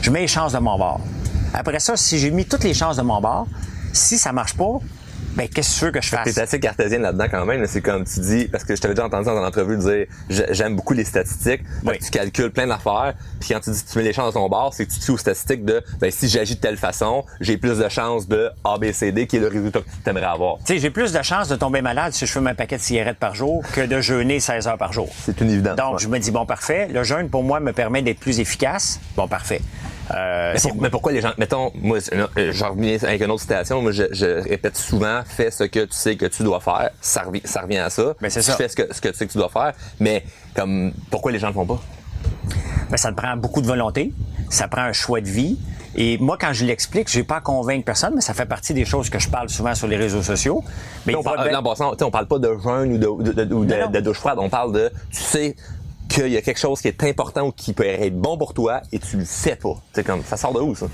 Je 0.00 0.10
mets 0.10 0.20
les 0.20 0.28
chances 0.28 0.52
de 0.52 0.58
mon 0.58 0.78
bord. 0.78 1.00
Après 1.52 1.80
ça, 1.80 1.96
si 1.96 2.18
j'ai 2.18 2.30
mis 2.30 2.44
toutes 2.46 2.64
les 2.64 2.74
chances 2.74 2.96
de 2.96 3.02
mon 3.02 3.20
bord, 3.20 3.46
si 3.92 4.16
ça 4.16 4.32
marche 4.32 4.54
pas, 4.54 4.78
ben, 5.36 5.48
qu'est-ce 5.48 5.74
que 5.74 5.78
tu 5.78 5.84
veux 5.86 5.90
que 5.92 6.00
je 6.02 6.08
fasse? 6.08 6.32
T'es 6.34 6.40
assez 6.40 6.58
cartésien 6.60 6.98
là-dedans 6.98 7.26
quand 7.30 7.44
même. 7.46 7.64
C'est 7.66 7.80
comme 7.80 8.04
tu 8.04 8.20
dis, 8.20 8.46
parce 8.46 8.64
que 8.64 8.74
je 8.74 8.80
t'avais 8.80 8.94
déjà 8.94 9.06
entendu 9.06 9.24
dans 9.26 9.38
une 9.38 9.44
entrevue 9.44 9.76
dire 9.76 10.06
j'ai- 10.28 10.46
j'aime 10.50 10.76
beaucoup 10.76 10.92
les 10.94 11.04
statistiques. 11.04 11.62
Oui. 11.84 11.98
Tu 12.02 12.10
calcules 12.10 12.50
plein 12.50 12.66
d'affaires. 12.66 13.14
Puis 13.38 13.50
quand 13.50 13.60
tu 13.60 13.70
dis 13.70 13.82
que 13.84 13.90
tu 13.90 13.98
mets 13.98 14.04
les 14.04 14.12
chances 14.12 14.34
de 14.34 14.38
ton 14.38 14.48
bord, 14.48 14.74
c'est 14.74 14.86
que 14.86 14.92
tu 14.92 14.98
te 15.00 15.12
aux 15.12 15.18
statistiques 15.18 15.64
de 15.64 15.82
ben, 16.00 16.10
si 16.10 16.28
j'agis 16.28 16.56
de 16.56 16.60
telle 16.60 16.76
façon, 16.76 17.24
j'ai 17.40 17.56
plus 17.56 17.78
de 17.78 17.88
chances 17.88 18.26
de 18.28 18.50
A, 18.64 18.76
B, 18.78 18.92
C, 18.92 19.12
D 19.12 19.26
qui 19.26 19.36
est 19.36 19.40
le 19.40 19.48
résultat 19.48 19.80
que 19.80 19.84
tu 20.04 20.10
aimerais 20.10 20.24
avoir. 20.26 20.58
Tu 20.58 20.64
sais, 20.74 20.78
j'ai 20.78 20.90
plus 20.90 21.12
de 21.12 21.22
chances 21.22 21.48
de 21.48 21.56
tomber 21.56 21.80
malade 21.82 22.12
si 22.12 22.26
je 22.26 22.32
fume 22.32 22.46
un 22.48 22.54
paquet 22.54 22.76
de 22.76 22.82
cigarettes 22.82 23.18
par 23.18 23.34
jour 23.34 23.62
que 23.72 23.82
de 23.86 24.00
jeûner 24.00 24.40
16 24.40 24.66
heures 24.68 24.78
par 24.78 24.92
jour. 24.92 25.08
C'est 25.24 25.40
une 25.40 25.50
évidence. 25.50 25.76
Donc, 25.76 25.94
ouais. 25.94 25.98
je 26.02 26.08
me 26.08 26.18
dis, 26.18 26.30
bon, 26.30 26.44
parfait. 26.46 26.88
Le 26.92 27.02
jeûne, 27.04 27.28
pour 27.28 27.42
moi, 27.44 27.60
me 27.60 27.72
permet 27.72 28.02
d'être 28.02 28.18
plus 28.20 28.40
efficace. 28.40 28.98
Bon, 29.16 29.28
parfait. 29.28 29.60
Euh, 30.14 30.52
Mais, 30.54 30.60
pour- 30.70 30.82
mais 30.82 30.90
pourquoi 30.90 31.12
les 31.12 31.20
gens, 31.20 31.32
mettons, 31.38 31.70
moi, 31.74 31.98
euh, 32.12 32.52
j'en 32.52 32.70
reviens 32.70 32.96
avec 33.02 33.22
une 33.22 33.30
autre 33.30 33.42
citation, 33.42 33.80
moi, 33.82 33.92
je, 33.92 34.04
je 34.12 34.26
répète 34.48 34.76
souvent, 34.76 35.20
fais 35.24 35.50
ce 35.50 35.64
que 35.64 35.80
tu 35.80 35.92
sais 35.92 36.16
que 36.16 36.26
tu 36.26 36.42
dois 36.42 36.60
faire, 36.60 36.90
ça 37.00 37.22
revient, 37.22 37.42
ça 37.44 37.60
revient 37.62 37.78
à 37.78 37.90
ça. 37.90 38.14
Ben, 38.20 38.28
c'est 38.30 38.40
Tu 38.40 38.46
ça. 38.46 38.56
fais 38.56 38.68
ce 38.68 38.76
que, 38.76 38.92
ce 38.94 39.00
que 39.00 39.08
tu 39.08 39.14
sais 39.16 39.26
que 39.26 39.32
tu 39.32 39.38
dois 39.38 39.48
faire, 39.50 39.72
mais 40.00 40.24
comme, 40.54 40.92
pourquoi 41.10 41.30
les 41.32 41.38
gens 41.38 41.48
le 41.48 41.54
font 41.54 41.66
pas? 41.66 41.80
ben, 42.90 42.96
ça 42.96 43.10
te 43.12 43.16
prend 43.16 43.36
beaucoup 43.36 43.60
de 43.62 43.66
volonté, 43.66 44.12
ça 44.48 44.66
prend 44.68 44.82
un 44.82 44.92
choix 44.92 45.20
de 45.20 45.28
vie. 45.28 45.58
Et 45.96 46.18
moi, 46.18 46.36
quand 46.40 46.52
je 46.52 46.64
l'explique, 46.64 47.10
je 47.10 47.18
n'ai 47.18 47.24
pas 47.24 47.36
à 47.36 47.40
convaincre 47.40 47.84
personne, 47.84 48.12
mais 48.14 48.20
ça 48.20 48.32
fait 48.34 48.46
partie 48.46 48.74
des 48.74 48.84
choses 48.84 49.10
que 49.10 49.18
je 49.18 49.28
parle 49.28 49.48
souvent 49.48 49.74
sur 49.74 49.86
les 49.88 49.96
réseaux 49.96 50.22
sociaux. 50.22 50.62
Mais 51.06 51.14
on 51.16 51.22
parle, 51.22 51.42
bien- 51.42 51.52
là, 51.52 51.60
en 51.60 51.62
passant, 51.64 51.90
tu 51.92 51.98
sais, 51.98 52.04
on 52.04 52.10
parle 52.12 52.26
pas 52.26 52.38
de 52.38 52.56
jeûne 52.62 52.92
ou 52.94 52.98
de, 53.22 53.32
de, 53.32 53.44
de- 53.44 53.54
ou 53.54 53.64
de- 53.64 53.74
Non, 53.74 53.80
non. 53.86 53.90
de 53.90 54.00
douche 54.00 54.18
froide, 54.18 54.38
on 54.38 54.48
parle 54.48 54.72
de, 54.72 54.90
tu 55.10 55.20
sais, 55.20 55.56
qu'il 56.10 56.26
y 56.28 56.36
a 56.36 56.42
quelque 56.42 56.58
chose 56.58 56.80
qui 56.82 56.88
est 56.88 57.04
important 57.04 57.46
ou 57.46 57.52
qui 57.52 57.72
peut 57.72 57.86
être 57.86 58.18
bon 58.18 58.36
pour 58.36 58.52
toi 58.52 58.82
et 58.90 58.98
tu 58.98 59.16
le 59.16 59.24
fais 59.24 59.54
pas. 59.54 59.76
C'est 59.92 60.04
comme, 60.04 60.22
ça 60.24 60.36
sort 60.36 60.52
de 60.52 60.60
où, 60.60 60.74
ça? 60.74 60.86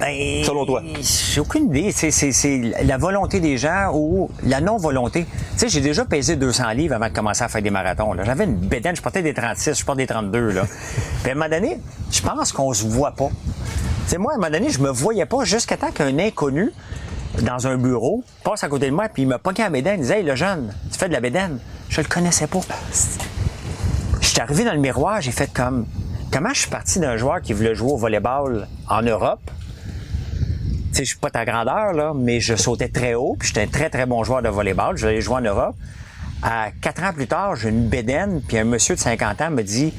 Ben, 0.00 0.42
Selon 0.44 0.64
toi? 0.64 0.82
J'ai 1.00 1.40
aucune 1.40 1.66
idée. 1.66 1.92
C'est, 1.92 2.10
c'est, 2.10 2.32
c'est 2.32 2.58
la 2.82 2.96
volonté 2.96 3.38
des 3.38 3.58
gens 3.58 3.92
ou 3.94 4.30
la 4.42 4.62
non-volonté. 4.62 5.26
Tu 5.52 5.58
sais, 5.58 5.68
j'ai 5.68 5.82
déjà 5.82 6.06
pesé 6.06 6.36
200 6.36 6.70
livres 6.70 6.94
avant 6.94 7.08
de 7.08 7.12
commencer 7.12 7.44
à 7.44 7.48
faire 7.48 7.60
des 7.60 7.70
marathons. 7.70 8.14
là. 8.14 8.24
J'avais 8.24 8.44
une 8.44 8.56
bédaine, 8.56 8.96
je 8.96 9.02
portais 9.02 9.22
des 9.22 9.34
36, 9.34 9.78
je 9.78 9.84
porte 9.84 9.98
des 9.98 10.06
32. 10.06 10.38
Là. 10.52 10.62
Puis 11.22 11.30
à 11.30 11.32
un 11.32 11.34
moment 11.34 11.50
donné, 11.50 11.78
je 12.10 12.22
pense 12.22 12.50
qu'on 12.52 12.72
se 12.72 12.86
voit 12.86 13.12
pas. 13.12 13.28
Tu 13.28 14.12
sais, 14.12 14.18
moi, 14.18 14.32
à 14.32 14.36
un 14.36 14.38
moment 14.38 14.50
donné, 14.50 14.70
je 14.70 14.80
me 14.80 14.90
voyais 14.90 15.26
pas 15.26 15.44
jusqu'à 15.44 15.76
temps 15.76 15.90
qu'un 15.90 16.18
inconnu 16.18 16.72
dans 17.42 17.66
un 17.66 17.76
bureau 17.76 18.24
passe 18.42 18.64
à 18.64 18.68
côté 18.68 18.86
de 18.86 18.94
moi 18.94 19.10
puis 19.10 19.24
il 19.24 19.28
m'a 19.28 19.38
pogné 19.38 19.60
à 19.60 19.64
la 19.64 19.70
bédaine. 19.70 19.96
Il 19.98 20.02
disait, 20.02 20.20
hey, 20.20 20.24
le 20.24 20.34
jeune, 20.34 20.72
tu 20.90 20.98
fais 20.98 21.08
de 21.08 21.12
la 21.12 21.20
bédaine. 21.20 21.58
Je 21.90 22.00
le 22.00 22.06
connaissais 22.06 22.46
pas. 22.46 22.60
Je 24.36 24.42
suis 24.42 24.52
arrivé 24.52 24.64
dans 24.64 24.74
le 24.74 24.80
miroir, 24.80 25.22
j'ai 25.22 25.32
fait 25.32 25.50
comme 25.50 25.86
comment 26.30 26.50
je 26.52 26.58
suis 26.60 26.68
parti 26.68 27.00
d'un 27.00 27.16
joueur 27.16 27.40
qui 27.40 27.54
voulait 27.54 27.74
jouer 27.74 27.92
au 27.92 27.96
volleyball 27.96 28.68
en 28.86 29.00
Europe? 29.00 29.40
Tu 29.48 30.42
sais, 30.92 31.04
je 31.04 31.08
suis 31.08 31.18
pas 31.18 31.30
ta 31.30 31.46
grandeur 31.46 31.94
là, 31.94 32.12
mais 32.14 32.40
je 32.40 32.54
sautais 32.54 32.90
très 32.90 33.14
haut, 33.14 33.36
puis 33.38 33.48
j'étais 33.48 33.62
un 33.62 33.66
très 33.66 33.88
très 33.88 34.04
bon 34.04 34.24
joueur 34.24 34.42
de 34.42 34.50
volleyball. 34.50 34.98
Je 34.98 35.06
l'ai 35.06 35.22
jouer 35.22 35.36
en 35.36 35.40
Europe. 35.40 35.74
À 36.42 36.66
quatre 36.82 37.02
ans 37.02 37.14
plus 37.14 37.26
tard, 37.26 37.56
j'ai 37.56 37.70
une 37.70 37.88
bédaine, 37.88 38.42
puis 38.46 38.58
un 38.58 38.64
monsieur 38.64 38.94
de 38.94 39.00
50 39.00 39.40
ans 39.40 39.50
me 39.52 39.62
dit 39.62 39.94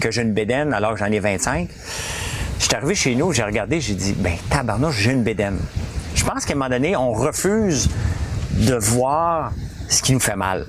que 0.00 0.10
j'ai 0.10 0.22
une 0.22 0.34
bédaine 0.34 0.74
alors 0.74 0.94
que 0.94 0.98
j'en 0.98 1.12
ai 1.12 1.20
25. 1.20 1.68
Je 2.58 2.64
suis 2.64 2.74
arrivé 2.74 2.96
chez 2.96 3.14
nous, 3.14 3.32
j'ai 3.32 3.44
regardé, 3.44 3.80
j'ai 3.80 3.94
dit 3.94 4.14
ben 4.14 4.34
tabarnouche, 4.50 4.96
j'ai 4.98 5.12
une 5.12 5.22
bédaine. 5.22 5.60
Je 6.16 6.24
pense 6.24 6.44
qu'à 6.44 6.54
un 6.54 6.56
moment 6.56 6.70
donné, 6.70 6.96
on 6.96 7.12
refuse 7.12 7.88
de 8.50 8.74
voir 8.74 9.52
ce 9.88 10.02
qui 10.02 10.12
nous 10.12 10.18
fait 10.18 10.34
mal 10.34 10.66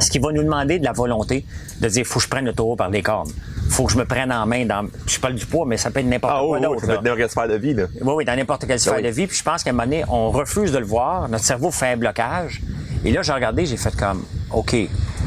ce 0.00 0.10
qui 0.10 0.18
va 0.18 0.32
nous 0.32 0.42
demander 0.42 0.78
de 0.78 0.84
la 0.84 0.92
volonté 0.92 1.44
de 1.80 1.88
dire 1.88 2.04
faut 2.06 2.18
que 2.18 2.24
je 2.24 2.28
prenne 2.30 2.44
le 2.44 2.52
taureau 2.52 2.76
par 2.76 2.90
les 2.90 3.02
cornes. 3.02 3.30
Faut 3.68 3.84
que 3.84 3.92
je 3.92 3.98
me 3.98 4.04
prenne 4.04 4.32
en 4.32 4.46
main 4.46 4.64
dans. 4.66 4.88
Je 5.06 5.18
parle 5.20 5.34
du 5.34 5.46
poids, 5.46 5.64
mais 5.66 5.76
ça 5.76 5.90
peut 5.90 6.00
être 6.00 6.06
n'importe 6.06 6.32
Ah 6.36 6.40
quoi 6.44 6.56
oui, 6.58 6.62
d'autre. 6.62 6.80
ça 6.80 6.86
peut 6.86 6.92
là. 6.92 6.98
être 6.98 7.02
n'importe 7.04 7.18
quelle 7.18 7.30
sphère 7.30 7.48
de 7.48 7.54
vie, 7.54 7.74
là. 7.74 7.84
Oui, 8.02 8.12
oui, 8.16 8.24
dans 8.24 8.36
n'importe 8.36 8.66
quelle 8.66 8.80
sphère 8.80 8.94
oui. 8.96 9.02
de 9.02 9.08
vie. 9.08 9.26
Puis 9.26 9.36
je 9.36 9.42
pense 9.44 9.62
qu'à 9.62 9.70
un 9.70 9.72
moment 9.72 9.84
donné, 9.84 10.04
on 10.08 10.30
refuse 10.30 10.72
de 10.72 10.78
le 10.78 10.86
voir. 10.86 11.28
Notre 11.28 11.44
cerveau 11.44 11.70
fait 11.70 11.92
un 11.92 11.96
blocage. 11.96 12.60
Et 13.04 13.12
là, 13.12 13.22
j'ai 13.22 13.32
regardé, 13.32 13.64
j'ai 13.66 13.76
fait 13.76 13.94
comme, 13.96 14.24
OK, 14.52 14.74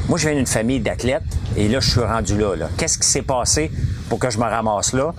moi, 0.09 0.17
je 0.17 0.27
viens 0.27 0.35
d'une 0.35 0.45
famille 0.45 0.79
d'athlètes 0.79 1.23
et 1.55 1.67
là, 1.69 1.79
je 1.79 1.89
suis 1.89 2.01
rendu 2.01 2.37
là. 2.37 2.55
là. 2.55 2.69
Qu'est-ce 2.77 2.97
qui 2.97 3.07
s'est 3.07 3.21
passé 3.21 3.71
pour 4.09 4.19
que 4.19 4.29
je 4.29 4.37
me 4.37 4.43
ramasse 4.43 4.93
là? 4.93 5.13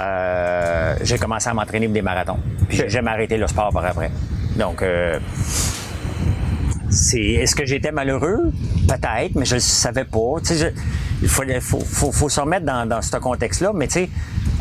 Euh, 0.00 0.96
j'ai 1.02 1.18
commencé 1.18 1.48
à 1.48 1.54
m'entraîner 1.54 1.86
pour 1.86 1.94
des 1.94 2.02
marathons. 2.02 2.38
J'ai 2.68 2.88
jamais 2.88 3.10
arrêté 3.12 3.36
le 3.36 3.46
sport 3.46 3.70
par 3.72 3.84
après. 3.86 4.10
Donc, 4.56 4.82
euh, 4.82 5.18
c'est 6.94 7.20
est-ce 7.20 7.54
que 7.54 7.64
j'étais 7.66 7.92
malheureux? 7.92 8.50
Peut-être 8.88 9.34
mais 9.34 9.44
je 9.44 9.54
le 9.56 9.60
savais 9.60 10.04
pas. 10.04 10.40
Tu 10.40 10.54
sais 10.54 10.58
je- 10.58 10.80
il 11.22 11.28
faut, 11.28 11.42
faut, 11.60 11.80
faut, 11.80 12.12
faut 12.12 12.28
se 12.28 12.40
remettre 12.40 12.66
dans, 12.66 12.86
dans 12.88 13.00
ce 13.02 13.16
contexte 13.16 13.60
là 13.60 13.72
mais 13.74 13.86
tu 13.88 13.94
sais 13.94 14.08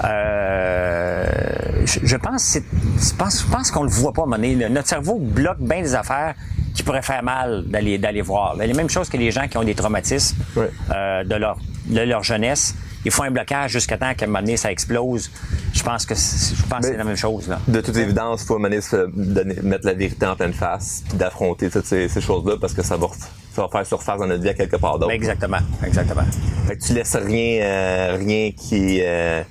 euh, 0.04 1.26
je, 1.86 2.00
je 2.04 2.16
pense 2.18 2.58
je 2.58 3.14
pense, 3.16 3.42
je 3.46 3.52
pense 3.52 3.72
qu'on 3.72 3.84
le 3.84 3.90
voit 3.90 4.14
pas 4.14 4.26
donné. 4.26 4.56
Notre 4.70 4.88
cerveau 4.88 5.18
bloque 5.20 5.60
bien 5.60 5.82
des 5.82 5.96
affaires 5.96 6.36
qui 6.74 6.84
pourraient 6.84 7.02
faire 7.02 7.24
mal 7.24 7.64
d'aller 7.68 7.98
d'aller 7.98 8.22
voir. 8.22 8.56
Les 8.56 8.74
mêmes 8.74 8.90
choses 8.90 9.10
que 9.10 9.18
les 9.18 9.32
gens 9.32 9.48
qui 9.48 9.58
ont 9.58 9.64
des 9.64 9.76
traumatismes 9.76 10.38
euh, 10.58 11.24
de 11.24 11.36
leur 11.36 11.58
de 11.86 12.00
leur 12.02 12.24
jeunesse 12.24 12.76
il 13.06 13.12
faut 13.12 13.24
un 13.24 13.32
blocage 13.32 13.72
jusqu'à 13.72 13.98
temps 13.98 14.14
qu'à 14.16 14.26
un 14.26 14.28
moment 14.28 14.40
donné 14.40 14.58
ça 14.58 14.72
explose 14.72 15.30
je 15.74 15.84
pense 15.84 16.06
que 16.06 16.16
c'est- 16.16 16.56
je 16.56 16.64
pense 16.64 16.80
que 16.80 16.86
c'est 16.88 16.98
la 16.98 17.04
même 17.04 17.16
chose 17.18 17.48
là 17.48 17.60
De 17.68 17.82
toute 17.82 17.98
évidence, 17.98 18.42
il 18.44 18.46
faut 18.48 18.58
se 18.60 19.06
donner- 19.16 19.62
mettre 19.64 19.86
la 19.86 19.94
vérité 19.94 20.26
en 20.26 20.36
pleine 20.36 20.54
face, 20.54 21.04
puis 21.10 21.18
d'affronter 21.18 21.70
toutes 21.70 21.86
ces, 21.86 22.08
ces 22.08 22.22
choses-là, 22.22 22.56
parce 22.62 22.74
que 22.74 22.84
ça 22.84 22.96
va, 22.98 23.08
ça 23.56 23.62
va 23.64 23.68
faire 23.70 23.86
surface 23.86 24.20
dans 24.20 24.28
notre 24.28 24.44
vie 24.44 24.50
à 24.50 24.54
quelque 24.54 24.76
part 24.78 24.94
d'autre. 25.00 25.08
Ben, 25.08 25.16
exactement 25.16 25.58
exactement 25.84 26.24
Fait 26.68 26.78
que 26.78 26.84
tu 26.84 26.94
laisses 26.94 27.16
rien, 27.16 27.62
euh, 27.64 28.18
rien 28.20 28.52
qui, 28.52 29.00
euh, 29.02 29.44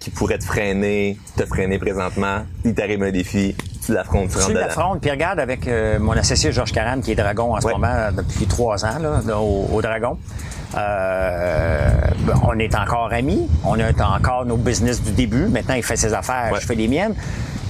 qui, 0.00 0.10
pourrait 0.10 0.38
te 0.38 0.44
freiner, 0.44 1.18
te 1.36 1.44
freiner 1.44 1.78
présentement. 1.78 2.38
Il 2.64 2.74
t'arrive 2.74 3.02
un 3.02 3.10
défi, 3.10 3.54
tu 3.84 3.92
l'affrontes, 3.92 4.30
tu 4.30 4.38
Tu 4.46 4.52
l'affrontes, 4.54 5.00
puis 5.00 5.10
regarde 5.10 5.40
avec 5.40 5.66
euh, 5.68 5.98
mon 5.98 6.12
associé 6.12 6.52
Georges 6.52 6.72
Caram, 6.72 7.02
qui 7.02 7.12
est 7.12 7.16
Dragon 7.16 7.54
en 7.54 7.60
ce 7.60 7.66
Ouais. 7.66 7.72
moment 7.74 8.10
depuis 8.16 8.46
trois 8.46 8.84
ans 8.86 8.98
là, 8.98 9.20
là, 9.26 9.38
au, 9.38 9.68
au 9.72 9.82
Dragon. 9.82 10.16
Euh, 10.76 11.90
ben, 12.20 12.34
on 12.44 12.58
est 12.58 12.74
encore 12.74 13.10
amis, 13.12 13.48
on 13.64 13.78
a 13.80 13.90
encore 14.16 14.44
nos 14.44 14.56
business 14.56 15.02
du 15.02 15.12
début. 15.12 15.46
Maintenant, 15.46 15.74
il 15.74 15.82
fait 15.82 15.96
ses 15.96 16.12
affaires, 16.14 16.50
Ouais. 16.52 16.60
je 16.60 16.66
fais 16.66 16.74
les 16.74 16.88
miennes. 16.88 17.14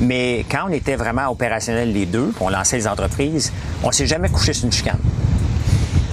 Mais 0.01 0.45
quand 0.51 0.67
on 0.69 0.73
était 0.73 0.97
vraiment 0.97 1.29
opérationnels 1.29 1.93
les 1.93 2.07
deux, 2.07 2.33
on 2.41 2.49
lançait 2.49 2.77
les 2.77 2.87
entreprises, 2.89 3.53
on 3.83 3.91
s'est 3.93 4.07
jamais 4.07 4.29
couché 4.29 4.53
sur 4.53 4.67
une 4.67 4.73
chicane. 4.73 4.99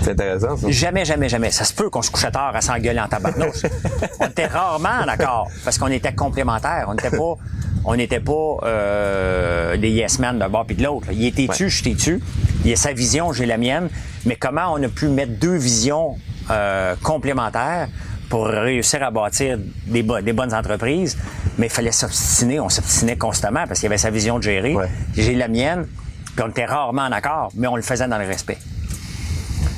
C'est 0.02 0.12
intéressant, 0.12 0.56
ça. 0.58 0.68
Jamais, 0.70 1.06
jamais, 1.06 1.30
jamais. 1.30 1.50
Ça 1.52 1.64
se 1.66 1.74
peut 1.74 1.90
qu'on 1.90 2.02
se 2.04 2.12
couchait 2.12 2.30
tard 2.32 2.56
à 2.56 2.62
s'engueuler 2.62 3.00
en 3.00 3.08
tabarnouche. 3.08 3.64
on 4.20 4.28
était 4.28 4.46
rarement 4.46 5.06
d'accord 5.06 5.48
parce 5.64 5.78
qu'on 5.80 5.88
était 5.88 6.14
complémentaires. 6.14 6.86
On 6.88 6.94
n'était 6.94 7.10
pas, 7.10 7.34
on 7.84 7.96
n'était 7.96 8.20
pas 8.20 8.58
euh, 8.64 9.78
des 9.78 9.90
yes 9.90 10.20
men 10.20 10.38
d'un 10.38 10.50
bord 10.50 10.66
puis 10.66 10.76
de 10.76 10.84
l'autre. 10.84 11.08
Il 11.12 11.26
était 11.26 11.48
tu, 11.48 11.64
Ouais. 11.64 11.70
je 11.70 11.84
t'ai 11.84 11.96
tu. 11.96 12.22
Il 12.64 12.72
a 12.72 12.76
sa 12.76 12.94
vision, 12.94 13.34
j'ai 13.34 13.48
la 13.48 13.58
mienne. 13.58 13.90
Mais 14.28 14.36
comment 14.36 14.74
on 14.74 14.82
a 14.84 14.88
pu 14.90 15.08
mettre 15.08 15.34
deux 15.40 15.56
visions 15.58 16.18
euh, 16.52 16.96
complémentaires 17.04 17.88
pour 18.30 18.46
réussir 18.48 19.04
à 19.04 19.12
bâtir 19.12 19.58
des, 19.88 20.04
bo- 20.04 20.22
des 20.22 20.34
bonnes 20.34 20.54
entreprises? 20.54 21.18
Mais 21.58 21.68
il 21.68 21.72
fallait 21.72 21.92
s'obstiner. 21.92 22.60
On 22.60 22.70
s'obstinait 22.70 23.18
constamment 23.18 23.66
parce 23.68 23.80
qu'il 23.80 23.86
y 23.86 23.92
avait 23.92 23.98
sa 23.98 24.10
vision 24.10 24.38
de 24.38 24.44
gérer. 24.44 24.76
Ouais. 24.76 24.90
J'ai 25.16 25.36
la 25.36 25.48
mienne. 25.48 25.88
Puis 26.36 26.44
on 26.46 26.50
était 26.50 26.66
rarement 26.66 27.04
en 27.04 27.12
accord, 27.14 27.52
mais 27.56 27.68
on 27.68 27.78
le 27.78 27.82
faisait 27.82 28.08
dans 28.10 28.18
le 28.18 28.26
respect. 28.28 28.58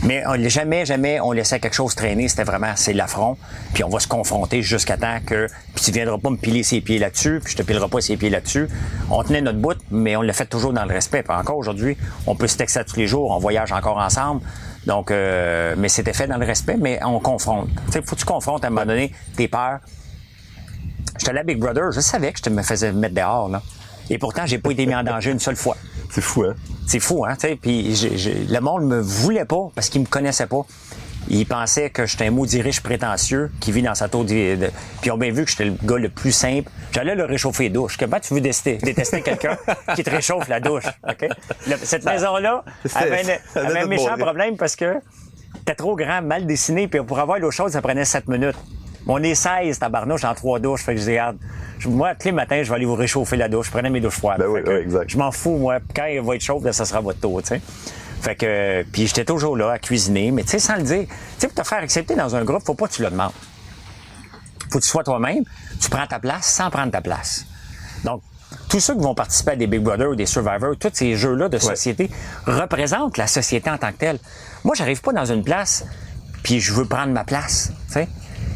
Mais 0.03 0.23
on, 0.27 0.37
jamais, 0.49 0.85
jamais 0.85 1.19
on 1.19 1.31
laissait 1.31 1.59
quelque 1.59 1.73
chose 1.75 1.93
traîner. 1.93 2.27
C'était 2.27 2.43
vraiment, 2.45 2.71
c'est 2.75 2.93
l'affront. 2.93 3.37
Puis 3.73 3.83
on 3.83 3.89
va 3.89 3.99
se 3.99 4.07
confronter 4.07 4.61
jusqu'à 4.61 4.97
temps 4.97 5.17
que, 5.25 5.47
puis 5.75 5.85
tu 5.85 5.91
viendras 5.91 6.17
pas 6.17 6.29
me 6.29 6.37
piler 6.37 6.63
ses 6.63 6.81
pieds 6.81 6.97
là-dessus, 6.97 7.41
puis 7.43 7.51
je 7.53 7.57
te 7.57 7.63
pilerai 7.63 7.87
pas 7.89 7.99
ses 8.01 8.15
pieds 8.17 8.29
là-dessus. 8.29 8.67
On 9.09 9.21
tenait 9.23 9.41
notre 9.41 9.59
bout, 9.59 9.77
mais 9.91 10.15
on 10.15 10.21
l'a 10.21 10.33
fait 10.33 10.45
toujours 10.45 10.71
dans 10.73 10.85
le 10.85 10.93
respect. 10.93 11.23
Puis 11.23 11.35
encore 11.35 11.57
aujourd'hui, 11.57 11.97
on 12.25 12.35
peut 12.35 12.47
se 12.47 12.57
texter 12.57 12.79
à 12.79 12.83
tous 12.83 12.95
les 12.95 13.07
jours, 13.07 13.31
on 13.31 13.37
voyage 13.39 13.71
encore 13.71 13.97
ensemble. 13.97 14.41
Donc, 14.87 15.11
euh, 15.11 15.75
mais 15.77 15.89
c'était 15.89 16.13
fait 16.13 16.27
dans 16.27 16.37
le 16.37 16.45
respect, 16.45 16.77
mais 16.79 16.97
on 17.03 17.19
confronte. 17.19 17.67
Tu 17.87 17.91
sais, 17.91 18.01
faut 18.01 18.15
que 18.15 18.21
tu 18.21 18.25
confrontes 18.25 18.63
à 18.63 18.67
un 18.67 18.69
moment 18.69 18.85
donné 18.85 19.11
tes 19.35 19.49
peurs. 19.49 19.79
J'étais 21.19 21.31
allé 21.31 21.39
à 21.39 21.43
Big 21.43 21.59
Brother, 21.59 21.91
je 21.91 21.99
savais 21.99 22.31
que 22.31 22.37
je 22.37 22.43
te 22.43 22.49
me 22.49 22.63
faisais 22.63 22.93
mettre 22.93 23.13
dehors, 23.13 23.49
là. 23.49 23.61
Et 24.09 24.17
pourtant, 24.17 24.45
j'ai 24.45 24.59
pas 24.59 24.71
été 24.71 24.85
mis 24.85 24.95
en 24.95 25.03
danger 25.03 25.31
une 25.31 25.39
seule 25.39 25.57
fois. 25.57 25.75
C'est 26.09 26.21
fou, 26.21 26.43
hein? 26.43 26.55
C'est 26.87 27.01
fou, 27.01 27.25
hein. 27.25 27.35
Puis 27.61 27.93
le 28.49 28.59
monde 28.61 28.85
me 28.85 29.01
voulait 29.01 29.43
pas 29.43 29.69
parce 29.75 29.89
qu'il 29.89 29.99
me 29.99 30.05
connaissait 30.05 30.47
pas. 30.47 30.65
Ils 31.29 31.45
pensaient 31.45 31.89
que 31.89 32.05
j'étais 32.05 32.27
un 32.27 32.31
maudit 32.31 32.61
riche 32.61 32.81
prétentieux 32.81 33.51
qui 33.59 33.71
vit 33.71 33.81
dans 33.81 33.95
sa 33.95 34.07
tour 34.07 34.23
de... 34.23 34.29
Puis 34.31 34.69
ils 35.05 35.11
ont 35.11 35.17
bien 35.17 35.31
vu 35.31 35.43
que 35.45 35.51
j'étais 35.51 35.65
le 35.65 35.75
gars 35.83 35.97
le 35.97 36.09
plus 36.09 36.31
simple. 36.31 36.69
J'allais 36.91 37.15
le 37.15 37.25
réchauffer 37.25 37.63
les 37.63 37.69
douches. 37.69 37.97
Comment 37.97 38.19
tu 38.19 38.33
veux 38.33 38.41
détester, 38.41 38.77
détester 38.77 39.21
quelqu'un 39.21 39.57
qui 39.95 40.03
te 40.03 40.09
réchauffe 40.09 40.47
la 40.47 40.59
douche, 40.59 40.85
OK? 41.07 41.27
Le- 41.67 41.75
cette 41.83 42.05
maison-là 42.05 42.63
avait, 42.95 43.21
un- 43.55 43.59
avait 43.65 43.85
méchant 43.87 44.15
problème 44.17 44.55
parce 44.57 44.75
que 44.75 44.95
t'es 45.65 45.75
trop 45.75 45.95
grand, 45.95 46.21
mal 46.21 46.45
dessiné, 46.45 46.87
puis 46.87 47.01
pour 47.01 47.19
avoir 47.19 47.39
l'eau 47.39 47.51
chaude, 47.51 47.71
ça 47.71 47.81
prenait 47.81 48.05
7 48.05 48.27
minutes. 48.29 48.55
On 49.09 49.21
est 49.23 49.35
16, 49.35 49.79
tabarnouche, 49.79 50.23
en 50.25 50.33
trois 50.33 50.59
douches. 50.59 50.81
Fait 50.83 50.93
que 50.93 50.99
je 50.99 51.05
dis, 51.05 51.11
regarde, 51.11 51.37
moi, 51.85 52.13
tous 52.15 52.25
les 52.27 52.31
matins, 52.33 52.61
je 52.61 52.67
vais 52.69 52.75
aller 52.75 52.85
vous 52.85 52.95
réchauffer 52.95 53.37
la 53.37 53.47
douche. 53.47 53.67
Je 53.67 53.71
prenais 53.71 53.89
mes 53.89 54.01
douches 54.01 54.17
froides. 54.17 54.39
Ben 54.39 54.47
oui, 54.47 54.59
exact. 54.81 55.09
Je 55.09 55.17
m'en 55.17 55.31
fous, 55.31 55.55
moi. 55.57 55.77
Quand 55.95 56.05
il 56.05 56.19
va 56.21 56.35
être 56.35 56.41
chaud, 56.41 56.61
là, 56.63 56.73
ça 56.73 56.83
sera 56.83 56.99
votre 56.99 57.19
tour, 57.21 57.41
tu 57.41 57.47
sais. 57.49 57.61
Fait 58.27 58.35
que, 58.35 58.83
puis 58.91 59.07
j'étais 59.07 59.23
toujours 59.23 59.55
là 59.55 59.71
à 59.71 59.79
cuisiner, 59.79 60.31
mais 60.31 60.43
tu 60.43 60.49
sais, 60.49 60.59
sans 60.59 60.75
le 60.75 60.81
dire. 60.83 61.05
Tu 61.07 61.15
sais, 61.37 61.47
pour 61.47 61.63
te 61.63 61.67
faire 61.69 61.77
accepter 61.77 62.13
dans 62.13 62.35
un 62.35 62.43
groupe, 62.43 62.61
faut 62.65 62.73
pas 62.73 62.89
que 62.89 62.93
tu 62.93 63.01
le 63.01 63.09
demandes. 63.09 63.31
Faut 64.69 64.79
que 64.79 64.83
tu 64.83 64.89
sois 64.89 65.03
toi-même. 65.05 65.45
Tu 65.79 65.89
prends 65.89 66.05
ta 66.07 66.19
place 66.19 66.45
sans 66.45 66.69
prendre 66.69 66.91
ta 66.91 66.99
place. 66.99 67.45
Donc, 68.03 68.21
tous 68.69 68.81
ceux 68.81 68.95
qui 68.95 68.99
vont 69.01 69.15
participer 69.15 69.51
à 69.51 69.55
des 69.55 69.67
Big 69.67 69.79
Brother 69.81 70.09
ou 70.09 70.15
des 70.15 70.25
Survivor, 70.25 70.75
tous 70.77 70.89
ces 70.93 71.15
jeux-là 71.15 71.47
de 71.47 71.57
société 71.57 72.11
représentent 72.45 73.15
la 73.17 73.27
société 73.27 73.69
en 73.69 73.77
tant 73.77 73.93
que 73.93 73.97
telle. 73.97 74.19
Moi, 74.65 74.75
j'arrive 74.75 74.99
pas 74.99 75.13
dans 75.13 75.25
une 75.25 75.43
place 75.45 75.85
puis 76.43 76.59
je 76.59 76.73
veux 76.73 76.85
prendre 76.85 77.13
ma 77.13 77.23
place, 77.23 77.71
tu 77.87 77.93
sais. 77.93 78.07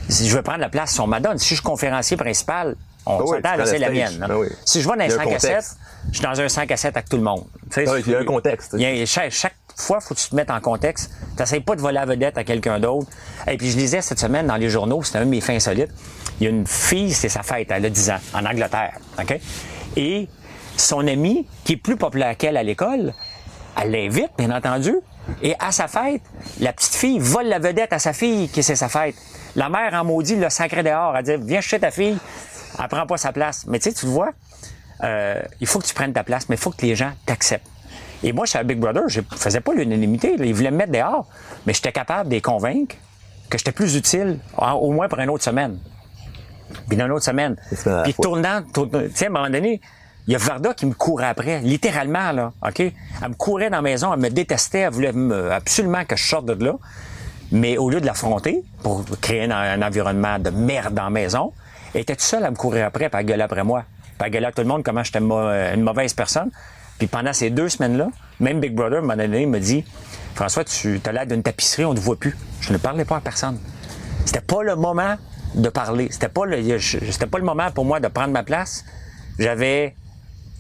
Si 0.10 0.28
je 0.28 0.36
veux 0.36 0.42
prendre 0.42 0.60
la 0.60 0.70
place, 0.70 1.00
on 1.00 1.08
m'adonne. 1.08 1.38
Si 1.38 1.50
je 1.50 1.54
suis 1.56 1.64
conférencier 1.64 2.18
principal, 2.18 2.76
on 3.06 3.20
Ah 3.20 3.24
oui, 3.24 3.38
s'entend, 3.38 3.56
le 3.56 3.78
la 3.80 3.90
mienne. 3.90 4.28
Ah 4.30 4.38
oui. 4.38 4.48
Si 4.66 4.82
je 4.82 4.90
vais 4.90 4.96
dans 4.98 5.02
un 5.04 5.08
Il 5.08 5.10
y 5.10 5.14
a 5.14 5.16
un 5.16 5.24
5 5.24 5.28
à 5.34 5.40
7, 5.40 5.50
contexte. 5.52 5.78
je 6.10 6.18
suis 6.18 6.24
dans 6.24 6.42
un 6.42 6.50
5 6.50 6.72
à 6.72 6.78
7 6.78 6.98
avec 6.98 7.10
tout 7.10 7.18
le 7.18 7.24
monde. 7.24 7.46
Tu 7.70 7.72
sais, 7.72 7.86
Ah 7.88 7.94
oui, 7.94 8.04
il 8.06 8.12
y 8.12 8.16
a 8.16 8.20
un 8.20 8.26
contexte. 8.26 8.72
Il 8.78 8.82
y 8.82 9.02
a- 9.02 9.06
chaque, 9.06 9.32
chaque 9.32 9.56
fois, 9.82 10.00
il 10.02 10.06
faut 10.06 10.16
que 10.16 10.20
tu 10.20 10.30
te 10.30 10.36
mettes 10.36 10.52
en 10.52 10.60
contexte. 10.60 11.12
Tu 11.36 11.42
n'essayes 11.42 11.62
pas 11.62 11.76
de 11.76 11.82
voler 11.82 11.96
la 11.96 12.06
vedette 12.06 12.38
à 12.38 12.44
quelqu'un 12.44 12.80
d'autre. 12.80 13.08
Et 13.48 13.58
puis, 13.58 13.72
je 13.72 13.78
lisais 13.78 14.02
cette 14.02 14.20
semaine 14.20 14.48
dans 14.48 14.56
les 14.56 14.70
journaux, 14.70 15.04
c'était 15.04 15.20
un 15.20 15.26
de 15.26 15.30
mes 15.30 15.42
fins 15.42 15.56
insolites. 15.56 15.92
Il 16.40 16.46
y 16.46 16.48
a 16.48 16.50
une 16.50 16.66
fille, 16.68 17.14
c'est 17.14 17.30
sa 17.30 17.44
fête, 17.44 17.68
elle 17.70 17.86
a 17.86 17.90
10 17.90 18.10
ans, 18.12 18.20
en 18.34 18.46
Angleterre. 18.46 18.98
Et 19.96 20.28
son 20.78 21.06
amie, 21.08 21.48
qui 21.64 21.74
est 21.74 21.78
plus 21.78 21.98
populaire 21.98 22.36
qu'elle 22.38 22.58
à 22.58 22.64
l'école, 22.64 23.14
elle 23.82 23.92
l'invite, 23.92 24.32
bien 24.38 24.52
entendu. 24.56 24.96
Et 25.42 25.56
à 25.60 25.72
sa 25.72 25.88
fête, 25.88 26.22
la 26.60 26.74
petite 26.74 26.96
fille 26.96 27.20
vole 27.20 27.46
la 27.46 27.60
vedette 27.60 27.94
à 27.94 28.00
sa 28.00 28.14
fille, 28.14 28.50
qui 28.50 28.64
c'est 28.64 28.76
sa 28.76 28.90
fête. 28.90 29.16
La 29.56 29.70
mère 29.70 29.94
en 29.94 30.04
maudit 30.04 30.36
le 30.36 30.50
sacré 30.50 30.84
dehors. 30.84 31.16
Elle 31.16 31.24
dit 31.24 31.36
Viens 31.46 31.62
chercher 31.62 31.80
ta 31.80 31.92
fille. 31.92 32.18
Elle 32.80 32.88
prend 32.88 33.06
pas 33.06 33.18
sa 33.18 33.32
place. 33.32 33.66
Mais 33.68 33.80
tu 33.80 33.90
sais, 33.90 33.96
tu 33.96 34.06
vois, 34.06 34.32
euh, 35.04 35.42
il 35.60 35.68
faut 35.68 35.80
que 35.80 35.86
tu 35.86 35.94
prennes 35.94 36.14
ta 36.14 36.24
place, 36.24 36.48
mais 36.50 36.56
il 36.56 36.60
faut 36.60 36.72
que 36.72 36.86
les 36.86 36.96
gens 36.96 37.12
t'acceptent. 37.26 37.68
Et 38.24 38.34
moi, 38.34 38.46
chez 38.46 38.64
Big 38.64 38.80
Brother, 38.80 39.04
je 39.08 39.22
faisais 39.36 39.62
pas 39.62 39.74
l'unanimité. 39.74 40.36
Ils 40.40 40.54
voulaient 40.54 40.72
me 40.72 40.78
mettre 40.78 40.92
dehors, 40.92 41.26
mais 41.66 41.74
j'étais 41.74 41.92
capable 41.92 42.30
de 42.30 42.36
les 42.36 42.42
convaincre 42.42 42.96
que 43.50 43.58
j'étais 43.58 43.72
plus 43.72 43.96
utile, 43.96 44.40
en- 44.58 44.74
au 44.74 44.92
moins 44.92 45.08
pour 45.08 45.20
une 45.20 45.30
autre 45.30 45.44
semaine. 45.44 45.78
Puis 46.88 46.98
dans 46.98 47.06
une 47.06 47.12
autre 47.12 47.26
semaine. 47.26 47.56
Puis 48.04 48.14
tournant, 48.14 48.62
tournant- 48.74 49.00
tu 49.02 49.12
sais, 49.16 49.26
à 49.26 49.30
un 49.30 49.32
moment 49.32 49.50
donné, 49.50 49.82
il 50.28 50.34
y 50.34 50.36
a 50.36 50.38
Varda 50.38 50.74
qui 50.74 50.86
me 50.86 50.94
courait 50.94 51.26
après, 51.28 51.60
littéralement, 51.62 52.32
là, 52.32 52.54
OK? 52.66 52.80
Elle 52.80 52.94
me 53.28 53.34
courait 53.34 53.70
dans 53.70 53.78
la 53.78 53.82
maison, 53.82 54.14
elle 54.14 54.20
me 54.20 54.30
détestait, 54.30 54.80
elle 54.80 54.92
voulait 54.92 55.12
me- 55.12 55.52
absolument 55.52 56.06
que 56.06 56.16
je 56.16 56.24
sorte 56.24 56.46
de 56.46 56.64
là. 56.64 56.74
Mais 57.52 57.78
au 57.78 57.90
lieu 57.90 58.00
de 58.00 58.06
l'affronter, 58.06 58.64
pour 58.84 59.04
créer 59.20 59.44
un, 59.46 59.52
un 59.52 59.82
environnement 59.82 60.40
de 60.40 60.52
merde 60.52 60.94
dans 60.94 61.04
la 61.06 61.10
maison, 61.10 61.52
elle 61.94 62.02
était 62.02 62.14
toute 62.16 62.22
seule 62.24 62.46
à 62.46 62.52
me 62.52 62.56
courir 62.56 62.86
après, 62.86 63.10
puis 63.10 63.20
à 63.20 63.24
gueuler 63.24 63.42
après 63.44 63.64
moi. 63.64 63.84
Puis 64.18 64.28
à 64.28 64.30
gueuler 64.30 64.46
à 64.46 64.52
tout 64.54 64.62
le 64.62 64.68
monde 64.68 64.84
comment 64.84 65.04
j'étais 65.04 65.20
une 65.20 65.82
mauvaise 65.82 66.14
personne. 66.14 66.52
Puis 67.02 67.08
pendant 67.08 67.34
ces 67.34 67.50
deux 67.50 67.68
semaines-là, 67.68 68.10
même 68.40 68.60
Big 68.60 68.76
Brother, 68.76 68.98
à 68.98 69.00
un 69.00 69.02
moment 69.02 69.16
donné, 69.18 69.48
me 69.48 69.58
dit 69.58 69.84
François, 70.36 70.64
tu 70.64 71.02
as 71.04 71.12
l'air 71.12 71.26
d'une 71.26 71.42
tapisserie, 71.42 71.84
on 71.84 71.94
ne 71.94 71.98
te 71.98 72.00
voit 72.04 72.16
plus. 72.16 72.38
Je 72.60 72.72
ne 72.72 72.78
parlais 72.78 73.06
pas 73.06 73.16
à 73.18 73.22
personne. 73.22 73.58
C'était 74.24 74.40
pas 74.42 74.62
le 74.62 74.76
moment 74.76 75.16
de 75.56 75.70
parler. 75.70 76.10
C'était 76.12 76.28
pas 76.30 76.46
le, 76.46 76.78
c'était 76.80 77.26
pas 77.26 77.40
le 77.40 77.44
moment 77.44 77.72
pour 77.72 77.86
moi 77.86 78.00
de 78.00 78.08
prendre 78.08 78.30
ma 78.30 78.44
place. 78.44 78.86
J'avais 79.40 79.96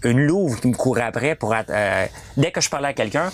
une 0.03 0.19
louve 0.25 0.59
qui 0.61 0.69
me 0.69 0.73
courait 0.73 1.03
après 1.03 1.35
pour 1.35 1.53
att- 1.53 1.69
euh, 1.69 2.07
dès 2.37 2.49
que 2.51 2.59
je 2.59 2.71
parlais 2.71 2.87
à 2.87 2.93
quelqu'un, 2.93 3.29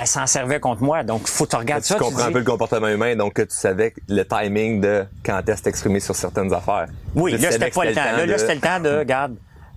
elle 0.00 0.06
s'en 0.08 0.26
servait 0.26 0.58
contre 0.58 0.82
moi. 0.82 1.04
Donc, 1.04 1.28
faut 1.28 1.44
que 1.44 1.50
tu 1.50 1.56
regardes 1.56 1.82
Tu 1.82 1.90
ça. 1.90 1.94
tu 1.94 2.00
comprends 2.00 2.24
un 2.24 2.32
peu 2.32 2.40
le 2.40 2.44
comportement 2.44 2.88
humain, 2.88 3.14
donc 3.14 3.34
que 3.34 3.42
tu 3.42 3.54
savais 3.54 3.94
le 4.08 4.24
timing 4.24 4.80
de 4.80 5.04
quand 5.24 5.48
est-ce 5.48 5.62
t'exprimer 5.62 6.00
sur 6.00 6.16
certaines 6.16 6.52
affaires. 6.52 6.86
Oui, 7.14 7.38
là, 7.38 7.52
c'était 7.52 7.70
pas 7.70 7.84
le 7.84 7.94
temps. 7.94 8.02
Là, 8.04 8.26
là, 8.26 8.32
de- 8.32 8.36
c'était 8.36 8.56
le 8.56 8.60
temps 8.60 8.80
de, 8.80 8.98
regarde, 8.98 9.36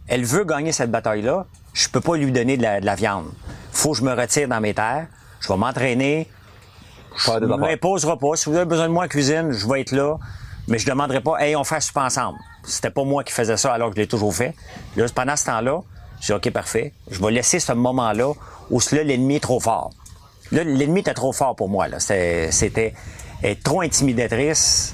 elle 0.10 0.26
veut 0.26 0.44
gagner 0.44 0.72
cette 0.72 0.92
bataille-là. 0.92 1.46
Je 1.74 1.88
peux 1.88 2.02
pas 2.02 2.18
lui 2.18 2.32
donner 2.32 2.58
de 2.58 2.64
la, 2.64 2.82
de 2.82 2.86
la 2.86 2.96
viande. 2.96 3.28
Faut 3.72 3.92
que 3.92 4.00
je 4.00 4.04
me 4.04 4.14
retire 4.14 4.48
dans 4.48 4.60
mes 4.60 4.74
terres. 4.74 5.08
Je 5.40 5.48
vais 5.48 5.58
m'entraîner. 5.58 6.28
Je 7.16 7.32
affaires. 7.32 7.58
m'imposerai 7.58 8.18
pas. 8.18 8.36
Si 8.36 8.50
vous 8.50 8.56
avez 8.56 8.66
besoin 8.66 8.88
de 8.88 8.94
moi 8.94 9.06
en 9.06 9.08
cuisine, 9.08 9.52
je 9.52 9.68
vais 9.68 9.82
être 9.82 9.92
là. 9.92 10.18
Mais 10.68 10.78
je 10.78 10.86
demanderai 10.86 11.22
pas, 11.22 11.38
hey, 11.40 11.56
on 11.56 11.64
fait 11.64 11.80
super 11.80 12.04
ensemble. 12.04 12.38
C'était 12.64 12.90
pas 12.90 13.04
moi 13.04 13.24
qui 13.24 13.34
faisais 13.34 13.58
ça 13.58 13.74
alors 13.74 13.90
que 13.90 13.96
je 13.96 14.02
l'ai 14.02 14.08
toujours 14.08 14.36
fait. 14.36 14.56
Là, 14.96 15.06
pendant 15.14 15.36
ce 15.36 15.46
temps-là, 15.46 15.82
j'ai 16.20 16.34
dit, 16.34 16.48
OK, 16.48 16.54
parfait. 16.54 16.94
Je 17.10 17.20
vais 17.24 17.32
laisser 17.32 17.60
ce 17.60 17.72
moment-là 17.74 18.34
où 18.70 18.80
l'ennemi 18.92 19.36
est 19.36 19.40
trop 19.40 19.60
fort. 19.60 19.92
Là, 20.52 20.64
l'ennemi 20.64 21.02
était 21.02 21.14
trop 21.14 21.32
fort 21.32 21.56
pour 21.56 21.70
moi. 21.70 21.88
Là. 21.88 22.00
C'était, 22.00 22.52
c'était 22.52 22.94
trop 23.64 23.82
intimidatrice, 23.82 24.94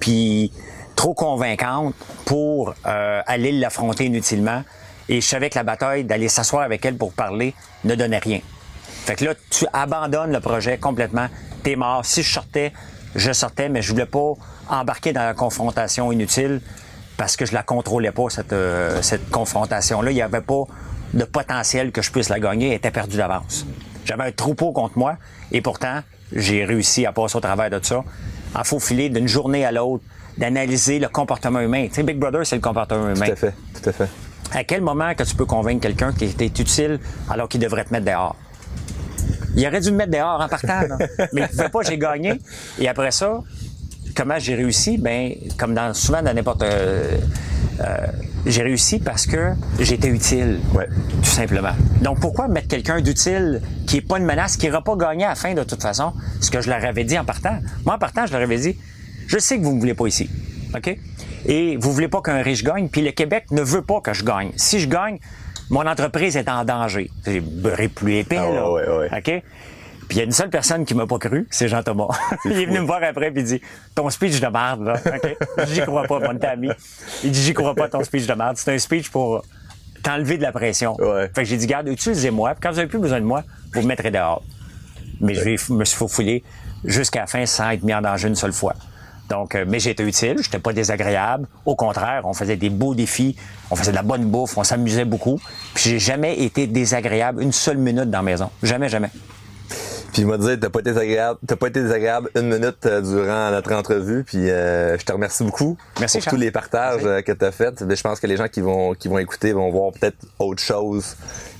puis 0.00 0.52
trop 0.96 1.14
convaincante 1.14 1.94
pour 2.24 2.74
euh, 2.86 3.22
aller 3.26 3.52
l'affronter 3.52 4.06
inutilement. 4.06 4.62
Et 5.08 5.20
je 5.20 5.26
savais 5.26 5.50
que 5.50 5.54
la 5.58 5.62
bataille 5.62 6.04
d'aller 6.04 6.28
s'asseoir 6.28 6.62
avec 6.62 6.84
elle 6.84 6.96
pour 6.96 7.12
parler 7.12 7.54
ne 7.84 7.94
donnait 7.94 8.18
rien. 8.18 8.40
Fait 9.04 9.14
que 9.14 9.24
là, 9.24 9.34
tu 9.50 9.66
abandonnes 9.72 10.32
le 10.32 10.40
projet 10.40 10.78
complètement. 10.78 11.28
T'es 11.62 11.76
mort. 11.76 12.04
Si 12.04 12.24
je 12.24 12.32
sortais, 12.32 12.72
je 13.14 13.32
sortais, 13.32 13.68
mais 13.68 13.82
je 13.82 13.92
voulais 13.92 14.06
pas 14.06 14.32
embarquer 14.68 15.12
dans 15.12 15.22
la 15.22 15.34
confrontation 15.34 16.10
inutile 16.10 16.60
parce 17.16 17.36
que 17.36 17.46
je 17.46 17.54
la 17.54 17.62
contrôlais 17.62 18.10
pas, 18.10 18.28
cette, 18.30 18.52
euh, 18.52 19.00
cette 19.02 19.30
confrontation-là. 19.30 20.10
Il 20.10 20.14
n'y 20.14 20.22
avait 20.22 20.40
pas 20.40 20.64
de 21.14 21.24
potentiel 21.24 21.92
que 21.92 22.02
je 22.02 22.10
puisse 22.10 22.28
la 22.28 22.40
gagner. 22.40 22.70
Elle 22.70 22.74
était 22.74 22.90
perdue 22.90 23.16
d'avance. 23.16 23.64
J'avais 24.04 24.24
un 24.24 24.32
troupeau 24.32 24.72
contre 24.72 24.98
moi 24.98 25.16
et 25.52 25.60
pourtant, 25.60 26.00
j'ai 26.32 26.64
réussi 26.64 27.06
à 27.06 27.12
passer 27.12 27.36
au 27.36 27.40
travers 27.40 27.70
de 27.70 27.78
ça, 27.82 28.02
en 28.54 28.64
faufiler 28.64 29.08
d'une 29.08 29.28
journée 29.28 29.64
à 29.64 29.72
l'autre, 29.72 30.04
d'analyser 30.38 30.98
le 30.98 31.08
comportement 31.08 31.60
humain. 31.60 31.86
Tu 31.88 31.94
sais, 31.94 32.02
Big 32.02 32.18
Brother, 32.18 32.46
c'est 32.46 32.56
le 32.56 32.62
comportement 32.62 33.08
humain. 33.08 33.26
Tout 33.26 33.32
à 33.32 33.36
fait, 33.36 33.54
tout 33.82 33.88
à 33.88 33.92
fait. 33.92 34.08
À 34.52 34.64
quel 34.64 34.80
moment 34.82 35.14
que 35.14 35.22
tu 35.24 35.34
peux 35.34 35.44
convaincre 35.46 35.80
quelqu'un 35.80 36.12
qui 36.12 36.24
était 36.26 36.46
utile 36.46 37.00
alors 37.28 37.48
qu'il 37.48 37.60
devrait 37.60 37.84
te 37.84 37.92
mettre 37.92 38.06
dehors? 38.06 38.36
Il 39.56 39.66
aurait 39.66 39.80
dû 39.80 39.90
me 39.90 39.96
mettre 39.96 40.12
dehors 40.12 40.40
en 40.40 40.48
partant, 40.48 40.82
là. 40.82 40.98
mais 41.32 41.42
il 41.42 41.48
pouvait 41.48 41.68
pas, 41.70 41.82
j'ai 41.82 41.98
gagné. 41.98 42.34
Et 42.78 42.88
après 42.88 43.10
ça, 43.10 43.40
comment 44.14 44.38
j'ai 44.38 44.54
réussi? 44.54 44.98
Ben, 44.98 45.32
comme 45.58 45.74
dans, 45.74 45.92
souvent 45.94 46.22
dans 46.22 46.34
n'importe... 46.34 46.62
euh, 46.62 47.16
euh, 47.80 47.96
j'ai 48.46 48.62
réussi 48.62 49.00
parce 49.00 49.26
que 49.26 49.52
j'étais 49.80 50.08
utile, 50.08 50.60
Ouais. 50.74 50.86
tout 51.22 51.24
simplement. 51.30 51.72
Donc, 52.00 52.20
pourquoi 52.20 52.46
mettre 52.46 52.68
quelqu'un 52.68 53.00
d'utile 53.00 53.60
qui 53.86 53.96
est 53.96 54.00
pas 54.06 54.18
une 54.18 54.24
menace, 54.24 54.56
qui 54.56 54.66
n'ira 54.66 54.82
pas 54.82 54.94
gagner 54.94 55.24
à 55.24 55.30
la 55.30 55.34
fin 55.34 55.52
de 55.54 55.64
toute 55.64 55.82
façon? 55.82 56.12
Ce 56.40 56.50
que 56.50 56.60
je 56.60 56.70
leur 56.70 56.84
avais 56.84 57.02
dit 57.04 57.18
en 57.18 57.24
partant. 57.24 57.58
Moi, 57.84 57.96
en 57.96 57.98
partant, 57.98 58.24
je 58.26 58.32
leur 58.32 58.42
avais 58.42 58.58
dit, 58.58 58.78
je 59.26 59.38
sais 59.38 59.58
que 59.58 59.62
vous 59.64 59.70
ne 59.70 59.76
me 59.76 59.80
voulez 59.80 59.94
pas 59.94 60.06
ici, 60.06 60.28
OK? 60.74 60.96
Et 61.46 61.76
vous 61.76 61.92
voulez 61.92 62.08
pas 62.08 62.20
qu'un 62.22 62.42
riche 62.42 62.64
gagne, 62.64 62.88
puis 62.88 63.02
le 63.02 63.12
Québec 63.12 63.46
ne 63.50 63.62
veut 63.62 63.82
pas 63.82 64.00
que 64.00 64.12
je 64.12 64.24
gagne. 64.24 64.50
Si 64.56 64.80
je 64.80 64.88
gagne, 64.88 65.18
mon 65.70 65.86
entreprise 65.86 66.36
est 66.36 66.48
en 66.48 66.64
danger. 66.64 67.10
J'ai 67.24 67.40
beurré 67.40 67.88
plus 67.88 68.14
épais, 68.16 68.36
Ah 68.38 68.48
ouais, 68.48 68.54
là. 68.54 68.70
ouais, 68.98 69.08
ouais. 69.10 69.18
OK? 69.18 69.42
Puis 70.08 70.18
il 70.18 70.18
y 70.18 70.20
a 70.20 70.24
une 70.24 70.32
seule 70.32 70.50
personne 70.50 70.84
qui 70.84 70.94
m'a 70.94 71.06
pas 71.06 71.18
cru, 71.18 71.48
c'est 71.50 71.66
Jean 71.66 71.82
Thomas. 71.82 72.06
il 72.44 72.52
est 72.52 72.66
venu 72.66 72.78
me 72.80 72.86
voir 72.86 73.00
après 73.02 73.32
puis 73.32 73.40
il 73.42 73.46
dit 73.46 73.60
ton 73.94 74.08
speech 74.08 74.38
de 74.40 74.46
merde 74.46 74.84
là, 74.84 74.94
OK 75.04 75.36
J'y 75.68 75.80
crois 75.80 76.04
pas, 76.04 76.20
mon 76.20 76.38
ami. 76.40 76.70
Il 77.24 77.32
dit 77.32 77.42
j'y 77.42 77.52
crois 77.54 77.74
pas 77.74 77.88
ton 77.88 78.04
speech 78.04 78.24
de 78.26 78.34
merde, 78.34 78.56
c'est 78.56 78.72
un 78.72 78.78
speech 78.78 79.10
pour 79.10 79.44
t'enlever 80.04 80.36
de 80.38 80.42
la 80.42 80.52
pression. 80.52 80.94
Ouais. 81.00 81.28
Fait 81.34 81.42
que 81.42 81.48
j'ai 81.48 81.56
dit 81.56 81.66
garde, 81.66 81.88
utilisez-moi, 81.88 82.50
puis 82.54 82.60
quand 82.62 82.70
vous 82.70 82.78
avez 82.78 82.86
plus 82.88 83.00
besoin 83.00 83.18
de 83.20 83.24
moi, 83.26 83.42
vous 83.74 83.82
me 83.82 83.86
mettrez 83.88 84.12
dehors. 84.12 84.44
Mais 85.20 85.34
je 85.34 85.40
vais- 85.42 85.56
me 85.70 85.84
suis 85.84 85.96
faufouillé 85.96 86.44
jusqu'à 86.84 87.20
la 87.22 87.26
fin 87.26 87.44
sans 87.44 87.70
être 87.70 87.82
mis 87.82 87.92
en 87.94 88.00
danger 88.02 88.28
une 88.28 88.36
seule 88.36 88.52
fois. 88.52 88.74
Donc, 89.28 89.54
euh, 89.54 89.64
mais 89.66 89.80
j'étais 89.80 90.04
utile, 90.04 90.36
j'étais 90.40 90.58
pas 90.58 90.72
désagréable. 90.72 91.46
Au 91.64 91.74
contraire, 91.74 92.22
on 92.24 92.32
faisait 92.34 92.56
des 92.56 92.70
beaux 92.70 92.94
défis, 92.94 93.36
on 93.70 93.76
faisait 93.76 93.90
de 93.90 93.96
la 93.96 94.02
bonne 94.02 94.24
bouffe, 94.26 94.56
on 94.56 94.64
s'amusait 94.64 95.04
beaucoup. 95.04 95.40
Puis 95.74 95.90
j'ai 95.90 95.98
jamais 95.98 96.38
été 96.40 96.66
désagréable 96.66 97.42
une 97.42 97.52
seule 97.52 97.78
minute 97.78 98.10
dans 98.10 98.18
la 98.18 98.22
maison. 98.22 98.50
Jamais, 98.62 98.88
jamais. 98.88 99.10
Puis 100.12 100.22
il 100.22 100.28
m'a 100.28 100.38
dit, 100.38 100.58
t'as 100.58 100.70
pas 100.70 100.80
été 100.80 100.90
désagréable, 100.92 101.38
t'as 101.46 101.56
pas 101.56 101.66
été 101.66 101.82
désagréable 101.82 102.30
une 102.36 102.48
minute 102.48 102.86
euh, 102.86 103.02
durant 103.02 103.50
notre 103.50 103.72
entrevue. 103.74 104.24
Puis 104.24 104.48
euh, 104.48 104.96
je 104.96 105.04
te 105.04 105.12
remercie 105.12 105.44
beaucoup 105.44 105.76
Merci, 106.00 106.18
pour 106.18 106.24
Charles. 106.24 106.36
tous 106.36 106.40
les 106.40 106.50
partages 106.50 107.02
Merci. 107.02 107.24
que 107.24 107.32
t'as 107.32 107.50
faits. 107.50 107.82
Mais 107.82 107.96
Je 107.96 108.02
pense 108.02 108.18
que 108.20 108.26
les 108.26 108.36
gens 108.38 108.48
qui 108.48 108.60
vont 108.62 108.94
qui 108.94 109.08
vont 109.08 109.18
écouter 109.18 109.52
vont 109.52 109.70
voir 109.70 109.92
peut-être 109.92 110.16
autre 110.38 110.62
chose 110.62 111.16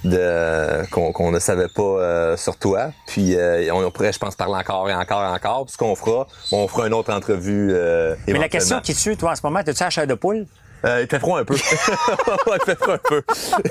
de 0.06 0.86
qu'on 0.90 1.30
ne 1.30 1.38
savait 1.38 1.68
pas 1.68 1.82
euh, 1.82 2.36
sur 2.36 2.56
toi. 2.56 2.90
Puis 3.06 3.36
euh, 3.36 3.70
on, 3.72 3.84
on 3.84 3.90
pourrait, 3.90 4.12
je 4.12 4.18
pense, 4.18 4.34
parler 4.34 4.54
encore 4.54 4.88
et 4.88 4.94
encore 4.94 5.22
et 5.22 5.28
encore. 5.28 5.64
Puis 5.64 5.72
ce 5.72 5.78
qu'on 5.78 5.94
fera, 5.94 6.26
on 6.52 6.66
fera 6.68 6.86
une 6.86 6.94
autre 6.94 7.12
entrevue. 7.12 7.70
Euh, 7.72 8.14
Mais 8.26 8.38
la 8.38 8.48
question 8.48 8.80
qui 8.80 8.94
tue, 8.94 9.16
toi, 9.16 9.32
en 9.32 9.36
ce 9.36 9.42
moment, 9.44 9.62
t'as-tu 9.64 9.82
la 9.82 9.90
chair 9.90 10.06
de 10.06 10.14
poule? 10.14 10.46
Euh, 10.84 11.00
il 11.02 11.08
fait 11.08 11.18
froid 11.18 11.40
un 11.40 11.44
peu. 11.44 11.54
Il 11.56 12.64
fait 12.64 12.76
froid 12.78 12.94
un 12.94 12.98
peu. 12.98 13.22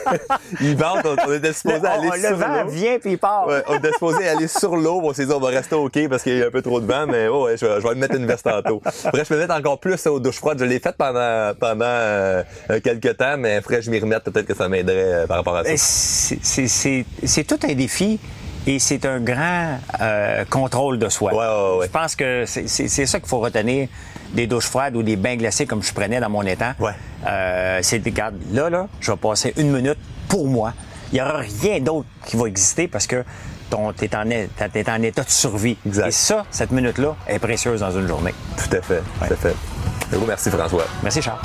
il 0.62 0.76
vente, 0.76 1.06
on, 1.06 1.16
on 1.28 1.34
était 1.34 1.54
supposé 1.54 1.86
aller 1.88 2.10
Oh, 2.12 2.16
le 2.16 2.20
sur 2.28 2.36
vent 2.38 2.64
l'eau. 2.64 2.70
vient 2.70 3.00
puis 3.00 3.12
il 3.12 3.18
part. 3.18 3.48
Ouais, 3.48 3.64
on 3.68 3.76
était 3.78 3.92
supposé 3.94 4.28
aller 4.28 4.48
sur 4.48 4.76
l'eau. 4.76 5.00
On 5.04 5.14
s'est 5.14 5.26
dit, 5.26 5.32
on 5.32 5.40
va 5.40 5.50
rester 5.50 5.76
quai 5.94 6.10
parce 6.10 6.24
qu'il 6.24 6.38
y 6.38 6.44
a 6.44 6.48
un 6.48 6.52
peu 6.52 6.62
trop 6.62 6.82
de 6.82 6.86
vent, 6.86 7.06
mais 7.08 7.28
ouais, 7.28 7.56
je, 7.58 7.66
vais- 7.66 7.80
je 7.82 7.88
vais 7.88 7.96
me 7.96 8.00
mettre 8.02 8.16
une 8.16 8.26
veste 8.26 8.44
tantôt. 8.44 8.82
Bref, 9.14 9.28
je 9.30 9.34
me 9.34 9.40
mettre 9.40 9.54
encore 9.54 9.80
plus 9.80 10.06
aux 10.08 10.20
douches 10.20 10.38
froides. 10.40 10.60
Je 10.60 10.66
l'ai 10.66 10.80
fait 10.80 10.96
pendant, 10.98 11.54
pendant 11.60 11.86
euh, 11.86 12.44
quelques 12.84 13.16
temps, 13.18 13.38
mais 13.38 13.58
après, 13.58 13.82
je 13.82 13.92
m'y 13.92 14.00
remette. 14.00 14.24
Peut-être 14.24 14.48
que 14.48 14.56
ça 14.56 14.68
m'aiderait 14.68 14.96
euh, 15.24 15.28
par 15.28 15.38
rapport 15.38 15.56
à 15.58 15.64
ça. 15.64 15.72
C'est- 15.78 17.06
c'est 17.24 17.44
tout 17.44 17.60
un 17.64 17.74
défi 17.76 18.20
et 18.68 18.80
c'est 18.80 19.06
un 19.06 19.20
grand 19.20 19.78
euh, 20.02 20.44
contrôle 20.50 20.98
de 21.00 21.10
soi. 21.10 21.32
Ouais, 21.34 21.40
ouais, 21.40 21.78
ouais. 21.80 21.86
Je 21.88 21.92
pense 21.92 22.16
que 22.16 22.44
c'est- 22.46 23.06
ça 23.06 23.20
qu'il 23.20 23.30
faut 23.30 23.40
retenir 23.40 23.88
des 24.34 24.48
douches 24.48 24.66
froides 24.68 24.96
ou 24.96 25.04
des 25.04 25.16
bains 25.16 25.36
glacés 25.36 25.66
comme 25.66 25.84
je 25.84 25.94
prenais 25.94 26.20
dans 26.20 26.30
mon 26.30 26.42
étang. 26.44 26.72
Euh, 27.28 27.80
c'est 27.82 28.04
regarde, 28.04 28.36
là, 28.52 28.70
là, 28.70 28.88
je 29.00 29.12
vais 29.12 29.18
passer 29.18 29.54
une 29.58 29.72
minute 29.72 29.98
pour 30.28 30.48
moi. 30.48 30.74
Il 31.12 31.16
n'y 31.16 31.22
aura 31.22 31.38
rien 31.38 31.80
d'autre 31.80 32.08
qui 32.26 32.36
va 32.36 32.48
exister 32.48 32.88
parce 32.88 33.08
que 33.08 33.24
t'es 33.98 34.16
en, 34.16 34.22
en 34.22 35.02
état 35.04 35.24
de 35.24 35.30
survie. 35.30 35.78
Exact. 35.86 36.08
Et 36.08 36.12
ça, 36.12 36.46
cette 36.52 36.72
minute-là, 36.72 37.16
est 37.28 37.40
précieuse 37.40 37.82
dans 37.82 37.92
une 37.92 38.08
journée. 38.08 38.34
Tout 38.58 38.76
à 38.76 38.82
fait. 38.82 39.02
Tout 39.28 39.34
à 39.34 39.36
fait. 39.36 39.56
Merci, 40.28 40.50
François. 40.50 40.86
Merci, 41.04 41.22
Charles. 41.22 41.40